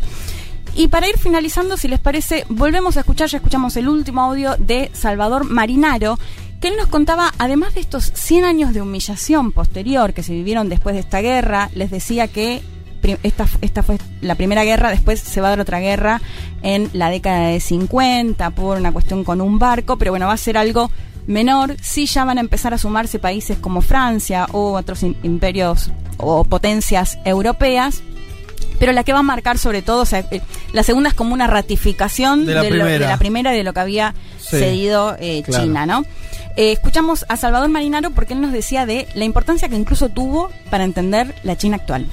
Y 0.75 0.89
para 0.89 1.07
ir 1.07 1.17
finalizando, 1.17 1.77
si 1.77 1.87
les 1.87 1.99
parece, 1.99 2.45
volvemos 2.49 2.97
a 2.97 3.01
escuchar, 3.01 3.29
ya 3.29 3.37
escuchamos 3.37 3.77
el 3.77 3.87
último 3.87 4.21
audio 4.21 4.55
de 4.57 4.91
Salvador 4.93 5.45
Marinaro, 5.45 6.19
que 6.59 6.67
él 6.67 6.75
nos 6.77 6.87
contaba, 6.87 7.33
además 7.37 7.73
de 7.75 7.79
estos 7.81 8.11
100 8.13 8.43
años 8.43 8.73
de 8.73 8.81
humillación 8.81 9.51
posterior 9.53 10.13
que 10.13 10.23
se 10.23 10.33
vivieron 10.33 10.67
después 10.67 10.95
de 10.95 10.99
esta 11.01 11.21
guerra, 11.21 11.69
les 11.75 11.91
decía 11.91 12.27
que 12.27 12.61
esta, 13.23 13.45
esta 13.61 13.83
fue 13.83 13.97
la 14.21 14.35
primera 14.35 14.63
guerra, 14.63 14.89
después 14.89 15.19
se 15.21 15.39
va 15.39 15.47
a 15.47 15.49
dar 15.51 15.59
otra 15.59 15.79
guerra 15.79 16.21
en 16.63 16.89
la 16.93 17.09
década 17.09 17.47
de 17.49 17.59
50 17.59 18.49
por 18.51 18.77
una 18.77 18.91
cuestión 18.91 19.23
con 19.23 19.41
un 19.41 19.59
barco, 19.59 19.97
pero 19.97 20.11
bueno, 20.11 20.27
va 20.27 20.33
a 20.33 20.37
ser 20.37 20.57
algo 20.57 20.89
menor, 21.27 21.75
sí 21.81 22.05
ya 22.07 22.25
van 22.25 22.37
a 22.37 22.41
empezar 22.41 22.73
a 22.73 22.77
sumarse 22.77 23.19
países 23.19 23.57
como 23.59 23.81
Francia 23.81 24.47
o 24.51 24.73
otros 24.73 25.03
im- 25.03 25.15
imperios 25.23 25.91
o 26.17 26.43
potencias 26.45 27.17
europeas, 27.25 28.01
pero 28.79 28.91
la 28.91 29.03
que 29.03 29.13
va 29.13 29.19
a 29.19 29.23
marcar 29.23 29.57
sobre 29.57 29.81
todo, 29.81 30.01
o 30.01 30.05
sea, 30.05 30.19
eh, 30.31 30.41
la 30.73 30.83
segunda 30.83 31.09
es 31.09 31.15
como 31.15 31.33
una 31.33 31.47
ratificación 31.47 32.45
De 32.45 32.53
la 32.53 32.63
lo- 32.63 32.69
primera. 32.69 33.07
la 33.09 33.17
primera 33.17 33.53
y 33.53 33.57
de 33.57 33.63
lo 33.63 33.73
que 33.73 33.79
había 33.79 34.13
Sí, 34.39 34.47
cedido 34.57 35.15
eh, 35.19 35.43
claro. 35.45 35.63
China, 35.63 35.85
¿no? 35.85 36.05
Eh, 36.57 36.71
escuchamos 36.71 37.25
a 37.27 37.35
Salvador 37.37 37.67
Marinaro 37.69 38.11
porque 38.11 38.33
él 38.33 38.41
nos 38.41 38.51
decía 38.53 38.85
de 38.85 39.07
la 39.15 39.25
importancia 39.25 39.67
que 39.69 39.75
incluso 39.75 40.09
tuvo 40.09 40.49
para 40.69 40.83
entender 40.83 41.35
la 41.43 41.57
China 41.57 41.77
actual. 41.77 42.07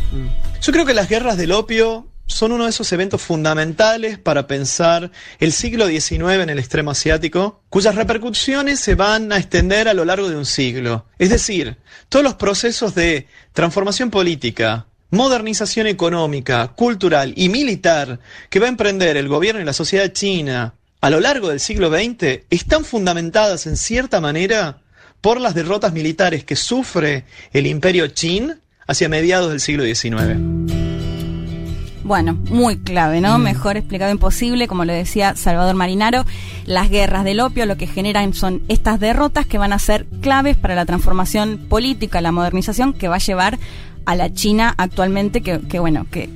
Yo 0.60 0.73
creo 0.73 0.84
que 0.84 0.94
las 0.94 1.08
guerras 1.08 1.36
del 1.36 1.52
opio 1.52 2.08
son 2.26 2.52
uno 2.52 2.65
de 2.65 2.70
esos 2.70 2.91
eventos 2.92 3.20
fundamentales 3.20 4.16
para 4.18 4.47
pensar 4.47 5.10
el 5.39 5.52
siglo 5.52 5.86
XIX 5.86 6.42
en 6.42 6.50
el 6.50 6.58
extremo 6.58 6.91
asiático, 6.92 7.60
cuyas 7.68 7.94
repercusiones 7.94 8.81
se 8.81 8.94
van 8.94 9.32
a 9.32 9.36
extender 9.36 9.86
a 9.89 9.94
lo 9.94 10.05
largo 10.05 10.28
de 10.28 10.36
un 10.36 10.47
siglo. 10.47 11.05
Es 11.18 11.28
decir, 11.31 11.76
todos 12.08 12.24
los 12.24 12.34
procesos 12.34 12.94
de 12.94 13.26
transformación 13.52 14.10
política, 14.10 14.86
modernización 15.12 15.86
económica, 15.86 16.68
cultural 16.68 17.34
y 17.36 17.49
militar 17.49 18.18
que 18.50 18.58
va 18.58 18.66
a 18.66 18.70
emprender 18.70 19.16
el 19.16 19.28
gobierno 19.28 19.60
y 19.60 19.65
la 19.65 19.74
sociedad 19.74 20.10
china 20.10 20.74
a 21.02 21.10
lo 21.10 21.20
largo 21.20 21.49
del 21.49 21.60
siglo 21.60 21.91
XX 21.91 22.44
están 22.49 22.84
fundamentadas 22.84 23.66
en 23.66 23.76
cierta 23.76 24.20
manera 24.20 24.78
por 25.20 25.41
las 25.41 25.55
derrotas 25.55 25.92
militares 25.92 26.44
que 26.44 26.57
sufre 26.57 27.24
el 27.52 27.66
imperio 27.66 28.12
Qin 28.12 28.60
hacia 28.86 29.08
mediados 29.08 29.50
del 29.50 29.60
siglo 29.60 29.84
XIX. 29.84 30.39
Bueno, 32.05 32.34
muy 32.49 32.78
clave, 32.78 33.20
¿no? 33.20 33.39
Mejor 33.39 33.76
explicado 33.76 34.10
imposible, 34.10 34.66
como 34.66 34.84
lo 34.84 34.92
decía 34.92 35.36
Salvador 35.36 35.74
Marinaro, 35.74 36.24
las 36.66 36.91
guerras 36.91 37.24
del 37.24 37.41
opio 37.41 37.66
lo 37.66 37.76
que 37.76 37.86
generan 37.86 38.34
son 38.34 38.62
estas 38.68 38.99
derrotas 38.99 39.47
que 39.47 39.58
van 39.58 39.73
a 39.73 39.78
ser 39.78 40.07
claves 40.20 40.57
para 40.57 40.74
la 40.74 40.84
transformación 40.84 41.58
política, 41.68 42.20
la 42.20 42.32
modernización 42.32 42.92
que 42.92 43.08
va 43.08 43.16
a 43.16 43.18
llevar 43.18 43.58
a 44.06 44.16
la 44.16 44.32
China 44.32 44.74
actualmente, 44.76 45.40
que, 45.42 45.60
que 45.60 45.78
bueno, 45.78 46.06
que 46.10 46.28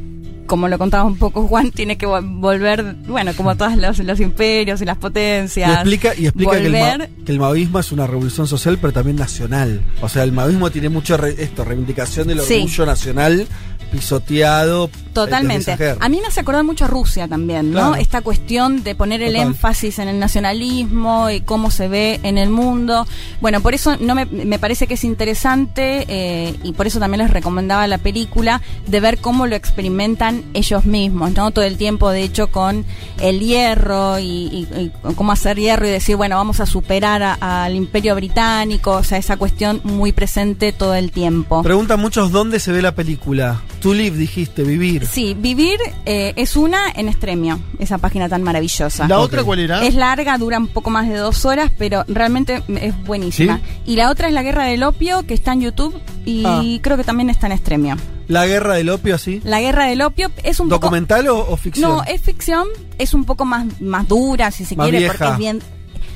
como 0.47 0.69
lo 0.69 0.79
contaba 0.79 1.03
un 1.03 1.17
poco 1.19 1.43
Juan, 1.49 1.73
tiene 1.73 1.99
que 1.99 2.07
vol- 2.07 2.39
volver, 2.41 2.95
bueno, 3.09 3.33
como 3.37 3.57
todos 3.57 3.77
los, 3.77 3.99
los 3.99 4.21
imperios 4.21 4.81
y 4.81 4.85
las 4.85 4.97
Y 4.97 5.01
potencias. 5.01 5.73
explica, 5.73 6.15
y 6.17 6.27
explica 6.27 6.53
que, 6.53 6.67
el 6.67 6.73
ma- 6.73 7.07
que 7.25 7.33
el 7.33 7.41
maoísmo 7.41 7.81
es 7.81 7.91
una 7.91 8.07
revolución 8.07 8.47
social, 8.47 8.79
pero 8.81 8.93
también 8.93 9.17
nacional. 9.17 9.81
O 10.03 10.09
sea, 10.09 10.23
el 10.23 10.31
maoísmo 10.31 10.71
tiene 10.71 10.89
mucho 10.89 11.17
re- 11.17 11.35
esto, 11.43 11.65
reivindicación 11.65 12.29
del 12.29 12.41
Sí. 12.43 12.55
orgullo 12.63 12.87
nacional 12.87 13.47
pisoteado. 13.87 14.91
Totalmente. 15.13 15.73
A 15.99 16.09
mí 16.11 16.21
me 16.21 16.27
hace 16.27 16.41
acordar 16.41 16.63
mucho 16.63 16.85
a 16.85 16.89
Rusia 16.89 17.27
también, 17.27 17.71
¿no? 17.71 17.79
Claro. 17.89 17.95
Esta 17.97 18.21
cuestión 18.21 18.83
de 18.85 18.95
poner 18.95 19.23
el 19.23 19.33
Total. 19.33 19.47
énfasis 19.49 19.99
en 19.99 20.09
el 20.09 20.19
nacionalismo 20.19 21.31
y 21.31 21.41
cómo 21.41 21.71
se 21.71 21.89
ve 21.89 22.21
en 22.23 22.37
el 22.37 22.51
mundo. 22.51 23.07
Bueno, 23.41 23.63
por 23.63 23.73
eso 23.73 23.97
no 23.99 24.15
me, 24.15 24.27
me 24.27 24.59
parece 24.59 24.87
que 24.87 24.95
es 24.95 25.05
interesante 25.05 26.05
eh, 26.09 26.55
y 26.63 26.73
por 26.75 26.87
eso 26.87 26.99
también 26.99 27.23
les 27.23 27.31
recomendaba 27.31 27.87
la 27.87 27.97
película 27.97 28.61
de 28.87 29.01
ver 29.01 29.17
cómo 29.19 29.47
lo 29.47 29.57
experimentan 29.57 30.43
ellos 30.53 30.85
mismos, 30.85 31.33
¿no? 31.33 31.51
Todo 31.51 31.65
el 31.65 31.79
tiempo, 31.79 32.11
de 32.11 32.23
hecho, 32.23 32.49
con 32.49 32.85
el 33.21 33.41
hierro 33.41 34.19
y, 34.19 34.23
y- 34.25 34.69
y 34.77 35.15
cómo 35.15 35.33
hacer 35.33 35.59
hierro 35.59 35.87
y 35.87 35.91
decir, 35.91 36.17
bueno, 36.17 36.37
vamos 36.37 36.61
a 36.61 36.67
superar 36.67 37.39
al 37.41 37.75
imperio 37.75 38.15
británico, 38.17 38.93
o 38.93 39.03
sea, 39.03 39.17
esa 39.17 39.39
cuestión 39.39 39.81
muy 39.85 40.13
presente 40.13 40.73
todo 40.73 40.95
el 40.95 41.11
tiempo. 41.11 41.63
Preguntan 41.63 42.01
muchos 42.01 42.33
dónde 42.33 42.61
se 42.61 42.71
ve 42.73 42.83
la 42.83 42.95
película. 42.95 43.63
To 43.81 43.93
live, 43.95 44.17
dijiste, 44.17 44.63
vivir. 44.65 45.07
Sí, 45.07 45.37
Vivir 45.39 45.79
eh, 46.07 46.33
es 46.37 46.57
una 46.57 46.91
en 46.95 47.09
extremio, 47.09 47.61
esa 47.79 47.99
página 47.99 48.29
tan 48.29 48.43
maravillosa. 48.43 49.07
¿La 49.07 49.19
otra 49.21 49.45
cuál 49.45 49.61
era? 49.61 49.85
Es 49.85 49.95
larga, 49.95 50.39
dura 50.39 50.59
un 50.59 50.69
poco 50.69 50.91
más 50.91 51.09
de 51.09 51.17
dos 51.17 51.45
horas, 51.45 51.71
pero 51.79 52.05
realmente 52.09 52.63
es 52.81 52.95
buenísima. 53.05 53.61
Y 53.85 53.97
la 53.97 54.11
otra 54.11 54.29
es 54.29 54.35
La 54.35 54.43
Guerra 54.43 54.65
del 54.65 54.83
Opio, 54.83 55.25
que 55.27 55.35
está 55.35 55.53
en 55.53 55.61
YouTube 55.61 55.95
y 56.25 56.43
Ah. 56.45 56.63
creo 56.83 56.97
que 56.97 57.05
también 57.05 57.31
está 57.31 57.47
en 57.47 57.53
extremio. 57.53 57.97
La 58.29 58.45
guerra 58.47 58.75
del 58.75 58.89
opio, 58.91 59.15
así. 59.15 59.41
La 59.45 59.61
Guerra 59.61 59.87
del 59.87 60.03
Opio 60.03 60.33
es 60.43 60.59
un 60.59 60.69
poco... 60.69 60.87
¿Documental 60.87 61.29
o, 61.29 61.49
o 61.49 61.57
ficción? 61.57 61.89
No, 61.89 62.03
es 62.03 62.21
ficción, 62.21 62.67
es 62.99 63.15
un 63.15 63.25
poco 63.25 63.45
más, 63.45 63.67
más 63.81 64.09
dura, 64.09 64.51
si 64.51 64.65
se 64.65 64.75
Más 64.75 64.87
quiere, 64.87 64.99
vieja. 64.99 65.15
porque 65.17 65.33
es 65.33 65.39
bien... 65.39 65.63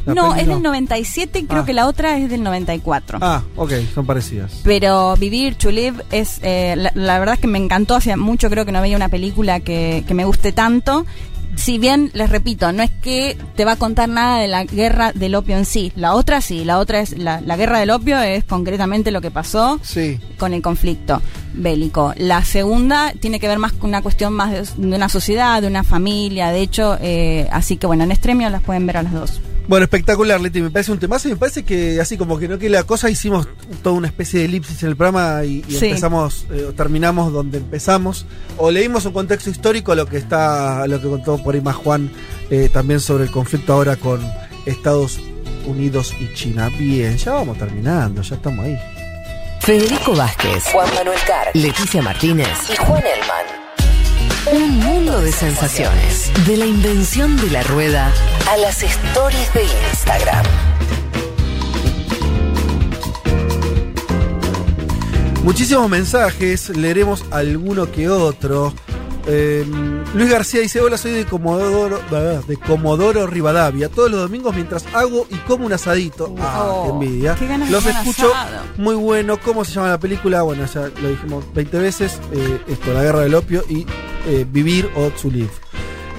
La 0.06 0.14
No, 0.14 0.30
peli 0.30 0.40
es 0.42 0.46
no. 0.48 0.54
del 0.54 0.62
97 0.62 1.38
y 1.40 1.44
creo 1.44 1.62
Ah. 1.62 1.66
que 1.66 1.72
la 1.72 1.86
otra 1.86 2.16
es 2.18 2.30
del 2.30 2.42
94. 2.42 3.18
Ah, 3.20 3.42
ok, 3.56 3.72
son 3.94 4.06
parecidas. 4.06 4.60
Pero 4.64 5.14
Vivir, 5.16 5.54
To 5.56 5.70
Live, 5.70 6.02
es, 6.10 6.38
eh, 6.42 6.74
la, 6.76 6.90
la 6.94 7.18
verdad 7.18 7.34
es 7.34 7.40
que 7.40 7.46
me 7.46 7.58
encantó. 7.58 7.94
Hace 7.96 8.16
mucho 8.16 8.48
creo 8.50 8.64
que 8.64 8.72
no 8.72 8.80
veía 8.80 8.96
una 8.96 9.08
película 9.08 9.60
que, 9.60 10.04
que 10.08 10.14
me 10.14 10.24
guste 10.24 10.52
tanto. 10.52 11.04
Si 11.60 11.76
bien, 11.78 12.10
les 12.14 12.30
repito, 12.30 12.72
no 12.72 12.82
es 12.82 12.90
que 13.02 13.36
te 13.54 13.66
va 13.66 13.72
a 13.72 13.76
contar 13.76 14.08
nada 14.08 14.38
de 14.40 14.48
la 14.48 14.64
guerra 14.64 15.12
del 15.12 15.34
opio 15.34 15.58
en 15.58 15.66
sí. 15.66 15.92
La 15.94 16.14
otra 16.14 16.40
sí, 16.40 16.64
la 16.64 16.78
otra 16.78 17.00
es, 17.00 17.18
la, 17.18 17.42
la 17.42 17.56
guerra 17.58 17.78
del 17.80 17.90
opio 17.90 18.18
es 18.18 18.44
concretamente 18.44 19.10
lo 19.10 19.20
que 19.20 19.30
pasó 19.30 19.78
Sí. 19.82 20.18
con 20.38 20.54
el 20.54 20.62
conflicto 20.62 21.20
bélico. 21.52 22.14
La 22.16 22.42
segunda 22.44 23.12
tiene 23.20 23.38
que 23.40 23.46
ver 23.48 23.58
más 23.58 23.72
con 23.72 23.90
una 23.90 24.00
cuestión 24.00 24.32
más 24.32 24.52
de, 24.52 24.62
de 24.88 24.96
una 24.96 25.10
sociedad, 25.10 25.60
de 25.60 25.68
una 25.68 25.84
familia, 25.84 26.48
de 26.50 26.60
hecho, 26.62 26.96
eh, 27.00 27.46
así 27.52 27.76
que 27.76 27.86
bueno, 27.86 28.04
en 28.04 28.12
extremio 28.12 28.48
las 28.48 28.62
pueden 28.62 28.86
ver 28.86 28.96
a 28.96 29.02
las 29.02 29.12
dos. 29.12 29.40
Bueno, 29.68 29.84
espectacular, 29.84 30.40
Leti. 30.40 30.60
Me 30.62 30.70
parece 30.70 30.90
un 30.90 30.98
temazo 30.98 31.28
y 31.28 31.32
me 31.32 31.36
parece 31.36 31.62
que 31.62 32.00
así 32.00 32.16
como 32.16 32.38
que 32.40 32.48
no 32.48 32.58
que 32.58 32.68
la 32.68 32.82
cosa 32.82 33.08
hicimos 33.08 33.46
toda 33.84 33.94
una 33.94 34.08
especie 34.08 34.40
de 34.40 34.46
elipsis 34.46 34.82
en 34.82 34.88
el 34.88 34.96
programa 34.96 35.44
y, 35.44 35.62
y 35.68 35.74
Sí. 35.74 35.86
empezamos, 35.86 36.44
eh, 36.50 36.64
o 36.68 36.72
terminamos 36.72 37.32
donde 37.32 37.58
empezamos. 37.58 38.26
O 38.56 38.72
leímos 38.72 39.04
un 39.06 39.12
contexto 39.12 39.48
histórico, 39.48 39.94
lo 39.94 40.06
que 40.06 40.16
está, 40.16 40.84
lo 40.88 41.00
que 41.00 41.06
contó 41.08 41.38
por 41.44 41.49
ahí 41.54 41.60
más 41.60 41.76
Juan, 41.76 42.10
eh, 42.50 42.68
también 42.72 43.00
sobre 43.00 43.24
el 43.24 43.30
conflicto 43.30 43.72
ahora 43.72 43.96
con 43.96 44.20
Estados 44.66 45.20
Unidos 45.66 46.14
y 46.18 46.32
China. 46.34 46.68
Bien, 46.78 47.16
ya 47.16 47.32
vamos 47.32 47.58
terminando, 47.58 48.22
ya 48.22 48.36
estamos 48.36 48.64
ahí. 48.64 48.78
Federico 49.60 50.14
Vázquez, 50.14 50.64
Juan 50.72 50.88
Manuel 50.94 51.18
Carr, 51.26 51.50
Leticia 51.54 52.02
Martínez 52.02 52.48
y 52.72 52.76
Juan 52.76 53.02
Elman. 53.02 53.60
Un 54.52 54.78
mundo 54.78 55.20
de 55.20 55.30
sensaciones. 55.30 56.32
De 56.46 56.56
la 56.56 56.66
invención 56.66 57.36
de 57.36 57.50
la 57.50 57.62
rueda 57.62 58.10
a 58.48 58.56
las 58.56 58.82
stories 58.82 59.52
de 59.54 59.62
Instagram. 59.64 60.44
Muchísimos 65.44 65.88
mensajes, 65.88 66.70
leeremos 66.70 67.24
alguno 67.30 67.92
que 67.92 68.08
otro. 68.08 68.74
Eh, 69.32 69.64
Luis 70.14 70.28
García 70.30 70.60
dice, 70.60 70.80
hola, 70.80 70.98
soy 70.98 71.12
de 71.12 71.24
Comodoro, 71.24 72.00
de 72.48 72.56
Comodoro 72.56 73.26
Rivadavia. 73.28 73.88
Todos 73.88 74.10
los 74.10 74.20
domingos 74.22 74.54
mientras 74.54 74.84
hago 74.92 75.26
y 75.30 75.36
como 75.46 75.66
un 75.66 75.72
asadito. 75.72 76.34
ah, 76.40 76.82
qué 76.84 76.90
envidia. 76.90 77.34
qué 77.36 77.46
ganas 77.46 77.68
de 77.68 77.72
Los 77.72 77.86
escucho 77.86 78.34
asado. 78.34 78.62
muy 78.76 78.94
bueno. 78.96 79.38
¿Cómo 79.38 79.64
se 79.64 79.72
llama 79.72 79.88
la 79.90 80.00
película? 80.00 80.42
Bueno, 80.42 80.66
ya 80.66 80.90
lo 81.00 81.08
dijimos 81.10 81.44
20 81.54 81.78
veces. 81.78 82.18
Eh, 82.32 82.60
esto, 82.68 82.92
La 82.92 83.02
Guerra 83.02 83.20
del 83.20 83.34
Opio 83.36 83.62
y 83.68 83.86
eh, 84.26 84.44
Vivir 84.50 84.90
o 84.96 85.10
To 85.10 85.28
Live. 85.30 85.50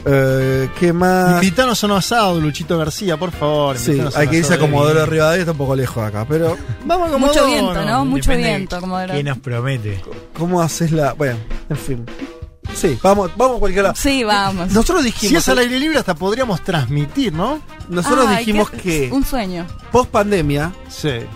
Eh, 0.06 0.70
¿Qué 0.80 0.94
más? 0.94 1.44
Invitanos 1.44 1.84
a 1.84 1.88
un 1.88 1.94
asado, 1.94 2.40
Luchito 2.40 2.78
García, 2.78 3.18
por 3.18 3.32
favor. 3.32 3.78
Sí, 3.78 4.02
hay 4.16 4.28
que 4.30 4.38
irse 4.38 4.54
a 4.54 4.58
de 4.58 4.62
Comodoro. 4.62 5.06
Rivadavia, 5.06 5.42
está 5.42 5.52
un 5.52 5.58
poco 5.60 5.76
lejos 5.76 6.02
de 6.02 6.08
acá, 6.10 6.26
pero 6.28 6.58
Vamos 6.86 7.12
a 7.14 7.18
Mucho 7.18 7.34
Comodoro. 7.42 7.52
viento, 7.74 7.86
¿no? 7.86 8.06
Mucho 8.06 8.30
Depende 8.32 8.48
viento, 8.50 8.80
como 8.80 8.98
de 8.98 9.08
¿Qué 9.08 9.24
nos 9.24 9.38
promete? 9.40 10.02
¿cómo 10.38 10.62
haces 10.62 10.92
la...? 10.92 11.14
Bueno, 11.14 11.38
en 11.70 11.78
fin. 11.78 12.06
Sí, 12.76 12.98
vamos, 13.02 13.32
vamos 13.38 13.58
a 13.58 13.60
cualquier 13.60 13.84
lado. 13.84 13.96
Sí, 13.98 14.24
vamos. 14.24 14.68
Nosotros 14.72 15.02
Si 15.02 15.06
dijimos... 15.08 15.44
es 15.44 15.50
al 15.50 15.60
aire 15.60 15.80
libre, 15.80 16.00
hasta 16.00 16.16
podríamos 16.16 16.62
transmitir, 16.64 17.32
¿no? 17.34 17.62
Nosotros 17.90 18.26
Ay, 18.28 18.38
dijimos 18.40 18.70
que 18.72 19.10
Un 19.12 19.24
sueño. 19.26 19.68
post 19.92 20.10
pandemia, 20.10 20.72
Sí. 20.90 21.10
en 21.10 21.28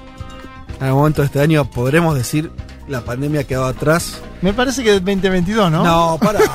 algún 0.79 0.99
momento 0.99 1.21
de 1.21 1.27
este 1.27 1.39
año 1.41 1.69
podremos 1.69 2.15
decir 2.15 2.51
la 2.87 3.01
pandemia 3.01 3.43
quedó 3.45 3.65
atrás. 3.65 4.19
Me 4.41 4.53
parece 4.53 4.83
que 4.83 4.89
es 4.95 4.95
2022, 5.03 5.71
¿no? 5.71 5.83
No, 5.83 6.17
para. 6.19 6.39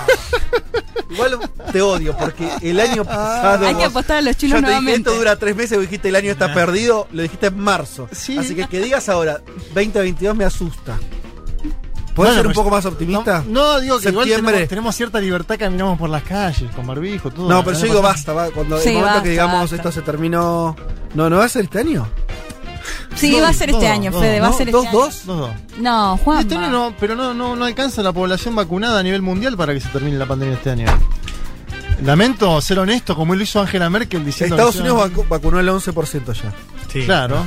Igual 1.11 1.39
te 1.73 1.83
odio 1.83 2.17
porque 2.17 2.49
el 2.63 2.79
año 2.79 3.05
pasado. 3.05 3.67
Hay 3.67 3.75
que 3.75 3.81
vos- 3.83 3.91
apostar 3.91 4.19
a 4.19 4.23
los 4.23 4.37
Yo 4.37 4.41
chinos 4.47 4.61
te 4.61 4.67
dije, 4.69 4.81
nuevamente. 4.81 5.11
esto 5.11 5.19
dura 5.19 5.37
tres 5.37 5.57
meses, 5.57 5.73
vos 5.77 5.83
dijiste 5.87 6.09
el 6.09 6.17
año 6.17 6.29
Ah. 6.29 6.33
está 6.33 6.55
perdido, 6.55 7.09
lo 7.13 7.23
dijiste 7.23 7.47
en 7.49 7.59
marzo. 7.59 8.09
Sí. 8.13 8.39
Así 8.39 8.55
que 8.55 8.69
que 8.69 8.81
digas 8.81 9.09
ahora 9.09 9.41
2022 9.75 10.37
me 10.37 10.45
asusta. 10.45 10.99
¿Puedes 12.15 12.33
Bueno, 12.35 12.35
ser 12.35 12.47
un 12.49 12.53
poco 12.53 12.71
más 12.71 12.85
optimista? 12.87 13.45
No, 13.47 13.75
no, 13.75 13.81
digo 13.81 13.99
que 14.01 14.09
igual 14.09 14.25
Septiembre. 14.27 14.53
tenemos, 14.55 14.69
tenemos 14.69 14.97
cierta 14.97 15.21
libertad, 15.21 15.57
caminamos 15.59 15.99
por 15.99 16.11
las 16.11 16.23
calles, 16.25 16.71
con 16.75 16.87
barbijo, 16.87 17.31
todo. 17.31 17.49
No, 17.49 17.65
pero 17.65 17.79
yo 17.79 17.85
digo 17.85 18.03
basta, 18.03 18.33
va, 18.33 18.51
cuando 18.51 18.79
Sí, 18.79 18.89
el 18.89 18.95
momento 18.95 19.07
basta, 19.15 19.23
que 19.23 19.31
digamos 19.31 19.61
basta. 19.61 19.77
esto 19.77 19.93
se 19.93 20.03
terminó. 20.03 20.77
No, 21.15 21.31
no 21.31 21.37
va 21.39 21.45
a 21.45 21.49
ser 21.49 21.65
este 21.65 21.79
año. 21.79 22.09
Sí, 23.15 23.33
Dos, 23.33 23.43
va 23.43 23.49
a 23.49 23.53
ser 23.53 23.71
este 23.71 23.85
dos, 23.87 23.95
año, 23.95 24.11
dos, 24.11 24.21
Fede, 24.21 24.41
va 24.41 24.49
a 24.49 24.53
ser 24.53 24.71
¿Dos, 24.71 24.85
este 24.85 24.97
año. 24.97 25.05
dos? 25.07 25.27
Dos, 25.27 25.39
dos. 25.39 25.51
No, 25.79 26.17
Juan. 26.19 26.41
Este 26.41 26.55
año 26.57 26.71
no, 26.71 26.95
pero 26.99 27.15
no, 27.15 27.33
no, 27.35 27.55
no 27.57 27.65
alcanza 27.65 28.03
la 28.03 28.13
población 28.13 28.55
vacunada 28.57 28.99
a 29.01 29.03
nivel 29.03 29.23
mundial 29.23 29.57
para 29.57 29.73
que 29.75 29.81
se 29.81 29.89
termine 29.89 30.17
la 30.19 30.27
pandemia 30.27 30.55
este 30.57 30.71
año. 30.71 30.87
Lamento 32.05 32.61
ser 32.63 32.79
honesto, 32.79 33.15
como 33.15 33.35
lo 33.35 33.43
hizo 33.43 33.61
Angela 33.61 33.91
Merkel 33.91 34.25
diciendo 34.25 34.57
Estados 34.57 34.77
que- 34.77 34.81
Unidos 34.83 35.11
vacu- 35.11 35.29
vacunó 35.29 35.61
el 35.61 35.69
11% 35.69 36.33
ya. 36.33 36.53
Sí. 36.91 37.05
Claro. 37.05 37.45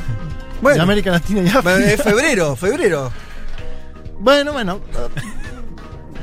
Bueno. 0.62 0.76
En 0.78 0.82
América 0.82 1.12
Latina 1.12 1.42
y 1.42 1.48
Es 1.48 2.02
febrero, 2.04 2.56
febrero. 2.56 3.12
Bueno, 4.24 4.54
bueno. 4.54 4.80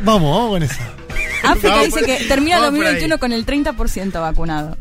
Vamos, 0.02 0.30
vamos 0.34 0.48
con 0.50 0.62
esa. 0.62 0.82
África 1.44 1.68
Vamos 1.76 1.84
dice 1.86 2.04
que 2.04 2.24
termina 2.24 2.56
el 2.56 2.62
vamos 2.62 2.78
por 2.78 2.86
ahí. 2.86 2.94
2021 3.00 3.18
con 3.18 3.32
el 3.32 3.46
30% 3.46 4.20
vacunado. 4.20 4.76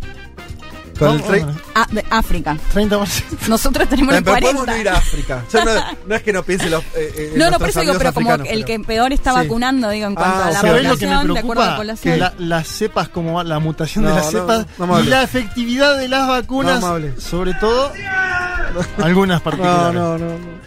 Con 0.98 1.09
el 1.11 1.17
Vamos, 1.22 1.31
tre- 1.33 1.39
vamos. 1.45 1.61
Ah, 1.75 1.88
de 1.91 2.06
África. 2.09 2.57
30%. 2.73 3.48
Nosotros 3.48 3.88
tenemos 3.89 4.15
el 4.15 4.23
pero 4.23 4.38
40%. 4.38 4.41
podemos 4.41 4.67
no 4.67 4.77
ir 4.77 4.89
a 4.89 4.93
África. 4.98 5.43
Yo 5.51 5.64
no, 5.65 5.72
no 6.07 6.15
es 6.15 6.23
que 6.23 6.33
no 6.33 6.43
piense 6.43 6.69
los. 6.69 6.81
eh, 6.83 6.88
eh, 6.95 7.33
No, 7.38 7.49
no, 7.49 7.57
por 7.59 7.69
eso 7.69 7.80
digo, 7.81 7.93
pero 7.98 8.14
como 8.14 8.33
el 8.33 8.41
pero- 8.43 8.65
que 8.65 8.80
peor 8.81 9.11
está 9.14 9.31
Sí. 9.31 9.38
vacunando, 9.38 9.89
digo, 9.89 10.07
en 10.07 10.15
cuanto 10.15 10.35
Ah, 10.38 10.48
a 10.48 10.51
la. 10.51 10.61
¿Sabés 10.61 10.83
lo 10.83 10.98
que 10.98 11.06
me 11.07 11.14
población, 11.15 11.33
de 11.33 11.39
acuerdo 11.39 11.61
a 11.64 11.65
la 11.65 11.72
preocupa? 11.77 11.77
población. 11.77 12.14
Que 12.14 12.19
la- 12.19 12.33
las 12.38 12.67
cepas, 12.67 13.09
como 13.09 13.43
la 13.43 13.59
mutación 13.59 14.06
de 14.06 14.11
las 14.14 14.25
no, 14.33 14.39
cepas 14.41 14.65
y 15.03 15.07
la 15.07 15.23
efectividad 15.23 15.98
de 15.98 16.07
las 16.09 16.27
vacunas, 16.27 16.83
sobre 17.22 17.53
todo 17.56 17.91
algunas 19.01 19.39
No, 19.39 19.43
particulares. 19.43 19.93
no, 19.93 20.17
no, 20.17 20.25
no. 20.38 20.59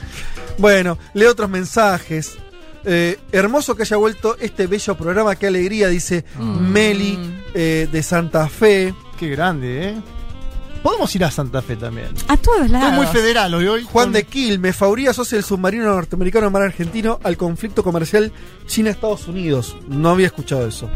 Bueno, 0.58 0.98
leo 1.14 1.30
otros 1.32 1.48
mensajes. 1.50 2.38
Eh, 2.84 3.18
hermoso 3.30 3.74
que 3.76 3.82
haya 3.82 3.96
vuelto 3.96 4.36
este 4.40 4.66
bello 4.66 4.96
programa, 4.96 5.36
qué 5.36 5.46
alegría, 5.46 5.88
dice 5.88 6.24
Mm. 6.38 6.58
Meli 6.72 7.18
eh, 7.54 7.88
de 7.90 8.02
Santa 8.02 8.48
Fe. 8.48 8.94
Qué 9.18 9.28
grande, 9.28 9.88
¿eh? 9.90 9.94
Podemos 10.82 11.14
ir 11.14 11.24
a 11.24 11.30
Santa 11.30 11.62
Fe 11.62 11.76
también. 11.76 12.08
A 12.26 12.36
todos 12.36 12.68
lados. 12.68 12.88
Estoy 12.88 13.04
muy 13.04 13.06
federal 13.06 13.54
hoy. 13.54 13.68
hoy 13.68 13.84
Juan 13.84 14.06
con- 14.06 14.12
de 14.14 14.24
Quilmes, 14.24 14.74
Fauría 14.74 15.10
asocia 15.10 15.38
el 15.38 15.44
submarino 15.44 15.84
norteamericano 15.84 16.50
mar 16.50 16.62
argentino 16.62 17.20
al 17.22 17.36
conflicto 17.36 17.84
comercial 17.84 18.32
China-Estados 18.66 19.28
Unidos. 19.28 19.76
No 19.88 20.10
había 20.10 20.26
escuchado 20.26 20.66
eso. 20.66 20.90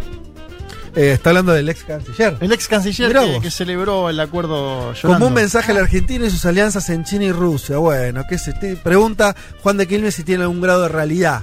Eh, 0.97 1.13
está 1.13 1.29
hablando 1.31 1.53
del 1.53 1.69
ex 1.69 1.85
canciller. 1.85 2.37
El 2.41 2.51
ex 2.53 2.67
canciller 2.67 3.17
que, 3.43 3.51
celebró 3.51 4.09
el 4.11 4.19
acuerdo 4.19 4.93
llorando. 4.95 5.13
Como 5.19 5.27
un 5.29 5.35
mensaje 5.35 5.71
a 5.71 5.75
la 5.75 5.83
Argentina 5.83 6.27
y 6.27 6.31
sus 6.31 6.45
alianzas 6.47 6.89
en 6.89 7.05
China 7.05 7.25
y 7.27 7.33
Rusia. 7.33 7.77
Bueno, 7.77 8.25
¿qué 8.29 8.39
se 8.39 8.55
te 8.55 8.75
pregunta 8.77 9.37
Juan 9.63 9.77
de 9.77 9.87
Quilmes 9.87 10.15
si 10.15 10.25
tiene 10.25 10.43
algún 10.45 10.61
grado 10.63 10.83
de 10.83 10.89
realidad? 10.89 11.43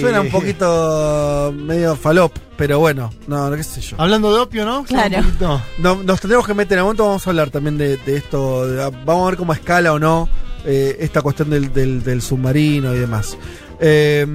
Suena 0.00 0.20
un 0.20 0.30
poquito 0.30 1.52
medio 1.56 1.96
falop, 1.96 2.32
pero 2.56 2.78
bueno, 2.78 3.10
no, 3.26 3.50
no, 3.50 3.56
qué 3.56 3.62
sé 3.62 3.80
yo. 3.80 3.96
Hablando 3.98 4.32
de 4.32 4.40
opio, 4.40 4.64
¿no? 4.64 4.84
Claro. 4.84 5.60
No, 5.78 6.02
nos 6.02 6.20
tendremos 6.20 6.46
que 6.46 6.54
meter 6.54 6.74
en 6.74 6.78
el 6.80 6.84
momento, 6.84 7.06
vamos 7.06 7.26
a 7.26 7.30
hablar 7.30 7.50
también 7.50 7.76
de, 7.78 7.96
de 7.96 8.16
esto, 8.16 8.66
de- 8.66 8.90
vamos 9.04 9.24
a 9.24 9.30
ver 9.30 9.36
cómo 9.36 9.52
escala 9.52 9.92
o 9.92 9.98
no 9.98 10.28
eh, 10.64 10.96
esta 11.00 11.20
cuestión 11.22 11.50
del, 11.50 11.72
del- 11.72 12.02
del 12.02 12.22
submarino 12.22 12.94
y 12.94 12.98
demás. 12.98 13.36
Eh, 13.80 14.26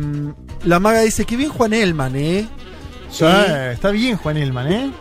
la 0.65 0.79
maga 0.79 1.01
dice 1.01 1.25
que 1.25 1.37
bien 1.37 1.49
Juan 1.49 1.73
Elman, 1.73 2.15
¿eh? 2.15 2.47
Sí, 3.09 3.23
está 3.71 3.91
bien 3.91 4.17
Juan 4.17 4.35
Elman, 4.37 4.71
¿eh? 4.71 4.91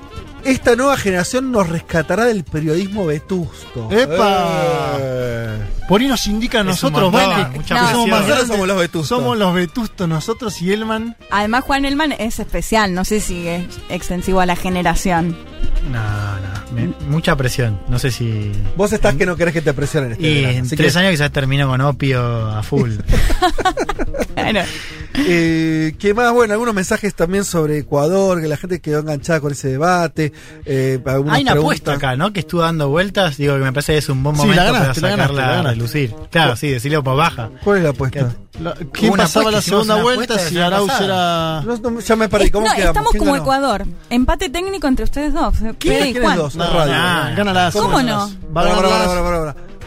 Esta 0.44 0.76
nueva 0.76 0.96
generación 0.96 1.50
nos 1.52 1.68
rescatará 1.68 2.24
del 2.26 2.44
periodismo 2.44 3.06
vetusto. 3.06 3.88
¡Epa! 3.90 4.96
Eh. 4.98 5.58
Por 5.88 6.00
ahí 6.00 6.06
nos 6.08 6.26
indica 6.26 6.60
a 6.60 6.64
nosotros, 6.64 7.10
Vale, 7.12 7.48
que 7.58 7.68
somos 7.68 8.08
más 8.08 8.26
grandes. 8.26 8.48
somos 8.48 8.66
los 8.68 8.78
vetustos. 8.78 9.08
Somos 9.08 9.38
los 9.38 9.54
vetustos 9.54 10.08
nosotros 10.08 10.60
y 10.62 10.72
Elman. 10.72 11.16
Además, 11.30 11.64
Juan 11.64 11.84
Elman 11.84 12.12
es 12.12 12.38
especial, 12.38 12.94
no 12.94 13.04
sé 13.04 13.20
si 13.20 13.46
es 13.48 13.64
extensivo 13.88 14.40
a 14.40 14.46
la 14.46 14.56
generación. 14.56 15.36
No, 15.90 16.38
no. 16.40 16.72
me- 16.74 16.94
mucha 17.08 17.36
presión. 17.36 17.78
No 17.88 17.98
sé 17.98 18.10
si. 18.10 18.52
Vos 18.76 18.92
estás 18.92 19.14
que 19.14 19.26
no 19.26 19.36
querés 19.36 19.54
que 19.54 19.62
te 19.62 19.72
presionen. 19.74 20.12
Este 20.12 20.26
Y 20.26 20.34
verano, 20.42 20.58
en 20.58 20.68
tres 20.68 20.92
que- 20.92 20.98
años 20.98 21.10
quizás 21.12 21.30
termino 21.32 21.68
con 21.68 21.80
opio 21.80 22.22
a 22.50 22.62
full. 22.62 22.92
Claro. 24.34 24.60
Eh, 25.16 25.94
¿Qué 25.98 26.12
más? 26.12 26.32
Bueno, 26.32 26.52
algunos 26.54 26.74
mensajes 26.74 27.14
también 27.14 27.44
sobre 27.44 27.78
Ecuador, 27.78 28.40
que 28.42 28.48
la 28.48 28.56
gente 28.56 28.80
quedó 28.80 28.98
enganchada 29.00 29.40
con 29.40 29.52
ese 29.52 29.68
debate. 29.68 30.32
Eh, 30.66 31.00
algunas 31.06 31.36
Hay 31.36 31.42
una 31.42 31.52
preguntas. 31.52 31.80
apuesta 31.80 31.92
acá, 31.94 32.16
¿no? 32.16 32.32
Que 32.32 32.40
estuvo 32.40 32.60
dando 32.62 32.88
vueltas. 32.88 33.36
Digo 33.36 33.54
que 33.54 33.60
me 33.60 33.72
parece 33.72 33.92
que 33.92 33.98
es 33.98 34.08
un 34.08 34.22
buen 34.22 34.34
Sí, 34.36 34.42
momento 34.42 34.62
la 34.64 34.72
ganaste, 34.72 35.00
la 35.00 35.06
para 35.08 35.16
ganaste, 35.16 35.34
la 35.36 35.42
sacarla 35.46 35.68
a 35.68 35.72
relucir. 35.72 36.14
Claro, 36.30 36.56
sí, 36.56 36.68
decirle 36.68 37.00
por 37.00 37.16
baja. 37.16 37.50
¿Cuál 37.62 37.78
es 37.78 37.84
la 37.84 37.90
apuesta? 37.90 38.34
La- 38.60 38.74
¿Quién 38.92 39.12
una 39.12 39.22
pasaba 39.24 39.50
la 39.50 39.62
segunda 39.62 39.96
vuelta 40.02 40.38
si 40.38 40.58
Arauz 40.58 40.90
era. 41.00 41.62
No, 41.64 41.76
no, 41.76 42.00
ya 42.00 42.16
me 42.16 42.28
perdí. 42.28 42.50
¿Cómo 42.50 42.66
no, 42.66 42.72
quedamos? 42.74 42.90
estamos 42.90 43.10
¿Quién 43.12 43.20
como 43.24 43.32
ganó? 43.34 43.44
Empate 43.74 43.86
Empate 44.10 44.50
técnico 44.50 44.86
entre 44.88 45.04
ustedes 45.04 45.32
dos. 45.32 45.53
¿Quién, 45.58 45.74
¿Quiénes 45.78 46.22
Juan. 46.22 46.36
dos? 46.36 46.56
No, 46.56 46.64
La 46.64 46.70
radio. 46.70 46.92
no, 47.30 47.36
gana 47.36 47.52
la 47.52 47.70
¿Cómo 47.72 48.02
no? 48.02 48.30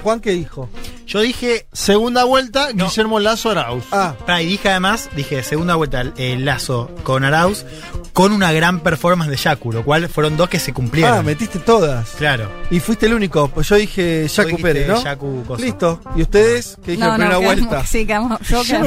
Juan, 0.03 0.19
¿qué 0.19 0.31
dijo? 0.31 0.69
Yo 1.07 1.21
dije. 1.21 1.65
Segunda 1.73 2.23
vuelta, 2.25 2.69
Guillermo 2.73 3.19
Lazo 3.19 3.49
Arauz. 3.51 3.85
Ah, 3.91 4.15
pará, 4.25 4.41
y 4.41 4.47
dije 4.47 4.69
además, 4.69 5.09
dije 5.15 5.41
segunda 5.43 5.75
vuelta 5.75 6.01
el 6.17 6.43
lazo 6.45 6.91
con 7.03 7.23
Arauz 7.23 7.65
con 8.13 8.31
una 8.31 8.51
gran 8.51 8.79
performance 8.79 9.29
de 9.29 9.37
Yaku, 9.37 9.71
lo 9.71 9.83
cual 9.85 10.09
fueron 10.09 10.37
dos 10.37 10.49
que 10.49 10.59
se 10.59 10.73
cumplieron. 10.73 11.19
ah, 11.19 11.21
metiste 11.23 11.59
todas. 11.59 12.09
Claro. 12.11 12.51
Y 12.71 12.79
fuiste 12.79 13.05
el 13.05 13.13
único. 13.13 13.47
Pues 13.49 13.69
yo 13.69 13.75
dije 13.75 14.23
dijiste 14.23 14.55
Pérez, 14.57 14.87
¿no? 14.87 15.57
Listo. 15.57 16.01
¿Y 16.15 16.23
ustedes? 16.23 16.77
¿Qué 16.83 16.91
dijeron? 16.91 17.19
No, 17.19 17.25
no, 17.25 17.39
primera 17.39 17.39
quedamos- 17.39 17.67
vuelta. 17.69 17.87
sí, 17.87 18.05
quedamos, 18.05 18.39
yo 18.41 18.63
quedé 18.63 18.77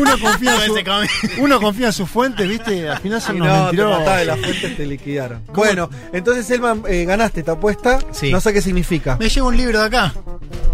Uno, 0.00 0.18
confía 0.20 0.60
su, 0.60 0.74
uno 1.42 1.60
confía 1.60 1.86
en 1.88 1.92
su 1.92 2.06
fuente, 2.06 2.46
¿viste? 2.46 2.88
Al 2.88 2.98
final 2.98 3.20
son 3.22 3.38
no, 3.38 3.70
te 3.70 3.76
de 3.76 4.24
las 4.24 4.40
fuentes, 4.40 4.76
te 4.76 4.86
liquidaron. 4.86 5.42
Bueno, 5.54 5.90
entonces 6.12 6.50
Elman, 6.50 6.82
eh, 6.88 7.04
ganaste 7.04 7.40
esta 7.40 7.52
apuesta. 7.52 7.98
Sí. 8.10 8.32
No 8.32 8.40
sé 8.40 8.52
qué 8.52 8.62
significa. 8.62 9.16
Me 9.20 9.28
llevo 9.28 9.48
un 9.48 9.56
libro 9.56 9.78
de 9.80 9.84
acá. 9.86 10.14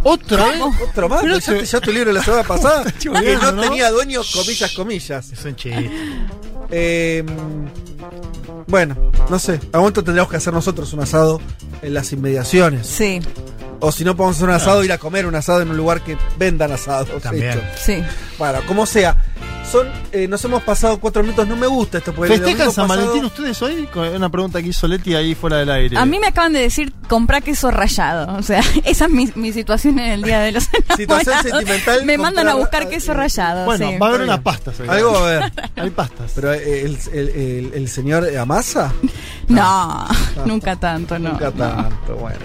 ¿Otra 0.04 0.46
vez? 0.46 0.62
¿Otro 0.82 1.08
más? 1.08 1.20
Pero 1.22 1.34
Pues 1.34 1.46
ya, 1.46 1.52
te- 1.52 1.58
te- 1.60 1.64
ya 1.66 1.80
tu 1.80 1.92
libro 1.92 2.12
la 2.12 2.22
semana 2.22 2.42
pasada 2.48 2.84
que 2.92 3.08
¿no? 3.52 3.60
tenía 3.62 3.90
dueño, 3.90 4.20
comillas, 4.32 4.72
comillas. 4.72 5.32
Es 5.32 5.44
un 5.44 5.56
chiste. 5.56 5.90
Eh, 6.70 7.24
bueno, 8.66 8.96
no 9.30 9.38
sé. 9.38 9.60
A 9.72 9.78
momento 9.78 10.04
tendríamos 10.04 10.30
que 10.30 10.36
hacer 10.36 10.52
nosotros 10.52 10.92
un 10.92 11.00
asado 11.00 11.40
en 11.82 11.94
las 11.94 12.12
inmediaciones. 12.12 12.86
Sí, 12.86 13.20
O 13.80 13.92
si 13.92 14.04
no 14.04 14.16
podemos 14.16 14.36
hacer 14.36 14.48
un 14.48 14.54
asado, 14.54 14.82
ir 14.84 14.92
a 14.92 14.98
comer 14.98 15.26
un 15.26 15.34
asado 15.34 15.60
en 15.62 15.70
un 15.70 15.76
lugar 15.76 16.02
que 16.02 16.16
vendan 16.36 16.72
asados. 16.72 17.08
También. 17.22 17.60
sí. 17.76 18.02
Bueno, 18.38 18.60
como 18.66 18.86
sea. 18.86 19.16
Son, 19.70 19.86
eh, 20.12 20.26
nos 20.26 20.42
hemos 20.46 20.62
pasado 20.62 20.98
cuatro 20.98 21.22
minutos, 21.22 21.46
no 21.46 21.54
me 21.54 21.66
gusta 21.66 21.98
esto. 21.98 22.10
¿Festejan 22.14 22.72
San 22.72 22.88
pasado- 22.88 23.06
Valentín 23.08 23.24
ustedes 23.26 23.60
hoy? 23.60 23.86
Con 23.92 24.08
Una 24.08 24.30
pregunta 24.30 24.62
que 24.62 24.68
hizo 24.68 24.88
Leti 24.88 25.14
ahí 25.14 25.34
fuera 25.34 25.58
del 25.58 25.70
aire. 25.70 25.98
A 25.98 26.06
mí 26.06 26.18
me 26.18 26.28
acaban 26.28 26.54
de 26.54 26.60
decir 26.60 26.90
comprar 27.06 27.42
queso 27.42 27.70
rallado. 27.70 28.34
O 28.38 28.42
sea, 28.42 28.62
esa 28.86 29.04
es 29.04 29.10
mi, 29.10 29.30
mi 29.34 29.52
situación 29.52 29.98
en 29.98 30.12
el 30.12 30.22
día 30.22 30.40
de 30.40 30.52
los 30.52 30.64
Situación 30.96 31.34
enamorados. 31.34 31.42
sentimental, 31.58 32.04
Me 32.06 32.16
mandan 32.16 32.48
a 32.48 32.54
buscar 32.54 32.88
queso 32.88 33.12
rallado. 33.12 33.66
Bueno, 33.66 33.90
sí. 33.90 33.98
va 33.98 34.06
a 34.06 34.08
haber 34.08 34.22
unas 34.22 34.40
pastas. 34.40 34.80
hoy. 34.80 34.88
Algo 34.88 35.12
va 35.12 35.18
a 35.18 35.22
haber. 35.36 35.52
Hay 35.76 35.90
pastas. 35.90 36.32
Pero 36.34 36.52
eh, 36.54 36.80
el, 36.86 36.98
el- 37.12 37.28
el- 37.28 37.70
el 37.74 37.88
señor 37.90 38.26
Amasa. 38.38 38.90
No, 39.48 40.08
nunca 40.46 40.76
tanto, 40.76 41.18
no. 41.18 41.32
Nunca 41.32 41.50
no. 41.54 41.66
tanto, 41.66 42.16
bueno. 42.16 42.38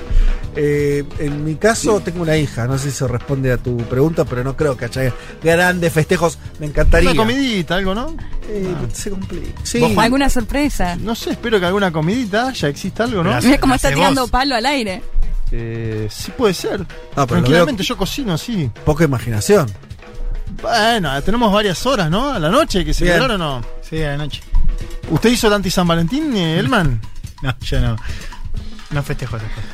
Eh, 0.56 1.03
en 1.17 1.43
mi 1.43 1.56
caso 1.56 1.99
tengo 2.01 2.22
una 2.22 2.38
hija, 2.38 2.67
no 2.67 2.77
sé 2.77 2.83
si 2.85 2.90
eso 2.90 3.07
responde 3.07 3.51
a 3.51 3.57
tu 3.57 3.75
pregunta, 3.77 4.23
pero 4.23 4.43
no 4.43 4.56
creo 4.56 4.77
que 4.77 4.85
haya 4.85 5.11
grandes 5.41 5.91
festejos, 5.91 6.38
me 6.59 6.67
encantaría. 6.67 7.09
Una 7.11 7.17
comidita, 7.23 7.75
algo, 7.75 7.95
¿no? 7.95 8.15
Eh, 8.48 8.72
Se 8.91 9.09
complica. 9.09 9.59
Sí. 9.64 9.82
¿Alguna 9.98 10.30
sorpresa? 10.30 10.95
No 10.95 11.15
sé, 11.15 11.32
espero 11.32 11.59
que 11.59 11.65
alguna 11.65 11.91
comidita 11.91 12.53
ya 12.53 12.67
exista 12.67 13.06
algo, 13.06 13.23
¿no? 13.23 13.40
Mira 13.41 13.59
cómo 13.59 13.73
está 13.73 13.91
tirando 13.91 14.22
vos. 14.22 14.30
palo 14.30 14.56
al 14.56 14.65
aire. 14.67 15.01
Eh, 15.51 16.07
sí 16.11 16.32
puede 16.38 16.53
ser. 16.53 16.82
Ah, 16.82 17.25
pero 17.27 17.41
Tranquilamente, 17.41 17.83
yo 17.83 17.98
cocino, 17.98 18.38
sí. 18.38 18.69
poca 18.85 19.03
imaginación. 19.03 19.67
Bueno, 20.61 21.19
tenemos 21.23 21.51
varias 21.51 21.83
horas, 21.85 22.09
¿no? 22.11 22.32
A 22.32 22.40
la 22.40 22.49
noche 22.49 22.85
que 22.85 22.93
se 22.93 23.06
quedaron 23.06 23.32
o 23.32 23.38
no. 23.59 23.61
Sí, 23.88 24.01
a 24.03 24.09
la 24.09 24.17
noche. 24.17 24.41
¿Usted 25.09 25.30
hizo 25.32 25.48
el 25.48 25.53
anti 25.53 25.69
San 25.72 25.88
Valentín, 25.88 26.35
eh, 26.35 26.59
Elman? 26.59 27.01
No, 27.41 27.56
yo 27.61 27.80
no. 27.82 27.95
No 28.91 29.03
festejo 29.03 29.38
esas 29.38 29.49
cosas. 29.49 29.69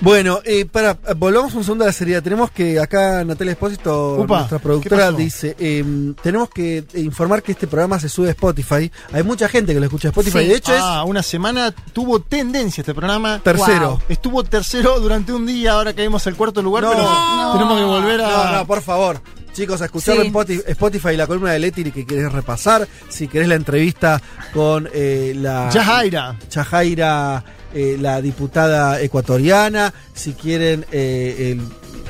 Bueno, 0.00 0.40
eh, 0.44 0.66
para, 0.66 0.98
volvamos 1.16 1.54
un 1.54 1.64
segundo 1.64 1.84
a 1.84 1.88
la 1.88 1.92
seriedad. 1.92 2.22
Tenemos 2.22 2.50
que, 2.50 2.78
acá 2.78 3.24
Natalia 3.24 3.52
Espósito, 3.52 4.16
Upa, 4.18 4.38
nuestra 4.38 4.58
¿qué 4.58 4.62
productora, 4.62 5.10
dice, 5.12 5.56
eh, 5.58 6.12
tenemos 6.22 6.50
que 6.50 6.84
informar 6.94 7.42
que 7.42 7.52
este 7.52 7.66
programa 7.66 7.98
se 7.98 8.08
sube 8.08 8.28
a 8.28 8.30
Spotify. 8.32 8.90
Hay 9.12 9.22
mucha 9.22 9.48
gente 9.48 9.72
que 9.72 9.80
lo 9.80 9.86
escucha 9.86 10.08
a 10.08 10.10
Spotify. 10.10 10.40
Sí. 10.40 10.46
De 10.48 10.54
hecho, 10.56 10.72
ah, 10.78 11.04
una 11.04 11.22
semana 11.22 11.72
tuvo 11.92 12.20
tendencia 12.20 12.82
este 12.82 12.94
programa. 12.94 13.36
es 13.36 13.42
tercero. 13.42 13.90
Wow. 13.90 14.00
Estuvo 14.08 14.44
tercero 14.44 15.00
durante 15.00 15.32
un 15.32 15.46
día, 15.46 15.72
ahora 15.72 15.92
caímos 15.94 16.26
al 16.26 16.36
cuarto 16.36 16.60
lugar, 16.62 16.84
No. 16.84 16.90
pero 16.90 17.02
No. 17.04 17.52
tenemos 17.54 17.78
que 17.78 17.84
volver 17.84 18.20
a. 18.20 18.28
No, 18.28 18.52
no, 18.58 18.66
por 18.66 18.82
favor. 18.82 19.20
Chicos, 19.54 19.80
a 19.80 19.86
escucharlo 19.86 20.20
Sí. 20.20 20.28
en 20.28 20.34
Spoti- 20.34 20.62
Spotify, 20.66 21.16
la 21.16 21.26
columna 21.26 21.52
de 21.52 21.58
Leti 21.58 21.90
que 21.90 22.04
querés 22.04 22.30
repasar. 22.30 22.86
Si 23.08 23.26
querés 23.26 23.48
la 23.48 23.54
entrevista 23.54 24.20
con 24.52 24.86
eh, 24.92 25.32
la. 25.34 25.70
Yajaira. 25.70 26.36
Yajaira, 26.50 27.42
eh, 27.76 27.96
la 28.00 28.20
diputada 28.22 29.00
ecuatoriana. 29.02 29.92
Si 30.14 30.32
quieren 30.32 30.84
eh, 30.92 31.52
el- 31.52 31.62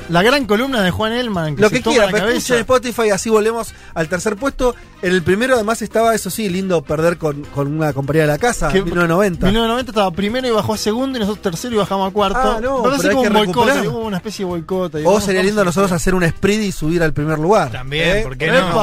La 0.09 0.23
gran 0.23 0.47
columna 0.47 0.83
de 0.83 0.93
Juan 0.93 1.13
Elman. 1.13 1.57
Que 1.57 1.63
lo 1.63 1.69
se 1.69 1.77
que 1.77 1.83
quieran, 1.83 2.15
escuchen 2.15 2.59
Spotify, 2.59 3.11
así 3.11 3.29
volvemos 3.29 3.75
al 3.95 4.09
tercer 4.09 4.37
puesto. 4.37 4.77
En 5.03 5.11
el 5.13 5.23
primero, 5.25 5.55
además, 5.57 5.83
estaba, 5.83 6.15
eso 6.15 6.31
sí, 6.31 6.49
lindo 6.49 6.81
perder 6.83 7.19
con, 7.19 7.43
con 7.47 7.67
una 7.75 7.93
compañía 7.93 8.23
de 8.23 8.29
la 8.29 8.39
casa, 8.39 8.69
Que- 8.69 8.83
1990. 8.83 9.47
1990 9.47 9.91
estaba 9.91 10.11
primero 10.13 10.47
y 10.47 10.53
bajó 10.53 10.75
a 10.75 10.77
segundo 10.77 11.19
y 11.19 11.21
nosotros 11.21 11.43
tercero 11.43 11.75
y 11.75 11.79
bajamos 11.79 12.09
a 12.09 12.13
cuarto. 12.13 12.39
Ah, 12.41 12.61
no, 12.63 12.83
Pero 12.85 12.97
como 13.11 13.23
que 13.23 13.29
un 13.29 13.35
boicot, 13.35 13.67
recuperar. 13.67 13.89
hubo 13.89 13.99
una 14.07 14.17
especie 14.19 14.45
de 14.45 14.49
boicot. 14.51 14.95
O 14.95 15.03
Vamos- 15.03 15.25
sería 15.25 15.43
lindo 15.43 15.65
nosotros 15.65 15.91
hacer 15.91 16.15
un 16.15 16.25
spread 16.29 16.61
y 16.61 16.71
subir 16.71 17.03
al 17.03 17.13
primer 17.13 17.39
lugar. 17.41 17.73
También, 17.73 18.19
¿Eh? 18.19 18.21
¿por 18.23 18.37
qué 18.37 18.47
no? 18.53 18.75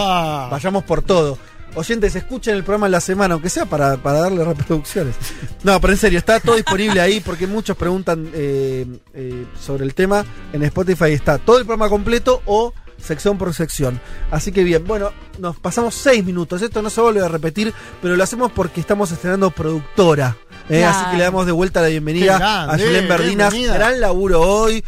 Vayamos 0.51 0.83
por 0.83 1.01
todo. 1.03 1.37
Oyentes, 1.75 2.15
escuchen 2.15 2.55
el 2.55 2.63
programa 2.63 2.85
en 2.85 2.91
la 2.91 3.01
semana, 3.01 3.33
aunque 3.33 3.49
sea 3.49 3.65
para, 3.65 3.97
para 3.97 4.19
darle 4.19 4.43
reproducciones. 4.43 5.15
No, 5.63 5.79
pero 5.81 5.93
en 5.93 5.99
serio, 5.99 6.19
está 6.19 6.39
todo 6.39 6.55
disponible 6.55 7.01
ahí 7.01 7.19
porque 7.19 7.47
muchos 7.47 7.75
preguntan 7.75 8.29
eh, 8.33 8.85
eh, 9.13 9.45
sobre 9.59 9.83
el 9.85 9.93
tema. 9.95 10.25
En 10.51 10.61
Spotify 10.63 11.11
está 11.11 11.37
todo 11.39 11.57
el 11.57 11.65
programa 11.65 11.89
completo 11.89 12.41
o 12.45 12.73
sección 12.97 13.37
por 13.37 13.53
sección. 13.53 13.99
Así 14.29 14.51
que 14.51 14.63
bien, 14.63 14.85
bueno, 14.85 15.11
nos 15.39 15.57
pasamos 15.59 15.95
seis 15.95 16.23
minutos. 16.23 16.61
Esto 16.61 16.81
no 16.81 16.89
se 16.89 17.01
vuelve 17.01 17.21
a 17.21 17.27
repetir, 17.27 17.73
pero 18.01 18.15
lo 18.15 18.23
hacemos 18.23 18.51
porque 18.51 18.79
estamos 18.79 19.11
estrenando 19.11 19.49
productora. 19.51 20.37
¿eh? 20.69 20.79
Claro. 20.79 20.97
Así 20.97 21.11
que 21.11 21.17
le 21.17 21.23
damos 21.23 21.45
de 21.45 21.51
vuelta 21.51 21.81
la 21.81 21.87
bienvenida 21.87 22.37
grande, 22.37 22.73
a 22.73 23.07
Verdinas. 23.07 23.51
bienvenida. 23.51 23.73
Gran 23.73 23.99
laburo 23.99 24.41
hoy. 24.41 24.83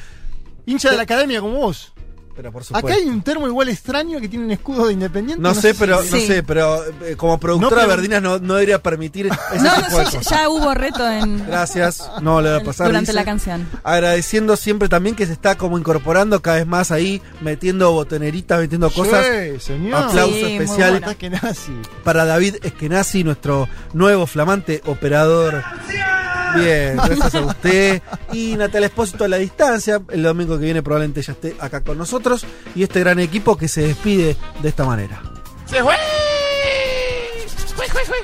Hincha 0.68 0.92
de 0.92 0.98
la 0.98 1.04
academia 1.04 1.42
como 1.42 1.58
vos. 1.58 1.95
Pero 2.36 2.52
por 2.52 2.66
supuesto. 2.66 2.88
Acá 2.88 2.98
hay 2.98 3.08
un 3.08 3.22
termo 3.22 3.48
igual 3.48 3.70
extraño 3.70 4.20
que 4.20 4.28
tiene 4.28 4.44
un 4.46 4.52
escudo 4.52 4.88
de 4.88 4.94
independiente. 4.94 5.42
No, 5.42 5.54
sé, 5.54 5.74
pero 5.74 6.04
Sí. 6.04 6.10
no 6.12 6.20
sé, 6.20 6.44
pero 6.44 6.84
eh, 7.04 7.16
como 7.16 7.40
productora 7.40 7.84
No, 7.84 7.88
pero- 7.88 7.96
Verdinas 7.96 8.22
no, 8.22 8.40
no 8.40 8.56
debería 8.56 8.84
permitir 8.84 9.28
ese 9.54 9.64
No, 9.64 9.74
tipo 9.76 9.98
de 10.00 10.04
cosas. 10.04 10.26
ya 10.30 10.50
hubo 10.50 10.74
reto 10.74 11.10
en, 11.10 11.46
Gracias, 11.48 12.10
no 12.22 12.42
le 12.42 12.50
va 12.52 12.58
a 12.58 12.64
pasar. 12.64 12.88
durante 12.88 13.12
dice. 13.12 13.14
la 13.14 13.24
canción. 13.24 13.66
Agradeciendo 13.84 14.58
siempre 14.58 14.90
también 14.90 15.16
que 15.16 15.26
se 15.26 15.32
está 15.32 15.56
como 15.56 15.78
incorporando 15.80 16.42
cada 16.42 16.58
vez 16.58 16.68
más 16.68 16.92
ahí, 16.92 17.22
metiendo 17.40 17.92
botoneritas, 17.94 18.60
metiendo 18.60 18.90
cosas. 18.92 19.26
Sí, 19.26 19.60
señor. 19.62 20.04
Aplauso 20.04 20.34
Sí, 20.36 20.44
especial 20.58 21.16
para 22.04 22.26
David 22.26 22.56
Eskenazi, 22.64 23.24
nuestro 23.24 23.70
nuevo 23.94 24.28
flamante 24.28 24.82
operador 24.86 25.64
Bien, 26.56 26.98
gracias 26.98 27.36
a 27.36 27.42
usted. 27.42 28.02
Y 28.34 28.56
Natalia 28.56 28.88
Espósito 28.88 29.26
a 29.26 29.28
la 29.28 29.38
distancia. 29.38 30.02
El 30.10 30.24
domingo 30.24 30.58
que 30.58 30.66
viene 30.66 30.82
probablemente 30.82 31.22
ya 31.22 31.34
esté 31.34 31.56
acá 31.60 31.82
con 31.82 31.98
nosotros. 31.98 32.46
Y 32.76 32.84
este 32.84 33.00
gran 33.00 33.20
equipo 33.20 33.58
que 33.58 33.68
se 33.68 33.82
despide 33.82 34.36
de 34.62 34.70
esta 34.70 34.86
manera. 34.86 35.22
¡Se 35.66 35.82
fue! 35.82 35.96
¡Fue, 37.76 37.88
fue, 37.88 38.04
fue, 38.04 38.16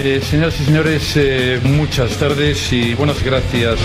Eh, 0.00 0.22
señoras 0.22 0.60
y 0.60 0.64
señores, 0.64 1.12
eh, 1.16 1.60
muchas 1.64 2.16
tardes 2.18 2.72
y 2.72 2.94
buenas 2.94 3.22
gracias. 3.22 3.78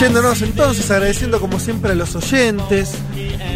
Yéndonos 0.00 0.42
entonces, 0.42 0.90
agradeciendo 0.90 1.40
como 1.40 1.58
siempre 1.58 1.92
a 1.92 1.94
los 1.94 2.14
oyentes. 2.14 2.92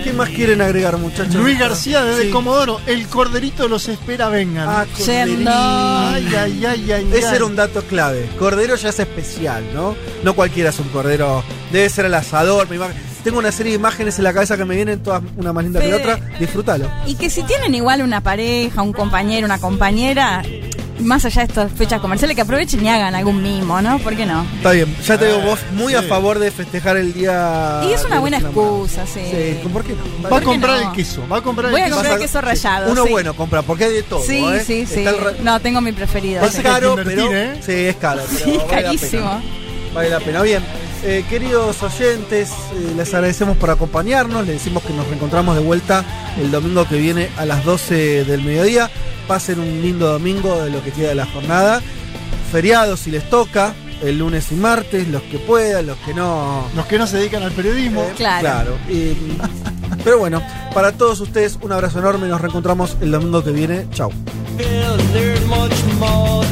¿Qué 0.03 0.13
más 0.15 0.31
quieren 0.31 0.63
agregar, 0.63 0.97
muchachos? 0.97 1.35
Luis 1.35 1.59
García 1.59 2.03
desde 2.03 2.25
Sí. 2.25 2.31
Comodoro, 2.31 2.81
el 2.87 3.07
corderito 3.09 3.69
los 3.69 3.87
espera, 3.89 4.31
vengan. 4.31 4.67
Ah, 4.67 4.87
corderito. 4.97 5.51
Ay, 5.53 6.27
ay, 6.35 6.65
ay, 6.67 6.93
ay. 6.93 7.11
Ese 7.13 7.29
ay. 7.29 7.37
era 7.37 7.45
un 7.45 7.57
dato 7.57 7.83
clave. 7.83 8.27
Cordero 8.39 8.75
ya 8.77 8.89
es 8.89 8.99
especial, 8.99 9.63
¿no? 9.75 9.95
No 10.25 10.35
cualquiera 10.35 10.71
es 10.71 10.79
un 10.79 10.89
cordero. 10.89 11.45
Debe 11.71 11.91
ser 11.91 12.07
el 12.07 12.15
asador. 12.15 12.67
imag- 12.69 12.95
Tengo 13.23 13.39
una 13.39 13.53
serie 13.53 13.73
de 13.73 13.77
imágenes 13.79 14.17
en 14.17 14.25
la 14.25 14.33
cabeza 14.33 14.57
que 14.57 14.65
me 14.65 14.75
vienen 14.75 15.03
todas 15.03 15.23
una 15.37 15.53
más 15.53 15.63
linda 15.63 15.79
que 15.81 15.89
la 15.91 15.97
otra. 15.99 16.19
Disfrútalo. 16.39 16.91
Y 17.07 17.17
que 17.17 17.29
si 17.29 17.43
tienen 17.43 17.75
igual 17.75 18.01
una 18.01 18.23
pareja, 18.23 18.81
un 18.81 18.95
compañero, 18.95 19.45
una 19.45 19.59
compañera, 19.59 20.43
más 21.03 21.25
allá 21.25 21.43
de 21.43 21.49
estas 21.49 21.73
fechas 21.73 22.01
comerciales, 22.01 22.35
que 22.35 22.43
aprovechen 22.43 22.85
y 22.85 22.89
hagan 22.89 23.15
algún 23.15 23.43
mimo, 23.43 23.81
¿no? 23.83 23.99
¿Por 23.99 24.17
qué 24.17 24.27
no? 24.27 24.45
Está 24.57 24.73
bien, 24.73 24.95
ya 25.05 25.19
te 25.19 25.27
digo 25.27 25.39
Eh, 25.39 25.45
vos 25.47 25.59
muy 25.73 25.95
a 25.95 26.03
favor 26.03 26.39
de 26.39 26.51
festejar 26.51 26.97
el 26.97 27.13
día. 27.13 27.81
Y 27.89 27.93
es 27.93 28.05
una 28.05 28.21
buena 28.21 28.39
excusa, 28.39 29.07
sí. 29.07 29.21
Sí, 29.31 29.69
¿por 29.73 29.85
qué 29.85 29.93
no? 29.95 30.03
Va 30.23 30.27
a 30.27 30.31
¿Por 30.31 30.41
qué 30.41 30.45
comprar 30.47 30.81
no? 30.83 30.91
el 30.91 30.97
queso, 30.97 31.23
va 31.29 31.39
a 31.39 31.43
comprar 31.43 31.71
Voy 31.71 31.81
a 31.81 31.85
el 31.87 31.91
queso. 31.91 31.97
comprar 31.97 32.17
a- 32.19 32.21
queso 32.21 32.41
rallado. 32.41 32.93
Uno 32.93 33.05
sí. 33.05 33.11
bueno 33.11 33.35
compra, 33.35 33.63
porque 33.63 33.85
hay 33.85 33.93
de 33.93 34.03
todo. 34.03 34.23
Sí, 34.23 34.45
¿eh? 34.45 34.63
sí, 34.67 34.87
sí. 34.87 35.01
Está 35.01 35.11
el 35.11 35.19
ra- 35.19 35.33
No, 35.43 35.61
tengo 35.61 35.81
mi 35.81 35.93
preferido. 35.93 36.43
Es 36.45 36.53
sí. 36.55 36.63
caro, 36.63 36.97
pero. 37.05 37.33
¿eh? 37.35 37.55
Sí, 37.65 37.73
es 37.73 37.97
caro. 37.97 38.23
Pero 38.29 38.45
Sí, 38.45 38.51
vale 38.59 38.59
la 38.59 38.83
carísimo. 38.83 39.23
pena. 39.23 39.43
Vale 39.95 40.09
la 40.11 40.21
pena. 40.21 40.43
Bien, 40.43 40.63
eh, 41.03 41.25
queridos 41.29 41.83
oyentes, 41.83 42.51
eh, 42.51 42.93
les 42.97 43.13
agradecemos 43.13 43.57
por 43.57 43.71
acompañarnos. 43.71 44.47
Les 44.47 44.57
decimos 44.57 44.83
que 44.85 44.93
nos 44.93 45.07
reencontramos 45.07 45.57
de 45.57 45.63
vuelta 45.63 46.05
el 46.41 46.51
domingo 46.51 46.87
que 46.87 46.97
viene 46.97 47.29
a 47.37 47.45
las 47.45 47.65
12 47.65 48.25
del 48.25 48.43
mediodía. 48.43 48.89
Pasen 49.27 49.61
un 49.61 49.81
lindo 49.83 50.11
domingo 50.11 50.63
de 50.63 50.71
lo 50.71 50.83
que 50.83 50.91
queda 50.93 51.11
de 51.11 51.15
la 51.15 51.27
jornada. 51.27 51.81
Feriados 52.51 53.01
si 53.01 53.11
les 53.11 53.29
toca, 53.31 53.75
el 54.03 54.19
lunes 54.19 54.51
y 54.51 54.55
martes, 54.55 55.07
los 55.09 55.23
que 55.23 55.39
puedan, 55.39 55.87
los 55.87 55.97
que 55.99 56.15
no. 56.15 56.67
Los 56.75 56.87
que 56.87 56.99
no 56.99 57.07
se 57.07 57.19
dedican 57.19 57.43
al 57.43 57.53
periodismo. 57.53 58.03
Eh, 58.03 58.13
Claro. 58.17 58.77
Y- 58.89 59.17
pero 60.05 60.19
bueno, 60.19 60.43
para 60.75 60.93
todos 60.93 61.21
ustedes 61.21 61.59
un 61.61 61.73
abrazo 61.73 61.99
enorme. 61.99 62.27
Nos 62.29 62.41
reencontramos 62.41 62.97
el 63.01 63.11
domingo 63.11 63.45
que 63.45 63.51
viene. 63.51 63.87
More 65.99 66.47